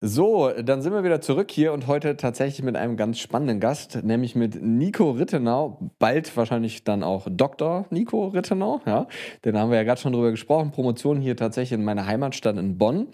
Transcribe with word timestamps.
So, 0.00 0.52
dann 0.62 0.80
sind 0.80 0.92
wir 0.92 1.02
wieder 1.02 1.20
zurück 1.20 1.50
hier 1.50 1.72
und 1.72 1.88
heute 1.88 2.16
tatsächlich 2.16 2.62
mit 2.62 2.76
einem 2.76 2.96
ganz 2.96 3.18
spannenden 3.18 3.58
Gast, 3.58 4.04
nämlich 4.04 4.36
mit 4.36 4.62
Nico 4.62 5.10
Rittenau, 5.10 5.90
bald 5.98 6.36
wahrscheinlich 6.36 6.84
dann 6.84 7.02
auch 7.02 7.26
Dr. 7.28 7.84
Nico 7.90 8.28
Rittenau, 8.28 8.80
ja. 8.86 9.08
Den 9.44 9.58
haben 9.58 9.72
wir 9.72 9.76
ja 9.76 9.82
gerade 9.82 10.00
schon 10.00 10.12
drüber 10.12 10.30
gesprochen, 10.30 10.70
Promotion 10.70 11.20
hier 11.20 11.34
tatsächlich 11.36 11.76
in 11.76 11.84
meiner 11.84 12.06
Heimatstadt 12.06 12.56
in 12.58 12.78
Bonn. 12.78 13.08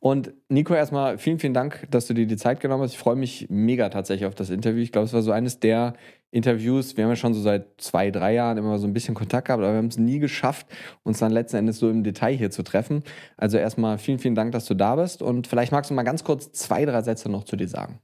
Und 0.00 0.34
Nico, 0.50 0.74
erstmal 0.74 1.16
vielen, 1.16 1.38
vielen 1.38 1.54
Dank, 1.54 1.88
dass 1.90 2.06
du 2.06 2.12
dir 2.12 2.26
die 2.26 2.36
Zeit 2.36 2.60
genommen 2.60 2.82
hast. 2.82 2.92
Ich 2.92 2.98
freue 2.98 3.16
mich 3.16 3.46
mega 3.48 3.88
tatsächlich 3.88 4.26
auf 4.26 4.34
das 4.34 4.50
Interview. 4.50 4.82
Ich 4.82 4.92
glaube, 4.92 5.06
es 5.06 5.14
war 5.14 5.22
so 5.22 5.32
eines 5.32 5.60
der 5.60 5.94
Interviews. 6.30 6.96
Wir 6.96 7.04
haben 7.04 7.10
ja 7.10 7.16
schon 7.16 7.34
so 7.34 7.40
seit 7.40 7.80
zwei, 7.80 8.10
drei 8.10 8.34
Jahren 8.34 8.58
immer 8.58 8.78
so 8.78 8.86
ein 8.86 8.92
bisschen 8.92 9.14
Kontakt 9.14 9.46
gehabt, 9.46 9.62
aber 9.62 9.72
wir 9.72 9.78
haben 9.78 9.86
es 9.86 9.98
nie 9.98 10.18
geschafft, 10.18 10.66
uns 11.02 11.18
dann 11.18 11.32
letzten 11.32 11.56
Endes 11.56 11.78
so 11.78 11.88
im 11.88 12.04
Detail 12.04 12.36
hier 12.36 12.50
zu 12.50 12.62
treffen. 12.62 13.02
Also 13.36 13.56
erstmal 13.56 13.98
vielen, 13.98 14.18
vielen 14.18 14.34
Dank, 14.34 14.52
dass 14.52 14.66
du 14.66 14.74
da 14.74 14.96
bist. 14.96 15.22
Und 15.22 15.46
vielleicht 15.46 15.72
magst 15.72 15.90
du 15.90 15.94
mal 15.94 16.02
ganz 16.02 16.24
kurz 16.24 16.52
zwei, 16.52 16.84
drei 16.84 17.02
Sätze 17.02 17.30
noch 17.30 17.44
zu 17.44 17.56
dir 17.56 17.68
sagen. 17.68 18.00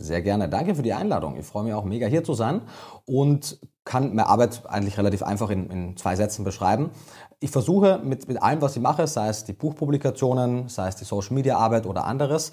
Sehr 0.00 0.22
gerne. 0.22 0.48
Danke 0.48 0.76
für 0.76 0.82
die 0.82 0.92
Einladung. 0.92 1.36
Ich 1.36 1.46
freue 1.46 1.64
mich 1.64 1.74
auch 1.74 1.84
mega 1.84 2.06
hier 2.06 2.22
zu 2.22 2.34
sein 2.34 2.62
und 3.04 3.58
kann 3.84 4.10
meine 4.10 4.26
Arbeit 4.26 4.62
eigentlich 4.68 4.96
relativ 4.96 5.24
einfach 5.24 5.50
in, 5.50 5.68
in 5.70 5.96
zwei 5.96 6.14
Sätzen 6.14 6.44
beschreiben 6.44 6.90
ich 7.40 7.50
versuche 7.50 8.00
mit, 8.02 8.26
mit 8.26 8.42
allem, 8.42 8.60
was 8.60 8.76
ich 8.76 8.82
mache, 8.82 9.06
sei 9.06 9.28
es 9.28 9.44
die 9.44 9.52
Buchpublikationen, 9.52 10.68
sei 10.68 10.88
es 10.88 10.96
die 10.96 11.04
Social 11.04 11.34
Media 11.34 11.56
Arbeit 11.56 11.86
oder 11.86 12.04
anderes, 12.04 12.52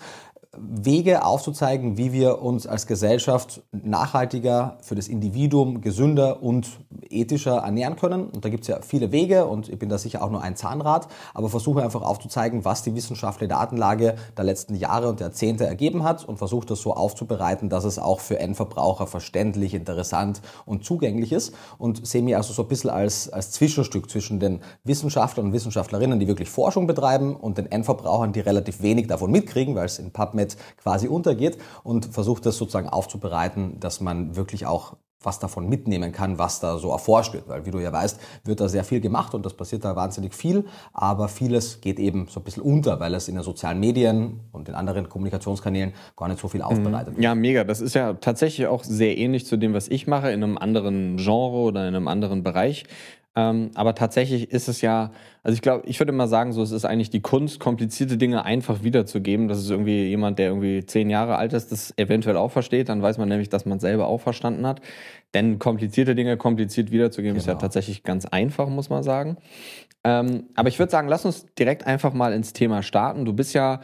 Wege 0.58 1.26
aufzuzeigen, 1.26 1.98
wie 1.98 2.14
wir 2.14 2.41
uns 2.41 2.68
als 2.68 2.88
Gesellschaft 2.88 3.62
nachhaltiger 3.72 4.78
für 4.81 4.95
das 4.95 5.08
Individuum 5.08 5.81
gesünder 5.81 6.41
und 6.44 6.80
ethischer 7.09 7.58
ernähren 7.58 7.95
können. 7.95 8.28
Und 8.30 8.45
da 8.45 8.50
gibt 8.50 8.64
es 8.64 8.68
ja 8.68 8.80
viele 8.81 9.12
Wege 9.12 9.45
und 9.45 9.70
ich 9.70 9.80
bin 9.80 9.90
da 9.90 9.98
sicher 9.98 10.23
auch 10.23 10.30
nur 10.30 10.41
ein 10.41 10.55
Zahnrad, 10.55 11.08
aber 11.34 11.50
versuche 11.50 11.84
einfach 11.84 12.02
aufzuzeigen, 12.02 12.66
was 12.66 12.84
die 12.84 12.95
wissenschaftliche 12.95 13.50
Datenlage 13.50 14.16
der 14.38 14.44
letzten 14.44 14.76
Jahre 14.76 15.09
und 15.09 15.20
Jahrzehnte 15.20 15.66
ergeben 15.66 16.04
hat 16.04 16.26
und 16.26 16.38
versuche 16.38 16.66
das 16.67 16.81
so 16.81 16.94
aufzubereiten, 16.94 17.69
dass 17.69 17.84
es 17.84 18.00
auch 18.00 18.19
für 18.19 18.40
Endverbraucher 18.40 19.08
verständlich, 19.08 19.73
interessant 19.73 20.42
und 20.66 20.86
zugänglich 20.86 21.31
ist 21.31 21.53
und 21.78 22.06
sehe 22.06 22.22
mich 22.22 22.36
also 22.36 22.53
so 22.53 22.64
ein 22.64 22.67
bisschen 22.67 22.90
als, 22.90 23.30
als 23.31 23.52
Zwischenstück 23.52 24.09
zwischen 24.09 24.40
den 24.40 24.62
Wissenschaftlern 24.84 25.47
und 25.47 25.53
Wissenschaftlerinnen, 25.53 26.19
die 26.19 26.28
wirklich 26.28 26.50
Forschung 26.50 26.88
betreiben 26.88 27.36
und 27.36 27.58
den 27.58 27.72
Endverbrauchern, 27.72 28.34
die 28.34 28.40
relativ 28.40 28.81
wenig 28.81 29.08
davon 29.08 29.31
mitkriegen, 29.31 29.75
weil 29.75 29.86
es 29.86 30.00
in 30.00 30.12
PubMed 30.12 30.44
Internet 30.45 30.57
quasi 30.77 31.07
untergeht 31.07 31.57
und 31.83 32.05
versucht 32.05 32.45
das 32.45 32.57
sozusagen 32.57 32.89
aufzubereiten, 32.89 33.79
dass 33.79 34.01
man 34.01 34.35
wirklich 34.35 34.65
auch 34.65 34.95
was 35.25 35.39
davon 35.39 35.67
mitnehmen 35.67 36.11
kann, 36.11 36.38
was 36.38 36.59
da 36.59 36.77
so 36.77 36.91
erforscht 36.91 37.33
wird. 37.33 37.47
Weil 37.47 37.65
wie 37.65 37.71
du 37.71 37.79
ja 37.79 37.91
weißt, 37.91 38.19
wird 38.43 38.59
da 38.59 38.69
sehr 38.69 38.83
viel 38.83 39.01
gemacht 39.01 39.33
und 39.33 39.43
das 39.43 39.55
passiert 39.55 39.83
da 39.83 39.95
wahnsinnig 39.95 40.35
viel, 40.35 40.66
aber 40.93 41.29
vieles 41.29 41.81
geht 41.81 41.99
eben 41.99 42.27
so 42.29 42.39
ein 42.39 42.43
bisschen 42.43 42.61
unter, 42.61 42.99
weil 42.99 43.16
es 43.16 43.27
in 43.27 43.33
den 43.33 43.43
sozialen 43.43 43.79
Medien 43.79 44.41
und 44.51 44.69
in 44.69 44.75
anderen 44.75 45.09
Kommunikationskanälen 45.09 45.93
gar 46.16 46.27
nicht 46.27 46.39
so 46.39 46.47
viel 46.47 46.61
aufbereitet 46.61 47.16
wird. 47.16 47.23
Ja, 47.23 47.33
mega. 47.33 47.63
Das 47.63 47.81
ist 47.81 47.95
ja 47.95 48.13
tatsächlich 48.13 48.67
auch 48.67 48.83
sehr 48.83 49.17
ähnlich 49.17 49.47
zu 49.47 49.57
dem, 49.57 49.73
was 49.73 49.88
ich 49.88 50.05
mache, 50.05 50.29
in 50.29 50.43
einem 50.43 50.59
anderen 50.59 51.17
Genre 51.17 51.57
oder 51.57 51.88
in 51.88 51.95
einem 51.95 52.07
anderen 52.07 52.43
Bereich. 52.43 52.85
Ähm, 53.38 53.72
aber 53.75 53.95
tatsächlich 53.95 54.52
ist 54.52 54.69
es 54.69 54.80
ja, 54.81 55.11
also 55.44 55.53
ich 55.53 55.61
glaube, 55.61 55.86
ich 55.88 56.00
würde 56.00 56.14
mal 56.14 56.28
sagen, 56.28 56.53
so 56.53 56.61
es 56.61 56.72
ist 56.72 56.86
eigentlich 56.86 57.09
die 57.09 57.22
Kunst, 57.22 57.59
komplizierte 57.59 58.17
Dinge 58.17 58.45
einfach 58.45 58.83
wiederzugeben. 58.83 59.50
Das 59.50 59.59
ist 59.59 59.69
irgendwie 59.69 60.05
jemand, 60.05 60.39
der 60.39 60.47
irgendwie 60.47 60.86
zehn 60.86 61.09
Jahre 61.09 61.36
alt 61.36 61.52
ist, 61.52 61.72
das 61.72 61.94
eventuell 61.97 62.38
auch 62.38 62.52
versteht. 62.52 62.88
Dann 62.88 63.02
weiß 63.02 63.17
man 63.17 63.28
nämlich, 63.28 63.50
dass 63.50 63.66
man 63.66 63.80
selber 63.80 64.08
auch 64.08 64.22
verstanden 64.22 64.66
hat. 64.66 64.80
Denn 65.33 65.59
komplizierte 65.59 66.16
Dinge 66.16 66.38
kompliziert 66.38 66.91
wiederzugeben 66.91 67.33
genau. 67.33 67.41
ist 67.41 67.47
ja 67.47 67.53
genau. 67.53 67.61
tatsächlich 67.61 68.03
ganz 68.03 68.25
einfach, 68.25 68.69
muss 68.69 68.89
man 68.89 69.03
sagen. 69.03 69.38
Ähm, 70.06 70.45
aber 70.56 70.69
ich 70.69 70.80
würde 70.80 70.91
sagen, 70.91 71.09
lass 71.09 71.25
uns 71.25 71.45
direkt 71.56 71.86
einfach 71.86 72.13
mal 72.13 72.31
ins 72.31 72.53
Thema 72.53 72.83
starten. 72.83 73.25
Du 73.25 73.33
bist 73.33 73.53
ja 73.53 73.81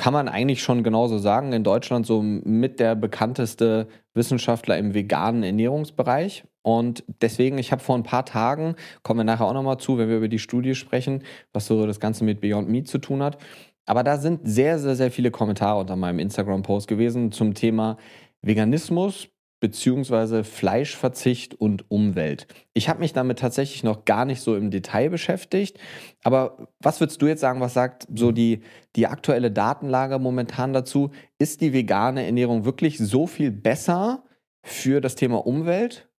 kann 0.00 0.14
man 0.14 0.28
eigentlich 0.28 0.62
schon 0.62 0.82
genauso 0.82 1.18
sagen, 1.18 1.52
in 1.52 1.62
Deutschland 1.62 2.06
so 2.06 2.22
mit 2.22 2.80
der 2.80 2.94
bekannteste 2.94 3.86
Wissenschaftler 4.14 4.78
im 4.78 4.94
veganen 4.94 5.42
Ernährungsbereich. 5.42 6.44
Und 6.62 7.04
deswegen, 7.20 7.58
ich 7.58 7.70
habe 7.70 7.82
vor 7.82 7.96
ein 7.96 8.02
paar 8.02 8.24
Tagen, 8.24 8.76
kommen 9.02 9.20
wir 9.20 9.24
nachher 9.24 9.44
auch 9.44 9.52
nochmal 9.52 9.76
zu, 9.76 9.98
wenn 9.98 10.08
wir 10.08 10.16
über 10.16 10.28
die 10.28 10.38
Studie 10.38 10.74
sprechen, 10.74 11.22
was 11.52 11.66
so 11.66 11.86
das 11.86 12.00
Ganze 12.00 12.24
mit 12.24 12.40
Beyond 12.40 12.70
Meat 12.70 12.88
zu 12.88 12.96
tun 12.96 13.22
hat. 13.22 13.36
Aber 13.84 14.02
da 14.02 14.16
sind 14.16 14.40
sehr, 14.44 14.78
sehr, 14.78 14.96
sehr 14.96 15.10
viele 15.10 15.30
Kommentare 15.30 15.78
unter 15.78 15.96
meinem 15.96 16.18
Instagram-Post 16.18 16.88
gewesen 16.88 17.30
zum 17.30 17.52
Thema 17.52 17.98
Veganismus 18.40 19.28
beziehungsweise 19.60 20.42
Fleischverzicht 20.42 21.54
und 21.54 21.90
Umwelt. 21.90 22.46
Ich 22.72 22.88
habe 22.88 23.00
mich 23.00 23.12
damit 23.12 23.38
tatsächlich 23.38 23.84
noch 23.84 24.06
gar 24.06 24.24
nicht 24.24 24.40
so 24.40 24.56
im 24.56 24.70
Detail 24.70 25.10
beschäftigt. 25.10 25.78
Aber 26.24 26.68
was 26.80 27.00
würdest 27.00 27.20
du 27.20 27.26
jetzt 27.26 27.40
sagen, 27.40 27.60
was 27.60 27.74
sagt 27.74 28.08
so 28.14 28.32
die, 28.32 28.62
die 28.96 29.06
aktuelle 29.06 29.50
Datenlage 29.50 30.18
momentan 30.18 30.72
dazu? 30.72 31.10
Ist 31.38 31.60
die 31.60 31.72
vegane 31.72 32.24
Ernährung 32.24 32.64
wirklich 32.64 32.98
so 32.98 33.26
viel 33.26 33.50
besser 33.50 34.24
für 34.62 35.00
das 35.00 35.14
Thema 35.14 35.46
Umwelt? 35.46 36.10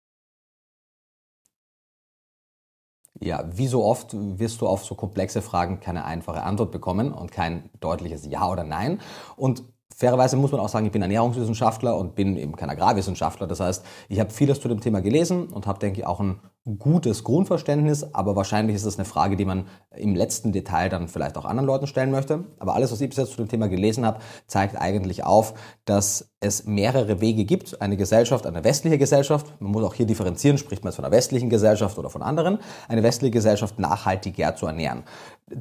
Ja, 3.23 3.45
wie 3.53 3.67
so 3.67 3.85
oft 3.85 4.15
wirst 4.15 4.63
du 4.63 4.67
auf 4.67 4.85
so 4.85 4.95
komplexe 4.95 5.43
Fragen 5.43 5.81
keine 5.81 6.07
einfache 6.07 6.43
Antwort 6.43 6.73
bekommen 6.73 7.13
und 7.13 7.33
kein 7.33 7.69
deutliches 7.81 8.27
Ja 8.27 8.49
oder 8.49 8.65
Nein. 8.65 9.01
Und 9.37 9.63
Fairerweise 10.01 10.39
muss 10.39 10.51
man 10.51 10.63
auch 10.63 10.71
sagen, 10.71 10.87
ich 10.87 10.93
bin 10.93 11.03
Ernährungswissenschaftler 11.03 11.95
und 11.95 12.15
bin 12.15 12.39
eben 12.39 12.57
kein 12.57 12.71
Agrarwissenschaftler. 12.71 13.47
Das 13.47 13.61
heißt, 13.61 13.85
ich 14.09 14.19
habe 14.19 14.31
vieles 14.31 14.59
zu 14.59 14.67
dem 14.67 14.81
Thema 14.81 15.03
gelesen 15.03 15.49
und 15.49 15.67
habe, 15.67 15.79
denke 15.79 16.01
ich, 16.01 16.07
auch 16.07 16.21
ein 16.21 16.41
gutes 16.79 17.23
Grundverständnis, 17.23 18.15
aber 18.15 18.35
wahrscheinlich 18.35 18.77
ist 18.77 18.87
das 18.87 18.97
eine 18.97 19.05
Frage, 19.05 19.37
die 19.37 19.45
man 19.45 19.67
im 19.95 20.15
letzten 20.15 20.53
Detail 20.53 20.89
dann 20.89 21.07
vielleicht 21.07 21.37
auch 21.37 21.45
anderen 21.45 21.67
Leuten 21.67 21.87
stellen 21.87 22.13
möchte. 22.13 22.45
Aber 22.59 22.75
alles, 22.75 22.91
was 22.93 23.03
ich 23.03 23.11
bis 23.11 23.19
jetzt 23.19 23.33
zu 23.33 23.37
dem 23.37 23.49
Thema 23.49 23.69
gelesen 23.69 24.07
habe, 24.07 24.21
zeigt 24.47 24.81
eigentlich 24.81 25.25
auf, 25.25 25.53
dass 25.85 26.31
es 26.41 26.65
mehrere 26.65 27.21
Wege 27.21 27.45
gibt, 27.45 27.83
eine 27.83 27.99
Gesellschaft, 27.99 28.47
eine 28.47 28.65
westliche 28.65 28.97
Gesellschaft, 28.97 29.53
man 29.61 29.71
muss 29.71 29.85
auch 29.85 29.93
hier 29.93 30.07
differenzieren, 30.07 30.57
spricht 30.57 30.83
man 30.83 30.93
jetzt 30.93 30.97
von 30.97 31.05
einer 31.05 31.15
westlichen 31.15 31.51
Gesellschaft 31.51 31.99
oder 31.99 32.09
von 32.09 32.23
anderen, 32.23 32.59
eine 32.89 33.03
westliche 33.03 33.33
Gesellschaft 33.33 33.79
nachhaltiger 33.79 34.57
zu 34.57 34.65
ernähren. 34.65 35.03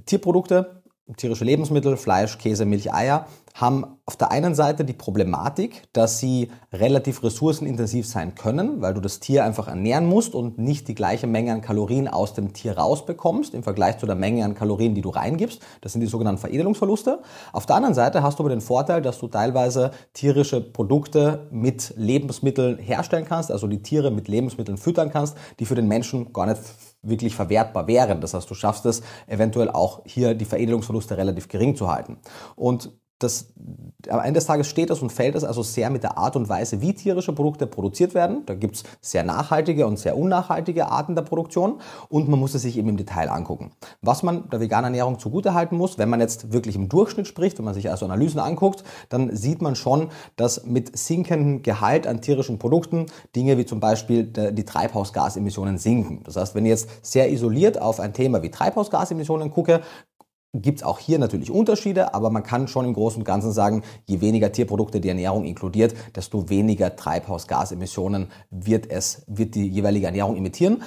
Tierprodukte 0.05 0.81
tierische 1.17 1.45
Lebensmittel, 1.45 1.97
Fleisch, 1.97 2.37
Käse, 2.37 2.65
Milch, 2.65 2.93
Eier, 2.93 3.25
haben 3.53 3.85
auf 4.05 4.15
der 4.15 4.31
einen 4.31 4.55
Seite 4.55 4.85
die 4.85 4.93
Problematik, 4.93 5.83
dass 5.93 6.19
sie 6.19 6.49
relativ 6.71 7.23
ressourcenintensiv 7.23 8.07
sein 8.07 8.35
können, 8.35 8.81
weil 8.81 8.93
du 8.93 9.01
das 9.01 9.19
Tier 9.19 9.43
einfach 9.43 9.67
ernähren 9.67 10.05
musst 10.05 10.33
und 10.33 10.57
nicht 10.57 10.87
die 10.87 10.95
gleiche 10.95 11.27
Menge 11.27 11.53
an 11.53 11.61
Kalorien 11.61 12.07
aus 12.07 12.33
dem 12.33 12.53
Tier 12.53 12.77
rausbekommst 12.77 13.53
im 13.53 13.63
Vergleich 13.63 13.97
zu 13.97 14.05
der 14.05 14.15
Menge 14.15 14.45
an 14.45 14.55
Kalorien, 14.55 14.95
die 14.95 15.01
du 15.01 15.09
reingibst. 15.09 15.61
Das 15.81 15.91
sind 15.91 16.01
die 16.01 16.07
sogenannten 16.07 16.39
Veredelungsverluste. 16.39 17.21
Auf 17.51 17.65
der 17.65 17.75
anderen 17.75 17.95
Seite 17.95 18.23
hast 18.23 18.39
du 18.39 18.43
aber 18.43 18.49
den 18.49 18.61
Vorteil, 18.61 19.01
dass 19.01 19.19
du 19.19 19.27
teilweise 19.27 19.91
tierische 20.13 20.61
Produkte 20.61 21.47
mit 21.51 21.93
Lebensmitteln 21.97 22.77
herstellen 22.77 23.25
kannst, 23.25 23.51
also 23.51 23.67
die 23.67 23.81
Tiere 23.81 24.11
mit 24.11 24.27
Lebensmitteln 24.27 24.77
füttern 24.77 25.11
kannst, 25.11 25.35
die 25.59 25.65
für 25.65 25.75
den 25.75 25.87
Menschen 25.87 26.31
gar 26.33 26.45
nicht 26.45 26.61
wirklich 27.01 27.35
verwertbar 27.35 27.87
wären. 27.87 28.21
Das 28.21 28.33
heißt, 28.33 28.49
du 28.49 28.55
schaffst 28.55 28.85
es 28.85 29.01
eventuell 29.27 29.69
auch 29.69 30.01
hier 30.05 30.33
die 30.33 30.45
Veredelungsverluste 30.45 31.17
relativ 31.17 31.47
gering 31.47 31.75
zu 31.75 31.91
halten. 31.91 32.17
Und 32.55 32.91
das, 33.19 33.47
am 34.09 34.21
Ende 34.21 34.39
des 34.39 34.45
Tages 34.45 34.67
steht 34.67 34.89
es 34.89 35.01
und 35.01 35.11
fällt 35.11 35.35
es 35.35 35.43
also 35.43 35.61
sehr 35.61 35.89
mit 35.89 36.03
der 36.03 36.17
Art 36.17 36.37
und 36.37 36.47
Weise, 36.47 36.81
wie 36.81 36.93
tierische 36.93 37.33
Produkte 37.33 37.67
produziert 37.67 38.13
werden. 38.13 38.43
Da 38.45 38.53
gibt 38.53 38.77
es 38.77 38.83
sehr 39.01 39.23
nachhaltige 39.23 39.85
und 39.85 39.99
sehr 39.99 40.17
unnachhaltige 40.17 40.87
Arten 40.87 41.15
der 41.15 41.23
Produktion 41.23 41.81
und 42.07 42.29
man 42.29 42.39
muss 42.39 42.55
es 42.55 42.61
sich 42.61 42.77
eben 42.77 42.87
im 42.89 42.97
Detail 42.97 43.29
angucken. 43.29 43.71
Was 44.01 44.23
man 44.23 44.49
der 44.49 44.61
veganen 44.61 44.85
Ernährung 44.85 45.19
zugutehalten 45.19 45.77
muss, 45.77 45.97
wenn 45.97 46.09
man 46.09 46.21
jetzt 46.21 46.53
wirklich 46.53 46.77
im 46.77 46.87
Durchschnitt 46.87 47.27
spricht, 47.27 47.57
wenn 47.57 47.65
man 47.65 47.73
sich 47.73 47.89
also 47.89 48.05
Analysen 48.05 48.39
anguckt, 48.39 48.85
dann 49.09 49.35
sieht 49.35 49.61
man 49.61 49.75
schon, 49.75 50.09
dass 50.37 50.65
mit 50.65 50.97
sinkendem 50.97 51.61
Gehalt 51.61 52.07
an 52.07 52.21
tierischen 52.21 52.57
Produkten 52.57 53.07
Dinge 53.35 53.57
wie 53.57 53.65
zum 53.65 53.81
Beispiel 53.81 54.23
die 54.23 54.65
Treibhausgasemissionen 54.65 55.77
sinken. 55.77 56.23
Das 56.23 56.37
heißt, 56.37 56.55
wenn 56.55 56.65
ich 56.65 56.69
jetzt 56.69 56.89
sehr 57.01 57.29
isoliert 57.29 57.81
auf 57.81 57.99
ein 57.99 58.13
Thema 58.13 58.41
wie 58.41 58.49
Treibhausgasemissionen 58.49 59.51
gucke, 59.51 59.81
gibt 60.53 60.79
es 60.79 60.83
auch 60.83 60.97
hier 60.97 61.19
natürlich 61.19 61.51
Unterschiede, 61.51 62.15
aber 62.15 62.31
man 62.31 62.41
kann 62.41 62.67
schon 62.67 62.85
im 62.85 62.93
Großen 62.93 63.21
und 63.21 63.25
Ganzen 63.25 63.51
sagen, 63.51 63.83
je 64.07 64.19
weniger 64.19 64.51
Tierprodukte 64.51 64.99
die 64.99 65.09
Ernährung 65.09 65.43
inkludiert, 65.43 65.93
desto 66.15 66.49
weniger 66.49 66.95
Treibhausgasemissionen 66.95 68.29
wird 68.49 68.89
es, 68.89 69.23
wird 69.27 69.53
die 69.53 69.67
jeweilige 69.67 70.07
Ernährung 70.07 70.35
emittieren. 70.35 70.81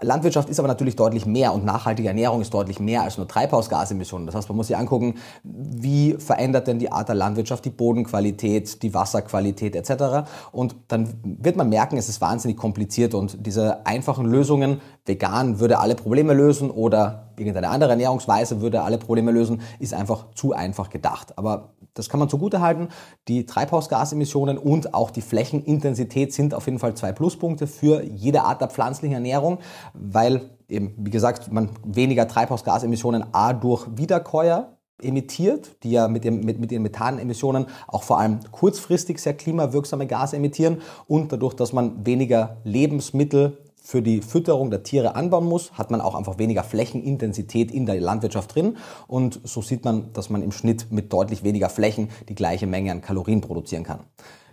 Landwirtschaft 0.00 0.48
ist 0.48 0.58
aber 0.58 0.68
natürlich 0.68 0.96
deutlich 0.96 1.26
mehr 1.26 1.52
und 1.52 1.66
nachhaltige 1.66 2.08
Ernährung 2.08 2.40
ist 2.40 2.54
deutlich 2.54 2.80
mehr 2.80 3.02
als 3.02 3.18
nur 3.18 3.28
Treibhausgasemissionen. 3.28 4.26
Das 4.26 4.34
heißt, 4.34 4.48
man 4.48 4.56
muss 4.56 4.68
sich 4.68 4.76
angucken, 4.76 5.16
wie 5.42 6.14
verändert 6.14 6.66
denn 6.66 6.78
die 6.78 6.90
Art 6.90 7.08
der 7.08 7.14
Landwirtschaft 7.14 7.66
die 7.66 7.70
Bodenqualität, 7.70 8.82
die 8.82 8.94
Wasserqualität 8.94 9.76
etc. 9.76 10.26
Und 10.50 10.76
dann 10.88 11.12
wird 11.22 11.56
man 11.56 11.68
merken, 11.68 11.98
es 11.98 12.08
ist 12.08 12.22
wahnsinnig 12.22 12.56
kompliziert 12.56 13.12
und 13.12 13.46
diese 13.46 13.84
einfachen 13.84 14.24
Lösungen, 14.24 14.80
vegan 15.04 15.60
würde 15.60 15.78
alle 15.78 15.94
Probleme 15.94 16.32
lösen 16.32 16.70
oder 16.70 17.23
irgendeine 17.36 17.68
andere 17.68 17.90
Ernährungsweise 17.90 18.60
würde 18.60 18.82
alle 18.82 18.98
Probleme 18.98 19.32
lösen, 19.32 19.62
ist 19.78 19.94
einfach 19.94 20.26
zu 20.34 20.52
einfach 20.52 20.90
gedacht. 20.90 21.36
Aber 21.38 21.74
das 21.94 22.08
kann 22.08 22.20
man 22.20 22.28
zugute 22.28 22.60
halten. 22.60 22.88
Die 23.28 23.46
Treibhausgasemissionen 23.46 24.58
und 24.58 24.94
auch 24.94 25.10
die 25.10 25.22
Flächenintensität 25.22 26.32
sind 26.32 26.54
auf 26.54 26.66
jeden 26.66 26.78
Fall 26.78 26.94
zwei 26.94 27.12
Pluspunkte 27.12 27.66
für 27.66 28.02
jede 28.02 28.42
Art 28.42 28.60
der 28.60 28.68
pflanzlichen 28.68 29.14
Ernährung, 29.14 29.58
weil 29.94 30.50
eben, 30.68 30.94
wie 30.96 31.10
gesagt, 31.10 31.52
man 31.52 31.70
weniger 31.84 32.26
Treibhausgasemissionen 32.26 33.24
A 33.32 33.52
durch 33.52 33.86
Wiederkäuer 33.96 34.74
emittiert, 35.02 35.82
die 35.82 35.92
ja 35.92 36.08
mit, 36.08 36.24
dem, 36.24 36.40
mit, 36.40 36.60
mit 36.60 36.70
den 36.70 36.82
Methanemissionen 36.82 37.66
auch 37.86 38.02
vor 38.02 38.18
allem 38.18 38.40
kurzfristig 38.50 39.18
sehr 39.18 39.34
klimawirksame 39.34 40.06
Gase 40.06 40.36
emittieren 40.36 40.82
und 41.06 41.32
dadurch, 41.32 41.54
dass 41.54 41.72
man 41.72 42.06
weniger 42.06 42.58
Lebensmittel 42.64 43.58
für 43.84 44.00
die 44.00 44.22
Fütterung 44.22 44.70
der 44.70 44.82
Tiere 44.82 45.14
anbauen 45.14 45.44
muss, 45.44 45.72
hat 45.72 45.90
man 45.90 46.00
auch 46.00 46.14
einfach 46.14 46.38
weniger 46.38 46.64
Flächenintensität 46.64 47.70
in 47.70 47.84
der 47.84 48.00
Landwirtschaft 48.00 48.54
drin 48.54 48.78
und 49.06 49.40
so 49.44 49.60
sieht 49.60 49.84
man, 49.84 50.10
dass 50.14 50.30
man 50.30 50.42
im 50.42 50.52
Schnitt 50.52 50.90
mit 50.90 51.12
deutlich 51.12 51.44
weniger 51.44 51.68
Flächen 51.68 52.08
die 52.30 52.34
gleiche 52.34 52.66
Menge 52.66 52.92
an 52.92 53.02
Kalorien 53.02 53.42
produzieren 53.42 53.84
kann. 53.84 54.00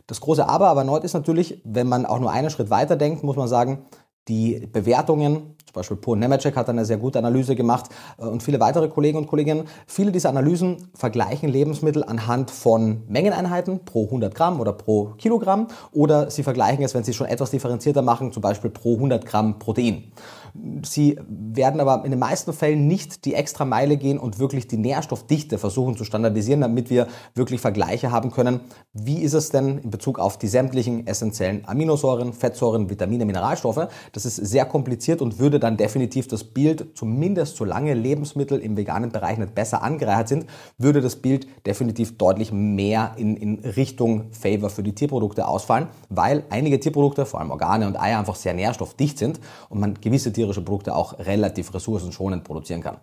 Das 0.05 0.19
große 0.19 0.47
Aber 0.47 0.67
aber 0.67 0.81
erneut 0.81 1.05
ist 1.05 1.13
natürlich, 1.13 1.61
wenn 1.63 1.87
man 1.87 2.05
auch 2.05 2.19
nur 2.19 2.29
einen 2.29 2.49
Schritt 2.49 2.69
weiter 2.69 2.97
denkt, 2.97 3.23
muss 3.23 3.37
man 3.37 3.47
sagen, 3.47 3.85
die 4.27 4.67
Bewertungen, 4.67 5.55
zum 5.71 5.79
Beispiel 5.79 5.97
Paul 5.97 6.17
Nemecek 6.17 6.57
hat 6.57 6.67
eine 6.67 6.83
sehr 6.83 6.97
gute 6.97 7.19
Analyse 7.19 7.55
gemacht 7.55 7.85
äh, 8.17 8.25
und 8.25 8.43
viele 8.43 8.59
weitere 8.59 8.89
Kollegen 8.89 9.17
und 9.17 9.27
Kolleginnen. 9.27 9.63
Viele 9.87 10.11
dieser 10.11 10.29
Analysen 10.29 10.89
vergleichen 10.93 11.47
Lebensmittel 11.47 12.03
anhand 12.03 12.51
von 12.51 13.03
Mengeneinheiten 13.07 13.85
pro 13.85 14.05
100 14.05 14.35
Gramm 14.35 14.59
oder 14.59 14.73
pro 14.73 15.13
Kilogramm 15.17 15.67
oder 15.93 16.29
sie 16.29 16.43
vergleichen 16.43 16.83
es, 16.83 16.93
wenn 16.93 17.05
sie 17.05 17.13
schon 17.13 17.27
etwas 17.27 17.51
differenzierter 17.51 18.01
machen, 18.01 18.33
zum 18.33 18.41
Beispiel 18.41 18.69
pro 18.69 18.95
100 18.95 19.25
Gramm 19.25 19.59
Protein. 19.59 20.11
Sie 20.83 21.17
werden 21.27 21.79
aber 21.79 22.03
in 22.03 22.11
den 22.11 22.19
meisten 22.19 22.51
Fällen 22.51 22.87
nicht 22.87 23.23
die 23.23 23.35
extra 23.35 23.63
Meile 23.63 23.95
gehen 23.95 24.19
und 24.19 24.39
wirklich 24.39 24.67
die 24.67 24.77
Nährstoffdichte 24.77 25.57
versuchen 25.57 25.95
zu 25.95 26.03
standardisieren, 26.03 26.61
damit 26.61 26.89
wir 26.89 27.07
wirklich 27.35 27.61
Vergleiche 27.61 28.11
haben 28.11 28.31
können. 28.31 28.59
Wie 28.91 29.19
ist 29.19 29.33
es 29.33 29.49
denn 29.49 29.77
in 29.77 29.91
Bezug 29.91 30.19
auf 30.19 30.37
die 30.37 30.49
sämtlichen 30.49 31.07
essentiellen 31.07 31.63
Aminosäuren, 31.65 32.33
Fettsäuren, 32.33 32.89
Vitamine, 32.89 33.25
Mineralstoffe? 33.25 33.87
Das 34.11 34.25
ist 34.25 34.35
sehr 34.35 34.65
kompliziert 34.65 35.21
und 35.21 35.39
würde 35.39 35.60
dann 35.63 35.77
definitiv 35.77 36.27
das 36.27 36.43
Bild, 36.43 36.87
zumindest 36.95 37.55
solange 37.55 37.93
Lebensmittel 37.93 38.59
im 38.59 38.75
veganen 38.75 39.11
Bereich 39.11 39.37
nicht 39.37 39.55
besser 39.55 39.81
angereichert 39.81 40.27
sind, 40.27 40.45
würde 40.77 41.01
das 41.01 41.15
Bild 41.15 41.47
definitiv 41.65 42.17
deutlich 42.17 42.51
mehr 42.51 43.13
in, 43.17 43.37
in 43.37 43.59
Richtung 43.59 44.31
Favor 44.31 44.69
für 44.69 44.83
die 44.83 44.93
Tierprodukte 44.93 45.47
ausfallen, 45.47 45.87
weil 46.09 46.43
einige 46.49 46.79
Tierprodukte, 46.79 47.25
vor 47.25 47.39
allem 47.39 47.51
Organe 47.51 47.87
und 47.87 47.99
Eier, 47.99 48.19
einfach 48.19 48.35
sehr 48.35 48.53
nährstoffdicht 48.53 49.17
sind 49.17 49.39
und 49.69 49.79
man 49.79 49.93
gewisse 49.95 50.33
tierische 50.33 50.61
Produkte 50.61 50.95
auch 50.95 51.17
relativ 51.19 51.73
ressourcenschonend 51.73 52.43
produzieren 52.43 52.81
kann. 52.81 52.97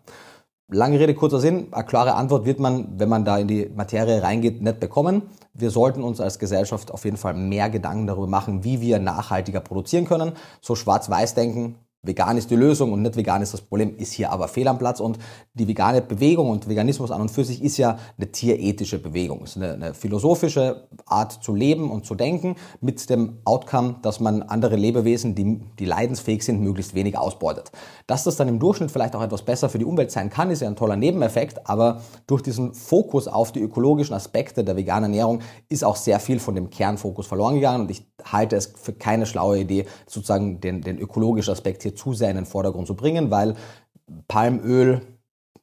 Lange 0.70 1.00
Rede, 1.00 1.14
kurzer 1.14 1.40
Sinn. 1.40 1.68
Eine 1.70 1.86
klare 1.86 2.14
Antwort 2.14 2.44
wird 2.44 2.60
man, 2.60 2.98
wenn 3.00 3.08
man 3.08 3.24
da 3.24 3.38
in 3.38 3.48
die 3.48 3.70
Materie 3.74 4.22
reingeht, 4.22 4.60
nicht 4.60 4.80
bekommen. 4.80 5.22
Wir 5.54 5.70
sollten 5.70 6.02
uns 6.02 6.20
als 6.20 6.38
Gesellschaft 6.38 6.90
auf 6.90 7.06
jeden 7.06 7.16
Fall 7.16 7.32
mehr 7.32 7.70
Gedanken 7.70 8.06
darüber 8.06 8.26
machen, 8.26 8.64
wie 8.64 8.82
wir 8.82 8.98
nachhaltiger 8.98 9.60
produzieren 9.60 10.04
können. 10.04 10.32
So 10.60 10.74
schwarz-weiß 10.74 11.34
denken 11.34 11.76
vegan 12.02 12.36
ist 12.36 12.50
die 12.50 12.56
Lösung 12.56 12.92
und 12.92 13.02
nicht 13.02 13.16
vegan 13.16 13.42
ist 13.42 13.54
das 13.54 13.60
Problem, 13.60 13.96
ist 13.96 14.12
hier 14.12 14.30
aber 14.30 14.48
fehl 14.48 14.68
am 14.68 14.78
Platz. 14.78 15.00
Und 15.00 15.18
die 15.54 15.66
vegane 15.66 16.00
Bewegung 16.00 16.50
und 16.50 16.68
Veganismus 16.68 17.10
an 17.10 17.20
und 17.20 17.30
für 17.30 17.44
sich 17.44 17.62
ist 17.62 17.76
ja 17.76 17.98
eine 18.16 18.30
tierethische 18.30 18.98
Bewegung. 18.98 19.42
Es 19.42 19.56
ist 19.56 19.62
eine, 19.62 19.74
eine 19.74 19.94
philosophische 19.94 20.88
Art 21.06 21.42
zu 21.42 21.54
leben 21.54 21.90
und 21.90 22.06
zu 22.06 22.14
denken 22.14 22.54
mit 22.80 23.10
dem 23.10 23.38
Outcome, 23.44 23.96
dass 24.02 24.20
man 24.20 24.42
andere 24.42 24.76
Lebewesen, 24.76 25.34
die, 25.34 25.60
die 25.78 25.84
leidensfähig 25.84 26.44
sind, 26.44 26.60
möglichst 26.60 26.94
wenig 26.94 27.18
ausbeutet. 27.18 27.72
Dass 28.06 28.24
das 28.24 28.36
dann 28.36 28.48
im 28.48 28.60
Durchschnitt 28.60 28.90
vielleicht 28.90 29.16
auch 29.16 29.22
etwas 29.22 29.42
besser 29.42 29.68
für 29.68 29.78
die 29.78 29.84
Umwelt 29.84 30.12
sein 30.12 30.30
kann, 30.30 30.50
ist 30.50 30.62
ja 30.62 30.68
ein 30.68 30.76
toller 30.76 30.96
Nebeneffekt, 30.96 31.68
aber 31.68 32.00
durch 32.26 32.42
diesen 32.42 32.74
Fokus 32.74 33.26
auf 33.26 33.50
die 33.52 33.60
ökologischen 33.60 34.14
Aspekte 34.14 34.62
der 34.62 34.76
veganen 34.76 35.12
Ernährung 35.12 35.40
ist 35.68 35.84
auch 35.84 35.96
sehr 35.96 36.20
viel 36.20 36.38
von 36.38 36.54
dem 36.54 36.70
Kernfokus 36.70 37.26
verloren 37.26 37.56
gegangen 37.56 37.82
und 37.82 37.90
ich 37.90 38.06
halte 38.24 38.56
es 38.56 38.66
für 38.66 38.92
keine 38.92 39.26
schlaue 39.26 39.58
Idee, 39.58 39.86
sozusagen 40.06 40.60
den, 40.60 40.82
den 40.82 40.98
ökologischen 40.98 41.52
Aspekt 41.52 41.82
hier 41.82 41.87
zu 41.94 42.12
sehr 42.12 42.30
in 42.30 42.36
den 42.36 42.46
Vordergrund 42.46 42.86
zu 42.86 42.94
bringen, 42.94 43.30
weil 43.30 43.54
Palmöl, 44.26 45.02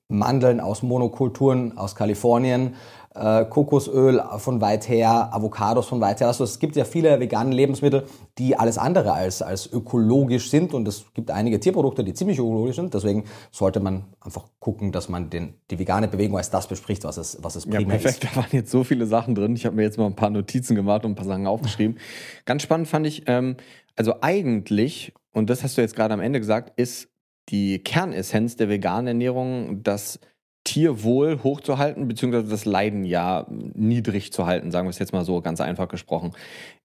Mandeln 0.07 0.59
aus 0.59 0.83
Monokulturen 0.83 1.77
aus 1.77 1.95
Kalifornien, 1.95 2.75
äh, 3.15 3.45
Kokosöl 3.45 4.21
von 4.37 4.61
weit 4.61 4.87
her, 4.89 5.29
Avocados 5.33 5.87
von 5.87 6.01
weit 6.01 6.19
her. 6.19 6.27
Also 6.27 6.43
es 6.43 6.59
gibt 6.59 6.75
ja 6.75 6.83
viele 6.83 7.19
vegane 7.19 7.55
Lebensmittel, 7.55 8.03
die 8.37 8.57
alles 8.57 8.77
andere 8.77 9.13
als, 9.13 9.41
als 9.41 9.71
ökologisch 9.71 10.49
sind 10.49 10.73
und 10.73 10.87
es 10.87 11.05
gibt 11.13 11.31
einige 11.31 11.59
Tierprodukte, 11.59 12.03
die 12.03 12.13
ziemlich 12.13 12.37
ökologisch 12.37 12.75
sind. 12.75 12.93
Deswegen 12.93 13.23
sollte 13.51 13.79
man 13.79 14.03
einfach 14.19 14.43
gucken, 14.59 14.91
dass 14.91 15.09
man 15.09 15.29
den, 15.29 15.55
die 15.71 15.79
vegane 15.79 16.07
Bewegung 16.07 16.37
als 16.37 16.49
das 16.49 16.67
bespricht, 16.67 17.03
was 17.05 17.17
es, 17.17 17.37
was 17.41 17.55
es 17.55 17.65
primär 17.65 17.81
ja, 17.81 17.87
perfekt. 17.87 18.23
ist. 18.23 18.31
Da 18.31 18.35
waren 18.35 18.49
jetzt 18.51 18.71
so 18.71 18.83
viele 18.83 19.05
Sachen 19.05 19.33
drin. 19.33 19.55
Ich 19.55 19.65
habe 19.65 19.75
mir 19.75 19.83
jetzt 19.83 19.97
mal 19.97 20.07
ein 20.07 20.15
paar 20.15 20.29
Notizen 20.29 20.75
gemacht 20.75 21.05
und 21.05 21.13
ein 21.13 21.15
paar 21.15 21.25
Sachen 21.25 21.47
aufgeschrieben. 21.47 21.97
Ganz 22.45 22.63
spannend 22.63 22.87
fand 22.87 23.07
ich, 23.07 23.23
ähm, 23.27 23.55
also 23.95 24.15
eigentlich 24.21 25.13
und 25.35 25.49
das 25.49 25.63
hast 25.63 25.77
du 25.77 25.81
jetzt 25.81 25.97
gerade 25.97 26.13
am 26.13 26.21
Ende 26.21 26.39
gesagt, 26.39 26.79
ist 26.79 27.09
die 27.49 27.79
Kernessenz 27.79 28.55
der 28.55 28.69
veganen 28.69 29.07
Ernährung, 29.07 29.83
das 29.83 30.19
Tierwohl 30.63 31.43
hochzuhalten, 31.43 32.07
beziehungsweise 32.07 32.47
das 32.47 32.63
Leiden 32.63 33.03
ja 33.03 33.45
niedrig 33.49 34.31
zu 34.31 34.45
halten, 34.45 34.71
sagen 34.71 34.87
wir 34.87 34.91
es 34.91 34.97
jetzt 34.97 35.11
mal 35.11 35.25
so 35.25 35.41
ganz 35.41 35.59
einfach 35.59 35.89
gesprochen. 35.89 36.31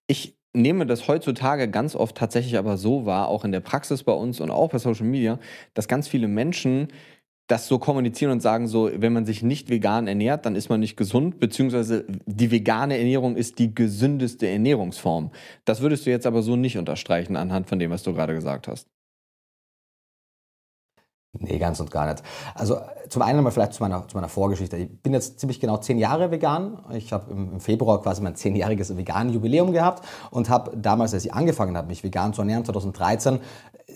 Ich 0.05 0.37
nehme 0.53 0.85
das 0.85 1.07
heutzutage 1.07 1.69
ganz 1.69 1.95
oft 1.95 2.17
tatsächlich 2.17 2.57
aber 2.57 2.75
so 2.75 3.05
wahr, 3.05 3.29
auch 3.29 3.45
in 3.45 3.53
der 3.53 3.61
Praxis 3.61 4.03
bei 4.03 4.11
uns 4.11 4.41
und 4.41 4.51
auch 4.51 4.69
bei 4.69 4.79
Social 4.79 5.05
Media, 5.05 5.39
dass 5.73 5.87
ganz 5.87 6.09
viele 6.09 6.27
Menschen 6.27 6.89
das 7.51 7.67
so 7.67 7.79
kommunizieren 7.79 8.31
und 8.31 8.41
sagen 8.41 8.67
so, 8.67 8.89
wenn 8.95 9.11
man 9.11 9.25
sich 9.25 9.43
nicht 9.43 9.69
vegan 9.69 10.07
ernährt, 10.07 10.45
dann 10.45 10.55
ist 10.55 10.69
man 10.69 10.79
nicht 10.79 10.95
gesund, 10.95 11.39
beziehungsweise 11.39 12.05
die 12.25 12.49
vegane 12.49 12.97
Ernährung 12.97 13.35
ist 13.35 13.59
die 13.59 13.75
gesündeste 13.75 14.47
Ernährungsform. 14.47 15.31
Das 15.65 15.81
würdest 15.81 16.05
du 16.05 16.11
jetzt 16.11 16.25
aber 16.25 16.43
so 16.43 16.55
nicht 16.55 16.77
unterstreichen 16.77 17.35
anhand 17.35 17.67
von 17.67 17.77
dem, 17.77 17.91
was 17.91 18.03
du 18.03 18.13
gerade 18.13 18.33
gesagt 18.33 18.69
hast. 18.69 18.87
Nee, 21.33 21.59
ganz 21.59 21.79
und 21.79 21.91
gar 21.91 22.07
nicht. 22.07 22.23
Also 22.55 22.77
zum 23.07 23.21
einen 23.21 23.41
mal 23.41 23.51
vielleicht 23.51 23.73
zu 23.73 23.81
meiner, 23.81 24.05
zu 24.05 24.17
meiner 24.17 24.27
Vorgeschichte. 24.27 24.75
Ich 24.75 25.01
bin 25.01 25.13
jetzt 25.13 25.39
ziemlich 25.39 25.61
genau 25.61 25.77
zehn 25.77 25.97
Jahre 25.97 26.29
vegan. 26.29 26.83
Ich 26.91 27.13
habe 27.13 27.31
im, 27.31 27.61
Februar 27.61 28.01
quasi 28.01 28.21
mein 28.21 28.35
zehnjähriges 28.35 28.97
veganen 28.97 29.33
Jubiläum 29.33 29.71
gehabt 29.71 30.05
und 30.29 30.49
habe 30.49 30.75
damals, 30.75 31.13
als 31.13 31.23
ich 31.23 31.33
angefangen 31.33 31.77
habe, 31.77 31.87
mich 31.87 32.03
vegan 32.03 32.33
zu 32.33 32.41
ernähren, 32.41 32.65
2013, 32.65 33.39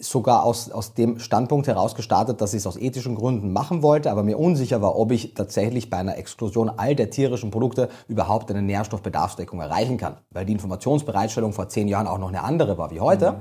sogar 0.01 0.43
aus, 0.43 0.71
aus 0.71 0.93
dem 0.93 1.19
Standpunkt 1.19 1.67
heraus 1.67 1.95
gestartet, 1.95 2.41
dass 2.41 2.53
ich 2.53 2.59
es 2.59 2.67
aus 2.67 2.77
ethischen 2.77 3.15
Gründen 3.15 3.53
machen 3.53 3.81
wollte, 3.81 4.11
aber 4.11 4.23
mir 4.23 4.37
unsicher 4.37 4.81
war, 4.81 4.97
ob 4.97 5.11
ich 5.11 5.33
tatsächlich 5.33 5.89
bei 5.89 5.97
einer 5.97 6.17
Exklusion 6.17 6.69
all 6.69 6.95
der 6.95 7.09
tierischen 7.09 7.51
Produkte 7.51 7.89
überhaupt 8.07 8.49
eine 8.49 8.61
Nährstoffbedarfsdeckung 8.61 9.59
erreichen 9.59 9.97
kann, 9.97 10.17
weil 10.31 10.45
die 10.45 10.53
Informationsbereitstellung 10.53 11.53
vor 11.53 11.69
zehn 11.69 11.87
Jahren 11.87 12.07
auch 12.07 12.17
noch 12.17 12.29
eine 12.29 12.43
andere 12.43 12.77
war 12.77 12.91
wie 12.91 12.99
heute. 12.99 13.31
Mhm. 13.31 13.35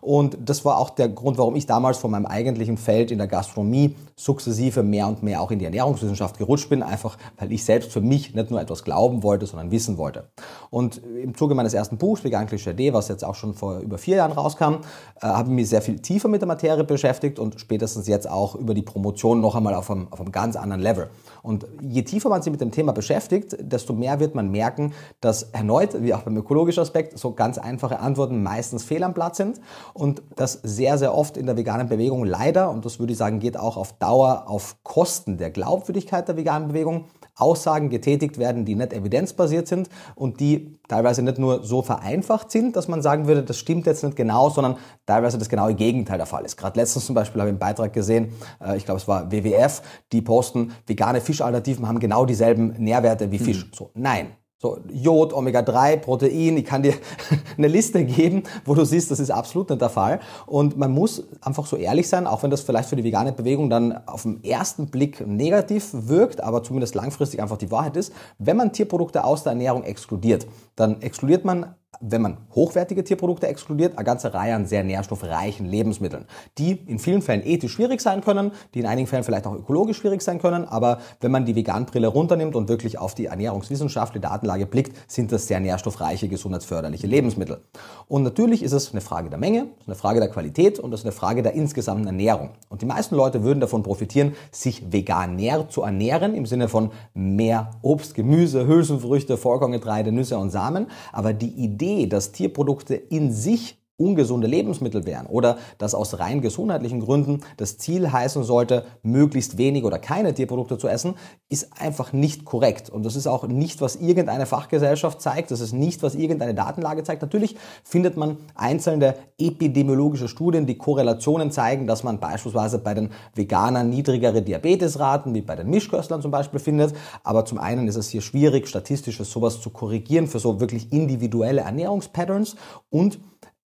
Und 0.00 0.38
das 0.44 0.64
war 0.64 0.78
auch 0.78 0.90
der 0.90 1.08
Grund, 1.08 1.38
warum 1.38 1.56
ich 1.56 1.66
damals 1.66 1.98
von 1.98 2.10
meinem 2.10 2.26
eigentlichen 2.26 2.76
Feld 2.76 3.10
in 3.10 3.18
der 3.18 3.26
Gastronomie 3.26 3.96
sukzessive 4.16 4.82
mehr 4.82 5.06
und 5.08 5.22
mehr 5.22 5.40
auch 5.40 5.50
in 5.50 5.58
die 5.58 5.64
Ernährungswissenschaft 5.64 6.38
gerutscht 6.38 6.68
bin, 6.68 6.82
einfach 6.82 7.16
weil 7.38 7.52
ich 7.52 7.64
selbst 7.64 7.92
für 7.92 8.00
mich 8.00 8.34
nicht 8.34 8.50
nur 8.50 8.60
etwas 8.60 8.84
glauben 8.84 9.22
wollte, 9.22 9.46
sondern 9.46 9.70
wissen 9.70 9.98
wollte. 9.98 10.28
Und 10.70 10.98
im 10.98 11.34
Zuge 11.34 11.54
meines 11.54 11.74
ersten 11.74 11.96
Buchs, 11.96 12.24
Vegan 12.24 12.46
Klischee 12.46 12.74
D, 12.74 12.92
was 12.92 13.08
jetzt 13.08 13.24
auch 13.24 13.34
schon 13.34 13.54
vor 13.54 13.78
über 13.78 13.98
vier 13.98 14.16
Jahren 14.16 14.32
rauskam, 14.32 14.74
äh, 15.20 15.26
habe 15.26 15.48
ich 15.48 15.54
mich 15.54 15.68
sehr 15.68 15.82
viel 15.82 15.98
tiefer 15.98 16.28
mit 16.28 16.40
der 16.40 16.48
Materie 16.48 16.84
beschäftigt 16.84 17.38
und 17.38 17.60
spätestens 17.60 18.06
jetzt 18.06 18.28
auch 18.28 18.54
über 18.54 18.74
die 18.74 18.82
Promotion 18.82 19.40
noch 19.40 19.54
einmal 19.54 19.74
auf 19.74 19.90
einem, 19.90 20.08
auf 20.10 20.20
einem 20.20 20.32
ganz 20.32 20.56
anderen 20.56 20.82
Level. 20.82 21.10
Und 21.42 21.66
je 21.80 22.02
tiefer 22.02 22.28
man 22.28 22.42
sich 22.42 22.50
mit 22.50 22.60
dem 22.60 22.70
Thema 22.70 22.92
beschäftigt, 22.92 23.56
desto 23.60 23.92
mehr 23.92 24.20
wird 24.20 24.34
man 24.34 24.50
merken, 24.50 24.92
dass 25.20 25.44
erneut, 25.44 26.02
wie 26.02 26.14
auch 26.14 26.22
beim 26.22 26.36
ökologischen 26.36 26.82
Aspekt, 26.82 27.18
so 27.18 27.32
ganz 27.32 27.58
einfache 27.58 28.00
Antworten 28.00 28.42
meistens 28.42 28.84
fehl 28.84 29.02
am 29.02 29.14
Platz 29.14 29.38
sind. 29.38 29.60
Und 29.94 30.22
dass 30.36 30.54
sehr, 30.62 30.98
sehr 30.98 31.14
oft 31.14 31.36
in 31.36 31.46
der 31.46 31.56
veganen 31.56 31.88
Bewegung 31.88 32.24
leider, 32.24 32.70
und 32.70 32.84
das 32.84 32.98
würde 32.98 33.12
ich 33.12 33.18
sagen, 33.18 33.40
geht 33.40 33.56
auch 33.56 33.76
auf 33.76 33.92
Dauer 33.94 34.44
auf 34.48 34.76
Kosten 34.82 35.38
der 35.38 35.50
Glaubwürdigkeit 35.50 36.28
der 36.28 36.36
veganen 36.36 36.68
Bewegung, 36.68 37.06
Aussagen 37.40 37.90
getätigt 37.90 38.38
werden, 38.38 38.64
die 38.64 38.74
nicht 38.74 38.92
evidenzbasiert 38.92 39.68
sind 39.68 39.88
und 40.14 40.40
die 40.40 40.78
teilweise 40.88 41.22
nicht 41.22 41.38
nur 41.38 41.64
so 41.64 41.82
vereinfacht 41.82 42.50
sind, 42.50 42.76
dass 42.76 42.88
man 42.88 43.02
sagen 43.02 43.26
würde, 43.26 43.42
das 43.42 43.58
stimmt 43.58 43.86
jetzt 43.86 44.02
nicht 44.04 44.16
genau, 44.16 44.50
sondern 44.50 44.76
teilweise 45.06 45.38
das 45.38 45.48
genaue 45.48 45.74
Gegenteil 45.74 46.18
der 46.18 46.26
Fall 46.26 46.44
ist. 46.44 46.56
Gerade 46.56 46.78
letztens 46.78 47.06
zum 47.06 47.14
Beispiel 47.14 47.40
habe 47.40 47.48
ich 47.48 47.52
einen 47.52 47.58
Beitrag 47.58 47.92
gesehen, 47.92 48.32
äh, 48.60 48.76
ich 48.76 48.84
glaube 48.84 49.00
es 49.00 49.08
war 49.08 49.30
WWF, 49.30 49.82
die 50.12 50.22
posten, 50.22 50.72
vegane 50.86 51.20
Fischalternativen 51.20 51.86
haben 51.86 52.00
genau 52.00 52.24
dieselben 52.24 52.74
Nährwerte 52.78 53.30
wie 53.30 53.38
Fisch. 53.38 53.66
Mhm. 53.66 53.70
So, 53.74 53.90
nein, 53.94 54.28
so, 54.62 54.78
Jod, 54.92 55.32
Omega-3, 55.32 55.96
Protein, 55.96 56.58
ich 56.58 56.66
kann 56.66 56.82
dir 56.82 56.92
eine 57.56 57.66
Liste 57.66 58.04
geben, 58.04 58.42
wo 58.66 58.74
du 58.74 58.84
siehst, 58.84 59.10
das 59.10 59.18
ist 59.18 59.30
absolut 59.30 59.70
nicht 59.70 59.80
der 59.80 59.88
Fall. 59.88 60.20
Und 60.44 60.76
man 60.76 60.92
muss 60.92 61.24
einfach 61.40 61.64
so 61.64 61.76
ehrlich 61.76 62.08
sein, 62.08 62.26
auch 62.26 62.42
wenn 62.42 62.50
das 62.50 62.60
vielleicht 62.60 62.90
für 62.90 62.96
die 62.96 63.04
vegane 63.04 63.32
Bewegung 63.32 63.70
dann 63.70 64.06
auf 64.06 64.24
den 64.24 64.44
ersten 64.44 64.88
Blick 64.88 65.26
negativ 65.26 65.88
wirkt, 65.92 66.42
aber 66.42 66.62
zumindest 66.62 66.94
langfristig 66.94 67.40
einfach 67.40 67.56
die 67.56 67.70
Wahrheit 67.70 67.96
ist. 67.96 68.12
Wenn 68.38 68.58
man 68.58 68.74
Tierprodukte 68.74 69.24
aus 69.24 69.44
der 69.44 69.52
Ernährung 69.52 69.82
exkludiert, 69.82 70.46
dann 70.76 71.00
exkludiert 71.00 71.46
man 71.46 71.74
wenn 72.00 72.22
man 72.22 72.38
hochwertige 72.54 73.02
Tierprodukte 73.02 73.48
exkludiert, 73.48 73.98
eine 73.98 74.04
ganze 74.04 74.32
Reihe 74.32 74.54
an 74.54 74.64
sehr 74.64 74.84
nährstoffreichen 74.84 75.66
Lebensmitteln, 75.66 76.26
die 76.56 76.72
in 76.86 76.98
vielen 76.98 77.20
Fällen 77.20 77.44
ethisch 77.44 77.72
schwierig 77.72 78.00
sein 78.00 78.20
können, 78.20 78.52
die 78.74 78.80
in 78.80 78.86
einigen 78.86 79.08
Fällen 79.08 79.24
vielleicht 79.24 79.46
auch 79.46 79.54
ökologisch 79.54 79.98
schwierig 79.98 80.22
sein 80.22 80.40
können, 80.40 80.64
aber 80.64 81.00
wenn 81.20 81.30
man 81.32 81.44
die 81.44 81.56
Veganbrille 81.56 82.06
runternimmt 82.06 82.54
und 82.54 82.68
wirklich 82.68 82.98
auf 82.98 83.14
die 83.14 83.26
Ernährungswissenschaft, 83.26 84.14
die 84.14 84.20
Datenlage 84.20 84.66
blickt, 84.66 84.96
sind 85.10 85.32
das 85.32 85.46
sehr 85.48 85.60
nährstoffreiche, 85.60 86.28
gesundheitsförderliche 86.28 87.06
Lebensmittel. 87.06 87.64
Und 88.08 88.22
natürlich 88.22 88.62
ist 88.62 88.72
es 88.72 88.92
eine 88.92 89.00
Frage 89.00 89.28
der 89.28 89.38
Menge, 89.38 89.66
eine 89.86 89.96
Frage 89.96 90.20
der 90.20 90.30
Qualität 90.30 90.78
und 90.78 90.92
es 90.94 91.00
ist 91.00 91.06
eine 91.06 91.12
Frage 91.12 91.42
der 91.42 91.52
insgesamten 91.52 92.06
Ernährung. 92.06 92.50
Und 92.68 92.82
die 92.82 92.86
meisten 92.86 93.16
Leute 93.16 93.42
würden 93.42 93.60
davon 93.60 93.82
profitieren, 93.82 94.34
sich 94.52 94.92
veganär 94.92 95.68
zu 95.68 95.82
ernähren, 95.82 96.34
im 96.34 96.46
Sinne 96.46 96.68
von 96.68 96.92
mehr 97.14 97.72
Obst, 97.82 98.14
Gemüse, 98.14 98.66
Hülsenfrüchte, 98.66 99.36
Vollkorngetreide, 99.36 100.12
Nüsse 100.12 100.38
und 100.38 100.50
Samen. 100.50 100.86
Aber 101.12 101.32
die 101.32 101.50
Idee, 101.50 101.79
dass 102.08 102.32
Tierprodukte 102.32 102.94
in 102.94 103.32
sich 103.32 103.79
ungesunde 104.00 104.46
Lebensmittel 104.46 105.06
wären 105.06 105.26
oder 105.26 105.58
dass 105.78 105.94
aus 105.94 106.18
rein 106.18 106.40
gesundheitlichen 106.40 107.00
Gründen 107.00 107.40
das 107.56 107.78
Ziel 107.78 108.10
heißen 108.10 108.42
sollte, 108.42 108.84
möglichst 109.02 109.58
wenig 109.58 109.84
oder 109.84 109.98
keine 109.98 110.34
Tierprodukte 110.34 110.78
zu 110.78 110.88
essen, 110.88 111.14
ist 111.48 111.68
einfach 111.80 112.12
nicht 112.12 112.44
korrekt. 112.44 112.90
Und 112.90 113.04
das 113.04 113.14
ist 113.14 113.26
auch 113.26 113.46
nicht, 113.46 113.80
was 113.80 113.96
irgendeine 113.96 114.46
Fachgesellschaft 114.46 115.20
zeigt, 115.20 115.50
das 115.50 115.60
ist 115.60 115.72
nicht, 115.72 116.02
was 116.02 116.14
irgendeine 116.14 116.54
Datenlage 116.54 117.02
zeigt. 117.02 117.22
Natürlich 117.22 117.56
findet 117.84 118.16
man 118.16 118.38
einzelne 118.54 119.14
epidemiologische 119.38 120.28
Studien, 120.28 120.66
die 120.66 120.78
Korrelationen 120.78 121.50
zeigen, 121.50 121.86
dass 121.86 122.02
man 122.02 122.18
beispielsweise 122.20 122.78
bei 122.78 122.94
den 122.94 123.10
Veganern 123.34 123.90
niedrigere 123.90 124.42
Diabetesraten, 124.42 125.34
wie 125.34 125.42
bei 125.42 125.56
den 125.56 125.68
Mischköstlern 125.68 126.22
zum 126.22 126.30
Beispiel 126.30 126.60
findet. 126.60 126.94
Aber 127.22 127.44
zum 127.44 127.58
einen 127.58 127.86
ist 127.88 127.96
es 127.96 128.08
hier 128.08 128.22
schwierig, 128.22 128.68
statistisches 128.68 129.30
sowas 129.30 129.60
zu 129.60 129.70
korrigieren 129.70 130.26
für 130.26 130.38
so 130.38 130.60
wirklich 130.60 130.92
individuelle 130.92 131.62
Ernährungspatterns 131.62 132.56
und 132.88 133.18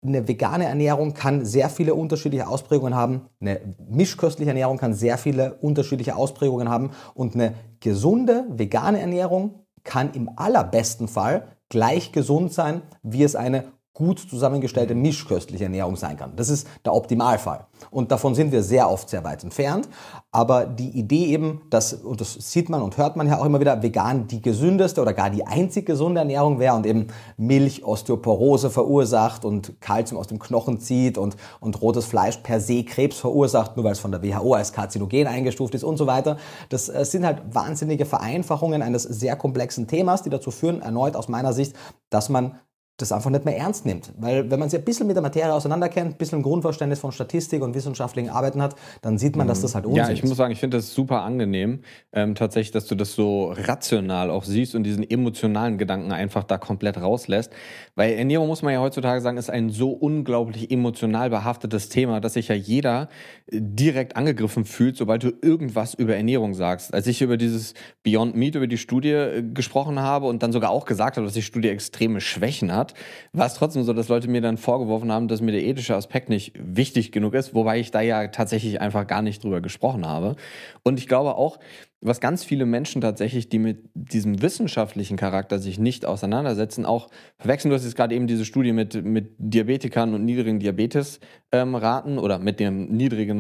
eine 0.04 0.28
vegane 0.28 0.66
Ernährung 0.66 1.14
kann 1.14 1.46
sehr 1.46 1.70
viele 1.70 1.94
unterschiedliche 1.94 2.48
Ausprägungen 2.48 2.96
haben. 2.96 3.28
Eine 3.40 3.62
mischköstliche 3.90 4.50
Ernährung 4.50 4.78
kann 4.78 4.94
sehr 4.94 5.18
viele 5.18 5.56
unterschiedliche 5.56 6.16
Ausprägungen 6.16 6.70
haben. 6.70 6.92
Und 7.14 7.36
eine 7.36 7.54
gesunde 7.80 8.46
vegane 8.50 9.00
Ernährung 9.00 9.60
kann 9.84 10.14
im 10.14 10.30
allerbesten 10.36 11.08
Fall 11.08 11.48
gleich 11.70 12.12
gesund 12.12 12.52
sein, 12.52 12.82
wie 13.04 13.24
es 13.24 13.36
eine 13.36 13.66
gut 13.94 14.20
zusammengestellte 14.20 14.96
mischköstliche 14.96 15.66
Ernährung 15.66 15.98
sein 15.98 16.16
kann. 16.16 16.34
Das 16.38 16.50
ist 16.50 16.66
der 16.86 16.94
Optimalfall. 16.94 17.68
Und 17.90 18.12
davon 18.12 18.36
sind 18.36 18.54
wir 18.54 18.64
sehr 18.64 18.90
oft 18.90 19.10
sehr 19.10 19.24
weit 19.26 19.44
entfernt. 19.44 19.90
Aber 20.32 20.66
die 20.66 20.90
Idee 20.90 21.26
eben, 21.26 21.62
dass, 21.70 21.94
und 21.94 22.22
das 22.22 22.34
sieht 22.34 22.70
man 22.70 22.82
und 22.82 22.98
hört 22.98 23.18
man 23.18 23.28
ja 23.28 23.38
auch 23.38 23.46
immer 23.46 23.60
wieder, 23.60 23.84
vegan 23.84 24.28
die 24.28 24.42
gesündeste 24.42 25.02
oder 25.02 25.14
gar 25.14 25.30
die 25.30 25.46
einzig 25.46 25.86
gesunde 25.86 26.20
Ernährung 26.20 26.58
wäre 26.58 26.76
und 26.76 26.86
eben 26.86 27.08
Milch 27.36 27.84
Osteoporose 27.84 28.70
verursacht 28.70 29.44
und 29.44 29.82
Kalzium 29.82 30.20
aus 30.20 30.28
dem 30.28 30.40
Knochen 30.40 30.80
zieht 30.80 31.18
und, 31.18 31.36
und 31.60 31.82
rotes 31.82 32.06
Fleisch 32.06 32.38
per 32.38 32.62
se 32.62 32.86
Krebs 32.86 33.18
verursacht, 33.18 33.76
nur 33.76 33.84
weil 33.84 33.92
es 33.92 34.00
von 34.00 34.12
der 34.12 34.24
WHO 34.24 34.54
als 34.54 34.72
Karzinogen 34.72 35.28
eingestuft 35.28 35.76
ist 35.76 35.84
und 35.84 35.98
so 35.98 36.08
weiter. 36.08 36.38
Das 36.70 36.88
äh, 36.88 37.04
sind 37.04 37.26
halt 37.26 37.42
wahnsinnige 37.54 38.06
Vereinfachungen 38.06 38.82
eines 38.82 39.04
sehr 39.04 39.36
komplexen 39.36 39.88
Themas, 39.88 40.24
die 40.24 40.30
dazu 40.30 40.50
führen, 40.50 40.82
erneut 40.82 41.18
aus 41.18 41.28
meiner 41.28 41.52
Sicht, 41.52 41.76
dass 42.10 42.30
man 42.30 42.56
das 43.02 43.12
einfach 43.12 43.30
nicht 43.30 43.46
mehr 43.46 43.58
ernst 43.58 43.86
nimmt. 43.86 44.12
Weil 44.18 44.50
wenn 44.50 44.60
man 44.60 44.70
sich 44.70 44.80
ein 44.80 44.86
bisschen 44.86 45.08
mit 45.08 45.16
der 45.16 45.24
Materie 45.24 45.54
auseinanderkennt, 45.54 46.12
ein 46.12 46.18
bisschen 46.18 46.40
ein 46.40 46.44
Grundverständnis 46.44 47.00
von 47.00 47.12
Statistik 47.12 47.62
und 47.62 47.76
wissenschaftlichen 47.76 48.30
Arbeiten 48.30 48.62
hat, 48.62 48.76
dann 49.02 49.18
sieht 49.18 49.36
man, 49.36 49.48
dass 49.48 49.60
mhm. 49.60 49.64
das 49.64 49.76
halt 49.76 49.86
Unsinn 49.86 50.04
ist. 50.04 50.10
Ja, 50.10 50.14
ich 50.14 50.24
muss 50.24 50.38
sagen, 50.38 50.52
ich 50.52 50.60
finde 50.60 50.78
das 50.78 50.94
super 50.94 51.22
angenehm, 51.22 51.82
ähm, 52.14 52.36
tatsächlich, 52.36 52.72
dass 52.72 52.86
du 52.86 52.96
das 52.96 53.14
so 53.14 53.52
rational 53.52 54.30
auch 54.30 54.44
siehst 54.44 54.76
und 54.76 54.84
diesen 54.84 55.10
emotionalen 55.10 55.78
Gedanken 55.78 56.12
einfach 56.12 56.44
da 56.44 56.58
komplett 56.58 57.02
rauslässt. 57.02 57.52
Weil 57.96 58.14
Ernährung, 58.14 58.48
muss 58.48 58.62
man 58.62 58.74
ja 58.74 58.80
heutzutage 58.80 59.22
sagen, 59.22 59.38
ist 59.38 59.50
ein 59.50 59.70
so 59.70 59.92
unglaublich 59.92 60.72
emotional 60.72 61.30
behaftetes 61.30 61.90
Thema, 61.90 62.20
dass 62.22 62.34
sich 62.34 62.48
ja 62.48 62.56
jeder 62.56 63.10
äh, 63.48 63.60
direkt 63.62 64.16
angegriffen 64.16 64.66
fühlt, 64.66 64.98
sobald 64.98 65.24
du 65.24 65.34
irgendwas 65.42 65.94
über 65.94 66.16
Ernährung 66.16 66.54
sagst. 66.54 66.94
Als 66.94 67.08
ich 67.08 67.22
über 67.22 67.38
dieses 67.38 67.74
Beyond 68.04 68.36
Meat, 68.36 68.56
über 68.56 68.68
die 68.68 68.78
Studie 68.78 69.10
äh, 69.10 69.44
gesprochen 69.44 70.00
habe 70.00 70.28
und 70.28 70.44
dann 70.44 70.52
sogar 70.52 70.72
auch 70.72 70.86
gesagt 70.86 71.18
habe, 71.18 71.26
dass 71.26 71.34
die 71.34 71.42
Studie 71.42 71.70
extreme 71.70 72.22
Schwächen 72.22 72.74
hat, 72.74 72.91
war 73.34 73.46
es 73.46 73.54
trotzdem 73.54 73.84
so, 73.84 73.94
dass 73.94 74.08
Leute 74.08 74.28
mir 74.28 74.42
dann 74.42 74.58
vorgeworfen 74.58 75.12
haben, 75.12 75.28
dass 75.28 75.42
mir 75.42 75.52
der 75.52 75.64
ethische 75.64 75.96
Aspekt 75.96 76.30
nicht 76.30 76.54
wichtig 76.56 77.12
genug 77.12 77.34
ist, 77.34 77.54
wobei 77.54 77.80
ich 77.80 77.92
da 77.92 78.02
ja 78.02 78.28
tatsächlich 78.28 78.82
einfach 78.82 79.08
gar 79.08 79.22
nicht 79.22 79.44
drüber 79.44 79.62
gesprochen 79.62 80.06
habe. 80.06 80.36
Und 80.84 81.00
ich 81.00 81.08
glaube 81.08 81.36
auch, 81.36 81.60
was 82.02 82.20
ganz 82.20 82.44
viele 82.44 82.66
Menschen 82.66 83.00
tatsächlich, 83.00 83.50
die 83.50 83.60
mit 83.60 83.90
diesem 83.94 84.42
wissenschaftlichen 84.42 85.18
Charakter 85.18 85.60
sich 85.60 85.78
nicht 85.78 86.06
auseinandersetzen, 86.06 86.86
auch 86.86 87.10
verwechseln. 87.38 87.70
Du 87.70 87.76
hast 87.76 87.84
jetzt 87.84 87.96
gerade 87.96 88.16
eben 88.16 88.26
diese 88.26 88.44
Studie 88.44 88.74
mit, 88.74 89.06
mit 89.06 89.36
Diabetikern 89.38 90.16
und 90.16 90.26
niedrigen 90.26 90.60
Diabetesraten 90.60 92.14
ähm, 92.14 92.18
oder 92.18 92.40
mit 92.40 92.60
dem 92.60 92.92
niedrigen 92.92 93.38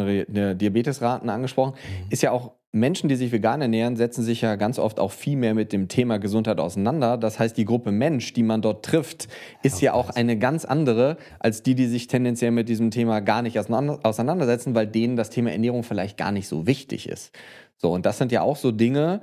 Diabetesraten 0.57 1.29
angesprochen. 1.29 1.73
Mhm. 1.73 2.11
Ist 2.11 2.21
ja 2.21 2.31
auch 2.31 2.51
Menschen, 2.73 3.09
die 3.09 3.15
sich 3.15 3.33
vegan 3.33 3.61
ernähren, 3.61 3.97
setzen 3.97 4.23
sich 4.23 4.41
ja 4.41 4.55
ganz 4.55 4.79
oft 4.79 4.99
auch 4.99 5.11
viel 5.11 5.35
mehr 5.35 5.53
mit 5.53 5.73
dem 5.73 5.89
Thema 5.89 6.19
Gesundheit 6.19 6.59
auseinander. 6.59 7.17
Das 7.17 7.37
heißt, 7.37 7.57
die 7.57 7.65
Gruppe 7.65 7.91
Mensch, 7.91 8.31
die 8.31 8.43
man 8.43 8.61
dort 8.61 8.85
trifft, 8.85 9.27
ist 9.61 9.81
ja 9.81 9.93
auch 9.93 10.09
eine 10.09 10.39
ganz 10.39 10.63
andere 10.63 11.17
als 11.39 11.63
die, 11.63 11.75
die 11.75 11.87
sich 11.87 12.07
tendenziell 12.07 12.51
mit 12.51 12.69
diesem 12.69 12.89
Thema 12.89 13.19
gar 13.19 13.41
nicht 13.41 13.59
auseinandersetzen, 13.59 14.73
weil 14.73 14.87
denen 14.87 15.17
das 15.17 15.29
Thema 15.29 15.51
Ernährung 15.51 15.83
vielleicht 15.83 16.17
gar 16.17 16.31
nicht 16.31 16.47
so 16.47 16.65
wichtig 16.65 17.09
ist. 17.09 17.33
So, 17.75 17.91
und 17.91 18.05
das 18.05 18.17
sind 18.17 18.31
ja 18.31 18.41
auch 18.41 18.55
so 18.55 18.71
Dinge, 18.71 19.19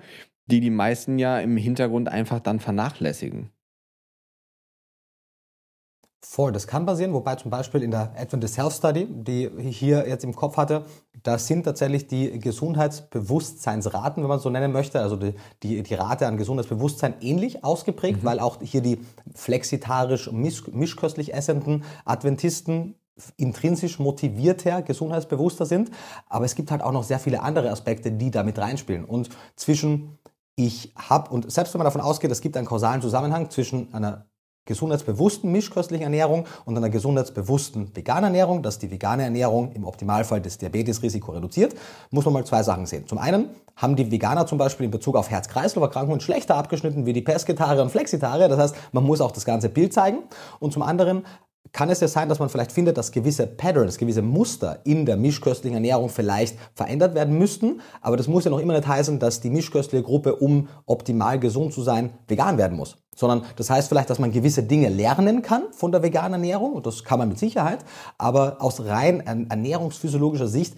die 0.46 0.60
die 0.60 0.70
meisten 0.70 1.18
ja 1.18 1.38
im 1.40 1.56
Hintergrund 1.56 2.10
einfach 2.10 2.40
dann 2.40 2.60
vernachlässigen. 2.60 3.50
Voll, 6.20 6.50
das 6.50 6.66
kann 6.66 6.84
passieren, 6.84 7.12
wobei 7.12 7.36
zum 7.36 7.50
Beispiel 7.50 7.82
in 7.82 7.92
der 7.92 8.12
Adventist 8.16 8.58
Health 8.58 8.72
Study, 8.72 9.06
die 9.08 9.46
ich 9.46 9.78
hier 9.78 10.08
jetzt 10.08 10.24
im 10.24 10.34
Kopf 10.34 10.56
hatte, 10.56 10.84
da 11.22 11.38
sind 11.38 11.62
tatsächlich 11.62 12.08
die 12.08 12.40
Gesundheitsbewusstseinsraten, 12.40 14.24
wenn 14.24 14.28
man 14.28 14.40
so 14.40 14.50
nennen 14.50 14.72
möchte, 14.72 15.00
also 15.00 15.14
die, 15.14 15.34
die, 15.62 15.80
die 15.82 15.94
Rate 15.94 16.26
an 16.26 16.36
Gesundheitsbewusstsein 16.36 17.14
ähnlich 17.20 17.62
ausgeprägt, 17.62 18.22
mhm. 18.22 18.26
weil 18.26 18.40
auch 18.40 18.58
hier 18.60 18.80
die 18.80 19.00
flexitarisch 19.32 20.32
misch, 20.32 20.66
mischköstlich 20.68 21.34
essenden 21.34 21.84
Adventisten 22.04 22.96
intrinsisch 23.36 23.98
motivierter, 23.98 24.82
gesundheitsbewusster 24.82 25.66
sind. 25.66 25.90
Aber 26.28 26.44
es 26.44 26.54
gibt 26.54 26.70
halt 26.70 26.82
auch 26.82 26.92
noch 26.92 27.04
sehr 27.04 27.18
viele 27.18 27.42
andere 27.42 27.70
Aspekte, 27.70 28.12
die 28.12 28.30
da 28.30 28.42
mit 28.42 28.58
reinspielen. 28.58 29.04
Und 29.04 29.30
zwischen 29.56 30.18
ich 30.56 30.92
habe, 30.96 31.30
und 31.30 31.50
selbst 31.50 31.74
wenn 31.74 31.78
man 31.78 31.84
davon 31.84 32.00
ausgeht, 32.00 32.30
es 32.32 32.40
gibt 32.40 32.56
einen 32.56 32.66
kausalen 32.66 33.00
Zusammenhang 33.00 33.50
zwischen 33.50 33.94
einer 33.94 34.26
gesundheitsbewussten 34.68 35.50
mischköstlichen 35.50 36.04
Ernährung 36.04 36.46
und 36.64 36.76
einer 36.76 36.90
gesundheitsbewussten 36.90 37.90
veganen 37.96 38.24
Ernährung, 38.24 38.62
dass 38.62 38.78
die 38.78 38.90
vegane 38.90 39.24
Ernährung 39.24 39.72
im 39.72 39.84
Optimalfall 39.84 40.40
das 40.40 40.58
Diabetesrisiko 40.58 41.32
reduziert, 41.32 41.74
muss 42.10 42.24
man 42.26 42.34
mal 42.34 42.44
zwei 42.44 42.62
Sachen 42.62 42.86
sehen. 42.86 43.06
Zum 43.08 43.18
einen 43.18 43.48
haben 43.76 43.96
die 43.96 44.10
Veganer 44.10 44.46
zum 44.46 44.58
Beispiel 44.58 44.84
in 44.84 44.90
Bezug 44.90 45.16
auf 45.16 45.30
Herz-Kreislauf-Erkrankungen 45.30 46.20
schlechter 46.20 46.56
abgeschnitten 46.56 47.06
wie 47.06 47.12
die 47.12 47.22
Pesketarier 47.22 47.82
und 47.82 47.90
Flexitarier. 47.90 48.48
Das 48.48 48.58
heißt, 48.58 48.76
man 48.92 49.04
muss 49.04 49.20
auch 49.20 49.32
das 49.32 49.44
ganze 49.44 49.68
Bild 49.68 49.92
zeigen. 49.92 50.18
Und 50.60 50.72
zum 50.72 50.82
anderen 50.82 51.24
kann 51.72 51.90
es 51.90 52.00
ja 52.00 52.08
sein, 52.08 52.28
dass 52.28 52.38
man 52.38 52.48
vielleicht 52.48 52.72
findet, 52.72 52.96
dass 52.96 53.12
gewisse 53.12 53.46
Patterns, 53.46 53.98
gewisse 53.98 54.22
Muster 54.22 54.80
in 54.84 55.06
der 55.06 55.16
mischköstlichen 55.16 55.74
Ernährung 55.74 56.08
vielleicht 56.08 56.56
verändert 56.74 57.14
werden 57.14 57.38
müssten. 57.38 57.80
Aber 58.00 58.16
das 58.16 58.28
muss 58.28 58.44
ja 58.44 58.50
noch 58.50 58.58
immer 58.58 58.74
nicht 58.74 58.86
heißen, 58.86 59.18
dass 59.18 59.40
die 59.40 59.50
mischköstliche 59.50 60.04
Gruppe, 60.04 60.36
um 60.36 60.68
optimal 60.86 61.38
gesund 61.38 61.72
zu 61.72 61.82
sein, 61.82 62.10
vegan 62.26 62.58
werden 62.58 62.76
muss. 62.76 62.96
Sondern 63.16 63.42
das 63.56 63.68
heißt 63.68 63.88
vielleicht, 63.88 64.10
dass 64.10 64.20
man 64.20 64.30
gewisse 64.30 64.62
Dinge 64.62 64.88
lernen 64.88 65.42
kann 65.42 65.64
von 65.72 65.90
der 65.90 66.02
veganen 66.02 66.34
Ernährung. 66.34 66.72
Und 66.74 66.86
das 66.86 67.02
kann 67.02 67.18
man 67.18 67.28
mit 67.28 67.38
Sicherheit. 67.38 67.84
Aber 68.16 68.62
aus 68.62 68.84
rein 68.84 69.20
ernährungsphysiologischer 69.20 70.46
Sicht 70.46 70.74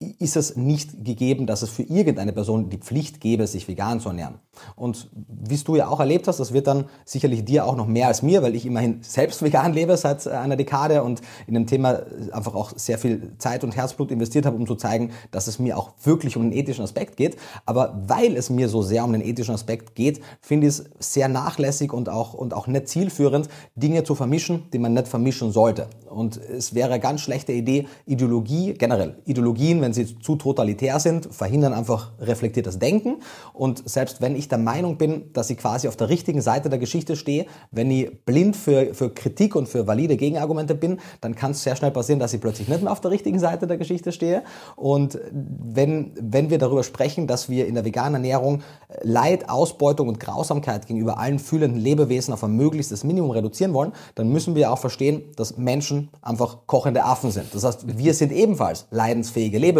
ist 0.00 0.36
es 0.36 0.56
nicht 0.56 1.04
gegeben, 1.04 1.46
dass 1.46 1.60
es 1.60 1.68
für 1.68 1.82
irgendeine 1.82 2.32
Person 2.32 2.70
die 2.70 2.78
Pflicht 2.78 3.20
gäbe, 3.20 3.46
sich 3.46 3.68
vegan 3.68 4.00
zu 4.00 4.08
ernähren. 4.08 4.36
Und 4.74 5.10
wie 5.28 5.58
du 5.58 5.76
ja 5.76 5.88
auch 5.88 6.00
erlebt 6.00 6.26
hast, 6.26 6.40
das 6.40 6.54
wird 6.54 6.66
dann 6.66 6.86
sicherlich 7.04 7.44
dir 7.44 7.66
auch 7.66 7.76
noch 7.76 7.86
mehr 7.86 8.06
als 8.06 8.22
mir, 8.22 8.42
weil 8.42 8.54
ich 8.54 8.64
immerhin 8.64 9.00
selbst 9.02 9.42
vegan 9.42 9.74
lebe 9.74 9.94
seit 9.98 10.26
einer 10.26 10.56
Dekade 10.56 11.02
und 11.02 11.20
in 11.46 11.52
dem 11.52 11.66
Thema 11.66 12.00
einfach 12.32 12.54
auch 12.54 12.72
sehr 12.76 12.96
viel 12.96 13.32
Zeit 13.36 13.62
und 13.62 13.76
Herzblut 13.76 14.10
investiert 14.10 14.46
habe, 14.46 14.56
um 14.56 14.66
zu 14.66 14.74
zeigen, 14.74 15.10
dass 15.32 15.46
es 15.48 15.58
mir 15.58 15.76
auch 15.76 15.92
wirklich 16.02 16.34
um 16.34 16.44
den 16.44 16.52
ethischen 16.52 16.84
Aspekt 16.84 17.18
geht. 17.18 17.36
Aber 17.66 18.02
weil 18.06 18.36
es 18.36 18.48
mir 18.48 18.70
so 18.70 18.80
sehr 18.80 19.04
um 19.04 19.12
den 19.12 19.22
ethischen 19.22 19.54
Aspekt 19.54 19.94
geht, 19.94 20.22
finde 20.40 20.66
ich 20.66 20.78
es 20.78 20.84
sehr 20.98 21.28
nachlässig 21.28 21.92
und 21.92 22.08
auch, 22.08 22.32
und 22.32 22.54
auch 22.54 22.66
nicht 22.66 22.88
zielführend, 22.88 23.50
Dinge 23.74 24.02
zu 24.04 24.14
vermischen, 24.14 24.64
die 24.72 24.78
man 24.78 24.94
nicht 24.94 25.08
vermischen 25.08 25.52
sollte. 25.52 25.88
Und 26.08 26.38
es 26.38 26.74
wäre 26.74 26.92
eine 26.92 27.00
ganz 27.00 27.20
schlechte 27.20 27.52
Idee, 27.52 27.86
Ideologie, 28.06 28.74
generell 28.74 29.18
Ideologien, 29.26 29.80
wenn 29.80 29.89
sie 29.92 30.18
zu 30.18 30.36
totalitär 30.36 31.00
sind, 31.00 31.32
verhindern 31.32 31.72
einfach 31.72 32.12
reflektiertes 32.20 32.78
Denken. 32.78 33.16
Und 33.52 33.88
selbst 33.88 34.20
wenn 34.20 34.36
ich 34.36 34.48
der 34.48 34.58
Meinung 34.58 34.96
bin, 34.96 35.32
dass 35.32 35.50
ich 35.50 35.58
quasi 35.58 35.88
auf 35.88 35.96
der 35.96 36.08
richtigen 36.08 36.40
Seite 36.40 36.68
der 36.68 36.78
Geschichte 36.78 37.16
stehe, 37.16 37.46
wenn 37.70 37.90
ich 37.90 38.24
blind 38.24 38.56
für, 38.56 38.94
für 38.94 39.10
Kritik 39.10 39.56
und 39.56 39.68
für 39.68 39.86
valide 39.86 40.16
Gegenargumente 40.16 40.74
bin, 40.74 41.00
dann 41.20 41.34
kann 41.34 41.52
es 41.52 41.62
sehr 41.62 41.76
schnell 41.76 41.90
passieren, 41.90 42.20
dass 42.20 42.32
ich 42.32 42.40
plötzlich 42.40 42.68
nicht 42.68 42.82
mehr 42.82 42.92
auf 42.92 43.00
der 43.00 43.10
richtigen 43.10 43.38
Seite 43.38 43.66
der 43.66 43.76
Geschichte 43.78 44.12
stehe. 44.12 44.42
Und 44.76 45.18
wenn, 45.32 46.12
wenn 46.20 46.50
wir 46.50 46.58
darüber 46.58 46.82
sprechen, 46.82 47.26
dass 47.26 47.48
wir 47.48 47.66
in 47.66 47.74
der 47.74 47.84
veganen 47.84 48.14
Ernährung 48.14 48.62
Leid, 49.02 49.48
Ausbeutung 49.48 50.08
und 50.08 50.20
Grausamkeit 50.20 50.86
gegenüber 50.86 51.18
allen 51.18 51.38
fühlenden 51.38 51.80
Lebewesen 51.80 52.34
auf 52.34 52.44
ein 52.44 52.52
möglichstes 52.52 53.04
Minimum 53.04 53.30
reduzieren 53.30 53.72
wollen, 53.72 53.92
dann 54.14 54.28
müssen 54.28 54.54
wir 54.54 54.72
auch 54.72 54.78
verstehen, 54.78 55.22
dass 55.36 55.56
Menschen 55.56 56.10
einfach 56.22 56.58
kochende 56.66 57.04
Affen 57.04 57.30
sind. 57.30 57.54
Das 57.54 57.64
heißt, 57.64 57.98
wir 57.98 58.14
sind 58.14 58.32
ebenfalls 58.32 58.86
leidensfähige 58.90 59.58
Lebewesen. 59.58 59.79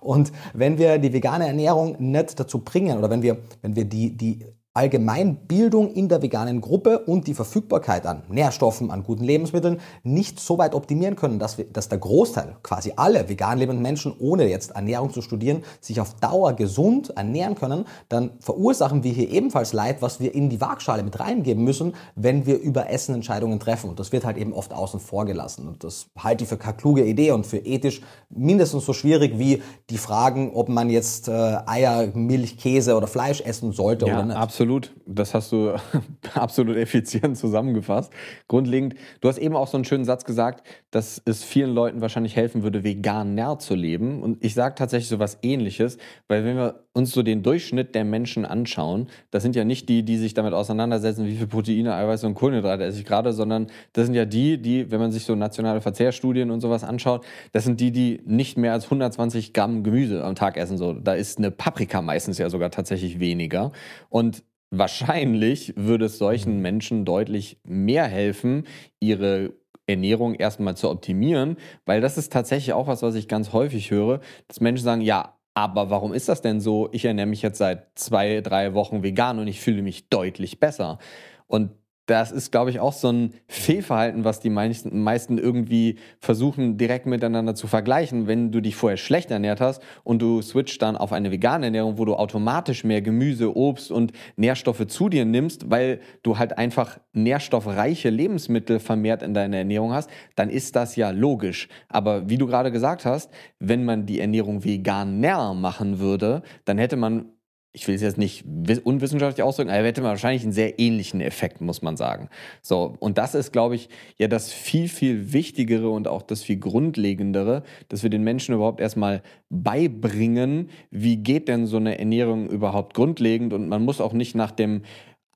Und 0.00 0.32
wenn 0.54 0.78
wir 0.78 0.98
die 0.98 1.12
vegane 1.12 1.46
Ernährung 1.46 1.96
nicht 1.98 2.38
dazu 2.38 2.60
bringen 2.60 2.98
oder 2.98 3.10
wenn 3.10 3.22
wir, 3.22 3.38
wenn 3.62 3.76
wir 3.76 3.84
die, 3.84 4.16
die 4.16 4.44
Allgemeinbildung 4.76 5.92
in 5.92 6.08
der 6.08 6.20
veganen 6.20 6.60
Gruppe 6.60 6.98
und 7.00 7.26
die 7.26 7.34
Verfügbarkeit 7.34 8.06
an 8.06 8.22
Nährstoffen, 8.28 8.90
an 8.90 9.02
guten 9.02 9.24
Lebensmitteln 9.24 9.80
nicht 10.02 10.38
so 10.38 10.58
weit 10.58 10.74
optimieren 10.74 11.16
können, 11.16 11.38
dass, 11.38 11.56
wir, 11.56 11.64
dass 11.64 11.88
der 11.88 11.98
Großteil, 11.98 12.56
quasi 12.62 12.92
alle 12.96 13.28
vegan 13.28 13.58
lebenden 13.58 13.82
Menschen, 13.82 14.14
ohne 14.18 14.46
jetzt 14.46 14.72
Ernährung 14.72 15.12
zu 15.12 15.22
studieren, 15.22 15.62
sich 15.80 16.00
auf 16.00 16.14
Dauer 16.14 16.52
gesund 16.52 17.10
ernähren 17.16 17.54
können, 17.54 17.86
dann 18.10 18.32
verursachen 18.40 19.02
wir 19.02 19.12
hier 19.12 19.30
ebenfalls 19.30 19.72
Leid, 19.72 20.02
was 20.02 20.20
wir 20.20 20.34
in 20.34 20.50
die 20.50 20.60
Waagschale 20.60 21.02
mit 21.02 21.18
reingeben 21.18 21.64
müssen, 21.64 21.94
wenn 22.14 22.44
wir 22.44 22.60
über 22.60 22.90
Essen 22.90 23.14
Entscheidungen 23.14 23.58
treffen. 23.58 23.88
Und 23.88 23.98
das 23.98 24.12
wird 24.12 24.26
halt 24.26 24.36
eben 24.36 24.52
oft 24.52 24.74
außen 24.74 25.00
vor 25.00 25.24
gelassen. 25.24 25.68
Und 25.68 25.84
das 25.84 26.08
halte 26.18 26.44
ich 26.44 26.50
für 26.50 26.58
keine 26.58 26.76
kluge 26.76 27.04
Idee 27.04 27.30
und 27.30 27.46
für 27.46 27.58
ethisch 27.58 28.02
mindestens 28.28 28.84
so 28.84 28.92
schwierig 28.92 29.38
wie 29.38 29.62
die 29.88 29.98
Fragen, 29.98 30.52
ob 30.54 30.68
man 30.68 30.90
jetzt 30.90 31.28
äh, 31.28 31.32
Eier, 31.66 32.08
Milch, 32.12 32.58
Käse 32.58 32.94
oder 32.94 33.06
Fleisch 33.06 33.40
essen 33.40 33.72
sollte 33.72 34.06
ja, 34.06 34.14
oder 34.14 34.26
nicht. 34.26 34.36
Absolut 34.36 34.65
absolut. 34.66 34.92
Das 35.06 35.34
hast 35.34 35.52
du 35.52 35.74
absolut 36.34 36.76
effizient 36.76 37.38
zusammengefasst. 37.38 38.12
Grundlegend, 38.48 38.94
du 39.20 39.28
hast 39.28 39.38
eben 39.38 39.54
auch 39.54 39.68
so 39.68 39.76
einen 39.76 39.84
schönen 39.84 40.04
Satz 40.04 40.24
gesagt, 40.24 40.66
dass 40.90 41.22
es 41.24 41.44
vielen 41.44 41.72
Leuten 41.72 42.00
wahrscheinlich 42.00 42.34
helfen 42.34 42.62
würde, 42.62 42.82
veganer 42.82 43.58
zu 43.58 43.74
leben. 43.74 44.22
Und 44.22 44.44
ich 44.44 44.54
sage 44.54 44.74
tatsächlich 44.74 45.08
so 45.08 45.18
was 45.18 45.38
ähnliches, 45.42 45.98
weil 46.26 46.44
wenn 46.44 46.56
wir 46.56 46.86
uns 46.92 47.12
so 47.12 47.22
den 47.22 47.42
Durchschnitt 47.42 47.94
der 47.94 48.04
Menschen 48.04 48.44
anschauen, 48.44 49.08
das 49.30 49.42
sind 49.42 49.54
ja 49.54 49.64
nicht 49.64 49.88
die, 49.88 50.02
die 50.02 50.16
sich 50.16 50.34
damit 50.34 50.54
auseinandersetzen, 50.54 51.26
wie 51.26 51.36
viel 51.36 51.46
Proteine, 51.46 51.94
Eiweiße 51.94 52.26
und 52.26 52.34
Kohlenhydrate 52.34 52.84
esse 52.84 52.98
ich 52.98 53.04
gerade, 53.04 53.32
sondern 53.32 53.68
das 53.92 54.06
sind 54.06 54.14
ja 54.14 54.24
die, 54.24 54.60
die, 54.60 54.90
wenn 54.90 54.98
man 54.98 55.12
sich 55.12 55.24
so 55.24 55.34
nationale 55.34 55.80
Verzehrstudien 55.80 56.50
und 56.50 56.60
sowas 56.60 56.82
anschaut, 56.82 57.24
das 57.52 57.64
sind 57.64 57.80
die, 57.80 57.92
die 57.92 58.22
nicht 58.24 58.56
mehr 58.56 58.72
als 58.72 58.84
120 58.84 59.52
Gramm 59.52 59.84
Gemüse 59.84 60.24
am 60.24 60.34
Tag 60.34 60.56
essen. 60.56 60.78
So, 60.78 60.94
da 60.94 61.14
ist 61.14 61.38
eine 61.38 61.50
Paprika 61.50 62.02
meistens 62.02 62.38
ja 62.38 62.48
sogar 62.50 62.70
tatsächlich 62.70 63.20
weniger. 63.20 63.72
Und 64.08 64.42
Wahrscheinlich 64.70 65.74
würde 65.76 66.06
es 66.06 66.18
solchen 66.18 66.56
mhm. 66.56 66.62
Menschen 66.62 67.04
deutlich 67.04 67.58
mehr 67.64 68.04
helfen, 68.04 68.66
ihre 69.00 69.54
Ernährung 69.86 70.34
erstmal 70.34 70.76
zu 70.76 70.90
optimieren, 70.90 71.56
weil 71.84 72.00
das 72.00 72.18
ist 72.18 72.32
tatsächlich 72.32 72.72
auch 72.72 72.88
was, 72.88 73.02
was 73.02 73.14
ich 73.14 73.28
ganz 73.28 73.52
häufig 73.52 73.90
höre, 73.90 74.20
dass 74.48 74.60
Menschen 74.60 74.84
sagen, 74.84 75.00
ja, 75.00 75.38
aber 75.54 75.88
warum 75.88 76.12
ist 76.12 76.28
das 76.28 76.42
denn 76.42 76.60
so? 76.60 76.88
Ich 76.92 77.04
ernähre 77.04 77.28
mich 77.28 77.40
jetzt 77.40 77.58
seit 77.58 77.86
zwei, 77.94 78.40
drei 78.40 78.74
Wochen 78.74 79.02
vegan 79.02 79.38
und 79.38 79.46
ich 79.46 79.60
fühle 79.60 79.82
mich 79.82 80.10
deutlich 80.10 80.60
besser. 80.60 80.98
Und 81.46 81.70
das 82.06 82.30
ist, 82.30 82.52
glaube 82.52 82.70
ich, 82.70 82.78
auch 82.80 82.92
so 82.92 83.10
ein 83.10 83.34
Fehlverhalten, 83.48 84.24
was 84.24 84.40
die 84.40 84.50
meisten, 84.50 85.38
irgendwie 85.38 85.96
versuchen, 86.20 86.78
direkt 86.78 87.06
miteinander 87.06 87.54
zu 87.56 87.66
vergleichen. 87.66 88.28
Wenn 88.28 88.52
du 88.52 88.60
dich 88.60 88.76
vorher 88.76 88.96
schlecht 88.96 89.30
ernährt 89.32 89.60
hast 89.60 89.82
und 90.04 90.22
du 90.22 90.40
switcht 90.40 90.80
dann 90.82 90.96
auf 90.96 91.12
eine 91.12 91.32
vegane 91.32 91.66
Ernährung, 91.66 91.98
wo 91.98 92.04
du 92.04 92.14
automatisch 92.14 92.84
mehr 92.84 93.02
Gemüse, 93.02 93.56
Obst 93.56 93.90
und 93.90 94.12
Nährstoffe 94.36 94.86
zu 94.86 95.08
dir 95.08 95.24
nimmst, 95.24 95.68
weil 95.70 96.00
du 96.22 96.38
halt 96.38 96.56
einfach 96.56 96.98
nährstoffreiche 97.12 98.10
Lebensmittel 98.10 98.78
vermehrt 98.78 99.22
in 99.22 99.34
deiner 99.34 99.58
Ernährung 99.58 99.92
hast, 99.92 100.08
dann 100.36 100.48
ist 100.48 100.76
das 100.76 100.94
ja 100.94 101.10
logisch. 101.10 101.68
Aber 101.88 102.28
wie 102.30 102.38
du 102.38 102.46
gerade 102.46 102.70
gesagt 102.70 103.04
hast, 103.04 103.32
wenn 103.58 103.84
man 103.84 104.06
die 104.06 104.20
Ernährung 104.20 104.64
veganer 104.64 105.54
machen 105.54 105.98
würde, 105.98 106.42
dann 106.64 106.78
hätte 106.78 106.96
man 106.96 107.32
ich 107.76 107.86
will 107.86 107.94
es 107.94 108.00
jetzt 108.00 108.16
nicht 108.16 108.42
unwissenschaftlich 108.84 109.44
ausdrücken, 109.44 109.68
aber 109.68 109.80
er 109.80 109.84
hätte 109.84 110.02
wahrscheinlich 110.02 110.42
einen 110.42 110.52
sehr 110.52 110.78
ähnlichen 110.78 111.20
Effekt, 111.20 111.60
muss 111.60 111.82
man 111.82 111.98
sagen. 111.98 112.30
So, 112.62 112.96
und 113.00 113.18
das 113.18 113.34
ist, 113.34 113.52
glaube 113.52 113.74
ich, 113.74 113.90
ja 114.16 114.28
das 114.28 114.50
viel, 114.50 114.88
viel 114.88 115.34
Wichtigere 115.34 115.90
und 115.90 116.08
auch 116.08 116.22
das 116.22 116.42
viel 116.42 116.56
Grundlegendere, 116.56 117.64
dass 117.90 118.02
wir 118.02 118.08
den 118.08 118.24
Menschen 118.24 118.54
überhaupt 118.54 118.80
erstmal 118.80 119.22
beibringen, 119.50 120.70
wie 120.90 121.18
geht 121.18 121.48
denn 121.48 121.66
so 121.66 121.76
eine 121.76 121.98
Ernährung 121.98 122.48
überhaupt 122.48 122.94
grundlegend 122.94 123.52
und 123.52 123.68
man 123.68 123.84
muss 123.84 124.00
auch 124.00 124.14
nicht 124.14 124.34
nach 124.34 124.52
dem 124.52 124.80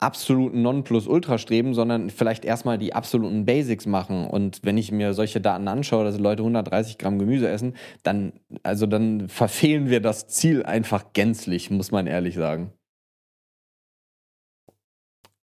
absoluten 0.00 0.62
Nonplusultra 0.62 1.38
streben, 1.38 1.74
sondern 1.74 2.10
vielleicht 2.10 2.44
erstmal 2.44 2.78
die 2.78 2.94
absoluten 2.94 3.44
Basics 3.44 3.86
machen. 3.86 4.26
Und 4.26 4.60
wenn 4.64 4.78
ich 4.78 4.90
mir 4.90 5.12
solche 5.12 5.40
Daten 5.40 5.68
anschaue, 5.68 6.04
dass 6.04 6.18
Leute 6.18 6.42
130 6.42 6.98
Gramm 6.98 7.18
Gemüse 7.18 7.48
essen, 7.48 7.76
dann, 8.02 8.32
also 8.62 8.86
dann 8.86 9.28
verfehlen 9.28 9.90
wir 9.90 10.00
das 10.00 10.26
Ziel 10.26 10.64
einfach 10.64 11.12
gänzlich, 11.12 11.70
muss 11.70 11.90
man 11.90 12.06
ehrlich 12.06 12.34
sagen. 12.34 12.72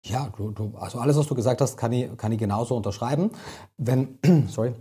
Ja, 0.03 0.33
du, 0.35 0.51
du, 0.51 0.75
also 0.79 0.99
alles, 0.99 1.17
was 1.19 1.27
du 1.27 1.35
gesagt 1.35 1.61
hast, 1.61 1.77
kann 1.77 1.93
ich, 1.93 2.17
kann 2.17 2.33
ich 2.33 2.39
genauso 2.39 2.75
unterschreiben. 2.75 3.33
Wenn, 3.77 4.19
sorry, 4.49 4.75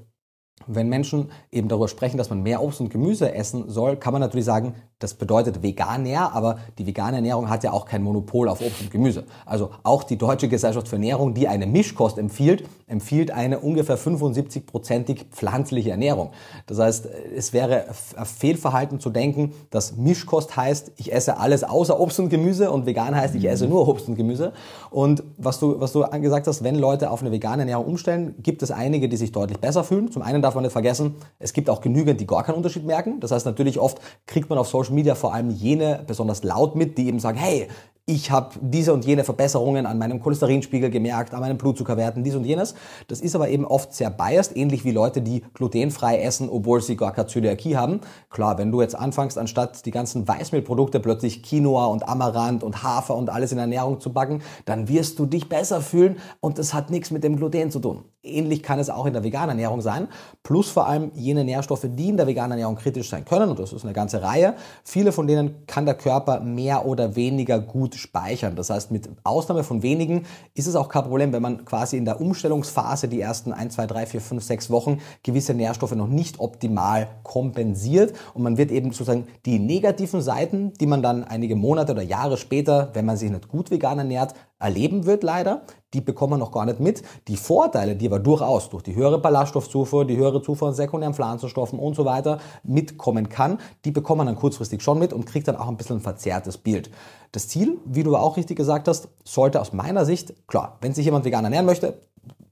wenn 0.67 0.89
Menschen 0.89 1.31
eben 1.51 1.67
darüber 1.67 1.87
sprechen, 1.87 2.17
dass 2.17 2.29
man 2.29 2.43
mehr 2.43 2.61
Obst 2.61 2.81
und 2.81 2.89
Gemüse 2.89 3.33
essen 3.33 3.69
soll, 3.69 3.97
kann 3.97 4.13
man 4.13 4.21
natürlich 4.21 4.45
sagen, 4.45 4.75
das 4.99 5.13
bedeutet 5.13 5.63
veganer, 5.63 6.35
aber 6.35 6.57
die 6.77 6.85
vegane 6.85 7.17
Ernährung 7.17 7.49
hat 7.49 7.63
ja 7.63 7.71
auch 7.71 7.85
kein 7.85 8.03
Monopol 8.03 8.49
auf 8.49 8.61
Obst 8.61 8.81
und 8.81 8.91
Gemüse. 8.91 9.23
Also 9.45 9.69
auch 9.83 10.03
die 10.03 10.17
Deutsche 10.17 10.49
Gesellschaft 10.49 10.89
für 10.89 10.97
Ernährung, 10.97 11.33
die 11.33 11.47
eine 11.47 11.67
Mischkost 11.67 12.17
empfiehlt, 12.17 12.65
empfiehlt 12.87 13.31
eine 13.31 13.59
ungefähr 13.59 13.97
75-prozentig 13.97 15.29
pflanzliche 15.31 15.91
Ernährung. 15.91 16.31
Das 16.65 16.79
heißt, 16.79 17.07
es 17.35 17.53
wäre 17.53 17.85
Fehlverhalten 17.93 18.99
zu 18.99 19.09
denken, 19.09 19.53
dass 19.69 19.95
Mischkost 19.95 20.57
heißt, 20.57 20.91
ich 20.97 21.13
esse 21.13 21.37
alles 21.37 21.63
außer 21.63 21.97
Obst 21.97 22.19
und 22.19 22.29
Gemüse 22.29 22.69
und 22.69 22.85
vegan 22.85 23.15
heißt, 23.15 23.35
ich 23.35 23.45
esse 23.45 23.67
nur 23.67 23.87
Obst 23.87 24.09
und 24.09 24.15
Gemüse. 24.15 24.51
Und 24.89 25.23
was 25.37 25.59
du, 25.59 25.79
was 25.79 25.93
du 25.93 26.03
gesagt 26.19 26.47
hast, 26.47 26.61
wenn 26.63 26.75
Leute 26.75 27.09
auf 27.09 27.21
eine 27.21 27.31
vegane 27.31 27.61
Ernährung 27.61 27.85
umstellen, 27.85 28.35
gibt 28.43 28.63
es 28.63 28.71
einige, 28.71 29.07
die 29.07 29.15
sich 29.15 29.31
deutlich 29.31 29.59
besser 29.59 29.85
fühlen. 29.85 30.11
Zum 30.11 30.23
einen 30.23 30.41
darf 30.49 30.55
man 30.55 30.63
nicht 30.63 30.73
vergessen, 30.73 31.15
es 31.37 31.53
gibt 31.53 31.69
auch 31.69 31.79
genügend, 31.79 32.19
die 32.19 32.27
gar 32.27 32.43
keinen 32.43 32.55
Unterschied 32.55 32.83
merken. 32.83 33.19
Das 33.19 33.31
heißt, 33.31 33.45
natürlich 33.45 33.79
oft 33.79 33.99
kriegt 34.25 34.49
man 34.49 34.57
auf 34.57 34.67
Social 34.67 34.93
Media 34.93 35.13
vor 35.13 35.33
allem 35.33 35.51
jene 35.51 36.03
besonders 36.07 36.43
laut 36.43 36.75
mit, 36.75 36.97
die 36.97 37.07
eben 37.07 37.19
sagen, 37.19 37.37
hey, 37.37 37.67
ich 38.09 38.31
habe 38.31 38.55
diese 38.59 38.91
und 38.91 39.05
jene 39.05 39.23
Verbesserungen 39.23 39.85
an 39.85 39.99
meinem 39.99 40.19
Cholesterinspiegel 40.19 40.89
gemerkt, 40.89 41.31
an 41.35 41.41
meinen 41.41 41.59
Blutzuckerwerten, 41.59 42.23
dies 42.23 42.33
und 42.33 42.43
jenes. 42.43 42.73
Das 43.07 43.21
ist 43.21 43.35
aber 43.35 43.49
eben 43.49 43.65
oft 43.65 43.93
sehr 43.93 44.09
biased, 44.09 44.57
ähnlich 44.57 44.83
wie 44.83 44.91
Leute, 44.91 45.21
die 45.21 45.43
glutenfrei 45.53 46.19
essen, 46.19 46.49
obwohl 46.49 46.81
sie 46.81 46.97
gar 46.97 47.13
keine 47.13 47.27
Zöliakie 47.27 47.77
haben. 47.77 48.01
Klar, 48.31 48.57
wenn 48.57 48.71
du 48.71 48.81
jetzt 48.81 48.95
anfängst, 48.95 49.37
anstatt 49.37 49.85
die 49.85 49.91
ganzen 49.91 50.27
Weißmehlprodukte 50.27 50.99
plötzlich 50.99 51.43
Quinoa 51.43 51.85
und 51.85 52.09
Amaranth 52.09 52.63
und 52.63 52.81
Hafer 52.81 53.15
und 53.15 53.29
alles 53.29 53.51
in 53.51 53.59
Ernährung 53.59 53.99
zu 53.99 54.11
backen, 54.11 54.41
dann 54.65 54.87
wirst 54.89 55.19
du 55.19 55.27
dich 55.27 55.47
besser 55.47 55.79
fühlen 55.79 56.17
und 56.39 56.57
das 56.57 56.73
hat 56.73 56.89
nichts 56.89 57.11
mit 57.11 57.23
dem 57.23 57.35
Gluten 57.35 57.69
zu 57.69 57.77
tun. 57.77 58.05
Ähnlich 58.21 58.63
kann 58.63 58.79
es 58.79 58.89
auch 58.89 59.05
in 59.05 59.13
der 59.13 59.23
veganen 59.23 59.51
Ernährung 59.51 59.81
sein. 59.81 60.09
Plus 60.43 60.69
vor 60.69 60.87
allem 60.87 61.11
jene 61.13 61.45
Nährstoffe, 61.45 61.85
die 61.85 62.09
in 62.09 62.17
der 62.17 62.27
veganen 62.27 62.51
Ernährung 62.51 62.75
kritisch 62.75 63.09
sein 63.09 63.23
können. 63.23 63.49
Und 63.49 63.59
das 63.59 63.71
ist 63.71 63.85
eine 63.85 63.93
ganze 63.93 64.21
Reihe. 64.21 64.55
Viele 64.83 65.13
von 65.13 65.25
denen 65.25 65.65
kann 65.67 65.85
der 65.85 65.95
Körper 65.95 66.41
mehr 66.41 66.85
oder 66.85 67.15
weniger 67.15 67.59
gut 67.59 67.95
speichern. 67.99 68.55
Das 68.55 68.69
heißt, 68.69 68.91
mit 68.91 69.09
Ausnahme 69.23 69.63
von 69.63 69.83
wenigen 69.83 70.25
ist 70.53 70.67
es 70.67 70.75
auch 70.75 70.89
kein 70.89 71.03
Problem, 71.03 71.33
wenn 71.33 71.41
man 71.41 71.65
quasi 71.65 71.97
in 71.97 72.05
der 72.05 72.19
Umstellungsphase 72.19 73.07
die 73.07 73.21
ersten 73.21 73.53
1, 73.53 73.75
2, 73.75 73.87
3, 73.87 74.05
4, 74.05 74.21
5, 74.21 74.43
6 74.43 74.69
Wochen 74.71 74.99
gewisse 75.23 75.53
Nährstoffe 75.53 75.95
noch 75.95 76.07
nicht 76.07 76.39
optimal 76.39 77.09
kompensiert. 77.23 78.13
Und 78.33 78.43
man 78.43 78.57
wird 78.57 78.71
eben 78.71 78.91
sozusagen 78.91 79.27
die 79.45 79.59
negativen 79.59 80.21
Seiten, 80.21 80.73
die 80.79 80.87
man 80.87 81.01
dann 81.01 81.23
einige 81.23 81.55
Monate 81.55 81.91
oder 81.91 82.01
Jahre 82.01 82.37
später, 82.37 82.89
wenn 82.93 83.05
man 83.05 83.17
sich 83.17 83.29
nicht 83.29 83.47
gut 83.47 83.71
vegan 83.71 83.99
ernährt, 83.99 84.33
erleben 84.59 85.05
wird 85.05 85.23
leider, 85.23 85.63
die 85.93 86.01
bekommen 86.01 86.33
wir 86.33 86.37
noch 86.37 86.51
gar 86.51 86.65
nicht 86.65 86.79
mit. 86.79 87.01
Die 87.27 87.37
Vorteile, 87.37 87.95
die 87.95 88.05
aber 88.05 88.19
durchaus 88.19 88.69
durch 88.69 88.83
die 88.83 88.95
höhere 88.95 89.19
Ballaststoffzufuhr, 89.19 90.05
die 90.05 90.17
höhere 90.17 90.41
Zufuhr 90.41 90.67
an 90.67 90.73
sekundären 90.73 91.15
Pflanzenstoffen 91.15 91.79
und 91.79 91.95
so 91.95 92.05
weiter 92.05 92.39
mitkommen 92.63 93.29
kann, 93.29 93.59
die 93.85 93.91
bekommt 93.91 94.19
man 94.19 94.27
dann 94.27 94.35
kurzfristig 94.35 94.81
schon 94.81 94.99
mit 94.99 95.13
und 95.13 95.25
kriegt 95.25 95.47
dann 95.47 95.55
auch 95.55 95.67
ein 95.67 95.77
bisschen 95.77 95.97
ein 95.97 96.01
verzerrtes 96.01 96.57
Bild. 96.57 96.91
Das 97.31 97.47
Ziel, 97.47 97.79
wie 97.85 98.03
du 98.03 98.15
auch 98.15 98.37
richtig 98.37 98.57
gesagt 98.57 98.87
hast, 98.87 99.07
sollte 99.23 99.61
aus 99.61 99.73
meiner 99.73 100.05
Sicht, 100.05 100.47
klar, 100.47 100.77
wenn 100.81 100.93
sich 100.93 101.05
jemand 101.05 101.25
vegan 101.25 101.43
ernähren 101.43 101.65
möchte, 101.65 102.01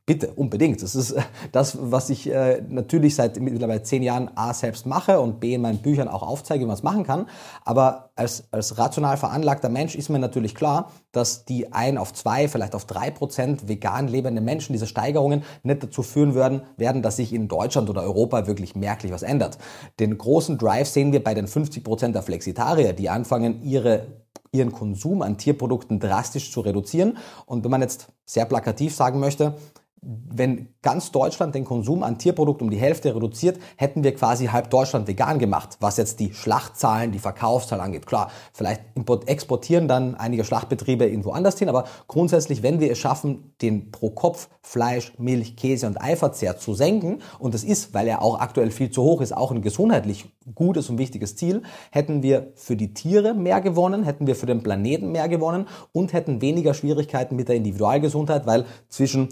Bitte, 0.08 0.32
unbedingt. 0.32 0.82
Das 0.82 0.96
ist 0.96 1.12
äh, 1.12 1.22
das, 1.52 1.78
was 1.82 2.10
ich 2.10 2.32
äh, 2.32 2.62
natürlich 2.70 3.16
seit 3.16 3.42
mittlerweile 3.42 3.84
zehn 3.84 4.02
Jahren 4.02 4.32
A 4.36 4.54
selbst 4.54 4.86
mache 4.86 5.20
und 5.20 5.42
B 5.42 5.54
in 5.54 5.60
meinen 5.60 5.80
Büchern 5.80 6.08
auch 6.08 6.24
aufzeige, 6.24 6.62
wie 6.62 6.66
man 6.66 6.76
es 6.76 6.82
machen 6.84 7.04
kann. 7.04 7.28
Aber 7.66 8.12
als, 8.16 8.46
als 8.52 8.78
rational 8.78 9.18
veranlagter 9.18 9.68
Mensch 9.68 9.96
ist 9.96 10.08
mir 10.08 10.20
natürlich 10.20 10.56
klar, 10.56 10.94
dass 11.12 11.44
die 11.44 11.74
ein 11.74 11.98
auf 11.98 12.14
zwei, 12.14 12.48
vielleicht 12.48 12.74
auf 12.74 12.86
drei 12.86 13.12
Prozent 13.12 13.68
vegan 13.68 14.08
lebende 14.08 14.40
Menschen 14.40 14.72
diese 14.72 14.88
Steigerungen 14.88 15.44
nicht 15.64 15.84
dazu 15.84 16.04
führen 16.04 16.36
werden, 16.36 16.62
werden, 16.78 17.02
dass 17.02 17.18
sich 17.18 17.34
in 17.34 17.50
Deutschland 17.50 17.90
oder 17.90 18.04
Europa 18.04 18.48
wirklich 18.48 18.78
merklich 18.78 19.12
was 19.12 19.24
ändert. 19.24 19.58
Den 20.00 20.18
großen 20.18 20.58
Drive 20.58 20.88
sehen 20.88 21.12
wir 21.12 21.22
bei 21.22 21.34
den 21.34 21.48
50 21.48 21.84
Prozent 21.84 22.16
der 22.16 22.24
Flexitarier, 22.24 22.94
die 22.94 23.10
anfangen, 23.10 23.62
ihre 23.62 24.08
ihren 24.52 24.72
Konsum 24.72 25.22
an 25.22 25.38
Tierprodukten 25.38 26.00
drastisch 26.00 26.52
zu 26.52 26.62
reduzieren. 26.62 27.18
Und 27.46 27.64
wenn 27.64 27.72
man 27.72 27.82
jetzt 27.82 28.08
sehr 28.26 28.46
plakativ 28.46 28.96
sagen 28.96 29.20
möchte, 29.20 29.56
wenn 30.02 30.70
ganz 30.82 31.12
Deutschland 31.12 31.56
den 31.56 31.66
Konsum 31.66 32.04
an 32.04 32.18
Tierprodukten 32.18 32.68
um 32.68 32.72
die 32.72 32.78
Hälfte 32.78 33.16
reduziert, 33.16 33.60
hätten 33.76 34.04
wir 34.04 34.14
quasi 34.14 34.46
halb 34.46 34.70
Deutschland 34.70 35.08
vegan 35.08 35.40
gemacht, 35.40 35.78
was 35.80 35.98
jetzt 35.98 36.20
die 36.20 36.34
Schlachtzahlen, 36.34 37.12
die 37.12 37.20
Verkaufszahlen 37.20 37.84
angeht. 37.84 38.06
Klar, 38.06 38.30
vielleicht 38.54 38.82
exportieren 39.26 39.88
dann 39.88 40.16
einige 40.16 40.44
Schlachtbetriebe 40.44 41.06
irgendwo 41.06 41.32
anders 41.32 41.58
hin, 41.58 41.70
aber 41.70 41.86
grundsätzlich, 42.08 42.64
wenn 42.64 42.80
wir 42.80 42.92
es 42.92 43.00
schaffen, 43.00 43.54
den 43.62 43.92
pro 43.92 44.10
Kopf 44.12 44.50
Fleisch, 44.62 45.14
Milch, 45.18 45.56
Käse 45.56 45.88
und 45.88 46.02
Eiverzehr 46.02 46.58
zu 46.58 46.74
senken, 46.74 47.22
und 47.40 47.54
das 47.54 47.64
ist, 47.64 47.94
weil 47.94 48.08
er 48.08 48.22
auch 48.22 48.40
aktuell 48.40 48.70
viel 48.70 48.92
zu 48.92 49.02
hoch 49.02 49.22
ist, 49.22 49.36
auch 49.36 49.52
ein 49.52 49.62
gesundheitlich 49.62 50.26
gutes 50.56 50.90
und 50.90 50.98
wichtiges 50.98 51.36
Ziel, 51.36 51.64
hätten 51.92 52.22
wir 52.22 52.52
für 52.56 52.76
die 52.76 52.94
Tiere 52.94 53.34
mehr 53.34 53.62
gewonnen, 53.62 54.04
hätten 54.04 54.28
wir 54.28 54.36
für 54.36 54.46
den 54.46 54.64
Planeten 54.64 55.12
mehr 55.12 55.30
gewonnen 55.30 55.68
und 55.92 56.14
hätten 56.14 56.42
weniger 56.42 56.74
Schwierigkeiten 56.74 57.36
mit 57.36 57.48
der 57.48 57.56
Individualgesundheit, 57.56 58.46
weil 58.46 58.66
zwischen 58.90 59.30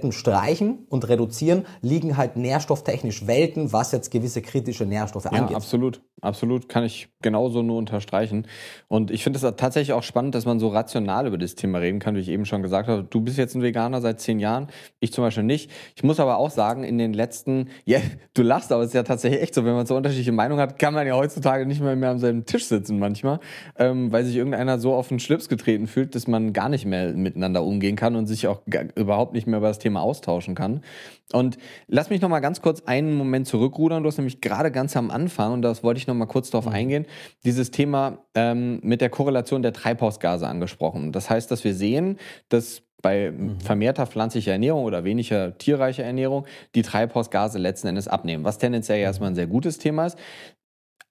kompletten 0.00 0.12
Streichen 0.12 0.86
und 0.88 1.08
Reduzieren 1.08 1.66
liegen 1.82 2.16
halt 2.16 2.36
nährstofftechnisch 2.36 3.26
Welten, 3.26 3.72
was 3.72 3.92
jetzt 3.92 4.10
gewisse 4.10 4.42
kritische 4.42 4.86
Nährstoffe 4.86 5.26
ja, 5.26 5.32
angeht. 5.32 5.56
Absolut, 5.56 6.02
absolut, 6.20 6.68
kann 6.68 6.84
ich 6.84 7.08
genauso 7.22 7.62
nur 7.62 7.76
unterstreichen. 7.76 8.46
Und 8.88 9.10
ich 9.10 9.22
finde 9.22 9.38
es 9.38 9.56
tatsächlich 9.56 9.92
auch 9.92 10.02
spannend, 10.02 10.34
dass 10.34 10.46
man 10.46 10.58
so 10.58 10.68
rational 10.68 11.26
über 11.26 11.38
das 11.38 11.54
Thema 11.54 11.78
reden 11.78 11.98
kann, 11.98 12.14
wie 12.16 12.20
ich 12.20 12.28
eben 12.28 12.46
schon 12.46 12.62
gesagt 12.62 12.88
habe. 12.88 13.04
Du 13.04 13.20
bist 13.20 13.38
jetzt 13.38 13.54
ein 13.54 13.62
Veganer 13.62 14.00
seit 14.00 14.20
zehn 14.20 14.38
Jahren, 14.38 14.68
ich 15.00 15.12
zum 15.12 15.24
Beispiel 15.24 15.44
nicht. 15.44 15.70
Ich 15.96 16.02
muss 16.02 16.20
aber 16.20 16.38
auch 16.38 16.50
sagen, 16.50 16.84
in 16.84 16.98
den 16.98 17.12
letzten, 17.12 17.68
ja, 17.84 18.00
du 18.34 18.42
lachst, 18.42 18.72
aber 18.72 18.82
es 18.82 18.88
ist 18.88 18.94
ja 18.94 19.02
tatsächlich 19.02 19.42
echt 19.42 19.54
so, 19.54 19.64
wenn 19.64 19.74
man 19.74 19.86
so 19.86 19.96
unterschiedliche 19.96 20.32
Meinungen 20.32 20.60
hat, 20.60 20.78
kann 20.78 20.94
man 20.94 21.06
ja 21.06 21.14
heutzutage 21.14 21.66
nicht 21.66 21.80
mehr, 21.80 21.96
mehr 21.96 22.10
am 22.10 22.18
selben 22.18 22.46
Tisch 22.46 22.66
sitzen 22.66 22.98
manchmal, 22.98 23.40
ähm, 23.78 24.12
weil 24.12 24.24
sich 24.24 24.36
irgendeiner 24.36 24.78
so 24.78 24.94
auf 24.94 25.08
den 25.08 25.20
Schlips 25.20 25.48
getreten 25.48 25.86
fühlt, 25.86 26.14
dass 26.14 26.26
man 26.26 26.52
gar 26.52 26.68
nicht 26.68 26.86
mehr 26.86 27.12
miteinander 27.12 27.64
umgehen 27.64 27.96
kann 27.96 28.16
und 28.16 28.26
sich 28.26 28.46
auch 28.46 28.62
überhaupt 28.94 29.32
nicht 29.32 29.46
mehr 29.46 29.58
über 29.58 29.68
das 29.68 29.78
Thema 29.78 30.00
austauschen 30.00 30.54
kann. 30.54 30.82
Und 31.32 31.58
lass 31.86 32.10
mich 32.10 32.20
noch 32.20 32.28
mal 32.28 32.40
ganz 32.40 32.60
kurz 32.60 32.82
einen 32.86 33.14
Moment 33.14 33.46
zurückrudern. 33.46 34.02
Du 34.02 34.08
hast 34.08 34.18
nämlich 34.18 34.40
gerade 34.40 34.70
ganz 34.70 34.96
am 34.96 35.10
Anfang, 35.10 35.52
und 35.52 35.62
das 35.62 35.84
wollte 35.84 35.98
ich 35.98 36.06
noch 36.06 36.14
mal 36.14 36.26
kurz 36.26 36.50
darauf 36.50 36.66
mhm. 36.66 36.72
eingehen, 36.72 37.06
dieses 37.44 37.70
Thema 37.70 38.18
ähm, 38.34 38.80
mit 38.82 39.00
der 39.00 39.10
Korrelation 39.10 39.62
der 39.62 39.72
Treibhausgase 39.72 40.46
angesprochen. 40.46 41.12
Das 41.12 41.30
heißt, 41.30 41.50
dass 41.50 41.62
wir 41.64 41.74
sehen, 41.74 42.18
dass 42.48 42.82
bei 43.02 43.30
mhm. 43.30 43.60
vermehrter 43.60 44.06
pflanzlicher 44.06 44.52
Ernährung 44.52 44.84
oder 44.84 45.04
weniger 45.04 45.56
tierreicher 45.56 46.04
Ernährung 46.04 46.46
die 46.74 46.82
Treibhausgase 46.82 47.58
letzten 47.58 47.88
Endes 47.88 48.08
abnehmen, 48.08 48.44
was 48.44 48.58
tendenziell 48.58 48.98
ja 48.98 49.04
erstmal 49.04 49.30
ein 49.30 49.36
sehr 49.36 49.46
gutes 49.46 49.78
Thema 49.78 50.06
ist. 50.06 50.18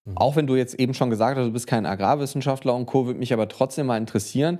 Mhm. 0.05 0.17
Auch 0.17 0.35
wenn 0.35 0.47
du 0.47 0.55
jetzt 0.55 0.75
eben 0.75 0.93
schon 0.93 1.09
gesagt 1.09 1.37
hast, 1.37 1.45
du 1.45 1.53
bist 1.53 1.67
kein 1.67 1.85
Agrarwissenschaftler 1.85 2.75
und 2.75 2.85
Co., 2.85 3.05
würde 3.05 3.19
mich 3.19 3.33
aber 3.33 3.47
trotzdem 3.47 3.87
mal 3.87 3.97
interessieren, 3.97 4.59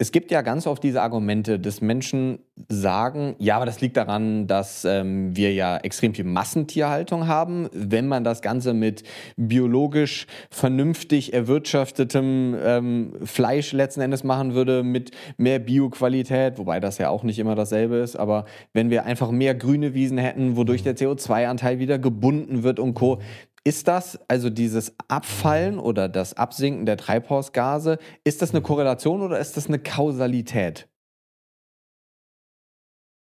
es 0.00 0.12
gibt 0.12 0.30
ja 0.30 0.40
ganz 0.40 0.66
oft 0.66 0.82
diese 0.82 1.02
Argumente, 1.02 1.60
dass 1.60 1.82
Menschen 1.82 2.38
sagen, 2.70 3.34
ja, 3.38 3.56
aber 3.56 3.66
das 3.66 3.82
liegt 3.82 3.98
daran, 3.98 4.46
dass 4.46 4.86
ähm, 4.86 5.36
wir 5.36 5.52
ja 5.52 5.76
extrem 5.76 6.14
viel 6.14 6.24
Massentierhaltung 6.24 7.26
haben. 7.26 7.68
Wenn 7.74 8.08
man 8.08 8.24
das 8.24 8.40
Ganze 8.40 8.72
mit 8.72 9.02
biologisch 9.36 10.26
vernünftig 10.50 11.34
erwirtschaftetem 11.34 12.56
ähm, 12.64 13.12
Fleisch 13.24 13.72
letzten 13.72 14.00
Endes 14.00 14.24
machen 14.24 14.54
würde, 14.54 14.82
mit 14.82 15.10
mehr 15.36 15.58
Bioqualität, 15.58 16.56
wobei 16.56 16.80
das 16.80 16.96
ja 16.96 17.10
auch 17.10 17.22
nicht 17.22 17.38
immer 17.38 17.54
dasselbe 17.54 17.96
ist, 17.96 18.16
aber 18.16 18.46
wenn 18.72 18.88
wir 18.88 19.04
einfach 19.04 19.30
mehr 19.30 19.54
grüne 19.54 19.92
Wiesen 19.92 20.16
hätten, 20.16 20.56
wodurch 20.56 20.82
der 20.82 20.96
CO2-Anteil 20.96 21.78
wieder 21.78 21.98
gebunden 21.98 22.62
wird 22.62 22.80
und 22.80 22.94
Co., 22.94 23.20
ist 23.64 23.88
das, 23.88 24.18
also 24.28 24.50
dieses 24.50 24.94
Abfallen 25.08 25.78
oder 25.78 26.08
das 26.08 26.34
Absinken 26.34 26.86
der 26.86 26.96
Treibhausgase, 26.96 27.98
ist 28.24 28.42
das 28.42 28.50
eine 28.50 28.62
Korrelation 28.62 29.22
oder 29.22 29.38
ist 29.38 29.56
das 29.56 29.66
eine 29.66 29.78
Kausalität? 29.78 30.88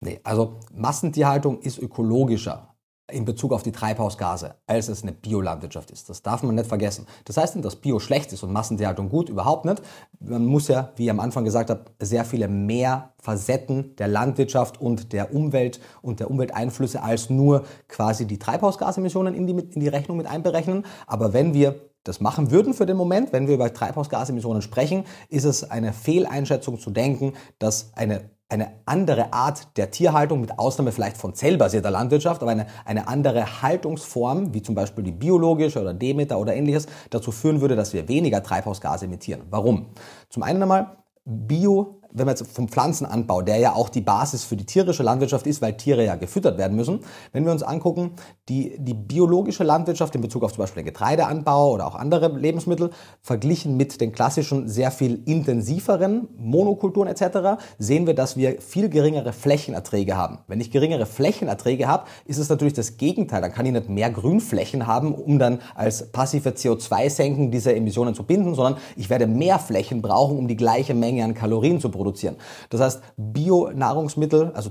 Nee, 0.01 0.21
also 0.25 0.61
Massentierhaltung 0.73 1.61
ist 1.61 1.79
ökologischer 1.79 2.76
in 3.11 3.25
Bezug 3.25 3.53
auf 3.53 3.63
die 3.63 3.71
Treibhausgase, 3.71 4.57
als 4.67 4.89
es 4.89 5.03
eine 5.03 5.13
Biolandwirtschaft 5.13 5.93
ist. 5.93 6.09
Das 6.11 6.23
darf 6.23 6.43
man 6.43 6.57
nicht 6.57 6.67
vergessen. 6.67 7.07
Das 7.25 7.37
heißt 7.37 7.55
nicht, 7.55 7.65
dass 7.65 7.77
Bio 7.77 8.01
schlecht 8.01 8.33
ist 8.33 8.43
und 8.43 8.53
Massentierhaltung 8.53 9.09
gut, 9.09 9.29
überhaupt 9.29 9.65
nicht. 9.65 9.81
Man 10.19 10.45
muss 10.45 10.67
ja, 10.67 10.93
wie 10.97 11.05
ich 11.05 11.11
am 11.11 11.21
Anfang 11.21 11.45
gesagt 11.45 11.71
habe, 11.71 11.85
sehr 12.01 12.25
viele 12.25 12.49
mehr 12.49 13.13
Facetten 13.21 13.95
der 13.97 14.09
Landwirtschaft 14.09 14.81
und 14.81 15.13
der 15.13 15.33
Umwelt 15.33 15.81
und 16.03 16.19
der 16.19 16.31
Umwelteinflüsse 16.31 17.01
als 17.01 17.31
nur 17.31 17.65
quasi 17.87 18.27
die 18.27 18.39
Treibhausgasemissionen 18.39 19.35
in 19.35 19.47
die, 19.47 19.53
in 19.53 19.81
die 19.81 19.89
Rechnung 19.89 20.17
mit 20.17 20.27
einberechnen. 20.27 20.85
Aber 21.07 21.33
wenn 21.33 21.55
wir 21.55 21.77
das 22.03 22.21
machen 22.21 22.51
würden 22.51 22.75
für 22.75 22.87
den 22.87 22.97
Moment, 22.97 23.33
wenn 23.33 23.47
wir 23.47 23.55
über 23.55 23.73
Treibhausgasemissionen 23.73 24.63
sprechen, 24.63 25.05
ist 25.29 25.45
es 25.45 25.69
eine 25.71 25.93
Fehleinschätzung 25.93 26.79
zu 26.79 26.91
denken, 26.91 27.35
dass 27.59 27.93
eine 27.95 28.31
eine 28.49 28.73
andere 28.85 29.33
Art 29.33 29.77
der 29.77 29.91
Tierhaltung, 29.91 30.41
mit 30.41 30.59
Ausnahme 30.59 30.93
vielleicht 30.93 31.17
von 31.17 31.35
zellbasierter 31.35 31.91
Landwirtschaft, 31.91 32.43
aber 32.43 32.53
eine, 32.53 32.67
eine 32.85 33.09
andere 33.09 33.63
Haltungsform, 33.63 34.55
wie 34.55 34.63
zum 34.63 34.75
Beispiel 34.75 35.03
die 35.03 35.13
biologische 35.13 35.81
oder 35.81 35.95
Demeter 35.95 36.39
oder 36.39 36.55
ähnliches, 36.55 36.87
dazu 37.11 37.33
führen 37.33 37.61
würde, 37.61 37.75
dass 37.75 37.93
wir 37.93 38.09
weniger 38.09 38.43
Treibhausgase 38.43 39.07
emittieren. 39.07 39.43
Warum? 39.51 39.87
Zum 40.29 40.45
einen 40.45 40.63
einmal, 40.63 40.97
Bio 41.25 42.01
wenn 42.17 42.25
man 42.25 42.35
jetzt 42.35 42.51
vom 42.51 42.69
Pflanzenanbau, 42.69 43.43
der 43.43 43.59
ja 43.59 43.75
auch 43.75 43.91
die 43.91 44.01
Basis 44.01 44.43
für 44.43 44.57
die 44.57 44.65
tierische 44.65 45.03
Landwirtschaft 45.03 45.47
ist, 45.47 45.61
weil 45.61 45.77
Tiere 45.77 46.05
ja 46.05 46.17
gefüttert 46.17 46.57
werden 46.57 46.75
müssen, 46.75 47.01
wenn 47.33 47.45
wir 47.45 47.53
uns 47.53 47.63
angucken, 47.63 48.13
die, 48.49 48.77
die 48.79 48.95
biologische 48.95 49.65
Landwirtschaft 49.65 50.15
in 50.15 50.23
Bezug 50.23 50.43
auf 50.43 50.53
zum 50.53 50.63
Beispiel 50.63 50.83
den 50.83 50.87
Getreideanbau 50.87 51.73
oder 51.73 51.87
auch 51.87 51.95
andere 51.95 52.29
Lebensmittel, 52.29 52.91
verglichen 53.21 53.77
mit 53.77 54.01
den 54.01 54.13
klassischen, 54.13 54.67
sehr 54.67 54.91
viel 54.91 55.23
intensiveren 55.27 56.29
Monokulturen 56.39 57.09
etc., 57.09 57.63
sehen 57.79 58.07
wir, 58.07 58.15
dass 58.15 58.37
wir 58.37 58.63
viel 58.63 58.89
geringere 58.89 59.35
Flächenerträge 59.35 60.17
haben. 60.17 60.39
Wenn 60.47 60.61
ich 60.61 60.71
geringere 60.71 61.05
Flächenerträge 61.05 61.87
habe, 61.87 62.07
ist 62.25 62.39
es 62.39 62.49
natürlich 62.49 62.75
das 62.75 62.97
Gegenteil. 62.97 63.43
Dann 63.43 63.53
kann 63.53 63.67
ich 63.67 63.73
nicht 63.73 63.91
mehr 63.91 64.11
Grünflächen 64.11 64.87
haben, 64.87 65.15
um 65.15 65.39
dann 65.39 65.61
als 65.75 66.11
passive 66.13 66.51
CO2-Senken 66.51 67.51
diese 67.51 67.75
Emissionen 67.75 68.15
zu 68.15 68.23
binden, 68.23 68.55
sondern 68.55 68.81
ich 68.97 69.11
werde 69.11 69.27
mehr 69.27 69.59
Flächen 69.59 70.01
brauchen, 70.01 70.39
um 70.39 70.49
die 70.49 70.57
gleiche 70.57 70.95
Menge 70.95 71.23
an 71.23 71.35
Kalorien 71.35 71.79
zu 71.79 71.91
produzieren 71.91 72.06
produzieren. 72.07 72.37
Das 72.71 72.81
heißt, 72.81 73.03
Bio-Nahrungsmittel, 73.17 74.53
also 74.55 74.71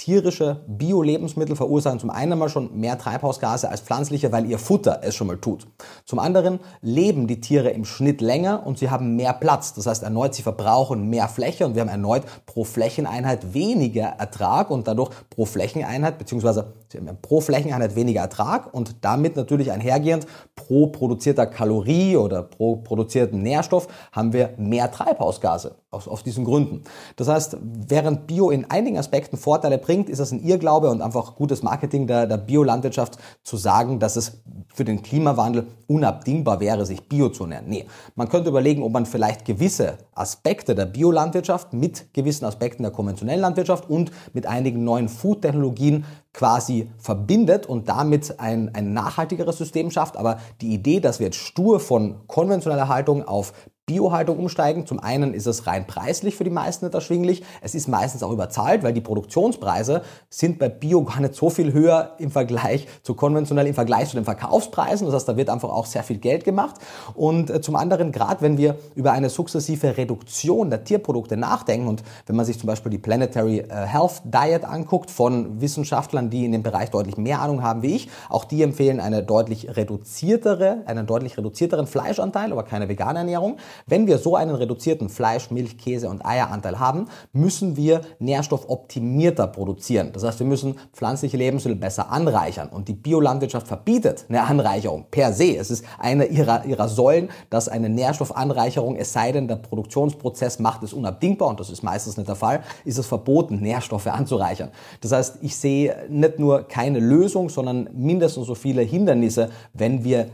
tierische 0.00 0.62
Bio-Lebensmittel 0.66 1.56
verursachen 1.56 1.98
zum 1.98 2.08
einen 2.08 2.38
mal 2.38 2.48
schon 2.48 2.74
mehr 2.80 2.96
Treibhausgase 2.96 3.68
als 3.68 3.82
pflanzliche, 3.82 4.32
weil 4.32 4.46
ihr 4.46 4.58
Futter 4.58 5.00
es 5.02 5.14
schon 5.14 5.26
mal 5.26 5.36
tut. 5.36 5.66
Zum 6.06 6.18
anderen 6.18 6.58
leben 6.80 7.26
die 7.26 7.42
Tiere 7.42 7.68
im 7.68 7.84
Schnitt 7.84 8.22
länger 8.22 8.66
und 8.66 8.78
sie 8.78 8.88
haben 8.88 9.14
mehr 9.16 9.34
Platz. 9.34 9.74
Das 9.74 9.86
heißt 9.86 10.02
erneut, 10.02 10.34
sie 10.34 10.40
verbrauchen 10.40 11.10
mehr 11.10 11.28
Fläche 11.28 11.66
und 11.66 11.74
wir 11.74 11.82
haben 11.82 11.90
erneut 11.90 12.22
pro 12.46 12.64
Flächeneinheit 12.64 13.52
weniger 13.52 14.06
Ertrag 14.06 14.70
und 14.70 14.88
dadurch 14.88 15.10
pro 15.28 15.44
Flächeneinheit, 15.44 16.16
beziehungsweise 16.16 16.72
pro 17.20 17.42
Flächeneinheit 17.42 17.94
weniger 17.94 18.22
Ertrag 18.22 18.72
und 18.72 19.04
damit 19.04 19.36
natürlich 19.36 19.70
einhergehend 19.70 20.26
pro 20.56 20.86
produzierter 20.86 21.46
Kalorie 21.46 22.16
oder 22.16 22.42
pro 22.42 22.76
produzierten 22.76 23.42
Nährstoff 23.42 23.86
haben 24.12 24.32
wir 24.32 24.54
mehr 24.56 24.90
Treibhausgase 24.90 25.76
aus, 25.90 26.08
aus 26.08 26.22
diesen 26.22 26.44
Gründen. 26.44 26.84
Das 27.16 27.28
heißt, 27.28 27.58
während 27.60 28.26
Bio 28.26 28.50
in 28.50 28.70
einigen 28.70 28.98
Aspekten 28.98 29.36
Vorteile 29.36 29.78
bringt, 29.90 30.08
ist 30.08 30.20
das 30.20 30.30
ein 30.30 30.38
Irrglaube 30.38 30.88
und 30.88 31.02
einfach 31.02 31.34
gutes 31.34 31.64
Marketing 31.64 32.06
der, 32.06 32.28
der 32.28 32.36
Biolandwirtschaft 32.36 33.18
zu 33.42 33.56
sagen, 33.56 33.98
dass 33.98 34.14
es 34.14 34.40
für 34.72 34.84
den 34.84 35.02
Klimawandel 35.02 35.66
unabdingbar 35.88 36.60
wäre, 36.60 36.86
sich 36.86 37.08
Bio 37.08 37.30
zu 37.30 37.42
ernähren. 37.42 37.64
Nee, 37.66 37.86
man 38.14 38.28
könnte 38.28 38.50
überlegen, 38.50 38.84
ob 38.84 38.92
man 38.92 39.04
vielleicht 39.04 39.44
gewisse 39.44 39.98
Aspekte 40.14 40.76
der 40.76 40.86
Biolandwirtschaft 40.86 41.72
mit 41.72 42.14
gewissen 42.14 42.44
Aspekten 42.44 42.84
der 42.84 42.92
konventionellen 42.92 43.40
Landwirtschaft 43.40 43.90
und 43.90 44.12
mit 44.32 44.46
einigen 44.46 44.84
neuen 44.84 45.08
Food-Technologien 45.08 46.04
quasi 46.32 46.88
verbindet 46.98 47.66
und 47.66 47.88
damit 47.88 48.38
ein, 48.38 48.72
ein 48.72 48.92
nachhaltigeres 48.92 49.58
System 49.58 49.90
schafft. 49.90 50.16
Aber 50.16 50.38
die 50.60 50.72
Idee, 50.72 51.00
dass 51.00 51.18
wir 51.18 51.26
jetzt 51.26 51.38
stur 51.38 51.80
von 51.80 52.28
konventioneller 52.28 52.86
Haltung 52.86 53.26
auf 53.26 53.52
Biohaltung 53.90 54.38
umsteigen. 54.38 54.86
Zum 54.86 55.00
einen 55.00 55.34
ist 55.34 55.46
es 55.46 55.66
rein 55.66 55.84
preislich 55.84 56.36
für 56.36 56.44
die 56.44 56.50
meisten 56.50 56.84
nicht 56.84 56.94
erschwinglich. 56.94 57.42
Es 57.60 57.74
ist 57.74 57.88
meistens 57.88 58.22
auch 58.22 58.30
überzahlt, 58.30 58.84
weil 58.84 58.92
die 58.92 59.00
Produktionspreise 59.00 60.02
sind 60.28 60.60
bei 60.60 60.68
Bio 60.68 61.02
gar 61.02 61.18
nicht 61.18 61.34
so 61.34 61.50
viel 61.50 61.72
höher 61.72 62.12
im 62.18 62.30
Vergleich 62.30 62.86
zu 63.02 63.14
konventionell, 63.14 63.66
im 63.66 63.74
Vergleich 63.74 64.08
zu 64.08 64.14
den 64.14 64.24
Verkaufspreisen. 64.24 65.06
Das 65.06 65.14
heißt, 65.16 65.28
da 65.28 65.36
wird 65.36 65.50
einfach 65.50 65.70
auch 65.70 65.86
sehr 65.86 66.04
viel 66.04 66.18
Geld 66.18 66.44
gemacht. 66.44 66.76
Und 67.14 67.50
äh, 67.50 67.60
zum 67.60 67.74
anderen, 67.74 68.12
gerade 68.12 68.42
wenn 68.42 68.58
wir 68.58 68.76
über 68.94 69.10
eine 69.10 69.28
sukzessive 69.28 69.96
Reduktion 69.96 70.70
der 70.70 70.84
Tierprodukte 70.84 71.36
nachdenken 71.36 71.88
und 71.88 72.04
wenn 72.26 72.36
man 72.36 72.46
sich 72.46 72.60
zum 72.60 72.68
Beispiel 72.68 72.92
die 72.92 72.98
Planetary 72.98 73.58
äh, 73.58 73.86
Health 73.86 74.22
Diet 74.24 74.64
anguckt 74.64 75.10
von 75.10 75.60
Wissenschaftlern, 75.60 76.30
die 76.30 76.44
in 76.44 76.52
dem 76.52 76.62
Bereich 76.62 76.90
deutlich 76.90 77.16
mehr 77.16 77.40
Ahnung 77.40 77.64
haben 77.64 77.82
wie 77.82 77.96
ich, 77.96 78.08
auch 78.28 78.44
die 78.44 78.62
empfehlen 78.62 79.00
eine 79.00 79.24
deutlich 79.24 79.76
reduziertere, 79.76 80.84
einen 80.86 81.08
deutlich 81.08 81.36
reduzierteren 81.36 81.88
Fleischanteil, 81.88 82.52
aber 82.52 82.62
keine 82.62 82.88
vegane 82.88 83.18
Ernährung 83.18 83.56
Wenn 83.86 84.06
wir 84.06 84.18
so 84.18 84.36
einen 84.36 84.54
reduzierten 84.54 85.08
Fleisch, 85.08 85.50
Milch, 85.50 85.78
Käse 85.78 86.08
und 86.08 86.24
Eieranteil 86.24 86.78
haben, 86.78 87.06
müssen 87.32 87.76
wir 87.76 88.02
nährstoffoptimierter 88.18 89.46
produzieren. 89.46 90.10
Das 90.12 90.24
heißt, 90.24 90.38
wir 90.40 90.46
müssen 90.46 90.76
pflanzliche 90.92 91.36
Lebensmittel 91.36 91.78
besser 91.78 92.10
anreichern. 92.10 92.68
Und 92.68 92.88
die 92.88 92.94
Biolandwirtschaft 92.94 93.68
verbietet 93.68 94.26
eine 94.28 94.42
Anreicherung 94.42 95.06
per 95.10 95.32
se. 95.32 95.56
Es 95.56 95.70
ist 95.70 95.84
eine 95.98 96.26
ihrer, 96.26 96.64
ihrer 96.64 96.88
Säulen, 96.88 97.30
dass 97.50 97.68
eine 97.68 97.88
Nährstoffanreicherung, 97.88 98.96
es 98.96 99.12
sei 99.12 99.32
denn, 99.32 99.48
der 99.48 99.56
Produktionsprozess 99.56 100.58
macht 100.58 100.82
es 100.82 100.92
unabdingbar, 100.92 101.48
und 101.48 101.60
das 101.60 101.70
ist 101.70 101.82
meistens 101.82 102.16
nicht 102.16 102.28
der 102.28 102.36
Fall, 102.36 102.62
ist 102.84 102.98
es 102.98 103.06
verboten, 103.06 103.60
Nährstoffe 103.60 104.06
anzureichern. 104.06 104.70
Das 105.00 105.12
heißt, 105.12 105.38
ich 105.42 105.56
sehe 105.56 105.96
nicht 106.08 106.38
nur 106.38 106.62
keine 106.62 106.98
Lösung, 106.98 107.48
sondern 107.48 107.88
mindestens 107.92 108.46
so 108.46 108.54
viele 108.54 108.82
Hindernisse, 108.82 109.50
wenn 109.72 110.04
wir 110.04 110.28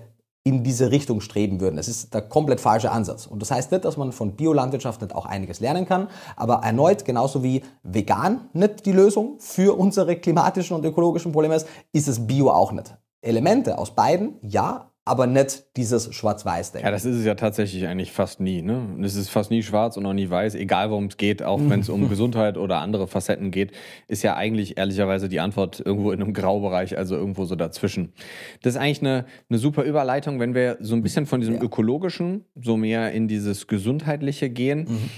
in 0.47 0.63
diese 0.63 0.93
Richtung 0.93 1.21
streben 1.21 1.61
würden. 1.61 1.75
Das 1.75 1.89
ist 1.89 2.15
der 2.15 2.23
komplett 2.23 2.61
falsche 2.61 2.93
Ansatz. 2.93 3.27
Und 3.27 3.43
das 3.43 3.51
heißt 3.51 3.73
nicht, 3.73 3.85
dass 3.85 3.97
man 3.97 4.13
von 4.13 4.37
Biolandwirtschaft 4.37 5.03
nicht 5.03 5.13
auch 5.13 5.27
einiges 5.27 5.59
lernen 5.59 5.87
kann, 5.87 6.07
aber 6.37 6.61
erneut, 6.63 7.05
genauso 7.05 7.43
wie 7.43 7.65
vegan 7.83 8.49
nicht 8.53 8.87
die 8.87 8.93
Lösung 8.93 9.41
für 9.41 9.77
unsere 9.77 10.15
klimatischen 10.15 10.77
und 10.77 10.85
ökologischen 10.85 11.33
Probleme 11.33 11.57
ist, 11.57 11.67
ist 11.93 12.07
es 12.07 12.29
Bio 12.29 12.51
auch 12.51 12.71
nicht. 12.71 12.97
Elemente 13.23 13.77
aus 13.77 13.91
beiden, 13.97 14.37
ja, 14.41 14.93
aber 15.07 15.29
nicht 15.29 15.65
dieses 15.77 16.13
Schwarz-Weiß-Denken. 16.13 16.85
Ja, 16.85 16.91
das 16.91 17.05
ist 17.05 17.17
es 17.17 17.25
ja 17.25 17.37
tatsächlich 17.37 17.87
eigentlich 17.87 18.11
fast 18.11 18.41
nie. 18.41 18.61
Ne? 18.61 18.89
Es 19.03 19.15
ist 19.15 19.29
fast 19.29 19.53
nie 19.53 19.63
schwarz 19.63 19.97
und 19.97 20.05
auch 20.05 20.13
nie 20.13 20.29
weiß, 20.29 20.57
egal 20.57 20.91
worum 20.91 21.07
es 21.07 21.17
geht, 21.17 21.45
auch 21.45 21.61
wenn 21.63 21.79
es 21.79 21.89
um 21.89 22.09
Gesundheit 22.11 22.59
oder 22.59 22.81
andere 22.81 23.07
Facetten 23.07 23.53
geht, 23.53 23.71
ist 24.09 24.25
ja 24.25 24.35
eigentlich 24.35 24.79
ehrlicherweise 24.79 25.29
die 25.29 25.39
Antwort 25.39 25.81
irgendwo 25.81 26.11
in 26.11 26.21
einem 26.21 26.33
Graubereich, 26.33 26.99
also 26.99 27.15
irgendwo 27.15 27.45
so 27.45 27.55
dazwischen. 27.55 28.15
Das 28.63 28.75
ist 28.75 28.81
eigentlich 28.81 29.01
eine, 29.01 29.27
eine 29.49 29.61
super 29.61 29.85
Überleitung, 29.85 30.41
wenn 30.41 30.57
wir 30.57 30.77
so 30.81 30.97
ein 30.97 31.05
bisschen 31.05 31.27
von 31.27 31.39
diesem 31.39 31.55
ja. 31.55 31.63
ökologischen 31.63 32.45
so 32.61 32.77
mehr 32.77 33.13
in 33.13 33.29
dieses 33.29 33.69
gesundheitliche 33.69 34.51
gehen. 34.51 34.87
Mhm 34.89 35.11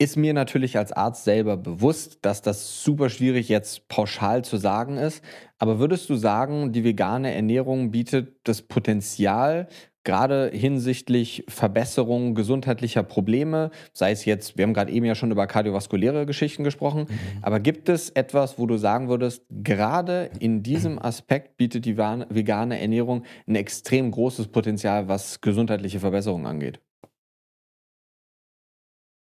ist 0.00 0.16
mir 0.16 0.32
natürlich 0.32 0.78
als 0.78 0.92
Arzt 0.92 1.24
selber 1.24 1.56
bewusst, 1.56 2.18
dass 2.22 2.40
das 2.40 2.84
super 2.84 3.10
schwierig 3.10 3.48
jetzt 3.48 3.88
pauschal 3.88 4.44
zu 4.44 4.56
sagen 4.56 4.96
ist. 4.96 5.24
Aber 5.58 5.78
würdest 5.78 6.08
du 6.08 6.14
sagen, 6.14 6.72
die 6.72 6.84
vegane 6.84 7.34
Ernährung 7.34 7.90
bietet 7.90 8.36
das 8.44 8.62
Potenzial, 8.62 9.68
gerade 10.04 10.50
hinsichtlich 10.54 11.44
Verbesserung 11.48 12.34
gesundheitlicher 12.34 13.02
Probleme, 13.02 13.70
sei 13.92 14.12
es 14.12 14.24
jetzt, 14.24 14.56
wir 14.56 14.62
haben 14.62 14.72
gerade 14.72 14.90
eben 14.90 15.04
ja 15.04 15.14
schon 15.14 15.30
über 15.30 15.46
kardiovaskuläre 15.46 16.24
Geschichten 16.24 16.64
gesprochen, 16.64 17.08
mhm. 17.08 17.18
aber 17.42 17.60
gibt 17.60 17.88
es 17.88 18.08
etwas, 18.10 18.58
wo 18.58 18.66
du 18.66 18.78
sagen 18.78 19.08
würdest, 19.08 19.44
gerade 19.50 20.30
in 20.38 20.62
diesem 20.62 20.98
Aspekt 20.98 21.58
bietet 21.58 21.84
die 21.84 21.98
vegane 21.98 22.80
Ernährung 22.80 23.24
ein 23.46 23.56
extrem 23.56 24.10
großes 24.10 24.48
Potenzial, 24.48 25.08
was 25.08 25.40
gesundheitliche 25.40 26.00
Verbesserungen 26.00 26.46
angeht? 26.46 26.80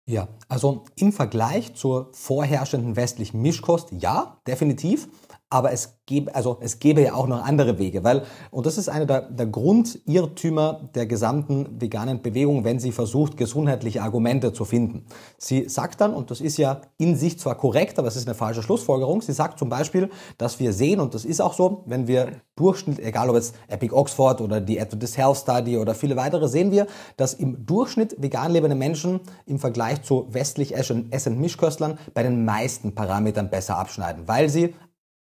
Ja, 0.09 0.27
also 0.47 0.85
im 0.95 1.11
Vergleich 1.11 1.75
zur 1.75 2.09
vorherrschenden 2.13 2.95
westlichen 2.95 3.43
Mischkost, 3.43 3.91
ja, 3.91 4.39
definitiv. 4.47 5.07
Aber 5.51 5.71
es 5.71 5.99
gäbe, 6.05 6.33
also 6.35 6.57
es 6.61 6.79
gäbe 6.79 7.01
ja 7.01 7.13
auch 7.13 7.27
noch 7.27 7.43
andere 7.43 7.79
Wege, 7.79 8.03
weil, 8.03 8.23
und 8.51 8.65
das 8.65 8.77
ist 8.77 8.87
einer 8.89 9.05
der, 9.05 9.21
der 9.21 9.47
Grundirrtümer 9.47 10.89
der 10.93 11.05
gesamten 11.07 11.81
veganen 11.81 12.21
Bewegung, 12.21 12.63
wenn 12.63 12.79
sie 12.79 12.91
versucht, 12.91 13.35
gesundheitliche 13.35 14.01
Argumente 14.03 14.53
zu 14.53 14.65
finden. 14.65 15.05
Sie 15.37 15.67
sagt 15.67 16.01
dann, 16.01 16.13
und 16.13 16.29
das 16.29 16.41
ist 16.41 16.57
ja 16.57 16.81
in 16.97 17.15
sich 17.15 17.39
zwar 17.39 17.55
korrekt, 17.55 17.97
aber 17.97 18.07
es 18.07 18.15
ist 18.15 18.27
eine 18.27 18.35
falsche 18.35 18.61
Schlussfolgerung, 18.61 19.21
sie 19.21 19.33
sagt 19.33 19.57
zum 19.57 19.69
Beispiel, 19.69 20.09
dass 20.37 20.59
wir 20.59 20.73
sehen, 20.73 20.99
und 20.99 21.13
das 21.13 21.25
ist 21.25 21.41
auch 21.41 21.53
so, 21.53 21.83
wenn 21.85 22.07
wir 22.07 22.41
Durchschnitt, 22.55 22.99
egal 22.99 23.29
ob 23.29 23.35
jetzt 23.35 23.55
Epic 23.67 23.95
Oxford 23.95 24.41
oder 24.41 24.59
die 24.61 24.79
Adventist 24.79 25.17
Health 25.17 25.37
Study 25.37 25.77
oder 25.77 25.95
viele 25.95 26.15
weitere, 26.15 26.47
sehen 26.47 26.71
wir, 26.71 26.87
dass 27.17 27.33
im 27.33 27.65
Durchschnitt 27.65 28.15
vegan 28.19 28.51
lebende 28.51 28.75
Menschen 28.75 29.21
im 29.45 29.59
Vergleich 29.59 30.01
zu 30.01 30.27
westlich 30.29 30.75
essenden 30.75 31.39
Mischköstlern 31.39 31.97
bei 32.13 32.21
den 32.23 32.45
meisten 32.45 32.93
Parametern 32.93 33.49
besser 33.49 33.77
abschneiden, 33.77 34.27
weil 34.27 34.49
sie 34.49 34.75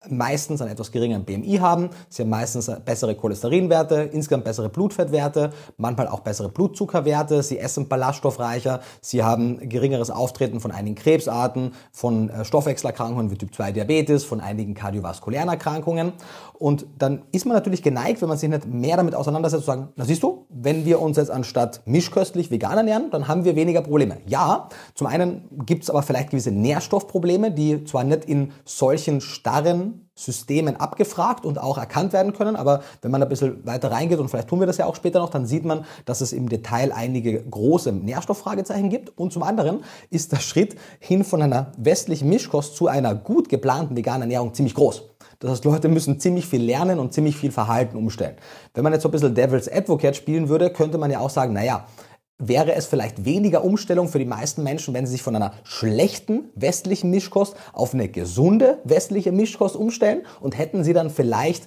meistens 0.08 0.60
einen 0.60 0.72
etwas 0.72 0.92
geringeren 0.92 1.24
BMI 1.24 1.58
haben. 1.60 1.90
Sie 2.08 2.22
haben 2.22 2.30
meistens 2.30 2.70
bessere 2.84 3.14
Cholesterinwerte, 3.14 4.10
insgesamt 4.12 4.44
bessere 4.44 4.68
Blutfettwerte, 4.68 5.52
manchmal 5.76 6.08
auch 6.08 6.20
bessere 6.20 6.48
Blutzuckerwerte. 6.48 7.42
Sie 7.42 7.58
essen 7.58 7.88
ballaststoffreicher. 7.88 8.80
Sie 9.00 9.22
haben 9.22 9.68
geringeres 9.68 10.10
Auftreten 10.10 10.60
von 10.60 10.70
einigen 10.70 10.96
Krebsarten, 10.96 11.74
von 11.92 12.28
äh, 12.30 12.44
Stoffwechselerkrankungen 12.44 13.30
wie 13.30 13.36
Typ 13.36 13.54
2 13.54 13.72
Diabetes, 13.72 14.24
von 14.24 14.40
einigen 14.40 14.74
kardiovaskulären 14.74 15.48
Erkrankungen. 15.48 16.12
Und 16.58 16.86
dann 16.98 17.22
ist 17.32 17.46
man 17.46 17.54
natürlich 17.54 17.82
geneigt, 17.82 18.22
wenn 18.22 18.28
man 18.28 18.38
sich 18.38 18.48
nicht 18.48 18.66
mehr 18.66 18.96
damit 18.96 19.14
auseinandersetzt, 19.14 19.64
zu 19.64 19.66
sagen, 19.66 19.88
na 19.96 20.04
siehst 20.04 20.22
du, 20.22 20.46
wenn 20.48 20.84
wir 20.84 21.00
uns 21.00 21.16
jetzt 21.16 21.30
anstatt 21.30 21.82
mischköstlich 21.84 22.50
vegan 22.50 22.76
ernähren, 22.76 23.10
dann 23.10 23.28
haben 23.28 23.44
wir 23.44 23.56
weniger 23.56 23.82
Probleme. 23.82 24.18
Ja, 24.26 24.68
zum 24.94 25.06
einen 25.06 25.48
gibt 25.66 25.82
es 25.84 25.90
aber 25.90 26.02
vielleicht 26.02 26.30
gewisse 26.30 26.52
Nährstoffprobleme, 26.52 27.50
die 27.50 27.84
zwar 27.84 28.04
nicht 28.04 28.24
in 28.24 28.52
solchen 28.64 29.20
starren 29.20 30.04
Systemen 30.16 30.76
abgefragt 30.76 31.44
und 31.44 31.58
auch 31.58 31.76
erkannt 31.76 32.12
werden 32.12 32.32
können. 32.32 32.54
Aber 32.54 32.82
wenn 33.02 33.10
man 33.10 33.22
ein 33.22 33.28
bisschen 33.28 33.66
weiter 33.66 33.90
reingeht, 33.90 34.20
und 34.20 34.28
vielleicht 34.28 34.48
tun 34.48 34.60
wir 34.60 34.66
das 34.66 34.76
ja 34.76 34.86
auch 34.86 34.94
später 34.94 35.18
noch, 35.18 35.30
dann 35.30 35.46
sieht 35.46 35.64
man, 35.64 35.84
dass 36.04 36.20
es 36.20 36.32
im 36.32 36.48
Detail 36.48 36.92
einige 36.92 37.42
große 37.42 37.92
Nährstofffragezeichen 37.92 38.90
gibt. 38.90 39.18
Und 39.18 39.32
zum 39.32 39.42
anderen 39.42 39.82
ist 40.10 40.30
der 40.32 40.38
Schritt 40.38 40.76
hin 41.00 41.24
von 41.24 41.42
einer 41.42 41.72
westlichen 41.76 42.28
Mischkost 42.28 42.76
zu 42.76 42.86
einer 42.86 43.14
gut 43.14 43.48
geplanten 43.48 43.96
veganen 43.96 44.22
Ernährung 44.22 44.54
ziemlich 44.54 44.74
groß. 44.74 45.02
Das 45.44 45.52
heißt, 45.52 45.64
Leute 45.66 45.88
müssen 45.88 46.18
ziemlich 46.18 46.46
viel 46.46 46.62
lernen 46.62 46.98
und 46.98 47.12
ziemlich 47.12 47.36
viel 47.36 47.52
Verhalten 47.52 47.98
umstellen. 47.98 48.36
Wenn 48.72 48.82
man 48.82 48.94
jetzt 48.94 49.02
so 49.02 49.10
ein 49.10 49.12
bisschen 49.12 49.34
Devil's 49.34 49.70
Advocate 49.70 50.16
spielen 50.16 50.48
würde, 50.48 50.70
könnte 50.70 50.96
man 50.96 51.10
ja 51.10 51.20
auch 51.20 51.28
sagen, 51.28 51.52
naja, 51.52 51.86
wäre 52.38 52.74
es 52.74 52.86
vielleicht 52.86 53.26
weniger 53.26 53.62
Umstellung 53.62 54.08
für 54.08 54.18
die 54.18 54.24
meisten 54.24 54.62
Menschen, 54.62 54.94
wenn 54.94 55.04
sie 55.04 55.12
sich 55.12 55.22
von 55.22 55.36
einer 55.36 55.52
schlechten 55.62 56.44
westlichen 56.54 57.10
Mischkost 57.10 57.56
auf 57.74 57.92
eine 57.92 58.08
gesunde 58.08 58.78
westliche 58.84 59.32
Mischkost 59.32 59.76
umstellen 59.76 60.22
und 60.40 60.56
hätten 60.56 60.82
sie 60.82 60.94
dann 60.94 61.10
vielleicht 61.10 61.64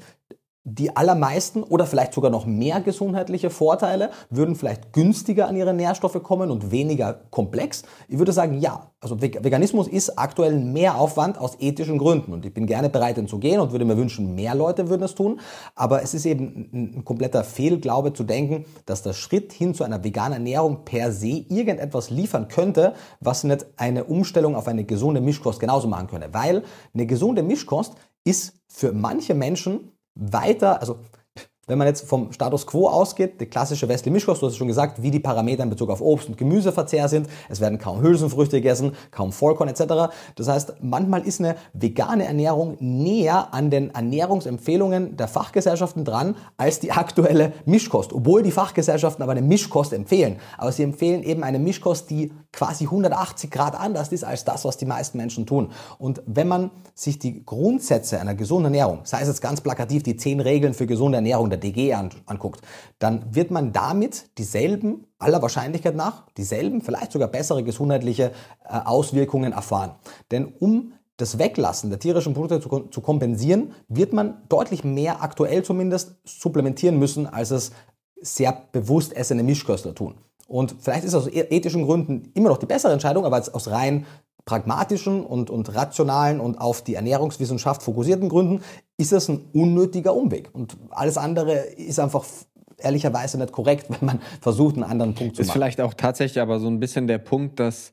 die 0.70 0.98
allermeisten 0.98 1.64
oder 1.64 1.86
vielleicht 1.86 2.14
sogar 2.14 2.30
noch 2.30 2.46
mehr 2.46 2.82
gesundheitliche 2.82 3.50
Vorteile 3.50 4.10
würden 4.30 4.54
vielleicht 4.54 4.92
günstiger 4.92 5.48
an 5.48 5.56
ihre 5.56 5.74
Nährstoffe 5.74 6.22
kommen 6.22 6.52
und 6.52 6.72
weniger 6.72 7.22
komplex. 7.30 7.84
Ich 8.10 8.18
würde 8.18 8.34
sagen, 8.34 8.60
ja. 8.60 8.92
Also 9.00 9.22
Veganismus 9.22 9.88
ist 9.88 10.18
aktuell 10.18 10.60
mehr 10.60 10.98
Aufwand 10.98 11.38
aus 11.38 11.56
ethischen 11.60 12.00
Gründen 12.00 12.34
und 12.34 12.46
ich 12.46 12.54
bin 12.54 12.66
gerne 12.66 12.90
bereit, 12.90 13.16
den 13.16 13.28
zu 13.28 13.38
gehen 13.38 13.62
und 13.62 13.72
würde 13.72 13.86
mir 13.86 13.96
wünschen, 13.96 14.36
mehr 14.36 14.56
Leute 14.56 14.90
würden 14.90 15.04
es 15.04 15.16
tun. 15.16 15.40
Aber 15.76 16.02
es 16.02 16.14
ist 16.14 16.26
eben 16.26 16.70
ein 16.74 17.06
kompletter 17.06 17.44
Fehlglaube 17.44 18.12
zu 18.14 18.24
denken, 18.24 18.66
dass 18.88 19.04
der 19.04 19.14
Schritt 19.14 19.54
hin 19.54 19.74
zu 19.74 19.84
einer 19.84 20.04
veganen 20.04 20.34
Ernährung 20.34 20.84
per 20.84 21.14
se 21.14 21.46
irgendetwas 21.48 22.10
liefern 22.10 22.48
könnte, 22.50 22.94
was 23.22 23.44
nicht 23.44 23.68
eine 23.78 24.04
Umstellung 24.04 24.56
auf 24.56 24.68
eine 24.68 24.84
gesunde 24.84 25.22
Mischkost 25.22 25.60
genauso 25.60 25.88
machen 25.88 26.08
könnte. 26.08 26.34
Weil 26.34 26.64
eine 26.94 27.06
gesunde 27.06 27.44
Mischkost 27.44 27.94
ist 28.26 28.56
für 28.68 28.92
manche 28.92 29.34
Menschen 29.34 29.92
weiter, 30.18 30.80
also 30.82 31.00
wenn 31.68 31.78
man 31.78 31.88
jetzt 31.88 32.08
vom 32.08 32.32
Status 32.32 32.66
quo 32.66 32.88
ausgeht, 32.88 33.42
die 33.42 33.46
klassische 33.46 33.90
westliche 33.90 34.14
Mischkost, 34.14 34.42
du 34.42 34.46
hast 34.46 34.54
es 34.54 34.58
schon 34.58 34.70
gesagt, 34.70 35.02
wie 35.04 35.12
die 35.12 35.20
Parameter 35.20 35.64
in 35.64 35.70
Bezug 35.70 35.90
auf 35.90 36.02
Obst- 36.02 36.30
und 36.30 36.38
Gemüseverzehr 36.38 37.10
sind. 37.10 37.28
Es 37.50 37.60
werden 37.60 37.78
kaum 37.78 38.02
Hülsenfrüchte 38.02 38.58
gegessen, 38.58 38.94
kaum 39.12 39.34
Vollkorn 39.34 39.70
etc. 39.70 40.14
Das 40.36 40.48
heißt, 40.48 40.76
manchmal 40.82 41.28
ist 41.28 41.42
eine 41.42 41.58
vegane 41.74 42.26
Ernährung 42.26 42.78
näher 42.80 43.54
an 43.54 43.70
den 43.70 43.94
Ernährungsempfehlungen 43.94 45.18
der 45.18 45.28
Fachgesellschaften 45.28 46.06
dran 46.06 46.36
als 46.56 46.80
die 46.80 46.94
aktuelle 46.94 47.52
Mischkost. 47.66 48.14
Obwohl 48.14 48.44
die 48.44 48.52
Fachgesellschaften 48.52 49.22
aber 49.22 49.34
eine 49.34 49.42
Mischkost 49.42 49.92
empfehlen. 49.92 50.38
Aber 50.58 50.72
sie 50.72 50.84
empfehlen 50.84 51.22
eben 51.22 51.44
eine 51.44 51.60
Mischkost, 51.60 52.10
die 52.10 52.32
quasi 52.54 52.86
180 52.86 53.52
Grad 53.52 53.76
anders 53.78 54.14
ist 54.14 54.24
als 54.24 54.46
das, 54.46 54.64
was 54.64 54.78
die 54.78 54.86
meisten 54.86 55.18
Menschen 55.18 55.46
tun. 55.46 55.72
Und 56.00 56.22
wenn 56.26 56.48
man 56.48 56.72
sich 56.96 57.20
die 57.20 57.46
Grundsätze 57.46 58.22
einer 58.22 58.36
gesunden 58.36 58.74
Ernährung, 58.74 59.02
sei 59.04 59.20
es 59.22 59.28
jetzt 59.28 59.42
ganz 59.42 59.60
plakativ 59.60 60.04
die 60.04 60.16
zehn 60.16 60.40
Regeln 60.40 60.74
für 60.74 60.88
gesunde 60.88 61.18
Ernährung 61.18 61.50
der 61.58 61.72
DG 61.72 61.94
anguckt, 61.94 62.62
dann 63.00 63.36
wird 63.36 63.52
man 63.52 63.74
damit 63.74 64.38
dieselben, 64.38 65.08
aller 65.20 65.42
Wahrscheinlichkeit 65.42 65.96
nach, 65.96 66.26
dieselben, 66.38 66.82
vielleicht 66.82 67.12
sogar 67.12 67.28
bessere 67.28 67.64
gesundheitliche 67.64 68.32
äh, 68.64 68.80
Auswirkungen 68.86 69.54
erfahren. 69.54 69.92
Denn 70.32 70.46
um 70.46 70.94
das 71.18 71.40
Weglassen 71.40 71.90
der 71.90 72.00
tierischen 72.00 72.34
Produkte 72.34 72.62
zu, 72.62 72.80
zu 72.90 73.02
kompensieren, 73.02 73.74
wird 73.88 74.14
man 74.14 74.44
deutlich 74.50 74.84
mehr 74.84 75.22
aktuell 75.24 75.64
zumindest 75.64 76.16
supplementieren 76.26 77.00
müssen, 77.00 77.26
als 77.26 77.52
es 77.52 77.72
sehr 78.22 78.66
bewusst 78.72 79.16
essende 79.16 79.44
Mischköstler 79.44 79.96
tun. 79.96 80.16
Und 80.48 80.76
vielleicht 80.80 81.04
ist 81.04 81.14
aus 81.14 81.28
e-, 81.28 81.48
ethischen 81.50 81.84
Gründen 81.84 82.32
immer 82.34 82.50
noch 82.50 82.58
die 82.58 82.66
bessere 82.66 82.94
Entscheidung, 82.94 83.26
aber 83.26 83.44
aus 83.52 83.68
rein 83.70 84.06
pragmatischen 84.48 85.24
und, 85.24 85.52
und 85.52 85.76
rationalen 85.76 86.40
und 86.40 86.58
auf 86.58 86.82
die 86.82 86.96
Ernährungswissenschaft 86.96 87.84
fokussierten 87.84 88.30
Gründen 88.30 88.64
ist 88.98 89.12
das 89.12 89.28
ein 89.28 89.46
unnötiger 89.54 90.16
Umweg. 90.16 90.50
Und 90.54 90.78
alles 90.90 91.18
andere 91.18 91.54
ist 91.54 92.00
einfach 92.00 92.26
ehrlicherweise 92.80 93.38
nicht 93.38 93.52
korrekt, 93.52 93.88
wenn 93.90 94.06
man 94.08 94.20
versucht, 94.42 94.76
einen 94.76 94.86
anderen 94.86 95.14
Punkt 95.14 95.36
zu 95.36 95.42
machen. 95.42 95.50
Ist 95.50 95.54
vielleicht 95.54 95.82
auch 95.82 95.94
tatsächlich 95.94 96.42
aber 96.42 96.60
so 96.60 96.68
ein 96.68 96.80
bisschen 96.80 97.06
der 97.06 97.20
Punkt, 97.20 97.60
dass 97.60 97.92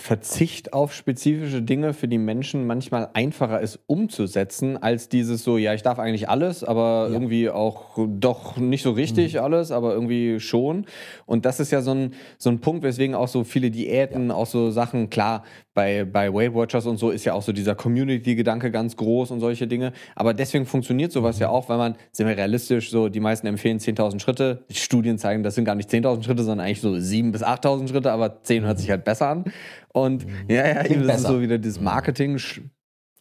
Verzicht 0.00 0.72
auf 0.72 0.94
spezifische 0.94 1.60
Dinge 1.60 1.92
für 1.92 2.06
die 2.06 2.18
Menschen 2.18 2.68
manchmal 2.68 3.08
einfacher 3.14 3.60
ist 3.60 3.80
umzusetzen, 3.88 4.76
als 4.76 5.08
dieses 5.08 5.42
so, 5.42 5.58
ja, 5.58 5.74
ich 5.74 5.82
darf 5.82 5.98
eigentlich 5.98 6.28
alles, 6.28 6.62
aber 6.62 7.08
ja. 7.08 7.14
irgendwie 7.14 7.50
auch 7.50 7.98
doch 8.06 8.56
nicht 8.58 8.84
so 8.84 8.92
richtig 8.92 9.34
mhm. 9.34 9.40
alles, 9.40 9.72
aber 9.72 9.94
irgendwie 9.94 10.38
schon. 10.38 10.86
Und 11.26 11.44
das 11.44 11.58
ist 11.58 11.72
ja 11.72 11.82
so 11.82 11.90
ein, 11.90 12.14
so 12.38 12.48
ein 12.48 12.60
Punkt, 12.60 12.84
weswegen 12.84 13.16
auch 13.16 13.26
so 13.26 13.42
viele 13.42 13.72
Diäten, 13.72 14.28
ja. 14.28 14.34
auch 14.36 14.46
so 14.46 14.70
Sachen, 14.70 15.10
klar, 15.10 15.42
bei, 15.74 16.04
bei 16.04 16.32
Weight 16.32 16.54
Watchers 16.54 16.86
und 16.86 16.96
so 16.96 17.10
ist 17.10 17.24
ja 17.24 17.34
auch 17.34 17.42
so 17.42 17.52
dieser 17.52 17.74
Community-Gedanke 17.74 18.70
ganz 18.70 18.96
groß 18.96 19.32
und 19.32 19.40
solche 19.40 19.66
Dinge. 19.66 19.92
Aber 20.14 20.32
deswegen 20.32 20.64
funktioniert 20.64 21.10
sowas 21.10 21.36
mhm. 21.36 21.42
ja 21.42 21.48
auch, 21.48 21.68
weil 21.68 21.78
man, 21.78 21.96
sind 22.12 22.28
wir 22.28 22.36
realistisch, 22.36 22.90
so 22.90 23.08
die 23.08 23.20
meisten 23.20 23.48
empfehlen 23.48 23.78
10.000 23.78 24.20
Schritte. 24.20 24.64
Die 24.70 24.74
Studien 24.74 25.18
zeigen, 25.18 25.42
das 25.42 25.56
sind 25.56 25.64
gar 25.64 25.74
nicht 25.74 25.90
10.000 25.90 26.22
Schritte, 26.22 26.44
sondern 26.44 26.66
eigentlich 26.66 26.80
so 26.80 26.90
7.000 26.90 27.32
bis 27.32 27.42
8.000 27.42 27.88
Schritte, 27.88 28.12
aber 28.12 28.42
10 28.44 28.64
hört 28.64 28.78
sich 28.78 28.90
halt 28.90 29.04
besser 29.04 29.28
an. 29.28 29.44
Und 29.92 30.26
mhm. 30.26 30.32
ja, 30.48 30.66
ja, 30.66 30.84
eben, 30.84 31.00
das 31.00 31.06
besser. 31.06 31.16
ist 31.16 31.26
so 31.26 31.40
wieder 31.40 31.58
das 31.58 31.78
mhm. 31.78 31.84
Marketing. 31.84 32.38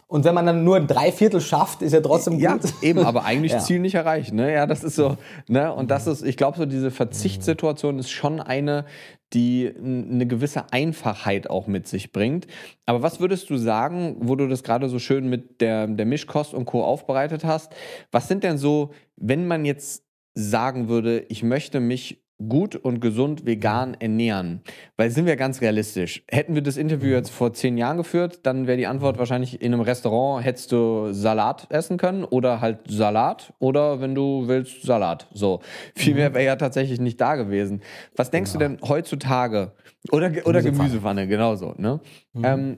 Und 0.10 0.24
wenn 0.24 0.34
man 0.34 0.46
dann 0.46 0.64
nur 0.64 0.78
ein 0.78 0.88
Dreiviertel 0.88 1.42
schafft, 1.42 1.82
ist 1.82 1.92
ja 1.92 2.00
trotzdem 2.00 2.36
gut. 2.36 2.42
Ja, 2.42 2.58
eben, 2.82 3.00
aber 3.00 3.26
eigentlich 3.26 3.52
ja. 3.52 3.60
Ziel 3.60 3.80
nicht 3.80 3.96
erreicht. 3.96 4.34
Ne? 4.34 4.54
Ja, 4.54 4.66
das 4.66 4.84
ist 4.84 4.96
so. 4.96 5.18
Ne? 5.50 5.74
Und 5.74 5.92
das 5.92 6.08
ist, 6.08 6.24
ich 6.24 6.38
glaube, 6.38 6.58
so 6.58 6.66
diese 6.66 6.92
Verzichtssituation 6.92 8.00
ist 8.00 8.10
schon 8.10 8.40
eine, 8.40 8.86
die 9.34 9.70
eine 9.78 10.26
gewisse 10.26 10.72
Einfachheit 10.72 11.50
auch 11.50 11.68
mit 11.68 11.90
sich 11.90 12.14
bringt. 12.14 12.48
Aber 12.86 13.02
was 13.02 13.20
würdest 13.20 13.50
du 13.50 13.58
sagen, 13.58 14.16
wo 14.22 14.38
du 14.38 14.48
das 14.48 14.64
gerade 14.64 14.88
so 14.88 14.98
schön 14.98 15.28
mit 15.30 15.60
der, 15.60 15.88
der 15.88 16.06
Mischkost 16.06 16.54
und 16.54 16.64
Co. 16.66 16.86
aufbereitet 16.86 17.44
hast? 17.44 17.74
Was 18.10 18.30
sind 18.30 18.46
denn 18.46 18.58
so, 18.58 18.92
wenn 19.18 19.46
man 19.46 19.66
jetzt 19.66 20.06
sagen 20.34 20.88
würde, 20.88 21.26
ich 21.28 21.44
möchte 21.44 21.82
mich 21.82 22.24
gut 22.46 22.76
und 22.76 23.00
gesund 23.00 23.46
vegan 23.46 23.96
ernähren? 24.00 24.62
Weil 24.96 25.10
sind 25.10 25.26
wir 25.26 25.36
ganz 25.36 25.62
realistisch. 25.62 26.24
Hätten 26.30 26.56
wir 26.56 26.62
das 26.62 26.78
Interview 26.78 27.10
jetzt 27.10 27.30
vor 27.30 27.54
zehn 27.54 27.78
Jahren 27.78 27.98
geführt, 27.98 28.40
dann 28.44 28.68
wäre 28.68 28.78
die 28.78 28.88
Antwort 28.88 29.18
wahrscheinlich 29.18 29.62
in 29.62 29.74
einem 29.74 29.82
Restaurant 29.82 30.46
hättest 30.46 30.72
du 30.72 31.12
Salat 31.14 31.68
essen 31.70 31.98
können 31.98 32.24
oder 32.24 32.62
halt 32.62 32.80
Salat 32.88 33.54
oder 33.60 34.02
wenn 34.02 34.16
du 34.16 34.48
willst 34.48 34.84
Salat. 34.84 35.28
So. 35.34 35.62
Viel 35.96 36.16
mehr 36.16 36.34
wäre 36.34 36.46
ja 36.46 36.56
tatsächlich 36.56 37.00
nicht 37.00 37.20
da 37.20 37.36
gewesen. 37.36 37.82
Was 38.16 38.32
denkst 38.32 38.54
genau. 38.54 38.66
du 38.66 38.76
denn 38.78 38.88
heutzutage? 38.88 39.74
Oder, 40.12 40.32
oder 40.46 40.62
Gemüsepfanne, 40.62 41.28
genauso. 41.28 41.74
Ne? 41.78 42.00
Mhm. 42.34 42.46
Ähm, 42.46 42.78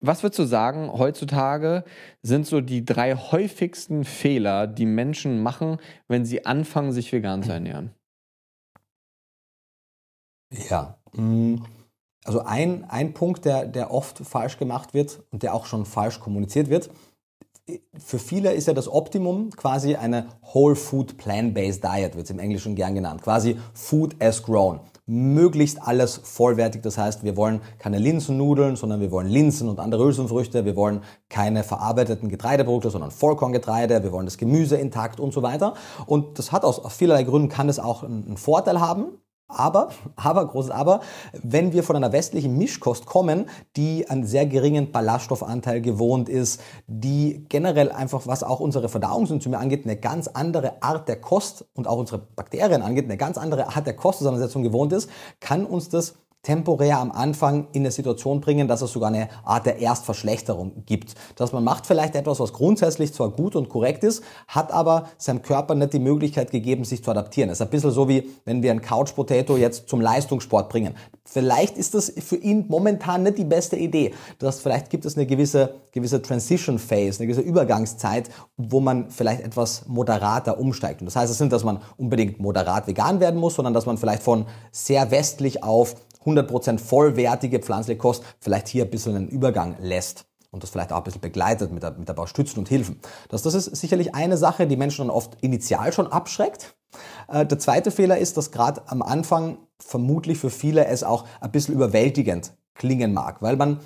was 0.00 0.22
würdest 0.22 0.38
du 0.38 0.44
sagen, 0.44 0.90
heutzutage 0.92 1.84
sind 2.22 2.46
so 2.46 2.62
die 2.62 2.84
drei 2.84 3.14
häufigsten 3.14 4.04
Fehler, 4.04 4.66
die 4.66 4.86
Menschen 4.86 5.42
machen, 5.42 5.76
wenn 6.08 6.24
sie 6.24 6.46
anfangen, 6.46 6.92
sich 6.92 7.12
vegan 7.12 7.42
zu 7.42 7.52
ernähren? 7.52 7.90
Ja. 10.68 10.98
Mm, 11.12 11.56
also 12.24 12.40
ein, 12.40 12.84
ein 12.84 13.14
Punkt, 13.14 13.44
der, 13.44 13.66
der 13.66 13.92
oft 13.92 14.18
falsch 14.18 14.58
gemacht 14.58 14.94
wird 14.94 15.22
und 15.30 15.42
der 15.42 15.54
auch 15.54 15.66
schon 15.66 15.86
falsch 15.86 16.20
kommuniziert 16.20 16.68
wird, 16.68 16.90
für 17.98 18.18
viele 18.18 18.52
ist 18.52 18.66
ja 18.66 18.74
das 18.74 18.88
Optimum 18.88 19.50
quasi 19.50 19.94
eine 19.94 20.26
Whole 20.54 20.76
Food 20.76 21.16
Plant-Based 21.18 21.84
Diet, 21.84 22.16
wird 22.16 22.24
es 22.24 22.30
im 22.30 22.38
Englischen 22.38 22.74
gern 22.74 22.94
genannt. 22.94 23.22
Quasi 23.22 23.58
Food 23.74 24.16
as 24.20 24.42
grown. 24.42 24.80
Möglichst 25.06 25.82
alles 25.82 26.20
vollwertig. 26.22 26.82
Das 26.82 26.96
heißt, 26.96 27.24
wir 27.24 27.36
wollen 27.36 27.60
keine 27.78 27.98
Linsennudeln, 27.98 28.76
sondern 28.76 29.00
wir 29.00 29.10
wollen 29.10 29.28
Linsen 29.28 29.68
und 29.68 29.80
andere 29.80 30.04
Hülsenfrüchte. 30.04 30.64
Wir 30.64 30.76
wollen 30.76 31.02
keine 31.28 31.64
verarbeiteten 31.64 32.28
Getreideprodukte, 32.28 32.90
sondern 32.90 33.10
Vollkorngetreide. 33.10 34.02
Wir 34.02 34.12
wollen 34.12 34.26
das 34.26 34.38
Gemüse 34.38 34.76
intakt 34.76 35.18
und 35.18 35.32
so 35.32 35.42
weiter. 35.42 35.74
Und 36.06 36.38
das 36.38 36.52
hat 36.52 36.64
aus, 36.64 36.78
aus 36.78 36.94
vielerlei 36.94 37.24
Gründen 37.24 37.48
kann 37.48 37.68
es 37.68 37.78
auch 37.78 38.02
einen 38.04 38.36
Vorteil 38.36 38.80
haben. 38.80 39.18
Aber, 39.50 39.90
aber, 40.16 40.46
großes 40.46 40.70
Aber, 40.70 41.00
wenn 41.42 41.72
wir 41.72 41.82
von 41.82 41.96
einer 41.96 42.12
westlichen 42.12 42.56
Mischkost 42.56 43.06
kommen, 43.06 43.46
die 43.76 44.08
einen 44.08 44.24
sehr 44.24 44.46
geringen 44.46 44.92
Ballaststoffanteil 44.92 45.80
gewohnt 45.80 46.28
ist, 46.28 46.60
die 46.86 47.44
generell 47.48 47.90
einfach, 47.90 48.26
was 48.26 48.42
auch 48.42 48.60
unsere 48.60 48.88
Verdauungsenzyme 48.88 49.58
angeht, 49.58 49.84
eine 49.84 49.96
ganz 49.96 50.28
andere 50.28 50.82
Art 50.82 51.08
der 51.08 51.20
Kost 51.20 51.66
und 51.74 51.88
auch 51.88 51.98
unsere 51.98 52.18
Bakterien 52.18 52.82
angeht, 52.82 53.04
eine 53.04 53.16
ganz 53.16 53.38
andere 53.38 53.68
Art 53.68 53.86
der 53.86 53.96
Kostzusammensetzung 53.96 54.62
gewohnt 54.62 54.92
ist, 54.92 55.10
kann 55.40 55.64
uns 55.64 55.88
das 55.88 56.14
temporär 56.42 56.98
am 56.98 57.12
Anfang 57.12 57.68
in 57.72 57.82
eine 57.82 57.90
Situation 57.90 58.40
bringen, 58.40 58.66
dass 58.66 58.80
es 58.80 58.92
sogar 58.92 59.10
eine 59.10 59.28
Art 59.44 59.66
der 59.66 59.78
Erstverschlechterung 59.78 60.84
gibt. 60.86 61.14
Dass 61.36 61.52
man 61.52 61.62
macht 61.62 61.86
vielleicht 61.86 62.14
etwas, 62.14 62.40
was 62.40 62.54
grundsätzlich 62.54 63.12
zwar 63.12 63.30
gut 63.30 63.56
und 63.56 63.68
korrekt 63.68 64.04
ist, 64.04 64.24
hat 64.48 64.72
aber 64.72 65.04
seinem 65.18 65.42
Körper 65.42 65.74
nicht 65.74 65.92
die 65.92 65.98
Möglichkeit 65.98 66.50
gegeben, 66.50 66.84
sich 66.84 67.04
zu 67.04 67.10
adaptieren. 67.10 67.50
Es 67.50 67.58
ist 67.58 67.66
ein 67.66 67.70
bisschen 67.70 67.90
so 67.90 68.08
wie, 68.08 68.30
wenn 68.46 68.62
wir 68.62 68.70
ein 68.70 68.80
Couch 68.80 69.14
Potato 69.14 69.58
jetzt 69.58 69.88
zum 69.88 70.00
Leistungssport 70.00 70.70
bringen. 70.70 70.94
Vielleicht 71.24 71.76
ist 71.76 71.94
das 71.94 72.10
für 72.10 72.36
ihn 72.36 72.64
momentan 72.68 73.22
nicht 73.22 73.36
die 73.36 73.44
beste 73.44 73.76
Idee. 73.76 74.14
Das 74.38 74.60
vielleicht 74.60 74.88
gibt 74.88 75.04
es 75.04 75.16
eine 75.16 75.26
gewisse, 75.26 75.74
gewisse 75.92 76.22
Transition 76.22 76.78
Phase, 76.78 77.18
eine 77.18 77.26
gewisse 77.26 77.46
Übergangszeit, 77.46 78.30
wo 78.56 78.80
man 78.80 79.10
vielleicht 79.10 79.42
etwas 79.42 79.86
moderater 79.86 80.58
umsteigt. 80.58 81.02
Und 81.02 81.06
das 81.06 81.16
heißt 81.16 81.30
es 81.30 81.38
nicht, 81.38 81.52
dass 81.52 81.64
man 81.64 81.80
unbedingt 81.98 82.40
moderat 82.40 82.86
vegan 82.86 83.20
werden 83.20 83.38
muss, 83.38 83.56
sondern 83.56 83.74
dass 83.74 83.84
man 83.84 83.98
vielleicht 83.98 84.22
von 84.22 84.46
sehr 84.72 85.10
westlich 85.10 85.62
auf 85.62 85.94
100% 86.24 86.78
vollwertige 86.78 87.60
pflanzliche 87.60 87.98
Kost 87.98 88.24
vielleicht 88.40 88.68
hier 88.68 88.84
ein 88.84 88.90
bisschen 88.90 89.16
einen 89.16 89.28
Übergang 89.28 89.76
lässt 89.80 90.26
und 90.50 90.62
das 90.62 90.70
vielleicht 90.70 90.92
auch 90.92 90.98
ein 90.98 91.04
bisschen 91.04 91.20
begleitet 91.20 91.72
mit, 91.72 91.82
mit 91.98 92.10
ein 92.10 92.16
paar 92.16 92.26
Stützen 92.26 92.58
und 92.58 92.68
Hilfen. 92.68 93.00
Das, 93.28 93.42
das 93.42 93.54
ist 93.54 93.76
sicherlich 93.76 94.14
eine 94.14 94.36
Sache, 94.36 94.66
die 94.66 94.76
Menschen 94.76 95.06
dann 95.06 95.14
oft 95.14 95.36
initial 95.40 95.92
schon 95.92 96.08
abschreckt. 96.08 96.74
Äh, 97.28 97.46
der 97.46 97.58
zweite 97.58 97.90
Fehler 97.90 98.18
ist, 98.18 98.36
dass 98.36 98.50
gerade 98.50 98.82
am 98.86 99.02
Anfang 99.02 99.58
vermutlich 99.78 100.38
für 100.38 100.50
viele 100.50 100.86
es 100.86 101.04
auch 101.04 101.24
ein 101.40 101.52
bisschen 101.52 101.74
überwältigend 101.74 102.52
klingen 102.74 103.12
mag, 103.12 103.42
weil 103.42 103.56
man 103.56 103.80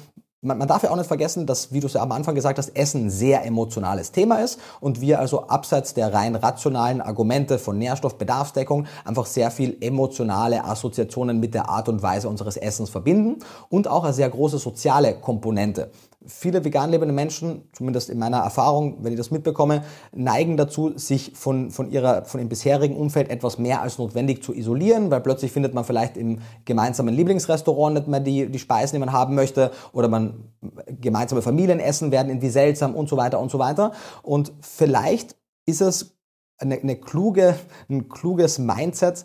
man, 0.45 0.59
man 0.59 0.69
darf 0.69 0.83
ja 0.83 0.91
auch 0.91 0.97
nicht 0.97 1.07
vergessen, 1.07 1.47
dass, 1.47 1.73
wie 1.73 1.81
du 1.81 1.87
es 1.87 1.95
ja 1.95 2.03
am 2.03 2.13
Anfang 2.13 2.35
gesagt 2.35 2.59
hast, 2.59 2.77
Essen 2.77 3.07
ein 3.07 3.11
sehr 3.11 3.45
emotionales 3.45 4.13
Thema 4.13 4.37
ist 4.37 4.61
und 4.81 5.01
wir 5.01 5.19
also 5.19 5.49
abseits 5.49 5.95
der 5.95 6.13
rein 6.13 6.37
rationalen 6.37 7.01
Argumente 7.01 7.59
von 7.59 7.79
Nährstoffbedarfsdeckung 7.79 8.87
einfach 9.05 9.27
sehr 9.27 9.51
viel 9.51 9.77
emotionale 9.81 10.65
Assoziationen 10.65 11.41
mit 11.41 11.55
der 11.55 11.69
Art 11.69 11.89
und 11.89 12.03
Weise 12.03 12.29
unseres 12.29 12.57
Essens 12.57 12.91
verbinden 12.91 13.43
und 13.71 13.89
auch 13.89 14.05
eine 14.05 14.13
sehr 14.13 14.29
große 14.29 14.59
soziale 14.59 15.15
Komponente 15.15 15.91
viele 16.27 16.65
vegan 16.65 16.91
lebende 16.91 17.15
Menschen, 17.15 17.69
zumindest 17.73 18.11
in 18.11 18.19
meiner 18.19 18.39
Erfahrung, 18.39 18.99
wenn 19.03 19.13
ich 19.13 19.19
das 19.19 19.31
mitbekomme, 19.31 19.85
neigen 20.13 20.57
dazu, 20.57 20.97
sich 20.97 21.33
von, 21.35 21.71
von, 21.71 21.91
ihrer, 21.91 22.25
von 22.25 22.41
ihrem 22.41 22.49
bisherigen 22.49 22.97
Umfeld 22.97 23.31
etwas 23.31 23.59
mehr 23.59 23.83
als 23.83 23.99
notwendig 23.99 24.43
zu 24.43 24.55
isolieren, 24.55 25.11
weil 25.11 25.21
plötzlich 25.21 25.53
findet 25.53 25.75
man 25.75 25.85
vielleicht 25.85 26.17
im 26.17 26.39
gemeinsamen 26.65 27.15
Lieblingsrestaurant 27.15 27.95
nicht 27.95 28.09
mehr 28.09 28.21
die, 28.21 28.49
die 28.51 28.59
Speisen, 28.59 28.97
die 28.97 29.01
man 29.01 29.13
haben 29.13 29.35
möchte, 29.35 29.71
oder 29.93 30.09
man 30.09 30.53
gemeinsame 31.01 31.43
Familienessen 31.43 32.11
werden 32.11 32.29
irgendwie 32.29 32.51
seltsam 32.51 32.95
und 32.95 33.09
so 33.09 33.17
weiter 33.17 33.41
und 33.41 33.51
so 33.51 33.59
weiter. 33.59 33.93
Und 34.23 34.53
vielleicht 34.61 35.37
ist 35.67 35.81
es 35.81 36.17
eine, 36.59 36.77
eine 36.77 36.97
kluge, 36.97 37.57
ein 37.89 38.09
kluges 38.09 38.59
Mindset, 38.59 39.25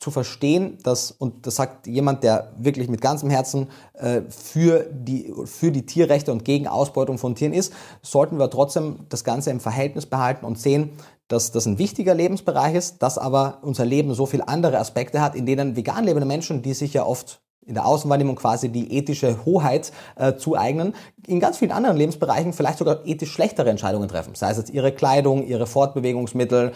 zu 0.00 0.10
verstehen, 0.10 0.78
dass, 0.82 1.10
und 1.10 1.46
das 1.46 1.56
sagt 1.56 1.86
jemand, 1.86 2.24
der 2.24 2.54
wirklich 2.56 2.88
mit 2.88 3.02
ganzem 3.02 3.28
Herzen 3.28 3.68
äh, 3.92 4.22
für, 4.30 4.86
die, 4.90 5.32
für 5.44 5.70
die 5.70 5.84
Tierrechte 5.84 6.32
und 6.32 6.44
gegen 6.44 6.66
Ausbeutung 6.66 7.18
von 7.18 7.34
Tieren 7.34 7.52
ist, 7.52 7.74
sollten 8.00 8.38
wir 8.38 8.48
trotzdem 8.48 9.00
das 9.10 9.24
Ganze 9.24 9.50
im 9.50 9.60
Verhältnis 9.60 10.06
behalten 10.06 10.46
und 10.46 10.58
sehen, 10.58 10.92
dass 11.28 11.52
das 11.52 11.66
ein 11.66 11.78
wichtiger 11.78 12.14
Lebensbereich 12.14 12.74
ist, 12.74 13.02
dass 13.02 13.18
aber 13.18 13.58
unser 13.60 13.84
Leben 13.84 14.14
so 14.14 14.24
viele 14.24 14.48
andere 14.48 14.78
Aspekte 14.78 15.20
hat, 15.20 15.34
in 15.34 15.44
denen 15.44 15.76
vegan 15.76 16.04
lebende 16.04 16.26
Menschen, 16.26 16.62
die 16.62 16.72
sich 16.72 16.94
ja 16.94 17.04
oft 17.04 17.42
in 17.66 17.74
der 17.74 17.86
Außenwahrnehmung 17.86 18.36
quasi 18.36 18.68
die 18.68 18.96
ethische 18.96 19.44
Hoheit 19.44 19.92
äh, 20.16 20.34
zueignen, 20.34 20.94
in 21.26 21.40
ganz 21.40 21.58
vielen 21.58 21.72
anderen 21.72 21.96
Lebensbereichen 21.96 22.52
vielleicht 22.52 22.78
sogar 22.78 23.06
ethisch 23.06 23.30
schlechtere 23.30 23.70
Entscheidungen 23.70 24.08
treffen. 24.08 24.34
Sei 24.34 24.50
es 24.50 24.56
jetzt 24.56 24.70
ihre 24.70 24.92
Kleidung, 24.92 25.46
ihre 25.46 25.66
Fortbewegungsmittel, 25.66 26.72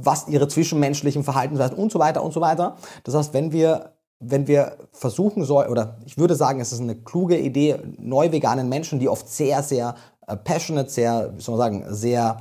was 0.00 0.28
ihre 0.28 0.48
zwischenmenschlichen 0.48 1.24
Verhaltensweisen 1.24 1.76
und 1.76 1.92
so 1.92 1.98
weiter 1.98 2.22
und 2.22 2.32
so 2.32 2.40
weiter. 2.40 2.76
Das 3.02 3.14
heißt, 3.14 3.34
wenn 3.34 3.52
wir 3.52 3.90
wenn 4.20 4.46
wir 4.46 4.78
versuchen 4.92 5.44
sollen, 5.44 5.68
oder 5.68 5.98
ich 6.06 6.16
würde 6.16 6.34
sagen, 6.34 6.60
es 6.60 6.72
ist 6.72 6.80
eine 6.80 6.94
kluge 6.94 7.36
Idee, 7.38 7.76
neu 7.98 8.32
veganen 8.32 8.68
Menschen, 8.68 8.98
die 8.98 9.08
oft 9.08 9.28
sehr, 9.28 9.62
sehr 9.62 9.96
äh, 10.26 10.36
passionate, 10.36 10.88
sehr, 10.88 11.32
wie 11.36 11.42
soll 11.42 11.56
man 11.56 11.66
sagen, 11.66 11.94
sehr 11.94 12.38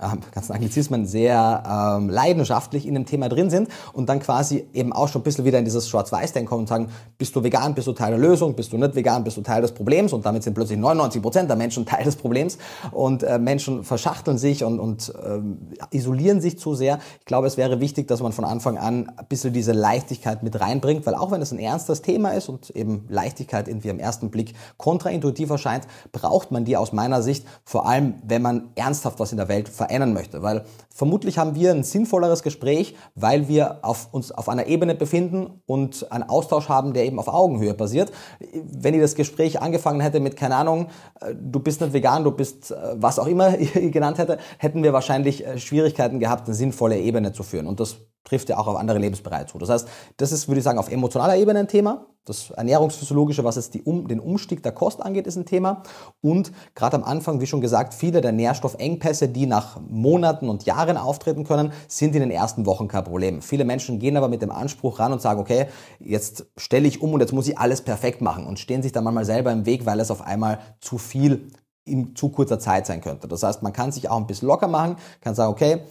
ähm, 0.00 0.20
ganzen 0.32 0.52
Anglizismen 0.52 1.06
sehr 1.06 1.62
ähm, 1.66 2.10
leidenschaftlich 2.10 2.86
in 2.86 2.92
dem 2.92 3.06
Thema 3.06 3.30
drin 3.30 3.48
sind 3.48 3.68
und 3.94 4.10
dann 4.10 4.20
quasi 4.20 4.66
eben 4.74 4.92
auch 4.92 5.08
schon 5.08 5.22
ein 5.22 5.24
bisschen 5.24 5.46
wieder 5.46 5.58
in 5.58 5.64
dieses 5.64 5.88
Schwarz-Weiß-Denken 5.88 6.48
kommen 6.48 6.60
und 6.60 6.68
sagen, 6.68 6.88
bist 7.16 7.34
du 7.34 7.42
vegan, 7.42 7.74
bist 7.74 7.86
du 7.86 7.94
Teil 7.94 8.10
der 8.10 8.18
Lösung, 8.18 8.54
bist 8.54 8.74
du 8.74 8.76
nicht 8.76 8.94
vegan, 8.94 9.24
bist 9.24 9.38
du 9.38 9.40
Teil 9.40 9.62
des 9.62 9.72
Problems? 9.72 10.12
Und 10.12 10.26
damit 10.26 10.42
sind 10.42 10.52
plötzlich 10.52 10.78
99 10.78 11.22
Prozent 11.22 11.48
der 11.48 11.56
Menschen 11.56 11.86
Teil 11.86 12.04
des 12.04 12.16
Problems. 12.16 12.58
Und 12.92 13.22
äh, 13.22 13.38
Menschen 13.38 13.84
verschachteln 13.84 14.36
sich 14.36 14.64
und, 14.64 14.80
und 14.80 15.14
ähm, 15.26 15.70
isolieren 15.90 16.42
sich 16.42 16.58
zu 16.58 16.74
sehr. 16.74 16.98
Ich 17.20 17.24
glaube, 17.24 17.46
es 17.46 17.56
wäre 17.56 17.80
wichtig, 17.80 18.06
dass 18.06 18.20
man 18.20 18.32
von 18.32 18.44
Anfang 18.44 18.76
an 18.76 19.10
ein 19.16 19.26
bisschen 19.30 19.54
diese 19.54 19.72
Leichtigkeit 19.72 20.42
mit 20.42 20.60
reinbringt, 20.60 21.06
weil 21.06 21.14
auch 21.14 21.30
wenn 21.30 21.40
es 21.40 21.52
ein 21.52 21.58
ernstes 21.58 22.02
Thema 22.02 22.32
ist 22.32 22.50
und 22.50 22.68
eben 22.70 23.06
Leichtigkeit 23.08 23.66
irgendwie 23.66 23.88
am 23.88 23.98
ersten 23.98 24.30
Blick 24.30 24.52
kontraintuitiv 24.76 25.48
erscheint, 25.48 25.86
braucht 26.12 26.50
man 26.50 26.66
die 26.66 26.76
aus 26.76 26.92
meiner 26.92 27.22
Sicht, 27.22 27.46
vor 27.64 27.86
allem 27.88 28.16
wenn 28.26 28.42
man 28.42 28.68
ernsthaft 28.74 29.20
was 29.20 29.30
in 29.30 29.38
der 29.38 29.48
Welt 29.48 29.70
verändert 29.70 29.85
verändern 29.86 30.12
möchte. 30.12 30.42
Weil 30.42 30.64
vermutlich 30.90 31.38
haben 31.38 31.54
wir 31.54 31.70
ein 31.70 31.84
sinnvolleres 31.84 32.42
Gespräch, 32.42 32.96
weil 33.14 33.48
wir 33.48 33.78
auf 33.82 34.08
uns 34.12 34.32
auf 34.32 34.48
einer 34.48 34.66
Ebene 34.66 34.94
befinden 34.94 35.62
und 35.66 36.10
einen 36.10 36.24
Austausch 36.24 36.68
haben, 36.68 36.92
der 36.92 37.04
eben 37.04 37.18
auf 37.18 37.28
Augenhöhe 37.28 37.74
basiert. 37.74 38.12
Wenn 38.52 38.94
ich 38.94 39.00
das 39.00 39.14
Gespräch 39.14 39.60
angefangen 39.60 40.00
hätte 40.00 40.20
mit, 40.20 40.36
keine 40.36 40.56
Ahnung, 40.56 40.88
äh, 41.20 41.34
du 41.34 41.60
bist 41.60 41.80
nicht 41.80 41.92
vegan, 41.92 42.24
du 42.24 42.32
bist 42.32 42.70
äh, 42.70 42.76
was 42.94 43.18
auch 43.18 43.26
immer 43.26 43.58
ich 43.58 43.72
genannt 43.92 44.18
hätte, 44.18 44.38
hätten 44.58 44.82
wir 44.82 44.92
wahrscheinlich 44.92 45.46
äh, 45.46 45.58
Schwierigkeiten 45.58 46.18
gehabt, 46.18 46.46
eine 46.46 46.54
sinnvolle 46.54 46.98
Ebene 46.98 47.32
zu 47.32 47.42
führen. 47.42 47.66
Und 47.66 47.80
das 47.80 47.96
trifft 48.26 48.48
ja 48.48 48.58
auch 48.58 48.66
auf 48.66 48.76
andere 48.76 48.98
Lebensbereiche 48.98 49.46
zu. 49.46 49.58
Das 49.58 49.70
heißt, 49.70 49.88
das 50.18 50.32
ist, 50.32 50.48
würde 50.48 50.58
ich 50.58 50.64
sagen, 50.64 50.78
auf 50.78 50.90
emotionaler 50.90 51.36
Ebene 51.36 51.60
ein 51.60 51.68
Thema. 51.68 52.06
Das 52.24 52.50
Ernährungsphysiologische, 52.50 53.44
was 53.44 53.54
jetzt 53.54 53.76
um, 53.84 54.08
den 54.08 54.18
Umstieg 54.18 54.60
der 54.64 54.72
Kost 54.72 55.00
angeht, 55.00 55.28
ist 55.28 55.36
ein 55.36 55.46
Thema. 55.46 55.84
Und 56.20 56.50
gerade 56.74 56.96
am 56.96 57.04
Anfang, 57.04 57.40
wie 57.40 57.46
schon 57.46 57.60
gesagt, 57.60 57.94
viele 57.94 58.20
der 58.20 58.32
Nährstoffengpässe, 58.32 59.28
die 59.28 59.46
nach 59.46 59.80
Monaten 59.88 60.48
und 60.48 60.66
Jahren 60.66 60.96
auftreten 60.96 61.44
können, 61.44 61.72
sind 61.86 62.16
in 62.16 62.20
den 62.20 62.32
ersten 62.32 62.66
Wochen 62.66 62.88
kein 62.88 63.04
Problem. 63.04 63.42
Viele 63.42 63.64
Menschen 63.64 64.00
gehen 64.00 64.16
aber 64.16 64.28
mit 64.28 64.42
dem 64.42 64.50
Anspruch 64.50 64.98
ran 64.98 65.12
und 65.12 65.22
sagen, 65.22 65.40
okay, 65.40 65.66
jetzt 66.00 66.46
stelle 66.56 66.88
ich 66.88 67.00
um 67.00 67.14
und 67.14 67.20
jetzt 67.20 67.32
muss 67.32 67.46
ich 67.46 67.56
alles 67.58 67.82
perfekt 67.82 68.20
machen 68.20 68.44
und 68.44 68.58
stehen 68.58 68.82
sich 68.82 68.90
dann 68.90 69.04
manchmal 69.04 69.24
selber 69.24 69.52
im 69.52 69.64
Weg, 69.64 69.86
weil 69.86 70.00
es 70.00 70.10
auf 70.10 70.22
einmal 70.22 70.58
zu 70.80 70.98
viel 70.98 71.48
in 71.86 72.16
zu 72.16 72.30
kurzer 72.30 72.58
Zeit 72.58 72.86
sein 72.86 73.00
könnte. 73.00 73.28
Das 73.28 73.44
heißt, 73.44 73.62
man 73.62 73.72
kann 73.72 73.92
sich 73.92 74.10
auch 74.10 74.16
ein 74.16 74.26
bisschen 74.26 74.48
locker 74.48 74.66
machen, 74.66 74.96
kann 75.20 75.36
sagen, 75.36 75.52
okay, 75.52 75.82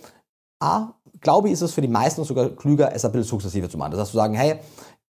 A, 0.59 0.93
glaube 1.21 1.47
ich, 1.47 1.53
ist 1.53 1.61
es 1.61 1.73
für 1.73 1.81
die 1.81 1.87
meisten 1.87 2.23
sogar 2.23 2.49
klüger, 2.49 2.93
es 2.93 3.05
ein 3.05 3.11
bisschen 3.11 3.27
sukzessive 3.27 3.69
zu 3.69 3.77
machen. 3.77 3.91
Das 3.91 4.01
heißt, 4.01 4.11
zu 4.11 4.17
sagen, 4.17 4.33
hey, 4.33 4.59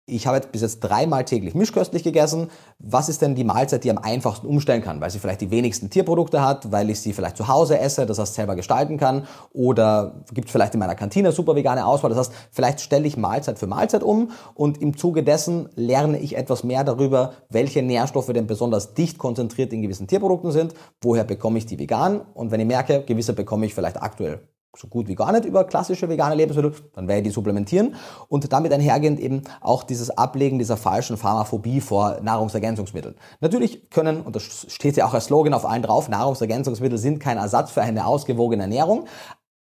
ich 0.06 0.26
habe 0.26 0.38
bis 0.52 0.60
jetzt 0.60 0.80
dreimal 0.80 1.24
täglich 1.24 1.54
mischköstlich 1.54 2.02
gegessen. 2.02 2.50
Was 2.78 3.08
ist 3.08 3.22
denn 3.22 3.34
die 3.34 3.44
Mahlzeit, 3.44 3.84
die 3.84 3.90
am 3.90 3.96
einfachsten 3.96 4.46
umstellen 4.46 4.82
kann? 4.82 5.00
Weil 5.00 5.08
sie 5.10 5.18
vielleicht 5.18 5.40
die 5.40 5.50
wenigsten 5.50 5.88
Tierprodukte 5.88 6.42
hat, 6.42 6.70
weil 6.70 6.90
ich 6.90 7.00
sie 7.00 7.14
vielleicht 7.14 7.38
zu 7.38 7.48
Hause 7.48 7.78
esse, 7.78 8.04
das 8.04 8.18
heißt 8.18 8.34
selber 8.34 8.54
gestalten 8.54 8.98
kann 8.98 9.26
oder 9.52 10.22
gibt 10.34 10.50
vielleicht 10.50 10.74
in 10.74 10.80
meiner 10.80 10.94
Kantine 10.94 11.32
super 11.32 11.56
vegane 11.56 11.86
Auswahl. 11.86 12.10
Das 12.10 12.18
heißt, 12.18 12.32
vielleicht 12.50 12.82
stelle 12.82 13.06
ich 13.06 13.16
Mahlzeit 13.16 13.58
für 13.58 13.66
Mahlzeit 13.66 14.02
um 14.02 14.30
und 14.54 14.82
im 14.82 14.94
Zuge 14.94 15.22
dessen 15.22 15.70
lerne 15.74 16.18
ich 16.18 16.36
etwas 16.36 16.64
mehr 16.64 16.84
darüber, 16.84 17.32
welche 17.48 17.82
Nährstoffe 17.82 18.32
denn 18.32 18.46
besonders 18.46 18.92
dicht 18.92 19.16
konzentriert 19.16 19.72
in 19.72 19.80
gewissen 19.80 20.06
Tierprodukten 20.06 20.52
sind, 20.52 20.74
woher 21.00 21.24
bekomme 21.24 21.56
ich 21.56 21.64
die 21.64 21.78
vegan 21.78 22.20
und 22.34 22.50
wenn 22.50 22.60
ich 22.60 22.66
merke, 22.66 23.04
gewisse 23.04 23.32
bekomme 23.32 23.64
ich 23.64 23.74
vielleicht 23.74 24.02
aktuell 24.02 24.42
so 24.76 24.88
gut 24.88 25.08
wie 25.08 25.14
gar 25.14 25.32
nicht 25.32 25.44
über 25.44 25.64
klassische 25.64 26.08
vegane 26.08 26.34
Lebensmittel, 26.34 26.74
dann 26.92 27.08
werde 27.08 27.20
ich 27.20 27.28
die 27.28 27.34
supplementieren 27.34 27.94
und 28.28 28.52
damit 28.52 28.72
einhergehend 28.72 29.20
eben 29.20 29.42
auch 29.60 29.82
dieses 29.82 30.10
Ablegen 30.10 30.58
dieser 30.58 30.76
falschen 30.76 31.16
Pharmaphobie 31.16 31.80
vor 31.80 32.18
Nahrungsergänzungsmitteln. 32.22 33.14
Natürlich 33.40 33.90
können, 33.90 34.22
und 34.22 34.36
das 34.36 34.66
steht 34.68 34.96
ja 34.96 35.06
auch 35.06 35.14
als 35.14 35.26
Slogan 35.26 35.54
auf 35.54 35.64
allen 35.64 35.82
drauf, 35.82 36.08
Nahrungsergänzungsmittel 36.08 36.98
sind 36.98 37.20
kein 37.20 37.38
Ersatz 37.38 37.70
für 37.70 37.82
eine 37.82 38.06
ausgewogene 38.06 38.64
Ernährung, 38.64 39.06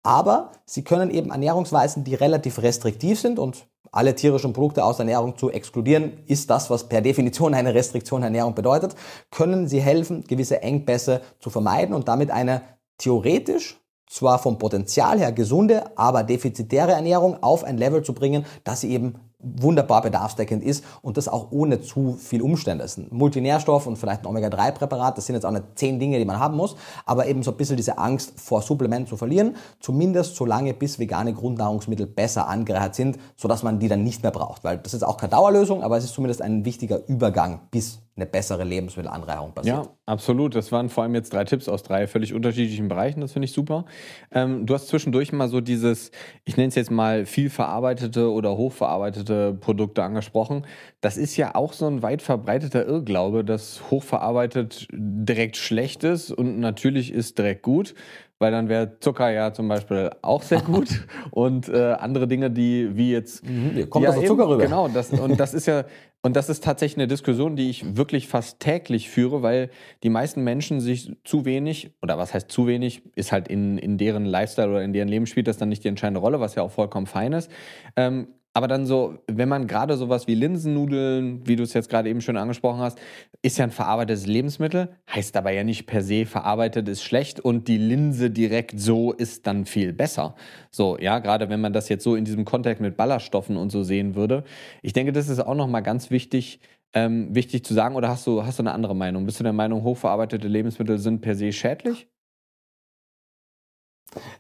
aber 0.03 0.53
sie 0.65 0.83
können 0.83 1.11
eben 1.11 1.31
Ernährungsweisen, 1.31 2.05
die 2.05 2.15
relativ 2.15 2.63
restriktiv 2.63 3.21
sind 3.21 3.39
und 3.39 3.67
alle 3.93 4.15
tierischen 4.15 4.53
Produkte 4.53 4.85
aus 4.85 4.99
der 4.99 5.05
Ernährung 5.05 5.37
zu 5.37 5.51
exkludieren, 5.51 6.25
ist 6.27 6.49
das, 6.49 6.71
was 6.71 6.89
per 6.89 7.01
Definition 7.01 7.55
eine 7.55 7.75
Restriktion 7.75 8.21
der 8.21 8.29
Ernährung 8.29 8.55
bedeutet, 8.55 8.95
können 9.31 9.67
sie 9.67 9.81
helfen, 9.81 10.25
gewisse 10.25 10.63
Engpässe 10.63 11.23
zu 11.41 11.51
vermeiden 11.51 11.95
und 11.95 12.07
damit 12.07 12.31
eine 12.31 12.63
theoretisch 12.99 13.80
zwar 14.11 14.41
vom 14.41 14.59
Potenzial 14.59 15.19
her 15.19 15.33
gesunde, 15.33 15.97
aber 15.97 16.25
defizitäre 16.25 16.93
Ernährung 16.93 17.43
auf 17.43 17.63
ein 17.63 17.79
Level 17.79 18.03
zu 18.03 18.13
bringen, 18.13 18.45
dass 18.65 18.81
sie 18.81 18.91
eben 18.91 19.15
wunderbar 19.39 20.03
bedarfsdeckend 20.03 20.63
ist 20.63 20.85
und 21.01 21.17
das 21.17 21.29
auch 21.29 21.51
ohne 21.51 21.81
zu 21.81 22.15
viel 22.15 22.43
Umstände. 22.43 22.83
Das 22.83 22.93
ist 22.93 22.99
ein 22.99 23.17
Multinährstoff 23.17 23.87
und 23.87 23.97
vielleicht 23.97 24.23
ein 24.23 24.27
Omega-3-Präparat, 24.27 25.17
das 25.17 25.27
sind 25.27 25.37
jetzt 25.37 25.47
auch 25.47 25.53
nicht 25.53 25.65
zehn 25.77 25.99
Dinge, 25.99 26.19
die 26.19 26.25
man 26.25 26.39
haben 26.39 26.57
muss, 26.57 26.77
aber 27.07 27.27
eben 27.27 27.43
so 27.43 27.53
ein 27.53 27.57
bisschen 27.57 27.77
diese 27.77 27.97
Angst 27.99 28.39
vor 28.39 28.61
Supplementen 28.63 29.09
zu 29.09 29.17
verlieren, 29.17 29.57
zumindest 29.79 30.37
solange 30.37 30.75
bis 30.75 30.99
vegane 30.99 31.33
Grundnahrungsmittel 31.33 32.07
besser 32.07 32.49
angereichert 32.49 32.97
sind, 32.97 33.19
sodass 33.37 33.63
man 33.63 33.79
die 33.79 33.89
dann 33.89 34.03
nicht 34.03 34.23
mehr 34.23 34.33
braucht, 34.33 34.65
weil 34.65 34.79
das 34.79 34.93
ist 34.93 35.05
auch 35.05 35.17
keine 35.17 35.31
Dauerlösung, 35.31 35.83
aber 35.83 35.97
es 35.97 36.05
ist 36.05 36.15
zumindest 36.15 36.43
ein 36.43 36.65
wichtiger 36.65 37.07
Übergang 37.07 37.61
bis 37.71 38.01
eine 38.21 38.31
bessere 38.31 38.65
Lebensmittelanreicherung 38.65 39.53
passiert. 39.55 39.77
Ja, 39.77 39.91
absolut. 40.07 40.55
Das 40.55 40.71
waren 40.73 40.89
vor 40.89 41.05
allem 41.05 41.15
jetzt 41.15 41.33
drei 41.33 41.45
Tipps 41.45 41.69
aus 41.69 41.83
drei 41.83 42.07
völlig 42.07 42.35
unterschiedlichen 42.35 42.89
Bereichen. 42.89 43.21
Das 43.21 43.33
finde 43.33 43.47
ich 43.47 43.53
super. 43.53 43.87
Ähm, 44.31 44.67
du 44.67 44.75
hast 44.75 44.89
zwischendurch 44.89 45.33
mal 45.33 45.49
so 45.49 45.61
dieses, 45.61 46.11
ich 46.45 46.57
nenne 46.57 46.69
es 46.69 46.75
jetzt 46.75 46.91
mal 46.91 47.25
viel 47.25 47.51
verarbeitete 47.51 48.31
oder 48.31 48.57
hochverarbeitete 48.57 49.55
Produkte 49.55 50.03
angesprochen. 50.03 50.67
Das 51.01 51.17
ist 51.17 51.37
ja 51.37 51.55
auch 51.55 51.73
so 51.73 51.87
ein 51.87 52.03
weit 52.03 52.23
verbreiteter 52.23 52.87
Irrglaube, 52.87 53.45
dass 53.45 53.91
hochverarbeitet 53.91 54.89
direkt 54.93 55.57
schlecht 55.57 56.05
ist 56.05 56.31
und 56.31 56.61
natürlich 56.61 57.13
ist 57.13 57.39
direkt 57.39 57.63
gut 57.63 57.95
weil 58.41 58.53
dann 58.53 58.71
wäre 58.71 58.99
Zucker 59.01 59.31
ja 59.31 59.53
zum 59.53 59.69
Beispiel 59.69 60.11
auch 60.23 60.43
sehr 60.43 60.61
gut 60.63 61.07
und 61.31 61.69
äh, 61.69 61.93
andere 61.93 62.27
Dinge, 62.27 62.51
die 62.51 62.97
wie 62.97 63.13
jetzt 63.13 63.47
mhm, 63.47 63.89
kommt 63.89 64.05
ja, 64.05 64.11
also 64.11 64.23
Zucker 64.23 64.49
rüber. 64.49 64.65
Genau, 64.65 64.89
das, 64.89 65.11
und 65.11 65.39
das 65.39 65.55
ist 65.55 65.67
ja 65.67 65.85
und 66.23 66.37
das 66.37 66.51
ist 66.51 66.63
tatsächlich 66.63 66.99
eine 66.99 67.09
Diskussion, 67.09 67.57
die 67.57 67.71
ich 67.71 67.97
wirklich 67.97 68.29
fast 68.29 68.61
täglich 68.61 69.09
führe, 69.09 69.43
weil 69.43 69.71
die 70.03 70.11
meisten 70.11 70.43
Menschen 70.45 70.81
sich 70.81 71.17
zu 71.25 71.47
wenig, 71.47 71.93
oder 72.03 72.19
was 72.19 72.35
heißt 72.35 72.51
zu 72.51 72.67
wenig, 72.67 73.03
ist 73.17 73.33
halt 73.33 73.49
in, 73.49 73.79
in 73.79 73.97
deren 73.97 74.27
Lifestyle 74.27 74.69
oder 74.69 74.83
in 74.83 74.93
deren 74.93 75.09
Leben 75.09 75.27
spielt 75.27 75.47
das 75.47 75.57
dann 75.57 75.71
nicht 75.71 75.83
die 75.83 75.89
entscheidende 75.89 76.21
Rolle, 76.21 76.39
was 76.39 76.55
ja 76.55 76.63
auch 76.63 76.71
vollkommen 76.71 77.07
fein 77.07 77.33
ist. 77.33 77.51
Ähm, 77.97 78.29
aber 78.53 78.67
dann 78.67 78.85
so, 78.85 79.19
wenn 79.29 79.49
man 79.49 79.69
gerade 79.69 79.97
sowas 79.97 80.27
wie 80.27 80.35
Linsennudeln, 80.35 81.47
wie 81.47 81.55
du 81.55 81.63
es 81.63 81.73
jetzt 81.73 81.89
gerade 81.89 82.09
eben 82.09 82.21
schon 82.21 82.37
angesprochen 82.37 82.81
hast, 82.81 82.99
ist 83.43 83.59
ja 83.59 83.65
ein 83.65 83.71
verarbeitetes 83.71 84.27
Lebensmittel, 84.27 84.89
heißt 85.09 85.37
aber 85.37 85.53
ja 85.53 85.63
nicht 85.63 85.87
per 85.87 86.03
se 86.03 86.27
verarbeitet 86.27 86.89
ist 86.89 87.05
schlecht 87.05 87.39
und 87.39 87.69
die 87.69 87.79
Linse 87.79 88.31
direkt 88.31 88.81
so 88.81 89.13
ist 89.13 89.47
dann 89.47 89.67
viel 89.67 89.93
besser. 89.93 90.35
So, 90.73 90.99
ja, 90.99 91.21
gerade 91.21 91.49
wenn 91.49 91.61
man 91.61 91.73
das 91.73 91.89
jetzt 91.89 92.03
so 92.03 92.17
in 92.17 92.25
diesem 92.25 92.45
Kontext 92.45 92.81
mit 92.81 92.97
Ballaststoffen 92.97 93.57
und 93.57 93.71
so 93.71 93.85
sehen 93.85 94.17
würde. 94.17 94.43
Ich 94.83 94.93
denke, 94.93 95.13
das 95.13 95.29
ist 95.29 95.41
auch 95.41 95.55
nochmal 95.55 95.83
ganz 95.85 96.11
wichtig, 96.11 96.61
ähm, 96.93 97.33
wichtig 97.35 97.65
zu 97.65 97.73
sagen. 97.75 97.95
Oder 97.95 98.09
hast 98.09 98.27
du, 98.27 98.45
hast 98.45 98.59
du 98.59 98.65
eine 98.65 98.73
andere 98.73 98.97
Meinung? 98.97 99.27
Bist 99.27 99.39
du 99.39 99.45
der 99.45 99.53
Meinung, 99.53 99.85
hochverarbeitete 99.85 100.49
Lebensmittel 100.49 100.99
sind 100.99 101.21
per 101.21 101.37
se 101.37 101.53
schädlich? 101.53 102.09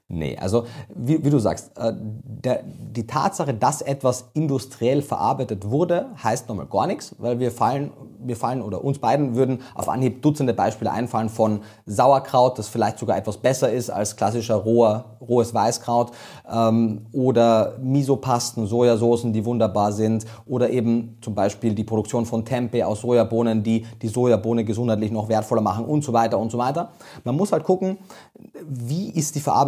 Nee, 0.09 0.37
also 0.37 0.65
wie, 0.93 1.25
wie 1.25 1.31
du 1.31 1.39
sagst, 1.39 1.71
äh, 1.79 1.93
der, 1.95 2.65
die 2.65 3.07
Tatsache, 3.07 3.55
dass 3.55 3.81
etwas 3.81 4.31
industriell 4.35 5.03
verarbeitet 5.03 5.71
wurde, 5.71 6.07
heißt 6.23 6.49
nochmal 6.49 6.67
gar 6.67 6.89
nichts, 6.89 7.15
weil 7.19 7.39
wir 7.39 7.53
fallen, 7.53 7.93
wir 8.19 8.37
fallen 8.37 8.61
oder 8.61 8.83
uns 8.83 8.99
beiden 8.99 9.37
würden 9.37 9.61
auf 9.75 9.89
Anhieb 9.89 10.23
Dutzende 10.23 10.53
Beispiele 10.53 10.91
einfallen 10.91 11.29
von 11.29 11.61
Sauerkraut, 11.87 12.59
das 12.59 12.69
vielleicht 12.69 12.99
sogar 12.99 13.17
etwas 13.17 13.37
besser 13.37 13.71
ist 13.71 13.91
als 13.91 14.17
klassischer 14.17 14.57
roher, 14.57 15.17
rohes 15.21 15.55
Weißkraut 15.55 16.11
ähm, 16.53 17.07
oder 17.13 17.79
Misopasten, 17.81 18.67
Sojasoßen, 18.67 19.33
die 19.33 19.45
wunderbar 19.45 19.93
sind 19.93 20.27
oder 20.47 20.71
eben 20.71 21.19
zum 21.21 21.37
Beispiel 21.37 21.75
die 21.75 21.85
Produktion 21.85 22.27
von 22.27 22.45
Tempeh 22.45 22.83
aus 22.83 23.03
Sojabohnen, 23.03 23.63
die 23.63 23.87
die 24.03 24.09
Sojabohne 24.09 24.65
gesundheitlich 24.65 25.13
noch 25.13 25.29
wertvoller 25.29 25.63
machen 25.63 25.85
und 25.85 26.03
so 26.03 26.13
weiter 26.13 26.39
und 26.39 26.51
so 26.51 26.59
weiter. 26.59 26.91
Man 27.23 27.37
muss 27.37 27.53
halt 27.53 27.63
gucken, 27.63 27.99
wie 28.69 29.11
ist 29.11 29.37
die 29.37 29.41
Verarbeitung 29.41 29.60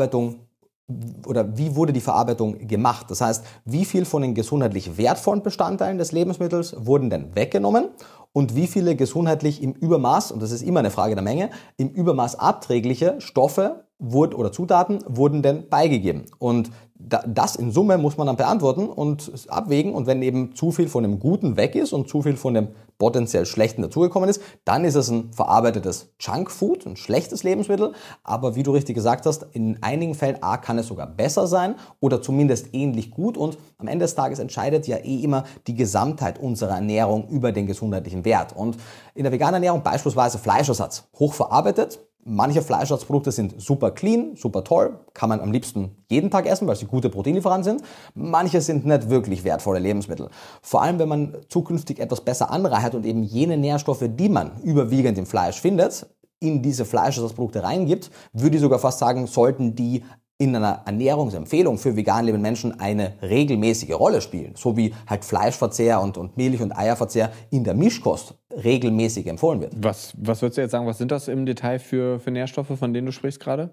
oder 1.27 1.57
wie 1.57 1.75
wurde 1.75 1.93
die 1.93 2.01
Verarbeitung 2.01 2.67
gemacht? 2.67 3.07
Das 3.11 3.21
heißt, 3.21 3.45
wie 3.65 3.85
viel 3.85 4.05
von 4.05 4.23
den 4.23 4.35
gesundheitlich 4.35 4.97
wertvollen 4.97 5.43
Bestandteilen 5.43 5.99
des 5.99 6.13
Lebensmittels 6.13 6.75
wurden 6.79 7.11
denn 7.11 7.35
weggenommen 7.35 7.89
und 8.33 8.57
wie 8.57 8.67
viele 8.67 8.97
gesundheitlich 8.97 9.63
im 9.63 9.73
Übermaß, 9.73 10.33
und 10.33 10.43
das 10.43 10.51
ist 10.51 10.63
immer 10.63 10.81
eine 10.81 10.91
Frage 10.91 11.15
der 11.15 11.25
Menge, 11.25 11.51
im 11.77 11.89
Übermaß 11.91 12.39
abträgliche 12.39 13.21
Stoffe 13.21 13.85
wurd, 13.99 14.35
oder 14.35 14.53
Zutaten 14.53 15.05
wurden 15.07 15.43
denn 15.43 15.69
beigegeben? 15.69 16.25
Und 16.39 16.71
das 17.09 17.57
in 17.57 17.73
Summe 17.73 17.99
muss 17.99 18.17
man 18.17 18.27
dann 18.27 18.37
beantworten 18.37 18.87
und 18.87 19.33
abwägen. 19.49 19.95
Und 19.95 20.07
wenn 20.07 20.23
eben 20.23 20.55
zu 20.55 20.71
viel 20.71 20.89
von 20.89 21.03
dem 21.03 21.19
Guten 21.19 21.57
weg 21.57 21.75
ist 21.75 21.93
und 21.93 22.09
zu 22.09 22.23
viel 22.23 22.37
von 22.37 22.55
dem 22.55 22.69
potenziell 22.99 23.47
Schlechten 23.47 23.83
dazugekommen 23.83 24.29
ist, 24.29 24.41
dann 24.65 24.85
ist 24.85 24.95
es 24.95 25.11
ein 25.11 25.33
verarbeitetes 25.33 26.13
Junkfood, 26.21 26.87
ein 26.87 26.97
schlechtes 26.97 27.43
Lebensmittel. 27.43 27.93
Aber 28.23 28.55
wie 28.55 28.63
du 28.63 28.73
richtig 28.73 28.95
gesagt 28.95 29.27
hast, 29.27 29.47
in 29.53 29.83
einigen 29.83 30.15
Fällen 30.15 30.43
A 30.43 30.57
kann 30.57 30.79
es 30.79 30.87
sogar 30.87 31.07
besser 31.07 31.47
sein 31.47 31.75
oder 32.01 32.23
zumindest 32.23 32.69
ähnlich 32.73 33.11
gut. 33.11 33.37
Und 33.37 33.59
am 33.79 33.89
Ende 33.89 34.05
des 34.05 34.15
Tages 34.15 34.39
entscheidet 34.39 34.87
ja 34.87 34.99
eh 34.99 35.23
immer 35.23 35.45
die 35.67 35.75
Gesamtheit 35.75 36.39
unserer 36.39 36.75
Ernährung 36.75 37.29
über 37.29 37.53
den 37.53 37.67
gesundheitlichen 37.67 38.25
Wert. 38.25 38.55
Und 38.55 38.77
in 39.15 39.25
der 39.25 39.33
veganen 39.33 39.55
Ernährung 39.55 39.83
beispielsweise 39.83 40.39
Fleischersatz, 40.39 41.09
hochverarbeitet, 41.19 41.99
Manche 42.25 42.63
Fleischersatzprodukte 42.63 43.33
sind 43.33 43.61
super 43.61 43.91
clean, 43.91 44.37
super 44.37 44.63
toll, 44.63 45.01
kann 45.13 45.29
man 45.29 45.41
am 45.41 45.51
liebsten 45.51 45.97
jeden 46.09 46.31
Tag 46.31 46.47
essen, 46.47 46.69
weil 46.69 46.77
sie 46.77 46.87
gute 46.87 47.11
Proteinlieferanten 47.11 47.65
sind. 47.65 47.89
Manche 48.15 48.61
sind 48.61 48.87
nicht 48.87 49.11
wirklich 49.11 49.43
wertvolle 49.43 49.81
Lebensmittel. 49.81 50.29
Vor 50.61 50.83
allem, 50.83 51.01
wenn 51.01 51.09
man 51.09 51.37
zukünftig 51.49 51.99
etwas 51.99 52.21
besser 52.21 52.53
anreichert 52.53 52.95
und 52.95 53.05
eben 53.05 53.25
jene 53.25 53.57
Nährstoffe, 53.57 54.05
die 54.09 54.29
man 54.29 54.53
überwiegend 54.63 55.19
im 55.19 55.27
Fleisch 55.27 55.61
findet, 55.61 56.07
in 56.39 56.63
diese 56.63 56.85
Fleischersatzprodukte 56.85 57.65
reingibt, 57.65 58.11
würde 58.33 58.57
ich 58.57 58.63
sogar 58.63 58.79
fast 58.79 59.01
sagen, 59.01 59.27
sollten 59.27 59.75
die 59.75 60.05
in 60.43 60.57
einer 60.57 60.83
Ernährungsempfehlung 60.87 61.79
für 61.79 61.95
vegan 61.95 62.25
lebende 62.25 62.43
Menschen 62.43 62.81
eine 62.81 63.15
regelmäßige 63.23 63.93
Rolle 63.93 64.21
spielen, 64.21 64.55
so 64.57 64.77
wie 64.77 64.93
halt 65.07 65.25
Fleischverzehr 65.25 66.01
und, 66.01 66.19
und 66.19 66.37
Milch- 66.37 66.61
und 66.61 66.77
Eierverzehr 66.77 67.31
in 67.51 67.63
der 67.63 67.75
Mischkost 67.75 68.35
regelmäßig 68.51 69.29
empfohlen 69.29 69.61
wird. 69.61 69.73
Was, 69.77 70.15
was 70.19 70.43
würdest 70.43 70.59
du 70.59 70.63
jetzt 70.63 70.73
sagen, 70.73 70.85
was 70.87 70.99
sind 70.99 71.13
das 71.13 71.29
im 71.29 71.47
Detail 71.47 71.79
für, 71.79 72.19
für 72.19 72.33
Nährstoffe, 72.33 72.77
von 72.77 72.93
denen 72.93 73.07
du 73.07 73.13
sprichst 73.13 73.39
gerade? 73.39 73.73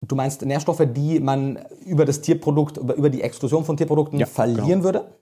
Du 0.00 0.16
meinst 0.16 0.44
Nährstoffe, 0.44 0.82
die 0.92 1.20
man 1.20 1.64
über 1.86 2.04
das 2.04 2.20
Tierprodukt, 2.20 2.76
über 2.76 3.10
die 3.10 3.22
Exklusion 3.22 3.64
von 3.64 3.76
Tierprodukten 3.76 4.18
ja, 4.18 4.26
verlieren 4.26 4.82
genau. 4.82 4.84
würde? 4.84 5.18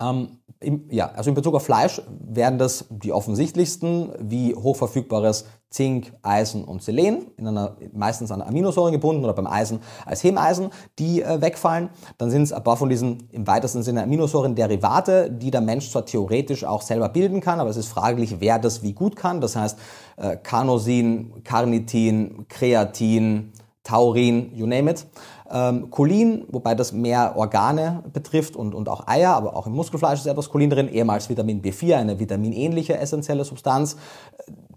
Ähm, 0.00 0.38
im, 0.60 0.84
ja, 0.90 1.10
also 1.14 1.30
in 1.30 1.34
Bezug 1.34 1.54
auf 1.54 1.64
Fleisch 1.64 2.02
wären 2.20 2.58
das 2.58 2.86
die 2.90 3.12
offensichtlichsten, 3.12 4.10
wie 4.18 4.54
hochverfügbares 4.56 5.44
Zink, 5.70 6.12
Eisen 6.22 6.64
und 6.64 6.82
Selen, 6.82 7.26
in 7.36 7.46
einer, 7.46 7.76
meistens 7.92 8.32
an 8.32 8.42
Aminosäuren 8.42 8.92
gebunden 8.92 9.22
oder 9.22 9.34
beim 9.34 9.46
Eisen 9.46 9.80
als 10.04 10.24
Hemeisen, 10.24 10.70
die 10.98 11.22
äh, 11.22 11.40
wegfallen. 11.40 11.90
Dann 12.16 12.30
sind 12.30 12.42
es 12.42 12.52
ein 12.52 12.64
paar 12.64 12.76
von 12.76 12.88
diesen 12.88 13.28
im 13.30 13.46
weitesten 13.46 13.82
Sinne 13.82 14.02
Aminosäuren-Derivate, 14.02 15.30
die 15.30 15.50
der 15.50 15.60
Mensch 15.60 15.90
zwar 15.90 16.06
theoretisch 16.06 16.64
auch 16.64 16.82
selber 16.82 17.08
bilden 17.10 17.40
kann, 17.40 17.60
aber 17.60 17.70
es 17.70 17.76
ist 17.76 17.88
fraglich, 17.88 18.36
wer 18.40 18.58
das 18.58 18.82
wie 18.82 18.94
gut 18.94 19.14
kann. 19.14 19.40
Das 19.40 19.56
heißt 19.56 19.78
äh, 20.16 20.36
Carnosin, 20.38 21.44
Carnitin, 21.44 22.46
Kreatin, 22.48 23.52
Taurin, 23.84 24.50
you 24.54 24.66
name 24.66 24.90
it. 24.90 25.06
Ähm, 25.50 25.90
Cholin, 25.90 26.44
wobei 26.48 26.74
das 26.74 26.92
mehr 26.92 27.34
Organe 27.36 28.02
betrifft 28.12 28.54
und, 28.54 28.74
und 28.74 28.88
auch 28.88 29.06
Eier, 29.06 29.34
aber 29.34 29.56
auch 29.56 29.66
im 29.66 29.72
Muskelfleisch 29.72 30.20
ist 30.20 30.26
etwas 30.26 30.50
Cholin 30.50 30.68
drin, 30.68 30.88
ehemals 30.88 31.28
Vitamin 31.28 31.62
B4, 31.62 31.96
eine 31.96 32.18
vitaminähnliche 32.18 32.98
essentielle 32.98 33.44
Substanz. 33.44 33.96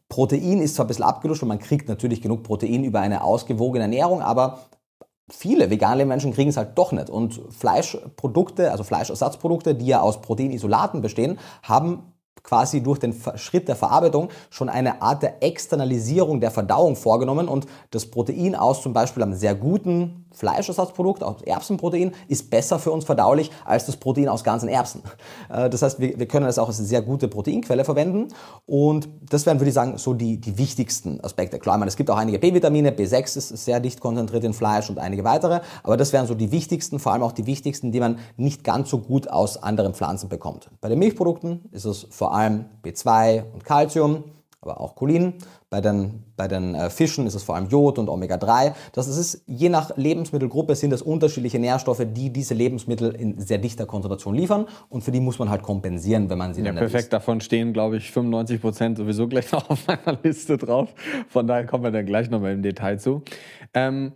Protein 0.07 0.61
ist 0.61 0.76
zwar 0.76 0.86
ein 0.86 0.88
bisschen 0.88 1.05
abgeluscht 1.05 1.41
und 1.41 1.49
man 1.49 1.59
kriegt 1.59 1.89
natürlich 1.89 2.22
genug 2.22 2.43
Protein 2.43 2.84
über 2.84 3.01
eine 3.01 3.24
ausgewogene 3.24 3.84
Ernährung, 3.84 4.22
aber 4.22 4.59
viele 5.30 5.69
vegane 5.69 6.05
Menschen 6.05 6.34
kriegen 6.34 6.49
es 6.49 6.57
halt 6.57 6.78
doch 6.78 6.91
nicht. 6.91 7.09
Und 7.09 7.41
Fleischprodukte, 7.49 8.72
also 8.72 8.84
Fleischersatzprodukte, 8.84 9.76
die 9.76 9.88
ja 9.88 10.01
aus 10.01 10.22
Proteinisolaten 10.22 11.01
bestehen, 11.01 11.39
haben 11.63 12.13
quasi 12.43 12.82
durch 12.82 12.99
den 12.99 13.13
Schritt 13.36 13.67
der 13.67 13.76
Verarbeitung 13.76 14.30
schon 14.49 14.69
eine 14.69 15.01
Art 15.01 15.22
der 15.24 15.43
Externalisierung 15.43 16.39
der 16.39 16.51
Verdauung 16.51 16.95
vorgenommen 16.95 17.47
und 17.47 17.67
das 17.91 18.05
Protein 18.07 18.55
aus 18.55 18.82
zum 18.82 18.93
Beispiel 18.93 19.24
einem 19.24 19.34
sehr 19.34 19.55
guten 19.55 20.20
Fleischersatzprodukt 20.34 21.23
aus 21.23 21.41
Erbsenprotein 21.41 22.11
ist 22.27 22.49
besser 22.49 22.79
für 22.79 22.91
uns 22.91 23.05
verdaulich 23.05 23.51
als 23.65 23.86
das 23.86 23.97
Protein 23.97 24.29
aus 24.29 24.43
ganzen 24.43 24.69
Erbsen. 24.69 25.01
Äh, 25.49 25.69
das 25.69 25.82
heißt, 25.82 25.99
wir, 25.99 26.27
können 26.27 26.45
das 26.45 26.57
auch 26.57 26.67
als 26.67 26.79
eine 26.79 26.88
sehr 26.88 27.01
gute 27.01 27.27
Proteinquelle 27.27 27.84
verwenden 27.84 28.29
und 28.65 29.09
das 29.29 29.45
wären, 29.45 29.59
würde 29.59 29.69
ich 29.69 29.73
sagen, 29.73 29.97
so 29.97 30.13
die, 30.13 30.39
die 30.39 30.57
wichtigsten 30.57 31.19
Aspekte. 31.21 31.59
Klar, 31.59 31.77
meine, 31.77 31.89
es 31.89 31.95
gibt 31.95 32.09
auch 32.09 32.17
einige 32.17 32.39
B-Vitamine, 32.39 32.91
B6 32.91 33.38
ist 33.38 33.49
sehr 33.49 33.79
dicht 33.79 33.99
konzentriert 33.99 34.43
in 34.43 34.53
Fleisch 34.53 34.89
und 34.89 34.99
einige 34.99 35.23
weitere, 35.23 35.61
aber 35.84 35.97
das 35.97 36.13
wären 36.13 36.27
so 36.27 36.36
die 36.36 36.51
wichtigsten, 36.51 36.99
vor 36.99 37.13
allem 37.13 37.23
auch 37.23 37.32
die 37.32 37.45
wichtigsten, 37.45 37.91
die 37.91 37.99
man 37.99 38.19
nicht 38.38 38.63
ganz 38.63 38.89
so 38.89 38.99
gut 38.99 39.29
aus 39.29 39.61
anderen 39.61 39.93
Pflanzen 39.93 40.29
bekommt. 40.29 40.69
Bei 40.79 40.89
den 40.89 40.99
Milchprodukten 40.99 41.65
ist 41.71 41.86
es 41.86 42.07
vor 42.09 42.34
allem 42.34 42.65
B2 42.84 43.43
und 43.53 43.65
Calcium, 43.65 44.23
aber 44.61 44.79
auch 44.79 44.95
Cholin. 44.95 45.34
Bei 45.72 45.80
den, 45.80 46.26
bei 46.36 46.49
den 46.49 46.76
äh, 46.76 46.89
Fischen 46.89 47.26
ist 47.26 47.34
es 47.34 47.43
vor 47.43 47.55
allem 47.55 47.69
Jod 47.69 47.97
und 47.97 48.09
Omega-3. 48.09 48.74
Das 48.91 49.07
ist, 49.07 49.41
je 49.47 49.69
nach 49.69 49.95
Lebensmittelgruppe 49.95 50.76
sind 50.76 50.91
es 50.91 51.01
unterschiedliche 51.01 51.59
Nährstoffe, 51.59 52.05
die 52.05 52.30
diese 52.30 52.53
Lebensmittel 52.53 53.15
in 53.15 53.39
sehr 53.39 53.57
dichter 53.57 53.86
Konzentration 53.86 54.36
liefern 54.36 54.65
und 54.89 55.01
für 55.01 55.11
die 55.11 55.22
muss 55.22 55.39
man 55.39 55.49
halt 55.49 55.63
kompensieren, 55.63 56.30
wenn 56.30 56.38
man 56.38 56.53
sie 56.53 56.59
ja, 56.59 56.67
dann 56.67 56.76
perfekt. 56.76 57.03
Isst. 57.03 57.13
Davon 57.13 57.39
stehen, 57.39 57.72
glaube 57.72 57.95
ich, 57.95 58.11
95 58.11 58.59
Prozent 58.59 58.97
sowieso 58.97 59.30
gleich 59.30 59.49
noch 59.53 59.69
auf 59.69 59.88
meiner 59.88 60.19
Liste 60.22 60.57
drauf. 60.57 60.93
Von 61.30 61.47
daher 61.47 61.65
kommen 61.65 61.86
wir 61.86 61.91
dann 61.91 62.05
gleich 62.05 62.30
nochmal 62.30 62.51
im 62.51 62.63
Detail 62.63 62.99
zu. 62.99 63.22
Ähm, 63.74 64.11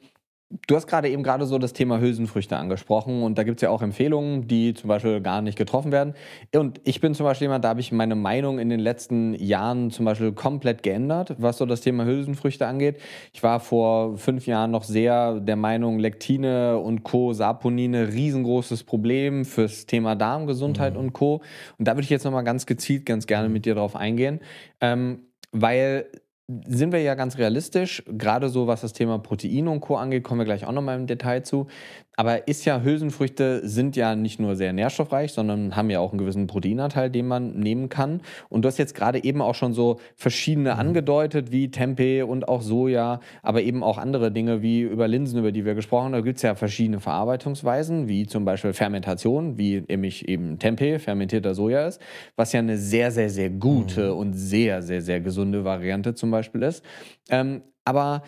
Du 0.68 0.76
hast 0.76 0.86
gerade 0.86 1.10
eben 1.10 1.24
gerade 1.24 1.48
so 1.48 1.58
das 1.58 1.74
Thema 1.74 2.00
Hülsenfrüchte 2.00 2.56
angesprochen 2.56 3.24
und 3.24 3.36
da 3.38 3.44
gibt 3.44 3.58
es 3.58 3.62
ja 3.64 3.72
auch 3.72 3.82
Empfehlungen, 3.82 4.48
die 4.48 4.76
zum 4.76 4.88
Beispiel 4.90 5.20
gar 5.20 5.42
nicht 5.42 5.58
getroffen 5.58 5.92
werden. 5.92 6.14
Und 6.54 6.80
ich 6.84 7.02
bin 7.02 7.16
zum 7.16 7.24
Beispiel 7.24 7.46
jemand, 7.46 7.66
da 7.66 7.70
habe 7.70 7.80
ich 7.80 7.92
meine 7.92 8.14
Meinung 8.14 8.60
in 8.60 8.70
den 8.70 8.80
letzten 8.80 9.34
Jahren 9.34 9.90
zum 9.90 10.06
Beispiel 10.06 10.34
komplett 10.34 10.84
geändert, 10.84 11.36
was 11.40 11.58
so 11.58 11.66
das 11.66 11.82
Thema 11.82 12.06
Hülsenfrüchte 12.06 12.68
angeht. 12.68 13.00
Ich 13.34 13.42
war 13.42 13.60
vor 13.60 14.18
fünf 14.18 14.46
Jahren 14.46 14.70
noch 14.70 14.84
sehr 14.84 15.40
der 15.40 15.56
Meinung, 15.56 15.98
Lektine 15.98 16.78
und 16.78 17.04
Co., 17.04 17.34
Saponine, 17.34 18.14
riesengroßes 18.14 18.84
Problem 18.84 19.46
fürs 19.46 19.88
Thema 19.88 20.16
Darmgesundheit 20.16 20.94
mhm. 20.94 21.00
und 21.00 21.14
Co. 21.14 21.42
Und 21.80 21.88
da 21.88 21.94
würde 21.94 22.04
ich 22.04 22.12
jetzt 22.12 22.24
nochmal 22.24 22.44
ganz 22.44 22.68
gezielt 22.68 23.08
ganz 23.08 23.26
gerne 23.26 23.50
mit 23.50 23.66
dir 23.66 23.74
drauf 23.74 23.96
eingehen, 23.96 24.42
ähm, 24.80 25.24
weil 25.52 26.06
sind 26.48 26.92
wir 26.92 27.02
ja 27.02 27.16
ganz 27.16 27.38
realistisch, 27.38 28.04
gerade 28.08 28.50
so 28.50 28.68
was 28.68 28.82
das 28.82 28.94
Thema 28.94 29.18
Protein 29.18 29.68
und 29.68 29.80
Co. 29.80 29.96
angeht, 29.96 30.24
kommen 30.24 30.42
wir 30.42 30.46
gleich 30.46 30.66
auch 30.66 30.72
nochmal 30.72 31.00
im 31.00 31.08
Detail 31.08 31.42
zu. 31.42 31.68
Aber 32.18 32.48
ist 32.48 32.66
ja, 32.66 32.82
Hülsenfrüchte 32.82 33.68
sind 33.68 33.96
ja 33.96 34.16
nicht 34.16 34.40
nur 34.40 34.56
sehr 34.56 34.74
nährstoffreich, 34.74 35.32
sondern 35.32 35.76
haben 35.76 35.90
ja 35.90 36.00
auch 36.00 36.12
einen 36.12 36.20
gewissen 36.20 36.48
Proteinanteil, 36.48 37.10
den 37.10 37.28
man 37.28 37.60
nehmen 37.60 37.90
kann. 37.90 38.22
Und 38.50 38.64
du 38.64 38.68
hast 38.68 38.78
jetzt 38.78 38.96
gerade 38.96 39.24
eben 39.24 39.42
auch 39.42 39.56
schon 39.56 39.74
so 39.74 40.00
verschiedene 40.16 40.74
mhm. 40.74 40.80
angedeutet, 40.80 41.52
wie 41.52 41.72
Tempeh 41.72 42.24
und 42.24 42.48
auch 42.48 42.62
Soja, 42.62 43.20
aber 43.44 43.62
eben 43.62 43.84
auch 43.84 43.98
andere 43.98 44.32
Dinge 44.32 44.62
wie 44.62 44.82
über 44.82 45.08
Linsen, 45.08 45.40
über 45.40 45.52
die 45.52 45.66
wir 45.66 45.76
gesprochen 45.76 46.06
haben. 46.06 46.14
Da 46.14 46.22
gibt 46.22 46.38
es 46.38 46.44
ja 46.44 46.56
verschiedene 46.56 47.00
Verarbeitungsweisen, 47.00 48.08
wie 48.08 48.26
zum 48.28 48.46
Beispiel 48.46 48.74
Fermentation, 48.74 49.58
wie 49.58 49.84
nämlich 49.88 50.28
eben 50.28 50.60
Tempeh, 50.60 51.00
fermentierter 51.00 51.54
Soja 51.54 51.88
ist, 51.88 52.02
was 52.36 52.54
ja 52.54 52.60
eine 52.60 52.78
sehr, 52.78 53.12
sehr, 53.12 53.30
sehr 53.30 53.50
gute 53.50 54.12
mhm. 54.12 54.18
und 54.18 54.34
sehr, 54.34 54.82
sehr, 54.82 55.02
sehr 55.02 55.20
gesunde 55.20 55.64
Variante 55.66 56.14
zum 56.14 56.32
Beispiel 56.32 56.64
ist. 56.64 56.84
Ähm, 57.30 57.62
aber 57.86 58.24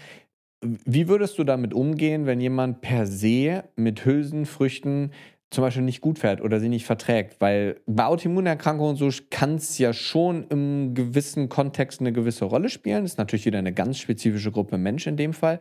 wie 0.61 1.07
würdest 1.07 1.37
du 1.37 1.43
damit 1.43 1.73
umgehen, 1.73 2.25
wenn 2.25 2.41
jemand 2.41 2.81
per 2.81 3.05
se 3.05 3.63
mit 3.75 4.05
Hülsenfrüchten 4.05 5.11
zum 5.49 5.63
Beispiel 5.63 5.83
nicht 5.83 6.01
gut 6.01 6.19
fährt 6.19 6.41
oder 6.41 6.59
sie 6.59 6.69
nicht 6.69 6.85
verträgt? 6.85 7.39
Weil 7.39 7.79
bei 7.85 8.05
Autoimmunerkrankungen 8.05 8.95
so 8.95 9.09
kann 9.29 9.55
es 9.55 9.77
ja 9.77 9.93
schon 9.93 10.45
im 10.49 10.93
gewissen 10.93 11.47
Kontext 11.49 11.99
eine 12.01 12.11
gewisse 12.11 12.45
Rolle 12.45 12.69
spielen. 12.69 13.03
Das 13.03 13.13
ist 13.13 13.17
natürlich 13.17 13.45
wieder 13.45 13.59
eine 13.59 13.73
ganz 13.73 13.99
spezifische 13.99 14.51
Gruppe 14.51 14.77
Mensch 14.77 15.05
in 15.05 15.17
dem 15.17 15.33
Fall. 15.33 15.59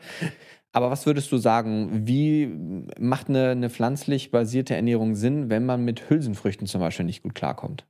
Aber 0.72 0.90
was 0.90 1.06
würdest 1.06 1.30
du 1.32 1.38
sagen, 1.38 2.06
wie 2.06 2.46
macht 2.98 3.28
eine, 3.28 3.50
eine 3.50 3.70
pflanzlich 3.70 4.30
basierte 4.30 4.74
Ernährung 4.74 5.14
Sinn, 5.14 5.50
wenn 5.50 5.64
man 5.64 5.84
mit 5.84 6.10
Hülsenfrüchten 6.10 6.66
zum 6.66 6.80
Beispiel 6.80 7.06
nicht 7.06 7.22
gut 7.22 7.34
klarkommt? 7.34 7.86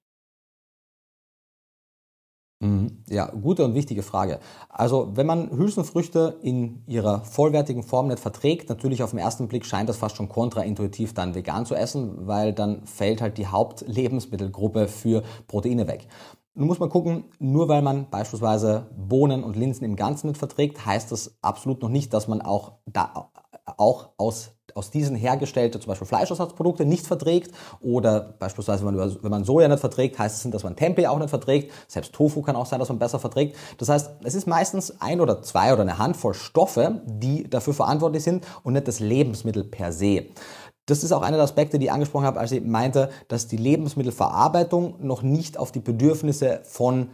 Mhm. 2.61 3.03
Ja, 3.11 3.27
gute 3.27 3.65
und 3.65 3.75
wichtige 3.75 4.03
Frage. 4.03 4.41
Also 4.71 5.11
wenn 5.15 5.27
man 5.27 5.51
Hülsenfrüchte 5.51 6.39
in 6.41 6.83
ihrer 6.87 7.21
vollwertigen 7.23 7.83
Form 7.83 8.09
nicht 8.09 8.19
verträgt, 8.19 8.71
natürlich 8.71 9.03
auf 9.03 9.11
den 9.11 9.19
ersten 9.19 9.47
Blick 9.47 9.67
scheint 9.67 9.91
das 9.91 9.99
fast 9.99 10.17
schon 10.17 10.31
kontraintuitiv 10.31 11.13
dann 11.13 11.35
vegan 11.35 11.67
zu 11.67 11.75
essen, 11.75 12.27
weil 12.27 12.55
dann 12.55 12.87
fällt 12.87 13.21
halt 13.21 13.37
die 13.37 13.47
Hauptlebensmittelgruppe 13.47 14.89
für 14.89 15.23
Proteine 15.49 15.87
weg. 15.87 16.09
Nun 16.55 16.69
muss 16.69 16.79
man 16.79 16.89
gucken, 16.89 17.25
nur 17.39 17.69
weil 17.69 17.83
man 17.83 18.09
beispielsweise 18.09 18.87
Bohnen 18.97 19.45
und 19.45 19.57
Linsen 19.57 19.85
im 19.85 19.95
Ganzen 19.95 20.29
nicht 20.29 20.39
verträgt, 20.39 20.87
heißt 20.87 21.13
das 21.13 21.37
absolut 21.43 21.83
noch 21.83 21.91
nicht, 21.91 22.15
dass 22.15 22.29
man 22.29 22.41
auch, 22.41 22.79
da, 22.87 23.31
auch 23.77 24.13
aus 24.17 24.56
aus 24.77 24.91
diesen 24.91 25.17
hergestellte 25.17 25.81
zum 25.81 25.89
Beispiel 25.89 26.07
Fleischersatzprodukte 26.07 26.85
nicht 26.85 27.07
verträgt 27.07 27.53
oder 27.81 28.21
beispielsweise 28.39 28.87
wenn 28.87 28.95
man, 28.95 29.17
wenn 29.23 29.31
man 29.31 29.45
Soja 29.45 29.69
nicht 29.69 29.81
verträgt, 29.81 30.19
heißt 30.19 30.45
es, 30.45 30.51
dass 30.51 30.65
man 30.65 30.77
Tempeh 30.77 31.07
auch 31.07 31.19
nicht 31.19 31.31
verträgt. 31.31 31.73
Selbst 31.89 32.13
Tofu 32.13 32.43
kann 32.43 32.57
auch 32.57 32.67
sein, 32.67 32.79
dass 32.79 32.89
man 32.89 32.99
besser 32.99 33.19
verträgt. 33.19 33.57
Das 33.79 33.89
heißt, 33.89 34.11
es 34.25 34.35
ist 34.35 34.47
meistens 34.47 35.01
ein 35.01 35.21
oder 35.21 35.43
zwei 35.43 35.73
oder 35.73 35.83
eine 35.83 35.99
Handvoll 35.99 36.35
Stoffe, 36.35 37.01
die 37.07 37.49
dafür 37.49 37.75
verantwortlich 37.75 38.23
sind 38.23 38.45
und 38.63 38.75
nicht 38.75 38.87
das 38.87 39.01
Lebensmittel 39.01 39.65
per 39.65 39.93
se. 39.93 40.27
Das 40.87 41.03
ist 41.03 41.13
auch 41.13 41.23
einer 41.23 41.37
der 41.37 41.45
Aspekte, 41.45 41.79
die 41.79 41.87
ich 41.87 41.93
angesprochen 41.93 42.27
habe, 42.27 42.39
als 42.39 42.53
ich 42.53 42.63
meinte, 42.63 43.11
dass 43.27 43.49
die 43.49 43.57
Lebensmittelverarbeitung 43.57 44.95
noch 45.01 45.23
nicht 45.23 45.59
auf 45.59 45.73
die 45.73 45.81
Bedürfnisse 45.81 46.61
von 46.63 47.09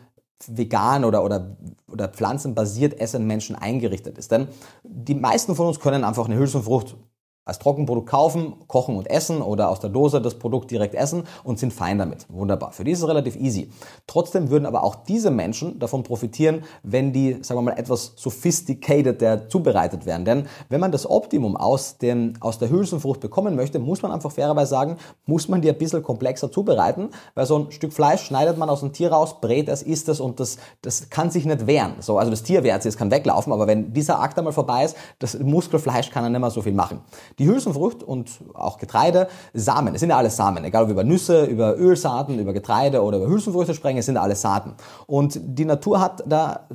vegan 0.47 1.05
oder, 1.05 1.25
oder, 1.25 1.57
oder 1.91 2.09
pflanzenbasiert 2.09 3.01
essenden 3.01 3.29
Menschen 3.29 3.57
eingerichtet 3.57 4.19
ist. 4.19 4.31
Denn 4.31 4.49
die 4.83 5.15
meisten 5.15 5.55
von 5.55 5.69
uns 5.69 5.81
können 5.81 6.05
einfach 6.05 6.27
eine 6.27 6.37
Hülsenfrucht 6.37 6.97
als 7.45 7.59
Trockenprodukt 7.59 8.09
kaufen, 8.09 8.55
kochen 8.69 8.97
und 8.97 9.11
essen 9.11 9.43
oder 9.43 9.69
aus 9.69 9.81
der 9.81 9.91
Dose 9.91 10.21
das 10.21 10.35
Produkt 10.35 10.71
direkt 10.71 10.95
essen 10.95 11.25
und 11.43 11.59
sind 11.59 11.73
fein 11.73 11.99
damit. 11.99 12.27
Wunderbar. 12.29 12.73
Für 12.73 12.85
die 12.85 12.93
ist 12.93 13.01
es 13.01 13.09
relativ 13.09 13.37
easy. 13.37 13.71
Trotzdem 14.07 14.51
würden 14.51 14.65
aber 14.65 14.85
auch 14.85 14.95
diese 14.95 15.31
Menschen 15.31 15.79
davon 15.81 16.05
profitieren, 16.05 16.63
wenn 16.85 17.13
die, 17.13 17.39
sagen 17.43 17.59
wir 17.59 17.63
mal, 17.63 17.79
etwas 17.79 18.13
sophisticated 18.17 19.51
zubereitet 19.51 20.07
werden. 20.07 20.25
Denn 20.25 20.47
wenn 20.69 20.81
man 20.81 20.93
das 20.93 21.09
Optimum 21.09 21.57
aus, 21.57 21.99
dem, 21.99 22.35
aus 22.41 22.59
der 22.59 22.71
Hülsenfrucht 22.71 23.21
bekommen 23.21 23.57
möchte, 23.57 23.81
muss 23.81 24.03
man 24.03 24.13
einfach 24.13 24.31
fairerweise 24.31 24.71
sagen, 24.71 24.97
muss 25.27 25.49
man 25.49 25.63
die 25.63 25.69
ein 25.69 25.79
bisschen 25.79 26.03
komplexer 26.03 26.51
zubereiten, 26.53 27.11
weil 27.35 27.47
so 27.47 27.59
ein 27.59 27.73
Stück 27.73 27.93
Fleisch 27.93 28.23
schneidet 28.23 28.57
man 28.57 28.71
aus 28.71 28.81
dem 28.81 28.93
Tier 28.93 29.13
raus, 29.13 29.41
brät 29.41 29.69
es, 29.69 29.83
isst 29.83 30.09
es 30.09 30.21
und 30.21 30.39
das, 30.39 30.59
das 30.83 31.11
kann 31.11 31.31
sich 31.31 31.45
nicht 31.45 31.67
wehren. 31.67 31.95
So, 32.01 32.19
also 32.19 32.31
das 32.31 32.45
Tier 32.45 32.63
wehrt 32.63 32.83
sich, 32.83 32.91
es 32.91 32.97
kann 32.97 33.11
weglaufen, 33.11 33.53
aber 33.53 33.67
wenn 33.67 33.93
dieser 33.93 34.21
Akt 34.21 34.39
einmal 34.39 34.53
vorbei 34.53 34.85
ist, 34.85 34.97
das 35.19 35.39
Muskelfleisch 35.39 36.11
kann 36.11 36.23
dann 36.23 36.33
nicht 36.33 36.41
mehr 36.41 36.51
so 36.51 36.63
viel 36.63 36.73
machen. 36.73 37.01
Die 37.39 37.47
Hülsenfrucht 37.47 38.03
und 38.03 38.31
auch 38.55 38.79
Getreide, 38.79 39.29
Samen. 39.55 39.95
Es 39.95 40.01
sind 40.01 40.11
ja 40.11 40.17
alles 40.17 40.37
Samen. 40.37 40.65
Egal 40.65 40.85
ob 40.85 40.91
über 40.91 41.05
Nüsse, 41.05 41.45
über 41.45 41.77
Ölsaaten, 41.77 42.39
über 42.39 42.53
Getreide 42.53 43.03
oder 43.03 43.19
über 43.19 43.27
Hülsenfrüchte 43.27 43.75
sprechen, 43.75 43.99
es 43.99 44.07
sind 44.07 44.17
alles 44.17 44.41
Saaten. 44.43 44.75
Und 45.07 45.39
die 45.43 45.65
Natur 45.65 46.01
hat 46.01 46.23
da 46.27 46.67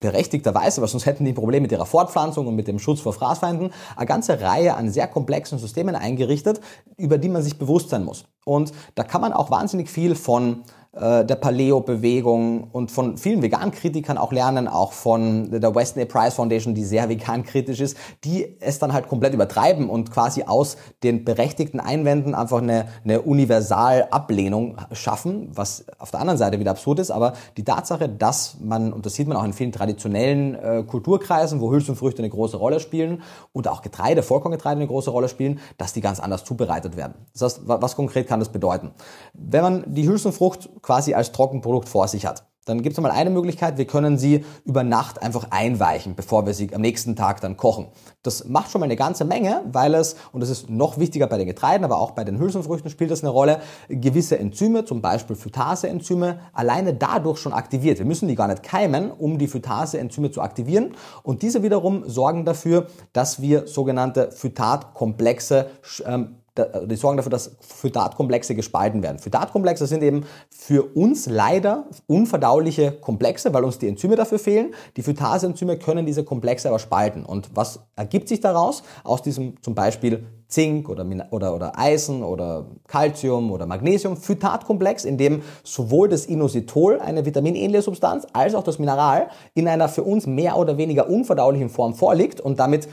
berechtigterweise, 0.00 0.80
weil 0.80 0.88
sonst 0.88 1.06
hätten 1.06 1.24
die 1.24 1.32
Probleme 1.32 1.62
mit 1.62 1.72
ihrer 1.72 1.86
Fortpflanzung 1.86 2.46
und 2.46 2.54
mit 2.54 2.68
dem 2.68 2.78
Schutz 2.78 3.00
vor 3.00 3.12
Fraßfeinden, 3.12 3.72
eine 3.96 4.06
ganze 4.06 4.40
Reihe 4.40 4.74
an 4.74 4.90
sehr 4.90 5.08
komplexen 5.08 5.58
Systemen 5.58 5.96
eingerichtet, 5.96 6.60
über 6.96 7.18
die 7.18 7.28
man 7.28 7.42
sich 7.42 7.58
bewusst 7.58 7.90
sein 7.90 8.04
muss. 8.04 8.24
Und 8.44 8.72
da 8.94 9.02
kann 9.02 9.20
man 9.20 9.32
auch 9.32 9.50
wahnsinnig 9.50 9.90
viel 9.90 10.14
von 10.14 10.62
äh, 11.00 11.24
der 11.24 11.36
Paleo-Bewegung 11.36 12.68
und 12.72 12.90
von 12.90 13.16
vielen 13.16 13.42
veganen 13.42 13.70
Kritikern 13.70 14.18
auch 14.18 14.32
lernen, 14.32 14.68
auch 14.68 14.92
von 14.92 15.50
der 15.50 15.74
Weston 15.74 16.02
A. 16.02 16.06
Price 16.06 16.34
Foundation, 16.34 16.74
die 16.74 16.84
sehr 16.84 17.08
vegan 17.08 17.44
kritisch 17.44 17.80
ist, 17.80 17.96
die 18.24 18.56
es 18.60 18.78
dann 18.78 18.92
halt 18.92 19.08
komplett 19.08 19.34
übertreiben 19.34 19.88
und 19.88 20.10
quasi 20.10 20.44
aus 20.44 20.76
den 21.02 21.24
berechtigten 21.24 21.80
Einwänden 21.80 22.34
einfach 22.34 22.58
eine, 22.58 22.86
eine 23.04 23.22
Universal-Ablehnung 23.22 24.76
schaffen, 24.92 25.50
was 25.54 25.86
auf 25.98 26.10
der 26.10 26.20
anderen 26.20 26.38
Seite 26.38 26.58
wieder 26.58 26.72
absurd 26.72 26.98
ist, 26.98 27.10
aber 27.10 27.34
die 27.56 27.64
Tatsache, 27.64 28.08
dass 28.08 28.56
man, 28.60 28.92
und 28.92 29.06
das 29.06 29.14
sieht 29.14 29.28
man 29.28 29.36
auch 29.36 29.44
in 29.44 29.52
vielen 29.52 29.72
traditionellen 29.72 30.54
äh, 30.54 30.84
Kulturkreisen, 30.86 31.60
wo 31.60 31.70
Hülsenfrüchte 31.70 32.22
eine 32.22 32.30
große 32.30 32.56
Rolle 32.56 32.80
spielen 32.80 33.22
und 33.52 33.68
auch 33.68 33.82
Getreide, 33.82 34.22
Vollkorngetreide 34.22 34.76
eine 34.76 34.88
große 34.88 35.10
Rolle 35.10 35.28
spielen, 35.28 35.60
dass 35.76 35.92
die 35.92 36.00
ganz 36.00 36.20
anders 36.20 36.44
zubereitet 36.44 36.96
werden. 36.96 37.14
Das 37.32 37.42
heißt, 37.42 37.60
was 37.64 37.94
konkret 37.94 38.26
kann 38.26 38.40
das 38.40 38.48
bedeuten? 38.48 38.90
Wenn 39.32 39.62
man 39.62 39.84
die 39.86 40.08
Hülsenfrucht 40.08 40.68
quasi 40.88 41.12
als 41.12 41.32
Trockenprodukt 41.32 41.86
vor 41.86 42.08
sich 42.08 42.24
hat, 42.24 42.46
dann 42.64 42.80
gibt 42.80 42.96
es 42.96 43.02
mal 43.02 43.10
eine 43.10 43.28
Möglichkeit, 43.28 43.76
wir 43.76 43.86
können 43.86 44.16
sie 44.16 44.42
über 44.64 44.84
Nacht 44.84 45.22
einfach 45.22 45.48
einweichen, 45.50 46.14
bevor 46.14 46.46
wir 46.46 46.54
sie 46.54 46.74
am 46.74 46.80
nächsten 46.80 47.14
Tag 47.14 47.42
dann 47.42 47.58
kochen. 47.58 47.88
Das 48.22 48.46
macht 48.46 48.70
schon 48.70 48.80
mal 48.80 48.86
eine 48.86 48.96
ganze 48.96 49.26
Menge, 49.26 49.64
weil 49.70 49.94
es, 49.94 50.16
und 50.32 50.40
das 50.40 50.48
ist 50.48 50.70
noch 50.70 50.96
wichtiger 50.96 51.26
bei 51.26 51.36
den 51.36 51.46
Getreiden, 51.46 51.84
aber 51.84 51.98
auch 51.98 52.12
bei 52.12 52.24
den 52.24 52.38
Hülsenfrüchten 52.38 52.90
spielt 52.90 53.10
das 53.10 53.22
eine 53.22 53.30
Rolle, 53.30 53.60
gewisse 53.90 54.38
Enzyme, 54.38 54.86
zum 54.86 55.02
Beispiel 55.02 55.36
Phytase-Enzyme, 55.36 56.40
alleine 56.54 56.94
dadurch 56.94 57.38
schon 57.38 57.52
aktiviert. 57.52 57.98
Wir 57.98 58.06
müssen 58.06 58.28
die 58.28 58.34
gar 58.34 58.48
nicht 58.48 58.62
keimen, 58.62 59.10
um 59.12 59.36
die 59.36 59.48
Phytase-Enzyme 59.48 60.30
zu 60.30 60.40
aktivieren. 60.40 60.94
Und 61.22 61.42
diese 61.42 61.62
wiederum 61.62 62.08
sorgen 62.08 62.46
dafür, 62.46 62.86
dass 63.12 63.42
wir 63.42 63.66
sogenannte 63.66 64.30
Phytatkomplexe 64.32 65.70
ähm, 66.06 66.37
die 66.58 66.96
sorgen 66.96 67.16
dafür, 67.16 67.30
dass 67.30 67.56
Phytatkomplexe 67.60 68.54
gespalten 68.54 69.02
werden. 69.02 69.18
Phytatkomplexe 69.18 69.86
sind 69.86 70.02
eben 70.02 70.24
für 70.50 70.84
uns 70.96 71.26
leider 71.26 71.86
unverdauliche 72.06 72.92
Komplexe, 72.92 73.52
weil 73.54 73.64
uns 73.64 73.78
die 73.78 73.88
Enzyme 73.88 74.16
dafür 74.16 74.38
fehlen. 74.38 74.74
Die 74.96 75.02
Phytase-Enzyme 75.02 75.78
können 75.78 76.06
diese 76.06 76.24
Komplexe 76.24 76.68
aber 76.68 76.78
spalten. 76.78 77.24
Und 77.24 77.50
was 77.54 77.80
ergibt 77.96 78.28
sich 78.28 78.40
daraus? 78.40 78.82
Aus 79.04 79.22
diesem 79.22 79.60
zum 79.62 79.74
Beispiel 79.74 80.24
Zink 80.48 80.88
oder, 80.88 81.06
oder, 81.30 81.54
oder 81.54 81.78
Eisen 81.78 82.22
oder 82.22 82.66
Calcium 82.86 83.52
oder 83.52 83.66
Magnesium 83.66 84.16
Phytatkomplex, 84.16 85.04
in 85.04 85.18
dem 85.18 85.42
sowohl 85.62 86.08
das 86.08 86.24
Inositol, 86.24 87.00
eine 87.00 87.26
vitaminähnliche 87.26 87.82
Substanz, 87.82 88.26
als 88.32 88.54
auch 88.54 88.62
das 88.62 88.78
Mineral 88.78 89.28
in 89.54 89.68
einer 89.68 89.88
für 89.88 90.04
uns 90.04 90.26
mehr 90.26 90.56
oder 90.56 90.78
weniger 90.78 91.08
unverdaulichen 91.08 91.68
Form 91.68 91.94
vorliegt 91.94 92.40
und 92.40 92.58
damit 92.58 92.88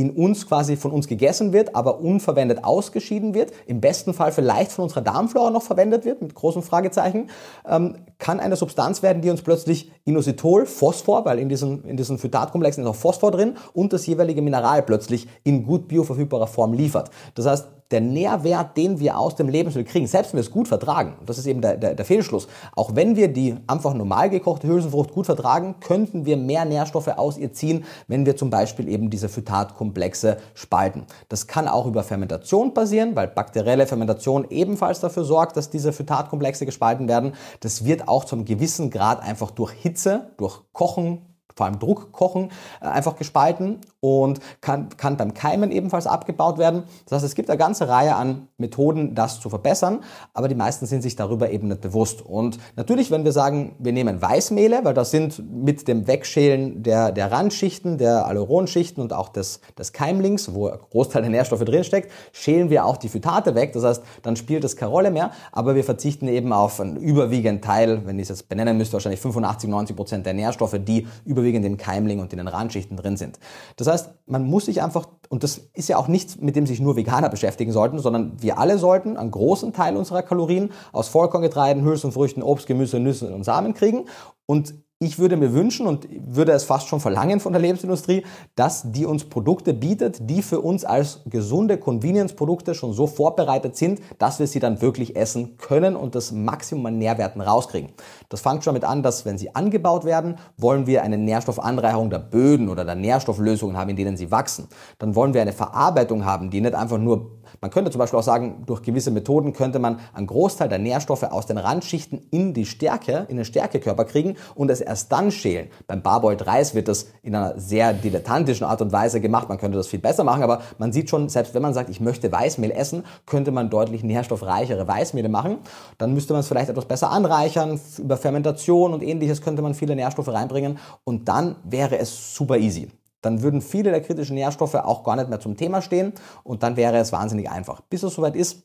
in 0.00 0.10
uns 0.10 0.46
quasi 0.46 0.76
von 0.76 0.92
uns 0.92 1.06
gegessen 1.06 1.52
wird, 1.52 1.76
aber 1.76 2.00
unverwendet 2.00 2.64
ausgeschieden 2.64 3.34
wird, 3.34 3.52
im 3.66 3.80
besten 3.80 4.14
Fall 4.14 4.32
vielleicht 4.32 4.72
von 4.72 4.84
unserer 4.84 5.02
Darmflora 5.02 5.50
noch 5.50 5.62
verwendet 5.62 6.04
wird, 6.04 6.22
mit 6.22 6.34
großen 6.34 6.62
Fragezeichen, 6.62 7.28
ähm, 7.68 7.96
kann 8.18 8.40
eine 8.40 8.56
Substanz 8.56 9.02
werden, 9.02 9.22
die 9.22 9.30
uns 9.30 9.42
plötzlich 9.42 9.92
Inositol, 10.04 10.66
Phosphor, 10.66 11.24
weil 11.24 11.38
in 11.38 11.48
diesen, 11.48 11.84
in 11.84 11.96
diesen 11.96 12.18
Phytatkomplexen 12.18 12.82
ist 12.82 12.90
auch 12.90 12.94
Phosphor 12.94 13.30
drin 13.30 13.56
und 13.74 13.92
das 13.92 14.06
jeweilige 14.06 14.42
Mineral 14.42 14.82
plötzlich 14.82 15.28
in 15.44 15.64
gut 15.64 15.88
bioverfügbarer 15.88 16.46
Form 16.46 16.72
liefert. 16.72 17.10
Das 17.34 17.46
heißt, 17.46 17.68
der 17.90 18.00
Nährwert, 18.00 18.76
den 18.76 19.00
wir 19.00 19.18
aus 19.18 19.34
dem 19.34 19.48
Lebensmittel 19.48 19.90
kriegen, 19.90 20.06
selbst 20.06 20.32
wenn 20.32 20.38
wir 20.38 20.42
es 20.44 20.50
gut 20.50 20.68
vertragen, 20.68 21.16
das 21.26 21.38
ist 21.38 21.46
eben 21.46 21.60
der, 21.60 21.76
der, 21.76 21.94
der 21.94 22.04
Fehlschluss, 22.04 22.46
auch 22.76 22.94
wenn 22.94 23.16
wir 23.16 23.28
die 23.32 23.56
einfach 23.66 23.94
normal 23.94 24.30
gekochte 24.30 24.68
Hülsenfrucht 24.68 25.12
gut 25.12 25.26
vertragen, 25.26 25.76
könnten 25.80 26.24
wir 26.26 26.36
mehr 26.36 26.64
Nährstoffe 26.64 27.08
aus 27.08 27.36
ihr 27.36 27.52
ziehen, 27.52 27.84
wenn 28.06 28.26
wir 28.26 28.36
zum 28.36 28.50
Beispiel 28.50 28.88
eben 28.88 29.10
diese 29.10 29.28
Phytatkomplexe 29.28 30.36
spalten. 30.54 31.06
Das 31.28 31.46
kann 31.46 31.68
auch 31.68 31.86
über 31.86 32.02
Fermentation 32.02 32.74
passieren, 32.74 33.16
weil 33.16 33.28
bakterielle 33.28 33.86
Fermentation 33.86 34.46
ebenfalls 34.50 35.00
dafür 35.00 35.24
sorgt, 35.24 35.56
dass 35.56 35.70
diese 35.70 35.92
Phytatkomplexe 35.92 36.66
gespalten 36.66 37.08
werden. 37.08 37.32
Das 37.60 37.84
wird 37.84 38.08
auch 38.08 38.24
zum 38.24 38.44
gewissen 38.44 38.90
Grad 38.90 39.22
einfach 39.22 39.50
durch 39.50 39.72
Hitze, 39.72 40.30
durch 40.36 40.60
Kochen, 40.72 41.29
vor 41.54 41.66
allem 41.66 41.78
Druckkochen, 41.78 42.50
äh, 42.80 42.86
einfach 42.86 43.16
gespalten 43.16 43.78
und 44.00 44.40
kann, 44.60 44.88
kann 44.96 45.16
beim 45.16 45.34
Keimen 45.34 45.70
ebenfalls 45.70 46.06
abgebaut 46.06 46.58
werden. 46.58 46.84
Das 47.04 47.16
heißt, 47.16 47.24
es 47.24 47.34
gibt 47.34 47.50
eine 47.50 47.58
ganze 47.58 47.88
Reihe 47.88 48.16
an 48.16 48.48
Methoden, 48.56 49.14
das 49.14 49.40
zu 49.40 49.50
verbessern, 49.50 50.00
aber 50.32 50.48
die 50.48 50.54
meisten 50.54 50.86
sind 50.86 51.02
sich 51.02 51.16
darüber 51.16 51.50
eben 51.50 51.68
nicht 51.68 51.82
bewusst. 51.82 52.22
Und 52.22 52.58
natürlich, 52.76 53.10
wenn 53.10 53.24
wir 53.24 53.32
sagen, 53.32 53.76
wir 53.78 53.92
nehmen 53.92 54.22
Weißmehle, 54.22 54.80
weil 54.84 54.94
das 54.94 55.10
sind 55.10 55.42
mit 55.52 55.86
dem 55.86 56.06
Wegschälen 56.06 56.82
der, 56.82 57.12
der 57.12 57.30
Randschichten, 57.30 57.98
der 57.98 58.26
Aluronschichten 58.26 59.02
und 59.02 59.12
auch 59.12 59.28
des, 59.28 59.60
des 59.78 59.92
Keimlings, 59.92 60.54
wo 60.54 60.68
ein 60.68 60.78
Großteil 60.90 61.22
der 61.22 61.30
Nährstoffe 61.30 61.64
drinsteckt, 61.64 62.10
schälen 62.32 62.70
wir 62.70 62.84
auch 62.84 62.96
die 62.96 63.08
Phytate 63.08 63.54
weg. 63.54 63.72
Das 63.72 63.84
heißt, 63.84 64.02
dann 64.22 64.36
spielt 64.36 64.64
es 64.64 64.76
keine 64.76 64.90
Rolle 64.90 65.10
mehr, 65.10 65.30
aber 65.52 65.74
wir 65.74 65.84
verzichten 65.84 66.28
eben 66.28 66.52
auf 66.52 66.80
einen 66.80 66.96
überwiegenden 66.96 67.60
Teil, 67.60 68.06
wenn 68.06 68.18
ich 68.18 68.24
es 68.24 68.28
jetzt 68.30 68.48
benennen 68.48 68.76
müsste, 68.76 68.94
wahrscheinlich 68.94 69.20
85, 69.20 69.68
90 69.68 69.96
Prozent 69.96 70.26
der 70.26 70.34
Nährstoffe, 70.34 70.76
die 70.78 71.06
überwiegend 71.24 71.49
im 71.56 71.76
Keimling 71.76 72.20
und 72.20 72.32
in 72.32 72.38
den 72.38 72.48
Randschichten 72.48 72.96
drin 72.96 73.16
sind. 73.16 73.38
Das 73.76 73.86
heißt, 73.86 74.10
man 74.26 74.44
muss 74.44 74.66
sich 74.66 74.82
einfach, 74.82 75.08
und 75.28 75.42
das 75.42 75.58
ist 75.74 75.88
ja 75.88 75.96
auch 75.96 76.08
nichts, 76.08 76.38
mit 76.38 76.56
dem 76.56 76.66
sich 76.66 76.80
nur 76.80 76.96
Veganer 76.96 77.28
beschäftigen 77.28 77.72
sollten, 77.72 77.98
sondern 77.98 78.40
wir 78.40 78.58
alle 78.58 78.78
sollten 78.78 79.16
einen 79.16 79.30
großen 79.30 79.72
Teil 79.72 79.96
unserer 79.96 80.22
Kalorien 80.22 80.70
aus 80.92 81.08
Vollkorngetreiden, 81.08 81.84
Hülsenfrüchten, 81.84 82.42
Obst, 82.42 82.66
Gemüse, 82.66 83.00
Nüsse 83.00 83.34
und 83.34 83.44
Samen 83.44 83.74
kriegen. 83.74 84.06
Und 84.46 84.74
ich 85.02 85.18
würde 85.18 85.38
mir 85.38 85.54
wünschen 85.54 85.86
und 85.86 86.06
würde 86.26 86.52
es 86.52 86.64
fast 86.64 86.86
schon 86.86 87.00
verlangen 87.00 87.40
von 87.40 87.54
der 87.54 87.62
Lebensindustrie, 87.62 88.22
dass 88.54 88.92
die 88.92 89.06
uns 89.06 89.24
Produkte 89.24 89.72
bietet, 89.72 90.28
die 90.28 90.42
für 90.42 90.60
uns 90.60 90.84
als 90.84 91.20
gesunde 91.24 91.78
Convenience-Produkte 91.78 92.74
schon 92.74 92.92
so 92.92 93.06
vorbereitet 93.06 93.78
sind, 93.78 94.02
dass 94.18 94.40
wir 94.40 94.46
sie 94.46 94.60
dann 94.60 94.82
wirklich 94.82 95.16
essen 95.16 95.56
können 95.56 95.96
und 95.96 96.14
das 96.14 96.32
Maximum 96.32 96.84
an 96.84 96.98
Nährwerten 96.98 97.40
rauskriegen. 97.40 97.92
Das 98.28 98.42
fängt 98.42 98.62
schon 98.62 98.74
mit 98.74 98.84
an, 98.84 99.02
dass 99.02 99.24
wenn 99.24 99.38
sie 99.38 99.54
angebaut 99.54 100.04
werden, 100.04 100.36
wollen 100.58 100.86
wir 100.86 101.02
eine 101.02 101.16
Nährstoffanreicherung 101.16 102.10
der 102.10 102.18
Böden 102.18 102.68
oder 102.68 102.84
der 102.84 102.94
Nährstofflösungen 102.94 103.78
haben, 103.78 103.88
in 103.88 103.96
denen 103.96 104.18
sie 104.18 104.30
wachsen. 104.30 104.68
Dann 104.98 105.14
wollen 105.14 105.32
wir 105.32 105.40
eine 105.40 105.54
Verarbeitung 105.54 106.26
haben, 106.26 106.50
die 106.50 106.60
nicht 106.60 106.74
einfach 106.74 106.98
nur 106.98 107.39
man 107.60 107.70
könnte 107.70 107.90
zum 107.90 107.98
Beispiel 107.98 108.18
auch 108.18 108.24
sagen, 108.24 108.62
durch 108.66 108.82
gewisse 108.82 109.10
Methoden 109.10 109.52
könnte 109.52 109.78
man 109.78 110.00
einen 110.12 110.26
Großteil 110.26 110.68
der 110.68 110.78
Nährstoffe 110.78 111.22
aus 111.24 111.46
den 111.46 111.58
Randschichten 111.58 112.20
in 112.30 112.54
die 112.54 112.66
Stärke, 112.66 113.26
in 113.28 113.36
den 113.36 113.44
Stärkekörper 113.44 114.04
kriegen 114.04 114.36
und 114.54 114.70
es 114.70 114.80
erst 114.80 115.12
dann 115.12 115.30
schälen. 115.30 115.68
Beim 115.86 116.02
Barboiled 116.02 116.46
Reis 116.46 116.74
wird 116.74 116.88
das 116.88 117.08
in 117.22 117.34
einer 117.34 117.58
sehr 117.58 117.92
dilettantischen 117.92 118.66
Art 118.66 118.82
und 118.82 118.92
Weise 118.92 119.20
gemacht. 119.20 119.48
Man 119.48 119.58
könnte 119.58 119.78
das 119.78 119.86
viel 119.86 119.98
besser 119.98 120.24
machen, 120.24 120.42
aber 120.42 120.62
man 120.78 120.92
sieht 120.92 121.10
schon, 121.10 121.28
selbst 121.28 121.54
wenn 121.54 121.62
man 121.62 121.74
sagt, 121.74 121.90
ich 121.90 122.00
möchte 122.00 122.30
Weißmehl 122.30 122.70
essen, 122.70 123.04
könnte 123.26 123.50
man 123.50 123.70
deutlich 123.70 124.02
nährstoffreichere 124.02 124.86
Weißmehle 124.86 125.28
machen. 125.28 125.58
Dann 125.98 126.14
müsste 126.14 126.32
man 126.32 126.40
es 126.40 126.48
vielleicht 126.48 126.70
etwas 126.70 126.86
besser 126.86 127.10
anreichern. 127.10 127.80
Über 127.98 128.16
Fermentation 128.16 128.92
und 128.92 129.02
ähnliches 129.02 129.42
könnte 129.42 129.62
man 129.62 129.74
viele 129.74 129.96
Nährstoffe 129.96 130.28
reinbringen 130.28 130.78
und 131.04 131.28
dann 131.28 131.56
wäre 131.64 131.98
es 131.98 132.34
super 132.34 132.56
easy 132.58 132.88
dann 133.22 133.42
würden 133.42 133.60
viele 133.60 133.90
der 133.90 134.00
kritischen 134.00 134.34
Nährstoffe 134.34 134.74
auch 134.74 135.04
gar 135.04 135.16
nicht 135.16 135.28
mehr 135.28 135.40
zum 135.40 135.56
Thema 135.56 135.82
stehen 135.82 136.12
und 136.42 136.62
dann 136.62 136.76
wäre 136.76 136.96
es 136.98 137.12
wahnsinnig 137.12 137.50
einfach. 137.50 137.80
Bis 137.82 138.02
es 138.02 138.14
soweit 138.14 138.36
ist, 138.36 138.64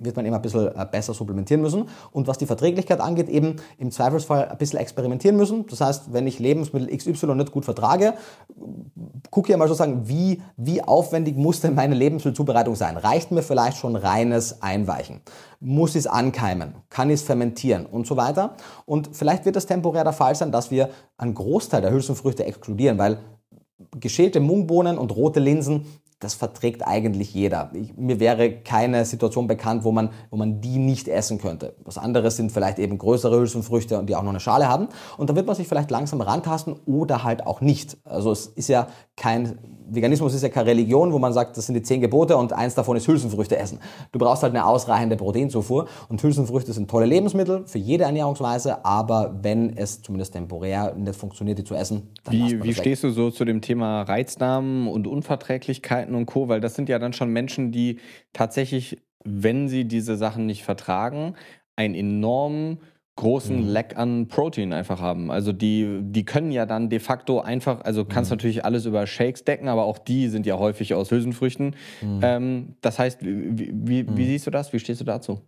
wird 0.00 0.16
man 0.16 0.26
immer 0.26 0.36
ein 0.36 0.42
bisschen 0.42 0.66
äh, 0.66 0.86
besser 0.90 1.14
supplementieren 1.14 1.62
müssen. 1.62 1.88
Und 2.10 2.26
was 2.26 2.38
die 2.38 2.46
Verträglichkeit 2.46 3.00
angeht, 3.00 3.28
eben 3.28 3.56
im 3.78 3.90
Zweifelsfall 3.90 4.48
ein 4.48 4.58
bisschen 4.58 4.80
experimentieren 4.80 5.36
müssen. 5.36 5.66
Das 5.66 5.80
heißt, 5.80 6.12
wenn 6.12 6.26
ich 6.26 6.40
Lebensmittel 6.40 6.94
XY 6.96 7.34
nicht 7.36 7.52
gut 7.52 7.64
vertrage, 7.64 8.14
gucke 9.30 9.52
ich 9.52 9.58
mal 9.58 9.68
sozusagen, 9.68 10.08
wie, 10.08 10.42
wie 10.56 10.82
aufwendig 10.82 11.36
muss 11.36 11.60
denn 11.60 11.74
meine 11.74 11.94
Lebensmittelzubereitung 11.94 12.74
sein? 12.74 12.96
Reicht 12.96 13.30
mir 13.30 13.42
vielleicht 13.42 13.76
schon 13.76 13.94
reines 13.94 14.62
Einweichen? 14.62 15.20
Muss 15.60 15.90
ich 15.90 16.00
es 16.00 16.06
ankeimen? 16.06 16.74
Kann 16.90 17.08
ich 17.10 17.20
es 17.20 17.22
fermentieren? 17.22 17.86
Und 17.86 18.06
so 18.06 18.16
weiter. 18.16 18.56
Und 18.86 19.10
vielleicht 19.12 19.44
wird 19.44 19.56
es 19.56 19.66
temporär 19.66 20.02
der 20.02 20.12
Fall 20.12 20.34
sein, 20.34 20.50
dass 20.50 20.72
wir 20.72 20.90
einen 21.16 21.34
Großteil 21.34 21.82
der 21.82 21.92
Hülsenfrüchte 21.92 22.44
exkludieren, 22.44 22.98
weil 22.98 23.18
geschälte 24.00 24.40
Mungbohnen 24.40 24.98
und 24.98 25.14
rote 25.14 25.40
Linsen, 25.40 25.86
das 26.24 26.34
verträgt 26.34 26.86
eigentlich 26.86 27.34
jeder. 27.34 27.70
Ich, 27.74 27.96
mir 27.96 28.18
wäre 28.18 28.50
keine 28.50 29.04
Situation 29.04 29.46
bekannt, 29.46 29.84
wo 29.84 29.92
man, 29.92 30.10
wo 30.30 30.36
man 30.36 30.60
die 30.60 30.78
nicht 30.78 31.06
essen 31.06 31.38
könnte. 31.38 31.76
Was 31.84 31.98
anderes 31.98 32.36
sind 32.36 32.50
vielleicht 32.50 32.78
eben 32.78 32.96
größere 32.96 33.38
Hülsenfrüchte 33.38 33.98
und 33.98 34.08
die 34.08 34.16
auch 34.16 34.22
noch 34.22 34.30
eine 34.30 34.40
Schale 34.40 34.66
haben. 34.66 34.88
Und 35.18 35.28
da 35.28 35.36
wird 35.36 35.46
man 35.46 35.54
sich 35.54 35.68
vielleicht 35.68 35.90
langsam 35.90 36.22
rantasten 36.22 36.76
oder 36.86 37.24
halt 37.24 37.46
auch 37.46 37.60
nicht. 37.60 37.98
Also 38.04 38.32
es 38.32 38.46
ist 38.46 38.68
ja 38.68 38.86
kein 39.16 39.58
Veganismus 39.88 40.34
ist 40.34 40.42
ja 40.42 40.48
keine 40.48 40.70
Religion, 40.70 41.12
wo 41.12 41.18
man 41.18 41.32
sagt, 41.32 41.56
das 41.56 41.66
sind 41.66 41.74
die 41.74 41.82
zehn 41.82 42.00
Gebote 42.00 42.36
und 42.36 42.52
eins 42.52 42.74
davon 42.74 42.96
ist 42.96 43.06
Hülsenfrüchte 43.06 43.56
essen. 43.56 43.78
Du 44.12 44.18
brauchst 44.18 44.42
halt 44.42 44.54
eine 44.54 44.66
ausreichende 44.66 45.16
Proteinzufuhr 45.16 45.88
und 46.08 46.22
Hülsenfrüchte 46.22 46.72
sind 46.72 46.90
tolle 46.90 47.06
Lebensmittel 47.06 47.66
für 47.66 47.78
jede 47.78 48.04
Ernährungsweise, 48.04 48.84
aber 48.84 49.38
wenn 49.42 49.76
es 49.76 50.02
zumindest 50.02 50.32
temporär 50.32 50.94
nicht 50.94 51.16
funktioniert, 51.16 51.58
die 51.58 51.64
zu 51.64 51.74
essen, 51.74 52.10
dann 52.24 52.34
Wie, 52.34 52.62
wie 52.62 52.74
stehst 52.74 53.04
du 53.04 53.10
so 53.10 53.30
zu 53.30 53.44
dem 53.44 53.60
Thema 53.60 54.02
Reiznamen 54.02 54.88
und 54.88 55.06
Unverträglichkeiten 55.06 56.14
und 56.14 56.26
Co., 56.26 56.48
weil 56.48 56.60
das 56.60 56.74
sind 56.74 56.88
ja 56.88 56.98
dann 56.98 57.12
schon 57.12 57.30
Menschen, 57.30 57.72
die 57.72 57.98
tatsächlich, 58.32 59.02
wenn 59.24 59.68
sie 59.68 59.84
diese 59.84 60.16
Sachen 60.16 60.46
nicht 60.46 60.64
vertragen, 60.64 61.34
einen 61.76 61.94
enormen 61.94 62.78
großen 63.16 63.62
mhm. 63.62 63.68
Lack 63.68 63.96
an 63.96 64.26
Protein 64.26 64.72
einfach 64.72 65.00
haben. 65.00 65.30
Also 65.30 65.52
die, 65.52 66.00
die 66.02 66.24
können 66.24 66.50
ja 66.50 66.66
dann 66.66 66.88
de 66.88 66.98
facto 66.98 67.40
einfach, 67.40 67.80
also 67.82 68.04
kannst 68.04 68.30
mhm. 68.30 68.36
natürlich 68.36 68.64
alles 68.64 68.86
über 68.86 69.06
Shakes 69.06 69.44
decken, 69.44 69.68
aber 69.68 69.84
auch 69.84 69.98
die 69.98 70.28
sind 70.28 70.46
ja 70.46 70.58
häufig 70.58 70.94
aus 70.94 71.10
Hülsenfrüchten. 71.10 71.76
Mhm. 72.02 72.20
Ähm, 72.22 72.76
das 72.80 72.98
heißt, 72.98 73.24
wie, 73.24 73.70
wie, 73.72 74.06
wie, 74.08 74.10
mhm. 74.10 74.16
siehst 74.16 74.46
du 74.46 74.50
das? 74.50 74.72
Wie 74.72 74.78
stehst 74.78 75.00
du 75.00 75.04
dazu? 75.04 75.40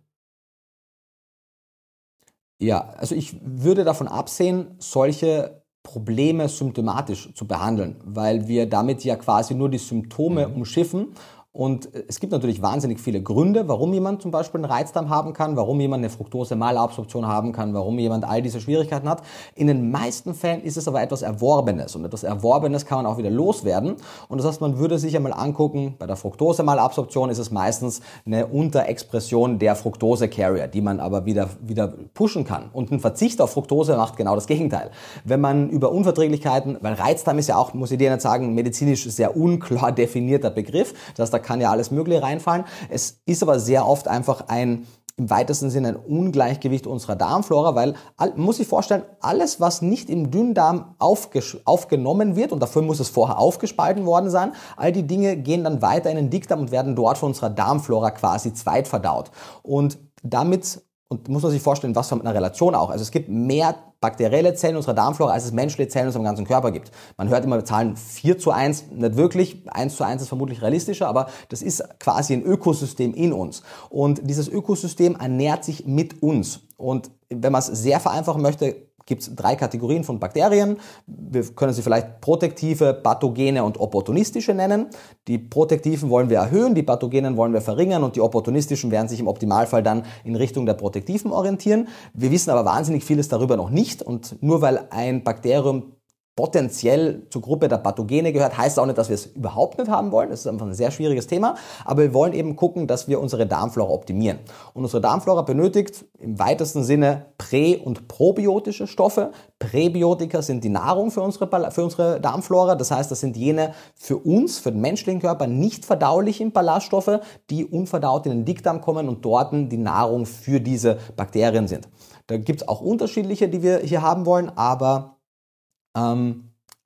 Ja, 2.59 2.89
also 2.97 3.15
ich 3.15 3.37
würde 3.43 3.83
davon 3.83 4.07
absehen, 4.07 4.75
solche 4.79 5.61
Probleme 5.83 6.49
symptomatisch 6.49 7.33
zu 7.33 7.47
behandeln, 7.47 7.95
weil 8.03 8.47
wir 8.47 8.67
damit 8.67 9.03
ja 9.05 9.15
quasi 9.15 9.55
nur 9.55 9.69
die 9.69 9.77
Symptome 9.77 10.47
mhm. 10.47 10.55
umschiffen 10.55 11.13
und 11.57 11.89
es 12.07 12.19
gibt 12.19 12.33
natürlich 12.33 12.61
wahnsinnig 12.61 12.99
viele 12.99 13.19
Gründe, 13.19 13.67
warum 13.67 13.91
jemand 13.91 14.21
zum 14.21 14.29
Beispiel 14.29 14.59
einen 14.59 14.71
Reizdarm 14.71 15.09
haben 15.09 15.33
kann, 15.33 15.55
warum 15.55 15.79
jemand 15.79 16.01
eine 16.01 16.11
Fructose-Malabsorption 16.11 17.25
haben 17.25 17.51
kann, 17.51 17.73
warum 17.73 17.97
jemand 17.97 18.25
all 18.25 18.43
diese 18.43 18.61
Schwierigkeiten 18.61 19.09
hat. 19.09 19.23
In 19.55 19.65
den 19.65 19.89
meisten 19.89 20.35
Fällen 20.35 20.61
ist 20.61 20.77
es 20.77 20.87
aber 20.87 21.01
etwas 21.01 21.23
Erworbenes 21.23 21.95
und 21.95 22.05
etwas 22.05 22.23
Erworbenes 22.23 22.85
kann 22.85 22.99
man 22.99 23.05
auch 23.07 23.17
wieder 23.17 23.31
loswerden. 23.31 23.95
Und 24.29 24.37
das 24.37 24.45
heißt, 24.45 24.61
man 24.61 24.77
würde 24.77 24.99
sich 24.99 25.15
einmal 25.15 25.33
angucken, 25.33 25.95
bei 25.97 26.05
der 26.05 26.15
Fructose-Malabsorption 26.15 27.31
ist 27.31 27.39
es 27.39 27.49
meistens 27.49 28.01
eine 28.27 28.45
Unterexpression 28.45 29.57
der 29.57 29.75
Fructose-Carrier, 29.75 30.67
die 30.67 30.81
man 30.81 30.99
aber 30.99 31.25
wieder, 31.25 31.49
wieder 31.59 31.91
pushen 32.13 32.45
kann. 32.45 32.69
Und 32.71 32.91
ein 32.91 32.99
Verzicht 32.99 33.41
auf 33.41 33.53
Fructose 33.53 33.97
macht 33.97 34.15
genau 34.15 34.35
das 34.35 34.45
Gegenteil. 34.45 34.91
Wenn 35.25 35.41
man 35.41 35.71
über 35.71 35.91
Unverträglichkeiten, 35.91 36.77
weil 36.81 36.93
Reizdarm 36.93 37.39
ist 37.39 37.47
ja 37.47 37.57
auch, 37.57 37.73
muss 37.73 37.89
ich 37.89 37.97
dir 37.97 38.11
nicht 38.11 38.21
sagen, 38.21 38.53
medizinisch 38.53 39.05
sehr 39.09 39.35
unklar 39.35 39.91
definierter 39.95 40.51
Begriff, 40.51 40.93
das 41.15 41.31
heißt, 41.31 41.46
kann 41.47 41.61
ja 41.61 41.71
alles 41.71 41.89
Mögliche 41.89 42.21
reinfallen. 42.21 42.65
Es 42.89 43.21
ist 43.25 43.41
aber 43.41 43.59
sehr 43.59 43.87
oft 43.87 44.07
einfach 44.07 44.49
ein 44.49 44.85
im 45.19 45.31
weitesten 45.31 45.71
Sinne 45.71 45.87
ein 45.87 45.95
Ungleichgewicht 45.95 46.85
unserer 46.85 47.15
Darmflora, 47.15 47.73
weil 47.73 47.95
muss 48.35 48.57
sich 48.57 48.67
vorstellen, 48.67 49.01
alles, 49.19 49.59
was 49.59 49.81
nicht 49.81 50.11
im 50.11 50.29
Dünndarm 50.29 50.93
aufgenommen 50.99 52.35
wird, 52.35 52.51
und 52.51 52.59
dafür 52.59 52.83
muss 52.83 52.99
es 52.99 53.09
vorher 53.09 53.39
aufgespalten 53.39 54.05
worden 54.05 54.29
sein, 54.29 54.53
all 54.75 54.91
die 54.91 55.07
Dinge 55.07 55.35
gehen 55.37 55.63
dann 55.63 55.81
weiter 55.81 56.11
in 56.11 56.17
den 56.17 56.29
Dickdarm 56.29 56.59
und 56.59 56.71
werden 56.71 56.95
dort 56.95 57.17
von 57.17 57.29
unserer 57.29 57.49
Darmflora 57.49 58.11
quasi 58.11 58.53
zweitverdaut. 58.53 59.31
Und 59.63 59.97
damit 60.21 60.83
und 61.09 61.29
muss 61.29 61.41
man 61.41 61.51
sich 61.51 61.61
vorstellen, 61.61 61.95
was 61.95 62.09
für 62.09 62.19
eine 62.19 62.33
Relation 62.33 62.75
auch. 62.75 62.89
Also 62.89 63.01
es 63.01 63.11
gibt 63.11 63.29
mehr 63.29 63.75
bakterielle 63.99 64.53
Zellen 64.53 64.75
unserer 64.75 64.93
Darmflora, 64.93 65.31
als 65.31 65.45
es 65.45 65.51
menschliche 65.51 65.89
Zellen 65.89 66.05
in 66.05 66.07
unserem 66.07 66.25
ganzen 66.25 66.45
Körper 66.45 66.71
gibt. 66.71 66.91
Man 67.17 67.29
hört 67.29 67.43
immer 67.43 67.63
Zahlen 67.65 67.95
4 67.95 68.37
zu 68.37 68.51
1, 68.51 68.91
nicht 68.91 69.15
wirklich, 69.15 69.63
1 69.67 69.95
zu 69.95 70.03
1 70.03 70.21
ist 70.21 70.27
vermutlich 70.27 70.61
realistischer, 70.61 71.07
aber 71.07 71.27
das 71.49 71.61
ist 71.61 71.83
quasi 71.99 72.33
ein 72.33 72.43
Ökosystem 72.43 73.13
in 73.13 73.33
uns. 73.33 73.63
Und 73.89 74.21
dieses 74.23 74.47
Ökosystem 74.47 75.15
ernährt 75.15 75.63
sich 75.63 75.85
mit 75.85 76.21
uns. 76.21 76.61
Und 76.77 77.09
wenn 77.29 77.51
man 77.51 77.59
es 77.59 77.67
sehr 77.67 77.99
vereinfachen 77.99 78.41
möchte, 78.41 78.86
gibt 79.07 79.23
es 79.23 79.35
drei 79.35 79.55
Kategorien 79.55 80.03
von 80.03 80.19
Bakterien. 80.19 80.77
Wir 81.07 81.43
können 81.55 81.73
sie 81.73 81.81
vielleicht 81.81 82.21
protektive, 82.21 82.93
pathogene 82.93 83.63
und 83.63 83.79
opportunistische 83.79 84.53
nennen. 84.53 84.87
Die 85.27 85.39
protektiven 85.39 86.09
wollen 86.11 86.29
wir 86.29 86.37
erhöhen, 86.37 86.75
die 86.75 86.83
pathogenen 86.83 87.35
wollen 87.37 87.53
wir 87.53 87.61
verringern 87.61 88.03
und 88.03 88.15
die 88.15 88.21
opportunistischen 88.21 88.91
werden 88.91 89.07
sich 89.07 89.19
im 89.19 89.27
Optimalfall 89.27 89.81
dann 89.81 90.03
in 90.23 90.35
Richtung 90.35 90.67
der 90.67 90.75
protektiven 90.75 91.31
orientieren. 91.31 91.87
Wir 92.13 92.31
wissen 92.31 92.51
aber 92.51 92.65
wahnsinnig 92.65 93.03
vieles 93.03 93.29
darüber 93.29 93.57
noch 93.57 93.71
nicht 93.71 94.03
und 94.03 94.41
nur 94.43 94.61
weil 94.61 94.87
ein 94.91 95.23
Bakterium 95.23 95.93
potenziell 96.37 97.23
zur 97.31 97.41
Gruppe 97.41 97.67
der 97.67 97.79
Pathogene 97.79 98.31
gehört, 98.31 98.55
heißt 98.55 98.77
auch 98.77 98.85
nicht, 98.85 98.99
dass 98.99 99.09
wir 99.09 99.15
es 99.15 99.25
überhaupt 99.25 99.79
nicht 99.79 99.89
haben 99.89 100.11
wollen. 100.11 100.29
Das 100.29 100.41
ist 100.41 100.47
einfach 100.47 100.67
ein 100.67 100.73
sehr 100.75 100.91
schwieriges 100.91 101.25
Thema. 101.25 101.55
Aber 101.83 102.03
wir 102.03 102.13
wollen 102.13 102.33
eben 102.33 102.55
gucken, 102.55 102.85
dass 102.85 103.07
wir 103.07 103.19
unsere 103.19 103.47
Darmflora 103.47 103.89
optimieren. 103.89 104.37
Und 104.75 104.83
unsere 104.83 105.01
Darmflora 105.01 105.41
benötigt 105.41 106.05
im 106.19 106.37
weitesten 106.37 106.83
Sinne 106.83 107.25
prä- 107.39 107.83
und 107.83 108.07
probiotische 108.07 108.85
Stoffe. 108.85 109.31
Präbiotika 109.57 110.43
sind 110.43 110.63
die 110.63 110.69
Nahrung 110.69 111.09
für 111.09 111.21
unsere, 111.21 111.71
für 111.71 111.83
unsere 111.83 112.21
Darmflora. 112.21 112.75
Das 112.75 112.91
heißt, 112.91 113.09
das 113.09 113.19
sind 113.19 113.35
jene 113.35 113.73
für 113.95 114.17
uns, 114.17 114.59
für 114.59 114.71
den 114.71 114.81
menschlichen 114.81 115.19
Körper 115.19 115.47
nicht 115.47 115.85
verdaulichen 115.85 116.51
Ballaststoffe, 116.51 117.19
die 117.49 117.65
unverdaut 117.65 118.27
in 118.27 118.31
den 118.31 118.45
Dickdarm 118.45 118.81
kommen 118.81 119.09
und 119.09 119.25
dort 119.25 119.53
die 119.53 119.77
Nahrung 119.77 120.27
für 120.27 120.61
diese 120.61 120.99
Bakterien 121.15 121.67
sind. 121.67 121.89
Da 122.27 122.37
gibt 122.37 122.61
es 122.61 122.67
auch 122.67 122.81
unterschiedliche, 122.81 123.49
die 123.49 123.63
wir 123.63 123.79
hier 123.79 124.03
haben 124.03 124.27
wollen, 124.27 124.51
aber 124.55 125.16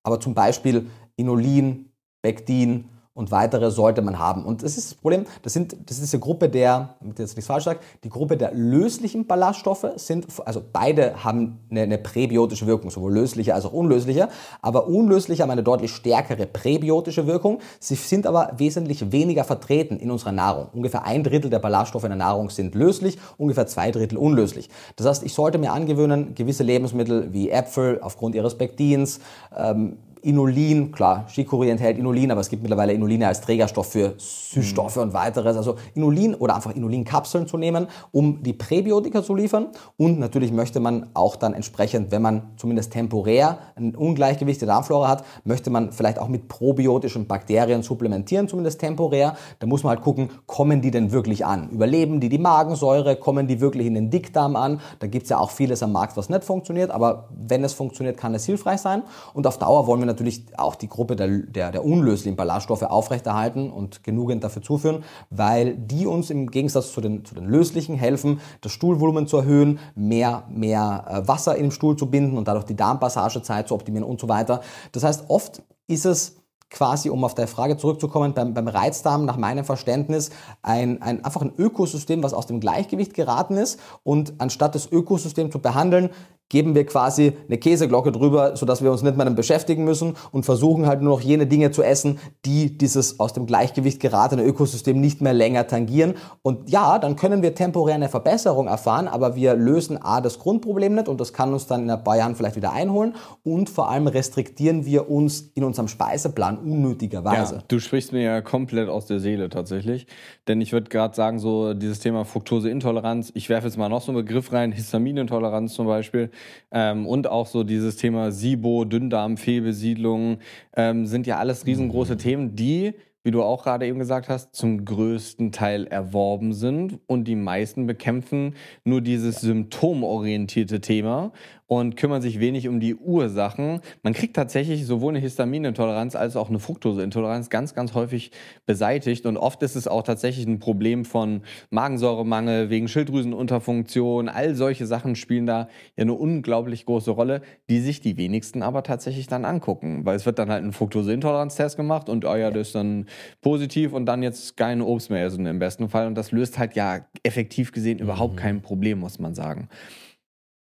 aber 0.04 0.20
zum 0.20 0.34
Beispiel 0.34 0.90
Inulin, 1.16 1.92
Pektin, 2.22 2.86
und 3.14 3.30
weitere 3.30 3.72
sollte 3.72 4.02
man 4.02 4.20
haben. 4.20 4.46
Und 4.46 4.64
das 4.64 4.78
ist 4.78 4.92
das 4.92 4.96
Problem, 4.96 5.26
das, 5.42 5.52
sind, 5.52 5.74
das 5.74 5.98
ist 5.98 6.04
diese 6.04 6.20
Gruppe 6.20 6.48
der, 6.48 6.96
damit 7.02 7.20
ich 7.20 7.24
jetzt 7.24 7.36
nichts 7.36 7.48
falsch 7.48 7.66
sage, 7.66 7.80
die 8.06 8.10
Gruppe 8.10 8.38
der 8.38 8.54
löslichen 8.54 9.28
Ballaststoffe 9.28 9.86
sind, 9.98 10.28
also 10.46 10.62
beide 10.72 11.24
haben 11.24 11.60
eine, 11.70 11.82
eine 11.82 11.98
präbiotische 11.98 12.68
Wirkung, 12.68 12.90
sowohl 12.90 13.14
lösliche 13.14 13.54
als 13.54 13.66
auch 13.66 13.74
unlösliche, 13.74 14.30
aber 14.62 14.88
unlösliche 14.88 15.44
haben 15.44 15.52
eine 15.52 15.64
deutlich 15.64 15.92
stärkere 15.92 16.46
präbiotische 16.46 17.28
Wirkung. 17.28 17.60
Sie 17.80 17.96
sind 17.96 18.26
aber 18.26 18.54
wesentlich 18.58 19.12
weniger 19.12 19.44
vertreten 19.44 19.98
in 19.98 20.10
unserer 20.10 20.32
Nahrung. 20.32 20.70
Ungefähr 20.74 21.04
ein 21.04 21.24
Drittel 21.24 21.50
der 21.50 21.60
Ballaststoffe 21.60 22.06
in 22.06 22.12
der 22.12 22.18
Nahrung 22.18 22.50
sind 22.50 22.76
löslich, 22.76 23.18
ungefähr 23.38 23.68
zwei 23.68 23.92
Drittel 23.92 24.18
unlöslich. 24.18 24.70
Das 24.96 25.06
heißt, 25.06 25.24
ich 25.24 25.34
sollte 25.34 25.58
mir 25.58 25.74
angewöhnen, 25.74 26.34
gewisse 26.34 26.64
Lebensmittel 26.64 27.34
wie 27.34 27.50
Äpfel 27.50 28.00
aufgrund 28.02 28.36
ihres 28.36 28.58
Pektins, 28.58 29.20
ähm, 29.56 29.98
Inulin, 30.24 30.92
klar, 30.92 31.26
Chicorée 31.28 31.70
enthält 31.70 31.98
Inulin, 31.98 32.32
aber 32.32 32.42
es 32.42 32.50
gibt 32.50 32.62
mittlerweile 32.62 32.94
Inuline 32.94 33.28
als 33.28 33.42
Trägerstoff 33.42 33.88
für 33.88 34.14
Süßstoffe 34.18 34.98
mhm. 34.98 35.02
und 35.04 35.14
weiteres. 35.14 35.58
Also 35.58 35.76
Inulin 35.96 36.36
oder 36.36 36.56
einfach 36.56 36.76
Inulinkapseln 36.76 37.48
zu 37.48 37.58
nehmen, 37.58 37.88
um 38.12 38.44
die 38.44 38.54
Präbiotika 38.54 39.24
zu 39.24 39.34
liefern. 39.34 39.68
Und 39.98 40.20
natürlich 40.20 40.52
möchte 40.52 40.80
man 40.80 41.10
auch 41.16 41.36
dann 41.36 41.54
entsprechend, 41.54 42.12
wenn 42.12 42.22
man 42.22 42.52
zumindest 42.58 42.94
temporär 42.94 43.58
ein 43.76 43.96
Ungleichgewicht 43.96 44.62
der 44.62 44.68
Darmflora 44.68 45.08
hat, 45.08 45.26
möchte 45.44 45.72
man 45.72 45.92
vielleicht 45.92 46.20
auch 46.20 46.28
mit 46.28 46.48
probiotischen 46.48 47.26
Bakterien 47.26 47.82
supplementieren, 47.82 48.48
zumindest 48.48 48.80
temporär. 48.80 49.36
Da 49.60 49.66
muss 49.66 49.84
man 49.84 49.96
halt 49.96 50.02
gucken, 50.02 50.30
kommen 50.46 50.82
die 50.82 50.92
denn 50.92 51.12
wirklich 51.12 51.46
an? 51.46 51.70
Überleben 51.72 52.20
die 52.20 52.30
die 52.30 52.38
Magensäure? 52.38 53.16
Kommen 53.16 53.48
die 53.48 53.60
wirklich 53.60 53.88
in 53.88 53.96
den 53.96 54.12
Dickdarm 54.12 54.56
an? 54.56 54.82
Da 55.00 55.08
gibt's 55.08 55.30
ja 55.30 55.40
auch 55.40 55.50
vieles 55.50 55.82
am 55.82 55.94
Markt, 55.94 56.16
was 56.16 56.30
nicht 56.30 56.44
funktioniert, 56.44 56.92
aber 56.92 57.30
wenn 57.32 57.64
es 57.64 57.74
funktioniert, 57.74 58.18
kann 58.18 58.36
es 58.36 58.46
hilfreich 58.46 58.82
sein. 58.82 59.02
Und 59.34 59.48
auf 59.48 59.58
Dauer 59.58 59.88
wollen 59.88 60.00
wir 60.02 60.11
natürlich 60.12 60.46
auch 60.58 60.76
die 60.76 60.88
Gruppe 60.88 61.16
der, 61.16 61.28
der, 61.28 61.72
der 61.72 61.86
unlöslichen 61.86 62.36
Ballaststoffe 62.36 62.84
aufrechterhalten 62.84 63.72
und 63.72 64.04
genügend 64.04 64.44
dafür 64.44 64.62
zuführen, 64.62 65.04
weil 65.30 65.76
die 65.76 66.06
uns 66.06 66.30
im 66.30 66.52
Gegensatz 66.52 66.92
zu 66.92 67.02
den, 67.02 67.26
zu 67.26 67.36
den 67.36 67.46
löslichen 67.46 67.96
helfen, 67.96 68.42
das 68.62 68.72
Stuhlvolumen 68.72 69.28
zu 69.28 69.38
erhöhen, 69.38 69.80
mehr, 69.96 70.44
mehr 70.50 71.06
äh, 71.08 71.28
Wasser 71.28 71.56
im 71.56 71.72
Stuhl 71.72 71.96
zu 71.96 72.10
binden 72.10 72.38
und 72.38 72.48
dadurch 72.48 72.66
die 72.66 72.76
Darmpassagezeit 72.76 73.68
zu 73.68 73.76
optimieren 73.76 74.08
und 74.08 74.20
so 74.20 74.30
weiter. 74.30 74.62
Das 74.92 75.04
heißt, 75.04 75.26
oft 75.30 75.62
ist 75.88 76.06
es 76.06 76.42
quasi, 76.72 77.10
um 77.10 77.24
auf 77.24 77.36
deine 77.36 77.48
Frage 77.48 77.78
zurückzukommen, 77.78 78.34
beim, 78.34 78.54
beim 78.54 78.68
Reizdarm 78.68 79.26
nach 79.26 79.38
meinem 79.38 79.66
Verständnis 79.66 80.32
ein, 80.62 81.02
ein, 81.02 81.24
einfach 81.24 81.42
ein 81.42 81.54
Ökosystem, 81.58 82.24
was 82.24 82.34
aus 82.34 82.48
dem 82.48 82.60
Gleichgewicht 82.60 83.14
geraten 83.14 83.58
ist 83.58 83.80
und 84.04 84.34
anstatt 84.40 84.74
das 84.74 84.92
Ökosystem 84.92 85.52
zu 85.52 85.60
behandeln, 85.60 86.10
geben 86.52 86.76
wir 86.76 86.86
quasi 86.86 87.32
eine 87.48 87.58
Käseglocke 87.58 88.12
drüber, 88.12 88.58
sodass 88.58 88.84
wir 88.84 88.92
uns 88.92 89.04
nicht 89.04 89.16
mehr 89.16 89.24
damit 89.24 89.38
beschäftigen 89.38 89.86
müssen 89.86 90.16
und 90.32 90.44
versuchen 90.44 90.86
halt 90.86 91.02
nur 91.02 91.18
noch 91.18 91.22
jene 91.22 91.48
Dinge 91.48 91.72
zu 91.72 91.82
essen, 91.82 92.20
die 92.46 92.78
dieses 92.78 93.22
aus 93.22 93.32
dem 93.32 93.46
Gleichgewicht 93.46 94.02
geratene 94.02 94.44
Ökosystem 94.44 95.00
nicht 95.00 95.22
mehr 95.22 95.32
länger 95.32 95.66
tangieren. 95.68 96.16
Und 96.42 96.70
ja, 96.70 97.00
dann 97.00 97.16
können 97.16 97.42
wir 97.42 97.56
temporär 97.56 97.96
eine 97.96 98.10
Verbesserung 98.10 98.68
erfahren, 98.68 99.08
aber 99.08 99.36
wir 99.38 99.56
lösen 99.56 99.98
A, 100.02 100.20
das 100.20 100.40
Grundproblem 100.40 100.96
nicht 100.96 101.08
und 101.08 101.22
das 101.22 101.32
kann 101.32 101.54
uns 101.54 101.68
dann 101.68 101.84
in 101.84 101.90
ein 101.90 102.04
paar 102.04 102.18
Jahren 102.18 102.36
vielleicht 102.36 102.58
wieder 102.58 102.74
einholen 102.74 103.16
und 103.44 103.70
vor 103.70 103.90
allem 103.90 104.08
restriktieren 104.08 104.86
wir 104.86 105.10
uns 105.10 105.52
in 105.56 105.64
unserem 105.64 105.88
Speiseplan 105.88 106.58
unnötigerweise. 106.58 107.56
Ja, 107.56 107.64
du 107.66 107.80
sprichst 107.80 108.12
mir 108.12 108.24
ja 108.24 108.42
komplett 108.42 108.90
aus 108.90 109.06
der 109.06 109.22
Seele 109.22 109.48
tatsächlich, 109.48 110.06
denn 110.50 110.60
ich 110.60 110.74
würde 110.74 110.90
gerade 110.90 111.16
sagen, 111.16 111.40
so 111.40 111.74
dieses 111.74 112.00
Thema 112.00 112.26
Fructoseintoleranz, 112.26 113.32
ich 113.36 113.48
werfe 113.48 113.68
jetzt 113.68 113.78
mal 113.78 113.88
noch 113.88 114.02
so 114.02 114.12
einen 114.12 114.26
Begriff 114.26 114.52
rein, 114.52 114.74
Histaminintoleranz 114.74 115.74
zum 115.74 115.88
Beispiel, 115.88 116.30
ähm, 116.72 117.06
und 117.08 117.28
auch 117.28 117.48
so 117.48 117.64
dieses 117.64 117.98
Thema 117.98 118.32
SIBO, 118.32 118.86
Dünndarm, 118.86 119.38
Fehlbesiedlung 119.38 120.40
ähm, 120.76 121.06
sind 121.06 121.28
ja 121.28 121.38
alles 121.38 121.66
riesengroße 121.66 122.18
Themen, 122.18 122.56
die 122.56 122.94
wie 123.24 123.32
du 123.32 123.44
auch 123.44 123.64
gerade 123.64 123.86
eben 123.86 124.00
gesagt 124.00 124.30
hast, 124.30 124.56
zum 124.56 124.84
größten 124.84 125.52
Teil 125.52 125.86
erworben 125.88 126.54
sind 126.54 127.00
und 127.06 127.26
die 127.26 127.36
meisten 127.36 127.86
bekämpfen 127.86 128.56
nur 128.84 129.02
dieses 129.02 129.42
symptomorientierte 129.42 130.82
Thema 130.82 131.32
und 131.72 131.96
kümmern 131.96 132.22
sich 132.22 132.42
wenig 132.42 132.68
um 132.68 132.82
die 132.82 132.96
Ursachen. 132.96 133.80
Man 134.04 134.12
kriegt 134.12 134.36
tatsächlich 134.36 134.86
sowohl 134.86 135.14
eine 135.14 135.20
Histaminintoleranz 135.20 136.18
als 136.18 136.36
auch 136.36 136.50
eine 136.50 136.60
Fructoseintoleranz 136.60 137.50
ganz, 137.50 137.74
ganz 137.74 137.94
häufig 137.94 138.32
beseitigt. 138.66 139.26
Und 139.26 139.38
oft 139.38 139.64
ist 139.64 139.78
es 139.78 139.88
auch 139.88 140.04
tatsächlich 140.04 140.46
ein 140.46 140.60
Problem 140.60 141.06
von 141.06 141.44
Magensäuremangel 141.70 142.70
wegen 142.70 142.90
Schilddrüsenunterfunktion. 142.90 144.28
All 144.28 144.54
solche 144.56 144.86
Sachen 144.86 145.16
spielen 145.16 145.46
da 145.46 145.70
ja 145.96 146.02
eine 146.02 146.12
unglaublich 146.12 146.86
große 146.86 147.12
Rolle, 147.12 147.42
die 147.70 147.80
sich 147.80 148.02
die 148.02 148.18
wenigsten 148.18 148.64
aber 148.64 148.84
tatsächlich 148.84 149.28
dann 149.28 149.46
angucken. 149.46 150.02
Weil 150.04 150.18
es 150.18 150.26
wird 150.26 150.40
dann 150.40 150.52
halt 150.52 150.66
ein 150.66 150.74
Fructoseintoleranztest 150.74 151.78
gemacht 151.78 152.10
und 152.10 152.26
oh 152.26 152.36
ja, 152.36 152.52
das 152.52 152.68
ist 152.68 152.76
dann 152.76 153.06
positiv 153.40 153.94
und 153.94 154.06
dann 154.08 154.24
jetzt 154.24 154.58
kein 154.58 154.82
Obst 154.82 155.10
mehr 155.10 155.24
essen 155.24 155.46
im 155.46 155.60
besten 155.60 155.88
Fall. 155.88 156.08
Und 156.08 156.16
das 156.16 156.34
löst 156.34 156.60
halt 156.60 156.76
ja 156.76 157.06
effektiv 157.24 157.72
gesehen 157.72 158.00
überhaupt 158.00 158.34
mhm. 158.34 158.40
kein 158.40 158.62
Problem, 158.62 159.00
muss 159.00 159.20
man 159.20 159.34
sagen. 159.36 159.70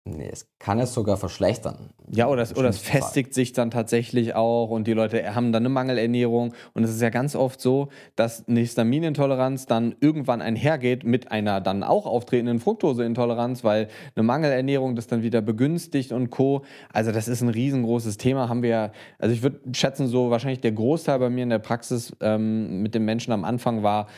Nee, 0.07 0.29
es 0.31 0.51
kann 0.59 0.81
es 0.81 0.93
sogar 0.93 1.17
verschlechtern. 1.17 1.95
Ja, 2.11 2.29
oder 2.29 2.43
es, 2.43 2.55
oder 2.55 2.69
es 2.69 2.77
festigt 2.77 3.29
Fall. 3.29 3.35
sich 3.35 3.55
dann 3.55 3.71
tatsächlich 3.71 4.35
auch 4.35 4.69
und 4.69 4.87
die 4.87 4.93
Leute 4.93 5.35
haben 5.35 5.51
dann 5.51 5.63
eine 5.63 5.71
Mangelernährung. 5.71 6.53
Und 6.75 6.85
es 6.85 6.91
ist 6.91 7.01
ja 7.01 7.09
ganz 7.09 7.35
oft 7.35 7.59
so, 7.59 7.89
dass 8.15 8.47
eine 8.47 8.61
Histaminintoleranz 8.61 9.65
dann 9.65 9.95
irgendwann 10.01 10.43
einhergeht 10.43 11.05
mit 11.05 11.33
einer 11.33 11.63
dann 11.63 11.83
auch 11.83 12.05
auftretenden 12.05 12.59
Fructoseintoleranz, 12.59 13.65
weil 13.65 13.89
eine 14.15 14.25
Mangelernährung 14.25 14.95
das 14.95 15.07
dann 15.07 15.23
wieder 15.23 15.41
begünstigt 15.41 16.13
und 16.13 16.29
Co. 16.29 16.67
Also 16.93 17.11
das 17.11 17.27
ist 17.27 17.41
ein 17.41 17.49
riesengroßes 17.49 18.19
Thema. 18.19 18.51
Haben 18.51 18.63
wir, 18.63 18.93
also 19.19 19.35
ich 19.35 19.43
würde 19.43 19.61
schätzen, 19.73 20.07
so 20.07 20.29
wahrscheinlich 20.29 20.61
der 20.61 20.73
Großteil 20.73 21.19
bei 21.19 21.31
mir 21.31 21.45
in 21.45 21.51
der 21.51 21.61
Praxis 21.61 22.15
ähm, 22.21 22.83
mit 22.83 22.95
den 22.95 23.07
Menschen 23.07 23.33
am 23.33 23.45
Anfang 23.45 23.83
war, 23.83 24.09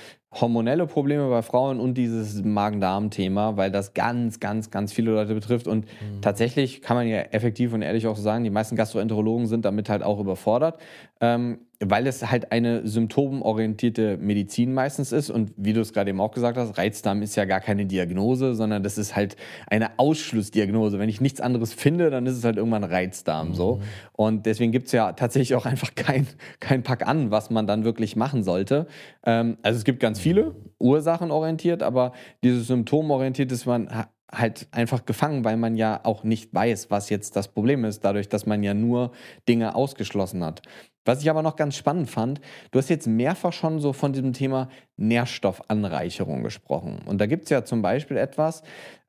hormonelle 0.41 0.87
Probleme 0.87 1.29
bei 1.29 1.43
Frauen 1.43 1.81
und 1.81 1.95
dieses 1.95 2.43
Magen-Darm-Thema, 2.43 3.57
weil 3.57 3.71
das 3.71 3.95
ganz, 3.95 4.41
ganz, 4.41 4.71
ganz 4.71 4.93
viele 4.93 5.13
Leute 5.13 5.35
betrifft. 5.35 5.67
Und 5.67 5.87
mhm. 5.87 6.21
tatsächlich 6.21 6.83
kann 6.83 6.97
man 6.97 7.07
ja 7.07 7.21
effektiv 7.21 7.73
und 7.73 7.83
ehrlich 7.83 8.07
auch 8.07 8.17
sagen, 8.17 8.45
die 8.45 8.51
meisten 8.51 8.77
Gastroenterologen 8.77 9.47
sind 9.47 9.65
damit 9.65 9.89
halt 9.89 10.03
auch 10.03 10.21
überfordert. 10.21 10.79
Ähm, 11.21 11.59
weil 11.81 12.07
es 12.07 12.31
halt 12.31 12.53
eine 12.53 12.87
symptomorientierte 12.87 14.17
Medizin 14.17 14.73
meistens 14.73 15.13
ist. 15.13 15.31
Und 15.31 15.53
wie 15.57 15.73
du 15.73 15.81
es 15.81 15.93
gerade 15.93 16.11
eben 16.11 16.21
auch 16.21 16.31
gesagt 16.31 16.57
hast, 16.57 16.79
Reizdarm 16.79 17.21
ist 17.23 17.37
ja 17.37 17.45
gar 17.45 17.61
keine 17.61 17.85
Diagnose, 17.85 18.55
sondern 18.55 18.83
das 18.83 18.97
ist 18.97 19.15
halt 19.15 19.37
eine 19.67 19.99
Ausschlussdiagnose. 19.99 20.99
Wenn 20.99 21.09
ich 21.09 21.21
nichts 21.21 21.41
anderes 21.41 21.75
finde, 21.75 22.11
dann 22.11 22.27
ist 22.27 22.37
es 22.37 22.45
halt 22.45 22.57
irgendwann 22.57 22.85
Reizdarm 22.85 23.51
mhm. 23.51 23.55
so. 23.55 23.81
Und 24.13 24.47
deswegen 24.47 24.73
gibt 24.73 24.87
es 24.87 24.93
ja 24.93 25.13
tatsächlich 25.13 25.55
auch 25.55 25.67
einfach 25.67 25.95
kein, 25.95 26.27
kein 26.61 26.83
Pack 26.83 27.07
an, 27.07 27.31
was 27.31 27.51
man 27.51 27.67
dann 27.67 27.85
wirklich 27.85 28.17
machen 28.17 28.43
sollte. 28.43 28.87
Ähm, 29.25 29.59
also 29.63 29.77
es 29.77 29.85
gibt 29.85 30.01
ganz 30.01 30.19
viele 30.19 30.55
Ursachen 30.79 31.31
orientiert, 31.31 31.83
aber 31.83 32.13
dieses 32.43 32.69
symptomorientiert 32.69 33.53
ist 33.53 33.67
man 33.67 34.07
halt 34.33 34.67
einfach 34.73 35.05
gefangen, 35.05 35.45
weil 35.45 35.57
man 35.57 35.77
ja 35.77 36.01
auch 36.05 36.25
nicht 36.25 36.53
weiß, 36.53 36.91
was 36.91 37.11
jetzt 37.11 37.37
das 37.37 37.49
Problem 37.49 37.85
ist, 37.85 38.05
dadurch, 38.05 38.29
dass 38.29 38.47
man 38.47 38.63
ja 38.63 38.75
nur 38.75 39.13
Dinge 39.49 39.75
ausgeschlossen 39.75 40.45
hat. 40.45 40.63
Was 41.07 41.23
ich 41.23 41.31
aber 41.31 41.43
noch 41.43 41.57
ganz 41.57 41.77
spannend 41.77 42.11
fand, 42.11 42.41
du 42.73 42.79
hast 42.79 42.91
jetzt 42.91 43.07
mehrfach 43.07 43.53
schon 43.53 43.81
so 43.81 43.95
von 43.95 44.13
diesem 44.13 44.33
Thema 44.33 44.69
Nährstoffanreicherung 44.97 46.43
gesprochen. 46.43 46.99
Und 47.07 47.21
da 47.21 47.27
gibt 47.27 47.45
es 47.45 47.51
ja 47.51 47.65
zum 47.65 47.81
Beispiel 47.81 48.17
etwas, 48.17 48.63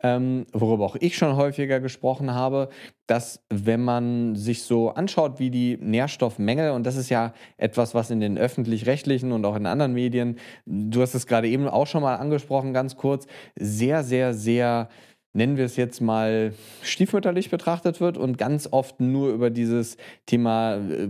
ähm, 0.04 0.45
worüber 0.54 0.86
auch 0.86 0.95
ich 0.95 1.18
schon 1.18 1.36
häufiger 1.36 1.80
gesprochen 1.80 2.34
habe, 2.34 2.70
dass 3.08 3.43
wenn 3.50 3.82
man 3.84 4.36
sich 4.36 4.64
so 4.64 4.91
anschaut, 4.91 5.39
wie 5.39 5.50
die 5.50 5.78
Nährstoffmängel, 5.82 6.72
und 6.72 6.86
das 6.86 6.98
ist 6.98 7.10
ja 7.10 7.34
etwas, 7.58 7.95
was 7.95 8.12
in 8.12 8.20
den 8.20 8.38
öffentlich-rechtlichen 8.38 9.32
und 9.32 9.43
auch 9.45 9.56
in 9.56 9.66
anderen 9.66 9.93
Medien, 9.93 10.38
du 10.66 11.02
hast 11.02 11.16
es 11.16 11.26
gerade 11.26 11.48
eben 11.48 11.68
auch 11.68 11.88
schon 11.88 12.04
mal 12.04 12.16
angesprochen, 12.16 12.74
ganz 12.74 12.95
kurz, 12.95 13.26
sehr, 13.56 14.04
sehr, 14.04 14.34
sehr 14.36 14.89
nennen 15.38 15.55
wir 15.55 15.65
es 15.65 15.75
jetzt 15.77 16.01
mal, 16.01 16.53
stiefmütterlich 16.81 17.49
betrachtet 17.49 18.01
wird 18.01 18.17
und 18.17 18.38
ganz 18.38 18.67
oft 18.71 18.99
nur 18.99 19.29
über 19.29 19.49
dieses 19.51 19.95
Thema 20.25 20.77
äh, 20.77 21.07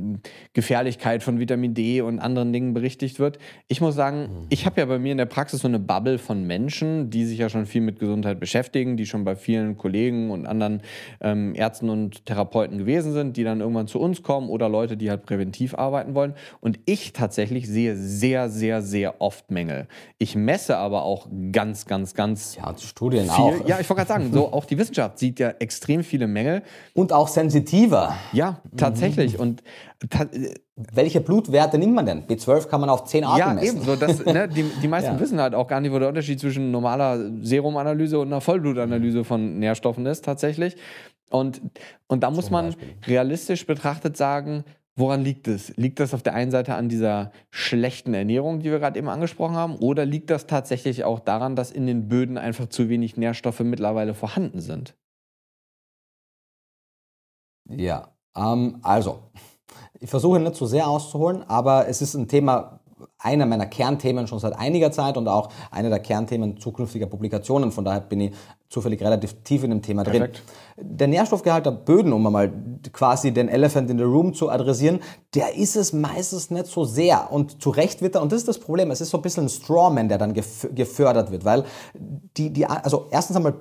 Gefährlichkeit 0.53 1.23
von 1.23 1.39
Vitamin 1.39 1.73
D 1.73 2.01
und 2.01 2.19
anderen 2.19 2.51
Dingen 2.51 2.73
berichtigt 2.73 3.19
wird. 3.19 3.39
Ich 3.69 3.79
muss 3.79 3.95
sagen, 3.95 4.23
mhm. 4.23 4.45
ich 4.49 4.65
habe 4.65 4.81
ja 4.81 4.85
bei 4.85 4.99
mir 4.99 5.13
in 5.13 5.17
der 5.17 5.25
Praxis 5.25 5.61
so 5.61 5.67
eine 5.67 5.79
Bubble 5.79 6.19
von 6.19 6.45
Menschen, 6.45 7.09
die 7.09 7.25
sich 7.25 7.39
ja 7.39 7.49
schon 7.49 7.65
viel 7.65 7.81
mit 7.81 7.99
Gesundheit 7.99 8.39
beschäftigen, 8.39 8.97
die 8.97 9.05
schon 9.05 9.23
bei 9.23 9.35
vielen 9.35 9.77
Kollegen 9.77 10.29
und 10.29 10.45
anderen 10.45 10.81
ähm, 11.21 11.55
Ärzten 11.55 11.89
und 11.89 12.25
Therapeuten 12.25 12.77
gewesen 12.77 13.13
sind, 13.13 13.37
die 13.37 13.45
dann 13.45 13.61
irgendwann 13.61 13.87
zu 13.87 13.99
uns 13.99 14.23
kommen 14.23 14.49
oder 14.49 14.67
Leute, 14.67 14.97
die 14.97 15.09
halt 15.09 15.25
präventiv 15.25 15.73
arbeiten 15.73 16.15
wollen. 16.15 16.33
Und 16.59 16.79
ich 16.85 17.13
tatsächlich 17.13 17.67
sehe 17.67 17.95
sehr, 17.95 18.49
sehr, 18.49 18.81
sehr 18.81 19.21
oft 19.21 19.49
Mängel. 19.51 19.87
Ich 20.17 20.35
messe 20.35 20.77
aber 20.77 21.03
auch 21.03 21.27
ganz, 21.53 21.85
ganz, 21.85 22.13
ganz. 22.13 22.57
Ja, 22.57 22.75
Studien 22.77 23.23
viel. 23.23 23.31
auch. 23.31 23.67
Ja, 23.67 23.79
ich 23.79 23.89
wollte 23.89 24.05
gerade 24.05 24.07
sagen, 24.07 24.16
sagen, 24.21 24.33
so 24.33 24.51
auch 24.51 24.65
die 24.65 24.77
Wissenschaft 24.77 25.19
sieht 25.19 25.39
ja 25.39 25.49
extrem 25.59 26.03
viele 26.03 26.27
Mängel. 26.27 26.63
Und 26.93 27.13
auch 27.13 27.27
sensitiver. 27.27 28.15
Ja, 28.33 28.61
tatsächlich. 28.75 29.35
Mhm. 29.35 29.39
Und 29.39 29.63
ta 30.09 30.25
welche 30.93 31.21
Blutwerte 31.21 31.79
nimmt 31.79 31.95
man 31.95 32.05
denn? 32.05 32.27
B12 32.27 32.67
kann 32.67 32.81
man 32.81 32.89
auf 32.91 33.05
10 33.05 33.23
Arten 33.23 33.39
ja, 33.39 33.53
messen. 33.53 33.65
Ja, 33.65 33.73
eben. 33.73 33.81
So, 33.83 33.95
das, 33.95 34.23
ne, 34.25 34.47
die, 34.47 34.63
die 34.63 34.87
meisten 34.87 35.13
ja. 35.13 35.19
wissen 35.19 35.41
halt 35.41 35.55
auch 35.55 35.67
gar 35.67 35.81
nicht, 35.81 35.91
wo 35.91 35.97
der 35.97 36.07
Unterschied 36.07 36.39
zwischen 36.39 36.69
normaler 36.69 37.31
Serumanalyse 37.41 38.19
und 38.19 38.27
einer 38.27 38.41
Vollblutanalyse 38.41 39.23
von 39.23 39.57
Nährstoffen 39.57 40.05
ist 40.05 40.23
tatsächlich. 40.23 40.75
Und, 41.29 41.61
und 42.07 42.23
da 42.23 42.29
muss 42.31 42.51
man 42.51 42.75
realistisch 43.05 43.65
betrachtet 43.65 44.15
sagen, 44.15 44.63
Woran 44.97 45.23
liegt 45.23 45.47
es? 45.47 45.77
Liegt 45.77 45.99
das 45.99 46.15
auf 46.15 46.23
der 46.23 46.33
einen 46.33 46.49
Seite 46.49 46.73
an 46.73 46.89
dieser 46.89 47.31
schlechten 47.51 48.15
Ernährung, 48.15 48.61
die 48.61 48.71
wir 48.71 48.79
gerade 48.79 48.97
eben 48.97 49.09
angesprochen 49.09 49.55
haben, 49.55 49.75
oder 49.75 50.05
liegt 50.05 50.31
das 50.31 50.47
tatsächlich 50.47 51.03
auch 51.03 51.19
daran, 51.19 51.55
dass 51.55 51.71
in 51.71 51.85
den 51.85 52.07
Böden 52.07 52.39
einfach 52.39 52.67
zu 52.67 52.89
wenig 52.89 53.15
Nährstoffe 53.15 53.59
mittlerweile 53.59 54.15
vorhanden 54.15 54.59
sind? 54.59 54.95
Ja, 57.69 58.15
ähm, 58.35 58.79
also, 58.81 59.29
ich 59.99 60.09
versuche 60.09 60.39
nicht 60.39 60.55
zu 60.55 60.65
sehr 60.65 60.87
auszuholen, 60.87 61.43
aber 61.43 61.87
es 61.87 62.01
ist 62.01 62.15
ein 62.15 62.27
Thema, 62.27 62.79
einer 63.19 63.45
meiner 63.45 63.65
Kernthemen 63.65 64.27
schon 64.27 64.39
seit 64.39 64.57
einiger 64.57 64.91
Zeit 64.91 65.17
und 65.17 65.27
auch 65.27 65.49
einer 65.71 65.89
der 65.89 65.99
Kernthemen 65.99 66.57
zukünftiger 66.57 67.07
Publikationen. 67.07 67.71
Von 67.71 67.85
daher 67.85 68.01
bin 68.01 68.21
ich 68.21 68.33
zufällig 68.69 69.01
relativ 69.01 69.43
tief 69.43 69.63
in 69.63 69.69
dem 69.69 69.81
Thema 69.81 70.03
drin. 70.03 70.29
Der 70.77 71.07
Nährstoffgehalt 71.07 71.65
der 71.65 71.71
Böden, 71.71 72.13
um 72.13 72.23
mal 72.23 72.51
quasi 72.91 73.31
den 73.31 73.47
Elephant 73.49 73.89
in 73.89 73.97
the 73.97 74.03
Room 74.03 74.33
zu 74.33 74.49
adressieren, 74.49 74.99
der 75.35 75.55
ist 75.55 75.75
es 75.75 75.93
meistens 75.93 76.51
nicht 76.51 76.67
so 76.67 76.83
sehr. 76.83 77.31
Und 77.31 77.61
zu 77.61 77.69
Recht 77.69 78.01
wird 78.01 78.15
er, 78.15 78.21
und 78.21 78.31
das 78.31 78.39
ist 78.39 78.47
das 78.47 78.59
Problem, 78.59 78.91
es 78.91 79.01
ist 79.01 79.09
so 79.09 79.17
ein 79.17 79.23
bisschen 79.23 79.45
ein 79.45 79.49
Strawman, 79.49 80.09
der 80.09 80.17
dann 80.17 80.33
gefördert 80.33 81.31
wird, 81.31 81.45
weil 81.45 81.63
die, 81.95 82.51
die, 82.51 82.65
also 82.65 83.07
erstens 83.11 83.37
einmal 83.37 83.55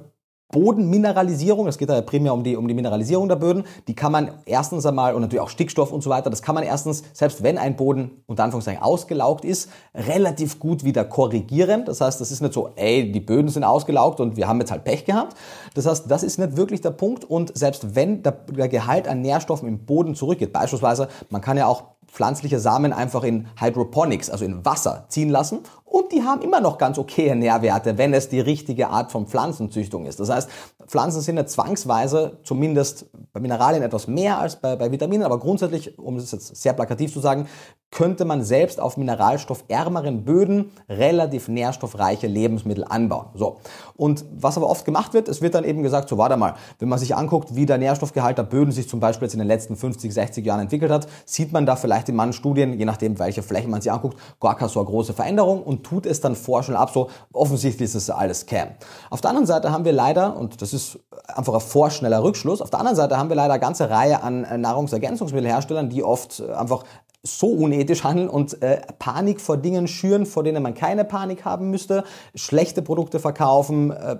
Bodenmineralisierung, 0.52 1.66
es 1.66 1.76
geht 1.76 1.88
da 1.88 1.96
ja 1.96 2.02
primär 2.02 2.32
um 2.32 2.44
die, 2.44 2.56
um 2.56 2.68
die 2.68 2.74
Mineralisierung 2.74 3.28
der 3.28 3.36
Böden, 3.36 3.64
die 3.88 3.94
kann 3.94 4.12
man 4.12 4.30
erstens 4.44 4.86
einmal, 4.86 5.14
und 5.14 5.22
natürlich 5.22 5.42
auch 5.42 5.48
Stickstoff 5.48 5.92
und 5.92 6.02
so 6.02 6.10
weiter, 6.10 6.30
das 6.30 6.40
kann 6.40 6.54
man 6.54 6.62
erstens, 6.62 7.02
selbst 7.12 7.42
wenn 7.42 7.58
ein 7.58 7.76
Boden 7.76 8.22
unter 8.26 8.44
Anführungszeichen 8.44 8.82
ausgelaugt 8.82 9.44
ist, 9.44 9.70
relativ 9.94 10.60
gut 10.60 10.84
wieder 10.84 11.04
korrigieren. 11.04 11.84
Das 11.84 12.00
heißt, 12.00 12.20
das 12.20 12.30
ist 12.30 12.42
nicht 12.42 12.54
so, 12.54 12.70
ey, 12.76 13.10
die 13.10 13.20
Böden 13.20 13.48
sind 13.48 13.64
ausgelaugt 13.64 14.20
und 14.20 14.36
wir 14.36 14.46
haben 14.46 14.60
jetzt 14.60 14.70
halt 14.70 14.84
Pech 14.84 15.04
gehabt. 15.04 15.36
Das 15.74 15.86
heißt, 15.86 16.10
das 16.10 16.22
ist 16.22 16.38
nicht 16.38 16.56
wirklich 16.56 16.80
der 16.80 16.90
Punkt 16.90 17.24
und 17.24 17.56
selbst 17.56 17.96
wenn 17.96 18.22
der, 18.22 18.32
der 18.32 18.68
Gehalt 18.68 19.08
an 19.08 19.22
Nährstoffen 19.22 19.68
im 19.68 19.84
Boden 19.84 20.14
zurückgeht, 20.14 20.52
beispielsweise, 20.52 21.08
man 21.28 21.40
kann 21.40 21.56
ja 21.56 21.66
auch 21.66 21.96
pflanzliche 22.06 22.60
Samen 22.60 22.92
einfach 22.92 23.24
in 23.24 23.48
Hydroponics, 23.60 24.30
also 24.30 24.44
in 24.44 24.64
Wasser, 24.64 25.04
ziehen 25.08 25.28
lassen 25.28 25.60
und 25.96 26.12
die 26.12 26.22
haben 26.22 26.42
immer 26.42 26.60
noch 26.60 26.76
ganz 26.76 26.98
okaye 26.98 27.34
Nährwerte, 27.34 27.96
wenn 27.96 28.12
es 28.12 28.28
die 28.28 28.40
richtige 28.40 28.88
Art 28.88 29.10
von 29.10 29.26
Pflanzenzüchtung 29.26 30.04
ist. 30.04 30.20
Das 30.20 30.28
heißt, 30.28 30.50
Pflanzen 30.86 31.22
sind 31.22 31.38
ja 31.38 31.46
zwangsweise 31.46 32.38
zumindest 32.42 33.06
bei 33.32 33.40
Mineralien 33.40 33.82
etwas 33.82 34.06
mehr 34.06 34.38
als 34.38 34.56
bei, 34.56 34.76
bei 34.76 34.92
Vitaminen, 34.92 35.24
aber 35.24 35.38
grundsätzlich, 35.38 35.98
um 35.98 36.16
es 36.16 36.32
jetzt 36.32 36.54
sehr 36.54 36.74
plakativ 36.74 37.14
zu 37.14 37.20
sagen, 37.20 37.48
könnte 37.96 38.26
man 38.26 38.44
selbst 38.44 38.78
auf 38.78 38.98
mineralstoffärmeren 38.98 40.22
Böden 40.22 40.70
relativ 40.86 41.48
nährstoffreiche 41.48 42.26
Lebensmittel 42.26 42.84
anbauen. 42.84 43.28
So. 43.34 43.56
Und 43.96 44.26
was 44.36 44.58
aber 44.58 44.68
oft 44.68 44.84
gemacht 44.84 45.14
wird, 45.14 45.28
es 45.28 45.40
wird 45.40 45.54
dann 45.54 45.64
eben 45.64 45.82
gesagt, 45.82 46.10
so 46.10 46.18
warte 46.18 46.36
mal, 46.36 46.56
wenn 46.78 46.90
man 46.90 46.98
sich 46.98 47.16
anguckt, 47.16 47.54
wie 47.54 47.64
der 47.64 47.78
Nährstoffgehalt 47.78 48.36
der 48.36 48.42
Böden 48.42 48.70
sich 48.70 48.86
zum 48.86 49.00
Beispiel 49.00 49.24
jetzt 49.24 49.32
in 49.32 49.38
den 49.38 49.48
letzten 49.48 49.76
50, 49.76 50.12
60 50.12 50.44
Jahren 50.44 50.60
entwickelt 50.60 50.90
hat, 50.92 51.06
sieht 51.24 51.54
man 51.54 51.64
da 51.64 51.74
vielleicht 51.74 52.10
in 52.10 52.16
manchen 52.16 52.34
Studien, 52.34 52.78
je 52.78 52.84
nachdem 52.84 53.18
welche 53.18 53.42
Fläche 53.42 53.66
man 53.66 53.80
sich 53.80 53.90
anguckt, 53.90 54.18
gar 54.40 54.56
keine 54.56 54.68
so 54.68 54.80
eine 54.80 54.90
große 54.90 55.14
Veränderung 55.14 55.62
und 55.62 55.82
tut 55.82 56.04
es 56.04 56.20
dann 56.20 56.36
vorschnell 56.36 56.76
ab, 56.76 56.90
so 56.92 57.08
offensichtlich 57.32 57.86
ist 57.86 57.94
es 57.94 58.10
alles 58.10 58.40
Scam. 58.40 58.68
Auf 59.08 59.22
der 59.22 59.30
anderen 59.30 59.46
Seite 59.46 59.72
haben 59.72 59.86
wir 59.86 59.92
leider, 59.92 60.36
und 60.36 60.60
das 60.60 60.74
ist 60.74 60.98
einfach 61.28 61.54
ein 61.54 61.60
vorschneller 61.60 62.22
Rückschluss, 62.22 62.60
auf 62.60 62.68
der 62.68 62.78
anderen 62.78 62.96
Seite 62.96 63.16
haben 63.16 63.30
wir 63.30 63.36
leider 63.36 63.54
eine 63.54 63.60
ganze 63.60 63.88
Reihe 63.88 64.22
an 64.22 64.60
Nahrungsergänzungsmittelherstellern, 64.60 65.88
die 65.88 66.04
oft 66.04 66.42
einfach 66.42 66.84
so 67.26 67.48
unethisch 67.48 68.04
handeln 68.04 68.28
und 68.28 68.62
äh, 68.62 68.80
Panik 68.98 69.40
vor 69.40 69.56
Dingen 69.56 69.88
schüren, 69.88 70.26
vor 70.26 70.42
denen 70.42 70.62
man 70.62 70.74
keine 70.74 71.04
Panik 71.04 71.44
haben 71.44 71.70
müsste, 71.70 72.04
schlechte 72.34 72.82
Produkte 72.82 73.18
verkaufen, 73.18 73.90
äh, 73.90 74.16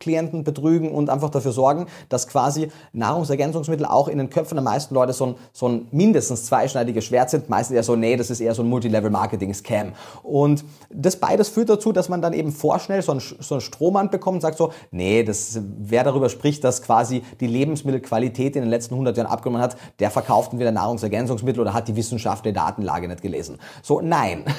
Klienten 0.00 0.44
betrügen 0.44 0.90
und 0.90 1.10
einfach 1.10 1.30
dafür 1.30 1.52
sorgen, 1.52 1.86
dass 2.08 2.28
quasi 2.28 2.70
Nahrungsergänzungsmittel 2.92 3.86
auch 3.86 4.08
in 4.08 4.18
den 4.18 4.30
Köpfen 4.30 4.56
der 4.56 4.64
meisten 4.64 4.94
Leute 4.94 5.12
so 5.12 5.26
ein, 5.26 5.34
so 5.52 5.68
ein 5.68 5.88
mindestens 5.90 6.46
zweischneidiges 6.46 7.04
Schwert 7.04 7.30
sind. 7.30 7.48
Meistens 7.48 7.76
eher 7.76 7.82
so, 7.82 7.96
nee, 7.96 8.16
das 8.16 8.30
ist 8.30 8.40
eher 8.40 8.54
so 8.54 8.62
ein 8.62 8.68
Multilevel-Marketing-Scam. 8.68 9.92
Und 10.22 10.64
das 10.90 11.16
beides 11.16 11.48
führt 11.48 11.68
dazu, 11.68 11.92
dass 11.92 12.08
man 12.08 12.22
dann 12.22 12.32
eben 12.32 12.52
vorschnell 12.52 13.02
so 13.02 13.12
einen, 13.12 13.20
so 13.20 13.54
einen 13.54 13.60
Strohmann 13.60 14.10
bekommt 14.10 14.36
und 14.36 14.40
sagt 14.40 14.58
so, 14.58 14.72
nee, 14.90 15.22
das, 15.22 15.60
wer 15.78 16.04
darüber 16.04 16.28
spricht, 16.28 16.64
dass 16.64 16.82
quasi 16.82 17.22
die 17.40 17.46
Lebensmittelqualität 17.46 18.56
in 18.56 18.62
den 18.62 18.70
letzten 18.70 18.94
100 18.94 19.16
Jahren 19.16 19.28
abgenommen 19.28 19.62
hat, 19.62 19.76
der 20.00 20.10
verkauft 20.10 20.52
entweder 20.52 20.72
Nahrungsergänzungsmittel 20.72 21.60
oder 21.60 21.74
hat 21.74 21.88
die 21.88 21.96
Wissenschaft 21.96 22.46
wissenschaftliche 22.48 22.52
Datenlage 22.52 23.08
nicht 23.08 23.22
gelesen. 23.22 23.58
So, 23.82 24.00
nein. 24.00 24.44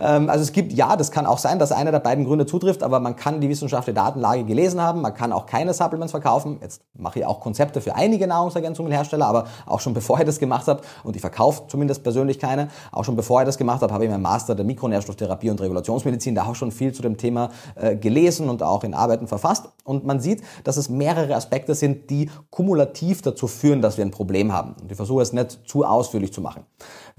Ähm, 0.00 0.30
also 0.30 0.42
es 0.42 0.52
gibt, 0.52 0.72
ja, 0.72 0.96
das 0.96 1.10
kann 1.10 1.26
auch 1.26 1.36
sein, 1.36 1.58
dass 1.58 1.72
einer 1.72 1.90
der 1.90 1.98
beiden 1.98 2.24
Gründe 2.24 2.46
zutrifft, 2.46 2.82
aber 2.82 3.00
man 3.00 3.16
kann 3.16 3.40
die 3.40 3.48
wissenschaftliche 3.48 3.94
Datenlage 3.94 4.44
gelesen 4.44 4.80
haben, 4.80 5.02
man 5.02 5.12
kann 5.12 5.32
auch 5.32 5.44
keine 5.44 5.74
Supplements 5.74 6.12
verkaufen. 6.12 6.58
Jetzt 6.62 6.82
mache 6.94 7.18
ich 7.18 7.26
auch 7.26 7.40
Konzepte 7.40 7.80
für 7.80 7.94
einige 7.96 8.26
Nahrungsergänzungshersteller, 8.26 9.26
aber 9.26 9.46
auch 9.66 9.80
schon 9.80 9.92
bevor 10.00 10.18
ich 10.18 10.24
das 10.24 10.38
gemacht 10.38 10.68
habe, 10.68 10.80
und 11.04 11.16
ich 11.16 11.20
verkaufe 11.20 11.64
zumindest 11.68 12.02
persönlich 12.02 12.38
keine, 12.38 12.68
auch 12.92 13.04
schon 13.04 13.16
bevor 13.16 13.40
ich 13.40 13.46
das 13.46 13.58
gemacht 13.58 13.82
habe, 13.82 13.92
habe 13.92 14.04
ich 14.04 14.10
meinen 14.10 14.22
Master 14.22 14.54
der 14.54 14.64
Mikronährstofftherapie 14.64 15.50
und 15.50 15.60
Regulationsmedizin, 15.60 16.34
da 16.34 16.46
auch 16.46 16.54
schon 16.54 16.70
viel 16.70 16.92
zu 16.92 17.02
dem 17.02 17.18
Thema 17.18 17.50
äh, 17.74 17.96
gelesen 17.96 18.48
und 18.48 18.62
auch 18.62 18.84
in 18.84 18.94
Arbeiten 18.94 19.26
verfasst. 19.26 19.68
Und 19.84 20.06
man 20.06 20.20
sieht, 20.20 20.42
dass 20.64 20.76
es 20.78 20.88
mehrere 20.88 21.34
Aspekte 21.34 21.74
sind, 21.74 22.08
die 22.08 22.30
kumulativ 22.50 23.20
dazu 23.22 23.48
führen, 23.48 23.82
dass 23.82 23.98
wir 23.98 24.04
ein 24.04 24.12
Problem 24.12 24.52
haben. 24.52 24.76
Und 24.80 24.90
ich 24.90 24.96
versuche 24.96 25.22
es 25.22 25.32
nicht 25.32 25.60
zu 25.66 25.84
ausführlich 25.84 26.32
zu 26.32 26.40
machen. 26.40 26.64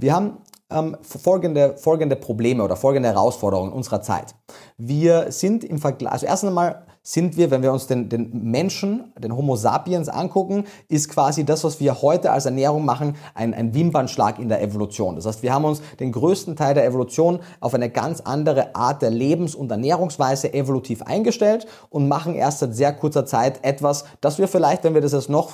Wir 0.02 0.16
haben 0.16 0.40
ähm, 0.72 0.98
folgende, 1.02 1.78
folgende 1.78 2.16
Probleme 2.16 2.64
oder 2.64 2.76
folgende 2.76 3.10
Herausforderungen 3.10 3.72
unserer 3.72 4.02
Zeit. 4.02 4.34
Wir 4.76 5.32
sind 5.32 5.64
im 5.64 5.78
Vergleich, 5.78 6.12
also 6.12 6.26
erst 6.26 6.44
einmal 6.44 6.88
sind 7.04 7.38
wir, 7.38 7.52
wenn 7.52 7.62
wir 7.62 7.72
uns 7.72 7.86
den, 7.86 8.10
den 8.10 8.32
Menschen, 8.32 9.14
den 9.18 9.36
Homo 9.36 9.56
sapiens 9.56 10.10
angucken, 10.10 10.66
ist 10.88 11.10
quasi 11.10 11.44
das, 11.44 11.64
was 11.64 11.80
wir 11.80 12.02
heute 12.02 12.32
als 12.32 12.46
Ernährung 12.46 12.84
machen, 12.84 13.16
ein, 13.36 13.54
ein 13.54 13.76
Wimpernschlag 13.76 14.40
in 14.40 14.50
der 14.50 14.64
Evolution. 14.64 15.16
Das 15.16 15.28
heißt, 15.28 15.44
wir 15.44 15.54
haben 15.54 15.66
uns 15.66 15.84
den 16.00 16.12
größten 16.12 16.56
Teil 16.56 16.74
der 16.74 16.86
Evolution 16.86 17.40
auf 17.60 17.76
eine 17.76 17.92
ganz 17.92 18.22
andere 18.22 18.76
Art 18.76 19.04
der 19.04 19.12
Lebens- 19.12 19.56
und 19.56 19.70
Ernährungsweise 19.70 20.54
evolutiv 20.54 21.04
eingestellt 21.04 21.68
und 21.90 22.08
machen 22.08 22.34
erst 22.34 22.60
seit 22.60 22.76
sehr 22.76 22.94
kurzer 22.94 23.26
Zeit 23.26 23.64
etwas, 23.64 24.06
das 24.20 24.40
wir 24.40 24.48
vielleicht, 24.48 24.84
wenn 24.84 24.96
wir 24.96 25.02
das 25.02 25.14
jetzt 25.14 25.30
noch 25.30 25.52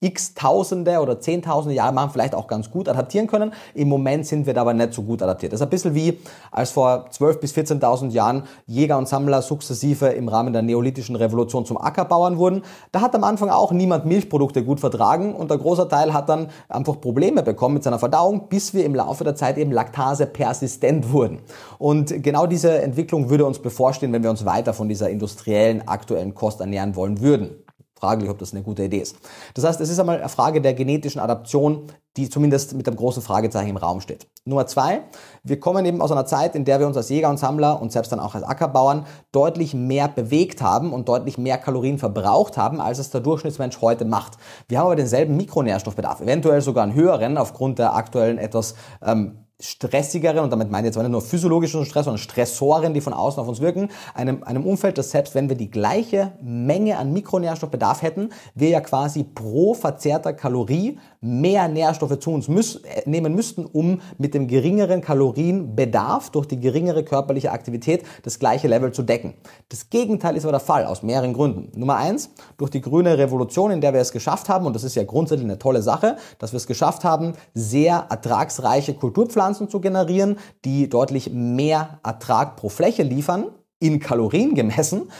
x 0.00 0.34
Tausende 0.34 1.00
oder 1.00 1.20
Zehntausende 1.20 1.74
Jahre 1.74 1.92
machen, 1.92 2.10
vielleicht 2.12 2.34
auch 2.34 2.46
ganz 2.46 2.70
gut 2.70 2.88
adaptieren 2.88 3.26
können. 3.26 3.52
Im 3.74 3.88
Moment 3.88 4.26
sind 4.26 4.46
wir 4.46 4.54
da 4.54 4.60
aber 4.60 4.74
nicht 4.74 4.94
so 4.94 5.02
gut 5.02 5.22
adaptiert. 5.22 5.52
Das 5.52 5.60
ist 5.60 5.66
ein 5.66 5.70
bisschen 5.70 5.94
wie, 5.94 6.18
als 6.52 6.70
vor 6.70 7.08
12.000 7.10 7.40
bis 7.40 7.52
14.000 7.52 8.10
Jahren 8.10 8.44
Jäger 8.66 8.96
und 8.96 9.08
Sammler 9.08 9.42
sukzessive 9.42 10.06
im 10.06 10.28
Rahmen 10.28 10.52
der 10.52 10.62
neolithischen 10.62 11.16
Revolution 11.16 11.66
zum 11.66 11.78
Ackerbauern 11.78 12.38
wurden. 12.38 12.62
Da 12.92 13.00
hat 13.00 13.14
am 13.14 13.24
Anfang 13.24 13.50
auch 13.50 13.72
niemand 13.72 14.06
Milchprodukte 14.06 14.64
gut 14.64 14.78
vertragen 14.78 15.34
und 15.34 15.50
der 15.50 15.58
große 15.58 15.88
Teil 15.88 16.12
hat 16.14 16.28
dann 16.28 16.48
einfach 16.68 17.00
Probleme 17.00 17.42
bekommen 17.42 17.74
mit 17.74 17.82
seiner 17.82 17.98
Verdauung, 17.98 18.48
bis 18.48 18.74
wir 18.74 18.84
im 18.84 18.94
Laufe 18.94 19.24
der 19.24 19.34
Zeit 19.34 19.58
eben 19.58 19.72
Laktase 19.72 20.26
persistent 20.26 21.12
wurden. 21.12 21.40
Und 21.78 22.22
genau 22.22 22.46
diese 22.46 22.80
Entwicklung 22.82 23.30
würde 23.30 23.44
uns 23.44 23.58
bevorstehen, 23.58 24.12
wenn 24.12 24.22
wir 24.22 24.30
uns 24.30 24.44
weiter 24.44 24.74
von 24.74 24.88
dieser 24.88 25.10
industriellen 25.10 25.88
aktuellen 25.88 26.34
Kost 26.34 26.60
ernähren 26.60 26.94
wollen 26.94 27.20
würden 27.20 27.64
fraglich, 27.98 28.30
ob 28.30 28.38
das 28.38 28.52
eine 28.52 28.62
gute 28.62 28.84
Idee 28.84 28.98
ist. 28.98 29.16
Das 29.54 29.64
heißt, 29.64 29.80
es 29.80 29.90
ist 29.90 29.98
einmal 29.98 30.18
eine 30.18 30.28
Frage 30.28 30.60
der 30.60 30.74
genetischen 30.74 31.20
Adaption, 31.20 31.84
die 32.16 32.28
zumindest 32.28 32.74
mit 32.74 32.86
einem 32.88 32.96
großen 32.96 33.22
Fragezeichen 33.22 33.70
im 33.70 33.76
Raum 33.76 34.00
steht. 34.00 34.26
Nummer 34.44 34.66
zwei, 34.66 35.02
wir 35.44 35.60
kommen 35.60 35.84
eben 35.86 36.00
aus 36.02 36.10
einer 36.10 36.26
Zeit, 36.26 36.56
in 36.56 36.64
der 36.64 36.80
wir 36.80 36.86
uns 36.86 36.96
als 36.96 37.08
Jäger 37.10 37.28
und 37.28 37.38
Sammler 37.38 37.80
und 37.80 37.92
selbst 37.92 38.10
dann 38.10 38.18
auch 38.18 38.34
als 38.34 38.44
Ackerbauern 38.44 39.06
deutlich 39.30 39.72
mehr 39.74 40.08
bewegt 40.08 40.60
haben 40.60 40.92
und 40.92 41.08
deutlich 41.08 41.38
mehr 41.38 41.58
Kalorien 41.58 41.98
verbraucht 41.98 42.56
haben, 42.56 42.80
als 42.80 42.98
es 42.98 43.10
der 43.10 43.20
Durchschnittsmensch 43.20 43.80
heute 43.80 44.04
macht. 44.04 44.38
Wir 44.68 44.78
haben 44.78 44.86
aber 44.86 44.96
denselben 44.96 45.36
Mikronährstoffbedarf, 45.36 46.20
eventuell 46.20 46.60
sogar 46.60 46.82
einen 46.82 46.94
höheren 46.94 47.38
aufgrund 47.38 47.78
der 47.78 47.94
aktuellen 47.94 48.38
etwas 48.38 48.74
ähm, 49.00 49.44
stressigeren, 49.60 50.44
und 50.44 50.50
damit 50.50 50.70
meine 50.70 50.86
ich 50.86 50.94
jetzt 50.94 51.02
nicht 51.02 51.10
nur 51.10 51.20
physiologischen 51.20 51.84
Stress, 51.84 52.04
sondern 52.04 52.18
Stressoren, 52.18 52.94
die 52.94 53.00
von 53.00 53.12
außen 53.12 53.40
auf 53.40 53.48
uns 53.48 53.60
wirken, 53.60 53.88
einem, 54.14 54.44
einem 54.44 54.64
Umfeld, 54.64 54.98
das 54.98 55.10
selbst 55.10 55.34
wenn 55.34 55.48
wir 55.48 55.56
die 55.56 55.70
gleiche 55.70 56.32
Menge 56.40 56.96
an 56.96 57.12
Mikronährstoffbedarf 57.12 58.02
hätten, 58.02 58.30
wir 58.54 58.68
ja 58.68 58.80
quasi 58.80 59.24
pro 59.24 59.74
verzehrter 59.74 60.32
Kalorie 60.32 60.98
mehr 61.20 61.68
Nährstoffe 61.68 62.18
zu 62.18 62.30
uns 62.30 62.48
müß, 62.48 62.76
äh, 62.76 63.02
nehmen 63.06 63.34
müssten, 63.34 63.66
um 63.66 64.00
mit 64.18 64.34
dem 64.34 64.46
geringeren 64.46 65.00
Kalorienbedarf 65.00 66.30
durch 66.30 66.46
die 66.46 66.60
geringere 66.60 67.02
körperliche 67.02 67.50
Aktivität 67.50 68.04
das 68.22 68.38
gleiche 68.38 68.68
Level 68.68 68.92
zu 68.92 69.02
decken. 69.02 69.34
Das 69.68 69.90
Gegenteil 69.90 70.36
ist 70.36 70.44
aber 70.44 70.52
der 70.52 70.60
Fall, 70.60 70.84
aus 70.84 71.02
mehreren 71.02 71.32
Gründen. 71.32 71.78
Nummer 71.78 71.96
eins, 71.96 72.30
durch 72.56 72.70
die 72.70 72.80
grüne 72.80 73.18
Revolution, 73.18 73.70
in 73.70 73.80
der 73.80 73.92
wir 73.92 74.00
es 74.00 74.12
geschafft 74.12 74.48
haben, 74.48 74.66
und 74.66 74.74
das 74.74 74.84
ist 74.84 74.94
ja 74.94 75.04
grundsätzlich 75.04 75.46
eine 75.46 75.58
tolle 75.58 75.82
Sache, 75.82 76.16
dass 76.38 76.52
wir 76.52 76.58
es 76.58 76.66
geschafft 76.66 77.04
haben, 77.04 77.32
sehr 77.54 78.06
ertragsreiche 78.08 78.94
Kulturpflanzen 78.94 79.38
Pflanzen 79.48 79.68
zu 79.70 79.80
generieren, 79.80 80.36
die 80.64 80.88
deutlich 80.88 81.30
mehr 81.32 82.00
Ertrag 82.04 82.56
pro 82.56 82.68
Fläche 82.68 83.02
liefern, 83.02 83.46
in 83.78 84.00
Kalorien 84.00 84.54
gemessen, 84.54 85.10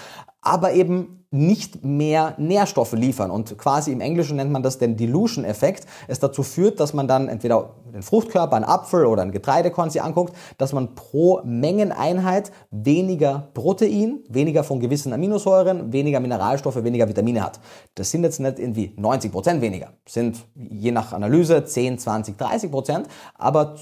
aber 0.43 0.73
eben 0.73 1.18
nicht 1.31 1.85
mehr 1.85 2.35
Nährstoffe 2.39 2.95
liefern. 2.95 3.31
Und 3.31 3.59
quasi 3.59 3.93
im 3.93 4.01
Englischen 4.01 4.37
nennt 4.37 4.51
man 4.51 4.63
das 4.63 4.79
den 4.79 4.97
Dilution-Effekt. 4.97 5.87
Es 6.07 6.21
dazu 6.21 6.43
führt, 6.43 6.81
dass 6.81 6.95
man 6.95 7.07
dann 7.07 7.29
entweder 7.29 7.75
den 7.93 8.03
Fruchtkörper, 8.03 8.57
einen 8.57 8.65
Apfel 8.65 9.05
oder 9.05 9.23
ein 9.23 9.33
Getreidekorn 9.33 9.91
sich 9.91 10.03
anguckt, 10.03 10.35
dass 10.57 10.73
man 10.73 10.95
pro 10.95 11.41
Mengeneinheit 11.45 12.51
weniger 12.71 13.51
Protein, 13.53 14.21
weniger 14.29 14.65
von 14.65 14.81
gewissen 14.81 15.13
Aminosäuren, 15.13 15.93
weniger 15.93 16.21
Mineralstoffe, 16.21 16.83
weniger 16.83 17.09
Vitamine 17.09 17.43
hat. 17.43 17.61
Das 17.95 18.11
sind 18.11 18.23
jetzt 18.23 18.41
nicht 18.41 18.59
irgendwie 18.59 18.95
90 18.97 19.31
Prozent 19.31 19.61
weniger. 19.61 19.93
Das 20.05 20.15
sind 20.15 20.39
je 20.55 20.93
nach 20.93 21.13
Analyse 21.13 21.65
10, 21.65 21.99
20, 21.99 22.39
30 22.39 22.71
Prozent. 22.71 23.07
Aber 23.35 23.77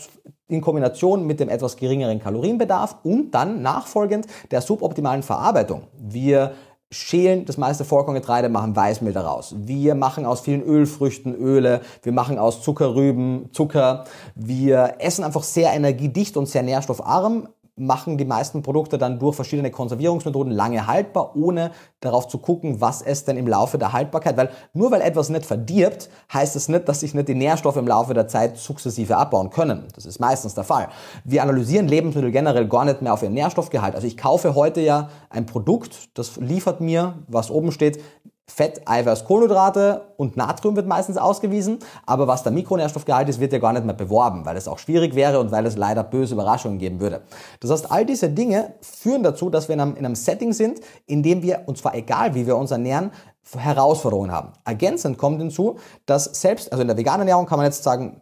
in 0.48 0.60
Kombination 0.60 1.26
mit 1.26 1.40
dem 1.40 1.48
etwas 1.48 1.76
geringeren 1.76 2.20
Kalorienbedarf 2.20 2.98
und 3.02 3.32
dann 3.32 3.62
nachfolgend 3.62 4.26
der 4.50 4.60
suboptimalen 4.60 5.22
Verarbeitung. 5.22 5.88
Wir 5.98 6.52
schälen 6.96 7.44
das 7.44 7.56
meiste 7.56 7.84
Vollkorngetreide, 7.84 8.48
machen 8.48 8.74
Weißmehl 8.74 9.12
daraus. 9.12 9.54
Wir 9.56 9.94
machen 9.94 10.26
aus 10.26 10.40
vielen 10.40 10.62
Ölfrüchten 10.62 11.34
Öle, 11.34 11.80
wir 12.02 12.12
machen 12.12 12.38
aus 12.38 12.62
Zuckerrüben 12.62 13.50
Zucker. 13.52 14.04
Wir 14.34 14.94
essen 14.98 15.24
einfach 15.24 15.42
sehr 15.42 15.72
energiedicht 15.72 16.36
und 16.36 16.46
sehr 16.46 16.62
nährstoffarm, 16.62 17.48
machen 17.76 18.16
die 18.16 18.24
meisten 18.24 18.62
Produkte 18.62 18.96
dann 18.96 19.18
durch 19.18 19.36
verschiedene 19.36 19.70
Konservierungsmethoden 19.70 20.50
lange 20.50 20.86
haltbar, 20.86 21.36
ohne 21.36 21.72
darauf 22.00 22.26
zu 22.26 22.38
gucken, 22.38 22.80
was 22.80 23.02
es 23.02 23.24
denn 23.24 23.36
im 23.36 23.46
Laufe 23.46 23.76
der 23.76 23.92
Haltbarkeit, 23.92 24.36
weil 24.38 24.50
nur 24.72 24.90
weil 24.90 25.02
etwas 25.02 25.28
nicht 25.28 25.44
verdirbt, 25.44 26.08
heißt 26.32 26.56
es 26.56 26.68
nicht, 26.68 26.88
dass 26.88 27.00
sich 27.00 27.12
nicht 27.12 27.28
die 27.28 27.34
Nährstoffe 27.34 27.76
im 27.76 27.86
Laufe 27.86 28.14
der 28.14 28.28
Zeit 28.28 28.56
sukzessive 28.56 29.16
abbauen 29.16 29.50
können. 29.50 29.84
Das 29.94 30.06
ist 30.06 30.18
meistens 30.18 30.54
der 30.54 30.64
Fall. 30.64 30.88
Wir 31.24 31.42
analysieren 31.42 31.86
Lebensmittel 31.86 32.30
generell 32.30 32.66
gar 32.66 32.86
nicht 32.86 33.02
mehr 33.02 33.12
auf 33.12 33.22
ihren 33.22 33.34
Nährstoffgehalt. 33.34 33.94
Also 33.94 34.06
ich 34.06 34.16
kaufe 34.16 34.54
heute 34.54 34.80
ja 34.80 35.10
ein 35.28 35.44
Produkt, 35.44 36.16
das 36.18 36.36
liefert 36.36 36.80
mir, 36.80 37.18
was 37.28 37.50
oben 37.50 37.72
steht, 37.72 38.00
Fett, 38.48 38.82
Eiweiß, 38.86 39.24
Kohlenhydrate 39.24 40.02
und 40.16 40.36
Natrium 40.36 40.76
wird 40.76 40.86
meistens 40.86 41.16
ausgewiesen, 41.16 41.80
aber 42.06 42.28
was 42.28 42.44
der 42.44 42.52
Mikronährstoffgehalt 42.52 43.28
ist, 43.28 43.40
wird 43.40 43.52
ja 43.52 43.58
gar 43.58 43.72
nicht 43.72 43.84
mehr 43.84 43.94
beworben, 43.94 44.46
weil 44.46 44.56
es 44.56 44.68
auch 44.68 44.78
schwierig 44.78 45.16
wäre 45.16 45.40
und 45.40 45.50
weil 45.50 45.66
es 45.66 45.76
leider 45.76 46.04
böse 46.04 46.34
Überraschungen 46.34 46.78
geben 46.78 47.00
würde. 47.00 47.22
Das 47.58 47.72
heißt, 47.72 47.90
all 47.90 48.06
diese 48.06 48.28
Dinge 48.28 48.74
führen 48.80 49.24
dazu, 49.24 49.50
dass 49.50 49.68
wir 49.68 49.74
in 49.74 49.80
einem, 49.80 49.96
in 49.96 50.06
einem 50.06 50.14
Setting 50.14 50.52
sind, 50.52 50.80
in 51.06 51.24
dem 51.24 51.42
wir, 51.42 51.64
und 51.66 51.76
zwar 51.76 51.96
egal 51.96 52.34
wie 52.36 52.46
wir 52.46 52.56
uns 52.56 52.70
ernähren, 52.70 53.10
Herausforderungen 53.56 54.30
haben. 54.30 54.52
Ergänzend 54.64 55.18
kommt 55.18 55.40
hinzu, 55.40 55.78
dass 56.04 56.24
selbst, 56.24 56.72
also 56.72 56.82
in 56.82 56.88
der 56.88 56.96
veganen 56.96 57.20
Ernährung 57.20 57.46
kann 57.46 57.58
man 57.58 57.66
jetzt 57.66 57.82
sagen, 57.82 58.20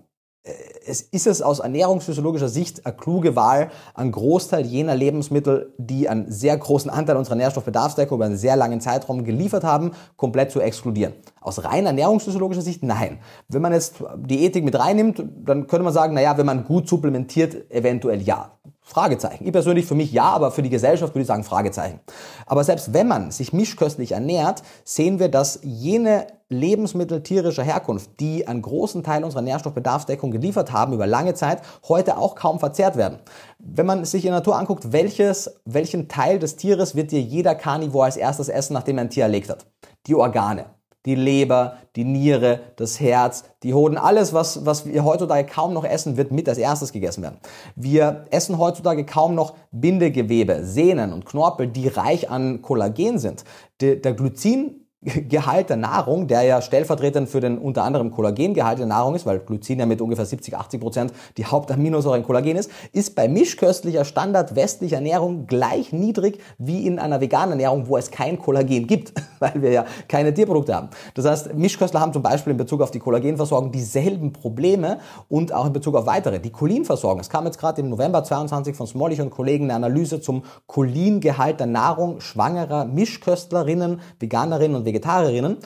es 0.87 1.01
ist 1.01 1.27
es 1.27 1.41
aus 1.41 1.61
ernährungsphysiologischer 1.61 2.51
Sicht 2.51 2.85
eine 2.85 2.95
kluge 2.95 3.35
Wahl, 3.35 3.71
einen 3.95 4.13
Großteil 4.13 4.67
jener 4.67 4.95
Lebensmittel, 4.95 5.73
die 5.79 6.09
einen 6.09 6.31
sehr 6.31 6.57
großen 6.57 6.91
Anteil 6.91 7.17
unserer 7.17 7.37
Nährstoffbedarfsdeckung 7.37 8.19
über 8.19 8.27
einen 8.27 8.37
sehr 8.37 8.57
langen 8.57 8.83
Zeitraum 8.83 9.25
geliefert 9.25 9.65
haben, 9.65 9.93
komplett 10.17 10.51
zu 10.51 10.61
exkludieren. 10.61 11.15
Aus 11.41 11.65
rein 11.65 11.87
ernährungsphysiologischer 11.87 12.61
Sicht 12.61 12.83
nein. 12.83 13.21
Wenn 13.49 13.63
man 13.63 13.73
jetzt 13.73 13.95
die 14.19 14.45
Ethik 14.45 14.65
mit 14.65 14.79
reinnimmt, 14.79 15.25
dann 15.45 15.67
könnte 15.67 15.85
man 15.85 15.95
sagen, 15.95 16.13
naja, 16.13 16.37
wenn 16.37 16.47
man 16.47 16.65
gut 16.65 16.89
supplementiert, 16.89 17.71
eventuell 17.71 18.21
ja. 18.21 18.51
Fragezeichen. 18.87 19.47
Ich 19.47 19.53
persönlich 19.53 19.87
für 19.87 19.95
mich 19.95 20.13
ja, 20.13 20.25
aber 20.25 20.51
für 20.51 20.61
die 20.61 20.69
Gesellschaft 20.69 21.15
würde 21.15 21.23
ich 21.23 21.27
sagen 21.27 21.43
Fragezeichen. 21.43 22.01
Aber 22.45 22.65
selbst 22.65 22.93
wenn 22.93 23.09
man 23.09 23.31
sich 23.31 23.55
mischköstlich 23.55 24.13
ernährt, 24.13 24.63
sehen 24.85 25.19
wir, 25.19 25.31
dass 25.31 25.61
jene 25.63 26.27
Lebensmittel 26.49 27.23
tierischer 27.23 27.63
Herkunft, 27.63 28.21
die 28.21 28.47
einen 28.47 28.63
großen 28.63 29.03
Teil 29.03 29.25
unserer 29.25 29.43
Nährstoffbedarfsdeckung 29.43 30.31
geliefert 30.31 30.73
haben 30.73 30.93
über 30.93 31.07
lange 31.07 31.35
Zeit, 31.35 31.63
heute 31.89 32.19
auch 32.19 32.35
kaum 32.35 32.61
verzehrt 32.61 32.97
werden. 32.97 33.19
Wenn 33.59 33.87
man 33.87 34.05
sich 34.05 34.25
in 34.25 34.31
der 34.31 34.41
Natur 34.41 34.57
anguckt, 34.57 34.93
welches, 34.93 35.61
welchen 35.65 36.09
Teil 36.09 36.39
des 36.39 36.57
Tieres 36.57 36.95
wird 36.95 37.13
dir 37.13 37.21
jeder 37.21 37.55
Karnivor 37.55 38.05
als 38.05 38.17
erstes 38.17 38.49
essen, 38.49 38.75
nachdem 38.75 38.99
er 38.99 39.05
ein 39.05 39.11
Tier 39.11 39.25
erlegt 39.25 39.49
hat? 39.51 39.67
Die 40.07 40.15
Organe 40.15 40.67
die 41.07 41.15
Leber, 41.15 41.77
die 41.97 42.05
Niere, 42.05 42.61
das 42.77 42.99
Herz, 42.99 43.45
die 43.63 43.75
Hoden, 43.75 43.99
alles, 43.99 44.33
was, 44.33 44.65
was 44.65 44.87
wir 44.87 45.05
heutzutage 45.05 45.47
kaum 45.47 45.75
noch 45.75 45.85
essen, 45.85 46.17
wird 46.17 46.33
mit 46.33 46.49
als 46.49 46.59
erstes 46.59 46.93
gegessen 46.93 47.23
werden. 47.23 47.39
Wir 47.77 48.25
essen 48.31 48.59
heutzutage 48.59 49.05
kaum 49.05 49.35
noch 49.35 49.55
Bindegewebe, 49.71 50.65
Sehnen 50.65 51.13
und 51.13 51.27
Knorpel, 51.27 51.67
die 51.67 51.89
reich 51.89 52.31
an 52.31 52.63
Kollagen 52.63 53.19
sind. 53.19 53.45
Der 53.81 54.15
Glycin 54.15 54.84
Gehalt 55.05 55.71
der 55.71 55.77
Nahrung, 55.77 56.27
der 56.27 56.43
ja 56.43 56.63
stellvertretend 56.63 57.29
für 57.29 57.41
den 57.41 57.59
unter 57.59 57.85
anderem 57.85 58.11
Kollagengehalt 58.11 58.79
der 58.79 58.87
Nahrung 58.87 59.15
ist, 59.15 59.27
weil 59.27 59.41
Glycin 59.41 59.79
ja 59.79 59.87
mit 59.87 60.01
ungefähr 60.01 60.25
70, 60.25 60.57
80 60.57 60.81
Prozent 60.81 61.13
die 61.37 61.45
Hauptaminosäure 61.45 62.17
in 62.17 62.23
Kollagen 62.23 62.57
ist, 62.57 62.71
ist 62.93 63.15
bei 63.15 63.29
mischköstlicher 63.29 64.05
Standard 64.05 64.57
westlicher 64.57 64.97
Ernährung 64.97 65.47
gleich 65.47 65.93
niedrig 65.93 66.41
wie 66.59 66.87
in 66.87 66.99
einer 66.99 67.21
veganen 67.21 67.53
Ernährung, 67.53 67.89
wo 67.89 67.97
es 67.97 68.11
kein 68.11 68.39
Kollagen 68.39 68.87
gibt, 68.87 69.13
weil 69.41 69.61
wir 69.61 69.71
ja 69.71 69.85
keine 70.09 70.33
Tierprodukte 70.33 70.75
haben. 70.75 70.89
Das 71.15 71.27
heißt, 71.27 71.55
Mischköstler 71.55 72.01
haben 72.01 72.13
zum 72.13 72.23
Beispiel 72.23 72.53
in 72.53 72.57
Bezug 72.57 72.81
auf 72.81 72.91
die 72.91 72.99
Kollagenversorgung 72.99 73.73
dieselben 73.73 74.33
Probleme 74.33 74.99
und 75.29 75.53
auch 75.53 75.67
in 75.67 75.73
Bezug 75.73 75.97
auf 75.97 76.07
weitere. 76.07 76.39
Die 76.39 76.51
Cholinversorgung. 76.51 77.21
Es 77.21 77.29
kam 77.29 77.45
jetzt 77.45 77.59
gerade 77.59 77.81
im 77.81 77.91
November 77.91 78.25
22 78.25 78.75
von 78.75 78.87
Smolich 78.87 79.21
und 79.21 79.31
Kollegen 79.31 79.65
eine 79.65 79.75
Analyse 79.75 80.21
zum 80.21 80.45
Cholingehalt 80.67 81.61
der 81.61 81.67
Nahrung 81.67 82.21
schwangerer 82.21 82.85
Mischköstlerinnen, 82.87 84.01
Veganerinnen 84.19 84.77
und 84.77 84.85
Vegetarierinnen 84.95 85.59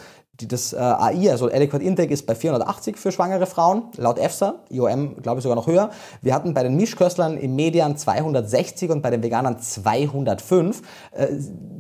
das 0.47 0.73
äh, 0.73 0.77
AI, 0.77 1.31
also 1.31 1.47
Adequate 1.47 1.83
Intake, 1.83 2.13
ist 2.13 2.27
bei 2.27 2.35
480 2.35 2.97
für 2.97 3.11
schwangere 3.11 3.47
Frauen, 3.47 3.85
laut 3.97 4.19
EFSA, 4.19 4.61
IOM 4.71 5.21
glaube 5.21 5.39
ich 5.39 5.43
sogar 5.43 5.57
noch 5.57 5.67
höher. 5.67 5.91
Wir 6.23 6.35
hatten 6.35 6.55
bei 6.55 6.63
den 6.63 6.77
Mischköstlern 6.77 7.37
im 7.37 7.57
Median 7.57 7.97
260 7.97 8.91
und 8.91 9.03
bei 9.03 9.11
den 9.11 9.23
Veganern 9.23 9.59
205. 9.59 10.83
Äh, 11.13 11.27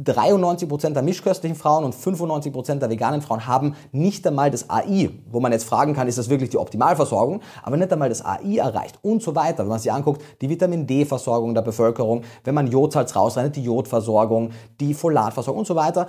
93 0.03 0.69
Prozent 0.69 0.97
der 0.97 1.03
mischköstlichen 1.03 1.57
Frauen 1.57 1.85
und 1.85 1.95
95 1.95 2.53
Prozent 2.53 2.83
der 2.83 2.91
veganen 2.91 3.21
Frauen 3.21 3.47
haben 3.47 3.75
nicht 3.93 4.27
einmal 4.27 4.51
das 4.51 4.71
AI, 4.71 5.11
wo 5.31 5.41
man 5.41 5.53
jetzt 5.53 5.65
fragen 5.65 5.93
kann, 5.93 6.09
ist 6.09 6.19
das 6.19 6.29
wirklich 6.29 6.51
die 6.51 6.59
Optimalversorgung, 6.59 7.41
aber 7.63 7.77
nicht 7.77 7.93
einmal 7.93 8.09
das 8.09 8.25
AI 8.25 8.57
erreicht 8.57 8.99
und 9.03 9.23
so 9.23 9.35
weiter. 9.35 9.59
Wenn 9.65 9.69
man 9.69 9.79
sich 9.79 9.93
anguckt, 9.93 10.23
die 10.41 10.49
Vitamin 10.49 10.87
D-Versorgung 10.87 11.55
der 11.55 11.63
Bevölkerung, 11.63 12.23
wenn 12.45 12.55
man 12.55 12.69
Jodsalz 12.69 13.15
rausrechnet, 13.15 13.57
die 13.57 13.65
Jodversorgung, 13.65 14.51
die 14.81 14.95
Folatversorgung 14.95 15.61
und 15.61 15.67
so 15.67 15.77
weiter. 15.77 16.07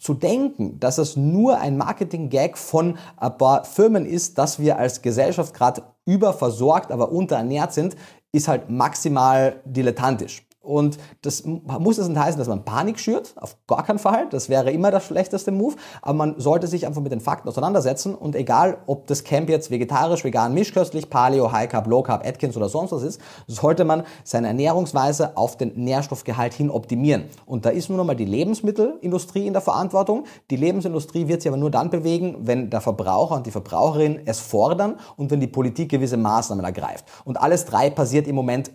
Zu 0.00 0.14
denken, 0.14 0.80
dass 0.80 0.96
es 0.96 1.14
nur 1.14 1.58
ein 1.58 1.76
Marketing-Gag 1.76 2.56
von 2.56 2.96
ein 3.18 3.36
paar 3.36 3.64
Firmen 3.64 4.06
ist, 4.06 4.38
dass 4.38 4.58
wir 4.58 4.78
als 4.78 5.02
Gesellschaft 5.02 5.52
gerade 5.52 5.82
überversorgt, 6.06 6.90
aber 6.90 7.12
unterernährt 7.12 7.74
sind, 7.74 7.96
ist 8.32 8.48
halt 8.48 8.70
maximal 8.70 9.60
dilettantisch. 9.66 10.46
Und 10.62 10.98
das 11.22 11.44
muss 11.44 11.96
es 11.96 12.08
nicht 12.08 12.20
heißen, 12.20 12.38
dass 12.38 12.48
man 12.48 12.66
Panik 12.66 13.00
schürt, 13.00 13.32
auf 13.36 13.56
gar 13.66 13.82
keinen 13.82 13.98
Fall. 13.98 14.28
Das 14.28 14.50
wäre 14.50 14.70
immer 14.70 14.90
der 14.90 15.00
schlechteste 15.00 15.52
Move. 15.52 15.76
Aber 16.02 16.12
man 16.12 16.38
sollte 16.38 16.66
sich 16.66 16.86
einfach 16.86 17.00
mit 17.00 17.12
den 17.12 17.20
Fakten 17.20 17.48
auseinandersetzen 17.48 18.14
und 18.14 18.36
egal, 18.36 18.78
ob 18.86 19.06
das 19.06 19.24
Camp 19.24 19.48
jetzt 19.48 19.70
vegetarisch, 19.70 20.22
vegan, 20.22 20.52
mischköstlich, 20.52 21.08
Paleo, 21.08 21.50
High 21.50 21.70
Carb, 21.70 21.86
Low 21.86 22.02
Carb, 22.02 22.26
Atkins 22.26 22.58
oder 22.58 22.68
sonst 22.68 22.92
was 22.92 23.02
ist, 23.02 23.20
sollte 23.46 23.84
man 23.84 24.04
seine 24.22 24.48
Ernährungsweise 24.48 25.36
auf 25.36 25.56
den 25.56 25.72
Nährstoffgehalt 25.76 26.52
hin 26.52 26.70
optimieren. 26.70 27.24
Und 27.46 27.64
da 27.64 27.70
ist 27.70 27.88
nur 27.88 27.96
noch 27.96 28.04
mal 28.04 28.14
die 28.14 28.26
Lebensmittelindustrie 28.26 29.46
in 29.46 29.54
der 29.54 29.62
Verantwortung. 29.62 30.24
Die 30.50 30.56
Lebensindustrie 30.56 31.26
wird 31.26 31.40
sich 31.40 31.48
aber 31.48 31.58
nur 31.58 31.70
dann 31.70 31.88
bewegen, 31.88 32.36
wenn 32.42 32.68
der 32.68 32.82
Verbraucher 32.82 33.34
und 33.36 33.46
die 33.46 33.50
Verbraucherin 33.50 34.20
es 34.26 34.40
fordern 34.40 34.98
und 35.16 35.30
wenn 35.30 35.40
die 35.40 35.46
Politik 35.46 35.90
gewisse 35.90 36.18
Maßnahmen 36.18 36.64
ergreift. 36.64 37.06
Und 37.24 37.40
alles 37.40 37.64
drei 37.64 37.88
passiert 37.88 38.28
im 38.28 38.34
Moment 38.34 38.70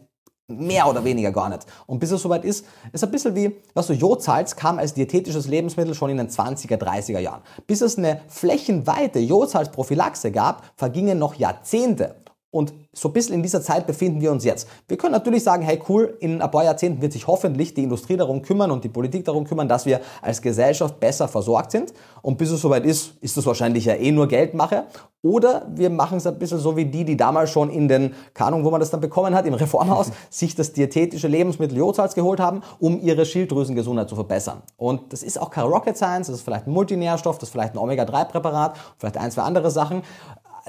Mehr 0.48 0.88
oder 0.88 1.04
weniger 1.04 1.32
gar 1.32 1.50
nicht. 1.50 1.66
Und 1.88 1.98
bis 1.98 2.12
es 2.12 2.22
soweit 2.22 2.46
ist, 2.46 2.68
ist 2.94 3.04
ein 3.04 3.10
bisschen 3.10 3.34
wie, 3.36 3.56
was 3.74 3.88
du, 3.88 3.94
Jodsalz 3.94 4.56
kam 4.56 4.78
als 4.78 4.94
diätetisches 4.94 5.48
Lebensmittel 5.48 5.96
schon 5.96 6.12
in 6.12 6.18
den 6.18 6.30
20er, 6.30 6.78
30er 6.78 7.18
Jahren. 7.18 7.42
Bis 7.66 7.82
es 7.82 7.98
eine 7.98 8.22
flächenweite 8.28 9.18
Jodsalzprophylaxe 9.18 10.32
gab, 10.32 10.72
vergingen 10.76 11.18
noch 11.18 11.34
Jahrzehnte. 11.34 12.18
Und 12.56 12.74
so 12.94 13.10
ein 13.10 13.14
bisschen 13.14 13.36
in 13.36 13.44
dieser 13.44 13.62
Zeit 13.62 13.86
befinden 13.86 14.22
wir 14.22 14.32
uns 14.32 14.46
jetzt. 14.46 14.70
Wir 14.88 14.96
können 14.96 15.12
natürlich 15.12 15.44
sagen, 15.44 15.62
hey 15.62 15.78
cool, 15.90 16.16
in 16.22 16.42
ein 16.42 16.52
paar 16.52 16.64
Jahrzehnten 16.64 17.02
wird 17.02 17.12
sich 17.12 17.28
hoffentlich 17.28 17.74
die 17.74 17.84
Industrie 17.84 18.16
darum 18.16 18.42
kümmern 18.42 18.72
und 18.72 18.82
die 18.82 18.88
Politik 18.88 19.26
darum 19.26 19.44
kümmern, 19.44 19.68
dass 19.68 19.86
wir 19.86 20.00
als 20.22 20.42
Gesellschaft 20.42 20.98
besser 21.02 21.28
versorgt 21.28 21.72
sind. 21.72 21.94
Und 22.22 22.38
bis 22.38 22.52
es 22.52 22.62
soweit 22.62 22.86
ist, 22.86 23.16
ist 23.20 23.36
das 23.36 23.46
wahrscheinlich 23.46 23.84
ja 23.84 23.96
eh 23.96 24.10
nur 24.10 24.30
Geldmache. 24.30 24.86
Oder 25.22 25.66
wir 25.74 25.90
machen 25.90 26.20
es 26.20 26.28
ein 26.28 26.40
bisschen 26.40 26.60
so 26.60 26.78
wie 26.78 26.86
die, 26.86 27.04
die 27.04 27.18
damals 27.18 27.50
schon 27.50 27.72
in 27.72 27.88
den, 27.88 28.14
keine 28.34 28.50
Ahnung, 28.50 28.64
wo 28.64 28.70
man 28.70 28.80
das 28.80 28.92
dann 28.92 29.02
bekommen 29.02 29.34
hat, 29.34 29.48
im 29.48 29.56
Reformhaus, 29.56 30.12
sich 30.30 30.56
das 30.56 30.72
diätetische 30.72 31.28
Lebensmittel 31.28 31.78
Jodsalz 31.78 32.14
geholt 32.14 32.40
haben, 32.40 32.62
um 32.80 33.02
ihre 33.02 33.26
Schilddrüsengesundheit 33.26 34.08
zu 34.08 34.16
verbessern. 34.16 34.62
Und 34.78 35.12
das 35.12 35.24
ist 35.24 35.42
auch 35.42 35.50
kein 35.50 35.66
Rocket 35.66 35.98
Science, 35.98 36.28
das 36.28 36.38
ist 36.38 36.44
vielleicht 36.44 36.68
ein 36.68 36.72
Multinährstoff, 36.74 37.40
das 37.40 37.50
ist 37.50 37.54
vielleicht 37.54 37.74
ein 37.74 37.80
Omega-3-Präparat, 37.80 38.78
vielleicht 38.98 39.18
ein, 39.18 39.32
zwei 39.32 39.42
andere 39.42 39.72
Sachen 39.72 40.04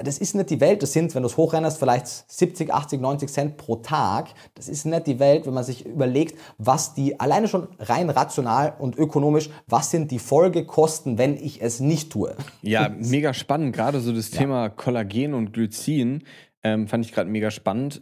das 0.03 0.19
ist 0.19 0.35
nicht 0.35 0.49
die 0.49 0.59
Welt, 0.59 0.83
das 0.83 0.93
sind, 0.93 1.13
wenn 1.15 1.23
du 1.23 1.27
es 1.27 1.37
hochrennst, 1.37 1.79
vielleicht 1.79 2.07
70, 2.07 2.73
80, 2.73 3.01
90 3.01 3.29
Cent 3.29 3.57
pro 3.57 3.77
Tag. 3.77 4.29
Das 4.55 4.67
ist 4.67 4.85
nicht 4.85 5.07
die 5.07 5.19
Welt, 5.19 5.45
wenn 5.47 5.53
man 5.53 5.63
sich 5.63 5.85
überlegt, 5.85 6.37
was 6.57 6.93
die, 6.93 7.19
alleine 7.19 7.47
schon 7.47 7.67
rein 7.79 8.09
rational 8.09 8.73
und 8.77 8.97
ökonomisch, 8.97 9.49
was 9.67 9.91
sind 9.91 10.11
die 10.11 10.19
Folgekosten, 10.19 11.17
wenn 11.17 11.35
ich 11.35 11.61
es 11.61 11.79
nicht 11.79 12.11
tue. 12.11 12.35
Ja, 12.61 12.89
mega 12.99 13.33
spannend, 13.33 13.75
gerade 13.75 13.99
so 13.99 14.11
das 14.11 14.31
ja. 14.31 14.39
Thema 14.39 14.69
Kollagen 14.69 15.33
und 15.33 15.53
Glycin. 15.53 16.23
Ähm, 16.63 16.87
fand 16.87 17.05
ich 17.05 17.13
gerade 17.13 17.29
mega 17.29 17.51
spannend. 17.51 18.01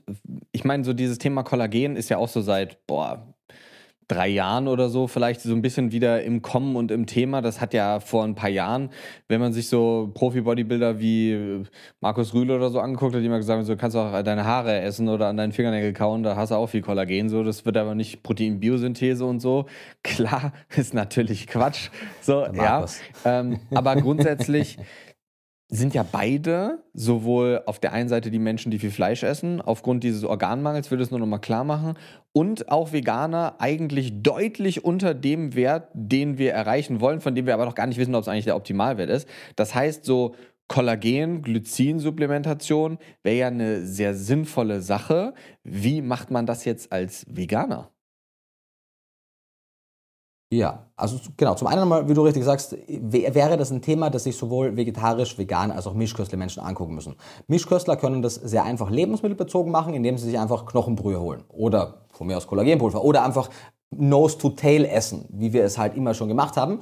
Ich 0.52 0.64
meine, 0.64 0.84
so 0.84 0.94
dieses 0.94 1.18
Thema 1.18 1.44
Kollagen 1.44 1.96
ist 1.96 2.10
ja 2.10 2.18
auch 2.18 2.30
so 2.30 2.42
seit, 2.42 2.86
boah, 2.88 3.35
drei 4.08 4.28
Jahren 4.28 4.68
oder 4.68 4.90
so 4.90 5.08
vielleicht 5.08 5.42
so 5.42 5.54
ein 5.54 5.62
bisschen 5.62 5.92
wieder 5.92 6.24
im 6.24 6.42
Kommen 6.42 6.76
und 6.76 6.92
im 6.92 7.06
Thema. 7.06 7.42
Das 7.42 7.62
hat 7.62 7.74
ja 7.74 8.00
vor 8.00 8.24
ein 8.24 8.36
paar 8.36 8.50
Jahren, 8.50 8.90
wenn 9.28 9.40
man 9.40 9.54
sich 9.54 9.68
so 9.68 10.12
Profi-Bodybuilder 10.14 11.00
wie 11.00 11.64
Markus 12.02 12.34
Rühle 12.34 12.56
oder 12.56 12.70
so 12.70 12.80
angeguckt 12.80 13.16
hat, 13.16 13.22
die 13.22 13.26
immer 13.26 13.38
gesagt 13.38 13.58
haben, 13.58 13.66
so 13.66 13.76
kannst 13.76 13.96
du 13.96 14.00
auch 14.00 14.22
deine 14.22 14.46
Haare 14.46 14.82
essen 14.82 15.10
oder 15.10 15.28
an 15.28 15.38
deinen 15.38 15.52
Fingernägel 15.52 15.94
kauen, 15.94 16.24
da 16.24 16.36
hast 16.36 16.50
du 16.50 16.56
auch 16.56 16.68
viel 16.68 16.82
Kollagen. 16.82 17.30
So, 17.30 17.44
das 17.44 17.66
wird 17.66 17.78
aber 17.78 17.96
nicht 17.96 18.24
Protein-Biosynthese 18.24 19.26
und 19.26 19.40
so. 19.40 19.66
Klar, 20.04 20.54
ist 20.76 20.94
natürlich 20.94 21.48
Quatsch. 21.48 21.90
So, 22.22 22.46
ja. 22.54 22.86
Ähm, 23.24 23.60
aber 23.74 23.96
grundsätzlich 23.96 24.78
sind 25.68 25.96
ja 25.96 26.04
beide, 26.04 26.84
sowohl 26.94 27.64
auf 27.66 27.80
der 27.80 27.92
einen 27.92 28.08
Seite 28.08 28.30
die 28.30 28.40
Menschen, 28.40 28.70
die 28.70 28.78
viel 28.78 28.92
Fleisch 28.92 29.24
essen, 29.24 29.62
aufgrund 29.62 30.04
dieses 30.04 30.24
Organmangels, 30.24 30.92
will 30.92 31.00
das 31.00 31.10
nur 31.10 31.20
nochmal 31.20 31.42
klar 31.42 31.64
machen, 31.64 31.96
und 32.34 32.70
auch 32.70 32.94
Veganer 32.94 33.56
eigentlich 33.60 34.22
deutlich 34.22 34.86
unter 34.86 35.14
dem 35.14 35.56
Wert, 35.56 35.90
den 35.94 36.38
wir 36.38 36.54
erreichen 36.54 37.02
wollen, 37.02 37.20
von 37.20 37.34
dem 37.34 37.48
wir 37.48 37.56
aber 37.56 37.66
noch 37.66 37.76
gar 37.76 37.88
nicht 37.88 37.98
wissen, 37.98 38.14
ob 38.14 38.22
es 38.22 38.28
eigentlich 38.28 38.46
der 38.46 38.56
Optimalwert 38.56 39.10
ist. 39.10 39.28
Das 39.56 39.74
heißt, 39.74 40.06
so 40.06 40.36
Kollagen, 40.68 41.42
Glycin-Supplementation 41.42 42.98
wäre 43.24 43.38
ja 43.38 43.48
eine 43.48 43.86
sehr 43.86 44.14
sinnvolle 44.14 44.82
Sache. 44.82 45.34
Wie 45.64 46.02
macht 46.02 46.32
man 46.32 46.46
das 46.46 46.66
jetzt 46.66 46.92
als 46.92 47.26
Veganer? 47.30 47.92
Ja, 50.52 50.86
also 50.96 51.18
genau, 51.38 51.56
zum 51.56 51.68
einen 51.68 51.88
mal, 51.88 52.08
wie 52.08 52.14
du 52.14 52.22
richtig 52.22 52.44
sagst, 52.44 52.78
wäre 52.88 53.58
das 53.58 53.72
ein 53.72 53.82
Thema, 53.82 54.12
das 54.12 54.26
sich 54.26 54.38
sowohl 54.38 54.78
vegetarisch, 54.78 55.38
vegan 55.40 55.72
als 55.72 55.88
auch 55.88 55.96
Mischköstler-Menschen 55.96 56.62
angucken 56.62 56.94
müssen. 56.94 57.16
Mischköstler 57.48 57.98
können 57.98 58.22
das 58.22 58.36
sehr 58.36 58.64
einfach 58.64 58.92
lebensmittelbezogen 58.92 59.72
machen, 59.72 59.96
indem 59.96 60.18
sie 60.18 60.26
sich 60.26 60.40
einfach 60.40 60.66
Knochenbrühe 60.68 61.20
holen 61.20 61.44
oder 61.50 62.06
von 62.12 62.28
mir 62.28 62.38
aus 62.38 62.46
Kollagenpulver 62.46 63.04
oder 63.04 63.24
einfach 63.24 63.50
Nose 63.90 64.38
to 64.38 64.50
Tail 64.52 64.86
essen, 64.86 65.26
wie 65.30 65.52
wir 65.52 65.64
es 65.64 65.78
halt 65.78 65.96
immer 65.96 66.14
schon 66.14 66.28
gemacht 66.28 66.58
haben. 66.58 66.80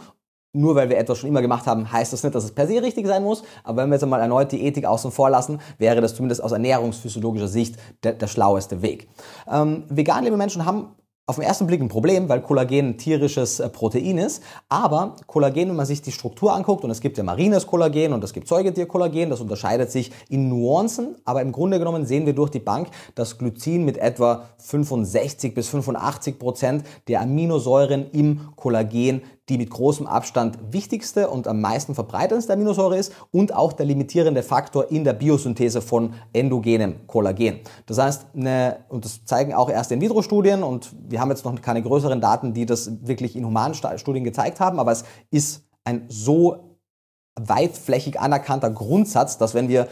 Nur 0.55 0.75
weil 0.75 0.89
wir 0.89 0.99
etwas 0.99 1.17
schon 1.17 1.29
immer 1.29 1.41
gemacht 1.41 1.65
haben, 1.65 1.91
heißt 1.91 2.13
das 2.13 2.21
nicht, 2.21 2.35
dass 2.35 2.43
es 2.43 2.51
per 2.51 2.67
se 2.67 2.79
richtig 2.81 3.07
sein 3.07 3.23
muss. 3.23 3.43
Aber 3.63 3.81
wenn 3.81 3.89
wir 3.89 3.95
jetzt 3.95 4.03
einmal 4.03 4.19
erneut 4.19 4.51
die 4.51 4.63
Ethik 4.63 4.85
außen 4.85 5.11
vor 5.11 5.31
lassen, 5.31 5.59
wäre 5.79 5.99
das 5.99 6.13
zumindest 6.13 6.43
aus 6.43 6.51
ernährungsphysiologischer 6.51 7.47
Sicht 7.47 7.77
der, 8.03 8.13
der 8.13 8.27
schlaueste 8.27 8.83
Weg. 8.83 9.09
Ähm, 9.51 9.85
vegan 9.89 10.23
lebende 10.23 10.37
Menschen 10.37 10.65
haben 10.65 10.89
auf 11.25 11.37
den 11.37 11.45
ersten 11.45 11.67
Blick 11.67 11.79
ein 11.79 11.87
Problem, 11.87 12.27
weil 12.27 12.41
Kollagen 12.41 12.89
ein 12.89 12.97
tierisches 12.97 13.61
äh, 13.61 13.69
Protein 13.69 14.17
ist. 14.17 14.43
Aber 14.67 15.15
Kollagen, 15.25 15.69
wenn 15.69 15.75
man 15.75 15.85
sich 15.85 16.01
die 16.01 16.11
Struktur 16.11 16.53
anguckt, 16.53 16.83
und 16.83 16.91
es 16.91 16.99
gibt 16.99 17.17
ja 17.17 17.23
marines 17.23 17.65
Kollagen 17.65 18.11
und 18.11 18.21
es 18.25 18.33
gibt 18.33 18.47
Säugetierkollagen, 18.49 19.29
das 19.29 19.39
unterscheidet 19.39 19.89
sich 19.89 20.11
in 20.27 20.49
Nuancen. 20.49 21.15
Aber 21.23 21.41
im 21.41 21.53
Grunde 21.53 21.79
genommen 21.79 22.05
sehen 22.05 22.25
wir 22.25 22.33
durch 22.33 22.49
die 22.49 22.59
Bank, 22.59 22.89
dass 23.15 23.37
Glycin 23.37 23.85
mit 23.85 23.97
etwa 23.97 24.49
65 24.57 25.53
bis 25.53 25.69
85 25.69 26.37
Prozent 26.37 26.83
der 27.07 27.21
Aminosäuren 27.21 28.09
im 28.11 28.53
Kollagen 28.57 29.21
die 29.49 29.57
mit 29.57 29.69
großem 29.69 30.07
Abstand 30.07 30.57
wichtigste 30.71 31.29
und 31.29 31.47
am 31.47 31.59
meisten 31.59 31.95
verbreitendste 31.95 32.53
Aminosäure 32.53 32.97
ist 32.97 33.13
und 33.31 33.53
auch 33.53 33.73
der 33.73 33.85
limitierende 33.85 34.41
Faktor 34.41 34.89
in 34.89 35.03
der 35.03 35.13
Biosynthese 35.13 35.81
von 35.81 36.13
endogenem 36.31 37.05
Kollagen. 37.07 37.59
Das 37.85 37.97
heißt, 37.97 38.27
eine, 38.35 38.85
und 38.89 39.03
das 39.03 39.25
zeigen 39.25 39.53
auch 39.53 39.69
erste 39.69 39.95
In-vitro-Studien 39.95 40.63
und 40.63 40.95
wir 41.09 41.19
haben 41.19 41.29
jetzt 41.29 41.43
noch 41.43 41.61
keine 41.61 41.81
größeren 41.81 42.21
Daten, 42.21 42.53
die 42.53 42.65
das 42.65 42.89
wirklich 43.05 43.35
in 43.35 43.45
humanen 43.45 43.75
Studien 43.75 44.23
gezeigt 44.23 44.59
haben, 44.59 44.79
aber 44.79 44.91
es 44.91 45.03
ist 45.29 45.63
ein 45.83 46.05
so 46.07 46.77
weitflächig 47.35 48.19
anerkannter 48.19 48.69
Grundsatz, 48.69 49.37
dass 49.37 49.53
wenn 49.53 49.67
wir 49.67 49.87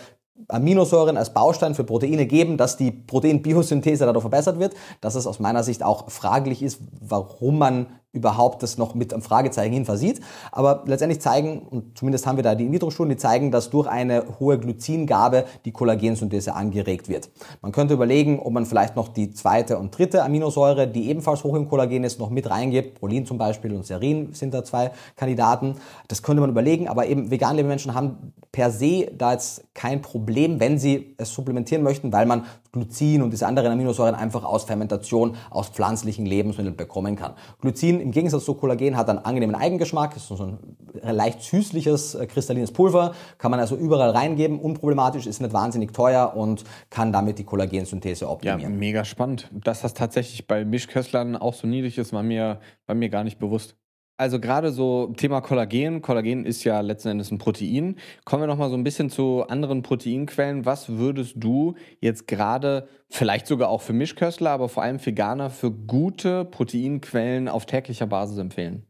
Aminosäuren 0.47 1.17
als 1.17 1.33
Baustein 1.33 1.75
für 1.75 1.83
Proteine 1.83 2.25
geben, 2.25 2.57
dass 2.57 2.77
die 2.77 2.91
Proteinbiosynthese 2.91 4.05
dadurch 4.05 4.23
verbessert 4.23 4.59
wird, 4.59 4.73
dass 5.01 5.15
es 5.15 5.27
aus 5.27 5.39
meiner 5.39 5.63
Sicht 5.63 5.83
auch 5.83 6.09
fraglich 6.09 6.63
ist, 6.63 6.79
warum 6.99 7.57
man 7.57 7.87
überhaupt 8.13 8.61
das 8.61 8.77
noch 8.77 8.93
mit 8.93 9.13
einem 9.13 9.21
Fragezeichen 9.21 9.73
hin 9.73 9.85
versieht. 9.85 10.19
Aber 10.51 10.83
letztendlich 10.85 11.21
zeigen, 11.21 11.59
und 11.59 11.97
zumindest 11.97 12.27
haben 12.27 12.35
wir 12.35 12.43
da 12.43 12.55
die 12.55 12.65
In-vitro-Studien, 12.65 13.11
die 13.11 13.17
zeigen, 13.17 13.51
dass 13.51 13.69
durch 13.69 13.87
eine 13.87 14.25
hohe 14.39 14.59
Glycingabe 14.59 15.45
die 15.63 15.71
Kollagensynthese 15.71 16.53
angeregt 16.53 17.07
wird. 17.07 17.29
Man 17.61 17.71
könnte 17.71 17.93
überlegen, 17.93 18.39
ob 18.39 18.51
man 18.51 18.65
vielleicht 18.65 18.95
noch 18.95 19.07
die 19.07 19.31
zweite 19.31 19.77
und 19.77 19.97
dritte 19.97 20.23
Aminosäure, 20.23 20.87
die 20.87 21.09
ebenfalls 21.09 21.43
hoch 21.43 21.55
im 21.55 21.69
Kollagen 21.69 22.03
ist, 22.03 22.19
noch 22.19 22.29
mit 22.29 22.49
reingibt. 22.49 22.99
Prolin 22.99 23.25
zum 23.25 23.37
Beispiel 23.37 23.73
und 23.73 23.85
Serin 23.85 24.33
sind 24.33 24.53
da 24.53 24.63
zwei 24.63 24.91
Kandidaten. 25.15 25.75
Das 26.09 26.21
könnte 26.21 26.41
man 26.41 26.49
überlegen, 26.49 26.89
aber 26.89 27.07
eben 27.07 27.31
vegan 27.31 27.55
lebende 27.55 27.69
Menschen 27.71 27.95
haben 27.95 28.33
per 28.51 28.71
se 28.71 29.09
da 29.17 29.31
jetzt 29.31 29.63
kein 29.73 30.01
Problem, 30.01 30.59
wenn 30.59 30.77
sie 30.77 31.15
es 31.17 31.33
supplementieren 31.33 31.83
möchten, 31.83 32.11
weil 32.11 32.25
man 32.25 32.45
Glycin 32.71 33.21
und 33.21 33.31
diese 33.31 33.47
anderen 33.47 33.71
Aminosäuren 33.71 34.15
einfach 34.15 34.43
aus 34.43 34.63
Fermentation, 34.63 35.35
aus 35.49 35.69
pflanzlichen 35.69 36.25
Lebensmitteln 36.25 36.75
bekommen 36.75 37.15
kann. 37.15 37.33
Glycin 37.59 37.99
im 37.99 38.11
Gegensatz 38.11 38.45
zu 38.45 38.53
Kollagen 38.53 38.95
hat 38.95 39.09
einen 39.09 39.19
angenehmen 39.19 39.55
Eigengeschmack, 39.55 40.15
ist 40.15 40.27
so 40.27 40.35
ein 40.35 40.57
leicht 41.03 41.41
süßliches, 41.41 42.15
äh, 42.15 42.27
kristallines 42.27 42.71
Pulver, 42.71 43.13
kann 43.37 43.51
man 43.51 43.59
also 43.59 43.75
überall 43.75 44.11
reingeben, 44.11 44.59
unproblematisch, 44.59 45.27
ist 45.27 45.41
nicht 45.41 45.53
wahnsinnig 45.53 45.93
teuer 45.93 46.33
und 46.35 46.63
kann 46.89 47.11
damit 47.11 47.39
die 47.39 47.43
Kollagensynthese 47.43 48.29
optimieren. 48.29 48.61
Ja, 48.61 48.69
mega 48.69 49.03
spannend. 49.03 49.49
Dass 49.51 49.81
das 49.81 49.93
tatsächlich 49.93 50.47
bei 50.47 50.63
Mischköstlern 50.63 51.35
auch 51.35 51.53
so 51.53 51.67
niedrig 51.67 51.97
ist, 51.97 52.13
war 52.13 52.23
mir, 52.23 52.59
war 52.87 52.95
mir 52.95 53.09
gar 53.09 53.23
nicht 53.23 53.39
bewusst. 53.39 53.75
Also 54.21 54.39
gerade 54.39 54.71
so 54.71 55.07
Thema 55.17 55.41
Kollagen. 55.41 56.03
Kollagen 56.03 56.45
ist 56.45 56.63
ja 56.63 56.79
letzten 56.81 57.07
Endes 57.07 57.31
ein 57.31 57.39
Protein. 57.39 57.95
Kommen 58.23 58.43
wir 58.43 58.47
noch 58.47 58.59
mal 58.59 58.69
so 58.69 58.75
ein 58.75 58.83
bisschen 58.83 59.09
zu 59.09 59.47
anderen 59.47 59.81
Proteinquellen. 59.81 60.63
Was 60.63 60.89
würdest 60.89 61.37
du 61.37 61.73
jetzt 62.01 62.27
gerade, 62.27 62.87
vielleicht 63.09 63.47
sogar 63.47 63.69
auch 63.69 63.81
für 63.81 63.93
Mischköstler, 63.93 64.51
aber 64.51 64.69
vor 64.69 64.83
allem 64.83 65.03
Veganer, 65.03 65.49
für 65.49 65.71
gute 65.71 66.45
Proteinquellen 66.45 67.49
auf 67.49 67.65
täglicher 67.65 68.05
Basis 68.05 68.37
empfehlen? 68.37 68.85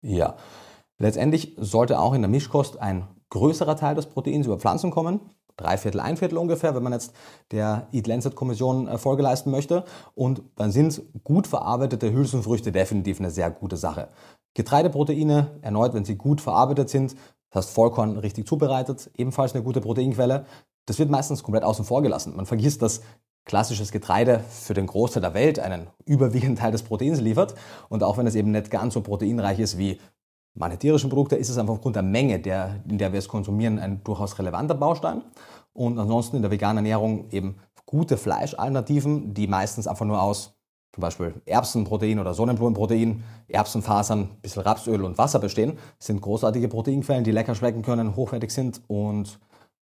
Ja, 0.00 0.38
letztendlich 0.96 1.56
sollte 1.58 1.98
auch 1.98 2.14
in 2.14 2.22
der 2.22 2.30
Mischkost 2.30 2.80
ein 2.80 3.06
größerer 3.28 3.76
Teil 3.76 3.96
des 3.96 4.06
Proteins 4.06 4.46
über 4.46 4.58
Pflanzen 4.58 4.90
kommen 4.90 5.20
drei 5.56 5.78
Viertel, 5.78 6.00
ein 6.00 6.16
Viertel 6.16 6.38
ungefähr, 6.38 6.74
wenn 6.74 6.82
man 6.82 6.92
jetzt 6.92 7.12
der 7.50 7.86
Eat 7.92 8.06
Lancet 8.06 8.34
Kommission 8.34 8.88
äh, 8.88 8.98
Folge 8.98 9.22
leisten 9.22 9.50
möchte. 9.50 9.84
Und 10.14 10.42
dann 10.56 10.72
sind 10.72 11.02
gut 11.24 11.46
verarbeitete 11.46 12.12
Hülsenfrüchte 12.12 12.72
definitiv 12.72 13.20
eine 13.20 13.30
sehr 13.30 13.50
gute 13.50 13.76
Sache. 13.76 14.08
Getreideproteine, 14.54 15.58
erneut, 15.62 15.94
wenn 15.94 16.04
sie 16.04 16.16
gut 16.16 16.40
verarbeitet 16.40 16.88
sind, 16.88 17.14
das 17.50 17.66
heißt 17.66 17.74
Vollkorn 17.74 18.16
richtig 18.18 18.46
zubereitet, 18.46 19.10
ebenfalls 19.16 19.54
eine 19.54 19.62
gute 19.62 19.80
Proteinquelle. 19.80 20.46
Das 20.86 20.98
wird 20.98 21.10
meistens 21.10 21.42
komplett 21.42 21.64
außen 21.64 21.84
vor 21.84 22.02
gelassen. 22.02 22.34
Man 22.36 22.46
vergisst, 22.46 22.82
dass 22.82 23.00
klassisches 23.44 23.92
Getreide 23.92 24.40
für 24.50 24.74
den 24.74 24.86
Großteil 24.86 25.22
der 25.22 25.34
Welt 25.34 25.58
einen 25.58 25.86
überwiegenden 26.04 26.56
Teil 26.56 26.72
des 26.72 26.82
Proteins 26.82 27.20
liefert. 27.20 27.54
Und 27.88 28.02
auch 28.02 28.18
wenn 28.18 28.26
es 28.26 28.34
eben 28.34 28.50
nicht 28.50 28.70
ganz 28.70 28.94
so 28.94 29.00
proteinreich 29.00 29.58
ist 29.58 29.78
wie 29.78 30.00
meine 30.56 30.78
tierischen 30.78 31.10
Produkte 31.10 31.36
ist 31.36 31.50
es 31.50 31.58
einfach 31.58 31.74
aufgrund 31.74 31.96
der 31.96 32.02
Menge, 32.02 32.38
der, 32.38 32.80
in 32.88 32.98
der 32.98 33.12
wir 33.12 33.18
es 33.18 33.28
konsumieren, 33.28 33.78
ein 33.78 34.02
durchaus 34.02 34.38
relevanter 34.38 34.74
Baustein. 34.74 35.22
Und 35.72 35.98
ansonsten 35.98 36.36
in 36.36 36.42
der 36.42 36.50
veganen 36.50 36.78
Ernährung 36.78 37.30
eben 37.30 37.56
gute 37.84 38.16
Fleischalternativen, 38.16 39.34
die 39.34 39.46
meistens 39.46 39.86
einfach 39.86 40.06
nur 40.06 40.20
aus 40.20 40.54
zum 40.94 41.02
Beispiel 41.02 41.34
Erbsenprotein 41.44 42.18
oder 42.18 42.32
Sonnenblumenprotein, 42.32 43.22
Erbsenfasern, 43.48 44.30
bisschen 44.40 44.62
Rapsöl 44.62 45.04
und 45.04 45.18
Wasser 45.18 45.38
bestehen, 45.38 45.78
sind 45.98 46.22
großartige 46.22 46.68
Proteinquellen, 46.68 47.22
die 47.22 47.32
lecker 47.32 47.54
schmecken 47.54 47.82
können, 47.82 48.16
hochwertig 48.16 48.50
sind 48.50 48.80
und 48.86 49.38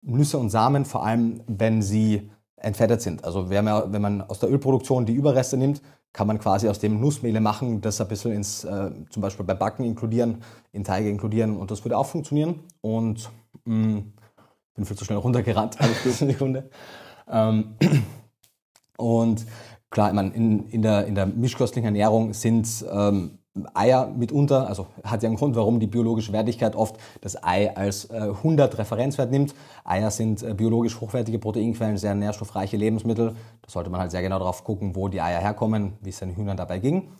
Nüsse 0.01 0.39
und 0.39 0.49
Samen, 0.49 0.86
vor 0.86 1.05
allem 1.05 1.43
wenn 1.47 1.82
sie 1.82 2.31
entfettet 2.57 3.03
sind. 3.03 3.23
Also 3.23 3.51
wenn 3.51 3.65
man 3.65 4.23
aus 4.23 4.39
der 4.39 4.51
Ölproduktion 4.51 5.05
die 5.05 5.12
Überreste 5.12 5.59
nimmt, 5.59 5.82
kann 6.15 6.28
man 6.28 6.39
quasi 6.39 6.69
aus 6.69 6.78
dem 6.78 7.01
Nussmehle 7.01 7.41
machen, 7.41 7.81
das 7.81 8.01
ein 8.01 8.09
bisschen 8.09 8.32
ins, 8.32 8.65
äh, 8.65 8.91
zum 9.11 9.20
Beispiel 9.20 9.45
bei 9.45 9.55
Backen 9.55 9.85
inkludieren, 9.85 10.43
in 10.73 10.85
Teige 10.85 11.11
inkludieren 11.11 11.57
und 11.57 11.70
das 11.70 11.85
würde 11.85 11.99
auch 11.99 12.07
funktionieren. 12.07 12.61
Und 12.81 13.31
mh, 13.65 13.74
mm, 13.74 14.12
bin 14.77 14.85
viel 14.85 14.97
zu 14.97 15.05
schnell 15.05 15.19
runtergerannt, 15.19 15.77
eine 15.81 15.93
Sekunde. 15.93 16.70
Ähm, 17.28 17.74
und 18.97 19.45
klar, 19.91 20.09
ich 20.09 20.15
meine, 20.15 20.31
in, 20.31 20.69
in, 20.69 20.82
der, 20.82 21.07
in 21.07 21.16
der 21.16 21.27
mischköstlichen 21.27 21.86
Ernährung 21.86 22.32
sind 22.32 22.85
ähm, 22.91 23.39
Eier 23.72 24.09
mitunter, 24.09 24.66
also 24.66 24.89
hat 25.05 25.22
ja 25.22 25.28
einen 25.28 25.36
Grund, 25.36 25.55
warum 25.55 25.78
die 25.78 25.86
biologische 25.86 26.32
Wertigkeit 26.32 26.74
oft 26.74 26.97
das 27.20 27.40
Ei 27.43 27.74
als 27.76 28.06
äh, 28.10 28.16
100 28.16 28.78
Referenzwert 28.78 29.31
nimmt. 29.31 29.55
Eier 29.85 30.10
sind 30.10 30.43
äh, 30.43 30.55
biologisch 30.55 31.01
hochwertige 31.01 31.39
Proteinquellen, 31.39 31.97
sehr 31.97 32.16
nährstoffreiche 32.16 32.76
Lebensmittel. 32.76 33.36
Da 33.62 33.70
sollte 33.70 33.90
man 33.90 34.01
halt 34.01 34.10
sehr 34.10 34.22
genau 34.22 34.40
darauf 34.40 34.64
gucken, 34.64 34.97
wo 34.97 35.09
die 35.09 35.20
Eier 35.20 35.40
herkommen, 35.40 35.93
wie 36.01 36.10
es 36.10 36.18
den 36.18 36.35
Hühnern 36.35 36.56
dabei 36.56 36.81
ging. 36.81 37.10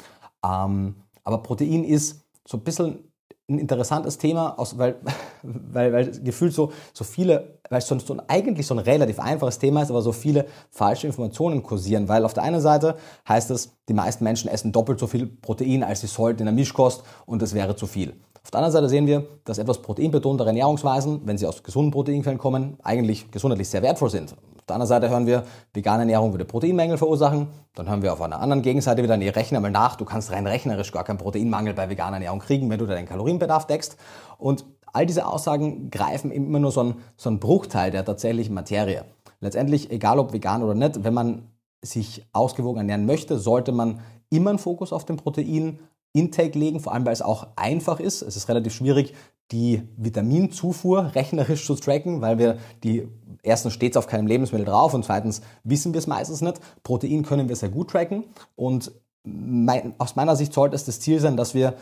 Ähm, 0.45 0.97
aber 1.23 1.39
Protein 1.39 1.85
ist 1.85 2.25
so 2.47 2.57
ein 2.57 2.65
bisschen 2.65 3.13
ein 3.49 3.59
interessantes 3.59 4.19
Thema, 4.19 4.57
weil, 4.77 4.97
weil, 5.43 5.93
weil 5.93 6.21
gefühlt 6.21 6.53
so, 6.53 6.73
so 6.93 7.05
viele, 7.05 7.54
weil 7.71 7.79
es 7.79 7.87
so, 7.87 7.99
so 7.99 8.17
eigentlich 8.29 8.67
so 8.67 8.75
ein 8.75 8.79
relativ 8.79 9.19
einfaches 9.19 9.59
Thema 9.59 9.83
ist, 9.83 9.91
aber 9.91 10.03
so 10.03 10.13
viele 10.13 10.47
falsche 10.71 11.07
Informationen 11.07 11.63
kursieren. 11.63 12.09
Weil 12.09 12.25
auf 12.25 12.35
der 12.35 12.43
einen 12.43 12.61
Seite 12.61 12.97
heißt 13.29 13.51
es, 13.51 13.73
die 13.89 13.95
meisten 13.95 14.25
Menschen 14.25 14.49
essen 14.49 14.73
doppelt 14.73 14.99
so 14.99 15.07
viel 15.07 15.27
Protein, 15.27 15.83
als 15.83 16.01
sie 16.01 16.07
sollten 16.07 16.41
in 16.41 16.47
der 16.47 16.55
Mischkost 16.55 17.03
und 17.27 17.43
das 17.43 17.55
wäre 17.55 17.77
zu 17.77 17.87
viel. 17.87 18.15
Auf 18.43 18.51
der 18.51 18.59
anderen 18.59 18.73
Seite 18.73 18.89
sehen 18.91 19.07
wir, 19.07 19.27
dass 19.47 19.57
etwas 19.57 19.81
proteinbetontere 19.81 20.49
Ernährungsweisen, 20.49 21.23
wenn 21.25 21.39
sie 21.39 21.47
aus 21.47 21.63
gesunden 21.63 21.91
Proteinquellen 21.91 22.39
kommen, 22.39 22.77
eigentlich 22.83 23.31
gesundheitlich 23.31 23.71
sehr 23.71 23.83
wertvoll 23.83 24.11
sind. 24.11 24.33
Auf 24.33 24.67
der 24.69 24.77
anderen 24.77 24.89
Seite 24.89 25.11
hören 25.11 25.27
wir, 25.27 25.45
vegane 25.73 26.05
Ernährung 26.05 26.33
würde 26.33 26.45
Proteinmängel 26.45 26.99
verursachen. 26.99 27.49
Dann 27.75 27.89
hören 27.89 28.03
wir 28.03 28.13
auf 28.13 28.21
einer 28.21 28.41
anderen 28.41 28.63
Gegenseite 28.63 29.03
wieder, 29.03 29.17
nee, 29.17 29.29
rechne 29.29 29.61
mal 29.61 29.71
nach, 29.71 29.97
du 29.97 30.05
kannst 30.07 30.31
rein 30.31 30.47
rechnerisch 30.47 30.93
gar 30.93 31.05
keinen 31.05 31.19
Proteinmangel 31.19 31.75
bei 31.75 31.91
veganer 31.91 32.17
Ernährung 32.17 32.39
kriegen, 32.39 32.71
wenn 32.71 32.79
du 32.79 32.87
deinen 32.87 33.07
Kalorienbedarf 33.07 33.67
deckst. 33.67 33.97
Und 34.39 34.65
all 34.95 35.07
diese 35.07 35.27
Aussagen 35.27 35.91
greifen 35.91 36.31
immer 36.31 36.59
nur 36.59 36.73
so 36.73 36.81
einen, 36.81 36.95
so 37.17 37.29
einen 37.29 37.41
Bruchteil 37.41 37.91
der 37.91 38.05
tatsächlichen 38.05 38.55
Materie. 38.55 39.05
Letztendlich, 39.41 39.91
egal 39.91 40.19
ob 40.19 40.33
vegan 40.33 40.63
oder 40.63 40.75
nicht, 40.75 41.05
wenn 41.05 41.15
man 41.15 41.49
sich 41.83 42.25
ausgewogen 42.33 42.79
ernähren 42.79 43.07
möchte, 43.07 43.39
sollte 43.39 43.73
man 43.73 44.01
immer 44.31 44.51
einen 44.51 44.59
Fokus 44.59 44.93
auf 44.93 45.05
den 45.05 45.17
Protein 45.17 45.79
Intake 46.13 46.59
legen, 46.59 46.81
vor 46.81 46.95
allem 46.95 47.05
weil 47.05 47.13
es 47.13 47.23
auch 47.23 47.49
einfach 47.57 48.01
ist. 48.01 48.23
Es 48.23 48.37
ist 48.37 48.49
relativ 48.49 48.73
schwierig, 48.73 49.15
die 49.51 49.83
Vitaminzufuhr 49.97 51.15
rechnerisch 51.15 51.67
zu 51.67 51.75
tracken, 51.75 52.21
weil 52.21 52.39
wir 52.39 52.59
die 52.83 53.09
erstens 53.43 53.75
steht 53.75 53.97
auf 53.97 54.07
keinem 54.07 54.27
Lebensmittel 54.27 54.65
drauf 54.65 54.95
und 54.95 55.05
zweitens 55.05 55.43
wissen 55.65 55.93
wir 55.93 55.99
es 55.99 56.07
meistens 56.07 56.41
nicht. 56.41 56.61
Protein 56.83 57.25
können 57.25 57.49
wir 57.49 57.57
sehr 57.57 57.69
gut 57.69 57.91
tracken 57.91 58.25
und 58.57 58.93
mein, 59.25 59.95
aus 59.99 60.17
meiner 60.17 60.37
Sicht 60.37 60.53
sollte 60.53 60.77
es 60.77 60.85
das 60.85 61.01
Ziel 61.01 61.19
sein, 61.19 61.37
dass 61.37 61.55
wir, 61.55 61.75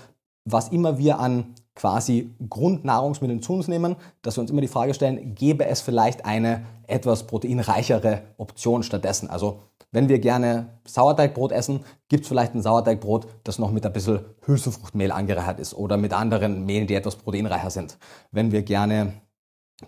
was 0.44 0.68
immer 0.68 0.98
wir 0.98 1.18
an 1.18 1.54
quasi 1.74 2.34
Grundnahrungsmitteln 2.48 3.42
zu 3.42 3.54
uns 3.54 3.68
nehmen, 3.68 3.96
dass 4.22 4.36
wir 4.36 4.42
uns 4.42 4.50
immer 4.50 4.60
die 4.60 4.68
Frage 4.68 4.94
stellen, 4.94 5.34
gäbe 5.34 5.66
es 5.66 5.80
vielleicht 5.80 6.24
eine 6.24 6.64
etwas 6.86 7.26
proteinreichere 7.26 8.22
Option 8.36 8.82
stattdessen? 8.82 9.30
Also 9.30 9.60
wenn 9.90 10.08
wir 10.08 10.18
gerne 10.18 10.78
Sauerteigbrot 10.86 11.52
essen, 11.52 11.84
gibt 12.08 12.22
es 12.22 12.28
vielleicht 12.28 12.54
ein 12.54 12.62
Sauerteigbrot, 12.62 13.26
das 13.44 13.58
noch 13.58 13.70
mit 13.70 13.84
ein 13.86 13.92
bisschen 13.92 14.20
Hülsenfruchtmehl 14.46 15.12
angereichert 15.12 15.60
ist 15.60 15.74
oder 15.74 15.96
mit 15.96 16.12
anderen 16.12 16.64
Mehlen, 16.64 16.86
die 16.86 16.94
etwas 16.94 17.16
proteinreicher 17.16 17.70
sind. 17.70 17.98
Wenn 18.30 18.52
wir 18.52 18.62
gerne 18.62 19.12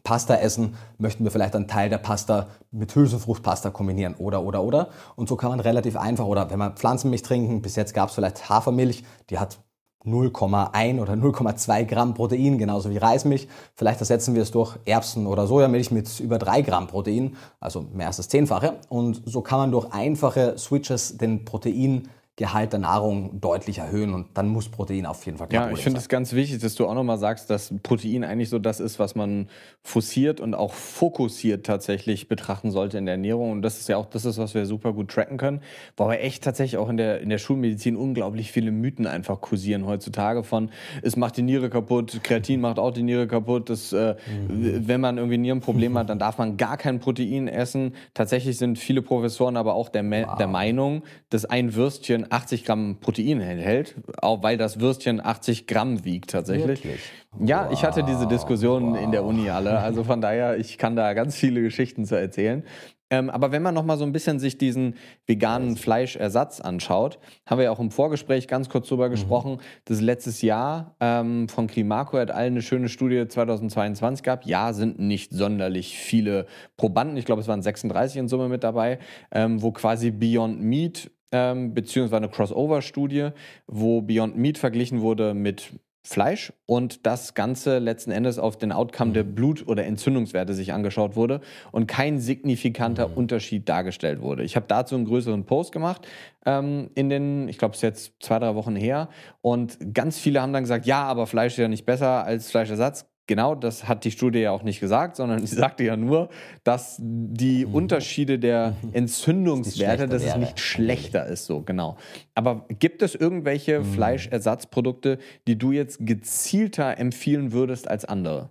Pasta 0.03 0.35
essen, 0.37 0.75
möchten 0.99 1.25
wir 1.25 1.31
vielleicht 1.31 1.55
einen 1.55 1.69
Teil 1.69 1.89
der 1.89 1.99
Pasta 1.99 2.49
mit 2.71 2.95
Hülsenfruchtpasta 2.95 3.71
kombinieren 3.71 4.15
oder 4.17 4.43
oder 4.43 4.63
oder. 4.63 4.89
Und 5.17 5.29
so 5.29 5.37
kann 5.37 5.51
man 5.51 5.61
relativ 5.61 5.97
einfach, 5.97 6.27
oder 6.27 6.51
wenn 6.51 6.59
man 6.59 6.77
Pflanzenmilch 6.77 7.23
trinken, 7.23 7.63
bis 7.63 7.77
jetzt 7.77 7.95
gab 7.95 8.09
es 8.09 8.15
vielleicht 8.15 8.49
Hafermilch, 8.49 9.05
die 9.31 9.39
hat 9.39 9.59
0,1 10.07 11.01
oder 11.01 11.15
0,2 11.15 11.85
Gramm 11.85 12.15
Protein, 12.15 12.59
genauso 12.59 12.91
wie 12.91 12.99
Reismilch. 12.99 13.49
Vielleicht 13.75 14.01
ersetzen 14.01 14.35
wir 14.35 14.43
es 14.43 14.51
durch 14.51 14.77
Erbsen- 14.85 15.27
oder 15.27 15.47
Sojamilch 15.47 15.91
mit 15.91 16.21
über 16.21 16.39
3 16.39 16.63
Gramm 16.63 16.87
Protein, 16.87 17.37
also 17.61 17.87
mehr 17.93 18.09
als 18.09 18.19
das 18.19 18.29
Zehnfache. 18.29 18.75
Und 18.89 19.23
so 19.25 19.41
kann 19.41 19.59
man 19.59 19.71
durch 19.73 19.93
einfache 19.93 20.59
Switches 20.59 21.17
den 21.17 21.45
Protein 21.45 22.09
Gehalt 22.37 22.73
der 22.73 22.81
Nahrung 22.81 23.41
deutlich 23.41 23.79
erhöhen 23.79 24.13
und 24.13 24.27
dann 24.35 24.49
muss 24.49 24.69
Protein 24.69 25.07
auf 25.07 25.25
jeden 25.25 25.39
Fall 25.39 25.49
Ja, 25.53 25.71
ich 25.71 25.81
finde 25.81 26.01
es 26.01 26.09
ganz 26.09 26.33
wichtig, 26.33 26.61
dass 26.61 26.75
du 26.75 26.87
auch 26.87 26.95
nochmal 26.95 27.19
sagst, 27.19 27.49
dass 27.49 27.73
Protein 27.83 28.25
eigentlich 28.25 28.49
so 28.49 28.59
das 28.59 28.81
ist, 28.81 28.99
was 28.99 29.15
man 29.15 29.49
forciert 29.83 30.41
und 30.41 30.55
auch 30.55 30.73
fokussiert 30.73 31.65
tatsächlich 31.65 32.27
betrachten 32.27 32.71
sollte 32.71 32.99
in 32.99 33.07
der 33.07 33.15
Ernährung 33.15 33.53
und 33.53 33.63
das 33.63 33.79
ist 33.79 33.89
ja 33.89 33.97
auch 33.97 34.07
das 34.07 34.25
ist, 34.25 34.39
was 34.39 34.55
wir 34.55 34.67
super 34.67 34.93
gut 34.93 35.11
tracken 35.11 35.37
können, 35.37 35.61
wobei 35.97 36.19
echt 36.19 36.43
tatsächlich 36.43 36.79
auch 36.79 36.89
in 36.89 36.97
der, 36.97 37.21
in 37.21 37.29
der 37.29 37.39
Schulmedizin 37.39 37.97
unglaublich 37.97 38.51
viele 38.51 38.73
Mythen 38.73 39.07
einfach 39.07 39.41
kursieren 39.41 39.87
heutzutage 39.87 40.43
von, 40.43 40.71
es 41.03 41.17
macht 41.17 41.37
die 41.37 41.43
Niere 41.43 41.71
kaputt, 41.71 42.21
Kreatin 42.23 42.61
macht 42.61 42.79
auch 42.79 42.91
die 42.91 43.03
Niere 43.03 43.29
kaputt, 43.29 43.71
das, 43.71 43.93
äh, 43.93 44.17
mhm. 44.49 44.89
wenn 44.89 45.01
man 45.01 45.19
irgendwie 45.19 45.39
Nierenprobleme 45.39 46.01
hat, 46.01 46.11
dann 46.11 46.19
darf 46.19 46.39
man 46.39 46.57
gar 46.57 46.77
kein 46.77 46.99
Protein 46.99 47.49
essen. 47.49 47.95
Tatsächlich 48.15 48.59
sind 48.59 48.79
viele 48.79 49.03
Professoren 49.03 49.57
aber 49.57 49.75
auch 49.75 49.89
der, 49.89 50.05
wow. 50.05 50.37
der 50.37 50.49
Meinung, 50.49 51.03
dass 51.31 51.45
ein 51.45 51.75
Würstchen 51.75 52.24
80 52.31 52.65
Gramm 52.65 52.99
Protein 53.01 53.41
enthält, 53.41 53.97
auch 54.21 54.43
weil 54.43 54.57
das 54.57 54.81
Würstchen 54.81 55.25
80 55.25 55.67
Gramm 55.67 56.05
wiegt 56.05 56.31
tatsächlich. 56.31 56.85
Wirklich? 56.85 57.01
Ja, 57.45 57.67
wow. 57.67 57.73
ich 57.73 57.85
hatte 57.85 58.05
diese 58.05 58.27
Diskussion 58.27 58.93
wow. 58.93 59.03
in 59.03 59.11
der 59.13 59.25
Uni 59.25 59.51
alle, 59.51 59.79
also 59.79 60.05
von 60.05 60.21
daher, 60.21 60.57
ich 60.59 60.79
kann 60.79 60.97
da 60.97 61.15
ganz 61.15 61.37
viele 61.37 61.63
Geschichten 61.63 62.05
zu 62.05 62.17
erzählen. 62.17 62.65
Ähm, 63.11 63.31
aber 63.31 63.53
wenn 63.53 63.63
man 63.63 63.75
nochmal 63.75 63.99
so 63.99 64.05
ein 64.05 64.13
bisschen 64.13 64.39
sich 64.39 64.59
diesen 64.59 64.95
veganen 65.27 65.77
Fleischersatz 65.77 66.61
anschaut, 66.61 67.19
haben 67.47 67.59
wir 67.59 67.65
ja 67.65 67.71
auch 67.71 67.79
im 67.79 67.91
Vorgespräch 67.91 68.49
ganz 68.49 68.69
kurz 68.69 68.89
drüber 68.89 69.09
mhm. 69.09 69.13
gesprochen, 69.13 69.59
dass 69.85 70.01
letztes 70.01 70.43
Jahr 70.43 70.97
ähm, 71.01 71.49
von 71.49 71.67
Climaco 71.67 72.19
et 72.19 72.31
al. 72.31 72.47
eine 72.47 72.63
schöne 72.63 72.89
Studie 72.89 73.29
2022 73.29 74.25
gab. 74.25 74.47
Ja, 74.47 74.73
sind 74.73 74.99
nicht 74.99 75.33
sonderlich 75.33 75.99
viele 75.99 76.47
Probanden. 76.77 77.17
Ich 77.17 77.25
glaube, 77.25 77.43
es 77.43 77.49
waren 77.49 77.63
36 77.63 78.17
in 78.17 78.29
Summe 78.29 78.49
mit 78.49 78.65
dabei, 78.65 78.99
ähm, 79.31 79.63
wo 79.63 79.71
quasi 79.71 80.11
Beyond 80.11 80.61
Meat 80.61 81.11
ähm, 81.35 81.75
beziehungsweise 81.75 82.19
eine 82.19 82.29
Crossover-Studie, 82.29 83.31
wo 83.67 84.03
Beyond 84.03 84.37
Meat 84.37 84.57
verglichen 84.57 85.01
wurde 85.01 85.35
mit 85.35 85.73
Fleisch 86.07 86.53
und 86.67 87.07
das 87.07 87.35
Ganze 87.35 87.79
letzten 87.79 88.13
Endes 88.13 88.39
auf 88.39 88.57
den 88.57 88.71
Outcome 88.71 89.13
der 89.13 89.25
mhm. 89.25 89.35
Blut- 89.35 89.67
oder 89.67 89.85
Entzündungswerte 89.85 90.55
sich 90.55 90.73
angeschaut 90.73 91.17
wurde 91.17 91.41
und 91.73 91.89
kein 91.89 92.21
signifikanter 92.21 93.09
mhm. 93.09 93.15
Unterschied 93.15 93.69
dargestellt 93.69 94.21
wurde. 94.21 94.45
Ich 94.45 94.55
habe 94.55 94.67
dazu 94.69 94.95
einen 94.95 95.07
größeren 95.07 95.45
Post 95.45 95.73
gemacht 95.73 96.07
ähm, 96.47 96.91
in 96.95 97.09
den, 97.09 97.49
ich 97.49 97.59
glaube, 97.59 97.73
es 97.73 97.79
ist 97.79 97.83
jetzt 97.83 98.13
zwei, 98.21 98.39
drei 98.39 98.55
Wochen 98.55 98.77
her 98.77 99.09
und 99.41 99.79
ganz 99.93 100.19
viele 100.19 100.41
haben 100.41 100.53
dann 100.53 100.63
gesagt, 100.63 100.87
ja, 100.87 101.03
aber 101.03 101.27
Fleisch 101.27 101.55
ist 101.55 101.59
ja 101.59 101.69
nicht 101.69 101.87
besser 101.87 102.25
als 102.25 102.51
Fleischersatz. 102.51 103.07
Genau, 103.27 103.55
das 103.55 103.89
hat 103.89 104.05
die 104.05 104.11
Studie 104.11 104.41
ja 104.41 104.51
auch 104.51 104.63
nicht 104.63 104.81
gesagt, 104.81 105.17
sondern 105.17 105.47
sie 105.47 105.57
sagte 105.57 105.83
ja 105.83 105.97
nur, 105.97 106.29
dass 106.63 106.97
die 107.01 107.65
mhm. 107.65 107.75
Unterschiede 107.75 108.39
der 108.39 108.77
Entzündungswerte, 108.93 110.09
dass 110.09 110.23
es 110.23 110.37
nicht 110.37 110.61
schlechter 110.61 111.27
ist, 111.27 111.47
so 111.47 111.63
genau. 111.63 111.97
Aber 112.35 112.67
gibt 112.69 113.01
es 113.01 113.15
irgendwelche 113.15 113.81
mhm. 113.81 113.85
Fleischersatzprodukte, 113.85 115.19
die 115.47 115.57
du 115.57 115.73
jetzt 115.73 115.99
gezielter 116.01 116.99
empfehlen 116.99 117.53
würdest 117.53 117.89
als 117.89 118.05
andere? 118.05 118.51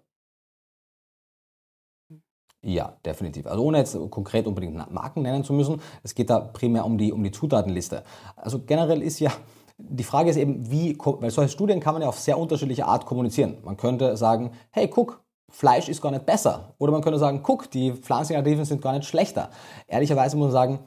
Ja, 2.66 2.98
definitiv. 3.06 3.45
Also 3.45 3.62
ohne 3.64 3.78
jetzt 3.80 3.95
konkret 4.10 4.48
unbedingt 4.48 4.76
Marken 4.91 5.22
nennen 5.22 5.44
zu 5.44 5.54
müssen, 5.54 5.82
es 6.02 6.16
geht 6.16 6.30
da 6.30 6.40
primär 6.40 6.86
um 6.86 6.98
die, 6.98 7.12
um 7.12 7.22
die 7.22 7.32
Zutatenliste. 7.32 8.04
Also 8.38 8.60
generell 8.60 9.02
ist 9.02 9.20
ja 9.20 9.32
die 9.90 10.04
Frage 10.04 10.30
ist 10.30 10.38
eben, 10.38 10.70
wie, 10.72 10.98
weil 10.98 11.32
solche 11.32 11.52
Studien 11.52 11.80
kann 11.80 11.94
man 11.94 12.02
ja 12.02 12.10
auf 12.10 12.20
sehr 12.20 12.38
unterschiedliche 12.38 12.86
Art 12.86 13.06
kommunizieren. 13.06 13.58
Man 13.64 13.78
könnte 13.78 14.18
sagen, 14.18 14.52
hey, 14.72 14.88
guck, 14.88 15.22
Fleisch 15.50 15.88
ist 15.88 16.02
gar 16.02 16.12
nicht 16.12 16.26
besser. 16.26 16.74
Oder 16.80 16.92
man 16.92 17.02
könnte 17.02 17.20
sagen, 17.20 17.42
guck, 17.44 17.70
die 17.70 17.92
pflanzlichen 17.92 18.66
sind 18.66 18.82
gar 18.82 18.94
nicht 18.94 19.06
schlechter. 19.06 19.50
Ehrlicherweise 19.88 20.36
muss 20.36 20.46
man 20.46 20.52
sagen, 20.52 20.80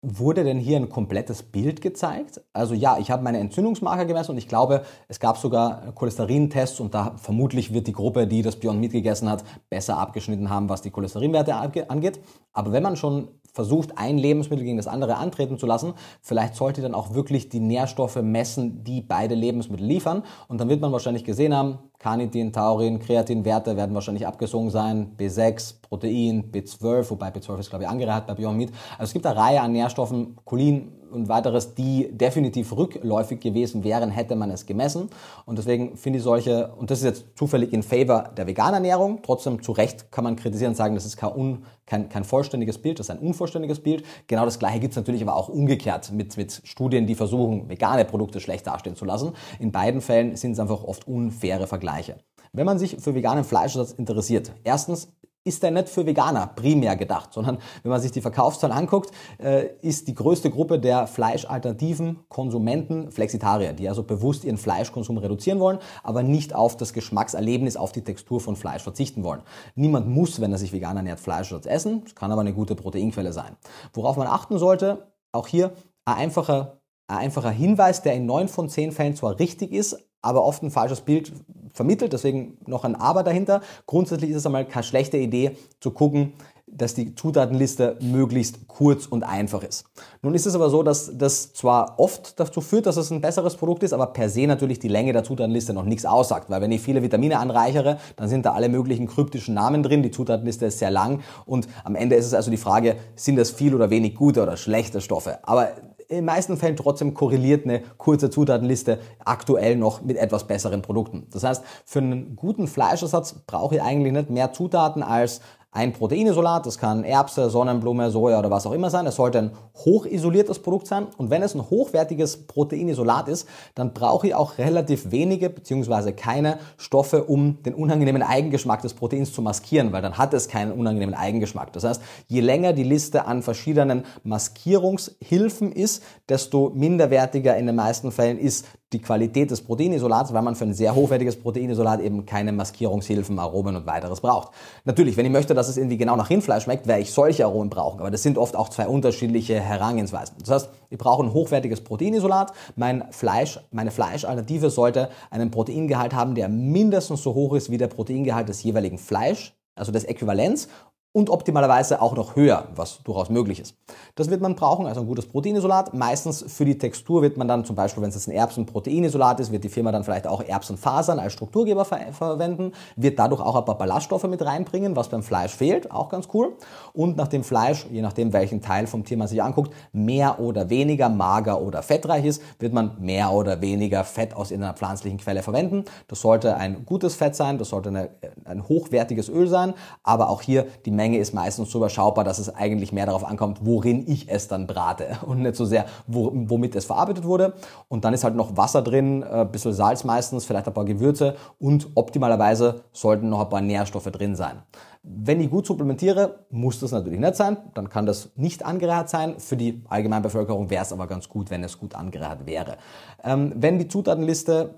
Wurde 0.00 0.44
denn 0.44 0.60
hier 0.60 0.76
ein 0.76 0.88
komplettes 0.88 1.42
Bild 1.42 1.80
gezeigt? 1.80 2.40
Also 2.52 2.72
ja, 2.72 2.98
ich 2.98 3.10
habe 3.10 3.24
meine 3.24 3.38
Entzündungsmarker 3.38 4.04
gemessen 4.04 4.30
und 4.30 4.38
ich 4.38 4.46
glaube, 4.46 4.84
es 5.08 5.18
gab 5.18 5.38
sogar 5.38 5.90
Cholesterintests 5.92 6.78
und 6.78 6.94
da 6.94 7.16
vermutlich 7.16 7.74
wird 7.74 7.88
die 7.88 7.92
Gruppe, 7.92 8.28
die 8.28 8.42
das 8.42 8.54
Beyond 8.54 8.78
Meat 8.78 8.92
gegessen 8.92 9.28
hat, 9.28 9.42
besser 9.68 9.98
abgeschnitten 9.98 10.50
haben, 10.50 10.68
was 10.68 10.82
die 10.82 10.92
Cholesterinwerte 10.92 11.52
angeht. 11.52 12.20
Aber 12.52 12.70
wenn 12.70 12.84
man 12.84 12.94
schon 12.94 13.37
versucht, 13.58 13.98
ein 13.98 14.18
Lebensmittel 14.18 14.64
gegen 14.64 14.76
das 14.76 14.86
andere 14.86 15.16
antreten 15.16 15.58
zu 15.58 15.66
lassen, 15.66 15.94
vielleicht 16.22 16.54
sollte 16.54 16.80
dann 16.80 16.94
auch 16.94 17.12
wirklich 17.12 17.48
die 17.48 17.58
Nährstoffe 17.58 18.22
messen, 18.22 18.84
die 18.84 19.00
beide 19.00 19.34
Lebensmittel 19.34 19.84
liefern. 19.84 20.22
Und 20.46 20.60
dann 20.60 20.68
wird 20.68 20.80
man 20.80 20.92
wahrscheinlich 20.92 21.24
gesehen 21.24 21.52
haben, 21.52 21.80
Carnitin, 21.98 22.52
Taurin, 22.52 23.00
Kreatinwerte 23.00 23.76
werden 23.76 23.96
wahrscheinlich 23.96 24.28
abgesungen 24.28 24.70
sein, 24.70 25.16
B6, 25.18 25.82
Protein, 25.82 26.52
B12, 26.52 27.10
wobei 27.10 27.30
B12 27.30 27.58
ist 27.58 27.70
glaube 27.70 27.82
ich 27.82 27.90
angereiht 27.90 28.28
bei 28.28 28.34
Beyond 28.34 28.58
Meat. 28.58 28.70
Also 28.92 29.10
es 29.10 29.12
gibt 29.12 29.26
eine 29.26 29.36
Reihe 29.36 29.60
an 29.60 29.72
Nährstoffen, 29.72 30.36
Cholin, 30.44 30.92
und 31.10 31.28
weiteres, 31.28 31.74
die 31.74 32.08
definitiv 32.12 32.76
rückläufig 32.76 33.40
gewesen 33.40 33.84
wären, 33.84 34.10
hätte 34.10 34.36
man 34.36 34.50
es 34.50 34.66
gemessen. 34.66 35.10
Und 35.46 35.58
deswegen 35.58 35.96
finde 35.96 36.18
ich 36.18 36.24
solche, 36.24 36.68
und 36.76 36.90
das 36.90 36.98
ist 36.98 37.04
jetzt 37.04 37.24
zufällig 37.36 37.72
in 37.72 37.82
favor 37.82 38.30
der 38.36 38.46
veganen 38.46 38.74
Ernährung, 38.74 39.20
trotzdem 39.22 39.62
zu 39.62 39.72
Recht 39.72 40.10
kann 40.12 40.24
man 40.24 40.36
kritisieren 40.36 40.70
und 40.70 40.76
sagen, 40.76 40.94
das 40.94 41.06
ist 41.06 41.16
kein, 41.16 41.32
un, 41.32 41.64
kein, 41.86 42.08
kein 42.08 42.24
vollständiges 42.24 42.78
Bild, 42.78 42.98
das 42.98 43.06
ist 43.06 43.10
ein 43.10 43.18
unvollständiges 43.18 43.80
Bild. 43.80 44.04
Genau 44.26 44.44
das 44.44 44.58
gleiche 44.58 44.80
gibt 44.80 44.92
es 44.92 44.96
natürlich 44.96 45.22
aber 45.22 45.36
auch 45.36 45.48
umgekehrt 45.48 46.12
mit, 46.12 46.36
mit 46.36 46.60
Studien, 46.64 47.06
die 47.06 47.14
versuchen, 47.14 47.68
vegane 47.68 48.04
Produkte 48.04 48.40
schlecht 48.40 48.66
dastehen 48.66 48.96
zu 48.96 49.04
lassen. 49.04 49.32
In 49.58 49.72
beiden 49.72 50.00
Fällen 50.00 50.36
sind 50.36 50.52
es 50.52 50.60
einfach 50.60 50.84
oft 50.84 51.06
unfaire 51.08 51.66
Vergleiche. 51.66 52.16
Wenn 52.52 52.66
man 52.66 52.78
sich 52.78 52.96
für 52.98 53.14
veganen 53.14 53.44
Fleischersatz 53.44 53.92
interessiert, 53.92 54.52
erstens 54.64 55.12
ist 55.48 55.62
der 55.62 55.70
nicht 55.70 55.88
für 55.88 56.06
Veganer 56.06 56.46
primär 56.46 56.96
gedacht, 56.96 57.32
sondern 57.32 57.58
wenn 57.82 57.90
man 57.90 58.00
sich 58.00 58.12
die 58.12 58.20
Verkaufszahlen 58.20 58.76
anguckt, 58.76 59.10
äh, 59.38 59.66
ist 59.80 60.06
die 60.06 60.14
größte 60.14 60.50
Gruppe 60.50 60.78
der 60.78 61.06
fleischalternativen 61.06 62.20
Konsumenten 62.28 63.10
Flexitarier, 63.10 63.72
die 63.72 63.88
also 63.88 64.02
bewusst 64.02 64.44
ihren 64.44 64.58
Fleischkonsum 64.58 65.18
reduzieren 65.18 65.58
wollen, 65.58 65.78
aber 66.02 66.22
nicht 66.22 66.54
auf 66.54 66.76
das 66.76 66.92
Geschmackserlebnis, 66.92 67.76
auf 67.76 67.92
die 67.92 68.02
Textur 68.02 68.40
von 68.40 68.54
Fleisch 68.54 68.82
verzichten 68.82 69.24
wollen. 69.24 69.42
Niemand 69.74 70.06
muss, 70.08 70.40
wenn 70.40 70.52
er 70.52 70.58
sich 70.58 70.72
vegan 70.72 70.96
ernährt, 70.96 71.20
Fleisch 71.20 71.48
essen, 71.48 72.02
es 72.04 72.14
kann 72.14 72.30
aber 72.30 72.42
eine 72.42 72.52
gute 72.52 72.74
Proteinquelle 72.74 73.32
sein. 73.32 73.56
Worauf 73.94 74.16
man 74.16 74.26
achten 74.26 74.58
sollte, 74.58 75.08
auch 75.32 75.46
hier 75.46 75.72
ein 76.04 76.16
einfacher 76.16 76.78
ein 77.08 77.18
einfacher 77.18 77.50
Hinweis, 77.50 78.02
der 78.02 78.14
in 78.14 78.26
neun 78.26 78.48
von 78.48 78.68
zehn 78.68 78.92
Fällen 78.92 79.16
zwar 79.16 79.38
richtig 79.38 79.72
ist, 79.72 80.07
aber 80.22 80.44
oft 80.44 80.62
ein 80.62 80.70
falsches 80.70 81.00
Bild 81.00 81.32
vermittelt, 81.72 82.12
deswegen 82.12 82.58
noch 82.66 82.84
ein 82.84 82.96
Aber 82.96 83.22
dahinter. 83.22 83.60
Grundsätzlich 83.86 84.30
ist 84.30 84.38
es 84.38 84.46
einmal 84.46 84.66
keine 84.66 84.84
schlechte 84.84 85.16
Idee 85.16 85.56
zu 85.80 85.90
gucken, 85.90 86.32
dass 86.70 86.94
die 86.94 87.14
Zutatenliste 87.14 87.96
möglichst 88.00 88.68
kurz 88.68 89.06
und 89.06 89.22
einfach 89.22 89.62
ist. 89.62 89.84
Nun 90.22 90.34
ist 90.34 90.46
es 90.46 90.54
aber 90.54 90.70
so, 90.70 90.82
dass 90.82 91.16
das 91.16 91.52
zwar 91.52 91.98
oft 91.98 92.38
dazu 92.38 92.60
führt, 92.60 92.86
dass 92.86 92.96
es 92.96 93.10
ein 93.10 93.20
besseres 93.20 93.56
Produkt 93.56 93.82
ist, 93.82 93.92
aber 93.92 94.06
per 94.08 94.28
se 94.28 94.46
natürlich 94.46 94.78
die 94.78 94.88
Länge 94.88 95.12
der 95.12 95.24
Zutatenliste 95.24 95.72
noch 95.72 95.84
nichts 95.84 96.04
aussagt, 96.04 96.50
weil 96.50 96.60
wenn 96.60 96.72
ich 96.72 96.80
viele 96.82 97.02
Vitamine 97.02 97.38
anreichere, 97.38 97.98
dann 98.16 98.28
sind 98.28 98.44
da 98.44 98.52
alle 98.52 98.68
möglichen 98.68 99.06
kryptischen 99.06 99.54
Namen 99.54 99.82
drin, 99.82 100.02
die 100.02 100.10
Zutatenliste 100.10 100.66
ist 100.66 100.78
sehr 100.78 100.90
lang 100.90 101.20
und 101.46 101.68
am 101.84 101.94
Ende 101.94 102.16
ist 102.16 102.26
es 102.26 102.34
also 102.34 102.50
die 102.50 102.56
Frage, 102.56 102.96
sind 103.16 103.36
das 103.36 103.50
viel 103.50 103.74
oder 103.74 103.90
wenig 103.90 104.14
gute 104.14 104.42
oder 104.42 104.56
schlechte 104.56 105.00
Stoffe? 105.00 105.38
Aber 105.42 105.68
in 106.08 106.16
den 106.16 106.24
meisten 106.24 106.56
Fällen 106.56 106.76
trotzdem 106.76 107.12
korreliert 107.12 107.64
eine 107.64 107.82
kurze 107.98 108.30
Zutatenliste 108.30 108.98
aktuell 109.24 109.76
noch 109.76 110.00
mit 110.00 110.16
etwas 110.16 110.46
besseren 110.46 110.80
Produkten. 110.80 111.26
Das 111.30 111.44
heißt, 111.44 111.62
für 111.84 111.98
einen 111.98 112.34
guten 112.34 112.66
Fleischersatz 112.66 113.34
brauche 113.46 113.76
ich 113.76 113.82
eigentlich 113.82 114.14
nicht 114.14 114.30
mehr 114.30 114.52
Zutaten 114.54 115.02
als 115.02 115.42
ein 115.70 115.92
Proteinisolat, 115.92 116.64
das 116.64 116.78
kann 116.78 117.04
Erbse, 117.04 117.50
Sonnenblume, 117.50 118.10
Soja 118.10 118.38
oder 118.38 118.50
was 118.50 118.66
auch 118.66 118.72
immer 118.72 118.88
sein. 118.88 119.06
Es 119.06 119.16
sollte 119.16 119.38
ein 119.38 119.50
hochisoliertes 119.74 120.60
Produkt 120.60 120.86
sein. 120.86 121.08
Und 121.18 121.28
wenn 121.28 121.42
es 121.42 121.54
ein 121.54 121.60
hochwertiges 121.60 122.46
Proteinisolat 122.46 123.28
ist, 123.28 123.46
dann 123.74 123.92
brauche 123.92 124.28
ich 124.28 124.34
auch 124.34 124.56
relativ 124.56 125.10
wenige 125.10 125.50
bzw. 125.50 126.12
keine 126.12 126.58
Stoffe, 126.78 127.24
um 127.24 127.62
den 127.64 127.74
unangenehmen 127.74 128.22
Eigengeschmack 128.22 128.80
des 128.80 128.94
Proteins 128.94 129.34
zu 129.34 129.42
maskieren, 129.42 129.92
weil 129.92 130.00
dann 130.00 130.16
hat 130.16 130.32
es 130.32 130.48
keinen 130.48 130.72
unangenehmen 130.72 131.14
Eigengeschmack. 131.14 131.72
Das 131.74 131.84
heißt, 131.84 132.00
je 132.28 132.40
länger 132.40 132.72
die 132.72 132.82
Liste 132.82 133.26
an 133.26 133.42
verschiedenen 133.42 134.04
Maskierungshilfen 134.24 135.70
ist, 135.70 136.02
desto 136.30 136.70
minderwertiger 136.74 137.58
in 137.58 137.66
den 137.66 137.76
meisten 137.76 138.10
Fällen 138.10 138.38
ist 138.38 138.64
die 138.92 139.00
Qualität 139.00 139.50
des 139.50 139.60
Proteinisolats, 139.60 140.32
weil 140.32 140.42
man 140.42 140.54
für 140.54 140.64
ein 140.64 140.72
sehr 140.72 140.94
hochwertiges 140.94 141.36
Proteinisolat 141.36 142.00
eben 142.00 142.24
keine 142.24 142.52
Maskierungshilfen, 142.52 143.38
Aromen 143.38 143.76
und 143.76 143.86
weiteres 143.86 144.20
braucht. 144.20 144.52
Natürlich, 144.84 145.16
wenn 145.18 145.26
ich 145.26 145.32
möchte, 145.32 145.54
dass 145.54 145.68
es 145.68 145.76
irgendwie 145.76 145.98
genau 145.98 146.16
nach 146.16 146.30
Rindfleisch 146.30 146.64
schmeckt, 146.64 146.86
werde 146.86 147.02
ich 147.02 147.12
solche 147.12 147.44
Aromen 147.44 147.68
brauchen, 147.68 148.00
aber 148.00 148.10
das 148.10 148.22
sind 148.22 148.38
oft 148.38 148.56
auch 148.56 148.70
zwei 148.70 148.88
unterschiedliche 148.88 149.60
Herangehensweisen. 149.60 150.36
Das 150.40 150.50
heißt, 150.50 150.70
wir 150.88 150.98
brauchen 150.98 151.28
ein 151.28 151.32
hochwertiges 151.34 151.82
Proteinisolat. 151.82 152.52
Mein 152.76 153.04
Fleisch, 153.10 153.60
meine 153.72 153.90
Fleischalternative 153.90 154.70
sollte 154.70 155.10
einen 155.30 155.50
Proteingehalt 155.50 156.14
haben, 156.14 156.34
der 156.34 156.48
mindestens 156.48 157.22
so 157.22 157.34
hoch 157.34 157.54
ist 157.54 157.70
wie 157.70 157.78
der 157.78 157.88
Proteingehalt 157.88 158.48
des 158.48 158.62
jeweiligen 158.62 158.96
Fleisch, 158.96 159.54
also 159.74 159.92
des 159.92 160.04
Äquivalenz 160.04 160.68
und 161.18 161.30
optimalerweise 161.30 162.00
auch 162.00 162.14
noch 162.14 162.36
höher, 162.36 162.68
was 162.76 163.02
durchaus 163.02 163.28
möglich 163.28 163.58
ist. 163.58 163.74
Das 164.14 164.30
wird 164.30 164.40
man 164.40 164.54
brauchen, 164.54 164.86
also 164.86 165.00
ein 165.00 165.06
gutes 165.08 165.26
Proteinisolat. 165.26 165.92
Meistens 165.92 166.44
für 166.46 166.64
die 166.64 166.78
Textur 166.78 167.22
wird 167.22 167.36
man 167.36 167.48
dann 167.48 167.64
zum 167.64 167.74
Beispiel, 167.74 168.04
wenn 168.04 168.10
es 168.10 168.14
jetzt 168.14 168.28
ein 168.28 168.34
Erbsen-Proteinisolat 168.34 169.40
ist, 169.40 169.50
wird 169.50 169.64
die 169.64 169.68
Firma 169.68 169.90
dann 169.90 170.04
vielleicht 170.04 170.28
auch 170.28 170.40
Erbsenfasern 170.40 171.18
als 171.18 171.32
Strukturgeber 171.32 171.84
ver 171.84 172.12
verwenden, 172.12 172.70
wird 172.94 173.18
dadurch 173.18 173.40
auch 173.40 173.56
ein 173.56 173.64
paar 173.64 173.76
Ballaststoffe 173.76 174.28
mit 174.28 174.44
reinbringen, 174.44 174.94
was 174.94 175.08
beim 175.08 175.24
Fleisch 175.24 175.50
fehlt, 175.50 175.90
auch 175.90 176.08
ganz 176.08 176.28
cool. 176.32 176.52
Und 176.92 177.16
nach 177.16 177.26
dem 177.26 177.42
Fleisch, 177.42 177.86
je 177.90 178.00
nachdem 178.00 178.32
welchen 178.32 178.62
Teil 178.62 178.86
vom 178.86 179.04
Tier 179.04 179.16
man 179.16 179.26
sich 179.26 179.42
anguckt, 179.42 179.74
mehr 179.90 180.38
oder 180.38 180.70
weniger 180.70 181.08
mager 181.08 181.60
oder 181.60 181.82
fettreich 181.82 182.26
ist, 182.26 182.42
wird 182.60 182.72
man 182.72 182.92
mehr 183.00 183.32
oder 183.32 183.60
weniger 183.60 184.04
Fett 184.04 184.36
aus 184.36 184.52
einer 184.52 184.72
pflanzlichen 184.72 185.18
Quelle 185.18 185.42
verwenden. 185.42 185.84
Das 186.06 186.20
sollte 186.20 186.56
ein 186.56 186.86
gutes 186.86 187.16
Fett 187.16 187.34
sein, 187.34 187.58
das 187.58 187.70
sollte 187.70 187.88
eine, 187.88 188.10
ein 188.44 188.68
hochwertiges 188.68 189.28
Öl 189.28 189.48
sein, 189.48 189.74
aber 190.04 190.30
auch 190.30 190.42
hier 190.42 190.68
die 190.86 190.92
Menge 190.92 191.07
ist 191.16 191.32
meistens 191.32 191.70
so 191.70 191.78
überschaubar, 191.78 192.24
dass 192.24 192.38
es 192.38 192.54
eigentlich 192.54 192.92
mehr 192.92 193.06
darauf 193.06 193.24
ankommt, 193.24 193.60
worin 193.62 194.04
ich 194.06 194.28
es 194.28 194.48
dann 194.48 194.66
brate 194.66 195.18
und 195.26 195.42
nicht 195.42 195.56
so 195.56 195.64
sehr, 195.64 195.86
wo, 196.06 196.30
womit 196.34 196.76
es 196.76 196.84
verarbeitet 196.84 197.24
wurde. 197.24 197.54
Und 197.88 198.04
dann 198.04 198.14
ist 198.14 198.24
halt 198.24 198.36
noch 198.36 198.56
Wasser 198.56 198.82
drin, 198.82 199.22
ein 199.22 199.46
äh, 199.46 199.48
bisschen 199.50 199.72
Salz 199.72 200.04
meistens, 200.04 200.44
vielleicht 200.44 200.66
ein 200.66 200.74
paar 200.74 200.84
Gewürze 200.84 201.36
und 201.58 201.88
optimalerweise 201.94 202.82
sollten 202.92 203.28
noch 203.28 203.40
ein 203.40 203.48
paar 203.48 203.60
Nährstoffe 203.60 204.10
drin 204.10 204.36
sein. 204.36 204.62
Wenn 205.02 205.40
ich 205.40 205.48
gut 205.48 205.66
supplementiere, 205.66 206.40
muss 206.50 206.80
das 206.80 206.92
natürlich 206.92 207.20
nicht 207.20 207.36
sein. 207.36 207.56
Dann 207.74 207.88
kann 207.88 208.04
das 208.04 208.30
nicht 208.36 208.64
angereichert 208.66 209.08
sein. 209.08 209.34
Für 209.38 209.56
die 209.56 209.82
Allgemeinbevölkerung 209.88 210.68
wäre 210.70 210.82
es 210.82 210.92
aber 210.92 211.06
ganz 211.06 211.28
gut, 211.28 211.50
wenn 211.50 211.64
es 211.64 211.78
gut 211.78 211.94
angereichert 211.94 212.46
wäre. 212.46 212.76
Ähm, 213.24 213.52
wenn 213.56 213.78
die 213.78 213.88
Zutatenliste 213.88 214.74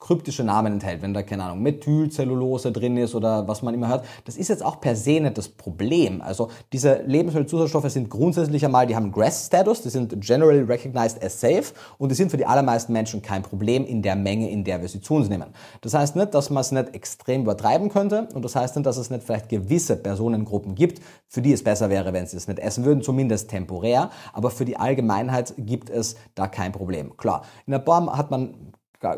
kryptische 0.00 0.42
Namen 0.42 0.72
enthält, 0.72 1.02
wenn 1.02 1.12
da, 1.12 1.22
keine 1.22 1.44
Ahnung, 1.44 1.62
Methylcellulose 1.62 2.72
drin 2.72 2.96
ist 2.96 3.14
oder 3.14 3.46
was 3.46 3.60
man 3.60 3.74
immer 3.74 3.88
hört, 3.88 4.06
das 4.24 4.36
ist 4.36 4.48
jetzt 4.48 4.64
auch 4.64 4.80
per 4.80 4.96
se 4.96 5.20
nicht 5.20 5.36
das 5.36 5.48
Problem. 5.48 6.22
Also 6.22 6.48
diese 6.72 7.02
Lebensmittelzusatzstoffe 7.02 7.90
sind 7.90 8.08
grundsätzlich 8.08 8.64
einmal, 8.64 8.86
die 8.86 8.96
haben 8.96 9.12
GRAS-Status, 9.12 9.82
die 9.82 9.90
sind 9.90 10.18
generally 10.20 10.60
recognized 10.60 11.22
as 11.22 11.38
safe 11.38 11.74
und 11.98 12.10
die 12.10 12.14
sind 12.14 12.30
für 12.30 12.38
die 12.38 12.46
allermeisten 12.46 12.94
Menschen 12.94 13.20
kein 13.20 13.42
Problem 13.42 13.84
in 13.84 14.00
der 14.00 14.16
Menge, 14.16 14.50
in 14.50 14.64
der 14.64 14.80
wir 14.80 14.88
sie 14.88 15.02
zu 15.02 15.14
uns 15.14 15.28
nehmen. 15.28 15.50
Das 15.82 15.92
heißt 15.92 16.16
nicht, 16.16 16.34
dass 16.34 16.48
man 16.48 16.62
es 16.62 16.72
nicht 16.72 16.94
extrem 16.94 17.42
übertreiben 17.42 17.90
könnte 17.90 18.26
und 18.34 18.42
das 18.42 18.56
heißt 18.56 18.76
nicht, 18.76 18.86
dass 18.86 18.96
es 18.96 19.10
nicht 19.10 19.22
vielleicht 19.22 19.50
gewisse 19.50 19.96
Personengruppen 19.96 20.74
gibt, 20.74 21.02
für 21.28 21.42
die 21.42 21.52
es 21.52 21.62
besser 21.62 21.90
wäre, 21.90 22.14
wenn 22.14 22.26
sie 22.26 22.38
es 22.38 22.48
nicht 22.48 22.58
essen 22.58 22.86
würden, 22.86 23.02
zumindest 23.02 23.50
temporär, 23.50 24.10
aber 24.32 24.50
für 24.50 24.64
die 24.64 24.78
Allgemeinheit 24.78 25.52
gibt 25.58 25.90
es 25.90 26.16
da 26.34 26.48
kein 26.48 26.72
Problem. 26.72 27.18
Klar, 27.18 27.42
in 27.66 27.72
der 27.72 27.80
Baum 27.80 28.16
hat 28.16 28.30
man 28.30 28.54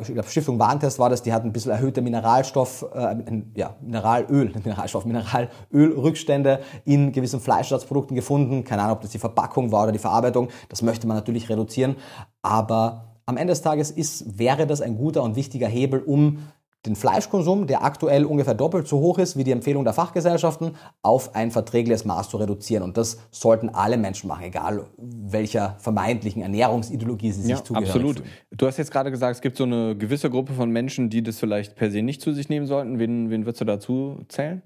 ich 0.00 0.06
glaube, 0.06 0.28
Stiftung 0.28 0.60
Warentest 0.60 1.00
war 1.00 1.10
das, 1.10 1.22
die 1.22 1.32
hatten 1.32 1.48
ein 1.48 1.52
bisschen 1.52 1.72
erhöhte 1.72 2.02
Mineralstoff, 2.02 2.86
äh, 2.94 3.16
ja, 3.56 3.74
Mineralöl, 3.80 4.52
Mineralstoff, 4.64 5.04
Mineralölrückstände 5.04 6.60
in 6.84 7.10
gewissen 7.10 7.40
Fleischersatzprodukten 7.40 8.14
gefunden. 8.14 8.62
Keine 8.62 8.82
Ahnung, 8.82 8.96
ob 8.96 9.02
das 9.02 9.10
die 9.10 9.18
Verpackung 9.18 9.72
war 9.72 9.84
oder 9.84 9.92
die 9.92 9.98
Verarbeitung. 9.98 10.48
Das 10.68 10.82
möchte 10.82 11.08
man 11.08 11.16
natürlich 11.16 11.48
reduzieren. 11.48 11.96
Aber 12.42 13.18
am 13.26 13.36
Ende 13.36 13.52
des 13.52 13.62
Tages 13.62 13.90
ist, 13.90 14.38
wäre 14.38 14.66
das 14.66 14.80
ein 14.80 14.96
guter 14.96 15.22
und 15.24 15.34
wichtiger 15.34 15.66
Hebel, 15.66 16.00
um 16.00 16.38
den 16.86 16.96
Fleischkonsum, 16.96 17.66
der 17.66 17.84
aktuell 17.84 18.24
ungefähr 18.24 18.54
doppelt 18.54 18.88
so 18.88 18.98
hoch 18.98 19.18
ist 19.18 19.36
wie 19.36 19.44
die 19.44 19.52
Empfehlung 19.52 19.84
der 19.84 19.92
Fachgesellschaften, 19.92 20.72
auf 21.02 21.34
ein 21.34 21.50
verträgliches 21.52 22.04
Maß 22.04 22.28
zu 22.28 22.38
reduzieren. 22.38 22.82
Und 22.82 22.96
das 22.96 23.18
sollten 23.30 23.68
alle 23.68 23.96
Menschen 23.96 24.26
machen, 24.26 24.44
egal 24.44 24.86
welcher 24.96 25.76
vermeintlichen 25.78 26.42
Ernährungsideologie 26.42 27.30
sie 27.30 27.42
sich 27.42 27.50
ja, 27.52 27.64
zugehörig 27.64 27.90
absolut. 27.90 28.16
Fühlen. 28.18 28.30
Du 28.50 28.66
hast 28.66 28.78
jetzt 28.78 28.90
gerade 28.90 29.10
gesagt, 29.10 29.36
es 29.36 29.42
gibt 29.42 29.56
so 29.56 29.64
eine 29.64 29.96
gewisse 29.96 30.28
Gruppe 30.28 30.54
von 30.54 30.70
Menschen, 30.70 31.08
die 31.08 31.22
das 31.22 31.38
vielleicht 31.38 31.76
per 31.76 31.90
se 31.90 32.02
nicht 32.02 32.20
zu 32.20 32.32
sich 32.32 32.48
nehmen 32.48 32.66
sollten. 32.66 32.98
Wen, 32.98 33.30
wen 33.30 33.44
würdest 33.44 33.60
du 33.60 33.64
dazu 33.64 34.18
zählen? 34.28 34.62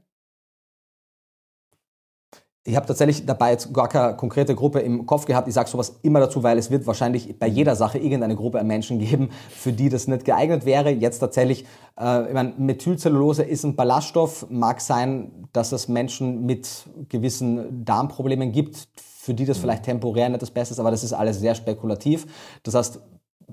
Ich 2.66 2.74
habe 2.74 2.84
tatsächlich 2.84 3.24
dabei 3.24 3.52
jetzt 3.52 3.72
gar 3.72 3.88
keine 3.88 4.16
konkrete 4.16 4.56
Gruppe 4.56 4.80
im 4.80 5.06
Kopf 5.06 5.24
gehabt. 5.24 5.46
Ich 5.46 5.54
sage 5.54 5.70
sowas 5.70 6.00
immer 6.02 6.18
dazu, 6.18 6.42
weil 6.42 6.58
es 6.58 6.68
wird 6.68 6.84
wahrscheinlich 6.84 7.38
bei 7.38 7.46
jeder 7.46 7.76
Sache 7.76 7.98
irgendeine 7.98 8.34
Gruppe 8.34 8.58
an 8.58 8.66
Menschen 8.66 8.98
geben, 8.98 9.30
für 9.50 9.72
die 9.72 9.88
das 9.88 10.08
nicht 10.08 10.24
geeignet 10.24 10.66
wäre. 10.66 10.90
Jetzt 10.90 11.20
tatsächlich, 11.20 11.64
äh, 11.98 12.26
ich 12.26 12.34
meine, 12.34 12.54
Methylcellulose 12.58 13.44
ist 13.44 13.62
ein 13.62 13.76
Ballaststoff. 13.76 14.46
Mag 14.50 14.80
sein, 14.80 15.30
dass 15.52 15.70
es 15.70 15.86
Menschen 15.86 16.44
mit 16.44 16.68
gewissen 17.08 17.84
Darmproblemen 17.84 18.50
gibt, 18.50 18.88
für 18.96 19.32
die 19.32 19.44
das 19.44 19.58
mhm. 19.58 19.62
vielleicht 19.62 19.84
temporär 19.84 20.28
nicht 20.28 20.42
das 20.42 20.50
Beste 20.50 20.74
ist, 20.74 20.80
aber 20.80 20.90
das 20.90 21.04
ist 21.04 21.12
alles 21.12 21.38
sehr 21.38 21.54
spekulativ. 21.54 22.26
Das 22.64 22.74
heißt, 22.74 23.00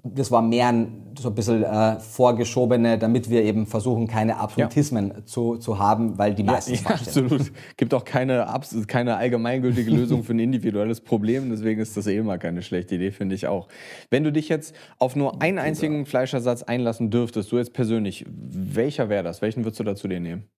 das 0.03 0.31
war 0.31 0.41
mehr 0.41 0.67
ein, 0.67 1.13
so 1.17 1.29
ein 1.29 1.35
bisschen 1.35 1.63
äh, 1.63 1.99
vorgeschobene, 1.99 2.97
damit 2.97 3.29
wir 3.29 3.43
eben 3.43 3.67
versuchen, 3.67 4.07
keine 4.07 4.37
Absolutismen 4.37 5.09
ja. 5.09 5.25
zu, 5.25 5.57
zu 5.57 5.79
haben, 5.79 6.17
weil 6.17 6.33
die 6.33 6.43
meisten 6.43 6.73
ja, 6.73 6.81
ja, 6.83 6.89
absolut. 6.89 7.51
Gibt 7.77 7.93
auch 7.93 8.03
keine, 8.03 8.45
keine 8.87 9.15
allgemeingültige 9.15 9.91
Lösung 9.91 10.23
für 10.23 10.33
ein 10.33 10.39
individuelles 10.39 10.99
Problem, 10.99 11.49
deswegen 11.49 11.79
ist 11.79 11.95
das 11.95 12.07
eh 12.07 12.17
immer 12.17 12.37
keine 12.37 12.63
schlechte 12.63 12.95
Idee, 12.95 13.11
finde 13.11 13.35
ich 13.35 13.47
auch. 13.47 13.67
Wenn 14.09 14.23
du 14.23 14.31
dich 14.31 14.49
jetzt 14.49 14.75
auf 14.99 15.15
nur 15.15 15.41
einen 15.41 15.59
einzigen 15.59 16.05
Fleischersatz 16.05 16.63
einlassen 16.63 17.09
dürftest, 17.09 17.51
du 17.51 17.57
jetzt 17.57 17.73
persönlich, 17.73 18.25
welcher 18.27 19.09
wäre 19.09 19.23
das? 19.23 19.41
Welchen 19.41 19.63
würdest 19.63 19.79
du 19.79 19.83
dazu 19.83 20.07
dir 20.07 20.19
nehmen? 20.19 20.49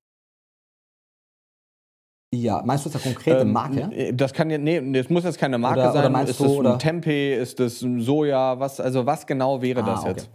Ja, 2.35 2.61
meinst 2.65 2.85
du 2.85 2.89
jetzt 2.89 3.03
eine 3.03 3.13
konkrete 3.13 3.41
ähm, 3.41 3.51
Marke? 3.51 3.89
Äh, 3.91 4.13
das 4.13 4.33
kann 4.33 4.49
ja, 4.49 4.57
nee, 4.57 4.91
das 4.91 5.09
muss 5.09 5.23
jetzt 5.23 5.37
keine 5.37 5.57
Marke 5.57 5.79
oder, 5.79 5.93
sein. 5.93 6.11
Oder 6.11 6.23
ist 6.23 6.39
du, 6.39 6.61
das? 6.61 6.77
Tempeh, 6.79 7.35
ist 7.35 7.59
das 7.59 7.79
Soja, 7.79 8.59
was, 8.59 8.79
also 8.79 9.05
was 9.05 9.25
genau 9.25 9.61
wäre 9.61 9.81
ah, 9.83 9.85
das 9.85 9.99
okay. 10.01 10.09
jetzt? 10.09 10.29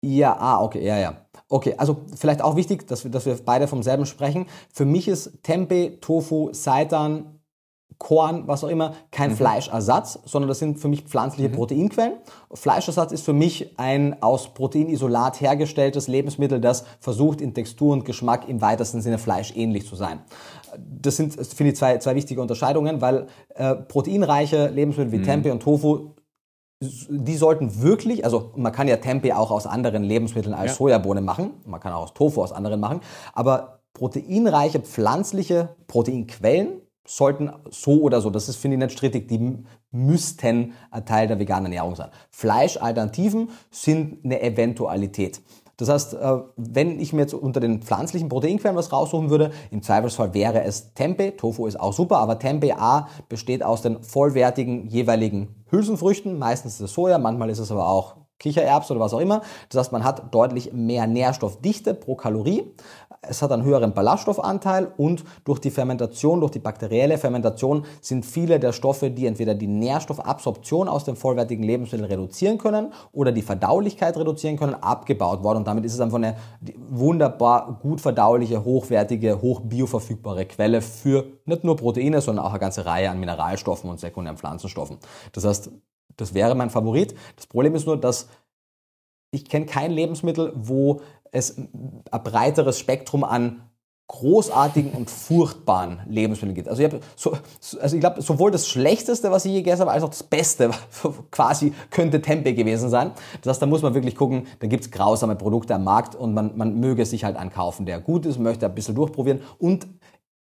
Ja, 0.00 0.36
ah, 0.38 0.62
okay, 0.62 0.84
ja, 0.84 0.98
ja. 0.98 1.14
Okay, 1.48 1.74
also 1.76 2.02
vielleicht 2.14 2.42
auch 2.42 2.56
wichtig, 2.56 2.86
dass 2.86 3.04
wir, 3.04 3.10
dass 3.10 3.26
wir 3.26 3.36
beide 3.44 3.66
vom 3.66 3.82
selben 3.82 4.06
sprechen. 4.06 4.46
Für 4.72 4.84
mich 4.84 5.08
ist 5.08 5.42
Tempeh, 5.42 5.98
Tofu, 6.00 6.50
Seitan, 6.52 7.38
Korn, 7.98 8.46
was 8.46 8.62
auch 8.62 8.68
immer, 8.68 8.94
kein 9.10 9.30
mhm. 9.30 9.36
Fleischersatz, 9.36 10.20
sondern 10.24 10.48
das 10.48 10.60
sind 10.60 10.78
für 10.78 10.86
mich 10.86 11.02
pflanzliche 11.02 11.48
mhm. 11.48 11.54
Proteinquellen. 11.54 12.12
Fleischersatz 12.52 13.10
ist 13.10 13.24
für 13.24 13.32
mich 13.32 13.76
ein 13.76 14.22
aus 14.22 14.54
Proteinisolat 14.54 15.40
hergestelltes 15.40 16.06
Lebensmittel, 16.06 16.60
das 16.60 16.84
versucht 17.00 17.40
in 17.40 17.54
Textur 17.54 17.92
und 17.92 18.04
Geschmack 18.04 18.48
im 18.48 18.60
weitesten 18.60 19.00
Sinne 19.00 19.18
fleischähnlich 19.18 19.86
zu 19.86 19.96
sein. 19.96 20.20
Das 20.76 21.16
sind, 21.16 21.34
finde 21.34 21.72
ich, 21.72 21.78
zwei, 21.78 21.98
zwei 21.98 22.14
wichtige 22.14 22.40
Unterscheidungen, 22.40 23.00
weil 23.00 23.26
äh, 23.54 23.74
proteinreiche 23.74 24.68
Lebensmittel 24.68 25.12
wie 25.12 25.18
mhm. 25.18 25.24
Tempeh 25.24 25.50
und 25.50 25.62
Tofu 25.62 26.10
die 26.80 27.36
sollten 27.36 27.82
wirklich, 27.82 28.24
also 28.24 28.52
man 28.56 28.72
kann 28.72 28.86
ja 28.86 28.98
Tempeh 28.98 29.32
auch 29.32 29.50
aus 29.50 29.66
anderen 29.66 30.04
Lebensmitteln 30.04 30.54
als 30.54 30.72
ja. 30.72 30.76
Sojabohne 30.76 31.20
machen, 31.20 31.50
man 31.64 31.80
kann 31.80 31.92
auch 31.92 32.02
aus 32.02 32.14
Tofu 32.14 32.42
aus 32.42 32.52
anderen 32.52 32.78
machen, 32.78 33.00
aber 33.34 33.80
proteinreiche 33.94 34.80
pflanzliche 34.80 35.74
Proteinquellen 35.88 36.82
sollten 37.04 37.50
so 37.70 38.02
oder 38.02 38.20
so, 38.20 38.30
das 38.30 38.48
ist, 38.48 38.56
finde 38.56 38.76
ich 38.76 38.82
nicht 38.82 38.92
strittig, 38.92 39.28
die 39.28 39.64
müssten 39.90 40.74
Teil 41.06 41.26
der 41.26 41.38
veganen 41.38 41.72
Ernährung 41.72 41.96
sein. 41.96 42.10
Fleischalternativen 42.30 43.48
sind 43.70 44.24
eine 44.24 44.42
Eventualität. 44.42 45.40
Das 45.78 45.88
heißt, 45.88 46.14
äh, 46.14 46.38
wenn 46.56 46.98
ich 46.98 47.12
mir 47.12 47.22
jetzt 47.22 47.34
unter 47.34 47.60
den 47.60 47.82
pflanzlichen 47.82 48.28
Proteinquellen 48.28 48.76
was 48.76 48.92
raussuchen 48.92 49.30
würde, 49.30 49.52
im 49.70 49.80
Zweifelsfall 49.80 50.34
wäre 50.34 50.62
es 50.64 50.92
Tempeh. 50.92 51.30
Tofu 51.30 51.66
ist 51.66 51.78
auch 51.78 51.92
super, 51.92 52.18
aber 52.18 52.38
Tempeh 52.38 52.72
A 52.72 53.08
besteht 53.28 53.62
aus 53.62 53.80
den 53.80 54.02
vollwertigen 54.02 54.88
jeweiligen 54.88 55.64
Hülsenfrüchten. 55.70 56.36
Meistens 56.36 56.74
ist 56.74 56.80
es 56.80 56.92
Soja, 56.92 57.18
manchmal 57.18 57.48
ist 57.48 57.60
es 57.60 57.70
aber 57.70 57.88
auch 57.88 58.16
Kichererbsen 58.38 58.96
oder 58.96 59.04
was 59.04 59.14
auch 59.14 59.20
immer. 59.20 59.42
Das 59.68 59.80
heißt, 59.80 59.92
man 59.92 60.04
hat 60.04 60.34
deutlich 60.34 60.72
mehr 60.72 61.06
Nährstoffdichte 61.06 61.94
pro 61.94 62.14
Kalorie. 62.14 62.64
Es 63.20 63.42
hat 63.42 63.50
einen 63.50 63.64
höheren 63.64 63.94
Ballaststoffanteil 63.94 64.92
und 64.96 65.24
durch 65.44 65.58
die 65.58 65.70
Fermentation, 65.70 66.40
durch 66.40 66.52
die 66.52 66.60
bakterielle 66.60 67.18
Fermentation 67.18 67.84
sind 68.00 68.24
viele 68.24 68.60
der 68.60 68.72
Stoffe, 68.72 69.10
die 69.10 69.26
entweder 69.26 69.56
die 69.56 69.66
Nährstoffabsorption 69.66 70.88
aus 70.88 71.04
dem 71.04 71.16
vollwertigen 71.16 71.64
Lebensmittel 71.64 72.06
reduzieren 72.06 72.58
können 72.58 72.92
oder 73.12 73.32
die 73.32 73.42
Verdaulichkeit 73.42 74.16
reduzieren 74.16 74.56
können, 74.56 74.74
abgebaut 74.74 75.42
worden. 75.42 75.58
Und 75.58 75.66
damit 75.66 75.84
ist 75.84 75.94
es 75.94 76.00
einfach 76.00 76.18
eine 76.18 76.36
wunderbar 76.88 77.80
gut 77.82 78.00
verdauliche, 78.00 78.64
hochwertige, 78.64 79.42
hochbioverfügbare 79.42 80.46
Quelle 80.46 80.80
für 80.80 81.26
nicht 81.44 81.64
nur 81.64 81.76
Proteine, 81.76 82.20
sondern 82.20 82.44
auch 82.44 82.50
eine 82.50 82.60
ganze 82.60 82.86
Reihe 82.86 83.10
an 83.10 83.18
Mineralstoffen 83.18 83.90
und 83.90 83.98
sekundären 83.98 84.38
Pflanzenstoffen. 84.38 84.98
Das 85.32 85.44
heißt, 85.44 85.72
das 86.18 86.34
wäre 86.34 86.54
mein 86.54 86.68
Favorit. 86.68 87.14
Das 87.36 87.46
Problem 87.46 87.74
ist 87.74 87.86
nur, 87.86 87.96
dass 87.96 88.28
ich 89.30 89.48
kenne 89.48 89.66
kein 89.66 89.90
Lebensmittel, 89.90 90.52
wo 90.54 91.00
es 91.32 91.56
ein 91.58 92.02
breiteres 92.10 92.78
Spektrum 92.78 93.24
an 93.24 93.62
großartigen 94.08 94.92
und 94.92 95.10
furchtbaren 95.10 96.00
Lebensmitteln 96.08 96.54
gibt. 96.54 96.68
Also 96.68 96.82
ich, 96.82 96.90
so, 97.14 97.36
also 97.78 97.94
ich 97.94 98.00
glaube, 98.00 98.22
sowohl 98.22 98.50
das 98.50 98.66
Schlechteste, 98.66 99.30
was 99.30 99.44
ich 99.44 99.52
je 99.52 99.58
gegessen 99.58 99.82
habe, 99.82 99.90
als 99.90 100.02
auch 100.02 100.08
das 100.08 100.22
Beste 100.22 100.70
quasi 101.30 101.74
könnte 101.90 102.22
Tempeh 102.22 102.54
gewesen 102.54 102.88
sein. 102.88 103.12
Das 103.42 103.50
heißt, 103.50 103.62
da 103.62 103.66
muss 103.66 103.82
man 103.82 103.92
wirklich 103.92 104.16
gucken, 104.16 104.46
da 104.60 104.66
gibt 104.66 104.84
es 104.84 104.90
grausame 104.90 105.36
Produkte 105.36 105.74
am 105.74 105.84
Markt 105.84 106.14
und 106.14 106.32
man, 106.32 106.56
man 106.56 106.80
möge 106.80 107.04
sich 107.04 107.22
halt 107.22 107.36
ankaufen, 107.36 107.84
der 107.84 108.00
gut 108.00 108.24
ist, 108.24 108.38
möchte 108.38 108.64
ein 108.64 108.74
bisschen 108.74 108.94
durchprobieren 108.94 109.42
und 109.58 109.86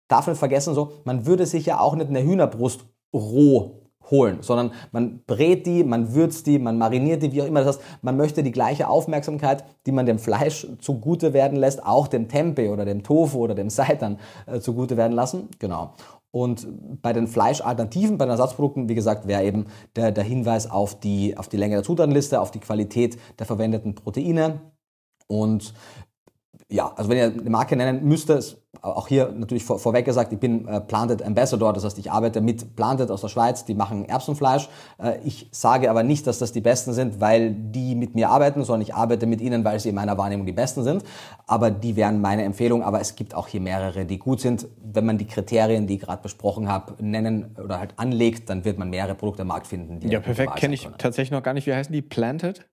darf 0.06 0.28
nicht 0.28 0.38
vergessen, 0.38 0.74
so, 0.74 0.92
man 1.02 1.26
würde 1.26 1.44
sich 1.44 1.66
ja 1.66 1.80
auch 1.80 1.96
nicht 1.96 2.08
eine 2.08 2.22
Hühnerbrust 2.22 2.84
roh 3.12 3.79
holen, 4.10 4.38
sondern 4.40 4.72
man 4.92 5.22
brät 5.26 5.66
die, 5.66 5.84
man 5.84 6.14
würzt 6.14 6.46
die, 6.46 6.58
man 6.58 6.78
mariniert 6.78 7.22
die, 7.22 7.32
wie 7.32 7.42
auch 7.42 7.46
immer. 7.46 7.60
Das 7.60 7.76
heißt, 7.76 7.86
man 8.02 8.16
möchte 8.16 8.42
die 8.42 8.52
gleiche 8.52 8.88
Aufmerksamkeit, 8.88 9.64
die 9.86 9.92
man 9.92 10.06
dem 10.06 10.18
Fleisch 10.18 10.66
zugute 10.80 11.32
werden 11.32 11.56
lässt, 11.56 11.84
auch 11.84 12.08
dem 12.08 12.28
Tempeh 12.28 12.68
oder 12.68 12.84
dem 12.84 13.02
Tofu 13.02 13.38
oder 13.38 13.54
dem 13.54 13.70
Seitan 13.70 14.18
äh, 14.46 14.60
zugute 14.60 14.96
werden 14.96 15.12
lassen. 15.12 15.48
Genau. 15.58 15.94
Und 16.32 16.66
bei 17.02 17.12
den 17.12 17.26
Fleischalternativen, 17.26 18.16
bei 18.16 18.24
den 18.24 18.30
Ersatzprodukten, 18.30 18.88
wie 18.88 18.94
gesagt, 18.94 19.26
wäre 19.26 19.44
eben 19.44 19.66
der, 19.96 20.12
der 20.12 20.22
Hinweis 20.22 20.70
auf 20.70 20.98
die, 20.98 21.36
auf 21.36 21.48
die 21.48 21.56
Länge 21.56 21.74
der 21.74 21.82
Zutatenliste, 21.82 22.40
auf 22.40 22.52
die 22.52 22.60
Qualität 22.60 23.18
der 23.38 23.46
verwendeten 23.46 23.96
Proteine. 23.96 24.60
Und 25.26 25.74
ja, 26.70 26.92
also 26.96 27.10
wenn 27.10 27.18
ihr 27.18 27.24
eine 27.24 27.50
Marke 27.50 27.76
nennen 27.76 28.04
müsst, 28.04 28.30
auch 28.82 29.08
hier 29.08 29.32
natürlich 29.32 29.64
vor, 29.64 29.78
vorweg 29.78 30.04
gesagt, 30.04 30.32
ich 30.32 30.38
bin 30.38 30.66
äh, 30.68 30.80
Planted 30.80 31.22
Ambassador, 31.22 31.72
das 31.72 31.84
heißt, 31.84 31.98
ich 31.98 32.10
arbeite 32.10 32.40
mit 32.40 32.76
Planted 32.76 33.10
aus 33.10 33.20
der 33.20 33.28
Schweiz, 33.28 33.64
die 33.64 33.74
machen 33.74 34.04
Erbsenfleisch. 34.08 34.68
Äh, 35.02 35.18
ich 35.24 35.48
sage 35.50 35.90
aber 35.90 36.04
nicht, 36.04 36.26
dass 36.26 36.38
das 36.38 36.52
die 36.52 36.60
Besten 36.60 36.92
sind, 36.92 37.20
weil 37.20 37.52
die 37.52 37.96
mit 37.96 38.14
mir 38.14 38.30
arbeiten, 38.30 38.62
sondern 38.62 38.82
ich 38.82 38.94
arbeite 38.94 39.26
mit 39.26 39.40
ihnen, 39.40 39.64
weil 39.64 39.80
sie 39.80 39.88
in 39.88 39.96
meiner 39.96 40.16
Wahrnehmung 40.16 40.46
die 40.46 40.52
Besten 40.52 40.84
sind. 40.84 41.02
Aber 41.46 41.70
die 41.70 41.96
wären 41.96 42.20
meine 42.20 42.44
Empfehlung. 42.44 42.84
Aber 42.84 43.00
es 43.00 43.16
gibt 43.16 43.34
auch 43.34 43.48
hier 43.48 43.60
mehrere, 43.60 44.06
die 44.06 44.18
gut 44.18 44.40
sind. 44.40 44.68
Wenn 44.82 45.04
man 45.04 45.18
die 45.18 45.26
Kriterien, 45.26 45.88
die 45.88 45.94
ich 45.94 46.00
gerade 46.00 46.22
besprochen 46.22 46.68
habe, 46.68 46.94
nennen 47.02 47.56
oder 47.62 47.80
halt 47.80 47.94
anlegt, 47.96 48.48
dann 48.48 48.64
wird 48.64 48.78
man 48.78 48.90
mehrere 48.90 49.16
Produkte 49.16 49.42
am 49.42 49.48
Markt 49.48 49.66
finden. 49.66 50.00
Die 50.00 50.08
ja, 50.08 50.20
perfekt. 50.20 50.56
Kenne 50.56 50.74
ich 50.74 50.88
tatsächlich 50.98 51.32
noch 51.32 51.42
gar 51.42 51.54
nicht. 51.54 51.66
Wie 51.66 51.74
heißen 51.74 51.92
die? 51.92 52.02
Planted? 52.02 52.64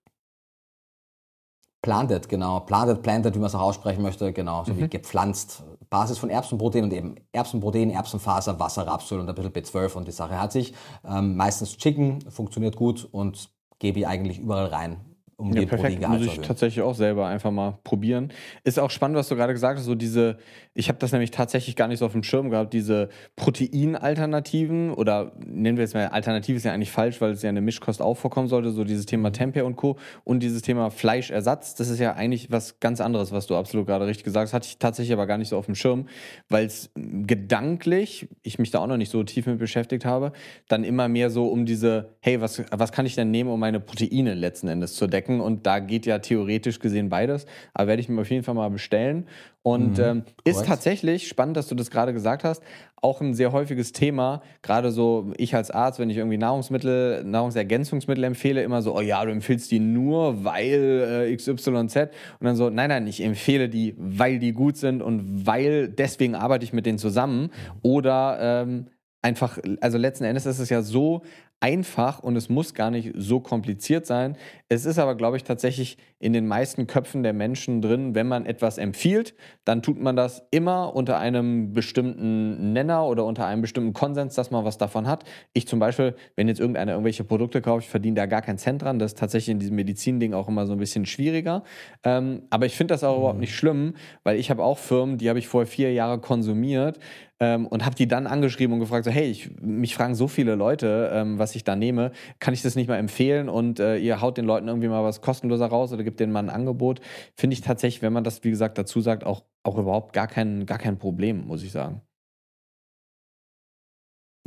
Planted, 1.88 2.28
genau. 2.28 2.60
Planted, 2.60 3.02
planted, 3.02 3.34
wie 3.34 3.40
man 3.40 3.48
es 3.48 3.56
auch 3.56 3.62
aussprechen 3.62 4.02
möchte, 4.02 4.34
genau. 4.34 4.66
So 4.66 4.74
mhm. 4.74 4.80
wie 4.80 4.90
gepflanzt. 4.90 5.64
Basis 5.90 6.18
von 6.18 6.30
Erbsenprotein 6.30 6.84
und 6.84 6.92
eben 6.92 7.16
Erbsenprotein, 7.32 7.92
Erbsenfaser, 7.92 8.60
Wasser, 8.60 8.86
Rapsöl 8.86 9.22
und 9.22 9.30
ein 9.30 9.34
bisschen 9.34 9.54
B12 9.54 9.94
und 9.94 10.06
die 10.06 10.12
Sache 10.12 10.38
hat 10.38 10.52
sich. 10.52 10.74
Ähm, 11.08 11.38
meistens 11.38 11.78
Chicken, 11.78 12.30
funktioniert 12.30 12.76
gut 12.76 13.08
und 13.10 13.50
gebe 13.80 14.00
ich 14.00 14.08
eigentlich 14.08 14.38
überall 14.38 14.66
rein. 14.66 14.98
Um 15.40 15.54
ja, 15.54 15.62
den 15.62 15.70
perfekt. 15.70 16.08
Muss 16.08 16.26
ich 16.26 16.40
tatsächlich 16.40 16.84
auch 16.84 16.96
selber 16.96 17.28
einfach 17.28 17.52
mal 17.52 17.78
probieren. 17.84 18.34
Ist 18.64 18.80
auch 18.80 18.90
spannend, 18.90 19.18
was 19.18 19.28
du 19.28 19.36
gerade 19.36 19.54
gesagt 19.54 19.78
hast, 19.78 19.86
so 19.86 19.94
diese, 19.94 20.38
ich 20.74 20.90
habe 20.90 20.98
das 20.98 21.12
nämlich 21.12 21.30
tatsächlich 21.30 21.76
gar 21.76 21.88
nicht 21.88 22.00
so 22.00 22.08
auf 22.08 22.12
dem 22.12 22.24
Schirm 22.24 22.50
gehabt, 22.50 22.74
diese 22.74 23.10
Proteinalternativen 23.36 24.92
oder 24.92 25.34
nennen 25.46 25.78
wir 25.78 25.86
es 25.86 25.94
mal, 25.94 26.08
Alternative 26.08 26.58
ist 26.58 26.64
ja 26.64 26.74
eigentlich 26.74 26.90
falsch, 26.90 27.22
weil 27.22 27.32
es 27.32 27.44
ja 27.44 27.50
eine 27.50 27.62
Mischkost 27.62 28.02
auch 28.02 28.16
vorkommen 28.16 28.48
sollte, 28.48 28.72
so 28.72 28.84
dieses 28.84 29.06
Thema 29.06 29.32
Tempeh 29.32 29.62
und 29.62 29.76
Co. 29.76 29.98
und 30.24 30.42
dieses 30.42 30.64
Thema 30.64 30.90
Fleischersatz, 30.90 31.76
das 31.76 31.90
ist 31.90 32.00
ja 32.00 32.14
eigentlich 32.14 32.52
was 32.52 32.80
ganz 32.80 33.00
anderes, 33.00 33.32
was 33.32 33.46
du 33.46 33.56
absolut 33.56 33.86
gerade 33.86 34.08
richtig 34.08 34.24
gesagt 34.24 34.48
hast, 34.48 34.54
hatte 34.54 34.68
ich 34.68 34.80
tatsächlich 34.80 35.14
aber 35.14 35.28
gar 35.28 35.38
nicht 35.38 35.50
so 35.50 35.58
auf 35.58 35.68
dem 35.68 35.76
Schirm, 35.76 36.08
weil 36.50 36.66
es 36.66 36.90
gedanklich, 36.96 38.28
ich 38.42 38.58
mich 38.58 38.72
da 38.72 38.80
auch 38.80 38.88
noch 38.88 38.98
nicht 38.98 39.12
so 39.12 39.24
tief 39.24 39.46
mit 39.46 39.60
beschäftigt 39.60 40.04
habe, 40.04 40.32
dann 40.68 40.84
immer 40.84 41.08
mehr 41.08 41.30
so 41.30 41.48
um 41.48 41.68
diese, 41.68 42.16
hey, 42.22 42.42
was, 42.42 42.64
was 42.72 42.92
kann 42.92 43.06
ich 43.06 43.14
denn 43.14 43.30
nehmen, 43.30 43.52
um 43.52 43.60
meine 43.60 43.80
Proteine 43.80 44.34
letzten 44.34 44.68
Endes 44.68 44.96
zu 44.96 45.06
decken? 45.06 45.27
Snacken 45.28 45.42
und 45.42 45.66
da 45.66 45.80
geht 45.80 46.06
ja 46.06 46.20
theoretisch 46.20 46.80
gesehen 46.80 47.10
beides. 47.10 47.46
Aber 47.74 47.88
werde 47.88 48.02
ich 48.02 48.10
mir 48.10 48.22
auf 48.22 48.30
jeden 48.30 48.44
Fall 48.44 48.56
mal 48.56 48.70
bestellen. 48.70 49.28
Und 49.62 49.98
mhm, 49.98 50.04
ähm, 50.04 50.24
ist 50.46 50.66
tatsächlich 50.66 51.28
spannend, 51.28 51.58
dass 51.58 51.68
du 51.68 51.76
das 51.76 51.92
gerade 51.92 52.14
gesagt 52.14 52.46
hast, 52.46 52.64
auch 53.02 53.20
ein 53.20 53.34
sehr 53.34 53.52
häufiges 53.52 53.92
Thema. 53.92 54.42
Gerade 54.62 54.92
so 54.92 55.34
ich 55.38 55.54
als 55.56 55.72
Arzt, 55.72 56.00
wenn 56.00 56.10
ich 56.10 56.18
irgendwie 56.18 56.38
Nahrungsmittel, 56.38 57.24
Nahrungsergänzungsmittel 57.26 58.24
empfehle, 58.24 58.64
immer 58.64 58.82
so, 58.82 58.96
oh 58.96 59.02
ja, 59.02 59.24
du 59.26 59.32
empfiehlst 59.32 59.70
die 59.70 59.80
nur, 59.80 60.46
weil 60.46 61.28
äh, 61.30 61.36
XYZ. 61.36 61.68
Und 61.68 62.10
dann 62.42 62.56
so, 62.56 62.70
nein, 62.70 62.90
nein, 62.90 63.08
ich 63.08 63.22
empfehle 63.22 63.68
die, 63.68 63.94
weil 63.98 64.40
die 64.40 64.54
gut 64.54 64.78
sind 64.78 65.02
und 65.02 65.46
weil 65.46 65.90
deswegen 65.90 66.36
arbeite 66.36 66.64
ich 66.64 66.72
mit 66.72 66.86
denen 66.86 66.98
zusammen. 66.98 67.50
Oder 67.82 68.38
ähm, 68.42 68.88
einfach, 69.22 69.58
also 69.82 69.98
letzten 69.98 70.24
Endes 70.24 70.46
ist 70.46 70.60
es 70.60 70.70
ja 70.70 70.82
so 70.82 71.24
einfach 71.60 72.20
und 72.20 72.36
es 72.36 72.50
muss 72.50 72.74
gar 72.74 72.92
nicht 72.92 73.14
so 73.16 73.40
kompliziert 73.40 74.06
sein. 74.06 74.38
Es 74.70 74.86
ist 74.86 75.00
aber, 75.00 75.16
glaube 75.16 75.38
ich, 75.38 75.44
tatsächlich 75.44 75.98
in 76.20 76.34
den 76.34 76.48
meisten 76.48 76.88
Köpfen 76.88 77.24
der 77.24 77.34
Menschen 77.34 77.82
drin, 77.82 78.16
wenn 78.16 78.28
man 78.28 78.46
etwas 78.46 78.78
empfiehlt, 78.78 79.36
dann 79.66 79.82
tut 79.82 80.00
man 80.00 80.16
das 80.16 80.44
immer 80.52 80.96
unter 80.96 81.18
einem 81.20 81.74
bestimmten 81.74 82.74
Nenner 82.74 83.06
oder 83.06 83.26
unter 83.26 83.46
einem 83.46 83.62
bestimmten 83.62 83.94
Konsens, 83.94 84.36
dass 84.36 84.52
man 84.52 84.66
was 84.66 84.78
davon 84.78 85.08
hat. 85.08 85.26
Ich 85.54 85.68
zum 85.68 85.80
Beispiel, 85.80 86.16
wenn 86.36 86.48
jetzt 86.48 86.60
irgendeiner 86.60 86.94
irgendwelche 86.94 87.24
Produkte 87.24 87.62
kauft, 87.62 87.86
ich 87.86 87.90
verdiene 87.90 88.16
da 88.16 88.26
gar 88.26 88.42
keinen 88.42 88.58
Cent 88.58 88.82
dran. 88.82 89.00
Das 89.00 89.14
ist 89.14 89.20
tatsächlich 89.20 89.50
in 89.50 89.60
diesem 89.60 89.76
Medizinding 89.76 90.34
auch 90.34 90.48
immer 90.48 90.66
so 90.66 90.74
ein 90.74 90.80
bisschen 90.80 91.06
schwieriger. 91.06 91.64
Ähm, 92.04 92.44
aber 92.50 92.66
ich 92.66 92.76
finde 92.76 92.94
das 92.94 93.04
auch 93.04 93.14
mhm. 93.14 93.20
überhaupt 93.20 93.40
nicht 93.40 93.56
schlimm, 93.56 93.94
weil 94.24 94.38
ich 94.38 94.50
habe 94.50 94.64
auch 94.64 94.78
Firmen, 94.78 95.18
die 95.18 95.30
habe 95.30 95.40
ich 95.40 95.48
vor 95.48 95.66
vier 95.66 95.94
Jahren 95.94 96.22
konsumiert 96.22 97.00
ähm, 97.40 97.68
und 97.68 97.86
habe 97.86 97.96
die 97.96 98.08
dann 98.08 98.28
angeschrieben 98.28 98.74
und 98.74 98.80
gefragt, 98.80 99.06
so, 99.06 99.12
hey, 99.12 99.30
ich, 99.30 99.52
mich 99.62 99.96
fragen 99.96 100.16
so 100.16 100.28
viele 100.28 100.56
Leute, 100.56 101.12
ähm, 101.14 101.40
was 101.40 101.56
ich 101.56 101.64
da 101.64 101.76
nehme, 101.76 102.12
kann 102.40 102.54
ich 102.54 102.62
das 102.62 102.76
nicht 102.76 102.88
mal 102.88 102.98
empfehlen 102.98 103.50
und 103.50 103.80
äh, 103.80 103.98
ihr 103.98 104.22
haut 104.22 104.38
den 104.38 104.46
Leuten 104.46 104.68
irgendwie 104.68 104.88
mal 104.88 105.04
was 105.04 105.22
kostenloser 105.22 105.68
raus 105.68 105.94
oder 105.94 106.04
gibt 106.04 106.20
denen 106.20 106.32
mal 106.32 106.40
ein 106.40 106.50
Angebot. 106.50 107.00
Finde 107.36 107.54
ich 107.54 107.62
tatsächlich, 107.62 108.02
wenn 108.02 108.14
man 108.14 108.24
das, 108.24 108.44
wie 108.44 108.50
gesagt, 108.50 108.78
dazu 108.78 109.02
sagt, 109.02 109.24
auch, 109.24 109.44
auch 109.64 109.78
überhaupt 109.78 110.14
gar 110.14 110.28
kein, 110.28 110.66
gar 110.66 110.78
kein 110.80 110.98
Problem, 110.98 111.46
muss 111.48 111.64
ich 111.64 111.72
sagen. 111.72 112.02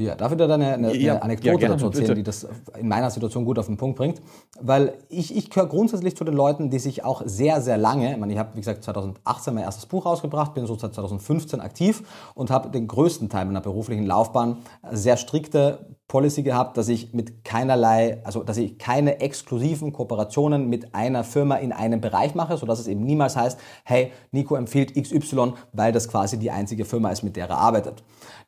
Ja, 0.01 0.15
darf 0.15 0.33
ich 0.33 0.39
da 0.39 0.47
eine, 0.47 0.75
eine, 0.75 0.97
ja, 0.97 1.15
eine 1.15 1.23
Anekdote 1.23 1.63
ja, 1.63 1.69
dazu 1.69 1.87
erzählen, 1.87 2.07
bitte. 2.07 2.15
die 2.15 2.23
das 2.23 2.49
in 2.79 2.89
meiner 2.89 3.11
Situation 3.11 3.45
gut 3.45 3.59
auf 3.59 3.67
den 3.67 3.77
Punkt 3.77 3.99
bringt? 3.99 4.23
Weil 4.61 4.95
ich, 5.09 5.37
ich 5.37 5.51
gehöre 5.51 5.69
grundsätzlich 5.69 6.17
zu 6.17 6.25
den 6.25 6.35
Leuten, 6.35 6.71
die 6.71 6.79
sich 6.79 7.05
auch 7.05 7.23
sehr, 7.25 7.61
sehr 7.61 7.77
lange, 7.77 8.13
ich 8.13 8.19
meine, 8.19 8.33
ich 8.33 8.39
habe, 8.39 8.51
wie 8.55 8.61
gesagt, 8.61 8.83
2018 8.83 9.55
mein 9.55 9.65
erstes 9.65 9.87
Buch 9.87 10.07
rausgebracht, 10.07 10.55
bin 10.55 10.67
so 10.67 10.77
seit 10.77 10.95
2015 10.95 11.61
aktiv 11.61 12.03
und 12.35 12.51
habe 12.51 12.71
den 12.71 12.87
größten 12.87 13.29
Teil 13.29 13.45
meiner 13.45 13.61
beruflichen 13.61 14.07
Laufbahn 14.07 14.59
sehr 14.91 15.17
strikte 15.17 15.87
Policy 16.11 16.43
gehabt, 16.43 16.77
dass 16.77 16.89
ich 16.89 17.15
mit 17.15 17.45
keinerlei, 17.45 18.19
also 18.25 18.43
dass 18.43 18.57
ich 18.57 18.79
keine 18.79 19.21
exklusiven 19.21 19.93
Kooperationen 19.93 20.69
mit 20.69 20.93
einer 20.93 21.23
Firma 21.23 21.55
in 21.55 21.73
einem 21.73 22.01
Bereich 22.01 22.35
mache, 22.35 22.57
sodass 22.57 22.81
es 22.81 22.89
eben 22.89 23.05
niemals 23.05 23.37
heißt, 23.37 23.61
hey, 23.85 24.11
Nico 24.33 24.57
empfiehlt 24.57 25.01
XY, 25.01 25.53
weil 25.73 25.93
das 25.93 26.09
quasi 26.09 26.37
die 26.37 26.51
einzige 26.51 26.85
Firma 26.85 27.11
ist, 27.11 27.23
mit 27.23 27.37
der 27.37 27.49
er 27.49 27.59
arbeitet. 27.59 28.03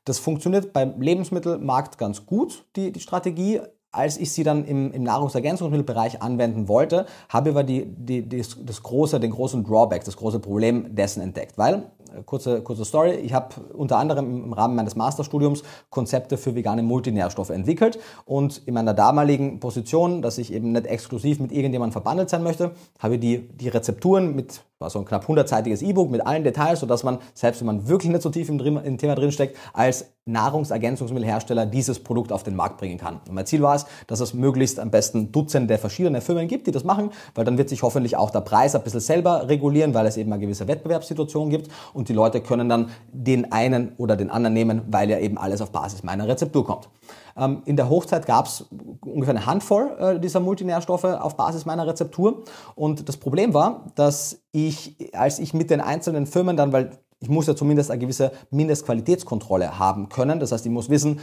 Das 0.05 0.19
funktioniert 0.19 0.73
beim 0.73 1.01
Lebensmittelmarkt 1.01 1.99
ganz 1.99 2.27
gut, 2.27 2.65
die, 2.77 2.93
die 2.93 3.01
Strategie. 3.01 3.61
Als 3.95 4.16
ich 4.16 4.33
sie 4.33 4.43
dann 4.43 4.65
im, 4.65 4.91
im 4.91 5.03
Nahrungsergänzungsmittelbereich 5.03 6.23
anwenden 6.23 6.66
wollte, 6.66 7.05
habe 7.29 7.51
ich 7.51 7.55
aber 7.55 7.62
die, 7.62 7.85
die, 7.85 8.27
das, 8.27 8.57
das 8.65 8.83
große, 8.83 9.20
den 9.20 9.33
großen 9.33 9.65
Drawback, 9.65 10.03
das 10.05 10.16
große 10.16 10.41
Problem 10.41 10.95
dessen 10.95 11.20
entdeckt. 11.20 11.59
Weil 11.59 11.91
kurze, 12.27 12.62
kurze 12.62 12.85
Story. 12.85 13.12
Ich 13.16 13.33
habe 13.33 13.55
unter 13.73 13.99
anderem 13.99 14.45
im 14.45 14.53
Rahmen 14.53 14.77
meines 14.77 14.97
Masterstudiums 14.97 15.62
Konzepte 15.91 16.37
für 16.37 16.55
vegane 16.55 16.83
Multinährstoffe 16.83 17.51
entwickelt 17.51 17.99
und 18.24 18.62
in 18.66 18.74
meiner 18.74 18.95
damaligen 18.95 19.61
Position, 19.61 20.23
dass 20.23 20.39
ich 20.39 20.53
eben 20.53 20.73
nicht 20.73 20.87
exklusiv 20.87 21.41
mit 21.41 21.53
irgendjemandem 21.53 21.93
verbandelt 21.93 22.31
sein 22.31 22.43
möchte, 22.43 22.73
habe 22.99 23.15
ich 23.15 23.20
die, 23.20 23.49
die 23.49 23.69
Rezepturen 23.69 24.35
mit 24.35 24.62
war 24.83 24.91
so 24.91 24.99
ein 24.99 25.07
knapp 25.07 25.27
100-seitiges 25.27 25.83
E-Book 25.83 26.11
mit 26.11 26.27
allen 26.27 26.45
Details, 26.45 26.81
sodass 26.81 27.05
man, 27.05 27.19
selbst 27.33 27.61
wenn 27.61 27.67
man 27.67 27.89
wirklich 27.89 28.13
nicht 28.13 28.23
so 28.23 28.29
tief 28.29 28.49
im, 28.49 28.59
im 28.61 28.99
Thema 28.99 29.15
drinsteckt, 29.15 29.57
als 29.73 30.13
Nahrungsergänzungsmittelhersteller 30.25 31.67
dieses 31.67 31.99
Produkt 31.99 32.33
auf 32.33 32.45
den 32.45 32.55
Markt 32.55 32.79
bringen 32.79 32.97
kann. 32.97 33.21
Und 33.29 33.35
mein 33.35 33.47
Ziel 33.47 33.61
war 33.63 33.75
es, 33.75 33.87
dass 34.07 34.21
es 34.21 34.35
möglichst 34.35 34.79
am 34.79 34.91
besten 34.91 35.33
Dutzende 35.33 35.79
verschiedene 35.79 36.21
Firmen 36.21 36.47
gibt, 36.47 36.69
die 36.69 36.71
das 36.71 36.85
machen, 36.85 37.11
weil 37.35 37.45
dann 37.45 37.59
wird 37.59 37.69
sich 37.69 37.83
hoffentlich 37.83 38.17
auch 38.17 38.31
der 38.31 38.41
Preis 38.41 38.77
ein 38.77 38.83
bisschen 38.83 39.01
selber 39.01 39.49
regulieren, 39.49 39.95
weil 39.95 40.07
es 40.07 40.17
eben 40.17 40.33
eine 40.33 40.41
gewisse 40.41 40.69
Wettbewerbssituation 40.69 41.51
gibt 41.51 41.71
und 41.93 42.09
die 42.09 42.13
Leute 42.13 42.41
können 42.41 42.69
dann 42.69 42.91
den 43.13 43.51
einen 43.51 43.93
oder 43.99 44.17
den 44.17 44.31
anderen 44.31 44.55
nehmen, 44.55 44.83
weil 44.89 45.11
ja 45.11 45.19
eben 45.19 45.39
alles 45.39 45.61
auf 45.61 45.71
Basis 45.71 46.05
meiner 46.05 46.29
Rezeptur 46.29 46.65
kommt. 46.65 46.89
Ähm, 47.37 47.63
in 47.65 47.77
der 47.77 47.89
Hochzeit 47.89 48.27
gab 48.27 48.47
es 48.47 48.67
ungefähr 49.01 49.35
eine 49.35 49.47
Handvoll 49.47 49.97
äh, 49.99 50.21
dieser 50.21 50.41
Multinährstoffe 50.41 51.05
auf 51.05 51.37
Basis 51.37 51.65
meiner 51.65 51.87
Rezeptur. 51.87 52.45
Und 52.75 53.09
das 53.09 53.17
Problem 53.17 53.55
war, 53.55 53.87
dass 53.95 54.43
ich, 54.53 54.97
als 55.15 55.39
ich 55.39 55.55
mit 55.55 55.71
den 55.71 55.81
einzelnen 55.81 56.27
Firmen 56.27 56.57
dann, 56.57 56.73
weil 56.73 56.91
ich 57.21 57.29
muss 57.29 57.47
ja 57.47 57.55
zumindest 57.55 57.91
eine 57.91 58.01
gewisse 58.01 58.33
Mindestqualitätskontrolle 58.51 59.79
haben 59.79 60.09
können. 60.09 60.41
Das 60.41 60.53
heißt, 60.53 60.67
ich 60.67 60.73
muss 60.73 60.91
wissen, 60.91 61.21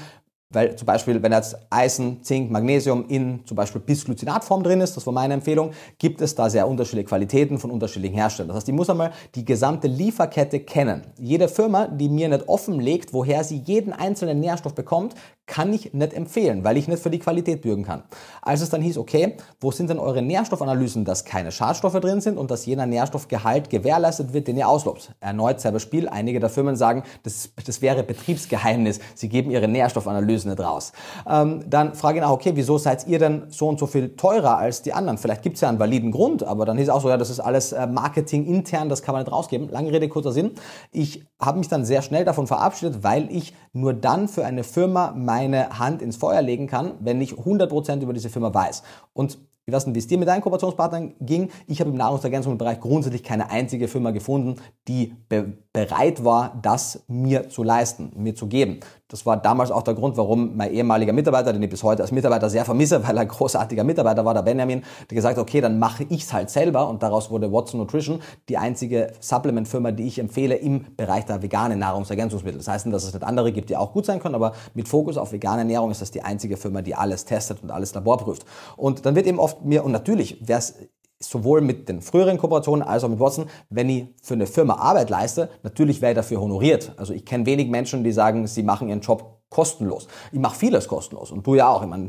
weil 0.52 0.76
zum 0.76 0.88
Beispiel, 0.88 1.22
wenn 1.22 1.32
jetzt 1.32 1.56
Eisen, 1.70 2.24
Zink, 2.24 2.50
Magnesium 2.50 3.06
in 3.08 3.46
zum 3.46 3.56
Beispiel 3.56 3.82
Bisglycinatform 3.82 4.64
drin 4.64 4.82
ist, 4.82 4.98
das 4.98 5.06
war 5.06 5.14
meine 5.14 5.36
Empfehlung, 5.36 5.74
gibt 6.00 6.22
es 6.22 6.34
da 6.34 6.50
sehr 6.50 6.68
unterschiedliche 6.68 7.08
Qualitäten 7.08 7.60
von 7.60 7.70
unterschiedlichen 7.70 8.16
Herstellern. 8.16 8.48
Das 8.48 8.58
heißt, 8.58 8.70
ich 8.70 8.74
muss 8.74 8.90
einmal 8.90 9.12
die 9.36 9.46
gesamte 9.46 9.88
Lieferkette 9.88 10.62
kennen. 10.62 11.04
Jede 11.20 11.50
Firma, 11.50 11.88
die 11.88 12.10
mir 12.10 12.30
nicht 12.30 12.50
offenlegt, 12.50 13.14
woher 13.14 13.44
sie 13.44 13.58
jeden 13.58 13.94
einzelnen 13.94 14.40
Nährstoff 14.40 14.74
bekommt, 14.74 15.14
kann 15.50 15.74
ich 15.74 15.94
nicht 15.94 16.14
empfehlen, 16.14 16.64
weil 16.64 16.78
ich 16.78 16.88
nicht 16.88 17.02
für 17.02 17.10
die 17.10 17.20
Qualität 17.20 17.64
bürgen 17.64 17.84
kann. 17.84 18.04
Als 18.42 18.62
es 18.62 18.70
dann 18.70 18.82
hieß, 18.82 18.98
okay, 18.98 19.36
wo 19.60 19.72
sind 19.72 19.90
denn 19.90 20.00
eure 20.00 20.22
Nährstoffanalysen, 20.22 21.06
dass 21.06 21.26
keine 21.26 21.52
Schadstoffe 21.52 22.00
drin 22.00 22.22
sind 22.22 22.38
und 22.38 22.52
dass 22.52 22.68
jener 22.68 22.86
Nährstoffgehalt 22.86 23.70
gewährleistet 23.70 24.32
wird, 24.32 24.48
den 24.48 24.58
ihr 24.58 24.70
auslobt? 24.70 25.12
Erneut 25.20 25.60
selber 25.60 25.80
Spiel. 25.80 26.08
Einige 26.08 26.40
der 26.40 26.50
Firmen 26.50 26.76
sagen, 26.76 27.04
das, 27.24 27.50
das 27.66 27.82
wäre 27.82 28.04
Betriebsgeheimnis. 28.04 29.00
Sie 29.16 29.28
geben 29.28 29.50
ihre 29.50 29.68
Nährstoffanalysen 29.68 30.52
nicht 30.52 30.62
raus. 30.62 30.94
Ähm, 31.28 31.64
dann 31.68 31.96
frage 31.96 32.20
ich 32.20 32.24
nach, 32.24 32.32
okay, 32.32 32.52
wieso 32.54 32.78
seid 32.78 33.08
ihr 33.08 33.18
denn 33.18 33.44
so 33.50 33.68
und 33.68 33.80
so 33.80 33.88
viel 33.88 34.16
teurer 34.16 34.58
als 34.58 34.84
die 34.84 34.94
anderen? 34.94 35.18
Vielleicht 35.18 35.42
gibt 35.42 35.56
es 35.56 35.62
ja 35.62 35.70
einen 35.70 35.80
validen 35.80 36.12
Grund, 36.12 36.44
aber 36.44 36.66
dann 36.66 36.78
hieß 36.78 36.90
auch 36.90 37.02
so, 37.02 37.10
ja, 37.10 37.18
das 37.18 37.32
ist 37.32 37.40
alles 37.40 37.72
äh, 37.72 37.88
Marketing 37.88 38.46
intern, 38.46 38.88
das 38.88 39.02
kann 39.02 39.14
man 39.14 39.24
nicht 39.24 39.32
rausgeben. 39.32 39.70
Lange 39.70 39.92
Rede, 39.92 40.08
kurzer 40.10 40.32
Sinn. 40.32 40.52
Ich 40.92 41.26
habe 41.40 41.58
mich 41.58 41.70
dann 41.70 41.86
sehr 41.86 42.04
schnell 42.04 42.24
davon 42.24 42.46
verabschiedet, 42.46 43.04
weil 43.04 43.32
ich 43.32 43.56
nur 43.74 43.94
dann 43.94 44.28
für 44.28 44.46
eine 44.46 44.64
Firma 44.64 45.14
mein 45.16 45.39
meine 45.48 45.80
Hand 45.80 46.02
ins 46.02 46.18
Feuer 46.18 46.42
legen 46.42 46.68
kann, 46.68 46.94
wenn 47.00 47.22
ich 47.22 47.34
100% 47.34 48.02
über 48.02 48.14
diese 48.14 48.30
Firma 48.30 48.54
weiß. 48.54 48.84
Und 49.14 49.40
ich 49.70 49.76
weiß 49.76 49.86
nicht, 49.86 49.96
wie 49.96 50.00
es 50.00 50.08
dir 50.08 50.18
mit 50.18 50.28
deinen 50.28 50.42
Kooperationspartnern 50.42 51.14
ging. 51.22 51.52
Ich 51.68 51.80
habe 51.80 51.92
im 51.92 51.96
Nahrungsergänzungsbereich 51.96 52.80
grundsätzlich 52.80 53.24
keine 53.24 53.52
einzige 53.52 53.88
Firma 53.88 54.10
gefunden, 54.10 54.56
die 54.88 55.14
be 55.30 55.60
bereit 55.72 56.26
war, 56.26 56.58
das 56.64 57.04
mir 57.08 57.50
zu 57.50 57.62
leisten, 57.62 58.12
mir 58.16 58.34
zu 58.34 58.48
geben. 58.48 58.80
Das 59.10 59.26
war 59.26 59.38
damals 59.38 59.72
auch 59.72 59.82
der 59.82 59.96
Grund, 59.96 60.18
warum 60.18 60.56
mein 60.56 60.72
ehemaliger 60.72 61.14
Mitarbeiter, 61.14 61.52
den 61.52 61.64
ich 61.64 61.70
bis 61.70 61.82
heute 61.82 62.04
als 62.04 62.12
Mitarbeiter 62.12 62.48
sehr 62.48 62.64
vermisse, 62.64 63.04
weil 63.08 63.18
er 63.18 63.22
ein 63.22 63.28
großartiger 63.28 63.84
Mitarbeiter 63.84 64.24
war, 64.24 64.36
der 64.36 64.44
Benjamin, 64.44 64.84
der 65.10 65.16
gesagt 65.16 65.38
hat, 65.38 65.42
okay, 65.42 65.62
dann 65.62 65.80
mache 65.80 66.04
ich 66.10 66.24
es 66.24 66.32
halt 66.32 66.52
selber 66.52 66.88
und 66.88 67.02
daraus 67.02 67.32
wurde 67.32 67.52
Watson 67.52 67.80
Nutrition 67.80 68.22
die 68.50 68.58
einzige 68.58 69.12
Supplement-Firma, 69.20 69.92
die 69.92 70.06
ich 70.06 70.20
empfehle 70.20 70.56
im 70.56 70.96
Bereich 70.96 71.26
der 71.26 71.42
veganen 71.42 71.80
Nahrungsergänzungsmittel. 71.80 72.60
Das 72.60 72.68
heißt 72.68 72.86
nicht, 72.86 72.96
dass 72.96 73.04
es 73.04 73.14
nicht 73.14 73.24
andere 73.26 73.52
gibt, 73.52 73.72
die 73.72 73.78
auch 73.78 73.94
gut 73.94 74.06
sein 74.06 74.20
können, 74.20 74.36
aber 74.36 74.54
mit 74.76 74.88
Fokus 74.88 75.18
auf 75.18 75.32
vegane 75.32 75.60
Ernährung 75.60 75.90
ist 75.90 76.02
das 76.02 76.12
die 76.12 76.22
einzige 76.22 76.56
Firma, 76.56 76.84
die 76.84 76.94
alles 76.94 77.26
testet 77.26 77.64
und 77.64 77.72
alles 77.72 77.96
laborprüft. 77.96 78.46
Und 78.78 79.08
dann 79.08 79.16
wird 79.16 79.26
eben 79.26 79.40
oft 79.40 79.66
mir, 79.66 79.84
und 79.84 79.92
natürlich 79.92 80.48
wäre 80.48 80.60
es 80.60 80.76
sowohl 81.20 81.62
mit 81.62 81.90
den 81.90 82.02
früheren 82.02 82.38
Kooperationen 82.38 82.82
als 82.82 83.04
auch 83.04 83.10
mit 83.10 83.20
Watson, 83.20 83.48
wenn 83.70 83.90
ich 83.90 84.08
für 84.24 84.36
eine 84.36 84.48
Firma 84.48 84.76
Arbeit 84.76 85.10
leiste, 85.10 85.50
natürlich 85.64 86.02
werde 86.02 86.14
ich 86.20 86.26
dafür 86.26 86.42
honoriert. 86.42 86.94
Also 86.98 87.14
ich 87.14 87.26
kenne 87.26 87.46
wenig 87.46 87.70
Menschen, 87.70 88.04
die 88.04 88.12
sagen, 88.12 88.48
sie 88.48 88.64
machen 88.64 88.88
ihren 88.90 89.02
Job 89.02 89.39
kostenlos. 89.50 90.08
Ich 90.32 90.40
mache 90.40 90.56
vieles 90.56 90.88
kostenlos 90.88 91.32
und 91.32 91.46
du 91.46 91.56
ja 91.56 91.68
auch. 91.70 91.82
Ich 91.82 91.88
meine, 91.88 92.08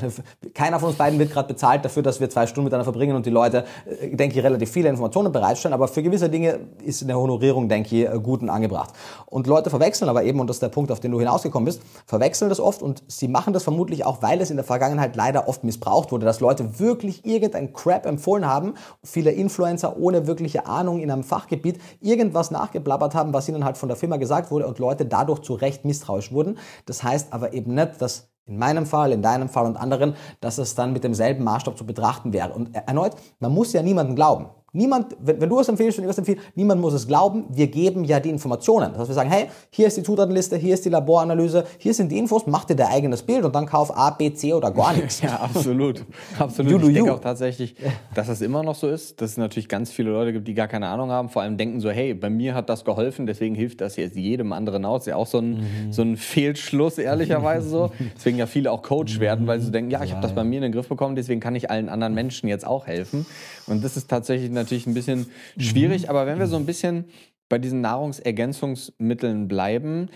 keiner 0.52 0.78
von 0.78 0.90
uns 0.90 0.98
beiden 0.98 1.18
wird 1.18 1.32
gerade 1.32 1.48
bezahlt 1.48 1.84
dafür, 1.84 2.02
dass 2.02 2.20
wir 2.20 2.28
zwei 2.28 2.46
Stunden 2.46 2.64
miteinander 2.64 2.84
verbringen 2.84 3.16
und 3.16 3.24
die 3.24 3.30
Leute, 3.30 3.64
äh, 3.86 4.14
denke 4.14 4.38
ich, 4.38 4.44
relativ 4.44 4.70
viele 4.70 4.90
Informationen 4.90 5.32
bereitstellen. 5.32 5.72
Aber 5.72 5.88
für 5.88 6.02
gewisse 6.02 6.28
Dinge 6.28 6.60
ist 6.84 7.02
eine 7.02 7.16
Honorierung, 7.16 7.68
denke 7.68 7.96
ich, 7.96 8.06
äh, 8.06 8.18
gut 8.20 8.42
und 8.42 8.50
angebracht. 8.50 8.90
Und 9.26 9.46
Leute 9.46 9.70
verwechseln 9.70 10.10
aber 10.10 10.22
eben, 10.24 10.38
und 10.38 10.48
das 10.48 10.56
ist 10.56 10.62
der 10.62 10.68
Punkt, 10.68 10.92
auf 10.92 11.00
den 11.00 11.12
du 11.12 11.18
hinausgekommen 11.18 11.64
bist, 11.64 11.80
verwechseln 12.04 12.50
das 12.50 12.60
oft 12.60 12.82
und 12.82 13.02
sie 13.08 13.28
machen 13.28 13.54
das 13.54 13.62
vermutlich 13.62 14.04
auch, 14.04 14.20
weil 14.20 14.40
es 14.42 14.50
in 14.50 14.56
der 14.56 14.64
Vergangenheit 14.64 15.16
leider 15.16 15.48
oft 15.48 15.64
missbraucht 15.64 16.12
wurde, 16.12 16.26
dass 16.26 16.40
Leute 16.40 16.78
wirklich 16.78 17.24
irgendein 17.24 17.72
Crap 17.72 18.04
empfohlen 18.04 18.46
haben, 18.46 18.74
viele 19.02 19.30
Influencer 19.30 19.96
ohne 19.96 20.26
wirkliche 20.26 20.66
Ahnung 20.66 21.00
in 21.00 21.10
einem 21.10 21.24
Fachgebiet 21.24 21.80
irgendwas 22.02 22.50
nachgeblabbert 22.50 23.14
haben, 23.14 23.32
was 23.32 23.48
ihnen 23.48 23.64
halt 23.64 23.78
von 23.78 23.88
der 23.88 23.96
Firma 23.96 24.18
gesagt 24.18 24.50
wurde 24.50 24.66
und 24.66 24.78
Leute 24.78 25.06
dadurch 25.06 25.40
zu 25.40 25.54
Recht 25.54 25.86
misstrauisch 25.86 26.32
wurden. 26.32 26.58
Das 26.84 27.02
heißt 27.02 27.29
aber 27.32 27.52
eben 27.52 27.74
nicht, 27.74 28.00
dass 28.00 28.30
in 28.46 28.58
meinem 28.58 28.84
Fall, 28.84 29.12
in 29.12 29.22
deinem 29.22 29.48
Fall 29.48 29.66
und 29.66 29.76
anderen, 29.76 30.14
dass 30.40 30.58
es 30.58 30.74
dann 30.74 30.92
mit 30.92 31.04
demselben 31.04 31.44
Maßstab 31.44 31.78
zu 31.78 31.86
betrachten 31.86 32.32
wäre. 32.32 32.52
Und 32.52 32.74
erneut, 32.74 33.14
man 33.38 33.52
muss 33.52 33.72
ja 33.72 33.82
niemandem 33.82 34.16
glauben. 34.16 34.48
Niemand, 34.72 35.16
wenn, 35.20 35.40
wenn 35.40 35.48
du 35.48 35.58
es 35.58 35.68
empfiehlst 35.68 35.98
und 35.98 36.04
ich 36.04 36.10
es 36.10 36.18
empfehle, 36.18 36.38
niemand 36.54 36.80
muss 36.80 36.94
es 36.94 37.06
glauben. 37.06 37.44
Wir 37.50 37.66
geben 37.66 38.04
ja 38.04 38.20
die 38.20 38.30
Informationen. 38.30 38.90
Das 38.92 39.00
heißt, 39.00 39.10
wir 39.10 39.14
sagen, 39.14 39.30
hey, 39.30 39.46
hier 39.70 39.88
ist 39.88 39.96
die 39.96 40.02
Zutatenliste, 40.02 40.56
hier 40.56 40.74
ist 40.74 40.84
die 40.84 40.90
Laboranalyse, 40.90 41.64
hier 41.78 41.92
sind 41.92 42.12
die 42.12 42.18
Infos, 42.18 42.46
mach 42.46 42.64
dir 42.64 42.76
dein 42.76 42.88
eigenes 42.88 43.22
Bild 43.22 43.44
und 43.44 43.54
dann 43.54 43.66
kauf 43.66 43.96
A, 43.96 44.10
B, 44.10 44.32
C 44.32 44.54
oder 44.54 44.70
gar 44.70 44.92
nichts. 44.96 45.22
ja, 45.22 45.40
absolut. 45.40 46.04
absolut. 46.38 46.82
You 46.82 46.88
ich 46.88 46.94
denke 46.94 47.14
auch 47.14 47.20
tatsächlich, 47.20 47.74
dass 48.14 48.28
das 48.28 48.40
immer 48.40 48.62
noch 48.62 48.76
so 48.76 48.88
ist, 48.88 49.20
dass 49.20 49.32
es 49.32 49.36
natürlich 49.36 49.68
ganz 49.68 49.90
viele 49.90 50.10
Leute 50.10 50.32
gibt, 50.32 50.46
die 50.46 50.54
gar 50.54 50.68
keine 50.68 50.86
Ahnung 50.86 51.10
haben, 51.10 51.28
vor 51.30 51.42
allem 51.42 51.56
denken 51.56 51.80
so, 51.80 51.90
hey, 51.90 52.14
bei 52.14 52.30
mir 52.30 52.54
hat 52.54 52.68
das 52.68 52.84
geholfen, 52.84 53.26
deswegen 53.26 53.56
hilft 53.56 53.80
das 53.80 53.96
jetzt 53.96 54.16
jedem 54.16 54.52
anderen 54.52 54.84
aus. 54.84 55.06
Ja, 55.06 55.16
auch 55.16 55.26
so 55.26 55.38
ein, 55.38 55.50
mhm. 55.50 55.92
so 55.92 56.02
ein 56.02 56.16
Fehlschluss, 56.16 56.98
ehrlicherweise 56.98 57.68
so. 57.68 57.90
Deswegen 58.14 58.38
ja 58.38 58.46
viele 58.46 58.70
auch 58.70 58.82
Coach 58.82 59.20
werden, 59.20 59.46
weil 59.46 59.60
sie 59.60 59.70
denken, 59.70 59.90
ja, 59.90 60.02
ich 60.02 60.12
habe 60.12 60.22
das 60.22 60.34
bei 60.34 60.44
mir 60.44 60.56
in 60.56 60.62
den 60.62 60.72
Griff 60.72 60.88
bekommen, 60.88 61.16
deswegen 61.16 61.40
kann 61.40 61.54
ich 61.54 61.70
allen 61.70 61.88
anderen 61.88 62.14
Menschen 62.14 62.48
jetzt 62.48 62.66
auch 62.66 62.86
helfen. 62.86 63.26
Und 63.70 63.84
das 63.84 63.96
ist 63.96 64.08
tatsächlich 64.08 64.50
natürlich 64.50 64.86
ein 64.86 64.94
bisschen 64.94 65.26
schwierig, 65.56 66.02
mhm. 66.02 66.08
aber 66.10 66.26
wenn 66.26 66.38
wir 66.38 66.46
so 66.46 66.56
ein 66.56 66.66
bisschen 66.66 67.04
bei 67.48 67.58
diesen 67.58 67.80
Nahrungsergänzungsmitteln 67.80 69.48
bleiben, 69.48 70.08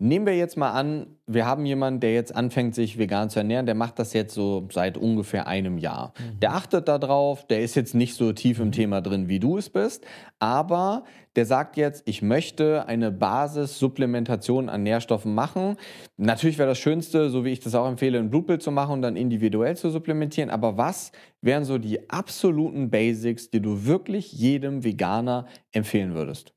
Nehmen 0.00 0.26
wir 0.26 0.36
jetzt 0.36 0.56
mal 0.56 0.72
an, 0.72 1.06
wir 1.26 1.46
haben 1.46 1.64
jemanden, 1.66 2.00
der 2.00 2.14
jetzt 2.14 2.34
anfängt, 2.34 2.74
sich 2.74 2.98
vegan 2.98 3.30
zu 3.30 3.38
ernähren, 3.38 3.64
der 3.64 3.76
macht 3.76 4.00
das 4.00 4.12
jetzt 4.12 4.34
so 4.34 4.66
seit 4.72 4.98
ungefähr 4.98 5.46
einem 5.46 5.78
Jahr. 5.78 6.14
Mhm. 6.18 6.40
Der 6.40 6.54
achtet 6.54 6.88
darauf, 6.88 7.46
der 7.46 7.60
ist 7.60 7.76
jetzt 7.76 7.94
nicht 7.94 8.14
so 8.14 8.32
tief 8.32 8.58
im 8.58 8.66
mhm. 8.66 8.72
Thema 8.72 9.00
drin, 9.00 9.28
wie 9.28 9.38
du 9.38 9.56
es 9.56 9.70
bist, 9.70 10.04
aber 10.40 11.04
der 11.36 11.46
sagt 11.46 11.76
jetzt, 11.76 12.02
ich 12.06 12.22
möchte 12.22 12.86
eine 12.86 13.12
Basissupplementation 13.12 14.68
an 14.68 14.82
Nährstoffen 14.82 15.32
machen. 15.32 15.76
Natürlich 16.16 16.58
wäre 16.58 16.68
das 16.68 16.78
Schönste, 16.78 17.30
so 17.30 17.44
wie 17.44 17.50
ich 17.50 17.60
das 17.60 17.76
auch 17.76 17.88
empfehle, 17.88 18.18
ein 18.18 18.30
Blutbild 18.30 18.62
zu 18.62 18.72
machen 18.72 18.94
und 18.94 19.02
dann 19.02 19.16
individuell 19.16 19.76
zu 19.76 19.90
supplementieren. 19.90 20.50
Aber 20.50 20.76
was 20.76 21.12
wären 21.40 21.64
so 21.64 21.78
die 21.78 22.10
absoluten 22.10 22.90
Basics, 22.90 23.48
die 23.50 23.62
du 23.62 23.84
wirklich 23.84 24.32
jedem 24.32 24.82
Veganer 24.82 25.46
empfehlen 25.72 26.14
würdest? 26.14 26.52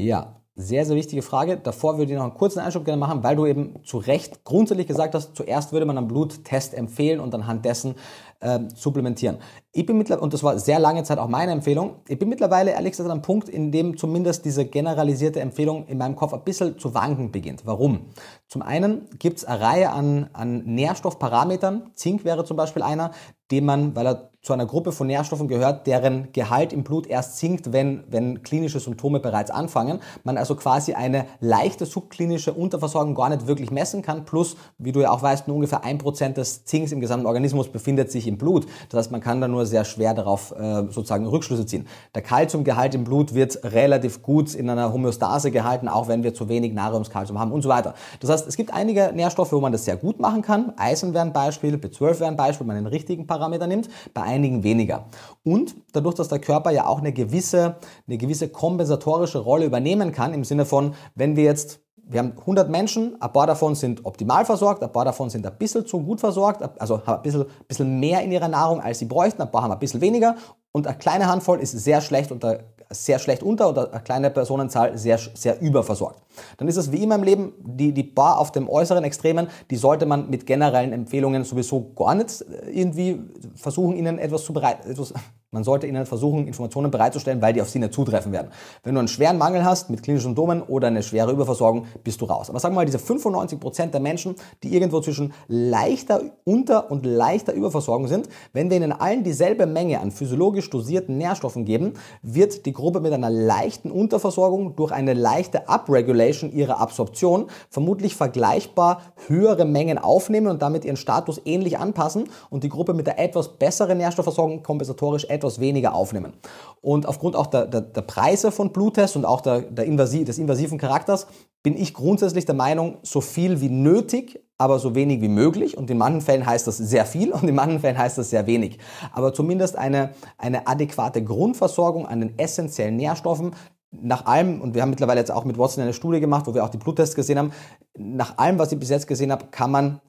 Ja, 0.00 0.37
sehr, 0.58 0.84
sehr 0.84 0.96
wichtige 0.96 1.22
Frage. 1.22 1.56
Davor 1.56 1.98
würde 1.98 2.12
ich 2.12 2.18
noch 2.18 2.24
einen 2.24 2.34
kurzen 2.34 2.58
Einschub 2.58 2.84
gerne 2.84 2.98
machen, 2.98 3.22
weil 3.22 3.36
du 3.36 3.46
eben 3.46 3.76
zu 3.84 3.98
Recht 3.98 4.42
grundsätzlich 4.42 4.88
gesagt 4.88 5.14
hast, 5.14 5.36
zuerst 5.36 5.72
würde 5.72 5.86
man 5.86 5.96
einen 5.96 6.08
Bluttest 6.08 6.74
empfehlen 6.74 7.20
und 7.20 7.32
anhand 7.32 7.64
dessen 7.64 7.94
äh, 8.40 8.58
supplementieren. 8.74 9.38
Ich 9.72 9.86
bin 9.86 9.96
mittlerweile, 9.96 10.22
und 10.22 10.34
das 10.34 10.42
war 10.42 10.58
sehr 10.58 10.80
lange 10.80 11.04
Zeit 11.04 11.18
auch 11.18 11.28
meine 11.28 11.52
Empfehlung, 11.52 11.96
ich 12.08 12.18
bin 12.18 12.28
mittlerweile 12.28 12.72
ehrlich 12.72 12.90
gesagt 12.90 13.08
an 13.08 13.12
einem 13.12 13.22
Punkt, 13.22 13.48
in 13.48 13.70
dem 13.70 13.96
zumindest 13.96 14.44
diese 14.44 14.64
generalisierte 14.64 15.40
Empfehlung 15.40 15.86
in 15.86 15.96
meinem 15.96 16.16
Kopf 16.16 16.34
ein 16.34 16.42
bisschen 16.42 16.76
zu 16.76 16.92
wanken 16.92 17.30
beginnt. 17.30 17.64
Warum? 17.64 18.06
Zum 18.48 18.62
einen 18.62 19.08
gibt 19.20 19.38
es 19.38 19.44
eine 19.44 19.60
Reihe 19.60 19.90
an, 19.90 20.28
an 20.32 20.64
Nährstoffparametern, 20.64 21.92
Zink 21.94 22.24
wäre 22.24 22.44
zum 22.44 22.56
Beispiel 22.56 22.82
einer, 22.82 23.12
den 23.52 23.64
man, 23.64 23.94
weil 23.94 24.06
er 24.06 24.27
zu 24.40 24.52
einer 24.52 24.66
Gruppe 24.66 24.92
von 24.92 25.08
Nährstoffen 25.08 25.48
gehört, 25.48 25.86
deren 25.86 26.32
Gehalt 26.32 26.72
im 26.72 26.84
Blut 26.84 27.06
erst 27.06 27.38
sinkt, 27.38 27.72
wenn, 27.72 28.04
wenn 28.08 28.42
klinische 28.42 28.78
Symptome 28.78 29.18
bereits 29.18 29.50
anfangen. 29.50 29.98
Man 30.22 30.38
also 30.38 30.54
quasi 30.54 30.94
eine 30.94 31.26
leichte 31.40 31.86
subklinische 31.86 32.52
Unterversorgung 32.52 33.14
gar 33.14 33.30
nicht 33.30 33.46
wirklich 33.48 33.70
messen 33.70 34.00
kann. 34.00 34.24
Plus, 34.24 34.56
wie 34.78 34.92
du 34.92 35.00
ja 35.00 35.10
auch 35.10 35.22
weißt, 35.22 35.48
nur 35.48 35.56
ungefähr 35.56 35.84
ein 35.84 35.98
Prozent 35.98 36.36
des 36.36 36.64
Zinks 36.64 36.92
im 36.92 37.00
gesamten 37.00 37.26
Organismus 37.26 37.68
befindet 37.68 38.12
sich 38.12 38.28
im 38.28 38.38
Blut. 38.38 38.66
Das 38.90 38.98
heißt, 38.98 39.12
man 39.12 39.20
kann 39.20 39.40
da 39.40 39.48
nur 39.48 39.66
sehr 39.66 39.84
schwer 39.84 40.14
darauf 40.14 40.52
äh, 40.52 40.84
sozusagen 40.88 41.26
Rückschlüsse 41.26 41.66
ziehen. 41.66 41.88
Der 42.14 42.22
Kalziumgehalt 42.22 42.94
im 42.94 43.04
Blut 43.04 43.34
wird 43.34 43.58
relativ 43.64 44.22
gut 44.22 44.54
in 44.54 44.70
einer 44.70 44.92
Homöostase 44.92 45.50
gehalten, 45.50 45.88
auch 45.88 46.06
wenn 46.06 46.22
wir 46.22 46.32
zu 46.32 46.48
wenig 46.48 46.72
Natriumskalzium 46.72 47.38
haben 47.40 47.50
und 47.50 47.62
so 47.62 47.68
weiter. 47.68 47.94
Das 48.20 48.30
heißt, 48.30 48.46
es 48.46 48.56
gibt 48.56 48.72
einige 48.72 49.12
Nährstoffe, 49.12 49.52
wo 49.52 49.60
man 49.60 49.72
das 49.72 49.84
sehr 49.84 49.96
gut 49.96 50.20
machen 50.20 50.42
kann. 50.42 50.72
Eisen 50.76 51.12
wäre 51.12 51.24
ein 51.24 51.32
Beispiel, 51.32 51.74
B12 51.74 52.20
wäre 52.20 52.26
ein 52.26 52.36
Beispiel, 52.36 52.66
wenn 52.66 52.74
man 52.74 52.84
den 52.84 52.92
richtigen 52.92 53.26
Parameter 53.26 53.66
nimmt. 53.66 53.88
Bei 54.14 54.27
einigen 54.28 54.62
weniger. 54.62 55.06
Und 55.42 55.74
dadurch, 55.92 56.14
dass 56.14 56.28
der 56.28 56.38
Körper 56.38 56.70
ja 56.70 56.86
auch 56.86 56.98
eine 56.98 57.12
gewisse, 57.12 57.76
eine 58.06 58.18
gewisse 58.18 58.48
kompensatorische 58.48 59.38
Rolle 59.38 59.64
übernehmen 59.64 60.12
kann, 60.12 60.34
im 60.34 60.44
Sinne 60.44 60.64
von, 60.64 60.94
wenn 61.14 61.36
wir 61.36 61.44
jetzt 61.44 61.80
wir 62.10 62.20
haben 62.20 62.32
100 62.38 62.70
Menschen, 62.70 63.20
ein 63.20 63.32
paar 63.32 63.46
davon 63.46 63.74
sind 63.74 64.06
optimal 64.06 64.46
versorgt, 64.46 64.82
ein 64.82 64.90
paar 64.90 65.04
davon 65.04 65.28
sind 65.28 65.46
ein 65.46 65.58
bisschen 65.58 65.86
zu 65.86 66.00
gut 66.00 66.20
versorgt, 66.20 66.62
also 66.80 67.04
haben 67.06 67.16
ein 67.16 67.22
bisschen, 67.22 67.44
bisschen 67.66 68.00
mehr 68.00 68.22
in 68.22 68.32
ihrer 68.32 68.48
Nahrung, 68.48 68.80
als 68.80 68.98
sie 68.98 69.04
bräuchten, 69.04 69.42
ein 69.42 69.50
paar 69.50 69.62
haben 69.62 69.72
ein 69.72 69.78
bisschen 69.78 70.00
weniger 70.00 70.36
und 70.72 70.86
eine 70.86 70.96
kleine 70.96 71.26
Handvoll 71.26 71.60
ist 71.60 71.72
sehr 71.72 72.00
schlecht 72.00 72.32
unter, 72.32 72.60
sehr 72.90 73.18
schlecht 73.18 73.42
unter 73.42 73.68
oder 73.68 73.92
eine 73.92 74.02
kleine 74.02 74.30
Personenzahl 74.30 74.96
sehr, 74.96 75.18
sehr 75.18 75.60
überversorgt. 75.60 76.22
Dann 76.56 76.68
ist 76.68 76.76
es 76.76 76.90
wie 76.92 77.02
immer 77.02 77.16
im 77.16 77.22
Leben, 77.22 77.52
die, 77.60 77.92
die 77.92 78.02
Bar 78.02 78.38
auf 78.38 78.52
dem 78.52 78.68
äußeren 78.68 79.04
Extremen, 79.04 79.48
die 79.70 79.76
sollte 79.76 80.06
man 80.06 80.30
mit 80.30 80.46
generellen 80.46 80.92
Empfehlungen 80.92 81.44
sowieso 81.44 81.92
gar 81.94 82.14
nicht 82.14 82.42
äh, 82.42 82.70
irgendwie 82.70 83.20
versuchen, 83.56 83.96
ihnen 83.96 84.18
etwas 84.18 84.44
zu 84.44 84.52
bereiten, 84.52 84.90
etwas, 84.90 85.12
man 85.50 85.64
sollte 85.64 85.86
ihnen 85.86 86.04
versuchen, 86.04 86.46
Informationen 86.46 86.90
bereitzustellen, 86.90 87.40
weil 87.40 87.54
die 87.54 87.62
auf 87.62 87.70
sie 87.70 87.78
nicht 87.78 87.94
zutreffen 87.94 88.32
werden. 88.32 88.48
Wenn 88.82 88.94
du 88.94 88.98
einen 88.98 89.08
schweren 89.08 89.38
Mangel 89.38 89.64
hast 89.64 89.88
mit 89.88 90.02
klinischen 90.02 90.24
Symptomen 90.24 90.60
oder 90.60 90.88
eine 90.88 91.02
schwere 91.02 91.32
Überversorgung, 91.32 91.86
bist 92.04 92.20
du 92.20 92.26
raus. 92.26 92.50
Aber 92.50 92.60
sagen 92.60 92.74
wir 92.74 92.80
mal, 92.80 92.84
diese 92.84 92.98
95 92.98 93.58
Prozent 93.58 93.94
der 93.94 94.02
Menschen, 94.02 94.34
die 94.62 94.74
irgendwo 94.74 95.00
zwischen 95.00 95.32
leichter 95.46 96.20
Unter- 96.44 96.90
und 96.90 97.06
leichter 97.06 97.54
Überversorgung 97.54 98.08
sind, 98.08 98.28
wenn 98.52 98.68
wir 98.68 98.76
ihnen 98.76 98.92
allen 98.92 99.24
dieselbe 99.24 99.64
Menge 99.64 100.00
an 100.00 100.10
physiologisch 100.10 100.68
dosierten 100.68 101.16
Nährstoffen 101.16 101.64
geben, 101.64 101.94
wird 102.20 102.66
die 102.66 102.74
Gruppe 102.74 103.00
mit 103.00 103.14
einer 103.14 103.30
leichten 103.30 103.90
Unterversorgung 103.90 104.76
durch 104.76 104.92
eine 104.92 105.14
leichte 105.14 105.66
Upregulation 105.66 106.52
ihrer 106.52 106.78
Absorption 106.78 107.46
vermutlich 107.70 108.14
vergleichbar 108.14 109.00
höhere 109.28 109.64
Mengen 109.64 109.96
aufnehmen 109.96 110.48
und 110.48 110.60
damit 110.60 110.84
ihren 110.84 110.96
Status 110.96 111.40
ähnlich 111.46 111.78
anpassen 111.78 112.24
und 112.50 112.64
die 112.64 112.68
Gruppe 112.68 112.92
mit 112.92 113.06
der 113.06 113.18
etwas 113.18 113.48
besseren 113.48 113.96
Nährstoffversorgung 113.96 114.62
kompensatorisch 114.62 115.24
etwas 115.24 115.37
weniger 115.60 115.94
aufnehmen. 115.94 116.34
Und 116.80 117.06
aufgrund 117.06 117.36
auch 117.36 117.46
der, 117.46 117.66
der, 117.66 117.80
der 117.80 118.02
Preise 118.02 118.52
von 118.52 118.72
Bluttests 118.72 119.16
und 119.16 119.24
auch 119.24 119.40
der, 119.40 119.62
der 119.62 119.84
invasiv, 119.84 120.24
des 120.24 120.38
invasiven 120.38 120.78
Charakters 120.78 121.26
bin 121.62 121.76
ich 121.76 121.92
grundsätzlich 121.92 122.44
der 122.44 122.54
Meinung, 122.54 122.98
so 123.02 123.20
viel 123.20 123.60
wie 123.60 123.68
nötig, 123.68 124.40
aber 124.58 124.78
so 124.78 124.94
wenig 124.94 125.20
wie 125.20 125.28
möglich. 125.28 125.76
Und 125.76 125.90
in 125.90 125.98
manchen 125.98 126.20
Fällen 126.20 126.46
heißt 126.46 126.66
das 126.66 126.78
sehr 126.78 127.04
viel 127.04 127.32
und 127.32 127.48
in 127.48 127.54
manchen 127.54 127.80
Fällen 127.80 127.98
heißt 127.98 128.18
das 128.18 128.30
sehr 128.30 128.46
wenig. 128.46 128.78
Aber 129.12 129.34
zumindest 129.34 129.76
eine, 129.76 130.10
eine 130.36 130.66
adäquate 130.66 131.22
Grundversorgung 131.22 132.06
an 132.06 132.20
den 132.20 132.38
essentiellen 132.38 132.96
Nährstoffen, 132.96 133.54
nach 133.90 134.26
allem, 134.26 134.60
und 134.60 134.74
wir 134.74 134.82
haben 134.82 134.90
mittlerweile 134.90 135.20
jetzt 135.20 135.30
auch 135.30 135.44
mit 135.44 135.56
Watson 135.56 135.82
eine 135.82 135.94
Studie 135.94 136.20
gemacht, 136.20 136.46
wo 136.46 136.54
wir 136.54 136.62
auch 136.62 136.68
die 136.68 136.76
Bluttests 136.76 137.14
gesehen 137.14 137.38
haben, 137.38 137.52
nach 137.96 138.36
allem, 138.36 138.58
was 138.58 138.70
ich 138.70 138.78
bis 138.78 138.90
jetzt 138.90 139.06
gesehen 139.06 139.32
habe, 139.32 139.46
kann 139.50 139.70
man 139.70 140.00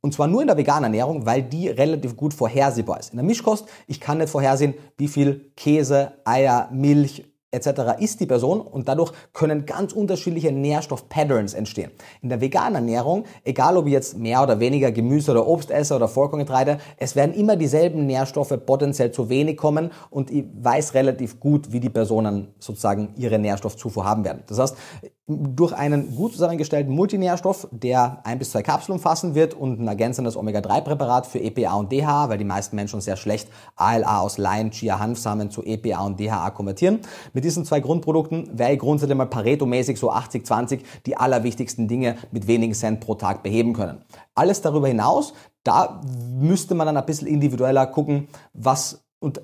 und 0.00 0.14
zwar 0.14 0.26
nur 0.26 0.42
in 0.42 0.48
der 0.48 0.56
veganen 0.56 0.84
Ernährung, 0.84 1.26
weil 1.26 1.42
die 1.42 1.68
relativ 1.68 2.16
gut 2.16 2.34
vorhersehbar 2.34 3.00
ist. 3.00 3.10
In 3.10 3.16
der 3.16 3.26
Mischkost, 3.26 3.66
ich 3.86 4.00
kann 4.00 4.18
nicht 4.18 4.30
vorhersehen, 4.30 4.74
wie 4.98 5.08
viel 5.08 5.52
Käse, 5.56 6.12
Eier, 6.24 6.68
Milch, 6.72 7.31
etc. 7.52 8.00
ist 8.00 8.18
die 8.20 8.26
Person 8.26 8.60
und 8.60 8.88
dadurch 8.88 9.12
können 9.32 9.66
ganz 9.66 9.92
unterschiedliche 9.92 10.50
Nährstoff-Patterns 10.50 11.54
entstehen. 11.54 11.92
In 12.22 12.30
der 12.30 12.40
veganen 12.40 12.74
Ernährung, 12.74 13.24
egal 13.44 13.76
ob 13.76 13.86
ich 13.86 13.92
jetzt 13.92 14.18
mehr 14.18 14.42
oder 14.42 14.58
weniger 14.58 14.90
Gemüse 14.90 15.30
oder 15.30 15.46
Obst 15.46 15.70
esse 15.70 15.94
oder 15.94 16.08
Vollkorngetreide, 16.08 16.78
es 16.96 17.14
werden 17.14 17.34
immer 17.34 17.56
dieselben 17.56 18.06
Nährstoffe 18.06 18.58
potenziell 18.66 19.12
zu 19.12 19.28
wenig 19.28 19.56
kommen 19.56 19.90
und 20.10 20.30
ich 20.30 20.44
weiß 20.60 20.94
relativ 20.94 21.38
gut, 21.38 21.72
wie 21.72 21.80
die 21.80 21.90
Personen 21.90 22.48
sozusagen 22.58 23.14
ihre 23.16 23.38
Nährstoffzufuhr 23.38 24.04
haben 24.04 24.24
werden. 24.24 24.42
Das 24.46 24.58
heißt, 24.58 24.76
durch 25.28 25.72
einen 25.72 26.14
gut 26.16 26.32
zusammengestellten 26.32 26.92
Multinährstoff, 26.92 27.68
der 27.70 28.20
ein 28.24 28.38
bis 28.38 28.50
zwei 28.50 28.62
Kapseln 28.62 28.94
umfassen 28.94 29.34
wird 29.36 29.54
und 29.54 29.80
ein 29.80 29.86
ergänzendes 29.86 30.36
Omega-3-Präparat 30.36 31.26
für 31.26 31.40
EPA 31.40 31.74
und 31.74 31.92
DHA, 31.92 32.28
weil 32.28 32.38
die 32.38 32.44
meisten 32.44 32.74
Menschen 32.74 33.00
sehr 33.00 33.16
schlecht 33.16 33.48
ALA 33.76 34.20
aus 34.20 34.36
Lein, 34.36 34.72
Chia, 34.72 34.98
Hanfsamen 34.98 35.50
zu 35.50 35.62
EPA 35.62 36.04
und 36.04 36.18
DHA 36.18 36.50
konvertieren. 36.50 37.00
Mit 37.32 37.41
diesen 37.42 37.64
zwei 37.64 37.80
Grundprodukten 37.80 38.58
wäre 38.58 38.72
ich 38.72 38.78
grundsätzlich 38.78 39.16
mal 39.16 39.26
Pareto-mäßig 39.26 39.98
so 39.98 40.10
80-20 40.10 40.80
die 41.06 41.16
allerwichtigsten 41.16 41.88
Dinge 41.88 42.16
mit 42.30 42.46
wenigen 42.46 42.74
Cent 42.74 43.00
pro 43.00 43.14
Tag 43.14 43.42
beheben 43.42 43.74
können. 43.74 44.02
Alles 44.34 44.62
darüber 44.62 44.88
hinaus, 44.88 45.34
da 45.62 46.00
müsste 46.38 46.74
man 46.74 46.86
dann 46.86 46.96
ein 46.96 47.06
bisschen 47.06 47.28
individueller 47.28 47.86
gucken, 47.86 48.28
was 48.54 49.04
und 49.18 49.40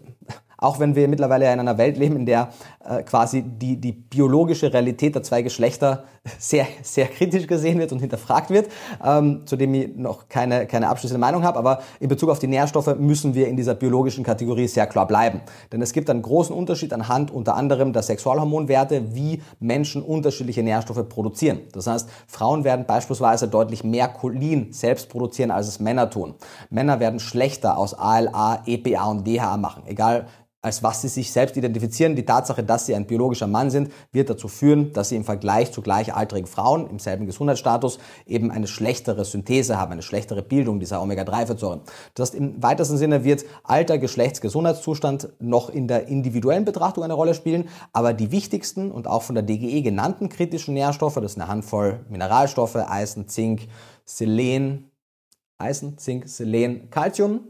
auch 0.58 0.80
wenn 0.80 0.94
wir 0.94 1.08
mittlerweile 1.08 1.50
in 1.52 1.60
einer 1.60 1.78
Welt 1.78 1.96
leben, 1.96 2.16
in 2.16 2.26
der 2.26 2.50
äh, 2.84 3.02
quasi 3.04 3.42
die, 3.42 3.76
die 3.80 3.92
biologische 3.92 4.72
Realität 4.72 5.14
der 5.14 5.22
zwei 5.22 5.42
Geschlechter 5.42 6.04
sehr, 6.38 6.66
sehr 6.82 7.06
kritisch 7.06 7.46
gesehen 7.46 7.78
wird 7.78 7.92
und 7.92 8.00
hinterfragt 8.00 8.50
wird, 8.50 8.68
ähm, 9.04 9.42
zu 9.46 9.56
dem 9.56 9.72
ich 9.74 9.96
noch 9.96 10.28
keine, 10.28 10.66
keine 10.66 10.88
abschließende 10.88 11.20
Meinung 11.20 11.44
habe. 11.44 11.58
Aber 11.58 11.80
in 12.00 12.08
Bezug 12.08 12.28
auf 12.28 12.40
die 12.40 12.48
Nährstoffe 12.48 12.96
müssen 12.98 13.34
wir 13.34 13.48
in 13.48 13.56
dieser 13.56 13.74
biologischen 13.74 14.24
Kategorie 14.24 14.66
sehr 14.66 14.86
klar 14.86 15.06
bleiben. 15.06 15.40
Denn 15.72 15.80
es 15.80 15.92
gibt 15.92 16.10
einen 16.10 16.22
großen 16.22 16.54
Unterschied 16.54 16.92
anhand 16.92 17.30
unter 17.30 17.54
anderem 17.54 17.92
der 17.92 18.02
Sexualhormonwerte, 18.02 19.14
wie 19.14 19.42
Menschen 19.60 20.02
unterschiedliche 20.02 20.64
Nährstoffe 20.64 21.08
produzieren. 21.08 21.60
Das 21.72 21.86
heißt, 21.86 22.08
Frauen 22.26 22.64
werden 22.64 22.84
beispielsweise 22.84 23.46
deutlich 23.46 23.84
mehr 23.84 24.08
Cholin 24.08 24.72
selbst 24.72 25.08
produzieren, 25.08 25.52
als 25.52 25.68
es 25.68 25.78
Männer 25.78 26.10
tun. 26.10 26.34
Männer 26.70 26.98
werden 26.98 27.20
schlechter 27.20 27.78
aus 27.78 27.94
ALA, 27.94 28.62
EPA 28.66 29.04
und 29.04 29.26
DHA 29.26 29.56
machen. 29.56 29.84
Egal 29.86 30.26
als 30.68 30.82
was 30.82 31.00
sie 31.00 31.08
sich 31.08 31.32
selbst 31.32 31.56
identifizieren. 31.56 32.14
Die 32.14 32.24
Tatsache, 32.24 32.62
dass 32.62 32.84
sie 32.84 32.94
ein 32.94 33.06
biologischer 33.06 33.46
Mann 33.46 33.70
sind, 33.70 33.90
wird 34.12 34.28
dazu 34.28 34.48
führen, 34.48 34.92
dass 34.92 35.08
sie 35.08 35.16
im 35.16 35.24
Vergleich 35.24 35.72
zu 35.72 35.80
gleichaltrigen 35.80 36.46
Frauen 36.46 36.88
im 36.90 36.98
selben 36.98 37.24
Gesundheitsstatus 37.24 37.98
eben 38.26 38.50
eine 38.50 38.66
schlechtere 38.66 39.24
Synthese 39.24 39.78
haben, 39.78 39.92
eine 39.92 40.02
schlechtere 40.02 40.42
Bildung 40.42 40.78
dieser 40.78 41.00
Omega-3-Fettsäuren. 41.00 41.80
Das 42.14 42.28
heißt, 42.28 42.38
im 42.38 42.62
weitesten 42.62 42.98
Sinne 42.98 43.24
wird 43.24 43.46
Alter, 43.64 43.96
Geschlechts, 43.96 44.42
Gesundheitszustand 44.42 45.30
noch 45.40 45.70
in 45.70 45.88
der 45.88 46.08
individuellen 46.08 46.66
Betrachtung 46.66 47.02
eine 47.02 47.14
Rolle 47.14 47.32
spielen, 47.32 47.68
aber 47.94 48.12
die 48.12 48.30
wichtigsten 48.30 48.90
und 48.90 49.06
auch 49.06 49.22
von 49.22 49.34
der 49.34 49.44
DGE 49.44 49.80
genannten 49.80 50.28
kritischen 50.28 50.74
Nährstoffe, 50.74 51.14
das 51.14 51.32
ist 51.32 51.38
eine 51.38 51.48
Handvoll 51.48 52.00
Mineralstoffe, 52.10 52.76
Eisen, 52.76 53.26
Zink, 53.26 53.68
Selen, 54.04 54.90
Eisen, 55.56 55.96
Zink, 55.96 56.28
Selen, 56.28 56.90
Calcium, 56.90 57.40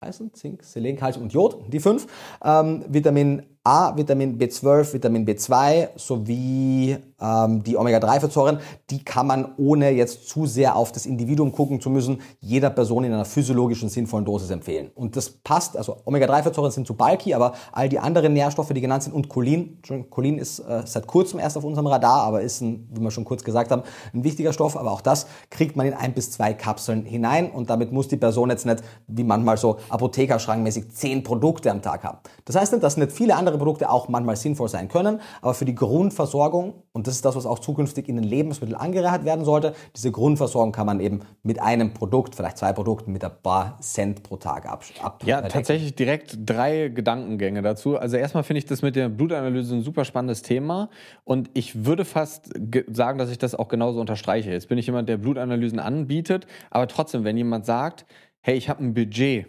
Eisen, 0.00 0.32
Zink, 0.32 0.62
Selen, 0.62 0.96
Calcium 0.96 1.24
und 1.24 1.32
Jod, 1.32 1.56
die 1.72 1.80
fünf. 1.80 2.06
Ähm, 2.44 2.84
Vitamin 2.88 3.42
A, 3.64 3.96
Vitamin 3.96 4.38
B12, 4.38 4.92
Vitamin 4.92 5.26
B2 5.26 5.88
sowie 5.96 6.96
ähm, 7.20 7.62
die 7.62 7.76
Omega-3-Fettsäuren, 7.76 8.58
die 8.90 9.04
kann 9.04 9.26
man 9.26 9.54
ohne 9.56 9.90
jetzt 9.90 10.28
zu 10.28 10.46
sehr 10.46 10.76
auf 10.76 10.92
das 10.92 11.06
Individuum 11.06 11.52
gucken 11.52 11.80
zu 11.80 11.90
müssen, 11.90 12.20
jeder 12.40 12.70
Person 12.70 13.04
in 13.04 13.12
einer 13.12 13.24
physiologischen 13.24 13.88
sinnvollen 13.88 14.24
Dosis 14.24 14.50
empfehlen. 14.50 14.90
Und 14.94 15.16
das 15.16 15.30
passt, 15.30 15.76
also 15.76 15.96
Omega-3-Fettsäuren 16.04 16.70
sind 16.70 16.86
zu 16.86 16.94
bulky, 16.94 17.34
aber 17.34 17.52
all 17.72 17.88
die 17.88 17.98
anderen 17.98 18.32
Nährstoffe, 18.32 18.68
die 18.68 18.80
genannt 18.80 19.02
sind 19.02 19.12
und 19.12 19.28
Cholin, 19.28 19.80
Cholin 20.10 20.38
ist 20.38 20.60
äh, 20.60 20.82
seit 20.84 21.06
kurzem 21.06 21.40
erst 21.40 21.56
auf 21.56 21.64
unserem 21.64 21.86
Radar, 21.86 22.22
aber 22.22 22.42
ist, 22.42 22.60
ein, 22.60 22.88
wie 22.92 23.00
wir 23.00 23.10
schon 23.10 23.24
kurz 23.24 23.42
gesagt 23.42 23.70
haben, 23.70 23.82
ein 24.14 24.24
wichtiger 24.24 24.52
Stoff, 24.52 24.76
aber 24.76 24.92
auch 24.92 25.00
das 25.00 25.26
kriegt 25.50 25.76
man 25.76 25.86
in 25.86 25.94
ein 25.94 26.14
bis 26.14 26.30
zwei 26.30 26.54
Kapseln 26.54 27.04
hinein 27.04 27.50
und 27.50 27.70
damit 27.70 27.92
muss 27.92 28.08
die 28.08 28.16
Person 28.16 28.50
jetzt 28.50 28.66
nicht, 28.66 28.82
wie 29.06 29.24
manchmal 29.24 29.56
so 29.56 29.78
apothekerschrankmäßig, 29.88 30.90
zehn 30.92 31.22
Produkte 31.22 31.70
am 31.70 31.82
Tag 31.82 32.04
haben. 32.04 32.18
Das 32.44 32.56
heißt 32.56 32.72
nicht, 32.72 32.82
dass 32.82 32.96
nicht 32.96 33.12
viele 33.12 33.36
andere 33.36 33.58
Produkte 33.58 33.90
auch 33.90 34.08
manchmal 34.08 34.36
sinnvoll 34.36 34.68
sein 34.68 34.88
können, 34.88 35.20
aber 35.42 35.54
für 35.54 35.64
die 35.64 35.74
Grundversorgung, 35.74 36.74
und 36.98 37.07
das 37.08 37.16
ist 37.16 37.24
das, 37.24 37.34
was 37.34 37.46
auch 37.46 37.58
zukünftig 37.58 38.08
in 38.08 38.16
den 38.16 38.24
Lebensmitteln 38.24 38.78
angereichert 38.78 39.24
werden 39.24 39.44
sollte, 39.44 39.74
diese 39.96 40.12
Grundversorgung 40.12 40.72
kann 40.72 40.86
man 40.86 41.00
eben 41.00 41.20
mit 41.42 41.60
einem 41.60 41.94
Produkt, 41.94 42.34
vielleicht 42.34 42.58
zwei 42.58 42.72
Produkten, 42.72 43.12
mit 43.12 43.24
ein 43.24 43.32
paar 43.42 43.78
Cent 43.80 44.22
pro 44.22 44.36
Tag 44.36 44.66
ab. 44.66 44.84
ab 45.02 45.22
ja, 45.24 45.40
äh, 45.40 45.48
tatsächlich 45.48 45.94
direkt 45.94 46.38
drei 46.44 46.88
Gedankengänge 46.88 47.62
dazu. 47.62 47.98
Also 47.98 48.16
erstmal 48.16 48.44
finde 48.44 48.58
ich 48.58 48.66
das 48.66 48.82
mit 48.82 48.94
der 48.94 49.08
Blutanalyse 49.08 49.74
ein 49.74 49.82
super 49.82 50.04
spannendes 50.04 50.42
Thema 50.42 50.90
und 51.24 51.50
ich 51.54 51.84
würde 51.84 52.04
fast 52.04 52.50
sagen, 52.88 53.18
dass 53.18 53.30
ich 53.30 53.38
das 53.38 53.54
auch 53.54 53.68
genauso 53.68 54.00
unterstreiche. 54.00 54.50
Jetzt 54.50 54.68
bin 54.68 54.78
ich 54.78 54.86
jemand, 54.86 55.08
der 55.08 55.16
Blutanalysen 55.16 55.78
anbietet, 55.78 56.46
aber 56.70 56.86
trotzdem, 56.86 57.24
wenn 57.24 57.36
jemand 57.36 57.66
sagt, 57.66 58.06
hey, 58.40 58.56
ich 58.56 58.68
habe 58.68 58.84
ein 58.84 58.94
Budget, 58.94 59.46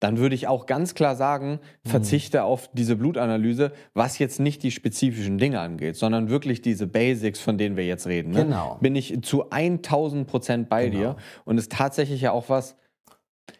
dann 0.00 0.18
würde 0.18 0.34
ich 0.34 0.46
auch 0.46 0.66
ganz 0.66 0.94
klar 0.94 1.16
sagen, 1.16 1.60
mhm. 1.84 1.88
verzichte 1.88 2.38
mhm. 2.38 2.44
auf 2.44 2.70
diese 2.72 2.96
Blutanalyse, 2.96 3.72
was 3.94 4.18
jetzt 4.18 4.40
nicht 4.40 4.62
die 4.62 4.70
spezifischen 4.70 5.38
Dinge 5.38 5.60
angeht, 5.60 5.96
sondern 5.96 6.28
wirklich 6.28 6.62
diese 6.62 6.86
Basics, 6.86 7.40
von 7.40 7.58
denen 7.58 7.76
wir 7.76 7.86
jetzt 7.86 8.06
reden. 8.06 8.30
Ne? 8.30 8.44
Genau. 8.44 8.78
Bin 8.80 8.94
ich 8.94 9.22
zu 9.22 9.50
1000 9.50 10.26
Prozent 10.26 10.68
bei 10.68 10.88
genau. 10.88 10.98
dir 10.98 11.16
und 11.44 11.58
ist 11.58 11.72
tatsächlich 11.72 12.20
ja 12.20 12.32
auch 12.32 12.48
was. 12.48 12.76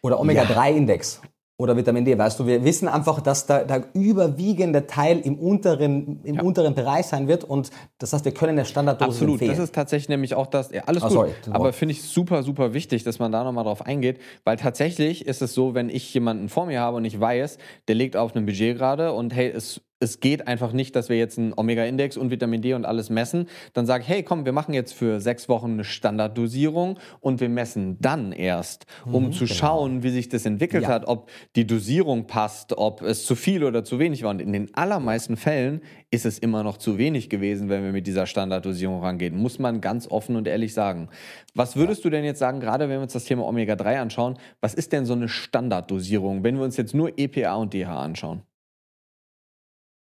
Oder 0.01 0.19
Omega-3-Index 0.19 1.21
oder 1.59 1.75
Vitamin 1.75 2.05
D, 2.05 2.17
weißt 2.17 2.39
du, 2.39 2.47
wir 2.47 2.63
wissen 2.63 2.87
einfach, 2.87 3.19
dass 3.19 3.45
der, 3.45 3.65
der 3.65 3.83
überwiegende 3.93 4.87
Teil 4.87 5.19
im 5.19 5.37
unteren, 5.37 6.21
im 6.23 6.35
ja. 6.35 6.41
unteren 6.41 6.73
Bereich 6.73 7.07
sein 7.07 7.27
wird 7.27 7.43
und 7.43 7.69
das 7.97 8.13
heißt, 8.13 8.23
wir 8.23 8.31
können 8.31 8.53
eine 8.53 8.63
Standarddosis 8.63 9.15
Absolut, 9.15 9.33
empfehlen. 9.33 9.51
das 9.51 9.59
ist 9.59 9.75
tatsächlich 9.75 10.07
nämlich 10.07 10.35
auch 10.35 10.47
das, 10.47 10.71
ja, 10.71 10.83
alles 10.85 11.03
ah, 11.03 11.07
gut, 11.07 11.13
sorry, 11.13 11.31
aber 11.51 11.73
finde 11.73 11.91
ich 11.91 12.03
super, 12.03 12.43
super 12.43 12.73
wichtig, 12.73 13.03
dass 13.03 13.19
man 13.19 13.33
da 13.33 13.43
nochmal 13.43 13.65
drauf 13.65 13.85
eingeht, 13.85 14.21
weil 14.45 14.55
tatsächlich 14.55 15.27
ist 15.27 15.41
es 15.41 15.53
so, 15.53 15.73
wenn 15.73 15.89
ich 15.89 16.13
jemanden 16.13 16.47
vor 16.47 16.65
mir 16.65 16.79
habe 16.79 16.95
und 16.95 17.03
ich 17.03 17.19
weiß, 17.19 17.57
der 17.89 17.95
legt 17.95 18.15
auf 18.15 18.33
einem 18.33 18.45
Budget 18.45 18.77
gerade 18.77 19.11
und 19.11 19.35
hey, 19.35 19.51
es 19.53 19.81
es 19.99 20.21
geht 20.21 20.47
einfach 20.47 20.71
nicht, 20.71 20.95
dass 20.95 21.09
wir 21.09 21.17
jetzt 21.17 21.37
einen 21.37 21.53
Omega-Index 21.55 22.15
und 22.15 22.31
Vitamin 22.31 22.61
D 22.61 22.73
und 22.73 22.85
alles 22.85 23.09
messen. 23.09 23.47
Dann 23.73 23.85
sage 23.85 24.03
ich, 24.03 24.09
hey, 24.09 24.23
komm, 24.23 24.45
wir 24.45 24.53
machen 24.53 24.73
jetzt 24.73 24.93
für 24.93 25.19
sechs 25.19 25.49
Wochen 25.49 25.71
eine 25.71 25.83
Standarddosierung 25.83 26.97
und 27.19 27.41
wir 27.41 27.49
messen 27.49 27.97
dann 27.99 28.31
erst, 28.31 28.85
um 29.05 29.25
mhm, 29.25 29.31
zu 29.33 29.45
genau. 29.45 29.55
schauen, 29.55 30.03
wie 30.03 30.09
sich 30.09 30.29
das 30.29 30.45
entwickelt 30.45 30.83
ja. 30.83 30.89
hat, 30.89 31.07
ob 31.07 31.29
die 31.55 31.67
Dosierung 31.67 32.27
passt, 32.27 32.77
ob 32.77 33.01
es 33.01 33.25
zu 33.25 33.35
viel 33.35 33.63
oder 33.63 33.83
zu 33.83 33.99
wenig 33.99 34.23
war. 34.23 34.29
Und 34.31 34.41
in 34.41 34.53
den 34.53 34.73
allermeisten 34.73 35.35
Fällen 35.35 35.81
ist 36.11 36.25
es 36.25 36.39
immer 36.39 36.63
noch 36.63 36.77
zu 36.77 36.97
wenig 36.97 37.29
gewesen, 37.29 37.67
wenn 37.67 37.83
wir 37.83 37.91
mit 37.91 38.07
dieser 38.07 38.25
Standarddosierung 38.25 39.01
rangehen. 39.01 39.37
Muss 39.37 39.59
man 39.59 39.81
ganz 39.81 40.07
offen 40.09 40.37
und 40.37 40.47
ehrlich 40.47 40.73
sagen. 40.73 41.09
Was 41.53 41.75
würdest 41.75 42.05
du 42.05 42.09
denn 42.09 42.23
jetzt 42.23 42.39
sagen, 42.39 42.61
gerade 42.61 42.87
wenn 42.87 42.97
wir 42.97 43.01
uns 43.01 43.13
das 43.13 43.25
Thema 43.25 43.45
Omega-3 43.45 43.99
anschauen, 43.99 44.37
was 44.61 44.73
ist 44.73 44.93
denn 44.93 45.05
so 45.05 45.13
eine 45.13 45.27
Standarddosierung, 45.27 46.43
wenn 46.43 46.55
wir 46.55 46.63
uns 46.63 46.77
jetzt 46.77 46.93
nur 46.93 47.11
EPA 47.17 47.55
und 47.55 47.73
DHA 47.73 48.01
anschauen? 48.01 48.43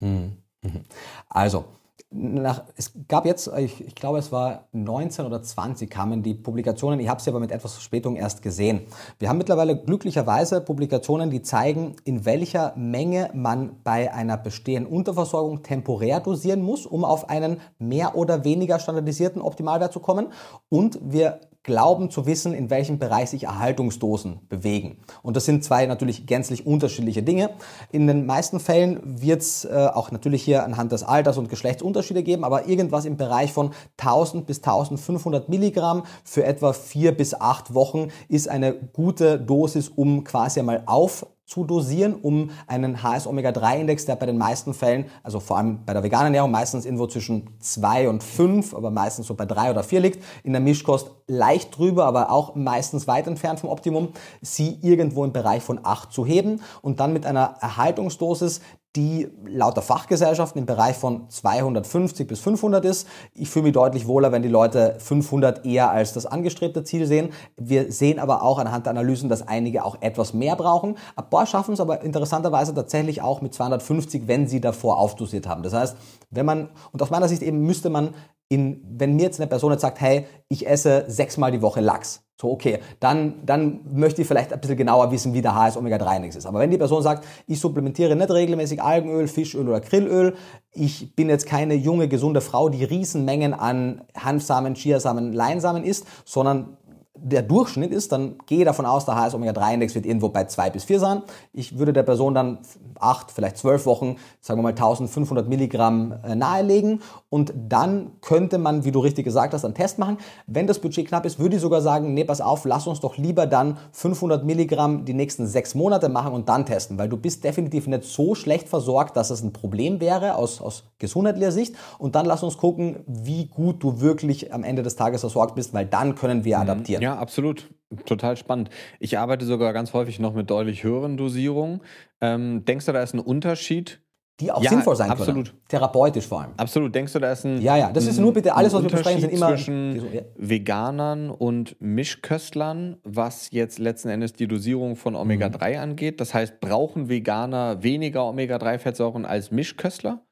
Mhm. 0.00 0.36
Mhm. 0.62 0.84
Also, 1.28 1.64
nach, 2.10 2.62
es 2.76 2.92
gab 3.08 3.26
jetzt, 3.26 3.50
ich, 3.58 3.84
ich, 3.84 3.94
glaube 3.94 4.18
es 4.18 4.30
war 4.30 4.68
19 4.72 5.26
oder 5.26 5.42
20 5.42 5.90
kamen 5.90 6.22
die 6.22 6.34
Publikationen, 6.34 7.00
ich 7.00 7.08
habe 7.08 7.20
sie 7.20 7.30
aber 7.30 7.40
mit 7.40 7.50
etwas 7.50 7.74
Verspätung 7.74 8.16
erst 8.16 8.42
gesehen. 8.42 8.82
Wir 9.18 9.28
haben 9.28 9.38
mittlerweile 9.38 9.76
glücklicherweise 9.76 10.60
Publikationen, 10.60 11.30
die 11.30 11.42
zeigen, 11.42 11.96
in 12.04 12.24
welcher 12.24 12.74
Menge 12.76 13.30
man 13.34 13.82
bei 13.82 14.12
einer 14.14 14.36
bestehenden 14.36 14.92
Unterversorgung 14.92 15.62
temporär 15.62 16.20
dosieren 16.20 16.62
muss, 16.62 16.86
um 16.86 17.04
auf 17.04 17.28
einen 17.28 17.60
mehr 17.78 18.16
oder 18.16 18.44
weniger 18.44 18.78
standardisierten 18.78 19.42
Optimalwert 19.42 19.92
zu 19.92 20.00
kommen. 20.00 20.28
Und 20.68 20.98
wir 21.02 21.40
glauben 21.66 22.10
zu 22.10 22.26
wissen, 22.26 22.54
in 22.54 22.70
welchem 22.70 22.98
Bereich 22.98 23.30
sich 23.30 23.44
Erhaltungsdosen 23.44 24.38
bewegen. 24.48 24.98
Und 25.22 25.36
das 25.36 25.44
sind 25.44 25.64
zwei 25.64 25.84
natürlich 25.86 26.24
gänzlich 26.24 26.64
unterschiedliche 26.64 27.24
Dinge. 27.24 27.50
In 27.90 28.06
den 28.06 28.24
meisten 28.24 28.60
Fällen 28.60 29.00
wird 29.20 29.42
es 29.42 29.64
äh, 29.64 29.88
auch 29.92 30.12
natürlich 30.12 30.44
hier 30.44 30.64
anhand 30.64 30.92
des 30.92 31.02
Alters 31.02 31.38
und 31.38 31.48
Geschlechts 31.48 31.82
Unterschiede 31.82 32.22
geben, 32.22 32.44
aber 32.44 32.68
irgendwas 32.68 33.04
im 33.04 33.16
Bereich 33.16 33.52
von 33.52 33.72
1000 33.98 34.46
bis 34.46 34.58
1500 34.58 35.48
Milligramm 35.48 36.04
für 36.22 36.44
etwa 36.44 36.72
vier 36.72 37.10
bis 37.16 37.34
acht 37.34 37.74
Wochen 37.74 38.08
ist 38.28 38.48
eine 38.48 38.72
gute 38.72 39.38
Dosis, 39.38 39.88
um 39.88 40.22
quasi 40.22 40.60
einmal 40.60 40.84
auf 40.86 41.26
zu 41.46 41.64
dosieren, 41.64 42.14
um 42.14 42.50
einen 42.66 43.02
HS-Omega-3-Index, 43.02 44.04
der 44.04 44.16
bei 44.16 44.26
den 44.26 44.36
meisten 44.36 44.74
Fällen, 44.74 45.06
also 45.22 45.38
vor 45.38 45.56
allem 45.56 45.84
bei 45.86 45.92
der 45.92 46.02
veganen 46.02 46.26
Ernährung, 46.26 46.50
meistens 46.50 46.84
irgendwo 46.84 47.06
zwischen 47.06 47.48
2 47.60 48.08
und 48.08 48.22
5, 48.22 48.74
aber 48.74 48.90
meistens 48.90 49.28
so 49.28 49.34
bei 49.34 49.46
3 49.46 49.70
oder 49.70 49.84
4 49.84 50.00
liegt, 50.00 50.24
in 50.42 50.52
der 50.52 50.60
Mischkost 50.60 51.12
leicht 51.28 51.78
drüber, 51.78 52.04
aber 52.04 52.30
auch 52.30 52.56
meistens 52.56 53.06
weit 53.06 53.28
entfernt 53.28 53.60
vom 53.60 53.70
Optimum, 53.70 54.08
sie 54.42 54.78
irgendwo 54.82 55.24
im 55.24 55.32
Bereich 55.32 55.62
von 55.62 55.80
8 55.82 56.12
zu 56.12 56.26
heben 56.26 56.60
und 56.82 56.98
dann 56.98 57.12
mit 57.12 57.24
einer 57.24 57.54
Erhaltungsdosis, 57.60 58.60
die 58.96 59.28
laut 59.46 59.76
der 59.76 59.82
Fachgesellschaften 59.82 60.60
im 60.60 60.66
Bereich 60.66 60.96
von 60.96 61.28
250 61.28 62.26
bis 62.26 62.40
500 62.40 62.84
ist. 62.84 63.06
Ich 63.34 63.50
fühle 63.50 63.64
mich 63.64 63.74
deutlich 63.74 64.06
wohler, 64.06 64.32
wenn 64.32 64.42
die 64.42 64.48
Leute 64.48 64.96
500 64.98 65.66
eher 65.66 65.90
als 65.90 66.14
das 66.14 66.26
angestrebte 66.26 66.82
Ziel 66.82 67.06
sehen. 67.06 67.30
Wir 67.56 67.92
sehen 67.92 68.18
aber 68.18 68.42
auch 68.42 68.58
anhand 68.58 68.86
der 68.86 68.92
Analysen, 68.92 69.28
dass 69.28 69.46
einige 69.46 69.84
auch 69.84 69.98
etwas 70.00 70.32
mehr 70.32 70.56
brauchen. 70.56 70.96
Ein 71.14 71.30
paar 71.30 71.46
schaffen 71.46 71.74
es 71.74 71.80
aber 71.80 72.00
interessanterweise 72.00 72.74
tatsächlich 72.74 73.20
auch 73.22 73.42
mit 73.42 73.54
250, 73.54 74.26
wenn 74.26 74.48
sie 74.48 74.60
davor 74.60 74.98
aufdosiert 74.98 75.46
haben. 75.46 75.62
Das 75.62 75.74
heißt, 75.74 75.96
wenn 76.30 76.46
man, 76.46 76.70
und 76.92 77.02
aus 77.02 77.10
meiner 77.10 77.28
Sicht 77.28 77.42
eben 77.42 77.60
müsste 77.60 77.90
man 77.90 78.14
in, 78.48 78.82
wenn 78.88 79.16
mir 79.16 79.24
jetzt 79.24 79.40
eine 79.40 79.48
Person 79.48 79.72
jetzt 79.72 79.82
sagt, 79.82 80.00
hey, 80.00 80.26
ich 80.48 80.66
esse 80.66 81.04
sechsmal 81.08 81.50
die 81.50 81.62
Woche 81.62 81.80
Lachs, 81.80 82.22
so, 82.38 82.50
okay, 82.50 82.80
dann, 83.00 83.46
dann 83.46 83.80
möchte 83.90 84.20
ich 84.20 84.28
vielleicht 84.28 84.52
ein 84.52 84.60
bisschen 84.60 84.76
genauer 84.76 85.10
wissen, 85.10 85.32
wie 85.32 85.40
der 85.40 85.54
HS 85.54 85.78
Omega-3-Index 85.78 86.36
ist. 86.36 86.44
Aber 86.44 86.58
wenn 86.58 86.70
die 86.70 86.76
Person 86.76 87.02
sagt, 87.02 87.24
ich 87.46 87.58
supplementiere 87.58 88.14
nicht 88.14 88.30
regelmäßig 88.30 88.82
Algenöl, 88.82 89.26
Fischöl 89.26 89.66
oder 89.66 89.80
Grillöl, 89.80 90.34
ich 90.72 91.16
bin 91.16 91.30
jetzt 91.30 91.46
keine 91.46 91.74
junge, 91.74 92.08
gesunde 92.08 92.42
Frau, 92.42 92.68
die 92.68 92.84
Riesenmengen 92.84 93.54
an 93.54 94.02
Hanfsamen, 94.14 94.74
Chiasamen, 94.74 95.32
Leinsamen 95.32 95.82
isst, 95.82 96.06
sondern 96.26 96.76
der 97.18 97.42
Durchschnitt 97.42 97.92
ist, 97.92 98.12
dann 98.12 98.36
gehe 98.46 98.64
davon 98.64 98.86
aus, 98.86 99.06
der 99.06 99.16
HS 99.16 99.34
Omega-3-Index 99.34 99.94
wird 99.94 100.06
irgendwo 100.06 100.28
bei 100.28 100.44
2 100.44 100.70
bis 100.70 100.84
4 100.84 101.00
sein. 101.00 101.22
Ich 101.52 101.78
würde 101.78 101.92
der 101.92 102.02
Person 102.02 102.34
dann 102.34 102.58
8, 103.00 103.30
vielleicht 103.30 103.56
12 103.58 103.86
Wochen, 103.86 104.16
sagen 104.40 104.58
wir 104.58 104.62
mal 104.62 104.70
1500 104.70 105.48
Milligramm 105.48 106.14
äh, 106.24 106.34
nahelegen. 106.34 107.02
Und 107.36 107.52
dann 107.54 108.12
könnte 108.22 108.56
man, 108.56 108.86
wie 108.86 108.92
du 108.92 109.00
richtig 109.00 109.26
gesagt 109.26 109.52
hast, 109.52 109.62
einen 109.66 109.74
Test 109.74 109.98
machen. 109.98 110.16
Wenn 110.46 110.66
das 110.66 110.78
Budget 110.78 111.06
knapp 111.06 111.26
ist, 111.26 111.38
würde 111.38 111.56
ich 111.56 111.60
sogar 111.60 111.82
sagen, 111.82 112.14
nee, 112.14 112.24
pass 112.24 112.40
auf, 112.40 112.64
lass 112.64 112.86
uns 112.86 113.00
doch 113.00 113.18
lieber 113.18 113.46
dann 113.46 113.76
500 113.92 114.42
Milligramm 114.42 115.04
die 115.04 115.12
nächsten 115.12 115.46
sechs 115.46 115.74
Monate 115.74 116.08
machen 116.08 116.32
und 116.32 116.48
dann 116.48 116.64
testen, 116.64 116.96
weil 116.96 117.10
du 117.10 117.18
bist 117.18 117.44
definitiv 117.44 117.88
nicht 117.88 118.04
so 118.04 118.34
schlecht 118.34 118.70
versorgt, 118.70 119.18
dass 119.18 119.28
es 119.28 119.42
ein 119.42 119.52
Problem 119.52 120.00
wäre 120.00 120.36
aus, 120.36 120.62
aus 120.62 120.84
gesundheitlicher 120.98 121.52
Sicht. 121.52 121.74
Und 121.98 122.14
dann 122.14 122.24
lass 122.24 122.42
uns 122.42 122.56
gucken, 122.56 123.04
wie 123.06 123.48
gut 123.48 123.82
du 123.82 124.00
wirklich 124.00 124.54
am 124.54 124.64
Ende 124.64 124.82
des 124.82 124.96
Tages 124.96 125.20
versorgt 125.20 125.56
bist, 125.56 125.74
weil 125.74 125.84
dann 125.84 126.14
können 126.14 126.42
wir 126.46 126.56
mhm. 126.56 126.62
adaptieren. 126.62 127.02
Ja, 127.02 127.18
absolut. 127.18 127.68
Total 128.06 128.38
spannend. 128.38 128.70
Ich 128.98 129.18
arbeite 129.18 129.44
sogar 129.44 129.74
ganz 129.74 129.92
häufig 129.92 130.18
noch 130.20 130.32
mit 130.32 130.48
deutlich 130.48 130.84
höheren 130.84 131.18
Dosierungen. 131.18 131.82
Ähm, 132.22 132.64
denkst 132.64 132.86
du, 132.86 132.92
da 132.92 133.02
ist 133.02 133.12
ein 133.12 133.20
Unterschied 133.20 134.00
die 134.40 134.52
auch 134.52 134.62
ja, 134.62 134.70
sinnvoll 134.70 134.96
sein 134.96 135.10
absolut. 135.10 135.46
können. 135.46 135.60
Therapeutisch 135.68 136.26
vor 136.26 136.42
allem. 136.42 136.52
Absolut. 136.56 136.94
Denkst 136.94 137.12
du, 137.14 137.18
da 137.18 137.32
ist 137.32 137.44
ein. 137.44 137.60
Ja, 137.62 137.76
ja, 137.76 137.90
das 137.90 138.06
ist 138.06 138.18
nur 138.18 138.34
bitte 138.34 138.54
alles, 138.54 138.74
was 138.74 138.82
wir 138.82 138.90
besprechen, 138.90 139.20
sind 139.22 139.32
immer. 139.32 139.48
Zwischen 139.48 140.12
ja. 140.12 140.22
Veganern 140.36 141.30
und 141.30 141.76
Mischköstlern, 141.80 142.98
was 143.02 143.50
jetzt 143.50 143.78
letzten 143.78 144.08
Endes 144.08 144.34
die 144.34 144.46
Dosierung 144.46 144.96
von 144.96 145.16
Omega-3 145.16 145.76
mhm. 145.76 145.80
angeht. 145.80 146.20
Das 146.20 146.34
heißt, 146.34 146.60
brauchen 146.60 147.08
Veganer 147.08 147.82
weniger 147.82 148.26
Omega-3-Fettsäuren 148.26 149.24
als 149.24 149.50
Mischköstler? 149.50 150.22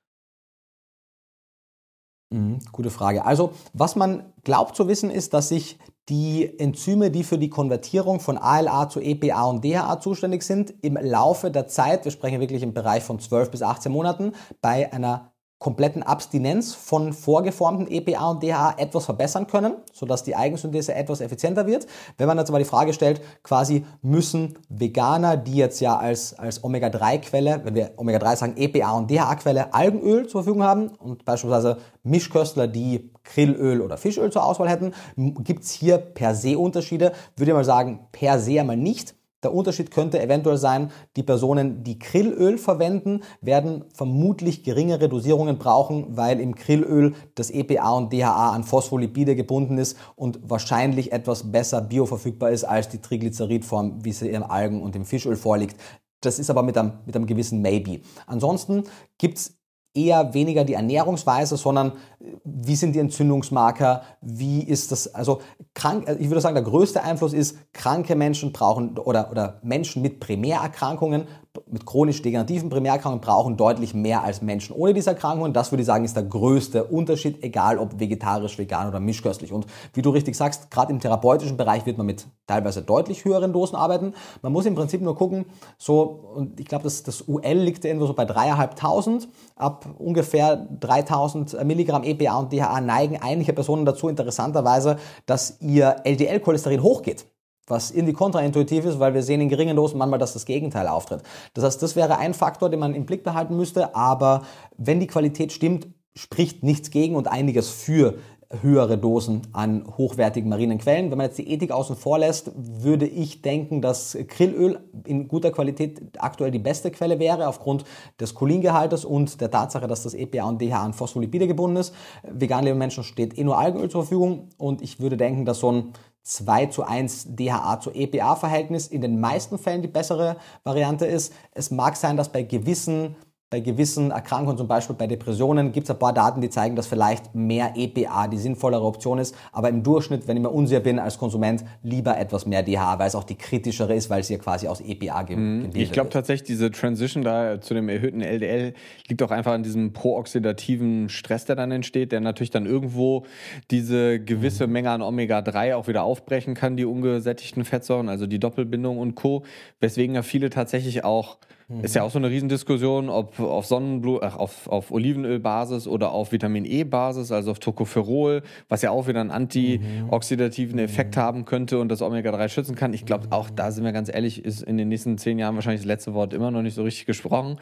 Mhm, 2.31 2.59
gute 2.73 2.91
Frage. 2.91 3.25
Also, 3.25 3.53
was 3.73 3.97
man 3.97 4.33
glaubt 4.43 4.77
zu 4.77 4.87
wissen, 4.89 5.11
ist, 5.11 5.33
dass 5.33 5.49
sich 5.49 5.79
die 6.09 6.59
Enzyme, 6.59 7.11
die 7.11 7.25
für 7.25 7.39
die 7.39 7.49
Konvertierung 7.49 8.21
von 8.21 8.37
ALA 8.37 8.89
zu 8.89 9.01
EPA 9.01 9.45
und 9.45 9.65
DHA 9.65 10.01
zuständig 10.01 10.43
sind, 10.43 10.75
im 10.83 10.97
Laufe 11.01 11.51
der 11.51 11.67
Zeit, 11.67 12.05
wir 12.05 12.13
sprechen 12.13 12.41
wirklich 12.41 12.63
im 12.63 12.75
Bereich 12.75 13.03
von 13.03 13.19
12 13.19 13.51
bis 13.51 13.63
18 13.63 13.91
Monaten, 13.91 14.33
bei 14.61 14.93
einer 14.93 15.35
kompletten 15.65 16.03
Abstinenz 16.03 16.75
von 16.75 17.15
vorgeformten 17.15 17.91
EPA 17.91 18.33
und 18.33 18.43
DHA 18.43 18.75
etwas 18.77 19.07
verbessern 19.07 19.47
können, 19.47 19.77
sodass 19.95 20.23
die 20.23 20.37
Eigensynthese 20.37 20.95
etwas 20.95 21.23
effizienter 21.23 21.67
wird. 21.67 21.87
Wenn 22.19 22.27
man 22.27 22.37
jetzt 22.37 22.51
aber 22.51 22.59
die 22.59 22.67
Frage 22.67 22.93
stellt, 22.93 23.23
quasi 23.43 23.87
müssen 24.03 24.59
Veganer, 24.69 25.39
die 25.39 25.55
jetzt 25.55 25.81
ja 25.81 25.97
als, 25.97 26.39
als 26.39 26.63
Omega-3-Quelle, 26.63 27.63
wenn 27.65 27.75
wir 27.75 27.93
Omega-3 27.97 28.37
sagen, 28.37 28.57
EPA 28.59 28.93
und 28.93 29.11
DHA-Quelle 29.11 29.73
Algenöl 29.73 30.27
zur 30.27 30.43
Verfügung 30.43 30.65
haben 30.65 30.89
und 30.89 31.25
beispielsweise 31.25 31.79
Mischköstler, 32.03 32.67
die 32.67 33.14
Grillöl 33.25 33.81
oder 33.81 33.97
Fischöl 33.97 34.31
zur 34.31 34.45
Auswahl 34.45 34.69
hätten, 34.69 34.93
gibt 35.17 35.65
es 35.65 35.73
hier 35.73 35.99
per 35.99 36.35
se 36.35 36.59
Unterschiede. 36.59 37.13
Würde 37.37 37.51
ich 37.51 37.57
mal 37.57 37.65
sagen, 37.65 38.07
per 38.13 38.39
se 38.39 38.61
einmal 38.61 38.77
nicht. 38.77 39.15
Der 39.45 39.53
Unterschied 39.53 39.91
könnte 39.91 40.21
eventuell 40.23 40.57
sein, 40.57 40.91
die 41.17 41.23
Personen, 41.23 41.85
die 41.85 41.99
Grillöl 41.99 42.57
verwenden, 42.57 43.21
werden 43.43 43.85
vermutlich 43.93 44.65
geringere 44.65 45.11
Dosierungen 45.11 45.59
brauchen, 45.59 46.17
weil 46.17 46.41
im 46.41 46.55
Grillöl 46.55 47.15
das 47.35 47.51
EPA 47.51 47.91
und 47.91 48.11
DHA 48.11 48.53
an 48.53 48.65
Phospholipide 48.65 49.37
gebunden 49.37 49.77
ist 49.77 49.99
und 50.17 50.41
wahrscheinlich 50.49 51.13
etwas 51.13 51.53
besser 51.53 51.83
bioverfügbar 51.83 52.53
ist 52.53 52.65
als 52.65 52.89
die 52.89 53.03
Triglyceridform, 53.03 54.03
wie 54.03 54.13
sie 54.13 54.31
im 54.31 54.45
Algen- 54.45 54.83
und 54.83 54.97
im 54.97 55.05
Fischöl 55.05 55.37
vorliegt. 55.37 55.77
Das 56.23 56.39
ist 56.39 56.49
aber 56.49 56.63
mit 56.63 56.79
einem, 56.79 56.93
mit 57.05 57.15
einem 57.15 57.27
gewissen 57.27 57.61
Maybe. 57.61 58.01
Ansonsten 58.27 58.85
gibt's 59.19 59.59
eher 59.95 60.35
weniger 60.35 60.65
die 60.65 60.75
Ernährungsweise, 60.75 61.57
sondern 61.57 61.93
äh, 62.21 62.33
wie 62.45 62.77
sind 62.77 62.95
die 62.95 62.99
Entzündungsmarker, 62.99 64.03
wie 64.21 64.63
ist 64.63 64.93
das, 64.93 65.15
also 65.15 65.41
krank, 65.75 66.09
äh, 66.09 66.17
ich 66.17 66.29
würde 66.29 66.41
sagen, 66.41 66.57
der 66.57 66.65
größte 66.65 67.03
Einfluss 67.03 67.33
ist, 67.33 67.57
kranke 67.73 68.17
Menschen 68.17 68.53
brauchen 68.53 68.99
oder, 68.99 69.31
oder 69.31 69.61
Menschen 69.63 70.03
mit 70.03 70.21
Primärerkrankungen 70.21 71.27
mit 71.67 71.87
chronisch 71.87 72.21
degenerativen 72.21 72.69
Primärerkrankungen 72.69 73.21
brauchen 73.21 73.57
deutlich 73.57 73.95
mehr 73.95 74.23
als 74.25 74.43
Menschen 74.43 74.75
ohne 74.75 74.93
diese 74.93 75.11
Erkrankungen. 75.11 75.53
Das 75.53 75.71
würde 75.71 75.83
ich 75.83 75.87
sagen, 75.87 76.05
ist 76.05 76.17
der 76.17 76.25
größte 76.25 76.85
Unterschied, 76.85 77.43
egal 77.45 77.79
ob 77.79 78.01
vegetarisch, 78.01 78.59
vegan 78.59 78.89
oder 78.89 78.99
mischköstlich. 78.99 79.53
Und 79.53 79.67
wie 79.93 80.03
du 80.03 80.11
richtig 80.11 80.37
sagst, 80.37 80.71
gerade 80.71 80.93
im 80.93 81.01
therapeutischen 81.01 81.57
Bereich 81.57 81.87
wird 81.87 81.97
man 81.97 82.07
mit 82.07 82.27
teilweise 82.47 82.83
deutlich 82.83 83.25
höheren 83.25 83.53
Dosen 83.53 83.77
arbeiten. 83.77 84.15
Man 84.43 84.53
muss 84.53 84.67
im 84.67 84.75
Prinzip 84.75 85.01
nur 85.01 85.17
gucken, 85.17 85.47
so, 85.79 86.33
und 86.35 86.59
ich 86.59 86.67
glaube, 86.67 86.85
das, 86.85 87.05
das 87.05 87.29
UL 87.29 87.59
liegt 87.59 87.85
irgendwo 87.85 88.07
so 88.07 88.15
bei 88.15 88.25
dreieinhalbtausend. 88.25 89.29
Ab 89.55 89.87
ungefähr 89.99 90.57
3000 90.57 91.65
Milligramm 91.65 92.03
EPA 92.03 92.39
und 92.39 92.53
DHA 92.53 92.81
neigen 92.81 93.19
einige 93.23 93.53
Personen 93.53 93.85
dazu, 93.85 94.09
interessanterweise, 94.09 94.97
dass 95.27 95.61
ihr 95.61 95.97
LDL-Cholesterin 96.05 96.83
hochgeht 96.83 97.27
was 97.67 97.91
irgendwie 97.91 98.13
kontraintuitiv 98.13 98.85
ist, 98.85 99.01
weil 99.01 99.15
wir 99.15 99.23
sehen 99.23 99.41
in 99.41 99.49
geringen 99.49 99.77
Dosen 99.77 99.99
manchmal, 99.99 100.19
dass 100.19 100.33
das 100.33 100.45
Gegenteil 100.45 100.89
auftritt. 100.89 101.23
Das 101.55 101.65
heißt, 101.65 101.83
das 101.83 101.97
wäre 101.97 102.19
ein 102.19 102.35
Faktor, 102.35 102.71
den 102.71 102.81
man 102.81 102.95
im 102.95 103.07
Blick 103.07 103.25
behalten 103.25 103.57
müsste, 103.57 103.95
aber 103.95 104.43
wenn 104.77 105.01
die 105.01 105.07
Qualität 105.07 105.53
stimmt, 105.53 105.89
spricht 106.17 106.63
nichts 106.63 106.91
gegen 106.91 107.17
und 107.17 107.27
einiges 107.27 107.71
für 107.71 108.15
höhere 108.63 108.99
Dosen 108.99 109.43
an 109.53 109.85
hochwertigen 109.97 110.49
marinen 110.49 110.79
Quellen. 110.79 111.11
Wenn 111.11 111.19
man 111.19 111.27
jetzt 111.27 111.39
die 111.39 111.51
Ethik 111.51 111.71
außen 111.71 111.97
vor 111.97 112.19
lässt, 112.19 112.53
würde 112.55 113.07
ich 113.07 113.43
denken, 113.43 113.81
dass 113.81 114.17
Grillöl 114.29 114.81
in 115.07 115.29
guter 115.29 115.51
Qualität 115.51 116.01
aktuell 116.19 116.51
die 116.51 116.59
beste 116.59 116.91
Quelle 116.91 117.19
wäre, 117.19 117.49
aufgrund 117.49 117.85
des 118.21 118.35
Cholingehaltes 118.35 119.05
und 119.05 119.41
der 119.41 119.51
Tatsache, 119.51 119.87
dass 119.87 120.03
das 120.03 120.15
EPA 120.15 120.49
und 120.49 120.61
DHA 120.61 120.85
an 120.85 120.93
Phospholipide 120.93 121.47
gebunden 121.47 121.77
ist. 121.77 121.95
Vegan 122.23 122.65
lebenden 122.65 122.79
Menschen 122.79 123.05
steht 123.05 123.37
eh 123.37 123.45
nur 123.45 123.59
Algenöl 123.59 123.89
zur 123.91 124.03
Verfügung 124.03 124.51
und 124.57 124.83
ich 124.83 125.01
würde 125.01 125.17
denken, 125.17 125.45
dass 125.45 125.59
so 125.59 125.73
ein 125.73 125.93
2 126.25 126.67
zu 126.67 126.83
1 126.85 127.37
DHA 127.37 127.81
zu 127.81 127.91
EPA-Verhältnis 127.93 128.89
in 128.89 129.03
den 129.03 129.21
meisten 129.21 129.59
Fällen 129.59 129.83
die 129.83 129.89
bessere 129.89 130.37
Variante 130.65 131.07
ist. 131.07 131.33
Es 131.53 131.71
mag 131.71 131.97
sein, 131.97 132.17
dass 132.17 132.33
bei 132.33 132.43
gewissen 132.43 133.15
bei 133.55 133.61
gewissen 133.61 134.11
Erkrankungen, 134.11 134.59
zum 134.59 134.67
Beispiel 134.67 134.97
bei 134.97 135.07
Depressionen, 135.07 135.71
gibt 135.71 135.85
es 135.85 135.91
ein 135.93 135.99
paar 136.01 136.13
Daten, 136.13 136.41
die 136.41 136.51
zeigen, 136.51 136.75
dass 136.75 136.89
vielleicht 136.89 137.37
mehr 137.37 137.75
EPA 137.77 138.27
die 138.27 138.37
sinnvollere 138.37 138.83
Option 138.83 139.21
ist. 139.21 139.37
Aber 139.53 139.69
im 139.69 139.85
Durchschnitt, 139.85 140.27
wenn 140.27 140.37
ich 140.37 140.43
mir 140.43 140.51
unsicher 140.51 140.81
bin 140.81 140.99
als 140.99 141.19
Konsument, 141.19 141.65
lieber 141.85 142.19
etwas 142.19 142.47
mehr 142.47 142.65
DHA, 142.65 142.99
weil 142.99 143.07
es 143.07 143.15
auch 143.15 143.23
die 143.23 143.37
kritischere 143.37 143.95
ist, 143.95 144.11
weil 144.11 144.23
es 144.23 144.29
ja 144.29 144.39
quasi 144.39 144.67
aus 144.67 144.81
EPA 144.81 145.23
ge 145.23 145.37
mhm. 145.37 145.57
gebildet 145.63 145.83
Ich 145.83 145.93
glaube 145.93 146.11
tatsächlich, 146.11 146.49
diese 146.49 146.73
Transition 146.73 147.23
da 147.23 147.61
zu 147.61 147.75
dem 147.75 147.89
erhöhten 147.89 148.23
LDL 148.23 148.75
liegt 149.07 149.23
auch 149.23 149.31
einfach 149.31 149.53
an 149.53 149.63
diesem 149.63 149.93
prooxidativen 149.93 151.09
Stress, 151.09 151.45
der 151.45 151.55
dann 151.55 151.71
entsteht, 151.71 152.11
der 152.11 152.21
natürlich 152.21 152.51
dann 152.51 152.67
irgendwo 152.67 153.25
diese 153.71 154.19
gewisse. 154.19 154.65
Menge 154.67 154.91
an 154.91 155.03
Omega-3 155.03 155.77
auch 155.77 155.87
wieder 155.87 156.03
aufbrechen 156.03 156.55
kann, 156.55 156.77
die 156.77 156.85
ungesättigten 156.85 157.65
Fettsäuren, 157.65 158.09
also 158.09 158.27
die 158.27 158.41
Doppelbindung 158.41 158.99
und 158.99 159.15
Co. 159.15 159.45
Weswegen 159.79 160.17
ja 160.17 160.23
viele 160.23 160.51
tatsächlich 160.51 161.05
auch 161.05 161.39
Mhm. 161.69 161.81
Ist 161.85 161.95
ja 161.95 162.03
auch 162.03 162.11
so 162.11 162.19
eine 162.19 162.31
Riesendiskussion, 162.31 163.09
ob 163.09 163.41
auf 163.41 163.67
Sonnenblut, 163.67 164.23
ach, 164.23 164.37
auf, 164.37 164.69
auf 164.69 164.91
Olivenölbasis 164.91 165.87
oder 165.89 166.13
auf 166.13 166.33
Vitamin 166.33 166.65
E-Basis, 166.65 167.33
also 167.33 167.53
auf 167.53 167.59
Tocopherol, 167.59 168.43
was 168.69 168.83
ja 168.83 168.91
auch 168.91 169.07
wieder 169.07 169.21
einen 169.21 169.31
antioxidativen 169.31 170.77
mhm. 170.77 170.85
Effekt 170.85 171.17
haben 171.17 171.45
könnte 171.45 171.79
und 171.79 171.89
das 171.89 172.03
Omega-3 172.03 172.49
schützen 172.49 172.75
kann. 172.75 172.93
Ich 172.93 173.07
glaube, 173.07 173.29
auch 173.31 173.49
da 173.51 173.71
sind 173.71 173.85
wir 173.85 173.93
ganz 173.93 174.13
ehrlich, 174.13 174.45
ist 174.45 174.63
in 174.63 174.77
den 174.77 174.89
nächsten 174.89 175.17
zehn 175.17 175.39
Jahren 175.39 175.55
wahrscheinlich 175.55 175.83
das 175.83 175.87
letzte 175.87 176.15
Wort 176.15 176.35
immer 176.35 176.51
noch 176.51 176.63
nicht 176.63 176.75
so 176.75 176.83
richtig 176.83 177.07
gesprochen. 177.07 177.59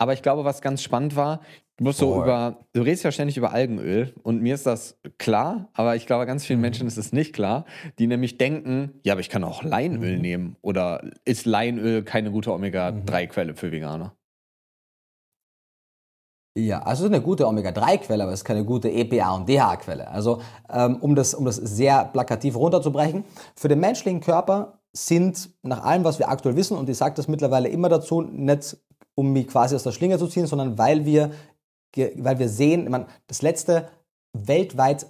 Aber 0.00 0.14
ich 0.14 0.22
glaube, 0.22 0.44
was 0.44 0.62
ganz 0.62 0.82
spannend 0.82 1.14
war, 1.14 1.40
Du 1.76 1.84
musst 1.84 1.98
so 1.98 2.22
über, 2.22 2.58
du 2.74 2.82
redest 2.82 3.04
ja 3.04 3.10
ständig 3.10 3.38
über 3.38 3.52
Algenöl 3.54 4.12
und 4.22 4.42
mir 4.42 4.54
ist 4.54 4.66
das 4.66 4.98
klar, 5.16 5.70
aber 5.72 5.96
ich 5.96 6.04
glaube, 6.04 6.26
ganz 6.26 6.44
vielen 6.44 6.58
mhm. 6.58 6.64
Menschen 6.64 6.86
ist 6.86 6.98
es 6.98 7.14
nicht 7.14 7.32
klar, 7.32 7.64
die 7.98 8.06
nämlich 8.06 8.36
denken, 8.36 9.00
ja, 9.02 9.14
aber 9.14 9.22
ich 9.22 9.30
kann 9.30 9.44
auch 9.44 9.62
Leinöl 9.62 10.16
mhm. 10.16 10.20
nehmen 10.20 10.56
oder 10.60 11.00
ist 11.24 11.46
Leinöl 11.46 12.02
keine 12.02 12.32
gute 12.32 12.52
Omega-3-Quelle 12.52 13.54
für 13.54 13.72
Veganer? 13.72 14.14
Ja, 16.54 16.82
also 16.82 17.06
eine 17.06 17.22
gute 17.22 17.46
Omega-3-Quelle, 17.46 18.24
aber 18.24 18.32
es 18.34 18.40
ist 18.40 18.44
keine 18.44 18.66
gute 18.66 18.90
EPA- 18.90 19.36
und 19.36 19.48
DHA-Quelle. 19.48 20.10
Also 20.10 20.42
um, 21.00 21.14
das, 21.14 21.32
um 21.32 21.46
das 21.46 21.56
sehr 21.56 22.04
plakativ 22.04 22.56
runterzubrechen, 22.56 23.24
für 23.56 23.68
den 23.68 23.80
menschlichen 23.80 24.20
Körper 24.20 24.82
sind 24.92 25.48
nach 25.62 25.82
allem, 25.82 26.04
was 26.04 26.18
wir 26.18 26.28
aktuell 26.28 26.56
wissen, 26.56 26.76
und 26.76 26.90
ich 26.90 26.98
sage 26.98 27.14
das 27.14 27.26
mittlerweile 27.26 27.70
immer 27.70 27.88
dazu, 27.88 28.20
nicht 28.20 28.76
um 29.20 29.32
mich 29.32 29.48
quasi 29.48 29.74
aus 29.74 29.82
der 29.82 29.92
Schlinge 29.92 30.18
zu 30.18 30.26
ziehen, 30.26 30.46
sondern 30.46 30.78
weil 30.78 31.04
wir 31.06 31.30
weil 31.96 32.38
wir 32.38 32.48
sehen, 32.48 32.90
man, 32.90 33.06
das 33.26 33.42
letzte 33.42 33.88
weltweit, 34.32 35.06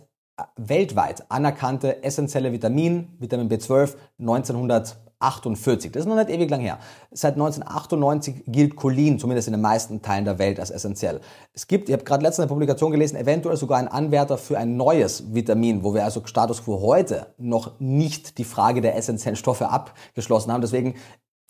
weltweit 0.56 1.30
anerkannte 1.30 2.02
essentielle 2.02 2.52
Vitamin, 2.52 3.08
Vitamin 3.18 3.50
B12, 3.50 3.96
1948. 4.18 5.92
Das 5.92 6.00
ist 6.00 6.08
noch 6.08 6.16
nicht 6.16 6.30
ewig 6.30 6.48
lang 6.48 6.60
her. 6.60 6.78
Seit 7.10 7.34
1998 7.34 8.44
gilt 8.46 8.76
Cholin, 8.76 9.18
zumindest 9.18 9.48
in 9.48 9.52
den 9.52 9.60
meisten 9.60 10.00
Teilen 10.00 10.24
der 10.24 10.38
Welt, 10.38 10.58
als 10.58 10.70
essentiell. 10.70 11.20
Es 11.52 11.66
gibt, 11.66 11.90
ich 11.90 11.92
habe 11.92 12.04
gerade 12.04 12.22
letzte 12.22 12.46
Publikation 12.46 12.90
gelesen, 12.90 13.16
eventuell 13.16 13.58
sogar 13.58 13.78
einen 13.78 13.88
Anwärter 13.88 14.38
für 14.38 14.56
ein 14.56 14.78
neues 14.78 15.34
Vitamin, 15.34 15.84
wo 15.84 15.92
wir 15.92 16.04
also 16.04 16.22
Status 16.24 16.64
quo 16.64 16.80
heute 16.80 17.34
noch 17.36 17.78
nicht 17.78 18.38
die 18.38 18.44
Frage 18.44 18.80
der 18.80 18.96
essentiellen 18.96 19.36
Stoffe 19.36 19.68
abgeschlossen 19.68 20.50
haben. 20.50 20.62
Deswegen 20.62 20.94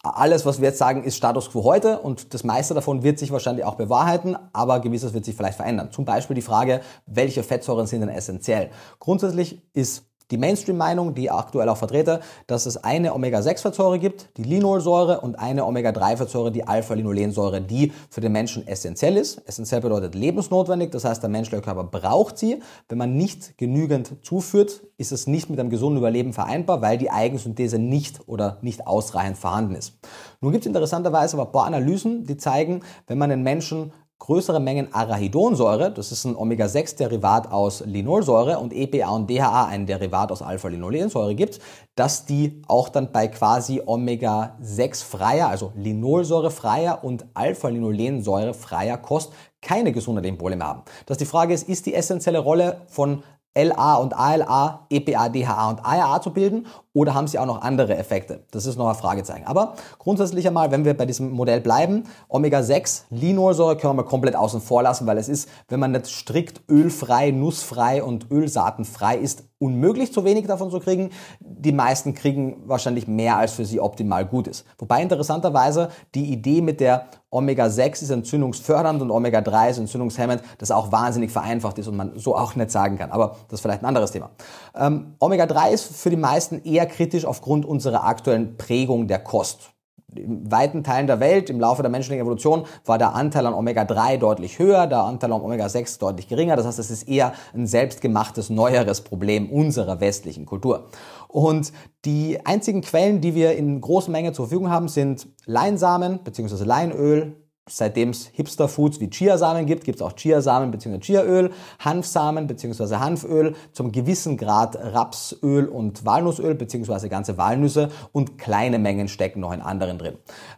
alles, 0.03 0.47
was 0.47 0.61
wir 0.61 0.69
jetzt 0.69 0.79
sagen, 0.79 1.05
ist 1.05 1.17
Status 1.17 1.51
quo 1.51 1.65
heute 1.65 1.99
und 1.99 2.33
das 2.33 2.43
meiste 2.43 2.73
davon 2.75 3.03
wird 3.03 3.19
sich 3.19 3.33
wahrscheinlich 3.33 3.65
auch 3.65 3.75
bewahrheiten, 3.75 4.37
aber 4.53 4.81
gewisses 4.81 5.13
wird 5.13 5.25
sich 5.25 5.37
vielleicht 5.37 5.57
verändern. 5.57 5.93
Zum 5.93 6.05
Beispiel 6.05 6.35
die 6.35 6.43
Frage, 6.43 6.81
welche 7.07 7.43
Fettsäuren 7.43 7.87
sind 7.87 8.01
denn 8.01 8.09
essentiell? 8.09 8.71
Grundsätzlich 8.99 9.63
ist 9.75 10.10
die 10.31 10.39
Mainstream-Meinung, 10.39 11.15
die 11.15 11.24
ich 11.24 11.32
aktuell 11.32 11.69
auch 11.69 11.77
vertrete, 11.77 12.20
dass 12.47 12.66
es 12.66 12.77
eine 12.77 13.15
Omega-6-Fettsäure 13.15 13.98
gibt, 13.98 14.28
die 14.36 14.44
Linolsäure, 14.44 15.20
und 15.20 15.39
eine 15.39 15.65
Omega-3-Fettsäure, 15.66 16.51
die 16.51 16.66
Alpha-Linolensäure, 16.66 17.61
die 17.61 17.93
für 18.09 18.20
den 18.20 18.32
Menschen 18.32 18.66
essentiell 18.66 19.16
ist. 19.16 19.43
Essentiell 19.47 19.81
bedeutet 19.81 20.15
lebensnotwendig, 20.15 20.90
das 20.90 21.05
heißt, 21.05 21.23
der 21.23 21.31
menschliche 21.31 21.62
Körper 21.62 21.85
braucht 21.85 22.39
sie. 22.39 22.62
Wenn 22.89 22.98
man 22.98 23.16
nicht 23.16 23.59
genügend 23.59 24.15
zuführt, 24.23 24.82
ist 24.97 25.12
es 25.12 25.27
nicht 25.27 25.51
mit 25.51 25.59
einem 25.59 25.70
gesunden 25.70 25.98
Überleben 25.98 26.32
vereinbar, 26.32 26.82
weil 26.82 26.98
die 26.98 27.11
Eigensynthese 27.11 27.78
nicht 27.78 28.28
oder 28.28 28.59
nicht 28.62 28.86
ausreichend 28.86 29.39
vorhanden 29.39 29.74
ist. 29.74 29.98
Nun 30.40 30.52
gibt 30.52 30.65
es 30.65 30.66
interessanterweise 30.66 31.36
aber 31.36 31.47
ein 31.47 31.52
paar 31.52 31.66
Analysen, 31.66 32.24
die 32.24 32.36
zeigen, 32.36 32.81
wenn 33.07 33.19
man 33.19 33.31
den 33.31 33.43
Menschen 33.43 33.93
größere 34.21 34.61
Mengen 34.61 34.95
Arachidonsäure, 34.95 35.91
das 35.91 36.13
ist 36.13 36.25
ein 36.25 36.37
Omega-6-Derivat 36.37 37.51
aus 37.51 37.83
Linolsäure 37.85 38.59
und 38.59 38.73
EPA 38.73 39.09
und 39.11 39.29
DHA, 39.29 39.65
ein 39.65 39.87
Derivat 39.87 40.31
aus 40.31 40.43
Alpha-Linolensäure 40.43 41.35
gibt, 41.35 41.59
dass 41.97 42.27
die 42.27 42.63
auch 42.69 42.91
dann 42.91 43.11
bei 43.11 43.29
quasi 43.29 43.83
Omega-6-freier, 43.85 45.49
also 45.49 45.73
Linolsäure-freier 45.75 47.03
und 47.03 47.25
Alpha-Linolensäure-freier 47.35 48.99
Kost 48.99 49.33
keine 49.63 49.91
gesundheitlichen 49.91 50.39
Probleme 50.39 50.65
haben. 50.65 50.83
Dass 51.07 51.19
die 51.19 51.27
Frage 51.27 51.55
ist, 51.55 51.69
ist 51.69 51.87
die 51.87 51.95
essentielle 51.95 52.39
Rolle 52.39 52.83
von 52.87 53.23
LA 53.55 53.97
und 53.97 54.17
ALA, 54.17 54.87
EPA, 54.91 55.29
DHA 55.29 55.71
und 55.71 55.85
ARA 55.85 56.21
zu 56.23 56.33
bilden 56.33 56.67
oder 56.93 57.15
haben 57.15 57.27
sie 57.27 57.39
auch 57.39 57.47
noch 57.47 57.63
andere 57.63 57.97
Effekte? 57.97 58.45
Das 58.53 58.65
ist 58.65 58.77
noch 58.77 58.89
ein 58.89 58.95
Fragezeichen. 58.95 59.47
Aber 59.47 59.75
grundsätzlich 59.99 60.47
einmal, 60.47 60.71
wenn 60.71 60.85
wir 60.85 60.97
bei 60.97 61.05
diesem 61.05 61.33
Modell 61.33 61.61
bleiben, 61.61 62.05
Omega-6, 62.29 63.05
Linolsäure 63.11 63.77
können 63.77 63.97
wir 63.97 64.05
komplett 64.05 64.37
außen 64.37 64.61
vor 64.61 64.85
lassen, 64.85 65.07
weil 65.07 65.19
es 65.19 65.29
ist, 65.29 65.49
wenn 65.69 65.81
man 65.81 65.91
nicht 65.91 66.07
strikt 66.07 66.63
ölfrei, 66.69 67.33
nussfrei 67.33 68.05
und 68.05 68.31
ölsaatenfrei 68.31 69.17
ist, 69.17 69.45
unmöglich, 69.59 70.13
zu 70.13 70.25
wenig 70.25 70.47
davon 70.47 70.71
zu 70.71 70.79
kriegen. 70.79 71.11
Die 71.41 71.73
meisten 71.73 72.15
kriegen 72.15 72.63
wahrscheinlich 72.67 73.09
mehr, 73.09 73.37
als 73.37 73.53
für 73.53 73.65
sie 73.65 73.81
optimal 73.81 74.27
gut 74.27 74.47
ist. 74.47 74.65
Wobei 74.79 75.03
interessanterweise 75.03 75.91
die 76.15 76.33
Idee 76.33 76.61
mit 76.61 76.81
der 76.81 77.07
Omega-6 77.31 78.02
ist 78.02 78.11
entzündungsfördernd 78.11 79.01
und 79.02 79.11
Omega-3 79.11 79.70
ist 79.70 79.78
entzündungshemmend, 79.78 80.43
das 80.59 80.70
auch 80.70 80.90
wahnsinnig 80.90 81.31
vereinfacht 81.31 81.78
ist 81.78 81.86
und 81.86 81.97
man 81.97 82.19
so 82.19 82.36
auch 82.36 82.57
nicht 82.57 82.70
sagen 82.70 82.98
kann. 82.98 83.12
Aber 83.12 83.36
das 83.48 83.59
ist 83.59 83.61
vielleicht 83.61 83.82
ein 83.82 83.86
anderes 83.86 84.11
Thema. 84.11 84.31
Ähm, 84.74 85.15
Omega-3 85.20 85.70
ist 85.70 85.97
für 85.97 86.11
die 86.11 86.16
meisten 86.16 86.62
eher 86.65 86.86
kritisch 86.86 87.24
aufgrund 87.24 87.65
unserer 87.65 88.05
aktuellen 88.05 88.57
Prägung 88.57 89.07
der 89.07 89.20
Kost 89.20 89.70
in 90.15 90.51
weiten 90.51 90.82
Teilen 90.85 91.07
der 91.07 91.20
Welt 91.20 91.51
im 91.51 91.61
Laufe 91.61 91.82
der 91.82 91.90
menschlichen 91.90 92.20
Evolution 92.20 92.65
war 92.85 92.98
der 92.98 93.15
Anteil 93.15 93.47
an 93.47 93.55
Omega-3 93.55 94.19
deutlich 94.19 94.59
höher, 94.59 94.86
der 94.86 95.01
Anteil 95.01 95.32
an 95.32 95.40
Omega-6 95.40 95.98
deutlich 95.98 96.28
geringer. 96.28 96.57
Das 96.57 96.66
heißt, 96.66 96.78
es 96.78 96.90
ist 96.90 97.09
eher 97.09 97.32
ein 97.55 97.66
selbstgemachtes, 97.66 98.51
neueres 98.51 99.02
Problem 99.02 99.51
unserer 99.51 100.01
westlichen 100.01 100.47
Kultur. 100.47 100.89
Und 101.32 101.73
die 102.05 102.44
einzigen 102.44 102.81
Quellen, 102.81 103.20
die 103.20 103.35
wir 103.35 103.57
in 103.57 103.81
großer 103.81 104.11
Menge 104.11 104.32
zur 104.32 104.47
Verfügung 104.47 104.70
haben, 104.70 104.89
sind 104.89 105.28
Leinsamen 105.47 106.20
bzw. 106.24 106.65
Leinöl, 106.65 107.36
Seitdem 107.73 108.11
es 108.11 108.27
Hipster-Foods 108.33 109.01
wie 109.01 109.09
Chiasamen 109.09 109.65
gibt, 109.65 109.85
gibt 109.85 110.01
es 110.01 110.03
auch 110.03 110.13
Chiasamen 110.13 110.73
bzw. 110.73 110.99
Chiaöl, 110.99 111.51
Hanfsamen 111.79 112.49
bzw. 112.49 112.97
Hanföl, 112.97 113.55
zum 113.73 113.93
gewissen 113.93 114.37
Grad 114.37 114.77
Rapsöl 114.77 115.67
und 115.67 116.05
Walnussöl 116.05 116.57
bzw. 116.57 117.09
ganze 117.09 117.39
Walnüsse 117.39 117.91
und 118.13 118.39
kleine 118.39 118.79
Mengen 118.79 119.07
stecken 119.07 119.41
noch 119.41 119.53
in 119.53 119.61
anderen 119.61 119.99
drin. 119.99 120.15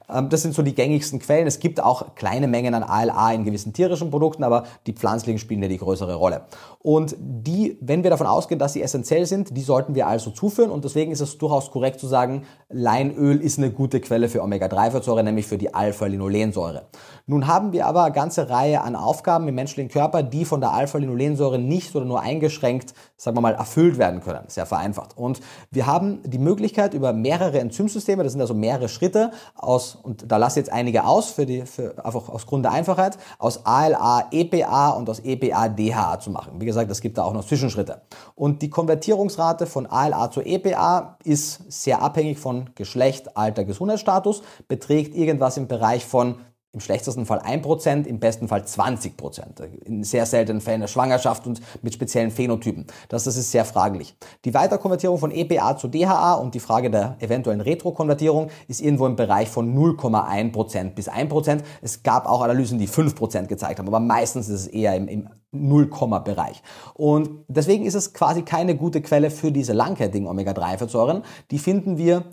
Ähm, 0.09 0.29
das 0.31 0.43
sind 0.43 0.55
so 0.55 0.63
die 0.63 0.75
gängigsten 0.75 1.19
Quellen. 1.19 1.47
Es 1.47 1.61
gibt 1.61 1.83
auch 1.83 2.15
kleine 2.15 2.49
Mengen 2.49 2.75
an 2.75 2.83
ALA 2.83 3.33
in 3.33 3.45
gewissen 3.45 3.73
tierischen 3.73 4.11
Produkten, 4.11 4.43
aber 4.43 4.65
die 4.87 4.93
pflanzlichen 4.93 5.39
spielen 5.39 5.63
ja 5.63 5.69
die 5.69 5.79
größere 5.79 6.15
Rolle. 6.15 6.43
Und 6.79 7.15
die, 7.19 7.77
wenn 7.81 8.03
wir 8.03 8.11
davon 8.11 8.27
ausgehen, 8.27 8.59
dass 8.59 8.73
sie 8.73 8.83
essentiell 8.83 9.27
sind, 9.27 9.57
die 9.57 9.63
sollten 9.63 9.95
wir 9.95 10.07
also 10.07 10.31
zuführen 10.31 10.71
und 10.71 10.85
deswegen 10.85 11.13
ist 11.13 11.21
es 11.21 11.39
durchaus 11.39 11.71
korrekt 11.71 12.01
zu 12.01 12.07
sagen, 12.07 12.45
Leinöl 12.71 13.41
ist 13.41 13.59
eine 13.59 13.71
gute 13.71 14.01
Quelle 14.01 14.29
für 14.29 14.43
Omega-3-Fettsäure, 14.43 15.23
nämlich 15.23 15.47
für 15.47 15.59
die 15.59 15.75
Alpha-Linolensäure. 15.75 16.87
Nun 17.27 17.47
haben 17.47 17.73
wir 17.73 17.87
aber 17.87 18.05
eine 18.05 18.15
ganze 18.15 18.51
Reihe 18.51 18.81
an 18.83 18.97
Aufgaben 18.97 19.47
im 19.49 19.55
menschlichen 19.55 19.91
Körper, 19.91 20.23
die 20.23 20.45
von 20.45 20.61
der 20.61 20.73
Alpha-Linolensäure 20.73 21.59
nicht 21.59 21.95
oder 21.95 22.05
nur 22.05 22.21
eingeschränkt, 22.21 22.95
sagen 23.17 23.37
wir 23.37 23.41
mal, 23.41 23.55
erfüllt 23.55 23.99
werden 23.99 24.21
können. 24.21 24.45
Sehr 24.49 24.67
vereinfacht. 24.67 25.17
Und 25.17 25.41
wir 25.71 25.87
haben 25.87 26.21
die 26.25 26.39
Möglichkeit 26.39 26.95
über 26.95 27.13
mehrere 27.13 27.61
Enzymsysteme, 27.61 28.25
das 28.25 28.33
sind 28.33 28.41
also 28.41 28.55
mehrere 28.55 28.89
Schritte 28.89 29.31
aus, 29.55 29.95
und 29.95 30.31
da 30.31 30.37
lasse 30.37 30.61
ich 30.61 30.67
jetzt 30.67 30.73
einige 30.73 31.05
aus, 31.05 31.31
für 31.31 31.47
die, 31.47 31.65
für, 31.65 32.05
einfach 32.05 32.29
aus 32.29 32.47
Grund 32.47 32.65
der 32.65 32.73
Einfachheit, 32.73 33.19
aus 33.39 33.65
ALA 33.65 34.29
EPA 34.31 34.91
und 34.91 35.09
aus 35.09 35.21
EPA 35.21 35.69
DHA 35.69 36.19
zu 36.21 36.31
machen. 36.31 36.61
Wie 36.61 36.67
gesagt, 36.67 36.91
es 36.91 37.01
gibt 37.01 37.19
da 37.19 37.25
auch 37.25 37.33
noch 37.33 37.47
Zwischenschritte. 37.47 38.03
Und 38.35 38.63
die 38.63 38.71
Konvertierungsrate 38.71 39.67
von 39.67 39.87
ALA 39.87 40.31
zu 40.31 40.41
EPA 40.41 41.19
ist 41.25 41.71
sehr 41.73 42.03
abhängig 42.03 42.39
von 42.39 42.71
Geschlecht, 42.75 43.37
Alter, 43.37 43.65
Gesundheitsstatus, 43.65 44.43
beträgt 44.69 45.15
irgendwas 45.15 45.57
im 45.57 45.69
Bereich 45.69 46.05
von 46.05 46.37
im 46.73 46.81
schlechtesten 46.81 47.27
Fall 47.27 47.41
1%, 47.41 48.07
im 48.07 48.19
besten 48.19 48.49
Fall 48.49 48.63
20%. 48.63 49.63
In 49.85 50.05
sehr 50.05 50.25
seltenen 50.25 50.63
Fällen 50.63 50.81
der 50.81 50.89
Schwangerschaft 50.89 51.47
und 51.47 51.61
mit 51.83 51.93
speziellen 51.93 52.31
Phänotypen. 52.31 52.87
Das, 53.11 53.25
das 53.25 53.37
ist 53.37 53.51
sehr 53.51 53.67
fraglich. 53.67 54.17
Die 54.47 54.55
Weiterkonvertierung 54.55 55.19
von 55.19 55.31
EPA 55.31 55.77
zu 55.77 55.89
DHA 55.89 56.35
und 56.35 56.55
die 56.55 56.61
Frage 56.61 56.91
der 56.91 57.17
eventuellen 57.21 57.61
Retrokonvertierung 57.61 58.49
ist 58.69 58.81
irgendwo 58.81 59.07
im 59.07 59.17
Bereich 59.17 59.51
von 59.51 59.75
0,1% 59.77 60.95
bis 60.95 61.11
1%. 61.11 61.61
Es 61.83 62.03
gab 62.03 62.27
auch 62.27 62.41
Analysen, 62.41 62.79
die 62.79 62.89
5% 62.89 63.49
gezeigt 63.49 63.79
haben, 63.79 63.89
aber 63.89 64.01
meistens 64.01 64.49
ist 64.49 64.63
es 64.63 64.67
eher 64.69 64.97
im, 64.97 65.09
im 65.09 65.29
0-Bereich. 65.55 66.63
Und 66.95 67.45
deswegen 67.49 67.85
ist 67.85 67.95
es 67.95 68.15
quasi 68.15 68.43
keine 68.43 68.77
gute 68.77 69.03
Quelle 69.03 69.31
für 69.31 69.53
diese 69.53 69.75
langkettigen 69.75 70.27
Omega-3-Fettsäuren. 70.27 71.23
Die 71.51 71.59
finden 71.59 71.99
wir 71.99 72.25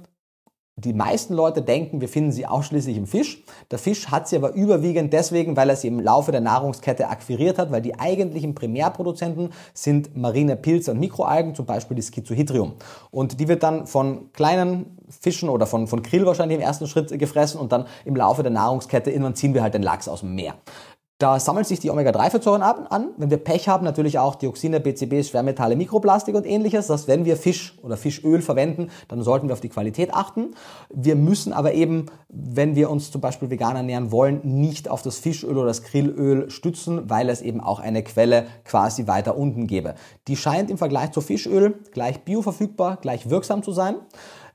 die 0.79 0.93
meisten 0.93 1.33
Leute 1.33 1.61
denken, 1.61 2.01
wir 2.01 2.09
finden 2.09 2.31
sie 2.31 2.45
ausschließlich 2.45 2.97
im 2.97 3.07
Fisch. 3.07 3.43
Der 3.71 3.79
Fisch 3.79 4.07
hat 4.07 4.27
sie 4.27 4.35
aber 4.35 4.53
überwiegend 4.53 5.13
deswegen, 5.13 5.55
weil 5.57 5.69
er 5.69 5.75
sie 5.75 5.87
im 5.87 5.99
Laufe 5.99 6.31
der 6.31 6.41
Nahrungskette 6.41 7.09
akquiriert 7.09 7.57
hat, 7.57 7.71
weil 7.71 7.81
die 7.81 7.99
eigentlichen 7.99 8.55
Primärproduzenten 8.55 9.51
sind 9.73 10.15
marine 10.15 10.55
Pilze 10.55 10.91
und 10.91 10.99
Mikroalgen, 10.99 11.55
zum 11.55 11.65
Beispiel 11.65 11.95
die 11.95 12.03
Schizohydrium. 12.03 12.73
Und 13.11 13.39
die 13.39 13.47
wird 13.47 13.63
dann 13.63 13.87
von 13.87 14.31
kleinen 14.33 14.97
Fischen 15.09 15.49
oder 15.49 15.65
von, 15.65 15.87
von 15.87 16.03
Krill 16.03 16.25
wahrscheinlich 16.25 16.57
im 16.57 16.63
ersten 16.63 16.87
Schritt 16.87 17.17
gefressen 17.17 17.59
und 17.59 17.71
dann 17.71 17.85
im 18.05 18.15
Laufe 18.15 18.43
der 18.43 18.51
Nahrungskette 18.51 19.09
irgendwann 19.09 19.35
ziehen 19.35 19.53
wir 19.53 19.63
halt 19.63 19.73
den 19.73 19.83
Lachs 19.83 20.07
aus 20.07 20.21
dem 20.21 20.35
Meer. 20.35 20.55
Da 21.19 21.37
sammeln 21.37 21.65
sich 21.65 21.81
die 21.81 21.91
Omega-3-Fettsäuren 21.91 22.61
an. 22.61 23.09
Wenn 23.17 23.29
wir 23.29 23.35
Pech 23.35 23.67
haben, 23.67 23.83
natürlich 23.83 24.19
auch 24.19 24.35
Dioxine, 24.35 24.79
BCBs, 24.79 25.27
Schwermetalle, 25.27 25.75
Mikroplastik 25.75 26.33
und 26.33 26.45
ähnliches. 26.45 26.87
Das 26.87 27.01
heißt, 27.01 27.07
wenn 27.09 27.25
wir 27.25 27.35
Fisch 27.35 27.77
oder 27.81 27.97
Fischöl 27.97 28.41
verwenden, 28.41 28.87
dann 29.09 29.21
sollten 29.21 29.49
wir 29.49 29.53
auf 29.53 29.59
die 29.59 29.67
Qualität 29.67 30.13
achten. 30.13 30.51
Wir 30.89 31.17
müssen 31.17 31.51
aber 31.51 31.73
eben, 31.73 32.05
wenn 32.29 32.77
wir 32.77 32.89
uns 32.89 33.11
zum 33.11 33.19
Beispiel 33.19 33.49
vegan 33.49 33.75
ernähren 33.75 34.13
wollen, 34.13 34.39
nicht 34.45 34.89
auf 34.89 35.01
das 35.01 35.17
Fischöl 35.17 35.57
oder 35.57 35.65
das 35.65 35.83
Grillöl 35.83 36.49
stützen, 36.49 37.09
weil 37.09 37.27
es 37.27 37.41
eben 37.41 37.59
auch 37.59 37.81
eine 37.81 38.01
Quelle 38.01 38.45
quasi 38.63 39.05
weiter 39.07 39.37
unten 39.37 39.67
gäbe. 39.67 39.95
Die 40.29 40.37
scheint 40.37 40.71
im 40.71 40.77
Vergleich 40.77 41.11
zu 41.11 41.19
Fischöl 41.19 41.79
gleich 41.91 42.21
bioverfügbar, 42.21 42.95
gleich 43.01 43.29
wirksam 43.29 43.61
zu 43.61 43.73
sein. 43.73 43.97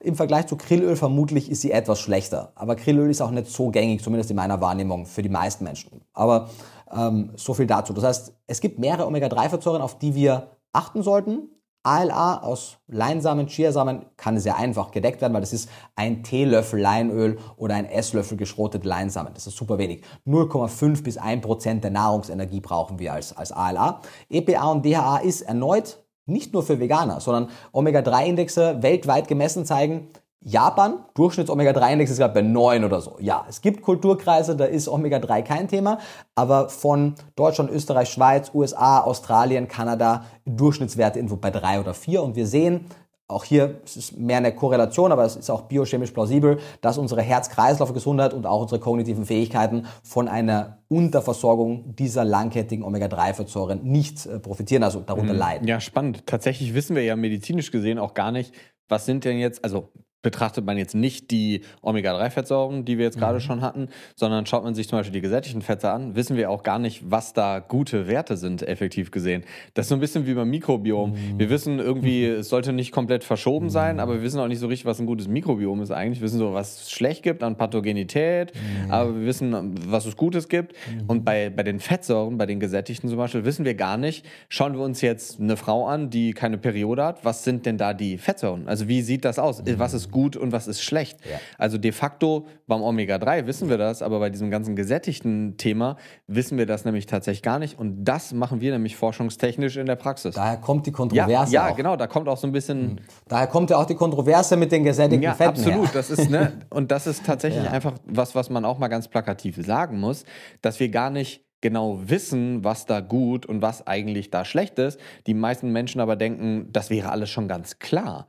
Im 0.04 0.16
Vergleich 0.16 0.46
zu 0.46 0.58
Grillöl 0.58 0.96
vermutlich 0.96 1.50
ist 1.50 1.62
sie 1.62 1.72
etwas 1.72 1.98
schlechter. 1.98 2.52
Aber 2.56 2.76
Grillöl 2.76 3.10
ist 3.10 3.22
auch 3.22 3.30
nicht 3.30 3.46
so 3.46 3.70
gängig, 3.70 4.02
zumindest 4.02 4.30
in 4.30 4.36
meiner 4.36 4.60
Wahrnehmung, 4.60 5.06
für 5.06 5.22
die 5.22 5.30
meisten 5.30 5.64
Menschen. 5.64 6.02
Aber 6.12 6.50
ähm, 6.94 7.30
so 7.36 7.54
viel 7.54 7.66
dazu. 7.66 7.94
Das 7.94 8.04
heißt, 8.04 8.34
es 8.46 8.60
gibt 8.60 8.78
mehrere 8.78 9.06
Omega-3-Fettsäuren, 9.06 9.80
auf 9.80 9.98
die 9.98 10.14
wir 10.14 10.48
achten 10.74 11.02
sollten. 11.02 11.48
ALA 11.84 12.42
aus 12.42 12.78
Leinsamen, 12.86 13.46
Chiasamen 13.46 14.04
kann 14.18 14.38
sehr 14.38 14.56
einfach 14.56 14.90
gedeckt 14.90 15.22
werden, 15.22 15.32
weil 15.32 15.40
das 15.40 15.54
ist 15.54 15.70
ein 15.96 16.22
Teelöffel 16.22 16.80
Leinöl 16.80 17.38
oder 17.56 17.74
ein 17.74 17.86
Esslöffel 17.86 18.36
geschrotete 18.36 18.86
Leinsamen. 18.86 19.32
Das 19.32 19.46
ist 19.46 19.56
super 19.56 19.78
wenig. 19.78 20.02
0,5 20.26 21.02
bis 21.02 21.16
1 21.16 21.40
Prozent 21.42 21.82
der 21.82 21.90
Nahrungsenergie 21.90 22.60
brauchen 22.60 22.98
wir 22.98 23.14
als, 23.14 23.34
als 23.34 23.52
ALA. 23.52 24.02
EPA 24.28 24.70
und 24.70 24.84
DHA 24.84 25.18
ist 25.18 25.42
erneut 25.42 26.03
nicht 26.26 26.52
nur 26.52 26.62
für 26.62 26.80
Veganer, 26.80 27.20
sondern 27.20 27.48
Omega-3-Indexe 27.72 28.82
weltweit 28.82 29.28
gemessen 29.28 29.64
zeigen, 29.64 30.08
Japan, 30.46 30.98
Durchschnitts-Omega-3-Index 31.14 32.10
ist 32.10 32.18
gerade 32.18 32.34
bei 32.34 32.42
9 32.42 32.84
oder 32.84 33.00
so. 33.00 33.16
Ja, 33.18 33.46
es 33.48 33.62
gibt 33.62 33.80
Kulturkreise, 33.80 34.54
da 34.54 34.66
ist 34.66 34.88
Omega-3 34.88 35.42
kein 35.42 35.68
Thema, 35.68 35.98
aber 36.34 36.68
von 36.68 37.14
Deutschland, 37.34 37.70
Österreich, 37.70 38.10
Schweiz, 38.10 38.50
USA, 38.52 39.00
Australien, 39.00 39.68
Kanada, 39.68 40.24
Durchschnittswerte 40.44 41.18
irgendwo 41.18 41.36
bei 41.36 41.50
3 41.50 41.80
oder 41.80 41.94
4 41.94 42.22
und 42.22 42.36
wir 42.36 42.46
sehen, 42.46 42.84
auch 43.26 43.44
hier 43.44 43.80
ist 43.84 43.96
es 43.96 44.16
mehr 44.16 44.36
eine 44.36 44.54
Korrelation, 44.54 45.10
aber 45.10 45.24
es 45.24 45.36
ist 45.36 45.48
auch 45.48 45.62
biochemisch 45.62 46.10
plausibel, 46.10 46.58
dass 46.82 46.98
unsere 46.98 47.22
Herz-Kreislauf-Gesundheit 47.22 48.34
und 48.34 48.44
auch 48.46 48.62
unsere 48.62 48.80
kognitiven 48.80 49.24
Fähigkeiten 49.24 49.86
von 50.02 50.28
einer 50.28 50.78
Unterversorgung 50.88 51.96
dieser 51.96 52.24
langkettigen 52.24 52.84
Omega-3-Fettsäuren 52.84 53.82
nicht 53.82 54.26
äh, 54.26 54.38
profitieren, 54.38 54.82
also 54.82 55.00
darunter 55.00 55.32
mhm. 55.32 55.38
leiden. 55.38 55.68
Ja, 55.68 55.80
spannend. 55.80 56.26
Tatsächlich 56.26 56.74
wissen 56.74 56.94
wir 56.96 57.02
ja 57.02 57.16
medizinisch 57.16 57.70
gesehen 57.70 57.98
auch 57.98 58.12
gar 58.12 58.30
nicht, 58.30 58.52
was 58.88 59.06
sind 59.06 59.24
denn 59.24 59.38
jetzt, 59.38 59.64
also 59.64 59.90
betrachtet 60.24 60.64
man 60.64 60.76
jetzt 60.76 60.96
nicht 60.96 61.30
die 61.30 61.60
Omega-3-Fettsäuren, 61.82 62.84
die 62.84 62.98
wir 62.98 63.04
jetzt 63.04 63.18
gerade 63.18 63.38
mhm. 63.38 63.42
schon 63.42 63.60
hatten, 63.60 63.88
sondern 64.16 64.46
schaut 64.46 64.64
man 64.64 64.74
sich 64.74 64.88
zum 64.88 64.98
Beispiel 64.98 65.12
die 65.12 65.20
gesättigten 65.20 65.62
Fette 65.62 65.92
an, 65.92 66.16
wissen 66.16 66.36
wir 66.36 66.50
auch 66.50 66.64
gar 66.64 66.80
nicht, 66.80 67.02
was 67.08 67.32
da 67.32 67.60
gute 67.60 68.08
Werte 68.08 68.36
sind, 68.36 68.66
effektiv 68.66 69.12
gesehen. 69.12 69.44
Das 69.74 69.84
ist 69.84 69.90
so 69.90 69.94
ein 69.94 70.00
bisschen 70.00 70.26
wie 70.26 70.34
beim 70.34 70.50
Mikrobiom. 70.50 71.10
Mhm. 71.10 71.38
Wir 71.38 71.50
wissen 71.50 71.78
irgendwie, 71.78 72.24
es 72.24 72.48
sollte 72.48 72.72
nicht 72.72 72.90
komplett 72.90 73.22
verschoben 73.22 73.70
sein, 73.70 74.00
aber 74.00 74.14
wir 74.14 74.22
wissen 74.22 74.40
auch 74.40 74.48
nicht 74.48 74.58
so 74.58 74.66
richtig, 74.66 74.86
was 74.86 74.98
ein 74.98 75.06
gutes 75.06 75.28
Mikrobiom 75.28 75.82
ist 75.82 75.90
eigentlich. 75.90 76.20
Wir 76.20 76.26
wissen 76.26 76.38
so, 76.38 76.54
was 76.54 76.82
es 76.82 76.90
schlecht 76.90 77.22
gibt 77.22 77.42
an 77.42 77.56
Pathogenität, 77.56 78.52
mhm. 78.54 78.90
aber 78.90 79.14
wir 79.14 79.26
wissen, 79.26 79.74
was 79.86 80.06
es 80.06 80.16
Gutes 80.16 80.48
gibt. 80.48 80.72
Mhm. 80.72 81.04
Und 81.06 81.24
bei, 81.24 81.50
bei 81.50 81.62
den 81.62 81.78
Fettsäuren, 81.80 82.38
bei 82.38 82.46
den 82.46 82.60
gesättigten 82.60 83.10
zum 83.10 83.18
Beispiel, 83.18 83.44
wissen 83.44 83.66
wir 83.66 83.74
gar 83.74 83.98
nicht. 83.98 84.24
Schauen 84.48 84.72
wir 84.72 84.80
uns 84.80 85.02
jetzt 85.02 85.38
eine 85.38 85.58
Frau 85.58 85.86
an, 85.86 86.08
die 86.08 86.32
keine 86.32 86.56
Periode 86.56 87.04
hat, 87.04 87.24
was 87.26 87.44
sind 87.44 87.66
denn 87.66 87.76
da 87.76 87.92
die 87.92 88.16
Fettsäuren? 88.16 88.66
Also 88.68 88.88
wie 88.88 89.02
sieht 89.02 89.26
das 89.26 89.38
aus? 89.38 89.62
Was 89.76 89.92
ist 89.92 90.10
gut 90.14 90.36
und 90.36 90.52
was 90.52 90.66
ist 90.66 90.80
schlecht. 90.80 91.18
Ja. 91.30 91.38
Also 91.58 91.76
de 91.76 91.92
facto 91.92 92.46
beim 92.66 92.80
Omega-3 92.80 93.46
wissen 93.46 93.68
wir 93.68 93.76
das, 93.76 94.00
aber 94.00 94.20
bei 94.20 94.30
diesem 94.30 94.50
ganzen 94.50 94.76
gesättigten 94.76 95.58
Thema 95.58 95.96
wissen 96.26 96.56
wir 96.56 96.64
das 96.64 96.86
nämlich 96.86 97.04
tatsächlich 97.04 97.42
gar 97.42 97.58
nicht. 97.58 97.78
Und 97.78 98.04
das 98.04 98.32
machen 98.32 98.62
wir 98.62 98.72
nämlich 98.72 98.96
forschungstechnisch 98.96 99.76
in 99.76 99.86
der 99.86 99.96
Praxis. 99.96 100.36
Daher 100.36 100.56
kommt 100.56 100.86
die 100.86 100.92
Kontroverse. 100.92 101.52
Ja, 101.52 101.68
ja 101.68 101.74
genau, 101.74 101.96
da 101.96 102.06
kommt 102.06 102.28
auch 102.28 102.38
so 102.38 102.46
ein 102.46 102.52
bisschen. 102.52 102.94
Mhm. 102.94 102.98
Daher 103.28 103.48
kommt 103.48 103.68
ja 103.68 103.76
auch 103.76 103.86
die 103.86 103.96
Kontroverse 103.96 104.56
mit 104.56 104.72
den 104.72 104.84
gesättigten 104.84 105.24
ja, 105.24 105.34
Fetten. 105.34 105.50
Absolut, 105.50 105.86
her. 105.86 105.90
das 105.92 106.10
ist, 106.10 106.30
ne, 106.30 106.52
und 106.70 106.90
das 106.90 107.06
ist 107.06 107.26
tatsächlich 107.26 107.64
ja. 107.64 107.70
einfach 107.70 107.94
was, 108.06 108.34
was 108.34 108.48
man 108.48 108.64
auch 108.64 108.78
mal 108.78 108.88
ganz 108.88 109.08
plakativ 109.08 109.56
sagen 109.66 109.98
muss, 109.98 110.24
dass 110.62 110.80
wir 110.80 110.88
gar 110.88 111.10
nicht 111.10 111.44
genau 111.60 111.98
wissen, 112.04 112.62
was 112.62 112.84
da 112.84 113.00
gut 113.00 113.46
und 113.46 113.62
was 113.62 113.86
eigentlich 113.86 114.30
da 114.30 114.44
schlecht 114.44 114.78
ist. 114.78 115.00
Die 115.26 115.32
meisten 115.32 115.72
Menschen 115.72 115.98
aber 115.98 116.14
denken, 116.14 116.68
das 116.70 116.90
wäre 116.90 117.08
alles 117.08 117.30
schon 117.30 117.48
ganz 117.48 117.78
klar 117.78 118.26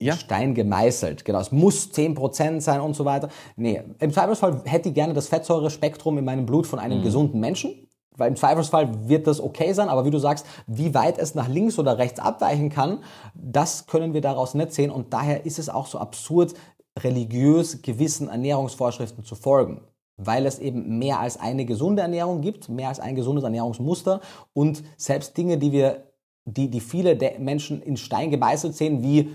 ja. 0.00 0.14
Stein 0.16 0.54
gemeißelt. 0.54 1.24
Genau, 1.24 1.40
es 1.40 1.52
muss 1.52 1.90
10% 1.92 2.60
sein 2.60 2.80
und 2.80 2.94
so 2.94 3.04
weiter. 3.04 3.28
Nee, 3.56 3.82
im 3.98 4.12
Zweifelsfall 4.12 4.62
hätte 4.64 4.88
ich 4.90 4.94
gerne 4.94 5.14
das 5.14 5.28
Fettsäurespektrum 5.28 6.18
in 6.18 6.24
meinem 6.24 6.46
Blut 6.46 6.66
von 6.66 6.78
einem 6.78 6.98
mhm. 7.00 7.04
gesunden 7.04 7.40
Menschen. 7.40 7.88
Weil 8.16 8.30
im 8.30 8.36
Zweifelsfall 8.36 9.08
wird 9.08 9.28
das 9.28 9.40
okay 9.40 9.72
sein, 9.72 9.88
aber 9.88 10.04
wie 10.04 10.10
du 10.10 10.18
sagst, 10.18 10.44
wie 10.66 10.92
weit 10.92 11.18
es 11.18 11.36
nach 11.36 11.46
links 11.46 11.78
oder 11.78 11.98
rechts 11.98 12.18
abweichen 12.18 12.68
kann, 12.68 12.98
das 13.34 13.86
können 13.86 14.12
wir 14.12 14.20
daraus 14.20 14.54
nicht 14.54 14.72
sehen 14.72 14.90
und 14.90 15.14
daher 15.14 15.46
ist 15.46 15.60
es 15.60 15.68
auch 15.68 15.86
so 15.86 15.98
absurd, 15.98 16.54
religiös 16.98 17.80
gewissen 17.80 18.28
Ernährungsvorschriften 18.28 19.24
zu 19.24 19.36
folgen 19.36 19.82
weil 20.18 20.46
es 20.46 20.58
eben 20.58 20.98
mehr 20.98 21.20
als 21.20 21.38
eine 21.38 21.64
gesunde 21.64 22.02
Ernährung 22.02 22.40
gibt, 22.40 22.68
mehr 22.68 22.88
als 22.88 23.00
ein 23.00 23.14
gesundes 23.14 23.44
Ernährungsmuster 23.44 24.20
und 24.52 24.82
selbst 24.96 25.36
Dinge, 25.36 25.58
die 25.58 25.72
wir, 25.72 26.08
die, 26.44 26.68
die 26.68 26.80
viele 26.80 27.16
Menschen 27.38 27.80
in 27.80 27.96
Stein 27.96 28.30
gemeißelt 28.30 28.74
sehen, 28.74 29.02
wie 29.02 29.30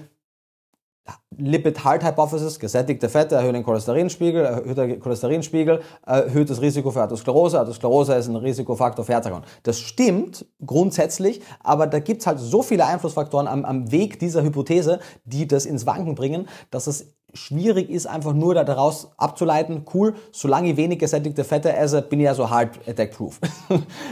Lipid 1.37 1.83
Halt 1.83 2.03
Hypothesis, 2.03 2.59
gesättigte 2.59 3.09
Fette 3.09 3.35
erhöhen 3.35 3.53
den 3.53 3.63
Cholesterinspiegel, 3.63 4.45
erhöht 4.45 4.77
der 4.77 4.99
Cholesterinspiegel, 4.99 5.81
erhöht 6.05 6.49
das 6.49 6.61
Risiko 6.61 6.91
für 6.91 7.01
Atherosklerose. 7.01 7.59
Atherosklerose 7.59 8.13
ist 8.15 8.27
ein 8.27 8.35
Risikofaktor 8.35 9.03
für 9.03 9.13
Herzerkrankungen. 9.13 9.53
Das 9.63 9.79
stimmt 9.79 10.45
grundsätzlich, 10.65 11.41
aber 11.61 11.87
da 11.87 11.99
gibt's 11.99 12.27
halt 12.27 12.39
so 12.39 12.61
viele 12.61 12.85
Einflussfaktoren 12.85 13.47
am, 13.47 13.65
am 13.65 13.91
Weg 13.91 14.19
dieser 14.19 14.43
Hypothese, 14.43 14.99
die 15.25 15.47
das 15.47 15.65
ins 15.65 15.85
Wanken 15.85 16.15
bringen, 16.15 16.47
dass 16.69 16.87
es 16.87 17.13
schwierig 17.33 17.89
ist, 17.89 18.05
einfach 18.05 18.33
nur 18.33 18.53
daraus 18.55 19.11
abzuleiten, 19.17 19.85
cool, 19.93 20.15
solange 20.31 20.71
ich 20.71 20.77
wenig 20.77 20.99
gesättigte 20.99 21.43
Fette 21.43 21.75
esse, 21.75 22.01
bin 22.01 22.19
ich 22.19 22.25
ja 22.25 22.35
so 22.35 22.49
hard 22.49 22.79
attack 22.87 23.11
proof. 23.11 23.39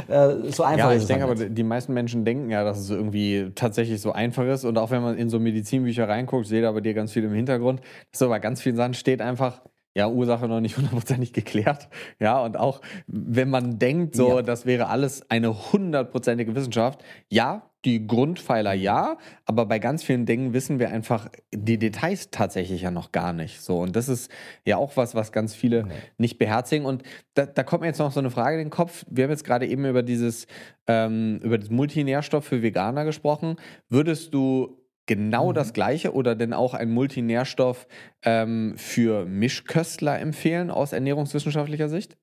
Äh, 0.08 0.52
so 0.52 0.64
einfach 0.64 0.90
ja, 0.90 0.92
ist 0.94 1.04
ich 1.04 1.08
denke 1.08 1.28
halt 1.28 1.40
aber, 1.40 1.50
die 1.50 1.64
meisten 1.64 1.94
Menschen 1.94 2.26
denken 2.26 2.50
ja, 2.50 2.64
dass 2.64 2.80
es 2.80 2.90
irgendwie 2.90 3.52
tatsächlich 3.56 4.02
so 4.02 4.12
einfach 4.12 4.46
ist. 4.46 4.66
Und 4.66 4.78
auch 4.78 4.92
wenn 4.92 5.02
man 5.02 5.18
in 5.18 5.30
so 5.30 5.40
Medizinbücher 5.40 6.08
reinguckt, 6.10 6.48
seht 6.48 6.64
ihr 6.64 6.72
bei 6.72 6.82
dir 6.82 6.94
ganz 6.94 7.12
viel 7.14 7.24
im 7.24 7.34
Hintergrund, 7.34 7.82
so 8.12 8.28
bei 8.28 8.40
ganz 8.40 8.62
vielen 8.62 8.76
Sachen 8.76 8.94
steht 8.94 9.22
einfach, 9.22 9.62
ja, 9.96 10.08
Ursache 10.08 10.48
noch 10.48 10.62
nicht 10.62 10.78
hundertprozentig 10.78 11.34
geklärt. 11.34 11.90
Ja, 12.20 12.40
und 12.42 12.58
auch 12.58 12.82
wenn 13.08 13.50
man 13.50 13.80
denkt, 13.80 14.16
so, 14.16 14.38
ja. 14.38 14.42
das 14.42 14.66
wäre 14.66 14.88
alles 14.88 15.30
eine 15.30 15.72
hundertprozentige 15.72 16.56
Wissenschaft, 16.56 17.04
ja, 17.30 17.64
die 17.86 18.06
Grundpfeiler 18.06 18.74
ja, 18.74 19.18
aber 19.46 19.66
bei 19.66 19.80
ganz 19.80 20.04
vielen 20.04 20.28
Dingen 20.28 20.54
wissen 20.54 20.78
wir 20.78 20.90
einfach 20.92 21.30
die 21.52 21.80
Details 21.80 22.30
tatsächlich 22.30 22.84
ja 22.84 22.92
noch 22.92 23.12
gar 23.12 23.34
nicht. 23.34 23.62
So, 23.62 23.80
und 23.80 23.96
das 23.96 24.08
ist 24.08 24.32
ja 24.66 24.78
auch 24.78 24.98
was, 24.98 25.16
was 25.16 25.32
ganz 25.32 25.56
viele 25.56 25.86
nee. 25.86 25.94
nicht 26.18 26.38
beherzigen. 26.38 26.86
Und 26.86 27.02
da, 27.34 27.48
da, 27.48 27.64
kommt 27.64 27.82
mir 27.82 27.88
jetzt 27.88 27.98
noch 27.98 28.12
so 28.12 28.20
eine 28.20 28.30
Frage 28.30 28.58
in 28.58 28.66
den 28.66 28.70
Kopf. 28.70 29.04
Wir 29.10 29.24
haben 29.24 29.32
jetzt 29.32 29.44
gerade 29.44 29.66
eben 29.66 29.86
über 29.86 30.04
dieses, 30.04 30.46
ähm, 30.86 31.40
über 31.42 31.58
das 31.58 31.72
Multinährstoff 31.72 32.46
für 32.46 32.62
Veganer 32.62 33.04
gesprochen. 33.04 33.56
Würdest 33.90 34.34
du 34.34 34.81
genau 35.16 35.50
mhm. 35.50 35.56
das 35.56 35.74
gleiche 35.74 36.14
oder 36.14 36.36
denn 36.36 36.54
auch 36.54 36.74
ein 36.74 36.90
Multinährstoff 36.90 37.86
ähm, 38.24 38.76
für 38.78 39.26
Mischköstler 39.26 40.18
empfehlen 40.20 40.72
aus 40.72 40.94
ernährungswissenschaftlicher 40.94 41.90
Sicht? 41.90 42.16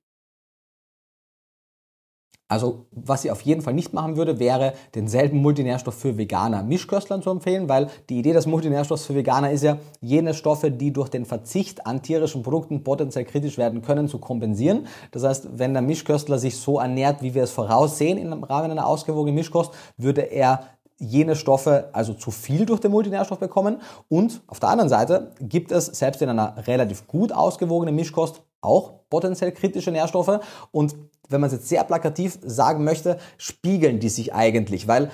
Also 2.50 2.86
was 2.92 3.26
ich 3.26 3.30
auf 3.30 3.42
jeden 3.42 3.60
Fall 3.60 3.74
nicht 3.74 3.92
machen 3.92 4.16
würde, 4.16 4.38
wäre 4.38 4.72
denselben 4.94 5.42
Multinährstoff 5.42 5.94
für 5.94 6.16
Veganer 6.16 6.62
Mischköstlern 6.62 7.20
zu 7.20 7.28
empfehlen, 7.28 7.68
weil 7.68 7.88
die 8.08 8.20
Idee 8.20 8.32
des 8.32 8.46
Multinährstoffs 8.46 9.04
für 9.04 9.14
Veganer 9.14 9.50
ist 9.50 9.64
ja, 9.64 9.76
jene 10.00 10.32
Stoffe, 10.32 10.70
die 10.70 10.90
durch 10.90 11.10
den 11.10 11.26
Verzicht 11.26 11.86
an 11.86 12.02
tierischen 12.02 12.42
Produkten 12.42 12.84
potenziell 12.84 13.26
kritisch 13.26 13.58
werden 13.58 13.82
können, 13.82 14.08
zu 14.08 14.16
kompensieren. 14.16 14.86
Das 15.10 15.24
heißt, 15.24 15.58
wenn 15.58 15.74
der 15.74 15.82
Mischköstler 15.82 16.38
sich 16.38 16.56
so 16.56 16.78
ernährt, 16.80 17.20
wie 17.20 17.34
wir 17.34 17.42
es 17.42 17.50
voraussehen 17.50 18.16
im 18.16 18.42
Rahmen 18.42 18.70
einer 18.70 18.86
ausgewogenen 18.86 19.34
Mischkost, 19.34 19.74
würde 19.98 20.22
er 20.22 20.77
jene 20.98 21.36
Stoffe 21.36 21.90
also 21.92 22.12
zu 22.12 22.30
viel 22.30 22.66
durch 22.66 22.80
den 22.80 22.90
Multinährstoff 22.90 23.38
bekommen. 23.38 23.80
Und 24.08 24.42
auf 24.46 24.60
der 24.60 24.68
anderen 24.68 24.88
Seite 24.88 25.32
gibt 25.40 25.72
es 25.72 25.86
selbst 25.86 26.20
in 26.22 26.28
einer 26.28 26.66
relativ 26.66 27.06
gut 27.06 27.32
ausgewogenen 27.32 27.94
Mischkost 27.94 28.42
auch 28.60 28.94
potenziell 29.08 29.52
kritische 29.52 29.92
Nährstoffe. 29.92 30.40
Und 30.72 30.96
wenn 31.28 31.40
man 31.40 31.48
es 31.48 31.54
jetzt 31.54 31.68
sehr 31.68 31.84
plakativ 31.84 32.38
sagen 32.42 32.84
möchte, 32.84 33.18
spiegeln 33.36 34.00
die 34.00 34.08
sich 34.08 34.34
eigentlich, 34.34 34.88
weil 34.88 35.10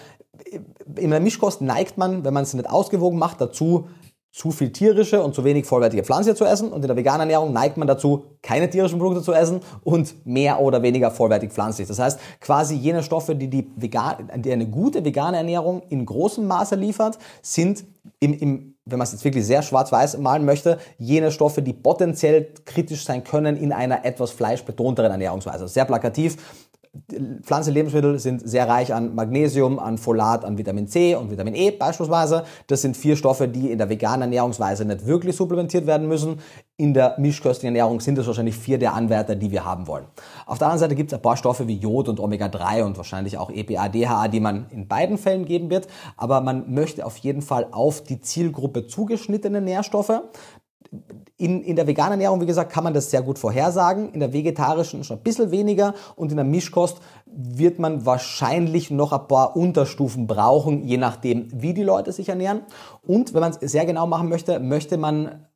in 0.96 1.10
der 1.10 1.20
Mischkost 1.20 1.60
neigt 1.60 1.98
man, 1.98 2.24
wenn 2.24 2.34
man 2.34 2.44
es 2.44 2.54
nicht 2.54 2.68
ausgewogen 2.68 3.18
macht, 3.18 3.40
dazu, 3.40 3.88
zu 4.34 4.50
viel 4.50 4.72
tierische 4.72 5.22
und 5.22 5.32
zu 5.32 5.44
wenig 5.44 5.64
vollwertige 5.64 6.02
Pflanze 6.02 6.34
zu 6.34 6.44
essen. 6.44 6.72
Und 6.72 6.82
in 6.82 6.88
der 6.88 6.96
veganen 6.96 7.20
Ernährung 7.20 7.52
neigt 7.52 7.76
man 7.76 7.86
dazu, 7.86 8.24
keine 8.42 8.68
tierischen 8.68 8.98
Produkte 8.98 9.22
zu 9.22 9.32
essen 9.32 9.60
und 9.84 10.26
mehr 10.26 10.60
oder 10.60 10.82
weniger 10.82 11.12
vollwertig 11.12 11.52
pflanzlich. 11.52 11.86
Das 11.86 12.00
heißt, 12.00 12.18
quasi 12.40 12.74
jene 12.74 13.04
Stoffe, 13.04 13.36
die, 13.36 13.48
die, 13.48 13.70
vegan, 13.76 14.28
die 14.38 14.50
eine 14.50 14.66
gute 14.66 15.04
vegane 15.04 15.36
Ernährung 15.36 15.82
in 15.88 16.04
großem 16.04 16.44
Maße 16.48 16.74
liefert, 16.74 17.16
sind 17.42 17.84
im, 18.18 18.34
im 18.34 18.74
wenn 18.86 18.98
man 18.98 19.06
es 19.06 19.12
jetzt 19.12 19.24
wirklich 19.24 19.46
sehr 19.46 19.62
schwarz-weiß 19.62 20.18
malen 20.18 20.44
möchte, 20.44 20.78
jene 20.98 21.30
Stoffe, 21.30 21.62
die 21.62 21.72
potenziell 21.72 22.48
kritisch 22.64 23.04
sein 23.04 23.24
können 23.24 23.56
in 23.56 23.72
einer 23.72 24.04
etwas 24.04 24.32
fleischbetonteren 24.32 25.12
Ernährungsweise. 25.12 25.68
Sehr 25.68 25.84
plakativ. 25.84 26.36
Pflanzliche 27.42 27.74
Lebensmittel 27.74 28.18
sind 28.18 28.48
sehr 28.48 28.68
reich 28.68 28.94
an 28.94 29.14
Magnesium, 29.14 29.78
an 29.78 29.98
Folat, 29.98 30.44
an 30.44 30.58
Vitamin 30.58 30.86
C 30.86 31.16
und 31.16 31.30
Vitamin 31.30 31.54
E 31.54 31.72
beispielsweise. 31.72 32.44
Das 32.68 32.82
sind 32.82 32.96
vier 32.96 33.16
Stoffe, 33.16 33.48
die 33.48 33.70
in 33.72 33.78
der 33.78 33.88
veganen 33.88 34.22
Ernährungsweise 34.22 34.84
nicht 34.84 35.06
wirklich 35.06 35.34
supplementiert 35.34 35.86
werden 35.86 36.06
müssen. 36.06 36.40
In 36.76 36.94
der 36.94 37.16
mischköstlichen 37.18 37.74
Ernährung 37.74 38.00
sind 38.00 38.18
es 38.18 38.26
wahrscheinlich 38.26 38.56
vier 38.56 38.78
der 38.78 38.94
Anwärter, 38.94 39.34
die 39.34 39.50
wir 39.50 39.64
haben 39.64 39.86
wollen. 39.86 40.06
Auf 40.46 40.58
der 40.58 40.68
anderen 40.68 40.80
Seite 40.80 40.94
gibt 40.94 41.12
es 41.12 41.18
ein 41.18 41.22
paar 41.22 41.36
Stoffe 41.36 41.66
wie 41.66 41.76
Jod 41.76 42.08
und 42.08 42.20
Omega-3 42.20 42.84
und 42.84 42.96
wahrscheinlich 42.96 43.38
auch 43.38 43.50
EPA, 43.50 43.88
DHA, 43.88 44.28
die 44.28 44.40
man 44.40 44.66
in 44.70 44.86
beiden 44.86 45.18
Fällen 45.18 45.44
geben 45.44 45.70
wird. 45.70 45.88
Aber 46.16 46.40
man 46.40 46.72
möchte 46.72 47.04
auf 47.04 47.16
jeden 47.18 47.42
Fall 47.42 47.68
auf 47.72 48.02
die 48.02 48.20
Zielgruppe 48.20 48.86
zugeschnittene 48.86 49.60
Nährstoffe 49.60 50.22
in, 51.36 51.62
in 51.62 51.76
der 51.76 51.86
veganen 51.86 52.12
Ernährung, 52.12 52.40
wie 52.40 52.46
gesagt, 52.46 52.72
kann 52.72 52.84
man 52.84 52.94
das 52.94 53.10
sehr 53.10 53.22
gut 53.22 53.38
vorhersagen. 53.38 54.12
In 54.12 54.20
der 54.20 54.32
vegetarischen 54.32 55.04
schon 55.04 55.18
ein 55.18 55.22
bisschen 55.22 55.50
weniger 55.50 55.94
und 56.16 56.30
in 56.30 56.36
der 56.36 56.44
Mischkost 56.44 56.98
wird 57.26 57.78
man 57.78 58.06
wahrscheinlich 58.06 58.90
noch 58.90 59.12
ein 59.12 59.26
paar 59.26 59.56
Unterstufen 59.56 60.26
brauchen, 60.26 60.84
je 60.84 60.96
nachdem, 60.96 61.48
wie 61.52 61.74
die 61.74 61.82
Leute 61.82 62.12
sich 62.12 62.28
ernähren. 62.28 62.62
Und 63.06 63.34
wenn 63.34 63.40
man 63.40 63.54
es 63.58 63.72
sehr 63.72 63.86
genau 63.86 64.06
machen 64.06 64.28
möchte, 64.28 64.60
möchte 64.60 64.96
man 64.96 65.46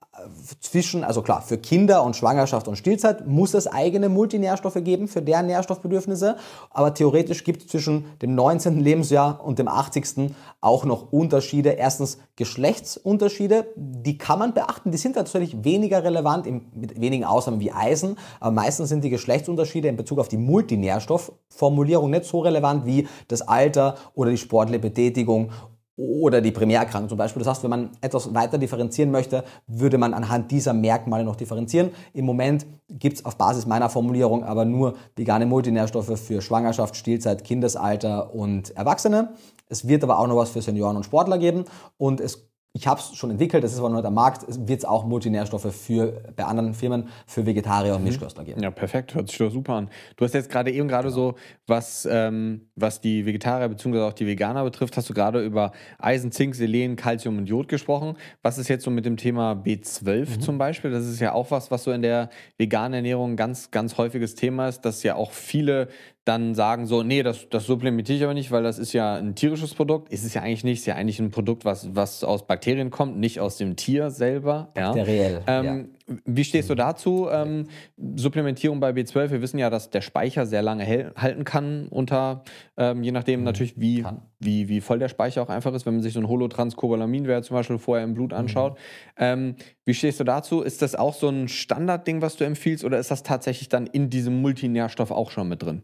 zwischen, 0.60 1.04
also 1.04 1.22
klar, 1.22 1.42
für 1.42 1.58
Kinder 1.58 2.02
und 2.02 2.16
Schwangerschaft 2.16 2.68
und 2.68 2.76
Stillzeit 2.76 3.26
muss 3.26 3.54
es 3.54 3.66
eigene 3.66 4.08
Multinährstoffe 4.08 4.78
geben 4.82 5.08
für 5.08 5.22
deren 5.22 5.46
Nährstoffbedürfnisse, 5.46 6.36
aber 6.70 6.94
theoretisch 6.94 7.44
gibt 7.44 7.62
es 7.62 7.68
zwischen 7.68 8.06
dem 8.22 8.34
19. 8.34 8.80
Lebensjahr 8.80 9.44
und 9.44 9.58
dem 9.58 9.68
80. 9.68 10.32
auch 10.60 10.84
noch 10.84 11.12
Unterschiede. 11.12 11.70
Erstens 11.70 12.18
Geschlechtsunterschiede, 12.36 13.66
die 13.76 14.18
kann 14.18 14.38
man 14.38 14.54
beachten, 14.54 14.90
die 14.90 14.98
sind 14.98 15.14
tatsächlich 15.14 15.64
weniger 15.64 16.04
relevant, 16.04 16.46
mit 16.74 17.00
wenigen 17.00 17.24
Ausnahmen 17.24 17.60
wie 17.60 17.72
Eisen, 17.72 18.16
aber 18.40 18.52
meistens 18.52 18.88
sind 18.88 19.04
die 19.04 19.10
Geschlechtsunterschiede 19.10 19.88
in 19.88 19.96
Bezug 19.96 20.18
auf 20.18 20.28
die 20.28 20.38
Multinährstoffformulierung 20.38 22.10
nicht 22.10 22.24
so 22.24 22.40
relevant 22.40 22.86
wie 22.86 23.08
das 23.28 23.42
Alter 23.42 23.96
oder 24.14 24.30
die 24.30 24.38
sportliche 24.38 24.80
Betätigung 24.80 25.50
oder 25.98 26.40
die 26.40 26.52
Primärerkrankung 26.52 27.08
zum 27.08 27.18
Beispiel. 27.18 27.40
Das 27.40 27.48
heißt, 27.48 27.64
wenn 27.64 27.70
man 27.70 27.90
etwas 28.00 28.32
weiter 28.32 28.56
differenzieren 28.56 29.10
möchte, 29.10 29.42
würde 29.66 29.98
man 29.98 30.14
anhand 30.14 30.50
dieser 30.52 30.72
Merkmale 30.72 31.24
noch 31.24 31.34
differenzieren. 31.34 31.90
Im 32.14 32.24
Moment 32.24 32.66
gibt 32.88 33.18
es 33.18 33.24
auf 33.24 33.36
Basis 33.36 33.66
meiner 33.66 33.90
Formulierung 33.90 34.44
aber 34.44 34.64
nur 34.64 34.94
vegane 35.16 35.44
Multinährstoffe 35.44 36.18
für 36.18 36.40
Schwangerschaft, 36.40 36.94
Stillzeit, 36.94 37.42
Kindesalter 37.42 38.32
und 38.32 38.74
Erwachsene. 38.76 39.34
Es 39.68 39.88
wird 39.88 40.04
aber 40.04 40.20
auch 40.20 40.28
noch 40.28 40.36
was 40.36 40.50
für 40.50 40.62
Senioren 40.62 40.96
und 40.96 41.04
Sportler 41.04 41.36
geben 41.36 41.64
und 41.98 42.20
es 42.20 42.47
ich 42.74 42.86
habe 42.86 43.00
es 43.00 43.16
schon 43.16 43.30
entwickelt, 43.30 43.64
das 43.64 43.72
ist 43.72 43.78
aber 43.78 43.88
noch 43.88 44.02
der 44.02 44.10
Markt, 44.10 44.44
wird 44.46 44.78
es 44.78 44.84
auch 44.84 45.04
Multinährstoffe 45.04 45.74
für 45.74 46.22
bei 46.36 46.44
anderen 46.44 46.74
Firmen 46.74 47.08
für 47.26 47.46
Vegetarier 47.46 47.94
und 47.94 48.02
mhm. 48.02 48.08
Mischköstler 48.08 48.44
geben. 48.44 48.62
Ja, 48.62 48.70
perfekt, 48.70 49.14
hört 49.14 49.28
sich 49.28 49.38
doch 49.38 49.50
super 49.50 49.74
an. 49.74 49.90
Du 50.16 50.24
hast 50.24 50.34
jetzt 50.34 50.50
gerade 50.50 50.70
eben 50.70 50.86
gerade 50.86 51.08
genau. 51.08 51.32
so, 51.32 51.34
was, 51.66 52.06
ähm, 52.10 52.68
was 52.76 53.00
die 53.00 53.26
Vegetarier 53.26 53.68
bzw. 53.68 54.00
auch 54.00 54.12
die 54.12 54.26
Veganer 54.26 54.64
betrifft, 54.64 54.96
hast 54.96 55.08
du 55.08 55.14
gerade 55.14 55.42
über 55.44 55.72
Eisen, 55.98 56.30
Zink, 56.30 56.54
Selen, 56.54 56.96
Calcium 56.96 57.38
und 57.38 57.46
Jod 57.46 57.68
gesprochen. 57.68 58.16
Was 58.42 58.58
ist 58.58 58.68
jetzt 58.68 58.84
so 58.84 58.90
mit 58.90 59.06
dem 59.06 59.16
Thema 59.16 59.52
B12 59.52 60.36
mhm. 60.36 60.40
zum 60.40 60.58
Beispiel? 60.58 60.90
Das 60.90 61.06
ist 61.06 61.20
ja 61.20 61.32
auch 61.32 61.50
was, 61.50 61.70
was 61.70 61.84
so 61.84 61.90
in 61.90 62.02
der 62.02 62.28
veganen 62.58 62.94
Ernährung 62.94 63.32
ein 63.32 63.36
ganz, 63.36 63.70
ganz 63.70 63.96
häufiges 63.96 64.34
Thema 64.34 64.68
ist, 64.68 64.82
dass 64.82 65.02
ja 65.02 65.16
auch 65.16 65.32
viele 65.32 65.88
dann 66.28 66.54
sagen 66.54 66.86
so, 66.86 67.02
nee, 67.02 67.22
das, 67.22 67.48
das 67.48 67.66
supplementiere 67.66 68.18
ich 68.18 68.24
aber 68.24 68.34
nicht, 68.34 68.50
weil 68.50 68.62
das 68.62 68.78
ist 68.78 68.92
ja 68.92 69.14
ein 69.14 69.34
tierisches 69.34 69.74
Produkt. 69.74 70.12
Ist 70.12 70.24
es 70.24 70.34
ja 70.34 70.42
eigentlich 70.42 70.62
nicht, 70.62 70.80
ist 70.80 70.86
ja 70.86 70.94
eigentlich 70.94 71.18
ein 71.20 71.30
Produkt, 71.30 71.64
was, 71.64 71.94
was 71.94 72.22
aus 72.22 72.46
Bakterien 72.46 72.90
kommt, 72.90 73.18
nicht 73.18 73.40
aus 73.40 73.56
dem 73.56 73.76
Tier 73.76 74.10
selber. 74.10 74.70
Bakteriell. 74.74 75.42
Ja. 75.46 75.60
Ähm, 75.60 75.90
ja. 76.06 76.16
Wie 76.24 76.44
stehst 76.44 76.70
du 76.70 76.74
dazu? 76.74 77.28
Ähm, 77.30 77.68
Supplementierung 78.16 78.80
bei 78.80 78.90
B12, 78.90 79.30
wir 79.30 79.42
wissen 79.42 79.58
ja, 79.58 79.68
dass 79.70 79.90
der 79.90 80.00
Speicher 80.00 80.46
sehr 80.46 80.62
lange 80.62 81.12
halten 81.16 81.44
kann 81.44 81.88
unter, 81.88 82.44
ähm, 82.76 83.02
je 83.02 83.12
nachdem 83.12 83.40
mhm. 83.40 83.44
natürlich, 83.44 83.78
wie, 83.78 84.04
wie, 84.38 84.68
wie 84.68 84.80
voll 84.80 84.98
der 84.98 85.08
Speicher 85.08 85.42
auch 85.42 85.50
einfach 85.50 85.72
ist, 85.74 85.86
wenn 85.86 85.94
man 85.94 86.02
sich 86.02 86.14
so 86.14 86.20
ein 86.20 86.28
Holotranscobalaminwert 86.28 87.44
zum 87.44 87.56
Beispiel 87.56 87.78
vorher 87.78 88.04
im 88.04 88.14
Blut 88.14 88.32
mhm. 88.32 88.38
anschaut. 88.38 88.78
Mhm. 89.18 89.56
Wie 89.84 89.94
stehst 89.94 90.20
du 90.20 90.24
dazu? 90.24 90.62
Ist 90.62 90.82
das 90.82 90.94
auch 90.94 91.14
so 91.14 91.28
ein 91.28 91.48
Standardding, 91.48 92.22
was 92.22 92.36
du 92.36 92.44
empfiehlst, 92.44 92.84
oder 92.84 92.98
ist 92.98 93.10
das 93.10 93.22
tatsächlich 93.22 93.68
dann 93.68 93.86
in 93.86 94.10
diesem 94.10 94.40
Multinährstoff 94.40 95.10
auch 95.10 95.30
schon 95.30 95.48
mit 95.48 95.62
drin? 95.62 95.82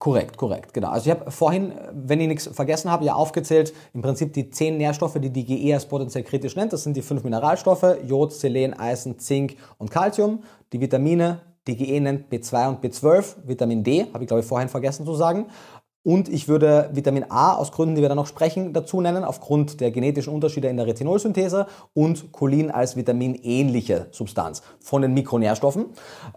Korrekt, 0.00 0.38
korrekt, 0.38 0.72
genau. 0.72 0.88
Also 0.88 1.10
ich 1.10 1.14
habe 1.14 1.30
vorhin, 1.30 1.74
wenn 1.92 2.22
ich 2.22 2.28
nichts 2.28 2.48
vergessen 2.50 2.90
habe, 2.90 3.04
ja 3.04 3.12
aufgezählt, 3.14 3.74
im 3.92 4.00
Prinzip 4.00 4.32
die 4.32 4.48
zehn 4.48 4.78
Nährstoffe, 4.78 5.18
die 5.20 5.28
die 5.28 5.44
GE 5.44 5.74
als 5.74 5.84
potenziell 5.84 6.24
kritisch 6.24 6.56
nennt. 6.56 6.72
Das 6.72 6.84
sind 6.84 6.96
die 6.96 7.02
fünf 7.02 7.22
Mineralstoffe, 7.22 7.98
Jod, 8.06 8.32
Selen, 8.32 8.72
Eisen, 8.72 9.18
Zink 9.18 9.56
und 9.76 9.90
Calcium. 9.90 10.42
Die 10.72 10.80
Vitamine, 10.80 11.42
die 11.66 11.76
GE 11.76 12.00
nennt 12.00 12.32
B2 12.32 12.68
und 12.68 12.82
B12, 12.82 13.46
Vitamin 13.46 13.84
D, 13.84 14.06
habe 14.14 14.24
ich 14.24 14.28
glaube 14.28 14.40
ich 14.40 14.46
vorhin 14.46 14.70
vergessen 14.70 15.04
zu 15.04 15.14
sagen. 15.14 15.48
Und 16.02 16.30
ich 16.30 16.48
würde 16.48 16.88
Vitamin 16.94 17.26
A 17.28 17.56
aus 17.56 17.70
Gründen, 17.70 17.94
die 17.94 18.00
wir 18.00 18.08
dann 18.08 18.16
noch 18.16 18.26
sprechen, 18.26 18.72
dazu 18.72 19.02
nennen, 19.02 19.22
aufgrund 19.22 19.82
der 19.82 19.90
genetischen 19.90 20.32
Unterschiede 20.32 20.68
in 20.68 20.78
der 20.78 20.86
Retinolsynthese 20.86 21.66
und 21.92 22.32
Cholin 22.32 22.70
als 22.70 22.96
vitaminähnliche 22.96 24.06
Substanz 24.12 24.62
von 24.78 25.02
den 25.02 25.12
Mikronährstoffen. 25.12 25.86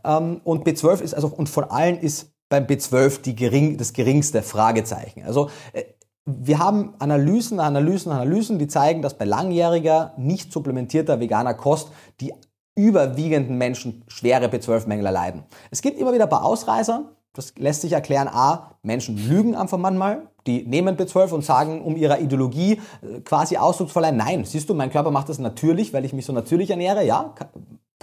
Ähm, 0.03 0.41
und 0.43 0.67
B12 0.67 0.99
ist 0.99 1.13
also, 1.13 1.27
und 1.29 1.47
von 1.47 1.63
allen 1.63 1.97
ist 1.97 2.32
beim 2.53 2.65
B12 2.65 3.23
die 3.23 3.35
gering, 3.35 3.77
das 3.77 3.93
geringste 3.93 4.43
Fragezeichen. 4.43 5.23
Also 5.23 5.49
äh, 5.73 5.85
wir 6.23 6.59
haben 6.59 6.93
Analysen, 6.99 7.59
Analysen, 7.59 8.11
Analysen, 8.11 8.59
die 8.59 8.67
zeigen, 8.67 9.01
dass 9.01 9.17
bei 9.17 9.25
langjähriger, 9.25 10.13
nicht 10.17 10.53
supplementierter 10.53 11.19
veganer 11.19 11.55
Kost 11.55 11.89
die 12.21 12.31
überwiegenden 12.75 13.57
Menschen 13.57 14.03
schwere 14.07 14.45
B12-Mängel 14.49 15.07
erleiden. 15.07 15.43
Es 15.71 15.81
gibt 15.81 15.97
immer 15.99 16.13
wieder 16.13 16.25
ein 16.25 16.29
paar 16.29 16.45
Ausreißer. 16.45 17.09
Das 17.33 17.55
lässt 17.57 17.81
sich 17.81 17.93
erklären. 17.93 18.27
A, 18.27 18.75
Menschen 18.83 19.17
lügen 19.17 19.55
einfach 19.55 19.79
manchmal. 19.79 20.27
Die 20.45 20.63
nehmen 20.67 20.95
B12 20.95 21.31
und 21.31 21.43
sagen, 21.43 21.81
um 21.81 21.95
ihrer 21.95 22.19
Ideologie 22.19 22.73
äh, 23.01 23.21
quasi 23.21 23.57
Ausdruck 23.57 23.87
zu 23.87 23.93
verleihen, 23.93 24.17
nein, 24.17 24.45
siehst 24.45 24.69
du, 24.69 24.75
mein 24.75 24.91
Körper 24.91 25.09
macht 25.09 25.29
das 25.29 25.39
natürlich, 25.39 25.91
weil 25.91 26.05
ich 26.05 26.13
mich 26.13 26.27
so 26.27 26.33
natürlich 26.33 26.69
ernähre. 26.69 27.03
Ja, 27.03 27.33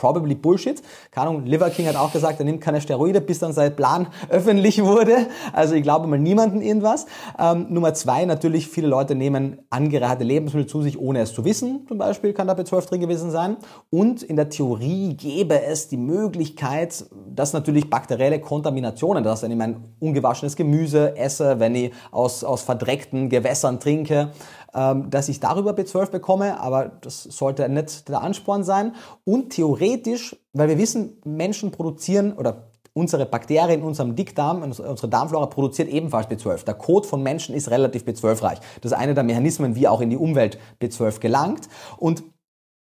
probably 0.01 0.35
Bullshit. 0.35 0.83
Keine 1.11 1.29
Ahnung, 1.29 1.45
Liver 1.45 1.69
King 1.69 1.87
hat 1.87 1.97
auch 1.97 2.11
gesagt, 2.11 2.39
er 2.39 2.47
nimmt 2.47 2.63
keine 2.63 2.81
Steroide, 2.81 3.21
bis 3.21 3.39
dann 3.39 3.53
sein 3.53 3.77
Plan 3.77 4.09
öffentlich 4.31 4.83
wurde. 4.83 5.27
Also 5.53 5.75
ich 5.75 5.83
glaube 5.83 6.07
mal 6.07 6.19
niemanden 6.19 6.63
irgendwas. 6.63 7.05
Ähm, 7.39 7.67
Nummer 7.69 7.93
zwei, 7.93 8.25
natürlich, 8.25 8.67
viele 8.69 8.89
Leute 8.89 9.15
nehmen 9.15 9.59
angereicherte 9.69 10.25
Lebensmittel 10.25 10.67
zu 10.67 10.81
sich, 10.81 10.99
ohne 10.99 11.21
es 11.21 11.35
zu 11.35 11.45
wissen. 11.45 11.85
Zum 11.87 11.99
Beispiel 11.99 12.33
kann 12.33 12.47
da 12.47 12.55
B12 12.55 12.89
drin 12.89 13.01
gewesen 13.01 13.31
sein. 13.31 13.59
Und 13.91 14.23
in 14.23 14.37
der 14.37 14.49
Theorie 14.49 15.15
gäbe 15.15 15.63
es 15.63 15.89
die 15.89 15.99
Möglichkeit, 15.99 17.05
dass 17.29 17.53
natürlich 17.53 17.91
bakterielle 17.91 18.41
Kontaminationen, 18.41 19.23
dass 19.23 19.43
wenn 19.43 19.51
ich 19.51 19.59
mein 19.59 19.85
ungewaschenes 20.01 20.57
Gemüse 20.57 21.15
esse, 21.17 21.61
wenn 21.61 21.75
ich 21.75 21.93
aus, 22.11 22.43
aus 22.43 22.63
verdreckten 22.63 23.29
Gewässern 23.29 23.81
trinke, 23.81 24.31
dass 24.73 25.29
ich 25.29 25.41
darüber 25.41 25.73
B12 25.73 26.11
bekomme, 26.11 26.61
aber 26.61 26.93
das 27.01 27.25
sollte 27.25 27.69
nicht 27.69 28.09
der 28.09 28.23
Ansporn 28.23 28.65
sein. 28.65 28.95
Und 29.25 29.51
theoretisch, 29.51 30.37
weil 30.53 30.69
wir 30.69 30.79
wissen, 30.79 31.21
Menschen 31.25 31.71
produzieren 31.71 32.33
oder 32.33 32.71
unsere 32.93 33.27
Bakterien 33.27 33.81
in 33.81 33.87
unserem 33.87 34.17
Dickdarm, 34.17 34.63
unsere 34.63 35.09
Darmflora 35.09 35.47
produziert 35.47 35.89
ebenfalls 35.89 36.29
B12. 36.29 36.65
Der 36.65 36.75
Kot 36.75 37.07
von 37.07 37.23
Menschen 37.23 37.55
ist 37.55 37.71
relativ 37.71 38.03
B12-reich. 38.05 38.59
Das 38.81 38.93
ist 38.93 38.99
einer 38.99 39.15
der 39.15 39.25
Mechanismen, 39.25 39.77
wie 39.77 39.89
auch 39.89 40.01
in 40.01 40.11
die 40.11 40.17
Umwelt 40.17 40.59
B12 40.83 41.21
gelangt. 41.21 41.69
Und 41.99 42.25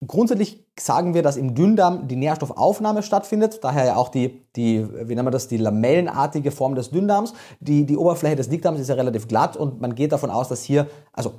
grundsätzlich 0.06 0.66
sagen 0.80 1.14
wir, 1.14 1.22
dass 1.22 1.38
im 1.38 1.56
Dünndarm 1.56 2.08
die 2.08 2.16
Nährstoffaufnahme 2.16 3.04
stattfindet, 3.04 3.64
daher 3.64 3.86
ja 3.86 3.96
auch 3.98 4.10
die, 4.10 4.42
die 4.56 4.88
wie 5.08 5.14
nennt 5.14 5.26
man 5.26 5.34
das, 5.34 5.48
die 5.48 5.58
lamellenartige 5.58 6.52
Form 6.52 6.76
des 6.76 6.90
Dünndarms. 6.90 7.34
Die, 7.60 7.86
die 7.86 7.98
Oberfläche 7.98 8.36
des 8.36 8.50
Dickdarms 8.50 8.80
ist 8.80 8.88
ja 8.88 8.96
relativ 8.96 9.28
glatt 9.28 9.58
und 9.58 9.82
man 9.82 9.96
geht 9.96 10.12
davon 10.12 10.30
aus, 10.30 10.48
dass 10.48 10.64
hier, 10.64 10.88
also 11.14 11.34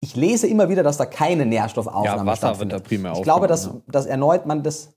ich 0.00 0.14
lese 0.16 0.46
immer 0.46 0.68
wieder, 0.68 0.82
dass 0.82 0.96
da 0.96 1.06
keine 1.06 1.46
Nährstoffaufnahme 1.46 2.18
ja, 2.18 2.26
Wasser 2.26 2.48
stattfindet. 2.48 2.78
Wird 2.78 2.84
da 2.84 2.88
primär 2.88 3.12
ich 3.14 3.22
glaube, 3.22 3.46
dass, 3.46 3.70
dass 3.86 4.06
erneut 4.06 4.46
man 4.46 4.62
das 4.62 4.96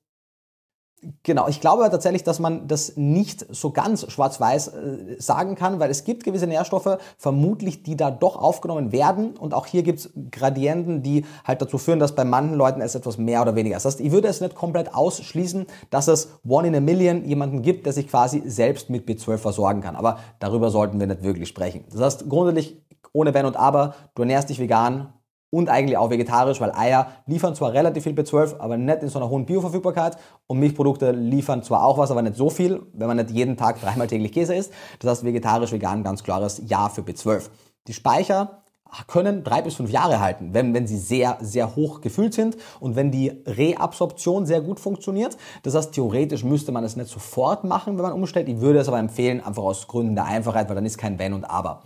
Genau, 1.23 1.47
ich 1.47 1.61
glaube 1.61 1.89
tatsächlich, 1.89 2.23
dass 2.23 2.39
man 2.39 2.67
das 2.67 2.97
nicht 2.97 3.45
so 3.49 3.71
ganz 3.71 4.11
schwarz-weiß 4.11 4.67
äh, 4.67 5.15
sagen 5.17 5.55
kann, 5.55 5.80
weil 5.80 5.89
es 5.89 6.03
gibt 6.03 6.26
gewisse 6.26 6.45
Nährstoffe, 6.45 6.97
vermutlich, 7.17 7.84
die 7.84 7.95
da 7.95 8.11
doch 8.11 8.35
aufgenommen 8.35 8.91
werden. 8.91 9.38
Und 9.38 9.53
auch 9.53 9.65
hier 9.65 9.84
gibt 9.84 9.99
es 9.99 10.09
Gradienten, 10.30 11.01
die 11.01 11.26
halt 11.45 11.61
dazu 11.61 11.77
führen, 11.77 11.99
dass 11.99 12.15
bei 12.15 12.26
manchen 12.26 12.55
Leuten 12.55 12.81
es 12.81 12.95
etwas 12.95 13.17
mehr 13.17 13.41
oder 13.41 13.55
weniger 13.55 13.77
ist. 13.77 13.85
Das 13.85 13.93
heißt, 13.93 14.01
ich 14.01 14.11
würde 14.11 14.27
es 14.27 14.41
nicht 14.41 14.55
komplett 14.55 14.93
ausschließen, 14.93 15.67
dass 15.89 16.09
es 16.09 16.34
one 16.45 16.67
in 16.67 16.76
a 16.76 16.81
million 16.81 17.23
jemanden 17.23 17.61
gibt, 17.61 17.85
der 17.85 17.93
sich 17.93 18.09
quasi 18.09 18.43
selbst 18.45 18.89
mit 18.89 19.07
B12 19.07 19.38
versorgen 19.38 19.80
kann. 19.80 19.95
Aber 19.95 20.19
darüber 20.39 20.69
sollten 20.69 20.99
wir 20.99 21.07
nicht 21.07 21.23
wirklich 21.23 21.47
sprechen. 21.47 21.85
Das 21.91 22.01
heißt, 22.01 22.30
grundsätzlich 22.30 22.77
ohne 23.14 23.34
Wenn 23.34 23.45
und 23.45 23.57
Aber, 23.57 23.95
du 24.15 24.23
ernährst 24.23 24.49
dich 24.49 24.60
vegan 24.60 25.14
und 25.52 25.69
eigentlich 25.69 25.98
auch 25.98 26.10
vegetarisch, 26.10 26.61
weil 26.61 26.72
Eier 26.72 27.07
liefern 27.26 27.56
zwar 27.56 27.73
relativ 27.73 28.03
viel 28.03 28.14
B12, 28.14 28.60
aber 28.60 28.77
nicht 28.77 29.02
in 29.02 29.10
so 29.10 29.19
einer 29.19 29.30
hohen 29.30 29.45
Bioverfügbarkeit 29.45 30.18
und 30.48 30.60
Milchprodukte 30.60 31.11
liefern 31.11 31.64
zwar 31.64 31.84
auch 31.84 31.98
was, 31.98 32.11
aber 32.11 32.22
nicht 32.22 32.36
so 32.36 32.49
viel, 32.49 32.84
wenn 32.94 33.07
man 33.07 33.18
nicht 33.18 33.31
jeden 33.31 33.57
Tag 33.57 33.81
dreimal 33.81 34.07
täglich 34.07 34.31
Käse 34.31 34.56
isst. 34.56 34.72
Das 34.99 35.11
heißt, 35.11 35.26
vegetarisch, 35.26 35.72
vegan, 35.72 36.03
ganz 36.03 36.23
klares 36.23 36.61
Ja 36.65 36.90
für 36.90 37.02
B12. 37.02 37.49
Die 37.88 37.94
Speicher 37.94 38.61
können 39.07 39.44
drei 39.44 39.61
bis 39.61 39.76
fünf 39.76 39.91
Jahre 39.91 40.19
halten, 40.19 40.53
wenn, 40.53 40.73
wenn 40.73 40.88
sie 40.88 40.98
sehr, 40.98 41.38
sehr 41.41 41.76
hoch 41.76 42.02
gefüllt 42.02 42.34
sind 42.34 42.57
und 42.80 42.95
wenn 42.95 43.11
die 43.11 43.31
Reabsorption 43.45 44.45
sehr 44.45 44.61
gut 44.61 44.80
funktioniert. 44.80 45.38
Das 45.64 45.76
heißt, 45.76 45.94
theoretisch 45.94 46.44
müsste 46.44 46.72
man 46.72 46.84
es 46.84 46.95
nicht 46.95 47.10
sofort 47.10 47.64
machen, 47.64 47.98
wenn 47.98 48.03
man 48.03 48.14
umstellt. 48.14 48.49
Ich 48.49 48.60
würde 48.61 48.80
es 48.80 48.88
aber 48.88 48.99
empfehlen, 48.99 49.44
einfach 49.44 49.64
aus 49.64 49.88
Gründen 49.88 50.15
der 50.15 50.26
Einfachheit, 50.26 50.69
weil 50.69 50.76
dann 50.76 50.86
ist 50.86 50.98
kein 50.98 51.19
Wenn 51.19 51.34
und 51.34 51.45
Aber. 51.45 51.84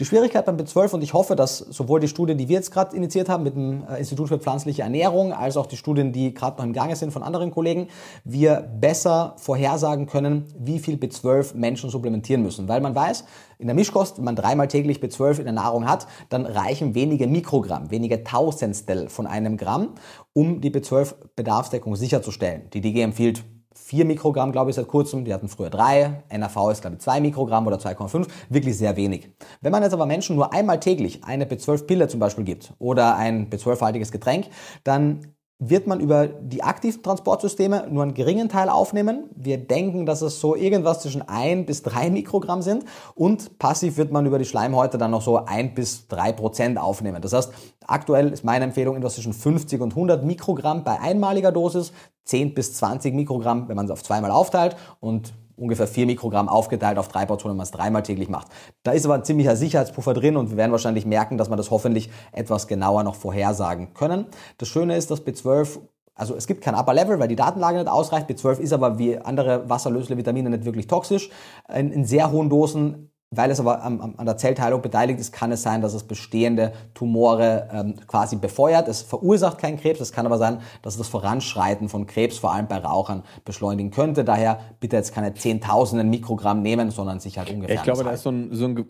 Die 0.00 0.06
Schwierigkeit 0.06 0.46
beim 0.46 0.56
B12 0.56 0.94
und 0.94 1.02
ich 1.02 1.12
hoffe, 1.12 1.36
dass 1.36 1.58
sowohl 1.58 2.00
die 2.00 2.08
Studie, 2.08 2.34
die 2.34 2.48
wir 2.48 2.56
jetzt 2.56 2.70
gerade 2.70 2.96
initiiert 2.96 3.28
haben 3.28 3.42
mit 3.42 3.54
dem 3.54 3.86
äh, 3.86 3.98
Institut 3.98 4.28
für 4.28 4.38
pflanzliche 4.38 4.82
Ernährung, 4.82 5.34
als 5.34 5.58
auch 5.58 5.66
die 5.66 5.76
Studien, 5.76 6.12
die 6.12 6.32
gerade 6.32 6.56
noch 6.56 6.64
im 6.64 6.72
Gange 6.72 6.96
sind 6.96 7.12
von 7.12 7.22
anderen 7.22 7.50
Kollegen, 7.50 7.88
wir 8.24 8.60
besser 8.60 9.34
vorhersagen 9.36 10.06
können, 10.06 10.46
wie 10.58 10.78
viel 10.78 10.96
B12 10.96 11.56
Menschen 11.56 11.90
supplementieren 11.90 12.42
müssen. 12.42 12.68
Weil 12.68 12.80
man 12.80 12.94
weiß, 12.94 13.24
in 13.58 13.66
der 13.66 13.76
Mischkost, 13.76 14.16
wenn 14.16 14.24
man 14.24 14.34
dreimal 14.34 14.66
täglich 14.66 14.98
B12 14.98 15.38
in 15.40 15.44
der 15.44 15.52
Nahrung 15.52 15.86
hat, 15.86 16.06
dann 16.30 16.46
reichen 16.46 16.94
wenige 16.94 17.26
Mikrogramm, 17.26 17.90
wenige 17.90 18.24
Tausendstel 18.24 19.10
von 19.10 19.26
einem 19.26 19.58
Gramm, 19.58 19.90
um 20.32 20.62
die 20.62 20.70
B12-Bedarfsdeckung 20.70 21.96
sicherzustellen. 21.96 22.70
Die 22.72 22.80
DG 22.80 23.02
empfiehlt 23.02 23.44
4 23.74 24.04
Mikrogramm, 24.04 24.52
glaube 24.52 24.70
ich, 24.70 24.76
seit 24.76 24.88
kurzem. 24.88 25.24
Die 25.24 25.32
hatten 25.32 25.48
früher 25.48 25.70
3. 25.70 26.24
NAV 26.36 26.70
ist, 26.70 26.80
glaube 26.80 26.96
ich, 26.96 27.02
2 27.02 27.20
Mikrogramm 27.20 27.66
oder 27.66 27.76
2,5. 27.76 28.26
Wirklich 28.48 28.76
sehr 28.76 28.96
wenig. 28.96 29.30
Wenn 29.60 29.72
man 29.72 29.82
jetzt 29.82 29.92
aber 29.92 30.06
Menschen 30.06 30.36
nur 30.36 30.52
einmal 30.52 30.80
täglich 30.80 31.24
eine 31.24 31.44
B12-Pille 31.44 32.08
zum 32.08 32.20
Beispiel 32.20 32.44
gibt 32.44 32.72
oder 32.78 33.16
ein 33.16 33.50
B12-haltiges 33.50 34.12
Getränk, 34.12 34.46
dann 34.84 35.34
wird 35.64 35.86
man 35.86 36.00
über 36.00 36.26
die 36.26 36.64
aktiven 36.64 37.04
Transportsysteme 37.04 37.86
nur 37.88 38.02
einen 38.02 38.14
geringen 38.14 38.48
Teil 38.48 38.68
aufnehmen. 38.68 39.30
Wir 39.36 39.58
denken, 39.58 40.06
dass 40.06 40.20
es 40.20 40.40
so 40.40 40.56
irgendwas 40.56 41.02
zwischen 41.02 41.22
1 41.22 41.66
bis 41.66 41.82
3 41.82 42.10
Mikrogramm 42.10 42.62
sind 42.62 42.84
und 43.14 43.58
passiv 43.60 43.96
wird 43.96 44.10
man 44.10 44.26
über 44.26 44.40
die 44.40 44.44
Schleimhäute 44.44 44.98
dann 44.98 45.12
noch 45.12 45.22
so 45.22 45.44
1 45.44 45.74
bis 45.74 46.08
3 46.08 46.32
Prozent 46.32 46.78
aufnehmen. 46.78 47.22
Das 47.22 47.32
heißt, 47.32 47.52
aktuell 47.86 48.32
ist 48.32 48.44
meine 48.44 48.64
Empfehlung 48.64 48.96
etwas 48.96 49.14
zwischen 49.14 49.32
50 49.32 49.80
und 49.80 49.92
100 49.92 50.24
Mikrogramm 50.24 50.82
bei 50.82 50.98
einmaliger 50.98 51.52
Dosis, 51.52 51.92
10 52.24 52.54
bis 52.54 52.74
20 52.74 53.14
Mikrogramm, 53.14 53.68
wenn 53.68 53.76
man 53.76 53.84
es 53.84 53.92
auf 53.92 54.02
zweimal 54.02 54.32
aufteilt 54.32 54.76
und 54.98 55.32
ungefähr 55.56 55.86
4 55.86 56.06
Mikrogramm 56.06 56.48
aufgeteilt 56.48 56.98
auf 56.98 57.08
drei 57.08 57.26
Portionen, 57.26 57.52
wenn 57.52 57.58
man 57.58 57.64
es 57.64 57.70
dreimal 57.70 58.02
täglich 58.02 58.28
macht. 58.28 58.48
Da 58.82 58.92
ist 58.92 59.04
aber 59.04 59.14
ein 59.14 59.24
ziemlicher 59.24 59.56
Sicherheitspuffer 59.56 60.14
drin 60.14 60.36
und 60.36 60.50
wir 60.50 60.56
werden 60.56 60.72
wahrscheinlich 60.72 61.06
merken, 61.06 61.38
dass 61.38 61.48
man 61.48 61.56
das 61.56 61.70
hoffentlich 61.70 62.10
etwas 62.32 62.66
genauer 62.66 63.02
noch 63.02 63.14
vorhersagen 63.14 63.94
können. 63.94 64.26
Das 64.58 64.68
Schöne 64.68 64.96
ist, 64.96 65.10
dass 65.10 65.24
B12 65.24 65.80
also 66.14 66.36
es 66.36 66.46
gibt 66.46 66.62
kein 66.62 66.74
Upper 66.74 66.92
Level, 66.92 67.18
weil 67.18 67.28
die 67.28 67.36
Datenlage 67.36 67.78
nicht 67.78 67.88
ausreicht. 67.88 68.28
B12 68.28 68.58
ist 68.58 68.72
aber 68.72 68.98
wie 68.98 69.18
andere 69.18 69.68
wasserlösliche 69.68 70.18
Vitamine 70.18 70.50
nicht 70.50 70.66
wirklich 70.66 70.86
toxisch. 70.86 71.30
In, 71.74 71.90
in 71.90 72.04
sehr 72.04 72.30
hohen 72.30 72.50
Dosen 72.50 73.11
weil 73.32 73.50
es 73.50 73.58
aber 73.58 73.82
an, 73.82 74.14
an 74.16 74.26
der 74.26 74.36
Zellteilung 74.36 74.82
beteiligt 74.82 75.18
ist, 75.18 75.32
kann 75.32 75.50
es 75.52 75.62
sein, 75.62 75.80
dass 75.80 75.94
es 75.94 76.04
bestehende 76.04 76.72
Tumore 76.94 77.68
ähm, 77.72 77.94
quasi 78.06 78.36
befeuert. 78.36 78.88
Es 78.88 79.02
verursacht 79.02 79.58
keinen 79.58 79.78
Krebs. 79.78 80.00
Es 80.00 80.12
kann 80.12 80.26
aber 80.26 80.38
sein, 80.38 80.60
dass 80.82 80.94
es 80.94 80.98
das 80.98 81.08
Voranschreiten 81.08 81.88
von 81.88 82.06
Krebs, 82.06 82.38
vor 82.38 82.52
allem 82.52 82.68
bei 82.68 82.76
Rauchern, 82.76 83.22
beschleunigen 83.44 83.90
könnte. 83.90 84.24
Daher 84.24 84.60
bitte 84.80 84.96
jetzt 84.96 85.14
keine 85.14 85.34
Zehntausenden 85.34 86.10
Mikrogramm 86.10 86.62
nehmen, 86.62 86.90
sondern 86.90 87.20
sich 87.20 87.38
halt 87.38 87.50
ungefähr. 87.50 87.76
Ich 87.76 87.82
glaube, 87.82 88.04
da 88.04 88.10
ist 88.10 88.22
so 88.22 88.30
ein, 88.30 88.50
so 88.52 88.66
ein 88.66 88.84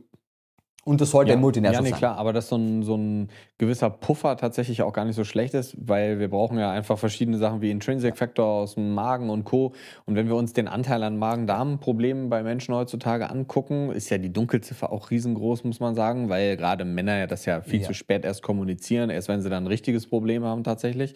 und 0.85 1.01
das 1.01 1.13
sollte 1.13 1.31
ja, 1.31 1.37
ein 1.37 1.41
ja, 1.75 1.81
nee, 1.81 1.91
sein. 1.91 1.99
klar, 1.99 2.17
aber 2.17 2.33
dass 2.33 2.49
so 2.49 2.57
ein, 2.57 2.83
so 2.83 2.97
ein 2.97 3.29
gewisser 3.57 3.89
Puffer 3.89 4.37
tatsächlich 4.37 4.83
auch 4.83 4.93
gar 4.93 5.05
nicht 5.05 5.15
so 5.15 5.23
schlecht 5.23 5.55
ist, 5.55 5.77
weil 5.79 6.19
wir 6.19 6.29
brauchen 6.29 6.59
ja 6.59 6.73
einfach 6.73 6.99
verschiedene 6.99 7.39
Sachen 7.39 7.61
wie 7.61 7.71
Intrinsic 7.71 8.17
Factor 8.17 8.45
aus 8.45 8.75
dem 8.75 8.93
Magen 8.93 9.31
und 9.31 9.45
Co. 9.45 9.75
Und 10.07 10.17
wenn 10.17 10.27
wir 10.27 10.35
uns 10.35 10.55
den 10.55 10.67
Anteil 10.67 11.05
an 11.05 11.19
Magen-Darm-Problemen 11.19 12.31
bei 12.31 12.43
Menschen 12.43 12.75
heutzutage 12.75 13.31
angucken, 13.31 13.93
ist 13.93 14.11
ja 14.11 14.19
die 14.19 14.33
Dunkelziffer 14.33 14.91
auch 14.91 15.13
riesengroß, 15.13 15.63
muss 15.63 15.79
man 15.79 15.95
sagen, 15.95 16.29
weil 16.29 16.57
gerade 16.57 16.85
Männer 16.85 17.17
ja 17.17 17.27
das 17.29 17.45
ja 17.45 17.61
viel 17.61 17.83
ja. 17.83 17.87
zu 17.87 17.95
spät 17.95 18.25
erst 18.25 18.43
kommunizieren, 18.43 19.09
erst 19.09 19.29
wenn 19.29 19.41
sie 19.41 19.51
dann 19.51 19.65
ein 19.65 19.69
richtiges 19.69 20.09
Problem 20.09 20.43
haben 20.43 20.65
tatsächlich. 20.65 21.15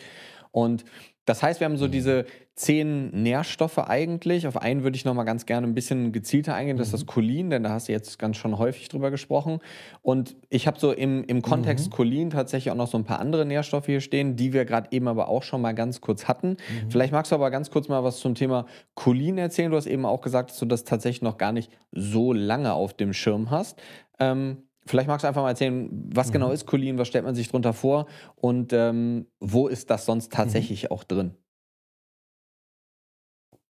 Und 0.52 0.84
das 1.26 1.42
heißt, 1.42 1.60
wir 1.60 1.66
haben 1.66 1.76
so 1.76 1.86
mhm. 1.86 1.90
diese 1.90 2.24
zehn 2.54 3.10
Nährstoffe 3.10 3.78
eigentlich. 3.78 4.46
Auf 4.46 4.56
einen 4.56 4.82
würde 4.82 4.96
ich 4.96 5.04
noch 5.04 5.12
mal 5.12 5.24
ganz 5.24 5.44
gerne 5.44 5.66
ein 5.66 5.74
bisschen 5.74 6.12
gezielter 6.12 6.54
eingehen. 6.54 6.78
Das 6.78 6.86
ist 6.86 6.94
das 6.94 7.02
mhm. 7.02 7.06
Cholin, 7.08 7.50
denn 7.50 7.64
da 7.64 7.70
hast 7.70 7.88
du 7.88 7.92
jetzt 7.92 8.18
ganz 8.18 8.38
schon 8.38 8.56
häufig 8.58 8.88
drüber 8.88 9.10
gesprochen. 9.10 9.58
Und 10.02 10.36
ich 10.48 10.66
habe 10.66 10.78
so 10.78 10.92
im, 10.92 11.24
im 11.24 11.42
Kontext 11.42 11.90
mhm. 11.90 11.90
Cholin 11.90 12.30
tatsächlich 12.30 12.70
auch 12.70 12.76
noch 12.76 12.86
so 12.86 12.96
ein 12.96 13.04
paar 13.04 13.18
andere 13.18 13.44
Nährstoffe 13.44 13.86
hier 13.86 14.00
stehen, 14.00 14.36
die 14.36 14.52
wir 14.52 14.64
gerade 14.64 14.88
eben 14.92 15.08
aber 15.08 15.28
auch 15.28 15.42
schon 15.42 15.60
mal 15.60 15.74
ganz 15.74 16.00
kurz 16.00 16.28
hatten. 16.28 16.50
Mhm. 16.50 16.90
Vielleicht 16.90 17.12
magst 17.12 17.32
du 17.32 17.34
aber 17.34 17.50
ganz 17.50 17.70
kurz 17.70 17.88
mal 17.88 18.04
was 18.04 18.20
zum 18.20 18.34
Thema 18.34 18.64
Cholin 18.94 19.36
erzählen. 19.36 19.70
Du 19.70 19.76
hast 19.76 19.86
eben 19.86 20.06
auch 20.06 20.22
gesagt, 20.22 20.50
dass 20.50 20.58
du 20.58 20.66
das 20.66 20.84
tatsächlich 20.84 21.22
noch 21.22 21.38
gar 21.38 21.52
nicht 21.52 21.72
so 21.90 22.32
lange 22.32 22.72
auf 22.72 22.94
dem 22.94 23.12
Schirm 23.12 23.50
hast. 23.50 23.78
Ähm, 24.18 24.62
Vielleicht 24.86 25.08
magst 25.08 25.24
du 25.24 25.28
einfach 25.28 25.42
mal 25.42 25.50
erzählen, 25.50 25.88
was 26.14 26.32
genau 26.32 26.46
mhm. 26.46 26.50
genau 26.50 26.54
ist 26.54 26.66
Cholin, 26.66 26.98
was 26.98 27.08
stellt 27.08 27.24
man 27.24 27.34
sich 27.34 27.48
darunter 27.48 27.72
vor 27.72 28.06
und 28.36 28.72
ähm, 28.72 29.26
wo 29.40 29.68
ist 29.68 29.90
das 29.90 30.06
sonst 30.06 30.32
tatsächlich 30.32 30.84
mhm. 30.84 30.90
auch 30.90 31.04
drin? 31.04 31.34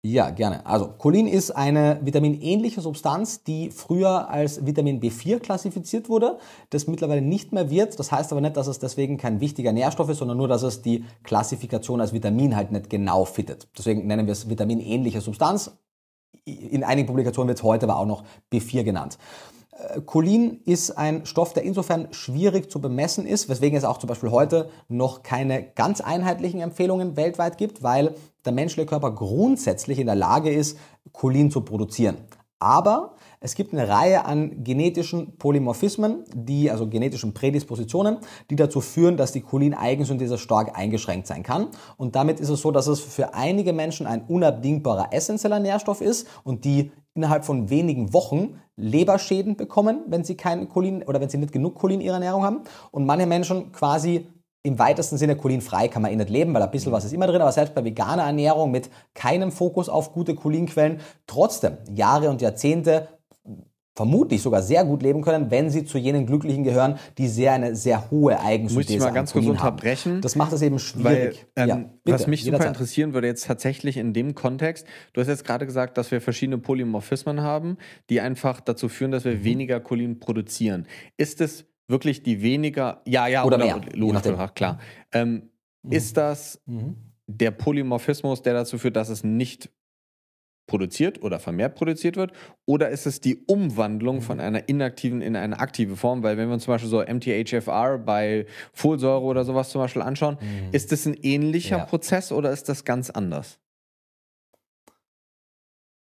Ja, 0.01 0.29
gerne. 0.29 0.65
Also 0.65 0.87
Cholin 0.97 1.27
ist 1.27 1.51
eine 1.51 1.99
vitaminähnliche 2.01 2.79
Substanz, 2.79 3.43
die 3.43 3.69
früher 3.69 4.29
als 4.29 4.65
Vitamin 4.65 5.01
B4 5.01 5.39
klassifiziert 5.39 6.07
wurde, 6.07 6.37
das 6.69 6.87
mittlerweile 6.87 7.21
nicht 7.21 7.51
mehr 7.51 7.69
wird. 7.69 7.99
Das 7.99 8.09
heißt 8.09 8.31
aber 8.31 8.39
nicht, 8.39 8.55
dass 8.55 8.67
es 8.67 8.79
deswegen 8.79 9.17
kein 9.17 9.41
wichtiger 9.41 9.73
Nährstoff 9.73 10.07
ist, 10.07 10.19
sondern 10.19 10.37
nur, 10.37 10.47
dass 10.47 10.63
es 10.63 10.81
die 10.81 11.03
Klassifikation 11.23 11.99
als 11.99 12.13
Vitamin 12.13 12.55
halt 12.55 12.71
nicht 12.71 12.89
genau 12.89 13.25
fittet. 13.25 13.67
Deswegen 13.77 14.07
nennen 14.07 14.25
wir 14.25 14.31
es 14.31 14.49
vitaminähnliche 14.49 15.19
Substanz. 15.19 15.77
In 16.45 16.85
einigen 16.85 17.07
Publikationen 17.07 17.49
wird 17.49 17.57
es 17.57 17.63
heute 17.63 17.85
aber 17.85 17.97
auch 17.97 18.05
noch 18.05 18.23
B4 18.53 18.83
genannt. 18.83 19.17
Cholin 20.05 20.61
ist 20.65 20.91
ein 20.91 21.25
Stoff, 21.25 21.53
der 21.53 21.63
insofern 21.63 22.09
schwierig 22.11 22.69
zu 22.69 22.81
bemessen 22.81 23.25
ist, 23.25 23.49
weswegen 23.49 23.77
es 23.77 23.83
auch 23.83 23.97
zum 23.97 24.07
Beispiel 24.07 24.31
heute 24.31 24.69
noch 24.87 25.23
keine 25.23 25.63
ganz 25.63 26.01
einheitlichen 26.01 26.59
Empfehlungen 26.59 27.15
weltweit 27.15 27.57
gibt, 27.57 27.81
weil 27.81 28.15
der 28.45 28.51
menschliche 28.51 28.87
Körper 28.87 29.11
grundsätzlich 29.11 29.99
in 29.99 30.07
der 30.07 30.15
Lage 30.15 30.51
ist, 30.51 30.77
Cholin 31.13 31.51
zu 31.51 31.61
produzieren. 31.61 32.17
Aber 32.59 33.15
es 33.41 33.55
gibt 33.55 33.73
eine 33.73 33.87
Reihe 33.87 34.25
an 34.25 34.63
genetischen 34.63 35.37
Polymorphismen, 35.37 36.25
die, 36.33 36.69
also 36.69 36.87
genetischen 36.87 37.33
Prädispositionen, 37.33 38.17
die 38.49 38.57
dazu 38.57 38.81
führen, 38.81 39.15
dass 39.15 39.31
die 39.31 39.41
Cholin-Eigensynthese 39.41 40.37
stark 40.37 40.77
eingeschränkt 40.77 41.27
sein 41.27 41.43
kann. 41.43 41.67
Und 41.95 42.15
damit 42.15 42.41
ist 42.41 42.49
es 42.49 42.61
so, 42.61 42.71
dass 42.71 42.87
es 42.87 42.99
für 42.99 43.33
einige 43.33 43.71
Menschen 43.71 44.07
ein 44.07 44.23
unabdingbarer 44.23 45.13
essentieller 45.13 45.59
Nährstoff 45.59 46.01
ist 46.01 46.27
und 46.43 46.65
die 46.65 46.91
innerhalb 47.13 47.45
von 47.45 47.69
wenigen 47.69 48.13
Wochen 48.13 48.59
Leberschäden 48.75 49.55
bekommen, 49.55 50.03
wenn 50.07 50.23
sie 50.25 50.35
kein 50.35 50.67
Cholin 50.67 51.03
oder 51.03 51.21
wenn 51.21 51.29
sie 51.29 51.37
nicht 51.37 51.53
genug 51.53 51.75
Cholin 51.75 52.01
in 52.01 52.07
ihrer 52.07 52.15
Ernährung 52.15 52.43
haben. 52.43 52.61
Und 52.91 53.05
manche 53.05 53.25
Menschen 53.25 53.71
quasi 53.71 54.27
im 54.63 54.77
weitesten 54.77 55.17
Sinne 55.17 55.37
cholinfrei 55.37 55.87
kann 55.87 56.01
man 56.01 56.11
eh 56.11 56.15
nicht 56.17 56.29
leben, 56.29 56.53
weil 56.53 56.61
ein 56.61 56.71
bisschen 56.71 56.91
was 56.91 57.05
ist 57.05 57.13
immer 57.13 57.27
drin, 57.27 57.41
aber 57.41 57.53
selbst 57.53 57.73
bei 57.73 57.83
veganer 57.83 58.23
Ernährung 58.23 58.71
mit 58.71 58.89
keinem 59.13 59.53
Fokus 59.53 59.87
auf 59.87 60.11
gute 60.11 60.35
Cholinquellen 60.35 60.99
trotzdem 61.27 61.77
Jahre 61.93 62.29
und 62.29 62.41
Jahrzehnte 62.41 63.07
vermutlich 63.99 64.41
sogar 64.41 64.61
sehr 64.61 64.85
gut 64.85 65.03
leben 65.03 65.21
können, 65.21 65.51
wenn 65.51 65.69
sie 65.69 65.83
zu 65.83 65.97
jenen 65.97 66.25
Glücklichen 66.25 66.63
gehören, 66.63 66.97
die 67.17 67.27
sehr 67.27 67.51
eine 67.51 67.75
sehr 67.75 68.09
hohe 68.09 68.39
Eigensynthese 68.39 68.93
Muss 68.93 68.95
ich 68.95 68.99
mal 69.01 69.13
ganz 69.13 69.33
kurz 69.33 69.45
unterbrechen? 69.45 70.13
Haben. 70.13 70.21
Das 70.21 70.37
macht 70.37 70.53
es 70.53 70.61
eben 70.61 70.79
schwierig. 70.79 71.45
Weil, 71.53 71.63
ähm, 71.63 71.67
ja, 71.67 71.75
bitte, 71.75 71.91
was 72.05 72.25
mich 72.25 72.45
super 72.45 72.65
interessieren 72.65 73.13
würde 73.13 73.27
jetzt 73.27 73.45
tatsächlich 73.45 73.97
in 73.97 74.13
dem 74.13 74.35
Kontext, 74.35 74.87
du 75.11 75.19
hast 75.19 75.27
jetzt 75.27 75.43
gerade 75.43 75.65
gesagt, 75.65 75.97
dass 75.97 76.11
wir 76.11 76.21
verschiedene 76.21 76.59
Polymorphismen 76.59 77.41
haben, 77.41 77.75
die 78.09 78.21
einfach 78.21 78.61
dazu 78.61 78.87
führen, 78.87 79.11
dass 79.11 79.25
wir 79.25 79.35
mhm. 79.35 79.43
weniger 79.43 79.81
Cholin 79.81 80.21
produzieren. 80.21 80.87
Ist 81.17 81.41
es 81.41 81.65
wirklich 81.89 82.23
die 82.23 82.41
weniger, 82.41 83.01
ja, 83.05 83.27
ja, 83.27 83.43
oder, 83.43 83.57
oder 83.57 83.65
mehr, 83.65 83.81
logisch, 83.95 84.21
klar. 84.55 84.79
Ähm, 85.11 85.49
mhm. 85.83 85.91
Ist 85.91 86.15
das 86.15 86.61
mhm. 86.67 86.95
der 87.27 87.51
Polymorphismus, 87.51 88.43
der 88.43 88.53
dazu 88.53 88.77
führt, 88.77 88.95
dass 88.95 89.09
es 89.09 89.25
nicht 89.25 89.69
produziert 90.69 91.21
oder 91.21 91.39
vermehrt 91.39 91.75
produziert 91.75 92.15
wird? 92.15 92.31
Oder 92.65 92.89
ist 92.89 93.05
es 93.05 93.19
die 93.19 93.43
Umwandlung 93.45 94.17
mhm. 94.17 94.21
von 94.21 94.39
einer 94.39 94.69
inaktiven 94.69 95.21
in 95.21 95.35
eine 95.35 95.59
aktive 95.59 95.97
Form? 95.97 96.23
Weil 96.23 96.37
wenn 96.37 96.47
wir 96.47 96.53
uns 96.53 96.63
zum 96.63 96.73
Beispiel 96.73 96.89
so 96.89 97.01
MTHFR 97.01 97.97
bei 97.97 98.45
Folsäure 98.71 99.23
oder 99.23 99.43
sowas 99.43 99.69
zum 99.69 99.81
Beispiel 99.81 100.01
anschauen, 100.01 100.37
mhm. 100.39 100.69
ist 100.71 100.93
das 100.93 101.05
ein 101.05 101.15
ähnlicher 101.15 101.79
ja. 101.79 101.85
Prozess 101.85 102.31
oder 102.31 102.51
ist 102.51 102.69
das 102.69 102.85
ganz 102.85 103.09
anders? 103.09 103.59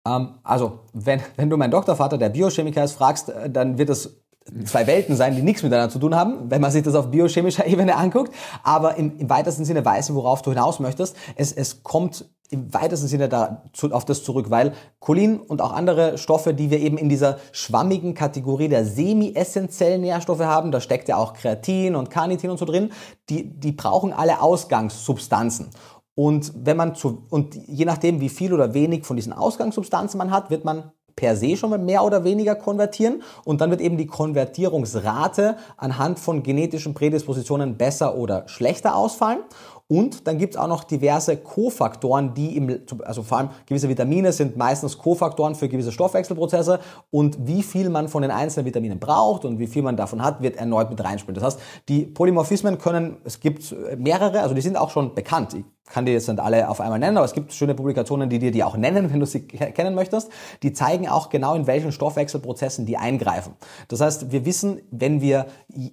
Ähm, 0.07 0.35
also, 0.43 0.81
wenn, 0.93 1.21
wenn 1.37 1.49
du 1.49 1.57
meinen 1.57 1.71
Doktorvater, 1.71 2.19
der 2.19 2.31
Biochemiker 2.31 2.83
ist, 2.83 2.95
fragst, 2.95 3.29
äh, 3.29 3.49
dann 3.49 3.79
wird 3.79 3.91
es 3.91 4.21
zwei 4.65 4.87
Welten 4.87 5.17
sein, 5.17 5.35
die 5.35 5.43
nichts 5.43 5.63
miteinander 5.63 5.91
zu 5.91 5.99
tun 5.99 6.15
haben, 6.15 6.51
wenn 6.51 6.61
man 6.61 6.71
sich 6.71 6.83
das 6.83 6.95
auf 6.95 7.11
biochemischer 7.11 7.67
Ebene 7.67 7.97
anguckt. 7.97 8.35
Aber 8.63 8.97
im, 8.97 9.19
im 9.19 9.31
weitesten 9.31 9.65
Sinne 9.65 9.85
weiß 9.85 10.11
ich, 10.11 10.15
worauf 10.15 10.43
du 10.43 10.51
hinaus 10.51 10.81
möchtest. 10.81 11.17
Es, 11.37 11.53
es 11.53 11.83
kommt 11.83 12.29
im 12.55 12.73
weitesten 12.73 13.09
Sinne 13.09 13.29
da 13.29 13.63
zu, 13.73 13.93
auf 13.93 14.05
das 14.05 14.23
zurück, 14.23 14.47
weil 14.51 14.73
Cholin 15.01 15.41
und 15.41 15.61
auch 15.61 15.73
andere 15.73 16.19
Stoffe, 16.19 16.55
die 16.55 16.71
wir 16.71 16.81
eben 16.81 16.97
in 16.97 17.09
dieser 17.09 17.39
schwammigen 17.53 18.15
Kategorie 18.15 18.69
der 18.69 18.85
semi-essentiellen 18.85 20.01
Nährstoffe 20.01 20.41
haben, 20.41 20.71
da 20.71 20.81
steckt 20.81 21.09
ja 21.09 21.17
auch 21.17 21.35
Kreatin 21.35 21.97
und 21.97 22.11
Carnitin 22.11 22.51
und 22.51 22.59
so 22.59 22.65
drin, 22.65 22.93
die, 23.29 23.59
die 23.59 23.73
brauchen 23.73 24.13
alle 24.13 24.41
Ausgangssubstanzen. 24.41 25.71
Und 26.15 26.53
wenn 26.55 26.77
man 26.77 26.95
zu, 26.95 27.27
und 27.31 27.55
je 27.55 27.85
nachdem, 27.85 28.21
wie 28.21 28.29
viel 28.29 28.55
oder 28.55 28.73
wenig 28.73 29.05
von 29.05 29.17
diesen 29.17 29.33
Ausgangssubstanzen 29.33 30.17
man 30.17 30.31
hat, 30.31 30.51
wird 30.51 30.65
man 30.65 30.93
per 31.17 31.37
se 31.37 31.57
schon 31.57 31.71
mal 31.71 31.79
mehr 31.79 32.05
oder 32.05 32.25
weniger 32.25 32.55
konvertieren 32.55 33.23
und 33.45 33.61
dann 33.61 33.71
wird 33.71 33.81
eben 33.81 33.97
die 33.97 34.07
Konvertierungsrate 34.07 35.57
anhand 35.77 36.19
von 36.19 36.43
genetischen 36.43 36.95
Prädispositionen 36.95 37.77
besser 37.77 38.17
oder 38.17 38.49
schlechter 38.49 38.97
ausfallen. 38.97 39.41
Und 39.87 40.27
dann 40.27 40.39
gibt 40.39 40.55
es 40.55 40.61
auch 40.61 40.67
noch 40.67 40.85
diverse 40.85 41.37
Kofaktoren, 41.37 42.33
die 42.33 42.57
im, 42.57 42.81
also 43.05 43.23
vor 43.23 43.39
allem 43.39 43.51
gewisse 43.67 43.89
Vitamine 43.89 44.33
sind 44.33 44.57
meistens 44.57 44.97
Kofaktoren 44.97 45.55
für 45.55 45.69
gewisse 45.69 45.93
Stoffwechselprozesse 45.93 46.81
und 47.11 47.47
wie 47.47 47.63
viel 47.63 47.91
man 47.91 48.09
von 48.09 48.23
den 48.23 48.31
einzelnen 48.31 48.65
Vitaminen 48.65 48.99
braucht 48.99 49.45
und 49.45 49.59
wie 49.59 49.67
viel 49.67 49.83
man 49.83 49.97
davon 49.97 50.23
hat, 50.23 50.41
wird 50.41 50.57
erneut 50.57 50.89
mit 50.89 51.05
reinspielen. 51.05 51.35
Das 51.35 51.45
heißt, 51.45 51.61
die 51.89 52.07
Polymorphismen 52.07 52.79
können, 52.79 53.19
es 53.25 53.41
gibt 53.41 53.75
mehrere, 53.99 54.41
also 54.41 54.55
die 54.55 54.63
sind 54.63 54.79
auch 54.79 54.89
schon 54.89 55.15
bekannt. 55.15 55.55
Kann 55.91 56.07
dir 56.07 56.13
jetzt 56.13 56.29
nicht 56.29 56.41
alle 56.41 56.69
auf 56.71 56.81
einmal 56.81 56.99
nennen, 56.99 57.19
aber 57.19 57.27
es 57.27 57.35
gibt 57.35 57.53
schöne 57.53 57.75
Publikationen, 57.75 58.31
die 58.31 58.39
dir 58.39 58.51
die 58.51 58.65
auch 58.65 58.77
nennen, 58.77 59.11
wenn 59.13 59.21
du 59.21 59.27
sie 59.27 59.47
kennen 59.47 59.95
möchtest. 59.95 60.31
Die 60.63 60.73
zeigen 60.73 61.09
auch 61.09 61.29
genau, 61.29 61.55
in 61.55 61.67
welchen 61.67 61.93
Stoffwechselprozessen 61.93 62.87
die 62.87 62.97
eingreifen. 62.97 63.53
Das 63.89 64.01
heißt, 64.01 64.33
wir 64.33 64.47
wissen, 64.47 64.81
wenn 64.91 65.21
wir 65.21 65.47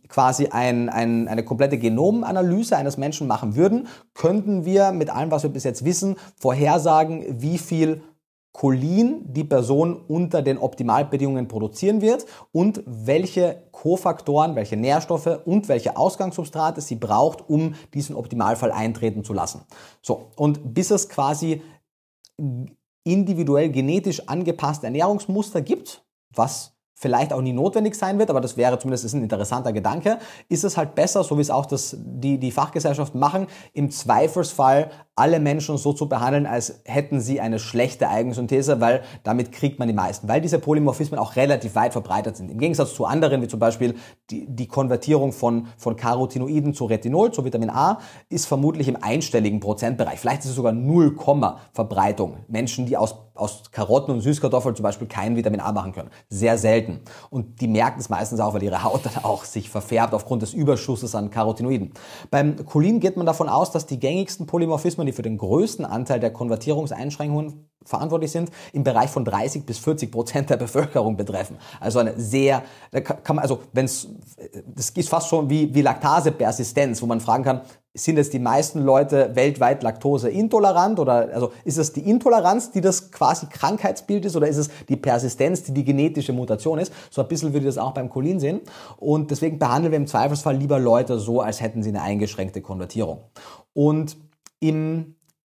quasi 0.07 0.47
ein, 0.47 0.89
ein, 0.89 1.27
eine 1.27 1.43
komplette 1.43 1.77
Genomanalyse 1.77 2.77
eines 2.77 2.97
Menschen 2.97 3.27
machen 3.27 3.55
würden, 3.55 3.87
könnten 4.13 4.65
wir 4.65 4.91
mit 4.93 5.09
allem, 5.09 5.29
was 5.29 5.43
wir 5.43 5.49
bis 5.49 5.65
jetzt 5.65 5.83
wissen, 5.83 6.15
vorhersagen, 6.37 7.41
wie 7.41 7.57
viel 7.57 8.01
Cholin 8.53 9.21
die 9.33 9.43
Person 9.43 9.95
unter 10.07 10.41
den 10.41 10.57
Optimalbedingungen 10.57 11.47
produzieren 11.47 12.01
wird 12.01 12.25
und 12.51 12.83
welche 12.85 13.63
Kofaktoren, 13.71 14.55
welche 14.55 14.75
Nährstoffe 14.75 15.39
und 15.45 15.69
welche 15.69 15.95
Ausgangssubstrate 15.95 16.81
sie 16.81 16.95
braucht, 16.95 17.49
um 17.49 17.75
diesen 17.93 18.15
Optimalfall 18.15 18.71
eintreten 18.71 19.23
zu 19.23 19.33
lassen. 19.33 19.61
So, 20.01 20.31
und 20.35 20.73
bis 20.73 20.91
es 20.91 21.07
quasi 21.07 21.61
individuell 23.03 23.69
genetisch 23.69 24.27
angepasste 24.27 24.85
Ernährungsmuster 24.87 25.61
gibt, 25.61 26.03
was 26.33 26.70
vielleicht 27.01 27.33
auch 27.33 27.41
nie 27.41 27.51
notwendig 27.51 27.95
sein 27.95 28.19
wird, 28.19 28.29
aber 28.29 28.41
das 28.41 28.57
wäre 28.57 28.77
zumindest 28.77 29.11
ein 29.13 29.23
interessanter 29.23 29.73
Gedanke, 29.73 30.19
ist 30.49 30.63
es 30.63 30.77
halt 30.77 30.93
besser, 30.93 31.23
so 31.23 31.37
wie 31.37 31.41
es 31.41 31.49
auch 31.49 31.65
das, 31.65 31.97
die, 31.99 32.37
die 32.37 32.51
Fachgesellschaften 32.51 33.19
machen, 33.19 33.47
im 33.73 33.89
Zweifelsfall 33.89 34.91
alle 35.15 35.39
Menschen 35.39 35.77
so 35.77 35.93
zu 35.93 36.07
behandeln, 36.07 36.45
als 36.45 36.81
hätten 36.85 37.19
sie 37.19 37.41
eine 37.41 37.59
schlechte 37.59 38.07
Eigensynthese, 38.07 38.81
weil 38.81 39.01
damit 39.23 39.51
kriegt 39.51 39.79
man 39.79 39.87
die 39.87 39.93
meisten, 39.93 40.27
weil 40.27 40.41
diese 40.41 40.59
Polymorphismen 40.59 41.19
auch 41.19 41.35
relativ 41.35 41.75
weit 41.75 41.93
verbreitet 41.93 42.37
sind. 42.37 42.51
Im 42.51 42.59
Gegensatz 42.59 42.93
zu 42.93 43.05
anderen, 43.05 43.41
wie 43.41 43.47
zum 43.47 43.59
Beispiel 43.59 43.95
die, 44.29 44.45
die 44.47 44.67
Konvertierung 44.67 45.31
von, 45.31 45.67
von 45.77 45.95
Carotinoiden 45.95 46.73
zu 46.73 46.85
Retinol, 46.85 47.31
zu 47.31 47.43
Vitamin 47.43 47.71
A, 47.71 47.99
ist 48.29 48.45
vermutlich 48.45 48.87
im 48.87 48.97
einstelligen 49.01 49.59
Prozentbereich. 49.59 50.19
Vielleicht 50.19 50.43
ist 50.43 50.51
es 50.51 50.55
sogar 50.55 50.71
0, 50.71 51.15
Verbreitung. 51.73 52.37
Menschen, 52.47 52.85
die 52.85 52.95
aus 52.95 53.15
aus 53.33 53.63
Karotten 53.71 54.13
und 54.13 54.21
Süßkartoffeln 54.21 54.75
zum 54.75 54.83
Beispiel 54.83 55.07
kein 55.07 55.35
Vitamin 55.35 55.59
A 55.59 55.71
machen 55.71 55.93
können. 55.93 56.09
Sehr 56.29 56.57
selten. 56.57 57.01
Und 57.29 57.61
die 57.61 57.67
merken 57.67 57.99
es 57.99 58.09
meistens 58.09 58.39
auch, 58.39 58.53
weil 58.53 58.63
ihre 58.63 58.83
Haut 58.83 59.05
dann 59.05 59.23
auch 59.23 59.45
sich 59.45 59.69
verfärbt 59.69 60.13
aufgrund 60.13 60.41
des 60.41 60.53
Überschusses 60.53 61.15
an 61.15 61.31
Carotinoiden. 61.31 61.93
Beim 62.29 62.65
Cholin 62.65 62.99
geht 62.99 63.17
man 63.17 63.25
davon 63.25 63.49
aus, 63.49 63.71
dass 63.71 63.85
die 63.85 63.99
gängigsten 63.99 64.45
Polymorphismen, 64.45 65.05
die 65.05 65.13
für 65.13 65.21
den 65.21 65.37
größten 65.37 65.85
Anteil 65.85 66.19
der 66.19 66.31
Konvertierungseinschränkungen 66.33 67.70
verantwortlich 67.85 68.31
sind, 68.31 68.51
im 68.73 68.83
Bereich 68.83 69.09
von 69.09 69.25
30 69.25 69.65
bis 69.65 69.79
40 69.79 70.11
Prozent 70.11 70.49
der 70.49 70.57
Bevölkerung 70.57 71.17
betreffen. 71.17 71.57
Also 71.79 71.99
eine 71.99 72.19
sehr, 72.19 72.63
kann 73.03 73.35
man, 73.35 73.39
also 73.39 73.59
wenn 73.73 73.85
es, 73.85 74.09
das 74.65 74.91
ist 74.91 75.09
fast 75.09 75.29
schon 75.29 75.49
wie, 75.49 75.73
wie 75.73 75.81
Laktasepersistenz, 75.81 77.01
wo 77.01 77.05
man 77.05 77.19
fragen 77.19 77.43
kann, 77.43 77.61
sind 77.93 78.17
jetzt 78.17 78.31
die 78.31 78.39
meisten 78.39 78.81
Leute 78.81 79.31
weltweit 79.35 79.83
laktoseintolerant 79.83 80.97
oder 80.99 81.29
also 81.33 81.51
ist 81.65 81.77
es 81.77 81.91
die 81.91 82.09
Intoleranz, 82.09 82.71
die 82.71 82.79
das 82.79 83.11
quasi 83.11 83.47
Krankheitsbild 83.47 84.23
ist 84.25 84.37
oder 84.37 84.47
ist 84.47 84.57
es 84.57 84.69
die 84.87 84.95
Persistenz, 84.95 85.63
die 85.63 85.73
die 85.73 85.83
genetische 85.83 86.31
Mutation 86.31 86.79
ist? 86.79 86.93
So 87.09 87.21
ein 87.21 87.27
bisschen 87.27 87.51
würde 87.51 87.67
ich 87.67 87.75
das 87.75 87.77
auch 87.77 87.93
beim 87.93 88.09
Cholin 88.09 88.39
sehen 88.39 88.61
und 88.97 89.29
deswegen 89.29 89.59
behandeln 89.59 89.91
wir 89.91 89.97
im 89.97 90.07
Zweifelsfall 90.07 90.55
lieber 90.55 90.79
Leute 90.79 91.19
so, 91.19 91.41
als 91.41 91.59
hätten 91.59 91.83
sie 91.83 91.89
eine 91.89 92.01
eingeschränkte 92.01 92.61
Konvertierung. 92.61 93.23
Und 93.73 94.15
im 94.61 95.15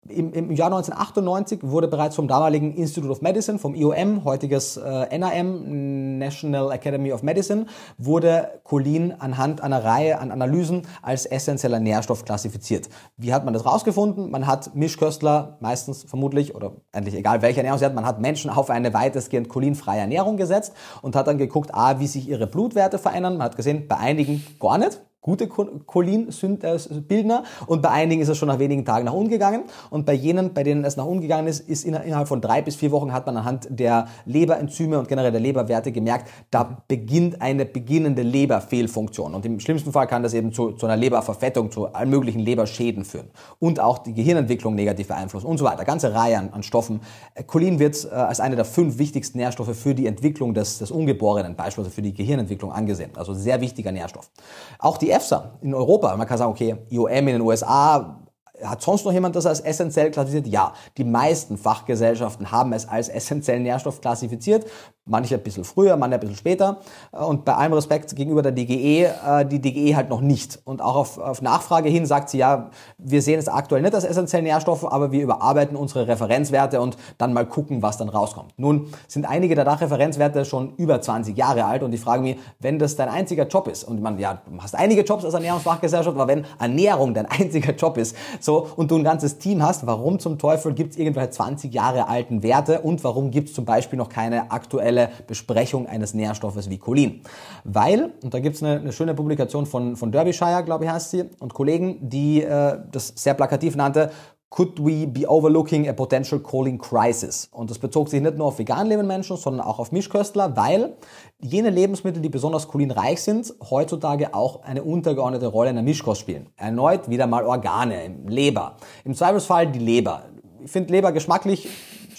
im, 0.08 0.32
im, 0.32 0.50
Jahr 0.52 0.66
1998 0.66 1.60
wurde 1.62 1.88
bereits 1.88 2.16
vom 2.16 2.28
damaligen 2.28 2.74
Institute 2.74 3.10
of 3.10 3.22
Medicine, 3.22 3.58
vom 3.58 3.74
IOM, 3.74 4.24
heutiges 4.24 4.76
äh, 4.76 5.18
NAM, 5.18 6.18
National 6.18 6.70
Academy 6.72 7.12
of 7.12 7.22
Medicine, 7.22 7.66
wurde 7.98 8.60
Cholin 8.64 9.14
anhand 9.18 9.62
einer 9.62 9.84
Reihe 9.84 10.18
an 10.18 10.30
Analysen 10.30 10.82
als 11.02 11.26
essentieller 11.26 11.80
Nährstoff 11.80 12.24
klassifiziert. 12.24 12.88
Wie 13.16 13.32
hat 13.32 13.44
man 13.44 13.54
das 13.54 13.64
rausgefunden? 13.64 14.30
Man 14.30 14.46
hat 14.46 14.74
Mischköstler, 14.74 15.56
meistens 15.60 16.04
vermutlich, 16.04 16.54
oder 16.54 16.72
eigentlich 16.92 17.14
egal 17.14 17.42
welche 17.42 17.58
Ernährung 17.58 17.78
sie 17.78 17.84
hat, 17.84 17.94
man 17.94 18.06
hat 18.06 18.20
Menschen 18.20 18.50
auf 18.50 18.70
eine 18.70 18.92
weitestgehend 18.92 19.48
cholinfreie 19.48 20.00
Ernährung 20.00 20.36
gesetzt 20.36 20.74
und 21.02 21.16
hat 21.16 21.26
dann 21.26 21.38
geguckt, 21.38 21.70
ah, 21.72 21.98
wie 21.98 22.06
sich 22.06 22.28
ihre 22.28 22.46
Blutwerte 22.46 22.98
verändern. 22.98 23.38
Man 23.38 23.46
hat 23.46 23.56
gesehen, 23.56 23.88
bei 23.88 23.96
einigen 23.96 24.44
gar 24.60 24.78
nicht, 24.78 25.00
gute 25.24 25.48
Cholinbildner 25.48 27.44
und 27.66 27.80
bei 27.80 27.88
einigen 27.88 28.20
ist 28.20 28.28
es 28.28 28.36
schon 28.36 28.48
nach 28.48 28.58
wenigen 28.58 28.84
Tagen 28.84 29.06
nach 29.06 29.14
unten 29.14 29.30
gegangen 29.30 29.64
und 29.88 30.04
bei 30.04 30.12
jenen, 30.12 30.52
bei 30.52 30.62
denen 30.62 30.84
es 30.84 30.98
nach 30.98 31.06
unten 31.06 31.22
gegangen 31.22 31.48
ist, 31.48 31.66
ist 31.66 31.86
innerhalb 31.86 32.28
von 32.28 32.42
drei 32.42 32.60
bis 32.60 32.76
vier 32.76 32.90
Wochen 32.92 33.10
hat 33.10 33.24
man 33.24 33.38
anhand 33.38 33.66
der 33.70 34.06
Leberenzyme 34.26 34.98
und 34.98 35.08
generell 35.08 35.32
der 35.32 35.40
Leberwerte 35.40 35.92
gemerkt, 35.92 36.30
da 36.50 36.82
beginnt 36.86 37.40
eine 37.40 37.64
beginnende 37.64 38.20
Leberfehlfunktion 38.20 39.34
und 39.34 39.46
im 39.46 39.60
schlimmsten 39.60 39.92
Fall 39.92 40.06
kann 40.06 40.22
das 40.22 40.34
eben 40.34 40.52
zu, 40.52 40.72
zu 40.72 40.84
einer 40.84 40.96
Leberverfettung, 40.96 41.70
zu 41.70 41.86
allen 41.86 42.10
möglichen 42.10 42.40
Leberschäden 42.40 43.06
führen 43.06 43.30
und 43.58 43.80
auch 43.80 43.96
die 43.98 44.12
Gehirnentwicklung 44.12 44.74
negativ 44.74 45.08
beeinflussen 45.08 45.46
und 45.46 45.56
so 45.56 45.64
weiter. 45.64 45.86
Ganze 45.86 46.12
Reihe 46.12 46.38
an, 46.38 46.50
an 46.52 46.62
Stoffen. 46.62 47.00
Cholin 47.46 47.78
wird 47.78 48.04
äh, 48.04 48.08
als 48.14 48.40
einer 48.40 48.56
der 48.56 48.66
fünf 48.66 48.98
wichtigsten 48.98 49.38
Nährstoffe 49.38 49.74
für 49.74 49.94
die 49.94 50.06
Entwicklung 50.06 50.52
des, 50.52 50.80
des 50.80 50.90
Ungeborenen, 50.90 51.56
beispielsweise 51.56 51.94
für 51.94 52.02
die 52.02 52.12
Gehirnentwicklung 52.12 52.72
angesehen. 52.72 53.12
Also 53.14 53.32
sehr 53.32 53.62
wichtiger 53.62 53.90
Nährstoff. 53.90 54.30
Auch 54.78 54.98
die 54.98 55.13
EFSA 55.14 55.58
in 55.62 55.74
Europa, 55.74 56.16
man 56.16 56.26
kann 56.26 56.38
sagen, 56.38 56.50
okay, 56.50 56.76
IOM 56.90 57.08
in 57.08 57.26
den 57.26 57.40
USA, 57.40 58.23
hat 58.62 58.82
sonst 58.82 59.04
noch 59.04 59.12
jemand 59.12 59.34
das 59.36 59.46
als 59.46 59.60
essentiell 59.60 60.10
klassifiziert? 60.10 60.52
Ja, 60.52 60.72
die 60.96 61.04
meisten 61.04 61.58
Fachgesellschaften 61.58 62.52
haben 62.52 62.72
es 62.72 62.88
als 62.88 63.08
essentiellen 63.08 63.62
Nährstoff 63.62 64.00
klassifiziert. 64.00 64.66
Manche 65.06 65.34
ein 65.34 65.42
bisschen 65.42 65.64
früher, 65.64 65.96
manche 65.96 66.14
ein 66.14 66.20
bisschen 66.20 66.36
später. 66.36 66.78
Und 67.10 67.44
bei 67.44 67.54
allem 67.54 67.72
Respekt 67.74 68.14
gegenüber 68.16 68.42
der 68.42 68.52
DGE, 68.52 69.04
äh, 69.04 69.44
die 69.44 69.60
DGE 69.60 69.96
halt 69.96 70.08
noch 70.08 70.20
nicht. 70.20 70.60
Und 70.64 70.80
auch 70.80 70.96
auf, 70.96 71.18
auf 71.18 71.42
Nachfrage 71.42 71.88
hin 71.88 72.06
sagt 72.06 72.30
sie, 72.30 72.38
ja, 72.38 72.70
wir 72.96 73.20
sehen 73.20 73.38
es 73.38 73.48
aktuell 73.48 73.82
nicht 73.82 73.94
als 73.94 74.04
essentielle 74.04 74.44
Nährstoffe, 74.44 74.90
aber 74.90 75.12
wir 75.12 75.22
überarbeiten 75.22 75.76
unsere 75.76 76.06
Referenzwerte 76.06 76.80
und 76.80 76.96
dann 77.18 77.32
mal 77.34 77.46
gucken, 77.46 77.82
was 77.82 77.98
dann 77.98 78.08
rauskommt. 78.08 78.54
Nun 78.56 78.86
sind 79.08 79.28
einige 79.28 79.54
der 79.54 79.64
Dachreferenzwerte 79.64 80.44
schon 80.44 80.74
über 80.76 81.00
20 81.00 81.36
Jahre 81.36 81.64
alt 81.66 81.82
und 81.82 81.92
ich 81.92 82.00
frage 82.00 82.22
mich, 82.22 82.38
wenn 82.60 82.78
das 82.78 82.96
dein 82.96 83.08
einziger 83.08 83.46
Job 83.46 83.68
ist 83.68 83.84
und 83.84 84.00
man, 84.00 84.18
ja, 84.18 84.40
du 84.46 84.62
hast 84.62 84.74
einige 84.74 85.02
Jobs 85.02 85.24
als 85.24 85.34
Ernährungsfachgesellschaft, 85.34 86.16
aber 86.16 86.28
wenn 86.28 86.46
Ernährung 86.58 87.12
dein 87.12 87.26
einziger 87.26 87.74
Job 87.74 87.98
ist, 87.98 88.16
so, 88.44 88.68
und 88.76 88.90
du 88.90 88.96
ein 88.96 89.04
ganzes 89.04 89.38
Team 89.38 89.62
hast, 89.62 89.86
warum 89.86 90.18
zum 90.18 90.38
Teufel 90.38 90.74
gibt 90.74 90.92
es 90.92 90.98
irgendwelche 90.98 91.30
20 91.30 91.72
Jahre 91.72 92.08
alten 92.08 92.42
Werte 92.42 92.80
und 92.80 93.02
warum 93.02 93.30
gibt 93.30 93.48
es 93.48 93.54
zum 93.54 93.64
Beispiel 93.64 93.96
noch 93.96 94.08
keine 94.08 94.50
aktuelle 94.50 95.10
Besprechung 95.26 95.86
eines 95.86 96.14
Nährstoffes 96.14 96.68
wie 96.70 96.78
Cholin. 96.78 97.22
Weil, 97.64 98.12
und 98.22 98.34
da 98.34 98.40
gibt 98.40 98.56
es 98.56 98.62
eine, 98.62 98.80
eine, 98.80 98.92
schöne 98.92 99.14
Publikation 99.14 99.66
von, 99.66 99.96
von 99.96 100.12
Derbyshire, 100.12 100.62
glaube 100.64 100.84
ich 100.84 100.90
heißt 100.90 101.10
sie, 101.10 101.24
und 101.40 101.54
Kollegen, 101.54 102.08
die 102.08 102.42
äh, 102.42 102.78
das 102.90 103.12
sehr 103.16 103.34
plakativ 103.34 103.76
nannte, 103.76 104.10
Could 104.54 104.78
we 104.78 105.04
be 105.04 105.26
overlooking 105.26 105.88
a 105.88 105.92
potential 105.92 106.38
choline 106.38 106.78
crisis? 106.78 107.48
Und 107.50 107.70
das 107.70 107.80
bezog 107.80 108.08
sich 108.08 108.22
nicht 108.22 108.36
nur 108.36 108.46
auf 108.46 108.56
vegan 108.56 108.86
lebende 108.86 109.08
Menschen, 109.08 109.36
sondern 109.36 109.66
auch 109.66 109.80
auf 109.80 109.90
Mischköstler, 109.90 110.56
weil 110.56 110.94
jene 111.40 111.70
Lebensmittel, 111.70 112.22
die 112.22 112.28
besonders 112.28 112.68
cholinreich 112.68 113.22
sind, 113.22 113.52
heutzutage 113.70 114.34
auch 114.34 114.62
eine 114.62 114.82
untergeordnete 114.82 115.46
Rolle 115.46 115.70
in 115.70 115.76
der 115.76 115.84
Mischkost 115.84 116.20
spielen. 116.20 116.48
Erneut 116.56 117.08
wieder 117.08 117.26
mal 117.26 117.44
Organe, 117.44 118.16
Leber. 118.26 118.76
Im 119.04 119.14
Zweifelsfall 119.14 119.70
die 119.70 119.78
Leber. 119.78 120.24
Ich 120.64 120.70
finde 120.70 120.92
Leber 120.92 121.12
geschmacklich 121.12 121.68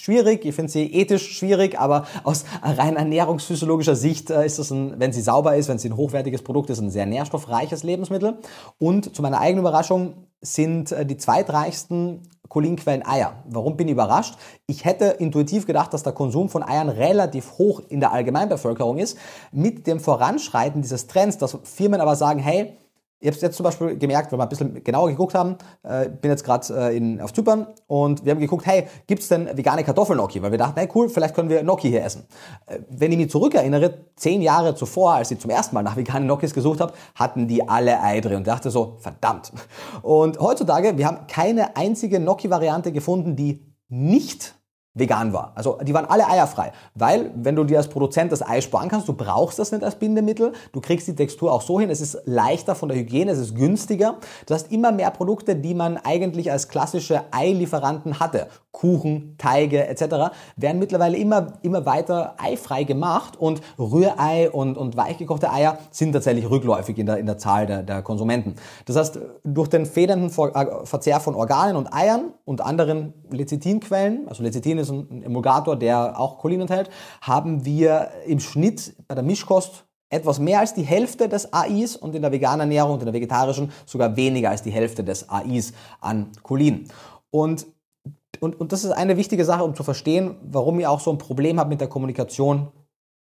schwierig, 0.06 0.46
ich 0.46 0.54
finde 0.54 0.72
sie 0.72 0.94
ethisch 0.94 1.36
schwierig, 1.36 1.80
aber 1.80 2.06
aus 2.24 2.46
rein 2.62 2.96
ernährungsphysiologischer 2.96 3.96
Sicht 3.96 4.30
äh, 4.30 4.46
ist 4.46 4.60
es, 4.60 4.70
ein, 4.70 5.00
wenn 5.00 5.12
sie 5.12 5.22
sauber 5.22 5.56
ist, 5.56 5.68
wenn 5.68 5.80
sie 5.80 5.90
ein 5.90 5.98
hochwertiges 5.98 6.44
Produkt 6.44 6.70
ist, 6.70 6.80
ein 6.80 6.92
sehr 6.92 7.08
nährstoffreiches 7.08 7.82
Lebensmittel. 7.82 8.38
Und 8.78 9.16
zu 9.16 9.24
meiner 9.24 9.40
eigenen 9.40 9.64
Überraschung 9.64 10.25
sind 10.46 10.92
äh, 10.92 11.06
die 11.06 11.18
zweitreichsten 11.18 12.22
Cholinquellen 12.48 13.06
Eier. 13.06 13.44
Warum 13.50 13.76
bin 13.76 13.88
ich 13.88 13.94
überrascht? 13.94 14.36
Ich 14.68 14.86
hätte 14.86 15.06
intuitiv 15.06 15.66
gedacht, 15.66 15.94
dass 15.94 16.04
der 16.04 16.14
Konsum 16.14 16.50
von 16.50 16.64
Eiern 16.64 16.90
relativ 16.90 17.58
hoch 17.58 17.82
in 17.90 18.00
der 18.00 18.12
Allgemeinbevölkerung 18.12 18.98
ist. 18.98 19.18
Mit 19.52 19.88
dem 19.88 20.00
Voranschreiten 20.00 20.82
dieses 20.82 21.08
Trends, 21.08 21.38
dass 21.38 21.58
Firmen 21.64 22.02
aber 22.02 22.16
sagen, 22.16 22.40
hey, 22.40 22.78
ich 23.20 23.28
habe 23.28 23.36
es 23.36 23.42
jetzt 23.42 23.58
zum 23.58 23.64
Beispiel 23.64 23.98
gemerkt, 23.98 24.32
wenn 24.32 24.40
wir 24.40 24.44
ein 24.44 24.50
bisschen 24.50 24.84
genauer 24.84 25.10
geguckt 25.10 25.34
haben, 25.34 25.58
äh, 25.84 26.10
bin 26.10 26.32
jetzt 26.32 26.44
gerade 26.44 26.94
äh, 26.94 27.22
auf 27.22 27.34
Zypern 27.34 27.68
und 27.88 28.26
wir 28.26 28.32
haben 28.32 28.40
geguckt, 28.40 28.66
hey, 28.66 28.88
gibt 29.08 29.22
es 29.22 29.30
denn 29.30 29.58
vegane 29.58 29.84
Kartoffelnoki? 29.84 30.42
Weil 30.42 30.52
wir 30.52 30.58
dachten, 30.58 30.80
hey 30.80 30.90
cool, 30.94 31.10
vielleicht 31.10 31.34
können 31.34 31.50
wir 31.50 31.62
Gnocchi 31.62 31.90
hier 31.90 32.04
essen. 32.04 32.26
Äh, 32.66 32.80
wenn 32.90 33.12
ich 33.12 33.18
mich 33.18 33.30
zurückerinnere, 33.30 34.06
zehn 34.16 34.42
Jahre 34.42 34.76
zuvor, 34.76 35.14
als 35.14 35.32
ich 35.32 35.40
zum 35.40 35.50
ersten 35.50 35.76
Mal 35.76 35.84
nach 35.84 35.96
veganen 35.96 36.28
Gnocchis 36.28 36.54
gesucht 36.54 36.82
habe, 36.82 36.94
hatten 37.16 37.48
die 37.48 37.68
alle 37.68 38.02
Ei 38.02 38.20
drin 38.22 38.38
und 38.38 38.48
dachte 38.48 38.70
so, 38.70 38.98
verdammt. 39.00 39.52
Und 40.02 40.40
heutzutage, 40.40 40.98
wir 40.98 41.08
haben 41.08 41.28
keine 41.28 41.76
einzige 41.78 42.20
Gnocchi-Variante 42.20 42.92
gefunden, 42.92 43.36
die 43.36 43.66
nicht 43.88 44.56
vegan 44.96 45.34
war. 45.34 45.52
Also 45.56 45.78
die 45.84 45.94
waren 45.94 46.06
alle 46.06 46.28
eierfrei, 46.28 46.72
weil 46.96 47.32
wenn 47.36 47.56
du 47.56 47.66
dir 47.66 47.78
als 47.78 47.90
Produzent 47.90 48.32
das 48.32 48.42
Ei 48.42 48.62
sparen 48.62 48.90
kannst, 48.90 49.08
du 49.08 49.14
brauchst 49.14 49.60
das 49.60 49.72
nicht 49.72 49.84
als 49.84 49.96
Bindemittel, 49.96 50.54
du 50.72 50.82
kriegst 50.82 51.08
die 51.08 51.16
Textur 51.16 51.52
auch 51.52 51.62
so 51.62 51.80
hin, 51.80 51.90
es 51.90 52.02
ist 52.02 52.18
leichter 52.26 52.76
von 52.76 52.90
der 52.90 52.98
Hygiene, 52.98 53.32
es 53.32 53.38
ist 53.38 53.56
günstiger. 53.56 54.16
Du 54.46 54.54
hast 54.54 54.72
immer 54.72 54.92
mehr 54.92 55.12
Produkte, 55.12 55.56
die 55.56 55.74
man 55.74 55.98
eigentlich 55.98 56.52
als 56.52 56.70
klassische 56.70 57.24
Eilieferanten 57.32 58.20
hatte. 58.20 58.48
Kuchen, 58.76 59.36
Teige 59.38 59.88
etc. 59.88 60.36
werden 60.58 60.80
mittlerweile 60.80 61.16
immer, 61.16 61.54
immer 61.62 61.86
weiter 61.86 62.36
eifrei 62.38 62.84
gemacht 62.84 63.38
und 63.40 63.62
Rührei 63.80 64.52
und, 64.52 64.78
und 64.78 64.98
weichgekochte 64.98 65.50
Eier 65.50 65.78
sind 65.92 66.12
tatsächlich 66.12 66.50
rückläufig 66.50 66.98
in 66.98 67.06
der, 67.06 67.18
in 67.18 67.26
der 67.26 67.38
Zahl 67.38 67.66
der, 67.66 67.84
der 67.84 68.02
Konsumenten. 68.02 68.56
Das 68.84 68.98
heißt, 68.98 69.20
durch 69.46 69.70
den 69.70 69.86
federnden 69.86 70.28
äh, 70.28 70.86
Verzehr 70.86 71.22
von 71.22 71.36
Organen 71.36 71.78
und 71.78 71.94
Eiern 71.94 72.34
und 72.44 72.60
anderen 72.60 73.14
Lecithinquellen, 73.32 74.28
also 74.28 74.44
Lecithin 74.44 74.78
ist 74.78 74.92
ein 74.92 75.24
Emulgator, 75.24 75.78
der 75.78 76.20
auch 76.20 76.38
Cholin 76.40 76.60
enthält, 76.60 76.90
haben 77.22 77.64
wir 77.64 78.10
im 78.28 78.42
Schnitt 78.42 78.94
bei 79.08 79.16
der 79.16 79.24
Mischkost 79.24 79.86
etwas 80.10 80.38
mehr 80.40 80.60
als 80.60 80.74
die 80.74 80.84
Hälfte 80.84 81.30
des 81.30 81.54
AIs 81.54 81.96
und 81.96 82.14
in 82.14 82.22
der 82.22 82.32
veganen 82.34 82.62
Ernährung 82.62 82.96
und 82.96 83.00
in 83.00 83.06
der 83.06 83.14
vegetarischen 83.14 83.72
sogar 83.86 84.18
weniger 84.18 84.50
als 84.50 84.64
die 84.64 84.72
Hälfte 84.72 85.04
des 85.04 85.30
AIs 85.30 85.72
an 86.02 86.32
Cholin. 86.44 86.90
Und, 87.32 87.66
und, 88.42 88.60
und 88.60 88.72
das 88.72 88.84
ist 88.84 88.92
eine 88.92 89.18
wichtige 89.18 89.46
Sache, 89.46 89.64
um 89.64 89.76
zu 89.76 89.84
verstehen, 89.84 90.38
warum 90.44 90.80
ich 90.80 90.88
auch 90.88 91.00
so 91.00 91.12
ein 91.12 91.18
Problem 91.18 91.60
habe 91.60 91.70
mit 91.70 91.82
der 91.82 91.88
Kommunikation 91.88 92.72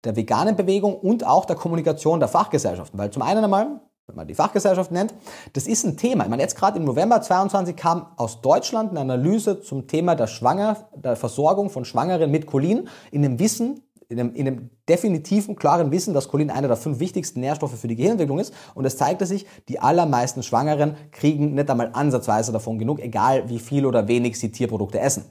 der 0.04 0.16
veganen 0.16 0.56
Bewegung 0.56 0.96
und 0.96 1.26
auch 1.26 1.46
der 1.46 1.56
Kommunikation 1.56 2.20
der 2.20 2.30
Fachgesellschaften. 2.30 3.00
Weil 3.00 3.12
zum 3.12 3.24
einen 3.24 3.44
einmal 3.44 3.82
wenn 4.08 4.16
man 4.16 4.28
die 4.28 4.36
Fachgesellschaft 4.36 4.92
nennt. 4.92 5.14
Das 5.54 5.66
ist 5.66 5.84
ein 5.84 5.98
Thema. 5.98 6.26
Ich 6.26 6.30
meine, 6.30 6.44
jetzt 6.44 6.56
gerade 6.56 6.78
im 6.78 6.86
November 6.86 7.22
22 7.22 7.76
kam 7.76 8.08
aus 8.18 8.42
Deutschland 8.42 8.92
eine 8.92 9.00
Analyse 9.00 9.62
zum 9.62 9.88
Thema 9.88 10.16
der 10.16 10.28
Schwanger, 10.28 10.90
der 10.96 11.16
Versorgung 11.16 11.70
von 11.70 11.86
Schwangeren 11.86 12.30
mit 12.30 12.46
Cholin 12.46 12.88
in 13.12 13.24
dem 13.24 13.40
Wissen, 13.40 13.82
in 14.10 14.20
einem, 14.20 14.34
in 14.36 14.48
einem 14.48 14.70
definitiven, 14.88 15.56
klaren 15.56 15.92
Wissen, 15.92 16.14
dass 16.14 16.28
Cholin 16.28 16.50
einer 16.50 16.68
der 16.68 16.78
fünf 16.78 17.00
wichtigsten 17.00 17.40
Nährstoffe 17.40 17.80
für 17.80 17.88
die 17.88 17.96
Gehirnentwicklung 17.96 18.40
ist. 18.40 18.54
Und 18.74 18.86
es 18.86 18.98
zeigte 18.98 19.26
sich, 19.26 19.46
die 19.68 19.80
allermeisten 19.80 20.44
Schwangeren 20.44 20.96
kriegen 21.12 21.56
nicht 21.56 21.70
einmal 21.70 21.90
ansatzweise 21.94 22.52
davon 22.52 22.80
genug, 22.80 23.00
egal 23.00 23.50
wie 23.50 23.60
viel 23.60 23.86
oder 23.86 24.08
wenig 24.08 24.40
sie 24.40 24.52
Tierprodukte 24.52 25.00
essen. 25.00 25.26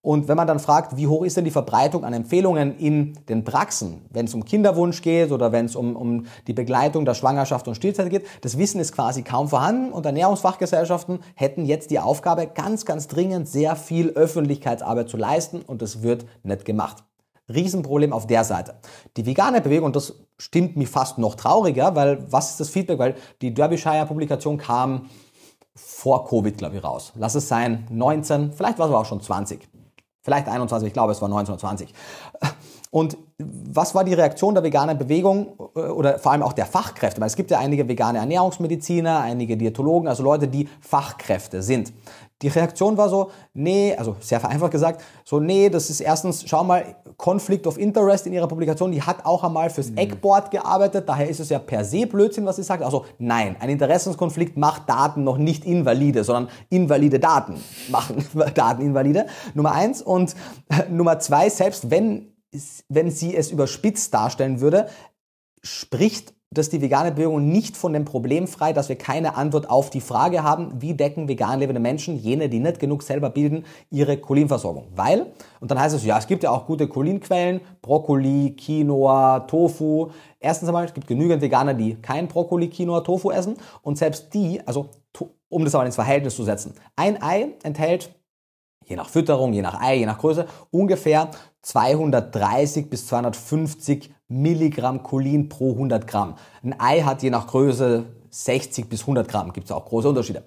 Und 0.00 0.28
wenn 0.28 0.36
man 0.36 0.46
dann 0.46 0.60
fragt, 0.60 0.96
wie 0.96 1.08
hoch 1.08 1.24
ist 1.24 1.36
denn 1.36 1.44
die 1.44 1.50
Verbreitung 1.50 2.04
an 2.04 2.12
Empfehlungen 2.12 2.78
in 2.78 3.14
den 3.28 3.42
Praxen, 3.42 4.06
wenn 4.10 4.26
es 4.26 4.34
um 4.34 4.44
Kinderwunsch 4.44 5.02
geht 5.02 5.32
oder 5.32 5.50
wenn 5.50 5.66
es 5.66 5.74
um, 5.74 5.96
um 5.96 6.26
die 6.46 6.52
Begleitung 6.52 7.04
der 7.04 7.14
Schwangerschaft 7.14 7.66
und 7.66 7.74
Stillzeit 7.74 8.08
geht, 8.08 8.24
das 8.42 8.56
Wissen 8.58 8.80
ist 8.80 8.92
quasi 8.92 9.22
kaum 9.22 9.48
vorhanden 9.48 9.92
und 9.92 10.06
Ernährungsfachgesellschaften 10.06 11.18
hätten 11.34 11.66
jetzt 11.66 11.90
die 11.90 11.98
Aufgabe, 11.98 12.46
ganz, 12.46 12.84
ganz 12.84 13.08
dringend 13.08 13.48
sehr 13.48 13.74
viel 13.74 14.10
Öffentlichkeitsarbeit 14.10 15.08
zu 15.08 15.16
leisten 15.16 15.62
und 15.62 15.82
das 15.82 16.02
wird 16.02 16.26
nicht 16.44 16.64
gemacht. 16.64 17.02
Riesenproblem 17.48 18.12
auf 18.12 18.26
der 18.26 18.44
Seite. 18.44 18.74
Die 19.16 19.26
vegane 19.26 19.60
Bewegung, 19.60 19.86
und 19.86 19.96
das 19.96 20.14
stimmt 20.38 20.76
mich 20.76 20.88
fast 20.88 21.18
noch 21.18 21.34
trauriger, 21.34 21.94
weil 21.94 22.30
was 22.30 22.50
ist 22.50 22.60
das 22.60 22.68
Feedback? 22.68 22.98
Weil 22.98 23.14
die 23.42 23.54
Derbyshire-Publikation 23.54 24.58
kam 24.58 25.08
vor 25.74 26.26
Covid, 26.26 26.58
glaube 26.58 26.76
ich, 26.76 26.84
raus. 26.84 27.12
Lass 27.16 27.34
es 27.34 27.48
sein 27.48 27.86
19, 27.90 28.52
vielleicht 28.52 28.78
war 28.78 28.86
es 28.86 28.92
aber 28.92 29.00
auch 29.00 29.06
schon 29.06 29.20
20. 29.20 29.68
Vielleicht 30.20 30.48
21, 30.48 30.88
ich 30.88 30.92
glaube, 30.92 31.12
es 31.12 31.22
war 31.22 31.28
1920. 31.28 31.94
Und 32.90 33.16
was 33.38 33.94
war 33.94 34.04
die 34.04 34.14
Reaktion 34.14 34.54
der 34.54 34.62
veganen 34.62 34.98
Bewegung 34.98 35.58
äh, 35.74 35.80
oder 35.80 36.18
vor 36.18 36.32
allem 36.32 36.42
auch 36.42 36.52
der 36.52 36.66
Fachkräfte? 36.66 37.20
Weil 37.20 37.28
es 37.28 37.36
gibt 37.36 37.50
ja 37.50 37.58
einige 37.58 37.86
vegane 37.86 38.18
Ernährungsmediziner, 38.18 39.20
einige 39.20 39.56
Diätologen, 39.56 40.08
also 40.08 40.22
Leute, 40.22 40.48
die 40.48 40.68
Fachkräfte 40.80 41.62
sind. 41.62 41.92
Die 42.40 42.48
Reaktion 42.48 42.96
war 42.96 43.08
so, 43.08 43.30
nee, 43.52 43.94
also 43.96 44.16
sehr 44.20 44.40
vereinfacht 44.40 44.72
gesagt, 44.72 45.02
so, 45.24 45.40
nee, 45.40 45.68
das 45.68 45.90
ist 45.90 46.00
erstens, 46.00 46.44
schau 46.46 46.64
mal, 46.64 46.96
Conflict 47.18 47.66
of 47.66 47.76
Interest 47.78 48.26
in 48.28 48.32
ihrer 48.32 48.46
Publikation, 48.46 48.92
die 48.92 49.02
hat 49.02 49.26
auch 49.26 49.42
einmal 49.42 49.70
fürs 49.70 49.90
mhm. 49.90 49.98
Eggboard 49.98 50.52
gearbeitet, 50.52 51.08
daher 51.08 51.28
ist 51.28 51.40
es 51.40 51.48
ja 51.48 51.58
per 51.58 51.84
se 51.84 52.06
Blödsinn, 52.06 52.46
was 52.46 52.56
sie 52.56 52.62
sagt. 52.62 52.82
Also 52.82 53.04
nein, 53.18 53.56
ein 53.58 53.68
Interessenskonflikt 53.68 54.56
macht 54.56 54.88
Daten 54.88 55.24
noch 55.24 55.36
nicht 55.36 55.64
invalide, 55.64 56.22
sondern 56.22 56.48
invalide 56.70 57.18
Daten 57.18 57.60
machen 57.90 58.24
Daten 58.54 58.82
invalide. 58.82 59.26
Nummer 59.54 59.72
eins. 59.72 60.00
Und 60.00 60.36
Nummer 60.90 61.18
zwei, 61.18 61.50
selbst 61.50 61.90
wenn, 61.90 62.32
wenn 62.88 63.10
sie 63.10 63.36
es 63.36 63.50
überspitzt 63.50 64.14
darstellen 64.14 64.60
würde, 64.60 64.88
spricht 65.60 66.34
dass 66.50 66.70
die 66.70 66.80
vegane 66.80 67.12
Bewegung 67.12 67.50
nicht 67.50 67.76
von 67.76 67.92
dem 67.92 68.04
Problem 68.04 68.46
frei, 68.46 68.72
dass 68.72 68.88
wir 68.88 68.96
keine 68.96 69.36
Antwort 69.36 69.68
auf 69.68 69.90
die 69.90 70.00
Frage 70.00 70.42
haben, 70.42 70.72
wie 70.80 70.94
decken 70.94 71.28
vegan 71.28 71.58
lebende 71.58 71.80
Menschen, 71.80 72.16
jene, 72.16 72.48
die 72.48 72.58
nicht 72.58 72.80
genug 72.80 73.02
selber 73.02 73.28
bilden, 73.28 73.64
ihre 73.90 74.16
Cholinversorgung. 74.16 74.86
Weil, 74.96 75.26
und 75.60 75.70
dann 75.70 75.78
heißt 75.78 75.94
es, 75.94 76.04
ja, 76.04 76.16
es 76.16 76.26
gibt 76.26 76.42
ja 76.42 76.50
auch 76.50 76.66
gute 76.66 76.88
Cholinquellen, 76.88 77.60
Brokkoli, 77.82 78.56
Quinoa, 78.56 79.40
Tofu. 79.40 80.08
Erstens 80.40 80.68
einmal, 80.68 80.86
es 80.86 80.94
gibt 80.94 81.06
genügend 81.06 81.42
Veganer, 81.42 81.74
die 81.74 81.96
kein 81.96 82.28
Brokkoli, 82.28 82.70
Quinoa, 82.70 83.02
Tofu 83.02 83.30
essen. 83.30 83.56
Und 83.82 83.98
selbst 83.98 84.32
die, 84.32 84.60
also 84.66 84.88
um 85.50 85.64
das 85.64 85.74
aber 85.74 85.84
ins 85.84 85.96
Verhältnis 85.96 86.34
zu 86.34 86.44
setzen, 86.44 86.74
ein 86.96 87.22
Ei 87.22 87.54
enthält 87.62 88.10
je 88.86 88.96
nach 88.96 89.08
Fütterung, 89.08 89.52
je 89.52 89.62
nach 89.62 89.80
Ei, 89.80 89.96
je 89.96 90.06
nach 90.06 90.18
Größe, 90.18 90.46
ungefähr 90.70 91.30
230 91.62 92.88
bis 92.88 93.06
250 93.06 94.14
Milligramm 94.28 95.02
Cholin 95.02 95.48
pro 95.48 95.72
100 95.72 96.06
Gramm. 96.06 96.34
Ein 96.62 96.78
Ei 96.78 97.00
hat 97.00 97.22
je 97.22 97.30
nach 97.30 97.46
Größe 97.46 98.04
60 98.30 98.88
bis 98.88 99.02
100 99.02 99.26
Gramm, 99.28 99.52
gibt 99.52 99.66
es 99.66 99.72
auch 99.72 99.86
große 99.86 100.08
Unterschiede. 100.08 100.44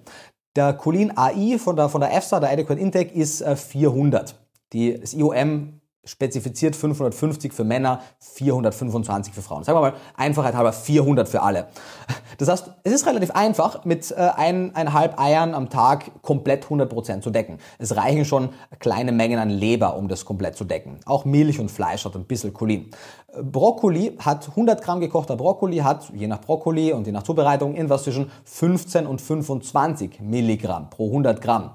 Der 0.54 0.74
Cholin 0.74 1.16
AI 1.16 1.58
von 1.58 1.76
der, 1.76 1.88
von 1.88 2.00
der 2.00 2.14
EFSA, 2.14 2.40
der 2.40 2.50
Adequate 2.50 2.80
Intake, 2.80 3.12
ist 3.12 3.42
400. 3.44 4.30
Äh, 4.30 4.34
Die, 4.72 5.00
das 5.00 5.14
IOM 5.14 5.81
spezifiziert 6.04 6.74
550 6.74 7.52
für 7.52 7.62
Männer, 7.62 8.00
425 8.18 9.32
für 9.32 9.42
Frauen. 9.42 9.62
Sagen 9.62 9.76
wir 9.76 9.82
mal, 9.82 9.94
Einfachheit 10.16 10.54
halber 10.54 10.72
400 10.72 11.28
für 11.28 11.42
alle. 11.42 11.68
Das 12.38 12.48
heißt, 12.48 12.70
es 12.82 12.92
ist 12.92 13.06
relativ 13.06 13.30
einfach, 13.32 13.84
mit 13.84 14.10
äh, 14.10 14.14
eineinhalb 14.14 15.20
Eiern 15.20 15.54
am 15.54 15.70
Tag 15.70 16.22
komplett 16.22 16.64
100% 16.64 17.20
zu 17.20 17.30
decken. 17.30 17.58
Es 17.78 17.94
reichen 17.94 18.24
schon 18.24 18.48
kleine 18.80 19.12
Mengen 19.12 19.38
an 19.38 19.50
Leber, 19.50 19.96
um 19.96 20.08
das 20.08 20.24
komplett 20.24 20.56
zu 20.56 20.64
decken. 20.64 20.98
Auch 21.04 21.24
Milch 21.24 21.60
und 21.60 21.70
Fleisch 21.70 22.04
hat 22.04 22.16
ein 22.16 22.24
bisschen 22.24 22.52
Cholin. 22.52 22.90
Brokkoli 23.40 24.16
hat 24.18 24.48
100 24.48 24.82
Gramm 24.82 25.00
gekochter 25.00 25.36
Brokkoli, 25.36 25.78
hat 25.78 26.10
je 26.14 26.26
nach 26.26 26.40
Brokkoli 26.40 26.92
und 26.92 27.06
je 27.06 27.12
nach 27.12 27.22
Zubereitung 27.22 27.74
irgendwas 27.74 28.02
zwischen 28.02 28.30
15 28.44 29.06
und 29.06 29.20
25 29.20 30.20
Milligramm 30.20 30.90
pro 30.90 31.06
100 31.06 31.40
Gramm. 31.40 31.70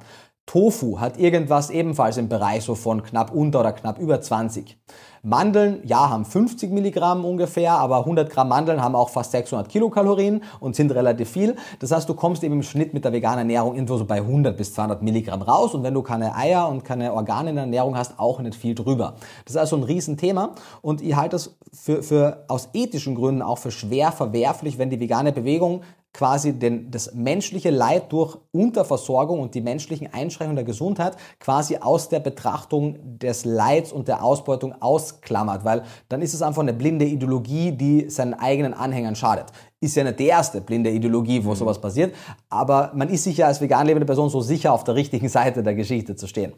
Tofu 0.48 1.02
hat 1.02 1.20
irgendwas 1.20 1.70
ebenfalls 1.70 2.18
im 2.18 2.30
Bereich 2.30 2.64
so 2.64 2.74
von 2.74 3.04
knapp 3.04 3.34
unter 3.34 3.60
oder 3.60 3.74
knapp 3.74 4.00
über 4.00 4.22
20. 4.22 4.78
Mandeln, 5.22 5.82
ja, 5.84 6.10
haben 6.10 6.24
50 6.24 6.72
Milligramm 6.72 7.26
ungefähr, 7.26 7.74
aber 7.74 8.00
100 8.00 8.30
Gramm 8.30 8.48
Mandeln 8.48 8.82
haben 8.82 8.96
auch 8.96 9.10
fast 9.10 9.32
600 9.32 9.68
Kilokalorien 9.68 10.42
und 10.62 10.78
sind 10.78 10.92
relativ 10.94 11.30
viel. 11.32 11.58
Das 11.80 11.92
heißt, 11.92 12.08
du 12.08 12.14
kommst 12.14 12.46
eben 12.46 12.54
im 12.54 12.64
Schnitt 12.64 12.94
mit 12.94 13.04
der 13.04 13.12
veganen 13.12 13.40
Ernährung 13.40 13.76
irgendwo 13.76 13.98
so 13.98 14.06
bei 14.06 14.18
100 14.18 14.56
bis 14.56 14.74
200 14.74 15.02
Milligramm 15.02 15.42
raus 15.42 15.74
und 15.74 15.84
wenn 15.84 15.94
du 15.94 16.02
keine 16.02 16.34
Eier 16.34 16.70
und 16.70 16.86
keine 16.86 17.14
Organe 17.14 17.50
in 17.50 17.56
der 17.58 17.66
Ernährung 17.66 17.98
hast, 17.98 18.18
auch 18.18 18.40
nicht 18.40 18.56
viel 18.56 18.74
drüber. 18.74 19.16
Das 19.44 19.56
ist 19.56 19.58
also 19.58 19.76
ein 19.76 19.84
Riesenthema 19.84 20.52
und 20.82 21.02
ich 21.02 21.18
halte 21.18 21.36
es 21.36 21.58
für, 21.74 22.02
für 22.02 22.46
aus 22.48 22.70
ethischen 22.74 23.16
Gründen 23.16 23.42
auch 23.42 23.58
für 23.58 23.72
schwer 23.72 24.14
verwerflich, 24.14 24.78
wenn 24.78 24.90
die 24.90 25.00
vegane 25.02 25.34
Bewegung 25.34 25.82
quasi 26.14 26.54
den, 26.54 26.90
das 26.90 27.14
menschliche 27.14 27.70
Leid 27.70 28.12
durch 28.12 28.38
Unterversorgung 28.52 29.40
und 29.40 29.54
die 29.54 29.62
menschlichen 29.62 30.12
Einschränkungen 30.12 30.56
der 30.56 30.66
Gesundheit 30.66 31.16
quasi 31.40 31.78
aus 31.78 32.10
der 32.10 32.20
Betrachtung 32.20 33.20
des 33.20 33.46
Leids 33.46 33.92
und 33.92 34.08
der 34.08 34.24
Ausbeutung 34.24 34.74
ausklammert, 34.82 35.64
weil 35.64 35.84
dann 36.10 36.22
ist 36.22 36.34
es 36.34 36.42
einfach 36.42 36.62
eine 36.62 36.74
blinde 36.74 37.06
Ideologie, 37.06 37.72
die 37.72 38.10
seinen 38.10 38.34
eigenen 38.34 38.74
Anhängern 38.74 39.16
schadet. 39.16 39.48
Ist 39.80 39.96
ja 39.96 40.04
nicht 40.04 40.18
die 40.18 40.26
erste 40.26 40.62
blinde 40.62 40.90
Ideologie, 40.90 41.46
wo 41.46 41.52
mhm. 41.52 41.56
sowas 41.56 41.80
passiert, 41.80 42.16
aber 42.50 42.92
man 42.96 43.10
ist 43.10 43.24
sich 43.24 43.38
ja 43.38 43.48
als 43.48 43.62
vegan 43.62 43.86
lebende 43.86 44.08
Person 44.08 44.30
so 44.30 44.42
sicher, 44.42 44.74
auf 44.74 44.84
der 44.84 44.96
richtigen 44.96 45.30
Seite 45.38 45.62
der 45.62 45.76
Geschichte 45.76 46.16
zu 46.16 46.28
stehen. 46.28 46.54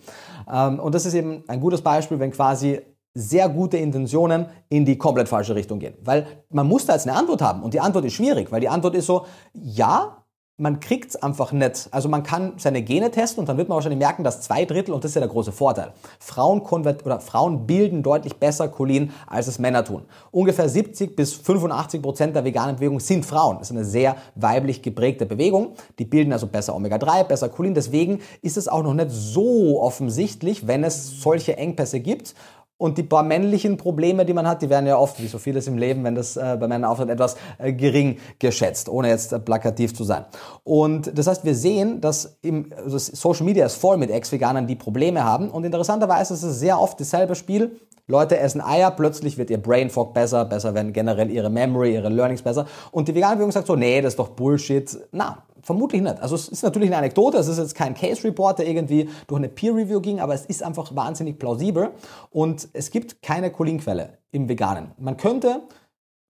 Ähm, 0.51 0.79
und 0.79 0.95
das 0.95 1.05
ist 1.05 1.15
eben 1.15 1.43
ein 1.47 1.59
gutes 1.59 1.81
Beispiel, 1.81 2.19
wenn 2.19 2.31
quasi 2.31 2.79
sehr 3.19 3.49
gute 3.49 3.77
Intentionen 3.77 4.47
in 4.69 4.85
die 4.85 4.97
komplett 4.97 5.27
falsche 5.27 5.55
Richtung 5.55 5.79
gehen. 5.79 5.95
Weil 6.03 6.25
man 6.49 6.67
muss 6.67 6.85
da 6.85 6.93
jetzt 6.93 7.07
eine 7.07 7.17
Antwort 7.17 7.41
haben 7.41 7.63
und 7.63 7.73
die 7.73 7.79
Antwort 7.79 8.05
ist 8.05 8.13
schwierig, 8.13 8.51
weil 8.51 8.61
die 8.61 8.69
Antwort 8.69 8.95
ist 8.95 9.05
so, 9.05 9.25
ja, 9.53 10.19
man 10.59 10.79
kriegt 10.81 11.11
es 11.11 11.15
einfach 11.15 11.51
nicht. 11.51 11.87
Also 11.91 12.09
man 12.09 12.21
kann 12.21 12.53
seine 12.57 12.81
Gene 12.81 13.09
testen 13.11 13.39
und 13.39 13.49
dann 13.49 13.57
wird 13.57 13.69
man 13.69 13.77
wahrscheinlich 13.77 13.99
merken, 13.99 14.23
dass 14.23 14.41
zwei 14.41 14.65
Drittel, 14.65 14.93
und 14.93 15.03
das 15.03 15.11
ist 15.11 15.15
ja 15.15 15.21
der 15.21 15.29
große 15.29 15.51
Vorteil, 15.51 15.93
Frauen, 16.19 16.63
konvert 16.63 17.05
oder 17.05 17.19
Frauen 17.21 17.65
bilden 17.65 18.03
deutlich 18.03 18.35
besser 18.35 18.67
Cholin, 18.67 19.11
als 19.25 19.47
es 19.47 19.57
Männer 19.57 19.85
tun. 19.85 20.03
Ungefähr 20.31 20.67
70 20.67 21.15
bis 21.15 21.33
85 21.33 22.01
Prozent 22.01 22.35
der 22.35 22.43
veganen 22.43 22.75
Bewegung 22.75 22.99
sind 22.99 23.25
Frauen. 23.25 23.57
Das 23.59 23.71
ist 23.71 23.75
eine 23.75 23.85
sehr 23.85 24.17
weiblich 24.35 24.81
geprägte 24.81 25.25
Bewegung. 25.25 25.75
Die 25.97 26.05
bilden 26.05 26.33
also 26.33 26.47
besser 26.47 26.75
Omega-3, 26.75 27.23
besser 27.23 27.49
Cholin. 27.49 27.73
Deswegen 27.73 28.19
ist 28.41 28.57
es 28.57 28.67
auch 28.67 28.83
noch 28.83 28.93
nicht 28.93 29.11
so 29.11 29.81
offensichtlich, 29.81 30.67
wenn 30.67 30.83
es 30.83 31.21
solche 31.21 31.57
Engpässe 31.57 32.01
gibt 32.01 32.35
und 32.79 32.97
die 32.97 33.03
paar 33.03 33.23
männlichen 33.23 33.75
Probleme, 33.75 34.25
die 34.25 34.33
man 34.33 34.47
hat, 34.47 34.61
die 34.61 34.69
werden 34.69 34.87
ja 34.87 34.97
oft, 34.97 35.21
wie 35.21 35.27
so 35.27 35.37
vieles 35.37 35.67
im 35.67 35.77
Leben, 35.77 36.03
wenn 36.05 36.15
das 36.15 36.37
äh, 36.37 36.57
bei 36.57 36.67
Männern 36.67 36.85
auftritt, 36.85 37.09
etwas 37.09 37.35
äh, 37.57 37.73
gering 37.73 38.17
geschätzt, 38.39 38.87
ohne 38.87 39.09
jetzt 39.09 39.33
äh, 39.33 39.39
plakativ 39.39 39.93
zu 39.93 40.05
sein. 40.05 40.25
Und 40.63 41.15
das 41.15 41.27
heißt, 41.27 41.43
wir 41.43 41.55
sehen, 41.55 41.99
dass 41.99 42.37
im, 42.41 42.71
also 42.77 42.97
Social 42.97 43.45
Media 43.45 43.65
ist 43.65 43.75
voll 43.75 43.97
mit 43.97 44.09
Ex-Veganern, 44.09 44.65
die 44.65 44.77
Probleme 44.77 45.25
haben. 45.25 45.49
Und 45.49 45.65
interessanterweise 45.65 46.33
ist 46.33 46.43
es 46.43 46.59
sehr 46.59 46.79
oft 46.79 46.97
dasselbe 46.99 47.35
Spiel. 47.35 47.77
Leute 48.07 48.39
essen 48.39 48.61
Eier, 48.61 48.91
plötzlich 48.91 49.37
wird 49.37 49.49
ihr 49.49 49.61
Brain 49.61 49.89
Fog 49.89 50.13
besser, 50.13 50.45
besser 50.45 50.73
werden 50.73 50.93
generell 50.93 51.29
ihre 51.29 51.49
Memory, 51.49 51.95
ihre 51.95 52.09
Learnings 52.09 52.41
besser. 52.41 52.65
Und 52.91 53.09
die 53.09 53.13
vegane 53.13 53.35
Bewegung 53.35 53.51
sagt 53.51 53.67
so, 53.67 53.75
nee, 53.75 54.01
das 54.01 54.13
ist 54.13 54.19
doch 54.19 54.29
Bullshit. 54.29 54.97
Na, 55.11 55.43
Vermutlich 55.61 56.01
nicht. 56.01 56.19
Also 56.19 56.35
es 56.35 56.47
ist 56.47 56.63
natürlich 56.63 56.89
eine 56.89 56.97
Anekdote, 56.97 57.37
es 57.37 57.47
ist 57.47 57.57
jetzt 57.57 57.75
kein 57.75 57.93
Case 57.93 58.23
Report, 58.23 58.59
der 58.59 58.67
irgendwie 58.67 59.09
durch 59.27 59.39
eine 59.39 59.49
Peer 59.49 59.75
Review 59.75 59.99
ging, 60.01 60.19
aber 60.19 60.33
es 60.33 60.45
ist 60.45 60.63
einfach 60.63 60.95
wahnsinnig 60.95 61.37
plausibel 61.37 61.91
und 62.31 62.69
es 62.73 62.91
gibt 62.91 63.21
keine 63.21 63.51
Cholinquelle 63.51 64.17
im 64.31 64.47
Veganen. 64.47 64.91
Man 64.97 65.17
könnte 65.17 65.61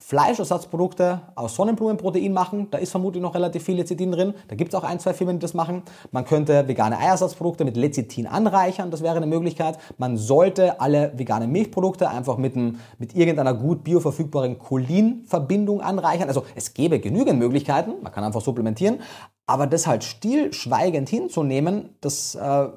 Fleischersatzprodukte 0.02 1.22
aus 1.36 1.56
Sonnenblumenprotein 1.56 2.32
machen. 2.32 2.68
Da 2.72 2.78
ist 2.78 2.92
vermutlich 2.92 3.22
noch 3.22 3.36
relativ 3.36 3.64
viel 3.64 3.76
Lecithin 3.76 4.12
drin. 4.12 4.34
Da 4.48 4.56
gibt 4.56 4.74
es 4.74 4.80
auch 4.80 4.84
ein, 4.84 5.00
zwei 5.00 5.14
Firmen, 5.14 5.38
die 5.38 5.42
das 5.42 5.54
machen. 5.54 5.84
Man 6.12 6.26
könnte 6.26 6.68
vegane 6.68 6.98
Eiersatzprodukte 6.98 7.66
mit 7.66 7.76
Lecithin 7.76 8.26
anreichern. 8.26 8.92
Das 8.92 9.04
wäre 9.04 9.18
eine 9.18 9.28
Möglichkeit. 9.28 9.78
Man 9.98 10.18
sollte 10.18 10.80
alle 10.80 11.12
veganen 11.16 11.52
Milchprodukte 11.52 12.10
einfach 12.10 12.38
mit, 12.38 12.56
einem, 12.56 12.80
mit 12.98 13.14
irgendeiner 13.14 13.54
gut 13.54 13.84
bioverfügbaren 13.84 14.58
Cholin-Verbindung 14.58 15.82
anreichern. 15.82 16.30
Also 16.30 16.44
es 16.56 16.74
gäbe 16.74 17.00
genügend 17.00 17.38
Möglichkeiten. 17.38 18.02
Man 18.02 18.12
kann 18.12 18.24
einfach 18.24 18.42
supplementieren. 18.42 19.00
Aber 19.46 19.68
das 19.68 19.86
halt 19.86 20.04
stillschweigend 20.04 21.10
hinzunehmen, 21.10 21.96
das 22.02 22.36
äh, 22.36 22.68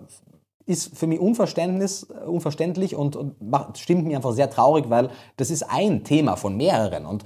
ist 0.67 0.97
für 0.97 1.07
mich 1.07 1.21
Unverständnis, 1.21 2.09
äh, 2.11 2.25
unverständlich 2.25 2.95
und, 2.95 3.17
und 3.17 3.41
macht, 3.43 3.79
stimmt 3.79 4.07
mir 4.07 4.17
einfach 4.17 4.33
sehr 4.33 4.51
traurig, 4.51 4.87
weil 4.89 5.11
das 5.37 5.51
ist 5.51 5.63
ein 5.65 6.05
Thema 6.05 6.37
von 6.37 6.57
mehreren. 6.57 7.07
Und 7.07 7.25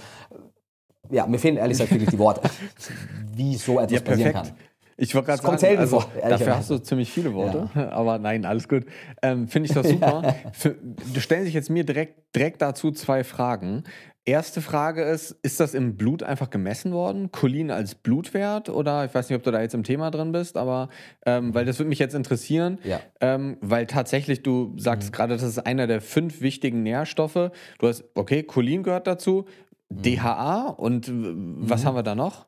äh, 1.11 1.17
ja, 1.17 1.27
mir 1.27 1.39
fehlen 1.39 1.57
ehrlich 1.57 1.79
gesagt 1.79 1.93
wirklich 1.93 2.11
die 2.11 2.19
Worte, 2.19 2.49
wie 3.35 3.57
so 3.57 3.79
etwas 3.79 3.93
ja, 3.93 4.01
passieren 4.01 4.33
kann. 4.33 4.53
Ich 4.99 5.15
wollte 5.15 5.27
gerade 5.27 5.43
sagen, 5.43 5.59
selten 5.59 5.81
also, 5.81 6.01
vor, 6.01 6.11
dafür 6.23 6.57
hast 6.57 6.71
du 6.71 6.79
ziemlich 6.79 7.11
viele 7.11 7.35
Worte, 7.35 7.69
ja. 7.75 7.91
aber 7.93 8.19
nein, 8.19 8.47
alles 8.47 8.67
gut. 8.67 8.87
Ähm, 9.23 9.47
Finde 9.47 9.69
ich 9.69 9.75
das 9.75 9.89
super. 9.91 10.35
Für, 10.53 10.71
du 10.71 11.21
stellst 11.21 11.49
dich 11.49 11.55
jetzt 11.55 11.69
mir 11.69 11.85
direkt, 11.85 12.35
direkt 12.35 12.63
dazu 12.63 12.91
zwei 12.93 13.23
Fragen. 13.23 13.85
Erste 14.29 14.61
Frage 14.61 15.05
ist, 15.05 15.31
ist 15.45 15.61
das 15.61 15.73
im 15.73 15.97
Blut 15.97 16.25
einfach 16.25 16.51
gemessen 16.51 16.93
worden? 16.93 17.31
Cholin 17.31 17.71
als 17.71 17.95
Blutwert? 17.95 18.69
Oder 18.69 19.05
ich 19.05 19.15
weiß 19.15 19.29
nicht, 19.31 19.37
ob 19.37 19.45
du 19.45 19.53
da 19.53 19.61
jetzt 19.61 19.73
im 19.75 19.85
Thema 19.85 20.11
drin 20.11 20.33
bist, 20.33 20.57
aber 20.57 20.89
ähm, 21.25 21.55
weil 21.55 21.65
das 21.65 21.79
würde 21.79 21.89
mich 21.89 22.01
jetzt 22.01 22.15
interessieren, 22.15 22.79
Ja. 22.83 22.99
ähm, 23.21 23.57
weil 23.61 23.87
tatsächlich 23.87 24.43
du 24.43 24.75
sagst 24.79 25.13
gerade, 25.13 25.35
das 25.35 25.45
ist 25.45 25.61
einer 25.65 25.87
der 25.87 26.01
fünf 26.01 26.41
wichtigen 26.41 26.83
Nährstoffe. 26.83 27.53
Du 27.79 27.87
hast, 27.87 28.03
okay, 28.17 28.43
Cholin 28.43 28.83
gehört 28.83 29.07
dazu, 29.07 29.45
DHA 29.91 30.71
und 30.71 31.09
was 31.13 31.85
haben 31.85 31.95
wir 31.95 32.03
da 32.03 32.17
noch? 32.17 32.47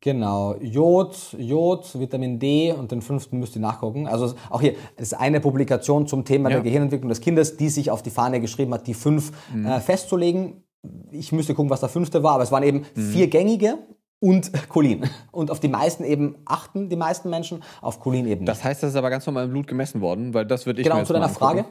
Genau, 0.00 0.56
Jod, 0.60 1.34
Jod, 1.38 1.98
Vitamin 1.98 2.38
D 2.38 2.72
und 2.72 2.92
den 2.92 3.02
fünften 3.02 3.38
müsst 3.40 3.56
ihr 3.56 3.60
nachgucken. 3.60 4.06
Also 4.06 4.34
auch 4.50 4.60
hier 4.60 4.74
ist 4.96 5.14
eine 5.14 5.40
Publikation 5.40 6.06
zum 6.06 6.24
Thema 6.24 6.48
Ja. 6.48 6.56
der 6.56 6.64
Gehirnentwicklung 6.64 7.08
des 7.08 7.20
Kindes, 7.20 7.56
die 7.56 7.68
sich 7.68 7.90
auf 7.90 8.02
die 8.02 8.10
Fahne 8.10 8.40
geschrieben 8.40 8.72
hat, 8.72 8.86
die 8.86 8.94
fünf 8.94 9.32
äh, 9.66 9.80
festzulegen. 9.80 10.61
Ich 11.10 11.32
müsste 11.32 11.54
gucken, 11.54 11.70
was 11.70 11.80
der 11.80 11.88
fünfte 11.88 12.22
war, 12.22 12.34
aber 12.34 12.42
es 12.42 12.52
waren 12.52 12.62
eben 12.62 12.84
vier 12.94 13.28
gängige 13.28 13.78
und 14.20 14.50
Cholin. 14.68 15.08
Und 15.30 15.50
auf 15.50 15.60
die 15.60 15.68
meisten 15.68 16.04
eben 16.04 16.36
achten 16.44 16.88
die 16.88 16.96
meisten 16.96 17.28
Menschen, 17.30 17.62
auf 17.80 18.00
Cholin 18.00 18.26
eben 18.26 18.40
nicht. 18.42 18.48
Das 18.48 18.64
heißt, 18.64 18.82
das 18.82 18.90
ist 18.90 18.96
aber 18.96 19.10
ganz 19.10 19.26
normal 19.26 19.44
im 19.44 19.50
Blut 19.50 19.66
gemessen 19.66 20.00
worden, 20.00 20.32
weil 20.34 20.46
das 20.46 20.66
würde 20.66 20.80
ich 20.80 20.86
mir 20.86 20.90
Genau, 20.90 20.98
jetzt 21.00 21.08
zu 21.08 21.12
deiner. 21.12 21.28
Frage. 21.28 21.64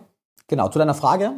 Genau, 0.48 0.68
zu 0.70 0.80
deiner 0.80 0.94
Frage. 0.94 1.34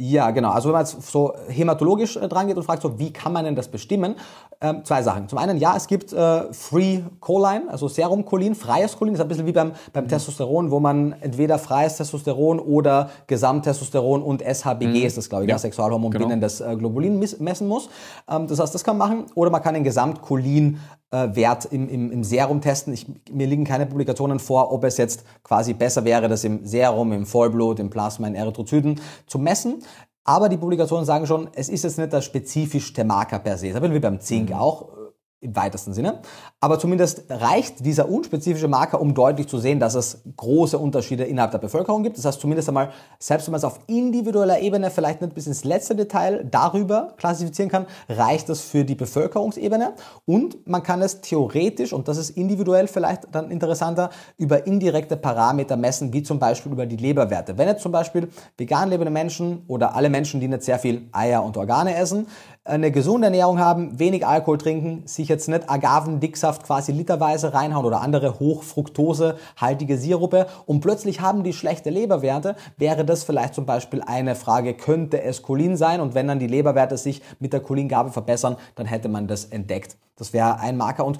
Ja, 0.00 0.30
genau. 0.30 0.50
Also 0.50 0.68
wenn 0.68 0.74
man 0.74 0.84
jetzt 0.86 1.10
so 1.10 1.32
hämatologisch 1.48 2.16
äh, 2.16 2.28
dran 2.28 2.46
geht 2.46 2.56
und 2.56 2.62
fragt, 2.62 2.82
so, 2.82 3.00
wie 3.00 3.12
kann 3.12 3.32
man 3.32 3.44
denn 3.44 3.56
das 3.56 3.66
bestimmen? 3.66 4.14
Ähm, 4.60 4.84
zwei 4.84 5.02
Sachen. 5.02 5.28
Zum 5.28 5.38
einen, 5.38 5.58
ja, 5.58 5.76
es 5.76 5.88
gibt 5.88 6.12
äh, 6.12 6.52
Free 6.52 7.00
Choline, 7.18 7.64
also 7.68 7.88
Serumcholin, 7.88 8.54
freies 8.54 8.96
Cholin. 8.96 9.14
Das 9.14 9.18
ist 9.18 9.24
ein 9.24 9.28
bisschen 9.28 9.46
wie 9.46 9.52
beim, 9.52 9.72
beim 9.92 10.06
Testosteron, 10.06 10.70
wo 10.70 10.78
man 10.78 11.16
entweder 11.20 11.58
freies 11.58 11.96
Testosteron 11.96 12.60
oder 12.60 13.10
Gesamttestosteron 13.26 14.22
und 14.22 14.40
SHBG 14.40 15.04
ist 15.04 15.16
das, 15.16 15.28
glaube 15.28 15.44
ich, 15.44 15.48
Ja, 15.48 15.56
ja. 15.56 15.58
Sexualhormon 15.58 16.12
genau. 16.12 16.26
bindendes 16.26 16.60
äh, 16.60 16.76
Globulin 16.76 17.18
messen 17.40 17.66
muss. 17.66 17.88
Ähm, 18.30 18.46
das 18.46 18.60
heißt, 18.60 18.72
das 18.72 18.84
kann 18.84 18.96
man 18.98 19.08
machen. 19.08 19.26
Oder 19.34 19.50
man 19.50 19.62
kann 19.62 19.74
den 19.74 19.82
Gesamtcholin 19.82 20.78
äh, 21.10 21.28
Wert 21.34 21.66
im, 21.66 21.88
im, 21.88 22.10
im 22.10 22.24
Serum 22.24 22.60
testen. 22.60 22.92
Ich, 22.92 23.06
mir 23.30 23.46
liegen 23.46 23.64
keine 23.64 23.86
Publikationen 23.86 24.38
vor, 24.38 24.72
ob 24.72 24.84
es 24.84 24.96
jetzt 24.96 25.24
quasi 25.42 25.74
besser 25.74 26.04
wäre, 26.04 26.28
das 26.28 26.44
im 26.44 26.64
Serum, 26.64 27.12
im 27.12 27.26
Vollblut, 27.26 27.78
im 27.80 27.90
Plasma, 27.90 28.26
in 28.26 28.34
Erythrozyten 28.34 29.00
zu 29.26 29.38
messen. 29.38 29.82
Aber 30.24 30.50
die 30.50 30.58
Publikationen 30.58 31.06
sagen 31.06 31.26
schon, 31.26 31.48
es 31.54 31.70
ist 31.70 31.84
jetzt 31.84 31.96
nicht 31.96 32.12
der 32.12 32.20
spezifischste 32.20 33.04
Marker 33.04 33.38
per 33.38 33.56
se. 33.56 33.72
Das 33.72 33.82
ist 33.82 33.92
wie 33.94 33.98
beim 33.98 34.20
Zink 34.20 34.52
auch 34.52 34.82
äh, 34.82 34.97
im 35.40 35.54
weitesten 35.54 35.92
Sinne. 35.92 36.20
Aber 36.60 36.78
zumindest 36.80 37.24
reicht 37.28 37.84
dieser 37.86 38.08
unspezifische 38.08 38.66
Marker, 38.66 39.00
um 39.00 39.14
deutlich 39.14 39.46
zu 39.46 39.58
sehen, 39.58 39.78
dass 39.78 39.94
es 39.94 40.22
große 40.36 40.76
Unterschiede 40.76 41.24
innerhalb 41.24 41.52
der 41.52 41.58
Bevölkerung 41.58 42.02
gibt. 42.02 42.18
Das 42.18 42.24
heißt 42.24 42.40
zumindest 42.40 42.68
einmal, 42.68 42.90
selbst 43.20 43.46
wenn 43.46 43.52
man 43.52 43.58
es 43.58 43.64
auf 43.64 43.78
individueller 43.86 44.60
Ebene 44.60 44.90
vielleicht 44.90 45.20
nicht 45.20 45.34
bis 45.34 45.46
ins 45.46 45.62
letzte 45.62 45.94
Detail 45.94 46.44
darüber 46.50 47.14
klassifizieren 47.16 47.70
kann, 47.70 47.86
reicht 48.08 48.48
das 48.48 48.62
für 48.62 48.84
die 48.84 48.96
Bevölkerungsebene. 48.96 49.92
Und 50.26 50.66
man 50.66 50.82
kann 50.82 51.02
es 51.02 51.20
theoretisch, 51.20 51.92
und 51.92 52.08
das 52.08 52.16
ist 52.16 52.30
individuell 52.30 52.88
vielleicht 52.88 53.28
dann 53.30 53.52
interessanter, 53.52 54.10
über 54.38 54.66
indirekte 54.66 55.16
Parameter 55.16 55.76
messen, 55.76 56.12
wie 56.12 56.24
zum 56.24 56.40
Beispiel 56.40 56.72
über 56.72 56.86
die 56.86 56.96
Leberwerte. 56.96 57.56
Wenn 57.56 57.68
jetzt 57.68 57.82
zum 57.82 57.92
Beispiel 57.92 58.28
vegan 58.56 58.90
lebende 58.90 59.12
Menschen 59.12 59.62
oder 59.68 59.94
alle 59.94 60.10
Menschen, 60.10 60.40
die 60.40 60.48
nicht 60.48 60.64
sehr 60.64 60.80
viel 60.80 61.08
Eier 61.12 61.44
und 61.44 61.56
Organe 61.56 61.94
essen, 61.94 62.26
eine 62.68 62.92
gesunde 62.92 63.26
Ernährung 63.26 63.58
haben, 63.58 63.98
wenig 63.98 64.26
Alkohol 64.26 64.58
trinken, 64.58 65.02
sich 65.06 65.28
jetzt 65.28 65.48
nicht 65.48 65.68
Agavendicksaft 65.68 66.64
quasi 66.64 66.92
literweise 66.92 67.54
reinhauen 67.54 67.86
oder 67.86 68.00
andere 68.00 68.38
hochfructosehaltige 68.38 69.96
Sirupe 69.96 70.46
und 70.66 70.80
plötzlich 70.80 71.20
haben 71.20 71.44
die 71.44 71.52
schlechte 71.52 71.90
Leberwerte, 71.90 72.56
wäre 72.76 73.04
das 73.04 73.24
vielleicht 73.24 73.54
zum 73.54 73.66
Beispiel 73.66 74.02
eine 74.02 74.34
Frage, 74.34 74.74
könnte 74.74 75.22
es 75.22 75.42
Cholin 75.42 75.76
sein? 75.76 76.00
Und 76.00 76.14
wenn 76.14 76.28
dann 76.28 76.38
die 76.38 76.46
Leberwerte 76.46 76.96
sich 76.96 77.22
mit 77.40 77.52
der 77.52 77.60
Cholingabe 77.60 78.10
verbessern, 78.10 78.56
dann 78.74 78.86
hätte 78.86 79.08
man 79.08 79.26
das 79.26 79.46
entdeckt. 79.46 79.96
Das 80.16 80.32
wäre 80.32 80.58
ein 80.58 80.76
Marker 80.76 81.04
und 81.04 81.18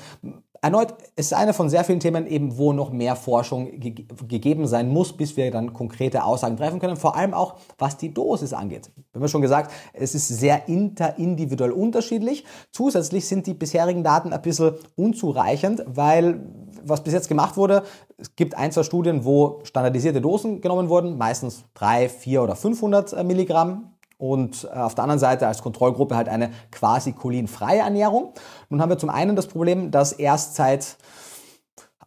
Erneut, 0.61 0.95
es 1.15 1.27
ist 1.27 1.35
eine 1.35 1.53
von 1.53 1.69
sehr 1.69 1.85
vielen 1.85 2.01
Themen 2.01 2.27
eben, 2.27 2.59
wo 2.59 2.73
noch 2.73 2.91
mehr 2.91 3.15
Forschung 3.15 3.79
ge 3.79 4.07
gegeben 4.27 4.67
sein 4.67 4.89
muss, 4.89 5.17
bis 5.17 5.37
wir 5.37 5.51
dann 5.51 5.73
konkrete 5.73 6.25
Aussagen 6.25 6.57
treffen 6.57 6.81
können. 6.81 6.97
Vor 6.97 7.17
allem 7.17 7.33
auch, 7.33 7.57
was 7.79 7.97
die 7.97 8.13
Dosis 8.13 8.53
angeht. 8.53 8.91
Wir 9.13 9.21
haben 9.21 9.29
schon 9.29 9.43
gesagt, 9.43 9.71
es 9.93 10.15
ist 10.15 10.27
sehr 10.29 10.69
interindividuell 10.69 11.71
unterschiedlich. 11.71 12.45
Zusätzlich 12.73 13.29
sind 13.29 13.47
die 13.47 13.55
bisherigen 13.55 14.03
Daten 14.03 14.33
ein 14.33 14.43
bisschen 14.43 14.75
unzureichend, 14.97 15.85
weil 15.87 16.41
was 16.85 17.03
bis 17.03 17.13
jetzt 17.13 17.29
gemacht 17.29 17.57
wurde, 17.57 17.83
es 18.17 18.35
gibt 18.35 18.57
ein, 18.57 18.73
zwei 18.73 18.83
Studien, 18.83 19.25
wo 19.25 19.61
standardisierte 19.65 20.21
Dosen 20.21 20.61
genommen 20.61 20.89
wurden, 20.89 21.19
meistens 21.19 21.65
drei, 21.75 22.09
vier 22.09 22.43
oder 22.43 22.57
500 22.57 23.25
Milligramm 23.25 23.98
und 24.19 24.65
äh, 24.65 24.77
auf 24.77 24.95
der 24.95 25.05
anderen 25.05 25.21
Seite 25.21 25.47
als 25.47 25.63
Kontrollgruppe 25.63 26.17
halt 26.17 26.29
eine 26.29 26.51
quasi 26.71 27.13
cholinfreie 27.13 27.79
Ernährung. 27.79 28.35
Nun 28.69 28.83
haben 28.83 28.91
wir 28.91 28.99
zum 28.99 29.11
einen 29.11 29.37
das 29.37 29.47
Problem, 29.47 29.91
dass 29.91 30.13
erst 30.13 30.57
seit 30.57 30.97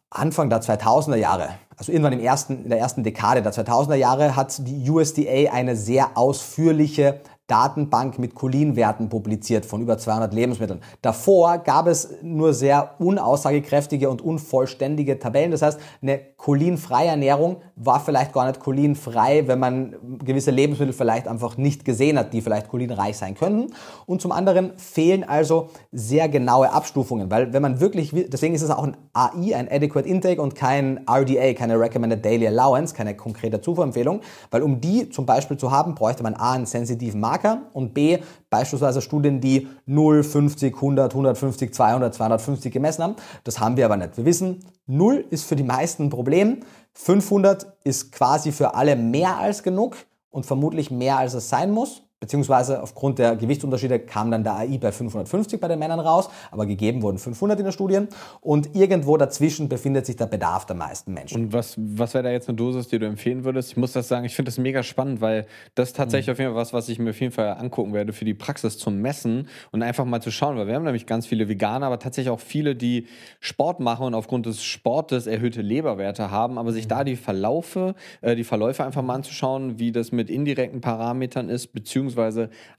Anfang 0.09 0.49
der 0.49 0.61
2000er 0.61 1.15
Jahre, 1.15 1.49
also 1.77 1.91
irgendwann 1.91 2.13
im 2.13 2.19
ersten, 2.19 2.65
in 2.65 2.69
der 2.69 2.79
ersten 2.79 3.03
Dekade 3.03 3.41
der 3.41 3.53
2000er 3.53 3.95
Jahre, 3.95 4.35
hat 4.35 4.67
die 4.67 4.89
USDA 4.89 5.51
eine 5.53 5.77
sehr 5.77 6.17
ausführliche 6.17 7.21
Datenbank 7.52 8.18
mit 8.18 8.34
Cholinwerten 8.34 9.10
publiziert 9.10 9.65
von 9.65 9.82
über 9.82 9.98
200 9.98 10.34
Lebensmitteln. 10.34 10.80
Davor 11.02 11.57
gab 11.57 11.88
es 11.88 12.10
nur 12.22 12.53
sehr 12.53 12.95
unaussagekräftige 12.99 14.10
und 14.10 14.22
unvollständige 14.22 15.19
Tabellen. 15.19 15.52
Das 15.52 15.61
heißt, 15.61 15.78
eine 16.02 16.22
cholinfreie 16.38 17.10
Ernährung 17.10 17.57
war 17.76 17.99
vielleicht 17.99 18.32
gar 18.32 18.48
nicht 18.48 18.61
cholinfrei, 18.61 19.48
wenn 19.48 19.60
man 19.60 19.95
gewisse 20.23 20.49
Lebensmittel 20.52 20.94
vielleicht 20.94 21.28
einfach 21.28 21.57
nicht 21.57 21.84
gesehen 21.84 22.18
hat, 22.18 22.32
die 22.32 22.41
vielleicht 22.41 22.69
cholinreich 22.69 23.18
sein 23.18 23.36
könnten. 23.36 23.73
Und 24.06 24.22
zum 24.22 24.32
anderen 24.32 24.72
fehlen 24.78 25.26
also 25.26 25.69
sehr 25.91 26.30
genaue 26.30 26.72
Abstufungen, 26.72 27.30
weil 27.30 27.52
wenn 27.52 27.61
man 27.61 27.82
wirklich, 27.82 28.11
deswegen 28.30 28.56
ist 28.56 28.61
es 28.61 28.69
auch 28.69 28.84
ein 28.84 28.95
AI, 29.14 29.56
ein 29.56 29.69
Adequate 29.69 30.07
Intake 30.07 30.41
und 30.41 30.56
kein 30.56 31.02
RDA, 31.06 31.53
keine 31.53 31.78
Recommended 31.78 32.23
Daily 32.23 32.48
Allowance, 32.48 32.95
keine 32.95 33.15
konkrete 33.15 33.60
Zufuhrempfehlung, 33.60 34.22
weil 34.52 34.61
um 34.61 34.80
die 34.80 35.10
zum 35.10 35.26
Beispiel 35.26 35.57
zu 35.57 35.72
haben, 35.72 35.95
bräuchte 35.95 36.23
man 36.23 36.36
A, 36.36 36.53
einen 36.53 36.65
sensitiven 36.65 37.19
Marker 37.41 37.69
und 37.73 37.93
B, 37.93 38.19
beispielsweise 38.49 39.01
Studien, 39.01 39.41
die 39.41 39.68
0, 39.85 40.23
50, 40.23 40.76
100, 40.76 41.11
150, 41.11 41.73
200, 41.73 42.13
250 42.13 42.72
gemessen 42.72 43.03
haben. 43.03 43.15
Das 43.43 43.59
haben 43.59 43.77
wir 43.77 43.85
aber 43.85 43.97
nicht. 43.97 44.18
Wir 44.18 44.26
wissen, 44.26 44.59
0 44.88 45.26
ist 45.30 45.45
für 45.45 45.55
die 45.55 45.63
meisten 45.63 46.05
ein 46.05 46.09
Problem, 46.09 46.59
500 46.93 47.77
ist 47.84 48.11
quasi 48.11 48.51
für 48.51 48.76
alle 48.76 48.95
mehr 48.95 49.38
als 49.38 49.63
genug 49.63 49.97
und 50.30 50.45
vermutlich 50.45 50.91
mehr 50.91 51.18
als 51.18 51.34
es 51.34 51.49
sein 51.49 51.72
muss. 51.72 52.03
Beziehungsweise 52.22 52.84
aufgrund 52.84 53.18
der 53.18 53.35
Gewichtsunterschiede 53.35 53.98
kam 53.98 54.30
dann 54.30 54.43
der 54.43 54.53
AI 54.57 54.77
bei 54.77 54.91
550 54.91 55.60
bei 55.60 55.68
den 55.68 55.80
Männern 55.80 55.99
raus, 55.99 56.30
aber 56.52 56.68
gegeben 56.68 57.02
wurden 57.02 57.18
500 57.18 57.57
in 57.57 57.65
den 57.65 57.72
Studien. 57.73 58.10
Und 58.41 58.76
irgendwo 58.76 59.18
dazwischen 59.18 59.68
befindet 59.69 60.06
sich 60.06 60.18
der 60.18 60.27
Bedarf 60.27 60.68
der 60.68 60.76
meisten 60.76 61.15
Menschen. 61.15 61.45
Und 61.45 61.53
was, 61.53 61.73
was 61.80 62.14
wäre 62.14 62.26
da 62.26 62.30
jetzt 62.30 62.48
eine 62.48 62.57
Dosis, 62.57 62.88
die 62.89 62.99
du 62.99 63.07
empfehlen 63.07 63.43
würdest? 63.43 63.72
Ich 63.72 63.77
muss 63.77 63.93
das 63.93 64.07
sagen, 64.07 64.23
ich 64.26 64.35
finde 64.35 64.52
das 64.52 64.60
mega 64.60 64.84
spannend, 64.84 65.19
weil 65.19 65.48
das 65.73 65.89
ist 65.89 65.95
tatsächlich 65.95 66.27
Mhm. 66.27 66.31
auf 66.34 66.38
jeden 66.39 66.52
Fall 66.52 66.61
was, 66.61 66.73
was 66.73 66.89
ich 66.89 66.99
mir 66.99 67.10
auf 67.10 67.19
jeden 67.19 67.34
Fall 67.34 67.57
angucken 67.57 67.91
werde 67.91 68.14
für 68.14 68.23
die 68.23 68.35
Praxis 68.35 68.77
zum 68.77 69.02
Messen 69.02 69.48
und 69.72 69.81
einfach 69.81 70.06
mal 70.06 70.22
zu 70.22 70.30
schauen, 70.30 70.57
weil 70.57 70.68
wir 70.68 70.76
haben 70.76 70.84
nämlich 70.84 71.07
ganz 71.07 71.26
viele 71.26 71.49
Veganer, 71.49 71.88
aber 71.88 71.98
tatsächlich 71.98 72.30
auch 72.30 72.39
viele, 72.39 72.76
die 72.76 73.07
Sport 73.39 73.80
machen 73.80 74.06
und 74.06 74.14
aufgrund 74.14 74.45
des 74.45 74.64
Sportes 74.64 75.26
erhöhte 75.26 75.64
Leberwerte 75.64 76.30
haben, 76.30 76.60
aber 76.60 76.72
sich 76.72 76.85
Mhm. 76.85 76.89
da 76.89 77.03
die 77.03 77.15
Verlaufe, 77.15 77.95
äh, 78.22 78.35
die 78.35 78.43
Verläufe 78.43 78.84
einfach 78.84 79.02
mal 79.02 79.15
anzuschauen, 79.15 79.80
wie 79.80 79.91
das 79.91 80.11
mit 80.11 80.30
indirekten 80.30 80.81
Parametern 80.81 81.49
ist, 81.49 81.73
beziehungsweise 81.73 82.10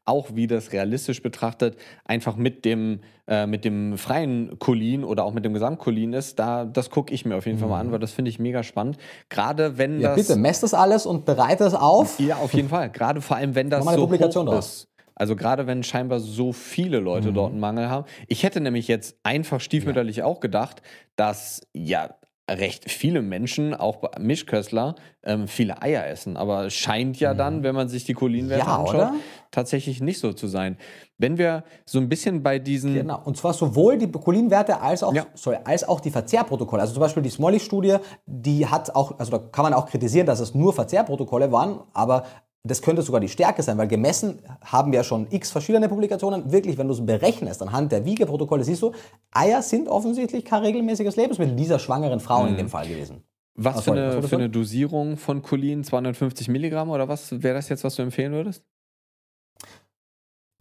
auch 0.04 0.30
wie 0.34 0.46
das 0.46 0.72
realistisch 0.72 1.22
betrachtet 1.22 1.76
einfach 2.04 2.36
mit 2.36 2.64
dem, 2.64 3.00
äh, 3.26 3.46
mit 3.46 3.64
dem 3.64 3.96
freien 3.98 4.58
Cholin 4.58 5.04
oder 5.04 5.24
auch 5.24 5.32
mit 5.32 5.44
dem 5.44 5.52
Gesamtcholin 5.54 6.12
ist, 6.12 6.38
da, 6.38 6.64
das 6.64 6.90
gucke 6.90 7.12
ich 7.14 7.24
mir 7.24 7.36
auf 7.36 7.46
jeden 7.46 7.58
Fall 7.58 7.68
mal 7.68 7.80
an, 7.80 7.92
weil 7.92 7.98
das 7.98 8.12
finde 8.12 8.28
ich 8.30 8.38
mega 8.38 8.62
spannend. 8.62 8.96
Gerade 9.28 9.78
wenn 9.78 9.96
Mhm. 9.96 10.00
Ja, 10.02 10.14
das. 10.16 10.26
bitte, 10.28 10.38
messt 10.38 10.62
das 10.62 10.74
alles 10.74 11.06
und 11.06 11.24
bereite 11.24 11.64
es 11.64 11.74
auf. 11.74 12.18
Ja, 12.18 12.36
auf 12.36 12.52
jeden 12.54 12.68
Fall. 12.68 12.90
Gerade 12.90 13.20
vor 13.20 13.36
allem, 13.36 13.54
wenn 13.54 13.70
das 13.70 13.84
mal 13.84 13.92
eine 13.92 13.98
so 14.00 14.06
Publikation 14.06 14.48
hoch 14.48 14.58
ist. 14.58 14.88
Also 15.14 15.36
gerade 15.36 15.66
wenn 15.66 15.82
scheinbar 15.82 16.20
so 16.20 16.52
viele 16.52 16.98
Leute 16.98 17.30
Mhm. 17.30 17.34
dort 17.34 17.50
einen 17.52 17.60
Mangel 17.60 17.88
haben. 17.90 18.06
Ich 18.28 18.42
hätte 18.42 18.60
nämlich 18.60 18.88
jetzt 18.88 19.16
einfach 19.22 19.60
stiefmütterlich 19.60 20.22
auch 20.22 20.40
gedacht, 20.40 20.82
dass 21.16 21.60
ja 21.74 22.14
recht 22.50 22.90
viele 22.90 23.22
Menschen, 23.22 23.72
auch 23.72 24.02
Mischköstler, 24.18 24.96
ähm, 25.22 25.46
viele 25.48 25.80
Eier 25.80 26.06
essen. 26.06 26.36
Aber 26.36 26.66
es 26.66 26.74
scheint 26.74 27.18
ja 27.20 27.34
dann, 27.34 27.62
wenn 27.62 27.74
man 27.74 27.88
sich 27.88 28.04
die 28.04 28.14
Cholinwerte 28.14 28.64
Mhm. 28.64 28.68
Ja, 28.70 28.76
anschaut, 28.78 28.94
oder? 28.94 29.14
tatsächlich 29.52 30.00
nicht 30.00 30.18
so 30.18 30.32
zu 30.32 30.48
sein. 30.48 30.76
Wenn 31.18 31.38
wir 31.38 31.62
so 31.86 31.98
ein 32.00 32.08
bisschen 32.08 32.42
bei 32.42 32.58
diesen 32.58 32.94
Genau. 32.94 33.20
Und 33.24 33.36
zwar 33.36 33.52
sowohl 33.54 33.96
die 33.96 34.10
Cholinwerte 34.10 34.80
als 34.80 35.02
auch, 35.02 35.14
Ja. 35.14 35.26
sorry, 35.34 35.58
als 35.64 35.86
auch 35.88 36.00
die 36.00 36.10
Verzehrprotokolle. 36.10 36.82
Also 36.82 36.94
zum 36.94 37.00
Beispiel 37.00 37.22
die 37.22 37.30
Smolly-Studie, 37.30 37.96
die 38.26 38.66
hat 38.66 38.94
auch, 38.94 39.18
also 39.18 39.30
da 39.30 39.38
kann 39.38 39.62
man 39.62 39.74
auch 39.74 39.86
kritisieren, 39.86 40.26
dass 40.26 40.40
es 40.40 40.54
nur 40.54 40.72
Verzehrprotokolle 40.72 41.52
waren, 41.52 41.80
aber 41.94 42.24
das 42.64 42.80
könnte 42.80 43.02
sogar 43.02 43.20
die 43.20 43.28
Stärke 43.28 43.62
sein, 43.62 43.76
weil 43.76 43.88
gemessen 43.88 44.38
haben 44.64 44.92
wir 44.92 45.02
schon 45.02 45.26
x 45.30 45.50
verschiedene 45.50 45.88
Publikationen. 45.88 46.52
Wirklich, 46.52 46.78
wenn 46.78 46.86
du 46.86 46.94
es 46.94 47.04
berechnest 47.04 47.60
anhand 47.60 47.90
der 47.90 48.04
Wiegeprotokolle, 48.04 48.62
siehst 48.62 48.82
du, 48.82 48.92
Eier 49.32 49.62
sind 49.62 49.88
offensichtlich 49.88 50.44
kein 50.44 50.62
regelmäßiges 50.62 51.16
Lebensmittel 51.16 51.56
dieser 51.56 51.78
schwangeren 51.78 52.20
Frauen 52.20 52.50
in 52.50 52.56
dem 52.56 52.68
Fall 52.68 52.86
gewesen. 52.86 53.24
Was 53.54 53.78
Ah, 53.78 53.82
für 53.82 53.90
was 53.90 53.98
eine, 53.98 54.12
wolltest 54.12 54.28
für 54.30 54.36
eine 54.36 54.48
Dosierung 54.48 55.16
von 55.16 55.42
Cholin? 55.42 55.84
250 55.84 56.48
Milligramm 56.48 56.90
oder 56.90 57.08
was 57.08 57.42
wäre 57.42 57.54
das 57.54 57.68
jetzt, 57.68 57.84
was 57.84 57.96
du 57.96 58.02
empfehlen 58.02 58.32
würdest? 58.32 58.64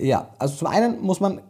Ja, 0.01 0.33
also 0.39 0.55
zum 0.55 0.67
einen 0.67 1.01
muss 1.01 1.19
man 1.19 1.41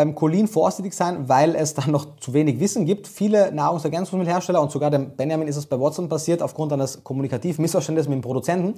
beim 0.00 0.14
Cholin 0.14 0.48
vorsichtig 0.48 0.94
sein, 0.94 1.28
weil 1.28 1.54
es 1.54 1.74
da 1.74 1.86
noch 1.86 2.16
zu 2.16 2.32
wenig 2.32 2.58
Wissen 2.58 2.86
gibt. 2.86 3.06
Viele 3.06 3.52
Nahrungsergänzungsmittelhersteller 3.52 4.58
und 4.58 4.70
sogar 4.70 4.90
dem 4.90 5.14
Benjamin 5.14 5.46
ist 5.46 5.56
es 5.56 5.66
bei 5.66 5.78
Watson 5.78 6.08
passiert 6.08 6.40
aufgrund 6.40 6.72
eines 6.72 7.04
kommunikativen 7.04 7.60
Missverständnisses 7.60 8.08
mit 8.08 8.16
dem 8.16 8.22
Produzenten. 8.22 8.76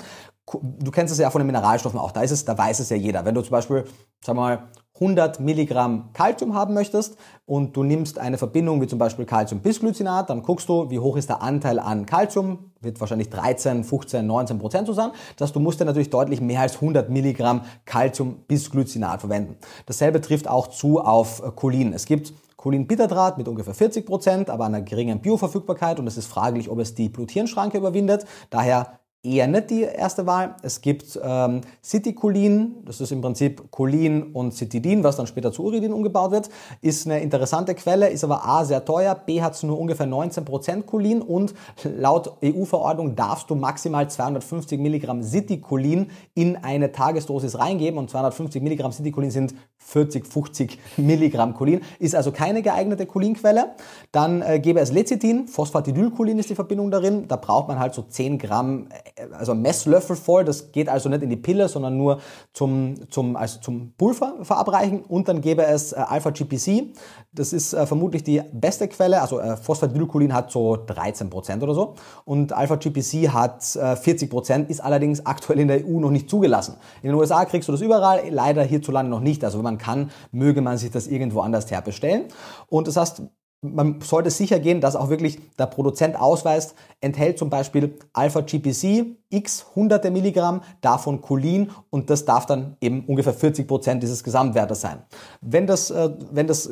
Du 0.81 0.91
kennst 0.91 1.13
es 1.13 1.21
ja 1.21 1.31
von 1.31 1.39
den 1.39 1.47
Mineralstoffen 1.47 2.01
auch. 2.01 2.11
Da 2.11 2.23
ist 2.23 2.33
es, 2.33 2.45
da 2.45 2.59
weiß 2.59 2.81
es 2.81 2.91
ja 2.91 2.97
jeder. 2.97 3.25
Wenn 3.25 3.37
du 3.37 3.43
zum 3.43 3.53
Beispiel, 3.53 3.85
sagen 4.21 4.37
wir 4.37 4.43
mal, 4.43 4.69
100 5.03 5.41
Milligramm 5.41 6.11
Calcium 6.13 6.55
haben 6.55 6.75
möchtest 6.75 7.17
und 7.45 7.77
du 7.77 7.83
nimmst 7.83 8.19
eine 8.19 8.39
Verbindung 8.39 8.81
wie 8.81 8.87
zum 8.87 9.01
Beispiel 9.01 9.25
Calcium-Bisglycinat, 9.25 10.31
dann 10.31 10.43
guckst 10.43 10.69
du, 10.69 10.91
wie 10.91 11.01
hoch 11.01 11.17
ist 11.17 11.29
der 11.29 11.43
Anteil 11.43 11.81
an 11.81 12.07
Calcium, 12.07 12.71
wird 12.81 13.01
wahrscheinlich 13.01 13.29
13, 13.29 13.83
15, 13.83 14.25
19 14.25 14.59
Prozent 14.61 14.87
so 14.87 14.93
sein. 14.93 15.11
Das 15.37 15.49
heißt, 15.49 15.57
du 15.57 15.61
musst 15.61 15.81
ja 15.81 15.87
natürlich 15.87 16.11
deutlich 16.11 16.41
mehr 16.41 16.61
als 16.61 16.77
100 16.77 17.11
Milligramm 17.11 17.63
Calcium-Bisglycinat 17.85 19.21
verwenden. 19.21 19.57
Dasselbe 19.87 20.21
trifft 20.21 20.49
auch 20.49 20.69
zu 20.69 21.01
auf 21.01 21.43
Cholin. 21.57 21.93
Es 21.93 22.07
gibt 22.07 22.33
Cholinbitterdraht 22.57 23.39
mit 23.39 23.49
ungefähr 23.49 23.75
40 23.75 24.07
Prozent, 24.07 24.51
aber 24.51 24.67
einer 24.67 24.83
geringen 24.83 25.21
Bioverfügbarkeit 25.21 25.99
und 25.99 26.07
es 26.07 26.17
ist 26.17 26.27
fraglich, 26.29 26.71
ob 26.71 26.79
es 26.79 26.95
die 26.95 27.09
Blut-Hirn-Schranke 27.09 27.79
überwindet. 27.79 28.25
Daher 28.51 29.01
eher 29.25 29.47
nicht 29.47 29.71
die 29.71 29.83
erste 29.83 30.27
Wahl. 30.27 30.57
Es 30.63 30.81
gibt 30.81 31.19
ähm, 31.23 31.61
Citicolin, 31.83 32.75
das 32.85 33.01
ist 33.01 33.13
im 33.13 33.21
Prinzip 33.21 33.71
Cholin 33.71 34.33
und 34.33 34.53
Citidin, 34.53 35.05
was 35.05 35.17
dann 35.17 35.29
später 35.29 35.53
zu 35.53 35.63
Uridin 35.63 35.93
umgebaut 35.93 36.33
wird, 36.33 36.51
ist 36.81 37.07
eine 37.07 37.21
interessante 37.21 37.75
Quelle, 37.77 38.09
ist 38.09 38.25
aber 38.25 38.45
A 38.45 38.65
sehr 38.65 38.85
teuer, 38.85 39.15
B 39.15 39.41
hat 39.41 39.55
es 39.55 39.63
nur 39.63 39.79
ungefähr 39.79 40.07
19% 40.07 40.83
Cholin 40.83 41.23
und 41.23 41.55
laut 41.85 42.37
EU-Verordnung 42.43 43.15
darfst 43.15 43.49
du 43.49 43.55
maximal 43.55 44.11
250 44.11 44.81
Milligramm 44.81 45.23
Citicolin 45.23 46.11
in 46.35 46.57
eine 46.57 46.91
Tagesdosis 46.91 47.59
reingeben 47.59 47.99
und 47.99 48.11
250 48.11 48.61
Milligramm 48.61 48.91
Citicolin 48.91 49.31
sind 49.31 49.55
40, 49.79 50.27
50 50.27 50.79
Milligramm 50.97 51.55
Cholin, 51.55 51.81
ist 52.01 52.17
also 52.17 52.33
keine 52.33 52.63
geeignete 52.63 53.07
Cholinquelle. 53.07 53.75
Dann 54.11 54.43
äh, 54.43 54.59
gäbe 54.59 54.81
es 54.81 54.93
Lecithin, 54.93 55.47
Phosphatidylcholin 55.47 56.39
ist 56.39 56.51
die 56.51 56.55
Verbindung 56.55 56.91
darin, 56.91 57.29
da 57.29 57.37
braucht 57.37 57.69
man 57.69 57.79
halt 57.79 57.95
so 57.95 58.03
10 58.03 58.39
Gramm 58.39 58.89
also 59.33 59.55
Messlöffel 59.55 60.17
voll, 60.17 60.45
das 60.45 60.73
geht 60.73 60.89
also 60.89 61.09
nicht 61.09 61.23
in 61.23 61.31
die 61.31 61.37
Pille, 61.37 61.69
sondern 61.69 61.97
nur 61.97 62.21
zum, 62.53 62.95
zum, 63.11 63.37
also 63.37 63.61
zum 63.61 63.93
Pulver 63.97 64.37
verabreichen 64.43 65.03
und 65.03 65.29
dann 65.29 65.41
gäbe 65.41 65.65
es 65.65 65.93
äh, 65.93 65.97
Alpha-GPC, 65.97 66.95
das 67.33 67.53
ist 67.53 67.73
äh, 67.73 67.87
vermutlich 67.87 68.25
die 68.25 68.43
beste 68.53 68.89
Quelle, 68.89 69.23
also 69.23 69.41
äh, 69.41 69.57
Phosphatidylcholin 69.57 70.35
hat 70.35 70.51
so 70.51 70.75
13% 70.75 71.63
oder 71.63 71.75
so. 71.75 71.95
Und 72.25 72.53
Alpha-GPC 72.53 73.31
hat 73.31 73.77
äh, 73.77 73.95
40%, 73.95 74.69
ist 74.69 74.81
allerdings 74.81 75.25
aktuell 75.25 75.61
in 75.61 75.69
der 75.69 75.87
EU 75.87 76.01
noch 76.01 76.11
nicht 76.11 76.29
zugelassen. 76.29 76.77
In 77.03 77.11
den 77.11 77.19
USA 77.19 77.45
kriegst 77.45 77.69
du 77.69 77.73
das 77.73 77.81
überall, 77.81 78.23
leider 78.31 78.63
hierzulande 78.63 79.11
noch 79.11 79.21
nicht, 79.21 79.45
also 79.45 79.59
wenn 79.59 79.65
man 79.65 79.79
kann, 79.79 80.11
möge 80.31 80.61
man 80.61 80.79
sich 80.79 80.91
das 80.91 81.07
irgendwo 81.07 81.41
anders 81.41 81.71
herbestellen. 81.71 82.27
Und 82.69 82.87
das 82.89 82.97
heißt, 82.97 83.23
man 83.63 84.01
sollte 84.01 84.31
sicher 84.31 84.59
gehen, 84.59 84.81
dass 84.81 84.97
auch 84.97 85.09
wirklich 85.09 85.39
der 85.57 85.67
Produzent 85.67 86.19
ausweist, 86.19 86.75
enthält 87.01 87.39
zum 87.39 87.49
Beispiel 87.49 87.97
Alpha-GPC, 88.13 89.17
x 89.31 89.67
hunderte 89.75 90.11
Milligramm, 90.11 90.63
davon 90.81 91.23
Cholin 91.23 91.71
und 91.89 92.11
das 92.11 92.25
darf 92.25 92.45
dann 92.45 92.77
eben 92.81 93.05
ungefähr 93.07 93.33
40 93.33 93.69
Prozent 93.69 94.03
dieses 94.03 94.25
Gesamtwertes 94.25 94.81
sein. 94.81 95.03
Wenn 95.41 95.69
das, 95.69 95.91
äh, 95.93 96.11
wenn 96.33 96.49
das 96.49 96.69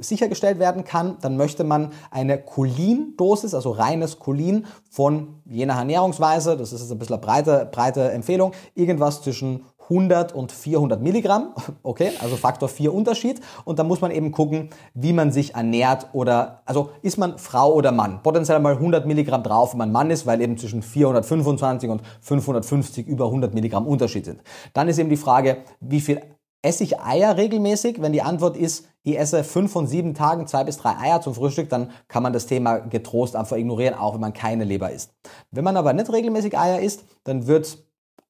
sichergestellt 0.00 0.58
werden 0.58 0.84
kann, 0.84 1.16
dann 1.22 1.38
möchte 1.38 1.64
man 1.64 1.90
eine 2.10 2.38
Cholin-Dosis, 2.38 3.54
also 3.54 3.70
reines 3.70 4.18
Cholin 4.18 4.66
von 4.90 5.40
je 5.46 5.64
nach 5.64 5.78
Ernährungsweise, 5.78 6.56
das 6.56 6.72
ist 6.72 6.82
jetzt 6.82 6.92
ein 6.92 6.98
bisschen 6.98 7.14
eine 7.14 7.22
breite, 7.22 7.68
breite 7.72 8.10
Empfehlung, 8.12 8.52
irgendwas 8.74 9.22
zwischen 9.22 9.64
100 9.88 10.32
und 10.34 10.52
400 10.52 11.00
Milligramm, 11.00 11.54
okay, 11.82 12.10
also 12.20 12.36
Faktor 12.36 12.68
4 12.68 12.92
Unterschied. 12.92 13.40
Und 13.64 13.78
da 13.78 13.84
muss 13.84 14.00
man 14.00 14.10
eben 14.10 14.32
gucken, 14.32 14.70
wie 14.94 15.12
man 15.12 15.32
sich 15.32 15.54
ernährt 15.54 16.08
oder, 16.12 16.62
also 16.64 16.90
ist 17.02 17.18
man 17.18 17.38
Frau 17.38 17.72
oder 17.72 17.92
Mann. 17.92 18.22
Potenziell 18.22 18.58
mal 18.60 18.74
100 18.74 19.06
Milligramm 19.06 19.42
drauf, 19.42 19.72
wenn 19.72 19.78
man 19.78 19.92
Mann 19.92 20.10
ist, 20.10 20.26
weil 20.26 20.40
eben 20.40 20.58
zwischen 20.58 20.82
425 20.82 21.90
und 21.90 22.02
550 22.20 23.06
über 23.06 23.26
100 23.26 23.54
Milligramm 23.54 23.86
Unterschied 23.86 24.24
sind. 24.24 24.40
Dann 24.72 24.88
ist 24.88 24.98
eben 24.98 25.10
die 25.10 25.16
Frage, 25.16 25.58
wie 25.80 26.00
viel 26.00 26.20
esse 26.62 26.82
ich 26.82 27.00
Eier 27.00 27.36
regelmäßig? 27.36 28.02
Wenn 28.02 28.12
die 28.12 28.22
Antwort 28.22 28.56
ist, 28.56 28.88
ich 29.04 29.18
esse 29.18 29.44
fünf 29.44 29.70
von 29.70 29.86
sieben 29.86 30.14
Tagen 30.14 30.48
zwei 30.48 30.64
bis 30.64 30.78
drei 30.78 30.96
Eier 30.98 31.20
zum 31.20 31.32
Frühstück, 31.32 31.68
dann 31.68 31.90
kann 32.08 32.24
man 32.24 32.32
das 32.32 32.46
Thema 32.46 32.78
getrost 32.78 33.36
einfach 33.36 33.56
ignorieren, 33.56 33.94
auch 33.94 34.14
wenn 34.14 34.20
man 34.20 34.32
keine 34.32 34.64
Leber 34.64 34.90
isst. 34.90 35.12
Wenn 35.52 35.62
man 35.62 35.76
aber 35.76 35.92
nicht 35.92 36.12
regelmäßig 36.12 36.58
Eier 36.58 36.80
isst, 36.80 37.04
dann 37.22 37.46
wird 37.46 37.85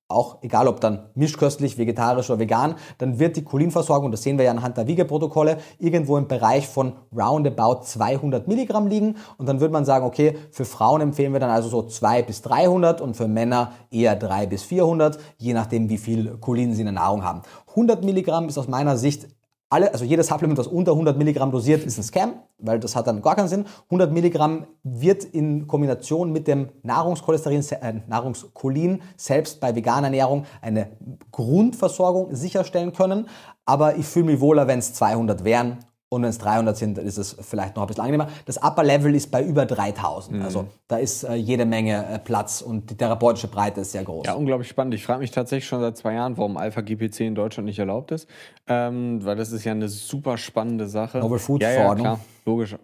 auch 0.08 0.38
egal 0.42 0.68
ob 0.68 0.80
dann 0.80 1.10
mischköstlich, 1.14 1.78
vegetarisch 1.78 2.30
oder 2.30 2.38
vegan, 2.38 2.76
dann 2.98 3.18
wird 3.18 3.36
die 3.36 3.42
Cholinversorgung, 3.42 4.10
das 4.10 4.22
sehen 4.22 4.38
wir 4.38 4.44
ja 4.44 4.52
anhand 4.52 4.76
der 4.76 4.86
Wiegeprotokolle, 4.86 5.58
irgendwo 5.78 6.16
im 6.16 6.28
Bereich 6.28 6.68
von 6.68 6.92
roundabout 7.16 7.82
200 7.82 8.46
Milligramm 8.46 8.86
liegen. 8.86 9.16
Und 9.36 9.48
dann 9.48 9.60
würde 9.60 9.72
man 9.72 9.84
sagen, 9.84 10.06
okay, 10.06 10.36
für 10.50 10.64
Frauen 10.64 11.00
empfehlen 11.00 11.32
wir 11.32 11.40
dann 11.40 11.50
also 11.50 11.68
so 11.68 11.82
2 11.82 12.22
bis 12.22 12.42
300 12.42 13.00
und 13.00 13.16
für 13.16 13.26
Männer 13.26 13.72
eher 13.90 14.14
3 14.14 14.46
bis 14.46 14.62
400, 14.62 15.18
je 15.38 15.54
nachdem 15.54 15.88
wie 15.88 15.98
viel 15.98 16.38
Cholin 16.38 16.74
sie 16.74 16.82
in 16.82 16.86
der 16.86 16.94
Nahrung 16.94 17.24
haben. 17.24 17.42
100 17.70 18.04
Milligramm 18.04 18.48
ist 18.48 18.58
aus 18.58 18.68
meiner 18.68 18.96
Sicht 18.96 19.26
alle, 19.68 19.92
also 19.92 20.04
jedes 20.04 20.28
Supplement, 20.28 20.58
das 20.58 20.66
unter 20.68 20.92
100 20.92 21.18
Milligramm 21.18 21.50
dosiert, 21.50 21.84
ist 21.84 21.98
ein 21.98 22.04
Scam, 22.04 22.34
weil 22.58 22.78
das 22.78 22.94
hat 22.94 23.06
dann 23.08 23.20
gar 23.20 23.34
keinen 23.34 23.48
Sinn. 23.48 23.64
100 23.86 24.12
Milligramm 24.12 24.66
wird 24.84 25.24
in 25.24 25.66
Kombination 25.66 26.32
mit 26.32 26.46
dem 26.46 26.68
Nahrungscholesterin, 26.82 27.64
äh, 27.80 27.94
Nahrungskolin 28.06 29.02
selbst 29.16 29.60
bei 29.60 29.74
veganer 29.74 30.06
Ernährung 30.06 30.44
eine 30.62 30.92
Grundversorgung 31.32 32.34
sicherstellen 32.34 32.92
können. 32.92 33.28
Aber 33.64 33.96
ich 33.96 34.06
fühle 34.06 34.26
mich 34.26 34.40
wohler, 34.40 34.68
wenn 34.68 34.78
es 34.78 34.94
200 34.94 35.42
wären 35.44 35.78
und 36.08 36.22
wenn 36.22 36.30
es 36.30 36.38
300 36.38 36.76
sind, 36.76 36.98
dann 36.98 37.04
ist 37.04 37.18
es 37.18 37.36
vielleicht 37.40 37.74
noch 37.74 37.82
ein 37.82 37.88
bisschen 37.88 38.04
angenehmer. 38.04 38.28
Das 38.44 38.62
Upper 38.62 38.84
Level 38.84 39.14
ist 39.14 39.30
bei 39.30 39.42
über 39.42 39.66
3000. 39.66 40.36
Mhm. 40.38 40.42
Also 40.44 40.68
da 40.86 40.98
ist 40.98 41.24
äh, 41.24 41.34
jede 41.34 41.64
Menge 41.64 42.06
äh, 42.06 42.18
Platz 42.20 42.62
und 42.62 42.90
die 42.90 42.96
therapeutische 42.96 43.48
Breite 43.48 43.80
ist 43.80 43.90
sehr 43.90 44.04
groß. 44.04 44.26
Ja, 44.26 44.34
unglaublich 44.34 44.68
spannend. 44.68 44.94
Ich 44.94 45.04
frage 45.04 45.20
mich 45.20 45.32
tatsächlich 45.32 45.66
schon 45.66 45.80
seit 45.80 45.96
zwei 45.96 46.14
Jahren, 46.14 46.36
warum 46.36 46.56
Alpha-GPC 46.56 47.20
in 47.20 47.34
Deutschland 47.34 47.66
nicht 47.66 47.80
erlaubt 47.80 48.12
ist. 48.12 48.28
Ähm, 48.68 49.24
weil 49.24 49.34
das 49.34 49.50
ist 49.50 49.64
ja 49.64 49.72
eine 49.72 49.88
super 49.88 50.38
spannende 50.38 50.86
Sache. 50.86 51.18
Novel 51.18 51.40
Food 51.40 51.62
ja, 51.62 51.72
ja, 51.72 51.94
klar, 51.94 52.20
logisch. 52.44 52.76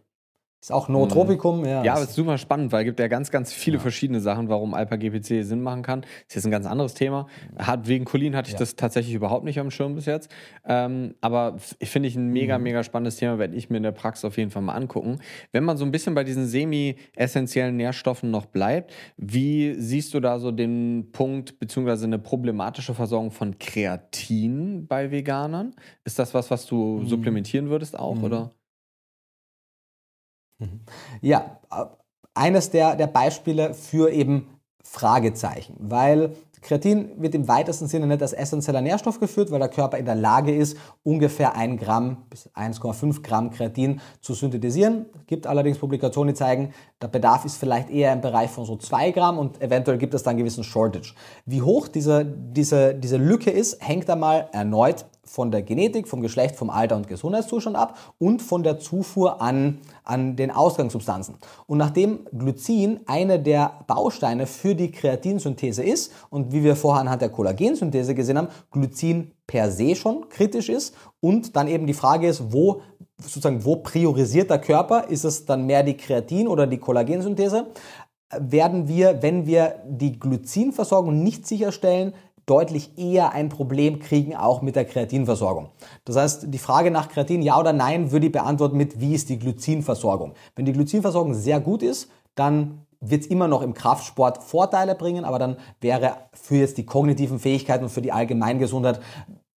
Ist 0.63 0.71
auch 0.71 0.89
Nootropikum, 0.89 1.65
ja. 1.65 1.83
Ja, 1.83 1.95
aber 1.95 2.05
es 2.05 2.11
ist 2.11 2.15
super 2.15 2.39
spannend, 2.39 2.71
weil 2.71 2.83
es 2.83 2.85
gibt 2.85 3.01
ja 3.01 3.09
ganz, 3.09 3.33
ganz 3.33 3.53
viele 3.53 3.79
ja. 3.79 3.83
verschiedene 3.83 4.21
Sachen, 4.21 4.49
warum 4.49 4.75
Alpha-GPC 4.75 5.43
Sinn 5.45 5.61
machen 5.61 5.83
kann. 5.83 6.03
Das 6.03 6.11
ist 6.29 6.35
jetzt 6.37 6.45
ein 6.45 6.53
ganz 6.53 6.67
anderes 6.67 6.95
Thema. 6.95 7.27
Hat, 7.59 7.89
wegen 7.89 8.05
Cholin 8.05 8.37
hatte 8.37 8.47
ich 8.47 8.53
ja. 8.53 8.61
das 8.61 8.77
tatsächlich 8.77 9.13
überhaupt 9.13 9.45
nicht 9.45 9.59
am 9.59 9.73
Schirm 9.73 9.97
bis 9.97 10.07
jetzt. 10.07 10.31
Ähm, 10.65 11.17
aber 11.21 11.57
finde 11.59 12.09
ich 12.09 12.15
ein 12.15 12.29
mega, 12.29 12.59
mhm. 12.59 12.63
mega 12.65 12.85
spannendes 12.85 13.17
Thema, 13.17 13.41
werde 13.41 13.57
ich 13.57 13.71
mir 13.71 13.79
in 13.79 13.83
der 13.83 13.91
Praxis 13.91 14.25
auf 14.25 14.37
jeden 14.37 14.53
Fall 14.53 14.63
mal 14.63 14.75
angucken. 14.75 15.19
Wenn 15.51 15.65
man 15.65 15.77
so 15.79 15.85
ein 15.85 15.91
bisschen 15.91 16.15
bei 16.15 16.23
diesen 16.23 16.47
semi-essentiellen 16.47 17.77
Nährstoffen 17.77 18.31
noch 18.31 18.47
bleibt, 18.47 18.93
wie 19.17 19.75
siehst 19.75 20.15
du 20.15 20.21
da 20.21 20.39
so 20.39 20.53
den 20.53 21.09
Punkt, 21.11 21.59
beziehungsweise 21.59 22.05
eine 22.05 22.21
problematische 22.21 22.95
Versorgung 22.95 23.33
von 23.33 23.59
Kreatin 23.59 24.87
bei 24.87 25.11
Veganern? 25.11 25.75
Ist 26.05 26.21
das 26.21 26.35
was, 26.35 26.53
was 26.53 26.67
du 26.67 27.01
mhm. 27.01 27.09
supplementieren 27.09 27.69
würdest 27.69 27.99
auch, 27.99 28.15
mhm. 28.15 28.25
oder? 28.25 28.55
Mhm. 30.63 30.81
Ja, 31.21 31.59
eines 32.35 32.71
der, 32.71 32.97
der 32.97 33.07
Beispiele 33.07 33.75
für 33.75 34.11
eben 34.11 34.49
Fragezeichen, 34.83 35.77
weil 35.79 36.35
Kreatin 36.63 37.21
wird 37.21 37.35
im 37.35 37.49
weitesten 37.49 37.89
Sinne 37.89 38.07
nicht 38.07 38.23
als 38.23 38.33
essentieller 38.33 38.81
Nährstoff 38.81 39.19
geführt, 39.19 39.51
weil 39.51 39.59
der 39.59 39.69
Körper 39.69 39.99
in 39.99 40.05
der 40.05 40.15
Lage 40.15 40.55
ist, 40.55 40.77
ungefähr 41.03 41.57
1 41.57 41.81
Gramm 41.81 42.19
bis 42.31 42.49
1,5 42.55 43.23
Gramm 43.23 43.51
Kreatin 43.51 44.01
zu 44.21 44.33
synthetisieren. 44.35 45.07
Es 45.19 45.27
gibt 45.27 45.49
allerdings 45.49 45.79
Publikationen, 45.79 46.35
die 46.35 46.39
zeigen, 46.39 46.73
der 47.01 47.09
Bedarf 47.09 47.45
ist 47.45 47.57
vielleicht 47.57 47.91
eher 47.91 48.13
im 48.13 48.21
Bereich 48.21 48.51
von 48.51 48.65
so 48.65 48.77
2 48.77 49.11
Gramm 49.11 49.39
und 49.39 49.61
eventuell 49.61 49.99
gibt 49.99 50.15
es 50.15 50.23
dann 50.23 50.33
einen 50.33 50.39
gewissen 50.39 50.63
Shortage. 50.63 51.15
Wie 51.47 51.63
hoch 51.63 51.89
diese, 51.89 52.25
diese, 52.25 52.95
diese 52.95 53.17
Lücke 53.17 53.51
ist, 53.51 53.85
hängt 53.85 54.09
einmal 54.09 54.49
erneut 54.53 55.05
von 55.25 55.51
der 55.51 55.63
Genetik, 55.63 56.09
vom 56.09 56.21
Geschlecht, 56.21 56.57
vom 56.57 56.69
Alter 56.69 56.97
und 56.97 57.07
Gesundheitszustand 57.07 57.77
ab 57.77 58.15
und 58.19 58.43
von 58.43 58.63
der 58.63 58.81
Zufuhr 58.81 59.41
an, 59.41 59.79
an 60.05 60.35
den 60.37 60.51
Ausgangssubstanzen. 60.51 61.37
Und 61.67 61.79
nachdem 61.79 62.27
Glycin 62.33 63.01
eine 63.07 63.39
der 63.39 63.85
Bausteine 63.87 64.47
für 64.47 64.75
die 64.75 64.91
Kreatinsynthese 64.91 65.85
ist 65.85 66.13
und 66.31 66.53
wie 66.53 66.65
wir 66.65 66.75
vorher 66.75 67.03
anhand 67.03 67.23
der 67.23 67.29
Kollagensynthese 67.29 68.15
gesehen 68.15 68.39
haben, 68.39 68.49
Glycin 68.73 69.31
per 69.47 69.71
se 69.71 69.95
schon 69.95 70.29
kritisch 70.29 70.69
ist 70.69 70.95
und 71.21 71.55
dann 71.57 71.69
eben 71.69 71.87
die 71.87 71.95
Frage 71.95 72.27
ist, 72.27 72.53
wo 72.53 72.83
sozusagen 73.23 73.65
wo 73.65 73.77
priorisiert 73.77 74.51
der 74.51 74.59
Körper? 74.59 75.09
Ist 75.09 75.25
es 75.25 75.45
dann 75.45 75.67
mehr 75.67 75.83
die 75.83 75.97
Kreatin 75.97 76.49
oder 76.49 76.67
die 76.67 76.79
Kollagensynthese? 76.79 77.67
Werden 78.39 78.89
wir, 78.89 79.23
wenn 79.23 79.47
wir 79.47 79.83
die 79.87 80.19
Glycinversorgung 80.19 81.23
nicht 81.23 81.47
sicherstellen, 81.47 82.15
deutlich 82.47 82.99
eher 82.99 83.33
ein 83.33 83.49
Problem 83.49 83.99
kriegen, 84.01 84.35
auch 84.35 84.63
mit 84.63 84.77
der 84.77 84.85
Kreatinversorgung. 84.85 85.71
Das 86.05 86.17
heißt, 86.17 86.47
die 86.49 86.59
Frage 86.59 86.91
nach 86.91 87.09
Kreatin, 87.09 87.43
ja 87.43 87.59
oder 87.59 87.73
nein, 87.73 88.11
würde 88.11 88.27
ich 88.27 88.33
beantworten 88.33 88.77
mit, 88.77 89.01
wie 89.01 89.15
ist 89.15 89.29
die 89.29 89.39
Glycinversorgung? 89.39 90.35
Wenn 90.57 90.65
die 90.65 90.73
Glycinversorgung 90.73 91.35
sehr 91.35 91.61
gut 91.61 91.83
ist, 91.83 92.11
dann 92.35 92.87
wird 93.01 93.23
es 93.23 93.27
immer 93.27 93.49
noch 93.49 93.63
im 93.63 93.75
Kraftsport 93.75 94.43
Vorteile 94.43 94.95
bringen, 94.95 95.25
aber 95.25 95.39
dann 95.39 95.57
wäre 95.81 96.17
für 96.33 96.57
jetzt 96.57 96.79
die 96.79 96.87
kognitiven 96.87 97.39
Fähigkeiten 97.39 97.85
und 97.85 97.91
für 97.91 98.03
die 98.03 98.13
Allgemeingesundheit, 98.13 99.01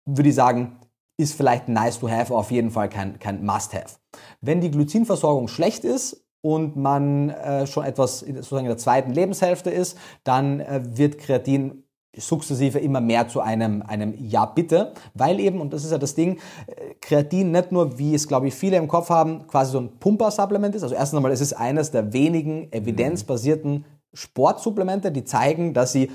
würde 0.06 0.30
ich 0.30 0.34
sagen, 0.34 0.76
ist 1.16 1.34
vielleicht 1.34 1.68
nice 1.68 2.00
to 2.00 2.08
have, 2.08 2.34
auf 2.34 2.50
jeden 2.50 2.70
Fall 2.70 2.88
kein, 2.88 3.18
kein 3.18 3.44
must 3.44 3.74
have. 3.74 3.96
Wenn 4.40 4.60
die 4.60 4.70
Glycinversorgung 4.70 5.48
schlecht 5.48 5.84
ist 5.84 6.24
und 6.40 6.76
man 6.76 7.30
äh, 7.30 7.66
schon 7.66 7.84
etwas 7.84 8.20
sozusagen 8.20 8.64
in 8.64 8.70
der 8.70 8.78
zweiten 8.78 9.12
Lebenshälfte 9.12 9.70
ist, 9.70 9.96
dann 10.24 10.60
äh, 10.60 10.80
wird 10.84 11.18
Kreatin 11.18 11.83
sukzessive 12.16 12.78
immer 12.78 13.00
mehr 13.00 13.28
zu 13.28 13.40
einem, 13.40 13.82
einem 13.82 14.14
Ja 14.18 14.46
bitte, 14.46 14.92
weil 15.14 15.40
eben, 15.40 15.60
und 15.60 15.72
das 15.72 15.84
ist 15.84 15.92
ja 15.92 15.98
das 15.98 16.14
Ding, 16.14 16.38
äh, 16.66 16.94
Kreatin 17.00 17.50
nicht 17.50 17.72
nur, 17.72 17.98
wie 17.98 18.14
es 18.14 18.28
glaube 18.28 18.48
ich 18.48 18.54
viele 18.54 18.76
im 18.76 18.88
Kopf 18.88 19.10
haben, 19.10 19.46
quasi 19.46 19.72
so 19.72 19.78
ein 19.78 19.98
Pumper-Supplement 19.98 20.74
ist. 20.74 20.82
Also 20.82 20.94
erstens 20.94 21.16
einmal, 21.16 21.32
es 21.32 21.40
ist 21.40 21.54
eines 21.54 21.90
der 21.90 22.12
wenigen 22.12 22.72
evidenzbasierten 22.72 23.84
Sportsupplemente, 24.12 25.10
die 25.10 25.24
zeigen, 25.24 25.74
dass 25.74 25.92
sie 25.92 26.10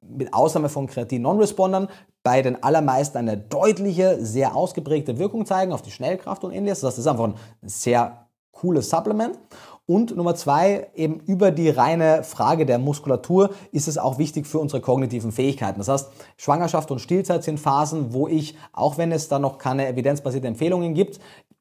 mit 0.00 0.34
Ausnahme 0.34 0.68
von 0.68 0.86
Kreatin-Non-Respondern 0.86 1.88
bei 2.22 2.42
den 2.42 2.62
allermeisten 2.62 3.18
eine 3.18 3.36
deutliche, 3.36 4.18
sehr 4.24 4.56
ausgeprägte 4.56 5.18
Wirkung 5.18 5.46
zeigen 5.46 5.72
auf 5.72 5.82
die 5.82 5.90
Schnellkraft 5.90 6.42
und 6.42 6.52
ähnliches. 6.52 6.80
Das 6.80 6.98
ist 6.98 7.06
einfach 7.06 7.24
ein 7.24 7.34
sehr 7.62 8.26
cooles 8.50 8.90
Supplement. 8.90 9.38
Und 9.86 10.16
Nummer 10.16 10.34
zwei, 10.34 10.88
eben 10.94 11.20
über 11.26 11.50
die 11.50 11.68
reine 11.68 12.24
Frage 12.24 12.64
der 12.64 12.78
Muskulatur 12.78 13.50
ist 13.70 13.86
es 13.86 13.98
auch 13.98 14.18
wichtig 14.18 14.46
für 14.46 14.58
unsere 14.58 14.80
kognitiven 14.80 15.30
Fähigkeiten. 15.30 15.78
Das 15.78 15.88
heißt, 15.88 16.10
Schwangerschaft 16.38 16.90
und 16.90 17.00
Stillzeit 17.00 17.44
sind 17.44 17.60
Phasen, 17.60 18.14
wo 18.14 18.26
ich, 18.26 18.56
auch 18.72 18.96
wenn 18.96 19.12
es 19.12 19.28
da 19.28 19.38
noch 19.38 19.58
keine 19.58 19.86
evidenzbasierte 19.86 20.48
Empfehlungen 20.48 20.94
gibt, 20.94 21.20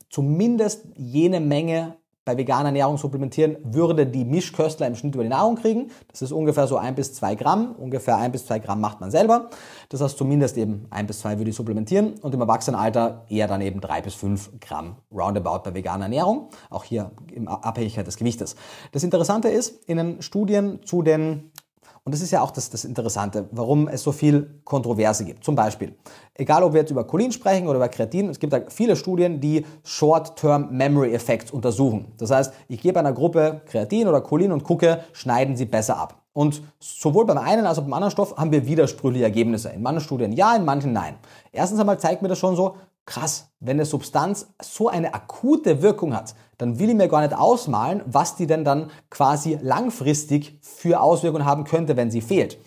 zumindest 0.10 0.86
jene 0.96 1.42
Menge 1.42 1.98
bei 2.26 2.38
veganer 2.38 2.68
Ernährung 2.68 2.98
supplementieren, 2.98 3.58
würde 3.64 4.06
die 4.08 4.26
Mischköstler 4.26 4.88
im 4.88 4.96
Schnitt 4.96 5.16
über 5.16 5.24
die 5.24 5.30
Nahrung 5.30 5.56
kriegen. 5.56 5.92
Das 6.10 6.22
ist 6.22 6.32
ungefähr 6.32 6.68
so 6.68 6.78
ein 6.78 6.96
bis 6.96 7.14
zwei 7.14 7.36
Gramm. 7.36 7.76
Ungefähr 7.78 8.18
ein 8.18 8.32
bis 8.32 8.46
zwei 8.46 8.60
Gramm 8.60 8.82
macht 8.82 9.02
man 9.02 9.12
selber. 9.12 9.50
Das 9.90 10.02
heißt, 10.02 10.18
zumindest 10.18 10.58
eben 10.58 10.86
ein 10.90 11.08
bis 11.08 11.20
zwei 11.20 11.38
würde 11.38 11.50
ich 11.50 11.56
supplementieren 11.56 12.16
und 12.22 12.34
im 12.34 12.42
Erwachsenenalter 12.42 13.26
eher 13.30 13.48
dann 13.48 13.62
eben 13.62 13.82
drei 13.82 14.02
bis 14.02 14.14
fünf 14.14 14.52
Gramm 14.60 14.98
roundabout 15.12 15.64
bei 15.64 15.74
veganer 15.74 16.06
Ernährung. 16.06 16.50
Auch 16.70 16.84
hier 16.84 17.12
in 17.32 17.48
Abhängigkeit 17.48 18.08
des 18.08 18.18
Gewichtes. 18.18 18.56
Das 18.92 19.04
Interessante 19.04 19.50
ist, 19.50 19.84
in 19.88 19.98
den 19.98 20.22
Studien 20.22 20.80
zu 20.86 21.02
den 21.02 21.52
und 22.06 22.14
das 22.14 22.22
ist 22.22 22.32
ja 22.32 22.42
auch 22.42 22.52
das, 22.52 22.70
das 22.70 22.84
Interessante, 22.84 23.48
warum 23.52 23.88
es 23.88 24.04
so 24.04 24.12
viel 24.12 24.60
Kontroverse 24.66 25.24
gibt. 25.24 25.46
Zum 25.46 25.56
Beispiel, 25.56 25.96
egal 26.34 26.62
ob 26.64 26.74
wir 26.74 26.82
jetzt 26.82 26.92
über 26.92 27.06
Cholin 27.06 27.32
sprechen 27.32 27.66
oder 27.66 27.78
über 27.78 27.88
Kreatin, 27.88 28.28
es 28.30 28.40
gibt 28.40 28.52
da 28.52 28.62
viele 28.68 28.98
Studien, 28.98 29.40
die 29.40 29.66
Short-Term 29.86 30.70
Memory 30.72 31.14
Effects 31.14 31.52
untersuchen. 31.52 32.12
Das 32.18 32.32
heißt, 32.32 32.54
ich 32.68 32.82
gebe 32.82 33.00
einer 33.00 33.14
Gruppe 33.14 33.62
Kreatin 33.68 34.10
oder 34.10 34.20
Cholin 34.20 34.52
und 34.52 34.66
gucke, 34.66 35.06
schneiden 35.14 35.56
sie 35.56 35.66
besser 35.66 35.98
ab. 35.98 36.22
Und 36.34 36.62
sowohl 36.80 37.26
beim 37.26 37.38
einen 37.38 37.66
als 37.66 37.78
auch 37.78 37.84
beim 37.84 37.94
anderen 37.94 38.12
Stoff 38.12 38.36
haben 38.36 38.52
wir 38.52 38.66
widersprüchliche 38.68 39.24
Ergebnisse. 39.24 39.70
In 39.70 39.82
manchen 39.82 40.02
Studien 40.02 40.34
ja, 40.34 40.56
in 40.56 40.66
manchen 40.66 40.92
nein. 40.92 41.16
Erstens 41.54 41.80
einmal 41.80 42.00
zeigt 42.00 42.22
mir 42.22 42.28
das 42.28 42.40
schon 42.40 42.58
so, 42.58 42.76
krass, 43.06 43.50
wenn 43.60 43.78
eine 43.78 43.86
Substanz 43.86 44.48
so 44.62 44.90
eine 44.90 45.14
akute 45.14 45.82
Wirkung 45.82 46.16
hat, 46.16 46.36
dann 46.58 46.80
will 46.80 46.90
ich 46.90 46.96
mir 46.96 47.08
gar 47.08 47.22
nicht 47.22 47.36
ausmalen, 47.36 48.02
was 48.06 48.36
die 48.36 48.48
denn 48.48 48.64
dann 48.64 48.90
quasi 49.10 49.58
langfristig 49.62 50.58
für 50.62 51.02
Auswirkungen 51.02 51.46
haben 51.46 51.64
könnte, 51.64 51.98
wenn 51.98 52.12
sie 52.12 52.22
fehlt. 52.22 52.58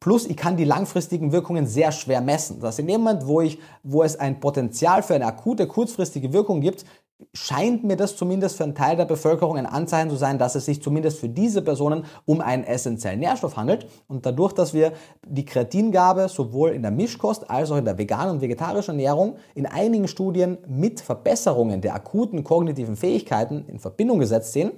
Plus, 0.00 0.24
ich 0.24 0.36
kann 0.38 0.56
die 0.56 0.64
langfristigen 0.64 1.30
Wirkungen 1.30 1.66
sehr 1.66 1.92
schwer 1.92 2.22
messen. 2.22 2.58
Das 2.58 2.68
heißt, 2.68 2.78
in 2.78 2.86
dem 2.86 3.02
Moment, 3.02 3.26
wo, 3.26 3.42
ich, 3.42 3.58
wo 3.82 4.02
es 4.02 4.18
ein 4.18 4.40
Potenzial 4.40 5.02
für 5.02 5.14
eine 5.14 5.26
akute, 5.26 5.66
kurzfristige 5.66 6.32
Wirkung 6.32 6.62
gibt, 6.62 6.86
scheint 7.32 7.84
mir 7.84 7.96
das 7.96 8.16
zumindest 8.16 8.56
für 8.56 8.64
einen 8.64 8.74
Teil 8.74 8.96
der 8.96 9.04
Bevölkerung 9.04 9.56
ein 9.56 9.66
Anzeichen 9.66 10.10
zu 10.10 10.16
sein, 10.16 10.38
dass 10.38 10.54
es 10.54 10.64
sich 10.64 10.82
zumindest 10.82 11.18
für 11.18 11.28
diese 11.28 11.62
Personen 11.62 12.04
um 12.24 12.40
einen 12.40 12.64
essentiellen 12.64 13.20
Nährstoff 13.20 13.56
handelt. 13.56 13.86
Und 14.08 14.26
dadurch, 14.26 14.52
dass 14.52 14.74
wir 14.74 14.92
die 15.26 15.44
Kreatingabe 15.44 16.28
sowohl 16.28 16.70
in 16.70 16.82
der 16.82 16.90
Mischkost 16.90 17.48
als 17.50 17.70
auch 17.70 17.76
in 17.76 17.84
der 17.84 17.98
veganen 17.98 18.34
und 18.34 18.40
vegetarischen 18.40 18.94
Ernährung 18.94 19.36
in 19.54 19.66
einigen 19.66 20.08
Studien 20.08 20.58
mit 20.66 21.00
Verbesserungen 21.00 21.80
der 21.80 21.94
akuten 21.94 22.44
kognitiven 22.44 22.96
Fähigkeiten 22.96 23.64
in 23.68 23.78
Verbindung 23.78 24.18
gesetzt 24.18 24.52
sehen, 24.52 24.72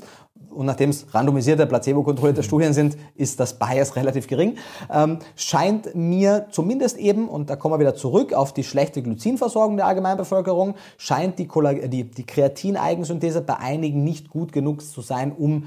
und 0.55 0.67
nachdem 0.67 0.91
es 0.91 1.07
randomisierte, 1.15 1.67
placebo-kontrollierte 1.67 2.43
Studien 2.43 2.73
sind, 2.73 2.97
ist 3.15 3.41
das 3.41 3.59
Bias 3.59 3.97
relativ 3.97 4.27
gering, 4.27 4.57
ähm, 4.93 5.19
scheint 5.37 5.95
mir 5.95 6.47
zumindest 6.51 6.99
eben, 6.99 7.29
und 7.29 7.51
da 7.51 7.57
kommen 7.57 7.75
wir 7.75 7.79
wieder 7.79 7.95
zurück 7.95 8.33
auf 8.33 8.53
die 8.53 8.65
schlechte 8.65 9.03
Glycinversorgung 9.03 9.77
der 9.77 9.87
Allgemeinbevölkerung, 9.87 10.75
scheint 10.99 11.39
die, 11.39 11.49
die, 11.89 12.05
die 12.05 12.27
Kreatineigen-Synthese 12.33 13.43
bei 13.43 13.59
einigen 13.59 14.03
nicht 14.03 14.31
gut 14.31 14.53
genug 14.53 14.83
zu 14.83 15.03
sein, 15.03 15.33
um 15.33 15.67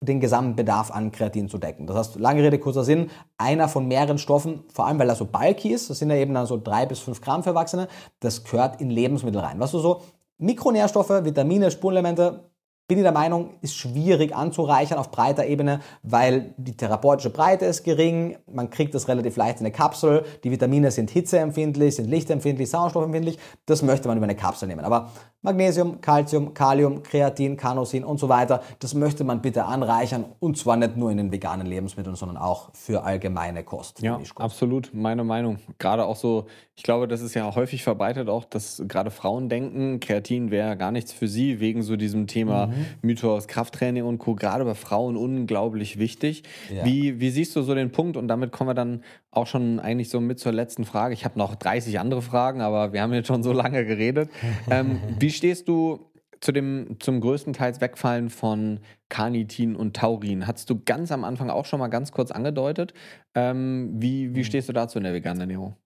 den 0.00 0.20
Gesamtbedarf 0.20 0.90
an 0.90 1.12
Kreatin 1.12 1.48
zu 1.48 1.56
decken. 1.56 1.86
Das 1.86 1.96
heißt, 1.96 2.16
lange 2.16 2.42
Rede, 2.42 2.58
kurzer 2.58 2.84
Sinn, 2.84 3.10
einer 3.38 3.68
von 3.68 3.88
mehreren 3.88 4.18
Stoffen, 4.18 4.64
vor 4.70 4.86
allem 4.86 4.98
weil 4.98 5.08
er 5.08 5.14
so 5.14 5.24
bulky 5.24 5.70
ist, 5.70 5.88
das 5.88 5.98
sind 5.98 6.10
ja 6.10 6.16
eben 6.16 6.34
dann 6.34 6.46
so 6.46 6.60
drei 6.62 6.84
bis 6.84 7.00
fünf 7.00 7.22
Gramm 7.22 7.42
für 7.42 7.50
Erwachsene, 7.50 7.88
das 8.20 8.44
gehört 8.44 8.82
in 8.82 8.90
Lebensmittel 8.90 9.40
rein. 9.40 9.58
Was 9.60 9.70
du 9.70 9.78
so 9.78 10.02
Mikronährstoffe, 10.36 11.24
Vitamine, 11.24 11.70
Spurenelemente, 11.70 12.50
bin 12.86 12.98
ich 12.98 13.02
der 13.02 13.12
Meinung, 13.12 13.54
ist 13.62 13.76
schwierig 13.76 14.34
anzureichern 14.34 14.98
auf 14.98 15.10
breiter 15.10 15.46
Ebene, 15.46 15.80
weil 16.02 16.54
die 16.58 16.76
therapeutische 16.76 17.30
Breite 17.30 17.64
ist 17.64 17.82
gering, 17.82 18.36
man 18.46 18.68
kriegt 18.68 18.94
das 18.94 19.08
relativ 19.08 19.36
leicht 19.36 19.60
in 19.60 19.66
eine 19.66 19.72
Kapsel, 19.72 20.24
die 20.44 20.50
Vitamine 20.50 20.90
sind 20.90 21.10
hitzeempfindlich, 21.10 21.96
sind 21.96 22.10
lichtempfindlich, 22.10 22.68
sauerstoffempfindlich, 22.68 23.38
das 23.64 23.82
möchte 23.82 24.08
man 24.08 24.18
über 24.18 24.24
eine 24.24 24.36
Kapsel 24.36 24.68
nehmen. 24.68 24.84
Aber 24.84 25.10
Magnesium, 25.44 26.00
Calcium, 26.00 26.54
Kalium, 26.54 27.02
Kreatin, 27.02 27.58
Carnosin 27.58 28.02
und 28.02 28.18
so 28.18 28.30
weiter. 28.30 28.62
Das 28.78 28.94
möchte 28.94 29.24
man 29.24 29.42
bitte 29.42 29.66
anreichern 29.66 30.24
und 30.40 30.56
zwar 30.56 30.76
nicht 30.76 30.96
nur 30.96 31.10
in 31.10 31.18
den 31.18 31.32
veganen 31.32 31.66
Lebensmitteln, 31.66 32.16
sondern 32.16 32.38
auch 32.38 32.70
für 32.72 33.04
allgemeine 33.04 33.62
Kost. 33.62 34.00
Ja, 34.00 34.18
absolut, 34.36 34.92
meine 34.94 35.22
Meinung. 35.22 35.58
Gerade 35.78 36.06
auch 36.06 36.16
so, 36.16 36.46
ich 36.76 36.82
glaube, 36.82 37.06
das 37.06 37.20
ist 37.20 37.34
ja 37.34 37.54
häufig 37.54 37.84
verbreitet 37.84 38.28
auch, 38.28 38.44
dass 38.44 38.82
gerade 38.88 39.12
Frauen 39.12 39.48
denken, 39.48 40.00
Kreatin 40.00 40.50
wäre 40.50 40.76
gar 40.76 40.90
nichts 40.90 41.12
für 41.12 41.28
sie, 41.28 41.60
wegen 41.60 41.82
so 41.82 41.94
diesem 41.94 42.26
Thema 42.26 42.66
mhm. 42.66 42.86
Mythos, 43.02 43.46
Krafttraining 43.46 44.02
und 44.04 44.18
Co. 44.18 44.34
Gerade 44.34 44.64
bei 44.64 44.74
Frauen 44.74 45.16
unglaublich 45.16 46.00
wichtig. 46.00 46.42
Ja. 46.74 46.84
Wie, 46.84 47.20
wie 47.20 47.30
siehst 47.30 47.54
du 47.54 47.62
so 47.62 47.76
den 47.76 47.92
Punkt? 47.92 48.16
Und 48.16 48.26
damit 48.26 48.50
kommen 48.50 48.70
wir 48.70 48.74
dann 48.74 49.04
auch 49.30 49.46
schon 49.46 49.78
eigentlich 49.78 50.08
so 50.08 50.20
mit 50.20 50.40
zur 50.40 50.50
letzten 50.50 50.84
Frage. 50.84 51.14
Ich 51.14 51.24
habe 51.24 51.38
noch 51.38 51.54
30 51.54 52.00
andere 52.00 52.22
Fragen, 52.22 52.60
aber 52.60 52.92
wir 52.92 53.02
haben 53.02 53.12
jetzt 53.12 53.28
schon 53.28 53.44
so 53.44 53.52
lange 53.52 53.84
geredet. 53.84 54.28
ähm, 54.70 55.00
wie 55.20 55.30
stehst 55.30 55.68
du 55.68 56.10
zu 56.40 56.50
dem 56.50 56.96
zum 56.98 57.20
größten 57.20 57.52
Teils 57.52 57.80
Wegfallen 57.80 58.30
von 58.30 58.80
Carnitin 59.08 59.76
und 59.76 59.94
Taurin? 59.94 60.48
Hattest 60.48 60.68
du 60.70 60.82
ganz 60.84 61.12
am 61.12 61.22
Anfang 61.22 61.50
auch 61.50 61.66
schon 61.66 61.78
mal 61.78 61.86
ganz 61.86 62.10
kurz 62.10 62.32
angedeutet. 62.32 62.94
Ähm, 63.36 63.92
wie, 63.94 64.34
wie 64.34 64.40
mhm. 64.40 64.44
stehst 64.44 64.68
du 64.68 64.72
dazu 64.72 64.98
in 64.98 65.04
der 65.04 65.14
veganen 65.14 65.40
Ernährung? 65.40 65.76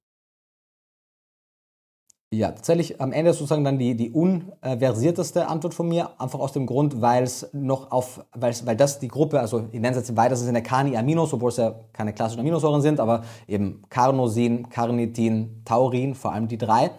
Ja, 2.31 2.51
tatsächlich 2.53 3.01
am 3.01 3.13
Ende 3.13 3.33
sozusagen 3.33 3.65
dann 3.65 3.79
die, 3.79 3.97
die 3.97 4.11
unversierteste 4.11 5.49
Antwort 5.49 5.73
von 5.73 5.89
mir, 5.89 6.21
einfach 6.21 6.41
aus 6.41 6.53
dem 6.53 6.67
Grund, 6.67 7.01
weil 7.01 7.23
es 7.23 7.49
noch 7.55 7.91
auf, 7.91 8.23
weil 8.35 8.53
weil 8.67 8.77
das 8.77 8.99
die 8.99 9.09
Gruppe, 9.09 9.41
also 9.41 9.61
ich 9.73 9.81
nenne 9.81 9.93
es 9.93 9.97
jetzt 9.97 10.11
im 10.11 10.19
weitesten 10.19 10.45
Sinne 10.45 10.63
Carni-Aminos, 10.63 11.33
obwohl 11.33 11.49
es 11.49 11.57
ja 11.57 11.75
keine 11.95 12.13
klassischen 12.13 12.41
Aminosäuren 12.41 12.83
sind, 12.83 13.01
aber 13.01 13.23
eben 13.47 13.81
Carnosin, 13.89 14.69
Carnitin, 14.69 15.63
Taurin, 15.65 16.15
vor 16.15 16.35
allem 16.35 16.49
die 16.49 16.59
drei, 16.59 16.91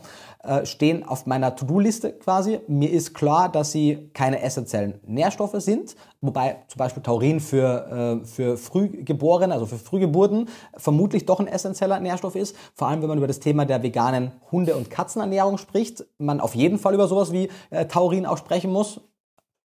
äh, 0.44 0.66
stehen 0.66 1.06
auf 1.06 1.26
meiner 1.26 1.56
To-Do-Liste 1.56 2.14
quasi. 2.14 2.62
Mir 2.68 2.90
ist 2.90 3.14
klar, 3.14 3.52
dass 3.52 3.74
sie 3.74 4.10
keine 4.14 4.42
essentiellen 4.42 5.00
Nährstoffe 5.06 5.56
sind, 5.58 5.98
wobei 6.22 6.64
zum 6.68 6.80
Beispiel 6.80 7.04
Taurin 7.04 7.42
für, 7.42 8.22
äh, 8.22 8.26
für 8.26 8.58
Frühgeborene, 8.58 9.54
also 9.54 9.66
für 9.66 9.78
Frühgeburten, 9.78 10.48
vermutlich 10.78 11.26
doch 11.26 11.42
ein 11.42 11.48
essentieller 11.48 12.00
Nährstoff 12.00 12.36
ist. 12.36 12.56
Vor 12.74 12.88
allem, 12.88 13.02
wenn 13.02 13.10
man 13.10 13.18
über 13.18 13.28
das 13.28 13.42
Thema 13.42 13.66
der 13.66 13.84
veganen 13.84 14.32
Hunde- 14.50 14.78
und 14.78 14.90
Katzenernährung 14.90 15.58
spricht, 15.58 16.06
man 16.18 16.40
auf 16.40 16.56
jeden 16.56 16.80
Fall 16.80 16.94
über 16.94 17.10
sowas 17.10 17.34
wie 17.34 17.50
äh, 17.70 17.88
Taurin 17.88 18.26
auch 18.26 18.38
sprechen 18.38 18.72
muss. 18.72 19.02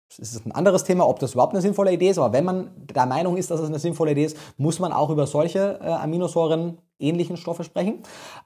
Es 0.10 0.20
ist 0.20 0.46
ein 0.46 0.52
anderes 0.52 0.84
Thema, 0.84 1.08
ob 1.08 1.20
das 1.20 1.34
überhaupt 1.34 1.54
eine 1.54 1.62
sinnvolle 1.62 1.92
Idee 1.92 2.10
ist, 2.10 2.20
aber 2.20 2.34
wenn 2.34 2.46
man 2.46 2.72
der 2.76 3.06
Meinung 3.06 3.36
ist, 3.36 3.50
dass 3.50 3.60
es 3.60 3.68
eine 3.68 3.80
sinnvolle 3.80 4.12
Idee 4.12 4.26
ist, 4.26 4.38
muss 4.58 4.80
man 4.80 4.94
auch 4.94 5.10
über 5.10 5.26
solche 5.26 5.80
äh, 5.82 5.88
Aminosäuren 5.88 6.78
ähnlichen 7.00 7.38
Stoffe 7.38 7.64
sprechen. 7.64 8.04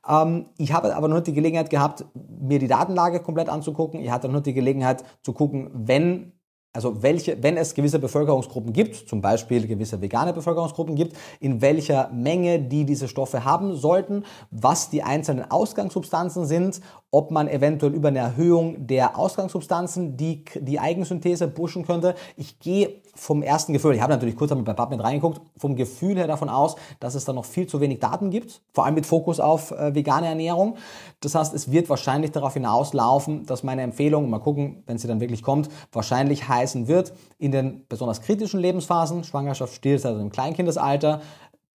Ähm, 0.08 0.48
ich 0.58 0.72
habe 0.72 0.96
aber 0.96 1.08
nicht 1.08 1.28
die 1.28 1.34
Gelegenheit 1.34 1.70
gehabt, 1.70 2.06
mir 2.14 2.60
die 2.60 2.68
Datenlage 2.68 3.22
komplett 3.22 3.50
anzugucken. 3.50 4.00
Ich 4.00 4.10
hatte 4.10 4.30
nicht 4.30 4.46
die 4.46 4.54
Gelegenheit 4.54 5.04
zu 5.22 5.34
gucken, 5.34 5.70
wenn 5.74 6.34
also 6.78 7.02
welche, 7.02 7.42
wenn 7.42 7.58
es 7.58 7.74
gewisse 7.74 7.98
Bevölkerungsgruppen 7.98 8.72
gibt, 8.72 9.10
zum 9.10 9.20
Beispiel 9.20 9.66
gewisse 9.66 10.00
vegane 10.00 10.32
Bevölkerungsgruppen 10.32 10.94
gibt, 10.96 11.18
in 11.40 11.60
welcher 11.60 12.10
Menge 12.10 12.60
die 12.60 12.86
diese 12.86 13.08
Stoffe 13.08 13.44
haben 13.44 13.76
sollten, 13.76 14.24
was 14.52 14.92
die 14.92 15.02
einzelnen 15.02 15.50
Ausgangssubstanzen 15.50 16.46
sind, 16.46 16.80
ob 17.10 17.32
man 17.32 17.48
eventuell 17.48 17.96
über 17.96 18.10
eine 18.10 18.20
Erhöhung 18.20 18.86
der 18.86 19.18
Ausgangssubstanzen 19.18 20.18
die, 20.18 20.46
die 20.54 20.80
Eigensynthese 20.80 21.48
pushen 21.48 21.84
könnte. 21.84 22.14
Ich 22.36 22.60
gehe 22.60 23.02
vom 23.18 23.42
ersten 23.42 23.74
Gefühl, 23.74 23.96
ich 23.96 24.02
habe 24.02 24.14
natürlich 24.14 24.36
kurz 24.36 24.52
einmal 24.52 24.66
bei 24.66 24.74
PubMed 24.74 25.04
reingeguckt, 25.04 25.42
vom 25.58 25.76
Gefühl 25.76 26.16
her 26.16 26.28
davon 26.28 26.50
aus, 26.50 26.76
dass 27.00 27.16
es 27.16 27.26
da 27.26 27.34
noch 27.34 27.46
viel 27.46 27.68
zu 27.68 27.82
wenig 27.82 28.00
Daten 28.00 28.30
gibt, 28.30 28.62
vor 28.74 28.86
allem 28.86 28.96
mit 28.96 29.06
Fokus 29.06 29.40
auf 29.40 29.72
äh, 29.72 29.94
vegane 29.96 30.28
Ernährung. 30.28 30.78
Das 31.20 31.36
heißt, 31.36 31.54
es 31.54 31.72
wird 31.72 31.90
wahrscheinlich 31.90 32.32
darauf 32.32 32.54
hinauslaufen, 32.54 33.46
dass 33.46 33.64
meine 33.64 33.82
Empfehlung, 33.82 34.30
mal 34.30 34.40
gucken, 34.40 34.84
wenn 34.86 34.98
sie 34.98 35.08
dann 35.08 35.20
wirklich 35.20 35.42
kommt, 35.42 35.70
wahrscheinlich 35.92 36.48
heißen 36.48 36.88
wird, 36.88 37.14
in 37.40 37.52
den 37.52 37.86
besonders 37.90 38.22
kritischen 38.22 38.60
Lebensphasen, 38.60 39.24
Schwangerschaft, 39.24 39.74
Stillzeit, 39.74 40.12
also 40.12 40.22
im 40.22 40.30
Kleinkindesalter, 40.30 41.22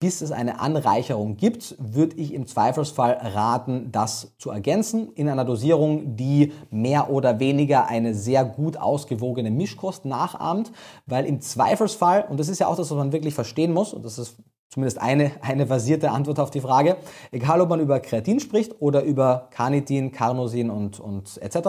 bis 0.01 0.21
es 0.21 0.31
eine 0.31 0.59
Anreicherung 0.59 1.38
gibt, 1.38 1.75
würde 1.77 2.17
ich 2.17 2.33
im 2.33 2.47
Zweifelsfall 2.47 3.13
raten, 3.21 3.91
das 3.91 4.33
zu 4.39 4.49
ergänzen 4.49 5.13
in 5.13 5.30
einer 5.30 5.45
Dosierung, 5.45 6.15
die 6.15 6.53
mehr 6.71 7.11
oder 7.11 7.39
weniger 7.39 7.88
eine 7.88 8.15
sehr 8.15 8.43
gut 8.43 8.77
ausgewogene 8.77 9.51
Mischkost 9.51 10.05
nachahmt, 10.05 10.71
weil 11.05 11.25
im 11.25 11.39
Zweifelsfall, 11.39 12.25
und 12.27 12.39
das 12.39 12.49
ist 12.49 12.57
ja 12.57 12.65
auch 12.65 12.75
das, 12.75 12.89
was 12.89 12.97
man 12.97 13.11
wirklich 13.11 13.35
verstehen 13.35 13.73
muss, 13.73 13.93
und 13.93 14.03
das 14.03 14.17
ist 14.17 14.38
zumindest 14.69 14.99
eine, 14.99 15.31
eine 15.41 15.67
versierte 15.67 16.09
Antwort 16.09 16.39
auf 16.39 16.49
die 16.49 16.61
Frage, 16.61 16.97
egal 17.31 17.61
ob 17.61 17.69
man 17.69 17.80
über 17.80 17.99
Kreatin 17.99 18.39
spricht 18.39 18.81
oder 18.81 19.03
über 19.03 19.49
Carnitin, 19.51 20.11
Carnosin 20.11 20.71
und, 20.71 20.99
und 20.99 21.38
etc., 21.43 21.59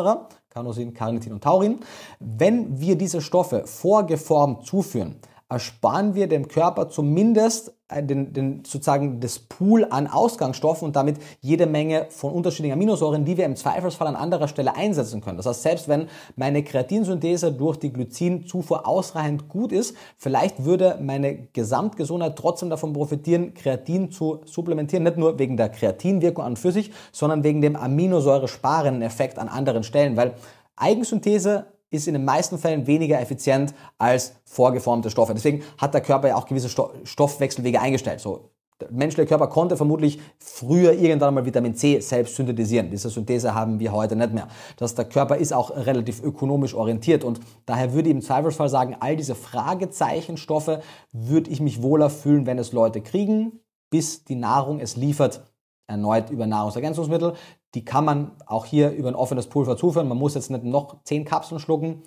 Carnosin, 0.48 0.94
Carnitin 0.94 1.34
und 1.34 1.44
Taurin, 1.44 1.80
wenn 2.18 2.80
wir 2.80 2.96
diese 2.96 3.20
Stoffe 3.20 3.66
vorgeformt 3.66 4.64
zuführen, 4.64 5.16
ersparen 5.52 6.14
wir 6.14 6.26
dem 6.28 6.48
Körper 6.48 6.89
zumindest 6.89 7.72
äh, 7.89 8.02
den, 8.02 8.32
den, 8.32 8.64
sozusagen 8.64 9.20
das 9.20 9.39
Pool 9.39 9.86
an 9.90 10.06
Ausgangsstoffen 10.06 10.86
und 10.86 10.97
damit 10.97 11.16
jede 11.40 11.66
Menge 11.66 12.06
von 12.10 12.32
unterschiedlichen 12.32 12.74
Aminosäuren, 12.74 13.24
die 13.24 13.36
wir 13.36 13.44
im 13.44 13.56
Zweifelsfall 13.56 14.06
an 14.06 14.16
anderer 14.16 14.48
Stelle 14.48 14.76
einsetzen 14.76 15.20
können. 15.20 15.36
Das 15.36 15.47
heißt, 15.47 15.62
selbst 15.62 15.89
wenn 15.89 16.08
meine 16.36 16.62
Kreatinsynthese 16.64 17.52
durch 17.52 17.78
die 17.78 17.92
Glycinzufuhr 17.92 18.86
ausreichend 18.86 19.48
gut 19.48 19.72
ist, 19.72 19.97
vielleicht 20.16 20.64
würde 20.64 20.98
meine 21.00 21.48
Gesamtgesundheit 21.52 22.36
trotzdem 22.36 22.70
davon 22.70 22.92
profitieren, 22.92 23.55
Kreatin 23.55 24.10
zu 24.10 24.40
supplementieren, 24.44 25.05
nicht 25.05 25.16
nur 25.18 25.39
wegen 25.39 25.56
der 25.56 25.68
Kreatinwirkung 25.68 26.44
an 26.44 26.52
und 26.52 26.58
für 26.58 26.72
sich, 26.72 26.92
sondern 27.12 27.44
wegen 27.44 27.60
dem 27.60 27.76
Aminosäuresparenden 27.76 29.02
Effekt 29.02 29.39
an 29.39 29.48
anderen 29.48 29.84
Stellen, 29.84 30.16
weil 30.16 30.34
Eigensynthese 30.76 31.66
ist 31.92 32.08
in 32.08 32.14
den 32.14 32.24
meisten 32.24 32.58
Fällen 32.58 32.86
weniger 32.86 33.20
effizient 33.20 33.74
als 33.98 34.34
vorgeformte 34.44 35.10
Stoffe. 35.10 35.34
Deswegen 35.34 35.62
hat 35.78 35.94
der 35.94 36.00
Körper 36.00 36.28
ja 36.28 36.36
auch 36.36 36.46
gewisse 36.46 36.68
Stoffwechselwege 37.04 37.80
eingestellt. 37.80 38.20
So, 38.20 38.50
der 38.80 38.90
menschliche 38.90 39.28
Körper 39.28 39.46
konnte 39.46 39.76
vermutlich 39.76 40.18
früher 40.38 40.92
irgendwann 40.92 41.34
mal 41.34 41.46
Vitamin 41.46 41.74
C 41.74 42.00
selbst 42.00 42.34
synthetisieren. 42.34 42.90
Diese 42.90 43.10
Synthese 43.10 43.54
haben 43.54 43.78
wir 43.78 43.92
heute 43.92 44.16
nicht 44.16 44.32
mehr. 44.32 44.48
Das, 44.76 44.94
der 44.94 45.04
Körper 45.04 45.36
ist 45.36 45.52
auch 45.52 45.70
relativ 45.70 46.22
ökonomisch 46.22 46.74
orientiert 46.74 47.22
und 47.22 47.38
daher 47.66 47.92
würde 47.92 48.08
ich 48.08 48.14
im 48.14 48.22
Zweifelsfall 48.22 48.68
sagen, 48.68 48.96
all 48.98 49.14
diese 49.14 49.34
Fragezeichenstoffe 49.36 50.78
würde 51.12 51.50
ich 51.50 51.60
mich 51.60 51.82
wohler 51.82 52.10
fühlen, 52.10 52.46
wenn 52.46 52.58
es 52.58 52.72
Leute 52.72 53.02
kriegen, 53.02 53.60
bis 53.90 54.24
die 54.24 54.34
Nahrung 54.34 54.80
es 54.80 54.96
liefert, 54.96 55.42
erneut 55.86 56.30
über 56.30 56.46
Nahrungsergänzungsmittel. 56.46 57.34
Die 57.75 57.84
kann 57.84 58.05
man 58.05 58.33
auch 58.47 58.67
hier 58.67 58.91
über 58.91 59.09
ein 59.09 59.15
offenes 59.15 59.47
Pulver 59.47 59.76
zuführen. 59.76 60.09
Man 60.09 60.18
muss 60.18 60.34
jetzt 60.34 60.51
nicht 60.51 60.65
noch 60.65 61.02
10 61.05 61.25
Kapseln 61.25 61.59
schlucken. 61.59 62.02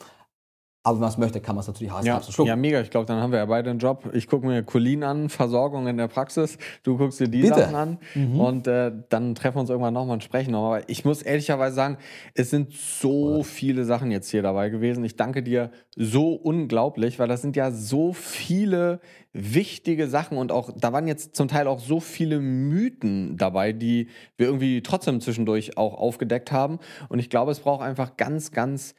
Aber 0.85 0.97
wenn 0.97 1.01
man 1.01 1.09
es 1.09 1.17
möchte, 1.17 1.41
kann 1.41 1.55
man 1.55 1.61
es 1.61 1.67
natürlich 1.67 1.91
als 1.91 2.05
ja, 2.05 2.21
schlucken. 2.21 2.47
Ja, 2.47 2.55
mega. 2.55 2.79
Ich 2.79 2.91
glaube, 2.91 3.07
dann 3.07 3.19
haben 3.19 3.31
wir 3.31 3.39
ja 3.39 3.45
beide 3.47 3.71
einen 3.71 3.79
Job. 3.79 4.07
Ich 4.13 4.27
gucke 4.27 4.45
mir 4.45 4.61
Colin 4.61 5.03
an, 5.03 5.29
Versorgung 5.29 5.87
in 5.87 5.97
der 5.97 6.07
Praxis. 6.07 6.59
Du 6.83 6.95
guckst 6.95 7.19
dir 7.19 7.27
die 7.27 7.41
Bitte. 7.41 7.55
Sachen 7.55 7.75
an. 7.75 7.97
Mhm. 8.13 8.39
Und 8.39 8.67
äh, 8.67 8.91
dann 9.09 9.33
treffen 9.33 9.55
wir 9.55 9.61
uns 9.61 9.71
irgendwann 9.71 9.95
nochmal 9.95 10.13
und 10.13 10.23
sprechen. 10.23 10.53
Aber 10.53 10.87
ich 10.87 11.03
muss 11.03 11.23
ehrlicherweise 11.23 11.75
sagen, 11.75 11.97
es 12.35 12.51
sind 12.51 12.71
so 12.71 13.41
viele 13.41 13.83
Sachen 13.83 14.11
jetzt 14.11 14.29
hier 14.29 14.43
dabei 14.43 14.69
gewesen. 14.69 15.03
Ich 15.03 15.15
danke 15.15 15.41
dir 15.41 15.71
so 15.95 16.33
unglaublich, 16.33 17.17
weil 17.17 17.27
das 17.27 17.41
sind 17.41 17.55
ja 17.55 17.71
so 17.71 18.13
viele 18.13 18.99
wichtige 19.33 20.07
Sachen 20.07 20.37
und 20.37 20.51
auch, 20.53 20.71
da 20.77 20.93
waren 20.93 21.07
jetzt 21.07 21.35
zum 21.35 21.49
Teil 21.49 21.67
auch 21.67 21.79
so 21.79 21.99
viele 21.99 22.39
Mythen 22.39 23.35
dabei, 23.35 23.73
die 23.73 24.07
wir 24.37 24.47
irgendwie 24.47 24.81
trotzdem 24.81 25.19
zwischendurch 25.19 25.77
auch 25.77 25.95
aufgedeckt 25.95 26.53
haben. 26.53 26.79
Und 27.09 27.19
ich 27.19 27.29
glaube, 27.29 27.51
es 27.51 27.59
braucht 27.59 27.81
einfach 27.81 28.15
ganz, 28.15 28.51
ganz, 28.51 28.95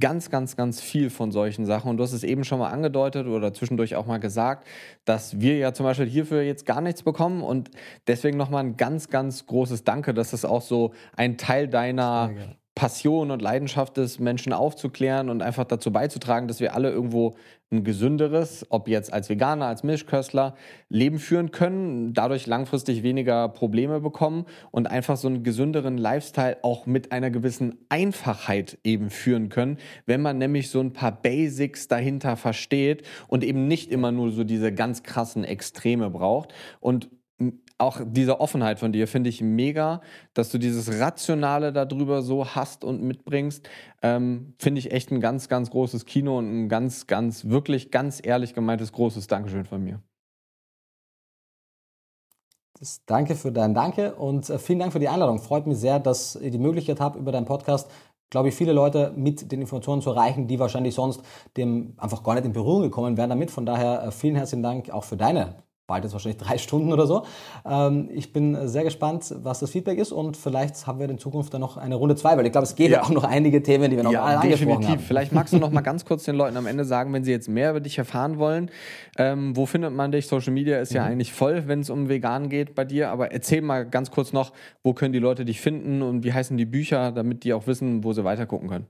ganz, 0.00 0.30
ganz, 0.30 0.56
ganz 0.56 0.80
viel 0.80 1.10
von 1.10 1.30
solchen 1.30 1.64
Sachen. 1.64 1.90
Und 1.90 1.96
du 1.98 2.02
hast 2.02 2.12
es 2.12 2.24
eben 2.24 2.44
schon 2.44 2.58
mal 2.58 2.70
angedeutet 2.70 3.26
oder 3.26 3.54
zwischendurch 3.54 3.96
auch 3.96 4.06
mal 4.06 4.18
gesagt, 4.18 4.66
dass 5.04 5.40
wir 5.40 5.56
ja 5.58 5.72
zum 5.72 5.84
Beispiel 5.84 6.06
hierfür 6.06 6.42
jetzt 6.42 6.66
gar 6.66 6.80
nichts 6.80 7.02
bekommen. 7.02 7.42
Und 7.42 7.70
deswegen 8.06 8.36
nochmal 8.36 8.64
ein 8.64 8.76
ganz, 8.76 9.08
ganz 9.08 9.46
großes 9.46 9.84
Danke, 9.84 10.14
dass 10.14 10.32
es 10.32 10.44
auch 10.44 10.62
so 10.62 10.92
ein 11.16 11.38
Teil 11.38 11.68
deiner 11.68 12.30
Passion 12.76 13.30
und 13.30 13.40
Leidenschaft 13.40 13.96
ist, 13.96 14.20
Menschen 14.20 14.52
aufzuklären 14.52 15.30
und 15.30 15.42
einfach 15.42 15.64
dazu 15.64 15.90
beizutragen, 15.90 16.46
dass 16.46 16.60
wir 16.60 16.74
alle 16.74 16.90
irgendwo 16.90 17.34
ein 17.72 17.84
gesünderes, 17.84 18.66
ob 18.68 18.86
jetzt 18.86 19.14
als 19.14 19.30
Veganer, 19.30 19.64
als 19.64 19.82
Mischköstler, 19.82 20.54
Leben 20.90 21.18
führen 21.18 21.52
können, 21.52 22.12
dadurch 22.12 22.46
langfristig 22.46 23.02
weniger 23.02 23.48
Probleme 23.48 24.00
bekommen 24.00 24.44
und 24.72 24.88
einfach 24.88 25.16
so 25.16 25.26
einen 25.26 25.42
gesünderen 25.42 25.96
Lifestyle 25.96 26.58
auch 26.60 26.84
mit 26.84 27.12
einer 27.12 27.30
gewissen 27.30 27.78
Einfachheit 27.88 28.78
eben 28.84 29.08
führen 29.08 29.48
können, 29.48 29.78
wenn 30.04 30.20
man 30.20 30.36
nämlich 30.36 30.68
so 30.68 30.78
ein 30.80 30.92
paar 30.92 31.12
Basics 31.12 31.88
dahinter 31.88 32.36
versteht 32.36 33.04
und 33.26 33.42
eben 33.42 33.66
nicht 33.68 33.90
immer 33.90 34.12
nur 34.12 34.30
so 34.32 34.44
diese 34.44 34.70
ganz 34.70 35.02
krassen 35.02 35.44
Extreme 35.44 36.10
braucht. 36.10 36.52
Und 36.80 37.08
auch 37.78 38.00
diese 38.04 38.40
Offenheit 38.40 38.78
von 38.78 38.92
dir 38.92 39.06
finde 39.06 39.28
ich 39.28 39.42
mega, 39.42 40.00
dass 40.34 40.50
du 40.50 40.58
dieses 40.58 41.00
Rationale 41.00 41.72
darüber 41.72 42.22
so 42.22 42.46
hast 42.46 42.84
und 42.84 43.02
mitbringst. 43.02 43.68
Ähm, 44.02 44.54
finde 44.58 44.78
ich 44.78 44.92
echt 44.92 45.10
ein 45.10 45.20
ganz, 45.20 45.48
ganz 45.48 45.70
großes 45.70 46.06
Kino 46.06 46.38
und 46.38 46.46
ein 46.48 46.68
ganz, 46.68 47.06
ganz, 47.06 47.46
wirklich 47.46 47.90
ganz 47.90 48.20
ehrlich 48.24 48.54
gemeintes 48.54 48.92
großes 48.92 49.26
Dankeschön 49.26 49.66
von 49.66 49.82
mir. 49.82 50.00
Das 52.78 53.04
danke 53.06 53.36
für 53.36 53.52
dein 53.52 53.72
Danke 53.72 54.14
und 54.14 54.50
äh, 54.50 54.58
vielen 54.58 54.78
Dank 54.78 54.92
für 54.92 54.98
die 54.98 55.08
Einladung. 55.08 55.38
Freut 55.38 55.66
mich 55.66 55.78
sehr, 55.78 55.98
dass 55.98 56.36
ihr 56.36 56.50
die 56.50 56.58
Möglichkeit 56.58 57.00
habt, 57.00 57.16
über 57.16 57.32
deinen 57.32 57.46
Podcast 57.46 57.90
glaube 58.30 58.48
ich, 58.48 58.54
viele 58.54 58.72
Leute 58.72 59.12
mit 59.16 59.52
den 59.52 59.60
Informationen 59.60 60.02
zu 60.02 60.10
erreichen, 60.10 60.48
die 60.48 60.58
wahrscheinlich 60.58 60.94
sonst 60.94 61.22
dem 61.56 61.94
einfach 61.96 62.24
gar 62.24 62.34
nicht 62.34 62.44
in 62.44 62.52
Berührung 62.52 62.82
gekommen 62.82 63.16
wären 63.16 63.30
damit. 63.30 63.50
Von 63.50 63.66
daher 63.66 64.02
äh, 64.02 64.10
vielen 64.10 64.34
herzlichen 64.34 64.62
Dank 64.62 64.90
auch 64.90 65.04
für 65.04 65.16
deine 65.16 65.65
bald 65.86 66.04
jetzt 66.04 66.12
wahrscheinlich 66.12 66.38
drei 66.42 66.58
Stunden 66.58 66.92
oder 66.92 67.06
so. 67.06 67.22
Ähm, 67.64 68.08
ich 68.12 68.32
bin 68.32 68.68
sehr 68.68 68.84
gespannt, 68.84 69.34
was 69.42 69.60
das 69.60 69.70
Feedback 69.70 69.98
ist 69.98 70.12
und 70.12 70.36
vielleicht 70.36 70.86
haben 70.86 70.98
wir 70.98 71.08
in 71.08 71.18
Zukunft 71.18 71.54
dann 71.54 71.60
noch 71.60 71.76
eine 71.76 71.94
Runde 71.94 72.16
zwei, 72.16 72.36
weil 72.36 72.46
ich 72.46 72.52
glaube, 72.52 72.66
es 72.66 72.74
geht 72.74 72.90
ja, 72.90 73.02
auch 73.02 73.10
noch 73.10 73.24
einige 73.24 73.62
Themen, 73.62 73.90
die 73.90 73.96
wir 73.96 74.04
noch 74.04 74.12
ja, 74.12 74.22
alle 74.22 74.38
angesprochen 74.40 74.88
haben. 74.88 74.98
Vielleicht 74.98 75.32
magst 75.32 75.52
du 75.52 75.58
noch 75.58 75.70
mal 75.70 75.80
ganz 75.82 76.04
kurz 76.04 76.24
den 76.24 76.36
Leuten 76.36 76.56
am 76.56 76.66
Ende 76.66 76.84
sagen, 76.84 77.12
wenn 77.12 77.24
sie 77.24 77.30
jetzt 77.30 77.48
mehr 77.48 77.70
über 77.70 77.80
dich 77.80 77.98
erfahren 77.98 78.38
wollen, 78.38 78.70
ähm, 79.18 79.56
wo 79.56 79.66
findet 79.66 79.92
man 79.92 80.12
dich? 80.12 80.26
Social 80.26 80.52
Media 80.52 80.78
ist 80.78 80.90
mhm. 80.90 80.96
ja 80.96 81.04
eigentlich 81.04 81.32
voll, 81.32 81.66
wenn 81.66 81.80
es 81.80 81.90
um 81.90 82.08
Vegan 82.08 82.48
geht 82.48 82.74
bei 82.74 82.84
dir, 82.84 83.10
aber 83.10 83.32
erzähl 83.32 83.62
mal 83.62 83.88
ganz 83.88 84.10
kurz 84.10 84.32
noch, 84.32 84.52
wo 84.82 84.92
können 84.92 85.12
die 85.12 85.18
Leute 85.18 85.44
dich 85.44 85.60
finden 85.60 86.02
und 86.02 86.24
wie 86.24 86.32
heißen 86.32 86.56
die 86.56 86.66
Bücher, 86.66 87.12
damit 87.12 87.44
die 87.44 87.52
auch 87.52 87.66
wissen, 87.66 88.04
wo 88.04 88.12
sie 88.12 88.24
weiter 88.24 88.46
gucken 88.46 88.68
können. 88.68 88.86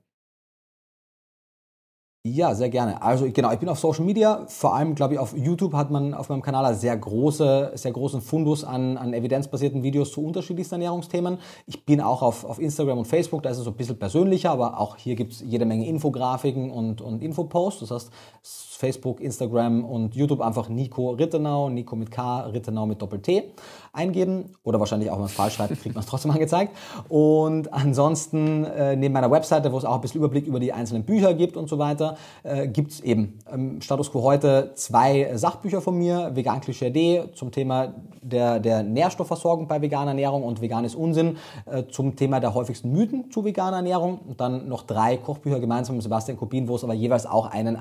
Ja, 2.34 2.56
sehr 2.56 2.70
gerne. 2.70 3.00
Also 3.02 3.30
genau, 3.30 3.52
ich 3.52 3.60
bin 3.60 3.68
auf 3.68 3.78
Social 3.78 4.04
Media, 4.04 4.46
vor 4.48 4.74
allem 4.74 4.96
glaube 4.96 5.14
ich 5.14 5.20
auf 5.20 5.36
YouTube 5.36 5.74
hat 5.74 5.92
man 5.92 6.12
auf 6.12 6.28
meinem 6.28 6.42
Kanal 6.42 6.64
einen 6.64 6.76
sehr, 6.76 6.96
große, 6.96 7.72
sehr 7.74 7.92
großen 7.92 8.20
Fundus 8.20 8.64
an, 8.64 8.96
an 8.96 9.14
evidenzbasierten 9.14 9.84
Videos 9.84 10.10
zu 10.10 10.24
unterschiedlichsten 10.24 10.74
Ernährungsthemen. 10.74 11.38
Ich 11.66 11.84
bin 11.84 12.00
auch 12.00 12.22
auf, 12.22 12.44
auf 12.44 12.58
Instagram 12.58 12.98
und 12.98 13.04
Facebook, 13.04 13.44
da 13.44 13.50
ist 13.50 13.58
es 13.58 13.64
so 13.64 13.70
ein 13.70 13.76
bisschen 13.76 13.98
persönlicher, 13.98 14.50
aber 14.50 14.80
auch 14.80 14.96
hier 14.96 15.14
gibt 15.14 15.34
es 15.34 15.40
jede 15.40 15.66
Menge 15.66 15.86
Infografiken 15.86 16.72
und, 16.72 17.00
und 17.00 17.22
Infoposts. 17.22 17.80
Das 17.80 17.90
heißt, 17.92 18.10
Facebook, 18.76 19.20
Instagram 19.20 19.84
und 19.84 20.14
YouTube 20.14 20.40
einfach 20.40 20.68
Nico 20.68 21.10
Rittenau, 21.10 21.70
Nico 21.70 21.96
mit 21.96 22.10
K, 22.10 22.40
Rittenau 22.46 22.86
mit 22.86 23.00
Doppel-T 23.00 23.52
eingeben 23.92 24.54
oder 24.62 24.78
wahrscheinlich 24.78 25.10
auch, 25.10 25.14
wenn 25.14 25.22
man 25.22 25.30
es 25.30 25.34
falsch 25.34 25.54
schreibt, 25.54 25.80
kriegt 25.80 25.94
man 25.94 26.04
es 26.04 26.06
trotzdem 26.10 26.30
angezeigt. 26.30 26.76
Und 27.08 27.72
ansonsten 27.72 28.64
äh, 28.64 28.94
neben 28.96 29.14
meiner 29.14 29.30
Webseite, 29.30 29.72
wo 29.72 29.78
es 29.78 29.84
auch 29.84 29.94
ein 29.94 30.00
bisschen 30.00 30.20
Überblick 30.20 30.46
über 30.46 30.60
die 30.60 30.72
einzelnen 30.72 31.04
Bücher 31.04 31.34
gibt 31.34 31.56
und 31.56 31.68
so 31.68 31.78
weiter, 31.78 32.16
äh, 32.42 32.68
gibt 32.68 32.92
es 32.92 33.00
eben 33.00 33.38
im 33.52 33.80
Status 33.80 34.12
Quo 34.12 34.22
heute 34.22 34.72
zwei 34.74 35.36
Sachbücher 35.36 35.80
von 35.80 35.96
mir, 35.96 36.32
Vegan 36.34 36.60
Klischee 36.60 36.90
D 36.90 37.24
zum 37.34 37.50
Thema 37.50 37.94
der, 38.22 38.60
der 38.60 38.82
Nährstoffversorgung 38.82 39.68
bei 39.68 39.80
veganer 39.80 40.10
Ernährung 40.10 40.42
und 40.42 40.60
veganes 40.60 40.94
Unsinn 40.94 41.38
äh, 41.66 41.84
zum 41.84 42.16
Thema 42.16 42.40
der 42.40 42.54
häufigsten 42.54 42.92
Mythen 42.92 43.30
zu 43.30 43.44
veganer 43.44 43.78
Ernährung 43.78 44.18
und 44.26 44.40
dann 44.40 44.68
noch 44.68 44.82
drei 44.82 45.16
Kochbücher 45.16 45.60
gemeinsam 45.60 45.96
mit 45.96 46.02
Sebastian 46.02 46.36
Kubin, 46.36 46.68
wo 46.68 46.76
es 46.76 46.84
aber 46.84 46.94
jeweils 46.94 47.26
auch 47.26 47.46
einen 47.46 47.76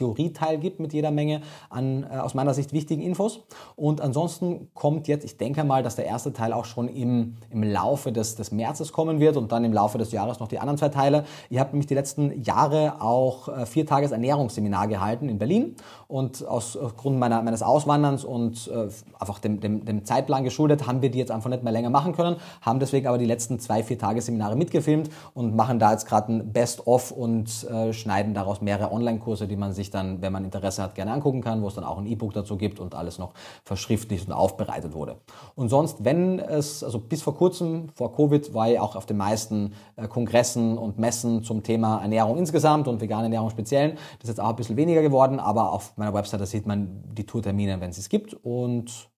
Ernährungstheorieteil 0.00 0.58
gibt 0.58 0.80
mit 0.80 0.92
jeder 0.92 1.10
Menge 1.10 1.42
an 1.68 2.04
äh, 2.04 2.16
aus 2.16 2.34
meiner 2.34 2.54
Sicht 2.54 2.72
wichtigen 2.72 3.02
Infos. 3.02 3.40
Und 3.76 4.00
ansonsten 4.00 4.68
kommt 4.74 5.08
jetzt 5.08 5.24
ich 5.24 5.36
denke 5.36 5.64
mal, 5.64 5.82
dass 5.82 5.96
der 5.96 6.06
erste 6.06 6.32
Teil 6.32 6.52
auch 6.52 6.64
schon 6.64 6.88
im, 6.88 7.36
im 7.50 7.62
Laufe 7.62 8.12
des, 8.12 8.36
des 8.36 8.52
Märzes 8.52 8.92
kommen 8.92 9.20
wird 9.20 9.36
und 9.36 9.52
dann 9.52 9.64
im 9.64 9.72
Laufe 9.72 9.98
des 9.98 10.12
Jahres 10.12 10.40
noch 10.40 10.48
die 10.48 10.58
anderen 10.58 10.78
zwei 10.78 10.88
Teile. 10.88 11.24
Ihr 11.50 11.60
habt 11.60 11.72
nämlich 11.72 11.86
die 11.86 11.94
letzten 11.94 12.42
Jahre 12.42 13.00
auch 13.00 13.48
äh, 13.48 13.66
vier 13.66 13.86
Tages 13.86 14.12
Ernährungsseminar 14.12 14.88
gehalten 14.88 15.28
in 15.28 15.38
Berlin 15.38 15.76
und 16.08 16.46
aus 16.46 16.78
Grund 16.96 17.18
meiner, 17.18 17.42
meines 17.42 17.62
Auswanderns 17.62 18.24
und 18.24 18.68
äh, 18.68 18.88
einfach 19.18 19.38
dem, 19.38 19.60
dem, 19.60 19.84
dem 19.84 20.04
Zeitplan 20.04 20.44
geschuldet, 20.44 20.86
haben 20.86 21.02
wir 21.02 21.10
die 21.10 21.18
jetzt 21.18 21.30
einfach 21.30 21.50
nicht 21.50 21.62
mehr 21.62 21.72
länger 21.72 21.90
machen 21.90 22.14
können, 22.14 22.36
haben 22.62 22.80
deswegen 22.80 23.06
aber 23.06 23.18
die 23.18 23.26
letzten 23.26 23.58
zwei, 23.58 23.82
vier 23.82 23.98
Tagesseminare 23.98 24.56
mitgefilmt 24.56 25.10
und 25.34 25.54
machen 25.54 25.78
da 25.78 25.92
jetzt 25.92 26.06
gerade 26.06 26.32
ein 26.32 26.52
Best-of 26.52 27.10
und 27.10 27.64
äh, 27.70 27.92
schneiden 27.92 28.34
daraus 28.34 28.60
mehrere 28.60 28.92
Online-Kurse, 28.92 29.46
die 29.46 29.56
man 29.56 29.72
sich 29.72 29.89
dann, 29.90 30.22
wenn 30.22 30.32
man 30.32 30.44
Interesse 30.44 30.82
hat, 30.82 30.94
gerne 30.94 31.12
angucken 31.12 31.40
kann, 31.40 31.62
wo 31.62 31.68
es 31.68 31.74
dann 31.74 31.84
auch 31.84 31.98
ein 31.98 32.06
E-Book 32.06 32.32
dazu 32.32 32.56
gibt 32.56 32.80
und 32.80 32.94
alles 32.94 33.18
noch 33.18 33.32
verschriftlicht 33.64 34.26
und 34.26 34.32
aufbereitet 34.32 34.92
wurde. 34.94 35.16
Und 35.54 35.68
sonst, 35.68 36.04
wenn 36.04 36.38
es, 36.38 36.82
also 36.82 36.98
bis 36.98 37.22
vor 37.22 37.36
kurzem, 37.36 37.88
vor 37.94 38.14
Covid, 38.14 38.54
war 38.54 38.70
ich 38.70 38.78
auch 38.78 38.96
auf 38.96 39.06
den 39.06 39.16
meisten 39.16 39.74
äh, 39.96 40.08
Kongressen 40.08 40.78
und 40.78 40.98
Messen 40.98 41.42
zum 41.42 41.62
Thema 41.62 42.00
Ernährung 42.00 42.38
insgesamt 42.38 42.88
und 42.88 43.00
vegane 43.00 43.24
Ernährung 43.24 43.50
speziellen. 43.50 43.92
Das 44.18 44.24
ist 44.24 44.28
jetzt 44.28 44.40
auch 44.40 44.50
ein 44.50 44.56
bisschen 44.56 44.76
weniger 44.76 45.02
geworden, 45.02 45.40
aber 45.40 45.72
auf 45.72 45.96
meiner 45.96 46.14
Website, 46.14 46.40
da 46.40 46.46
sieht 46.46 46.66
man 46.66 47.02
die 47.12 47.24
Tourtermine, 47.24 47.80
wenn 47.80 47.90
es 47.90 47.98
es 47.98 48.08
gibt. 48.08 48.34
Und 48.34 49.10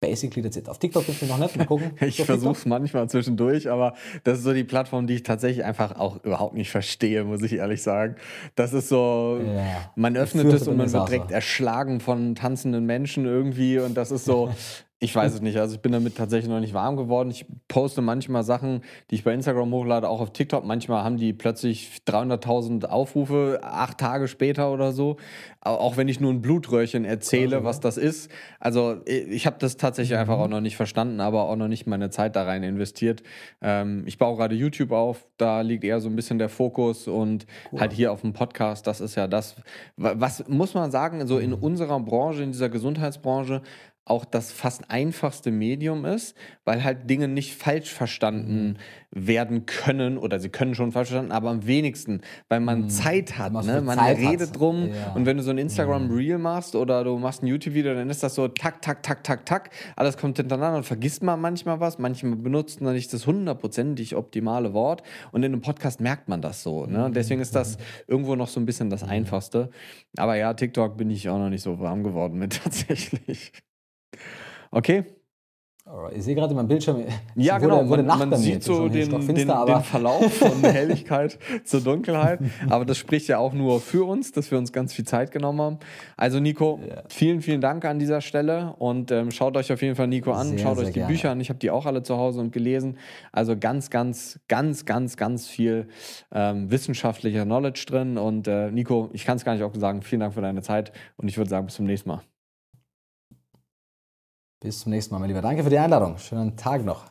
basically 0.00 0.42
that's 0.42 0.56
it. 0.56 0.68
Auf 0.68 0.78
TikTok 0.78 1.06
gibt 1.06 1.22
es 1.22 1.28
noch 1.28 1.38
nicht. 1.38 1.56
Mal 1.56 1.66
gucken. 1.66 1.92
ich 2.00 2.22
versuche 2.22 2.52
es 2.52 2.66
manchmal 2.66 3.08
zwischendurch, 3.08 3.70
aber 3.70 3.94
das 4.24 4.38
ist 4.38 4.44
so 4.44 4.52
die 4.52 4.64
Plattform, 4.64 5.06
die 5.06 5.14
ich 5.14 5.22
tatsächlich 5.22 5.64
einfach 5.64 5.96
auch 5.98 6.22
überhaupt 6.24 6.54
nicht 6.54 6.70
verstehe, 6.70 7.24
muss 7.24 7.42
ich 7.42 7.54
ehrlich 7.54 7.82
sagen. 7.82 8.16
Das 8.54 8.72
ist 8.72 8.88
so, 8.88 9.40
ja. 9.44 9.90
man 9.96 10.16
öffnet 10.16 10.52
es 10.52 10.68
und 10.68 10.76
man 10.76 10.92
wird 10.92 11.08
direkt 11.08 11.30
erschlagen 11.30 12.00
von 12.00 12.34
tanzenden 12.34 12.86
Menschen 12.86 13.24
irgendwie 13.24 13.78
und 13.78 13.94
das 13.94 14.10
ist 14.10 14.24
so, 14.24 14.52
Ich 15.00 15.14
weiß 15.14 15.34
es 15.34 15.40
nicht. 15.40 15.56
Also 15.58 15.76
ich 15.76 15.80
bin 15.80 15.92
damit 15.92 16.16
tatsächlich 16.16 16.50
noch 16.50 16.58
nicht 16.58 16.74
warm 16.74 16.96
geworden. 16.96 17.30
Ich 17.30 17.46
poste 17.68 18.02
manchmal 18.02 18.42
Sachen, 18.42 18.82
die 19.10 19.14
ich 19.14 19.22
bei 19.22 19.32
Instagram 19.32 19.70
hochlade, 19.70 20.08
auch 20.08 20.20
auf 20.20 20.32
TikTok. 20.32 20.64
Manchmal 20.64 21.04
haben 21.04 21.18
die 21.18 21.32
plötzlich 21.32 22.00
300.000 22.08 22.84
Aufrufe, 22.86 23.60
acht 23.62 23.98
Tage 23.98 24.26
später 24.26 24.72
oder 24.72 24.90
so. 24.90 25.16
Auch 25.60 25.96
wenn 25.96 26.08
ich 26.08 26.18
nur 26.18 26.32
ein 26.32 26.42
Blutröhrchen 26.42 27.04
erzähle, 27.04 27.56
also, 27.56 27.64
was 27.64 27.78
das 27.78 27.96
ist. 27.96 28.28
Also 28.58 28.96
ich 29.06 29.46
habe 29.46 29.56
das 29.60 29.76
tatsächlich 29.76 30.16
mhm. 30.16 30.22
einfach 30.22 30.38
auch 30.38 30.48
noch 30.48 30.60
nicht 30.60 30.76
verstanden, 30.76 31.20
aber 31.20 31.48
auch 31.48 31.56
noch 31.56 31.68
nicht 31.68 31.86
meine 31.86 32.10
Zeit 32.10 32.34
da 32.34 32.42
rein 32.42 32.64
investiert. 32.64 33.22
Ähm, 33.62 34.02
ich 34.04 34.18
baue 34.18 34.36
gerade 34.36 34.56
YouTube 34.56 34.90
auf. 34.90 35.28
Da 35.36 35.60
liegt 35.60 35.84
eher 35.84 36.00
so 36.00 36.08
ein 36.08 36.16
bisschen 36.16 36.38
der 36.38 36.48
Fokus 36.48 37.06
und 37.06 37.46
cool. 37.70 37.80
halt 37.80 37.92
hier 37.92 38.10
auf 38.10 38.22
dem 38.22 38.32
Podcast. 38.32 38.88
Das 38.88 39.00
ist 39.00 39.14
ja 39.14 39.28
das, 39.28 39.54
was 39.96 40.48
muss 40.48 40.74
man 40.74 40.90
sagen, 40.90 41.24
so 41.28 41.38
in 41.38 41.50
mhm. 41.50 41.62
unserer 41.62 42.00
Branche, 42.00 42.42
in 42.42 42.50
dieser 42.50 42.68
Gesundheitsbranche, 42.68 43.62
auch 44.10 44.24
das 44.24 44.52
fast 44.52 44.90
einfachste 44.90 45.50
Medium 45.50 46.04
ist, 46.04 46.36
weil 46.64 46.84
halt 46.84 47.08
Dinge 47.08 47.28
nicht 47.28 47.54
falsch 47.54 47.92
verstanden 47.92 48.76
mhm. 49.12 49.26
werden 49.26 49.66
können 49.66 50.18
oder 50.18 50.40
sie 50.40 50.48
können 50.48 50.74
schon 50.74 50.92
falsch 50.92 51.08
verstanden, 51.08 51.32
aber 51.32 51.50
am 51.50 51.66
wenigsten, 51.66 52.20
weil 52.48 52.60
man 52.60 52.82
mhm. 52.82 52.88
Zeit 52.88 53.38
hat, 53.38 53.52
ne? 53.52 53.80
man 53.80 53.98
Zeit 53.98 54.18
redet 54.18 54.48
hat. 54.48 54.58
drum 54.58 54.88
ja. 54.88 55.12
und 55.14 55.26
wenn 55.26 55.36
du 55.36 55.42
so 55.42 55.50
ein 55.50 55.58
Instagram 55.58 56.08
mhm. 56.08 56.14
Reel 56.14 56.38
machst 56.38 56.74
oder 56.74 57.04
du 57.04 57.18
machst 57.18 57.42
ein 57.42 57.46
YouTube 57.46 57.74
Video, 57.74 57.94
dann 57.94 58.10
ist 58.10 58.22
das 58.22 58.34
so 58.34 58.48
tak 58.48 58.82
tak 58.82 59.02
tak 59.02 59.24
tak 59.24 59.46
tak, 59.46 59.70
alles 59.96 60.16
kommt 60.16 60.36
hintereinander 60.36 60.78
und 60.78 60.84
vergisst 60.84 61.22
man 61.22 61.40
manchmal 61.40 61.80
was, 61.80 61.98
manchmal 61.98 62.36
benutzt 62.36 62.80
man 62.80 62.94
nicht 62.94 63.12
das 63.12 63.26
hundertprozentig 63.26 64.16
optimale 64.16 64.72
Wort 64.72 65.02
und 65.32 65.42
in 65.42 65.52
einem 65.52 65.62
Podcast 65.62 66.00
merkt 66.00 66.28
man 66.28 66.42
das 66.42 66.62
so, 66.62 66.86
ne? 66.86 67.04
Und 67.04 67.16
deswegen 67.16 67.40
ist 67.40 67.54
das 67.54 67.78
mhm. 67.78 67.82
irgendwo 68.08 68.36
noch 68.36 68.48
so 68.48 68.60
ein 68.60 68.66
bisschen 68.66 68.90
das 68.90 69.02
einfachste, 69.02 69.70
aber 70.16 70.36
ja, 70.36 70.54
TikTok 70.54 70.96
bin 70.96 71.10
ich 71.10 71.28
auch 71.28 71.38
noch 71.38 71.50
nicht 71.50 71.62
so 71.62 71.78
warm 71.78 72.02
geworden 72.02 72.38
mit 72.38 72.62
tatsächlich. 72.62 73.52
Okay. 74.70 75.04
Ich 76.14 76.22
sehe 76.22 76.34
gerade 76.34 76.50
in 76.50 76.56
meinem 76.56 76.68
Bildschirm. 76.68 77.02
Ja, 77.34 77.54
wurde, 77.54 77.66
genau. 77.66 77.88
Wurde 77.88 78.02
man, 78.02 78.28
man 78.28 78.38
sieht 78.38 78.62
so 78.62 78.88
den, 78.88 79.22
finster, 79.22 79.64
den, 79.64 79.82
Verlauf 79.82 80.34
von 80.34 80.60
Helligkeit 80.62 81.38
zur 81.64 81.80
Dunkelheit. 81.80 82.40
Aber 82.68 82.84
das 82.84 82.98
spricht 82.98 83.28
ja 83.28 83.38
auch 83.38 83.54
nur 83.54 83.80
für 83.80 84.06
uns, 84.06 84.32
dass 84.32 84.50
wir 84.50 84.58
uns 84.58 84.72
ganz 84.72 84.92
viel 84.92 85.06
Zeit 85.06 85.30
genommen 85.30 85.60
haben. 85.60 85.78
Also, 86.16 86.40
Nico, 86.40 86.80
ja. 86.86 87.02
vielen, 87.08 87.40
vielen 87.40 87.60
Dank 87.62 87.86
an 87.86 87.98
dieser 87.98 88.20
Stelle. 88.20 88.74
Und 88.78 89.10
ähm, 89.10 89.30
schaut 89.30 89.56
euch 89.56 89.72
auf 89.72 89.80
jeden 89.80 89.96
Fall 89.96 90.08
Nico 90.08 90.32
an. 90.32 90.48
Sehr, 90.48 90.58
schaut 90.58 90.78
euch 90.78 90.88
die 90.88 90.92
gerne. 90.94 91.08
Bücher 91.08 91.30
an. 91.30 91.40
Ich 91.40 91.48
habe 91.48 91.58
die 91.58 91.70
auch 91.70 91.86
alle 91.86 92.02
zu 92.02 92.18
Hause 92.18 92.40
und 92.40 92.52
gelesen. 92.52 92.98
Also, 93.32 93.56
ganz, 93.56 93.88
ganz, 93.88 94.40
ganz, 94.48 94.84
ganz, 94.84 95.16
ganz 95.16 95.48
viel 95.48 95.88
ähm, 96.32 96.70
wissenschaftlicher 96.70 97.44
Knowledge 97.44 97.86
drin. 97.88 98.18
Und 98.18 98.46
äh, 98.46 98.70
Nico, 98.70 99.08
ich 99.14 99.24
kann 99.24 99.36
es 99.36 99.44
gar 99.44 99.54
nicht 99.54 99.62
auch 99.62 99.74
sagen. 99.74 100.02
Vielen 100.02 100.20
Dank 100.20 100.34
für 100.34 100.42
deine 100.42 100.60
Zeit. 100.60 100.92
Und 101.16 101.28
ich 101.28 101.38
würde 101.38 101.48
sagen, 101.48 101.66
bis 101.66 101.76
zum 101.76 101.86
nächsten 101.86 102.10
Mal. 102.10 102.20
Bis 104.60 104.80
zum 104.80 104.90
nächsten 104.90 105.14
Mal, 105.14 105.20
mein 105.20 105.28
Lieber. 105.28 105.42
Danke 105.42 105.62
für 105.62 105.70
die 105.70 105.78
Einladung. 105.78 106.18
Schönen 106.18 106.56
Tag 106.56 106.84
noch. 106.84 107.04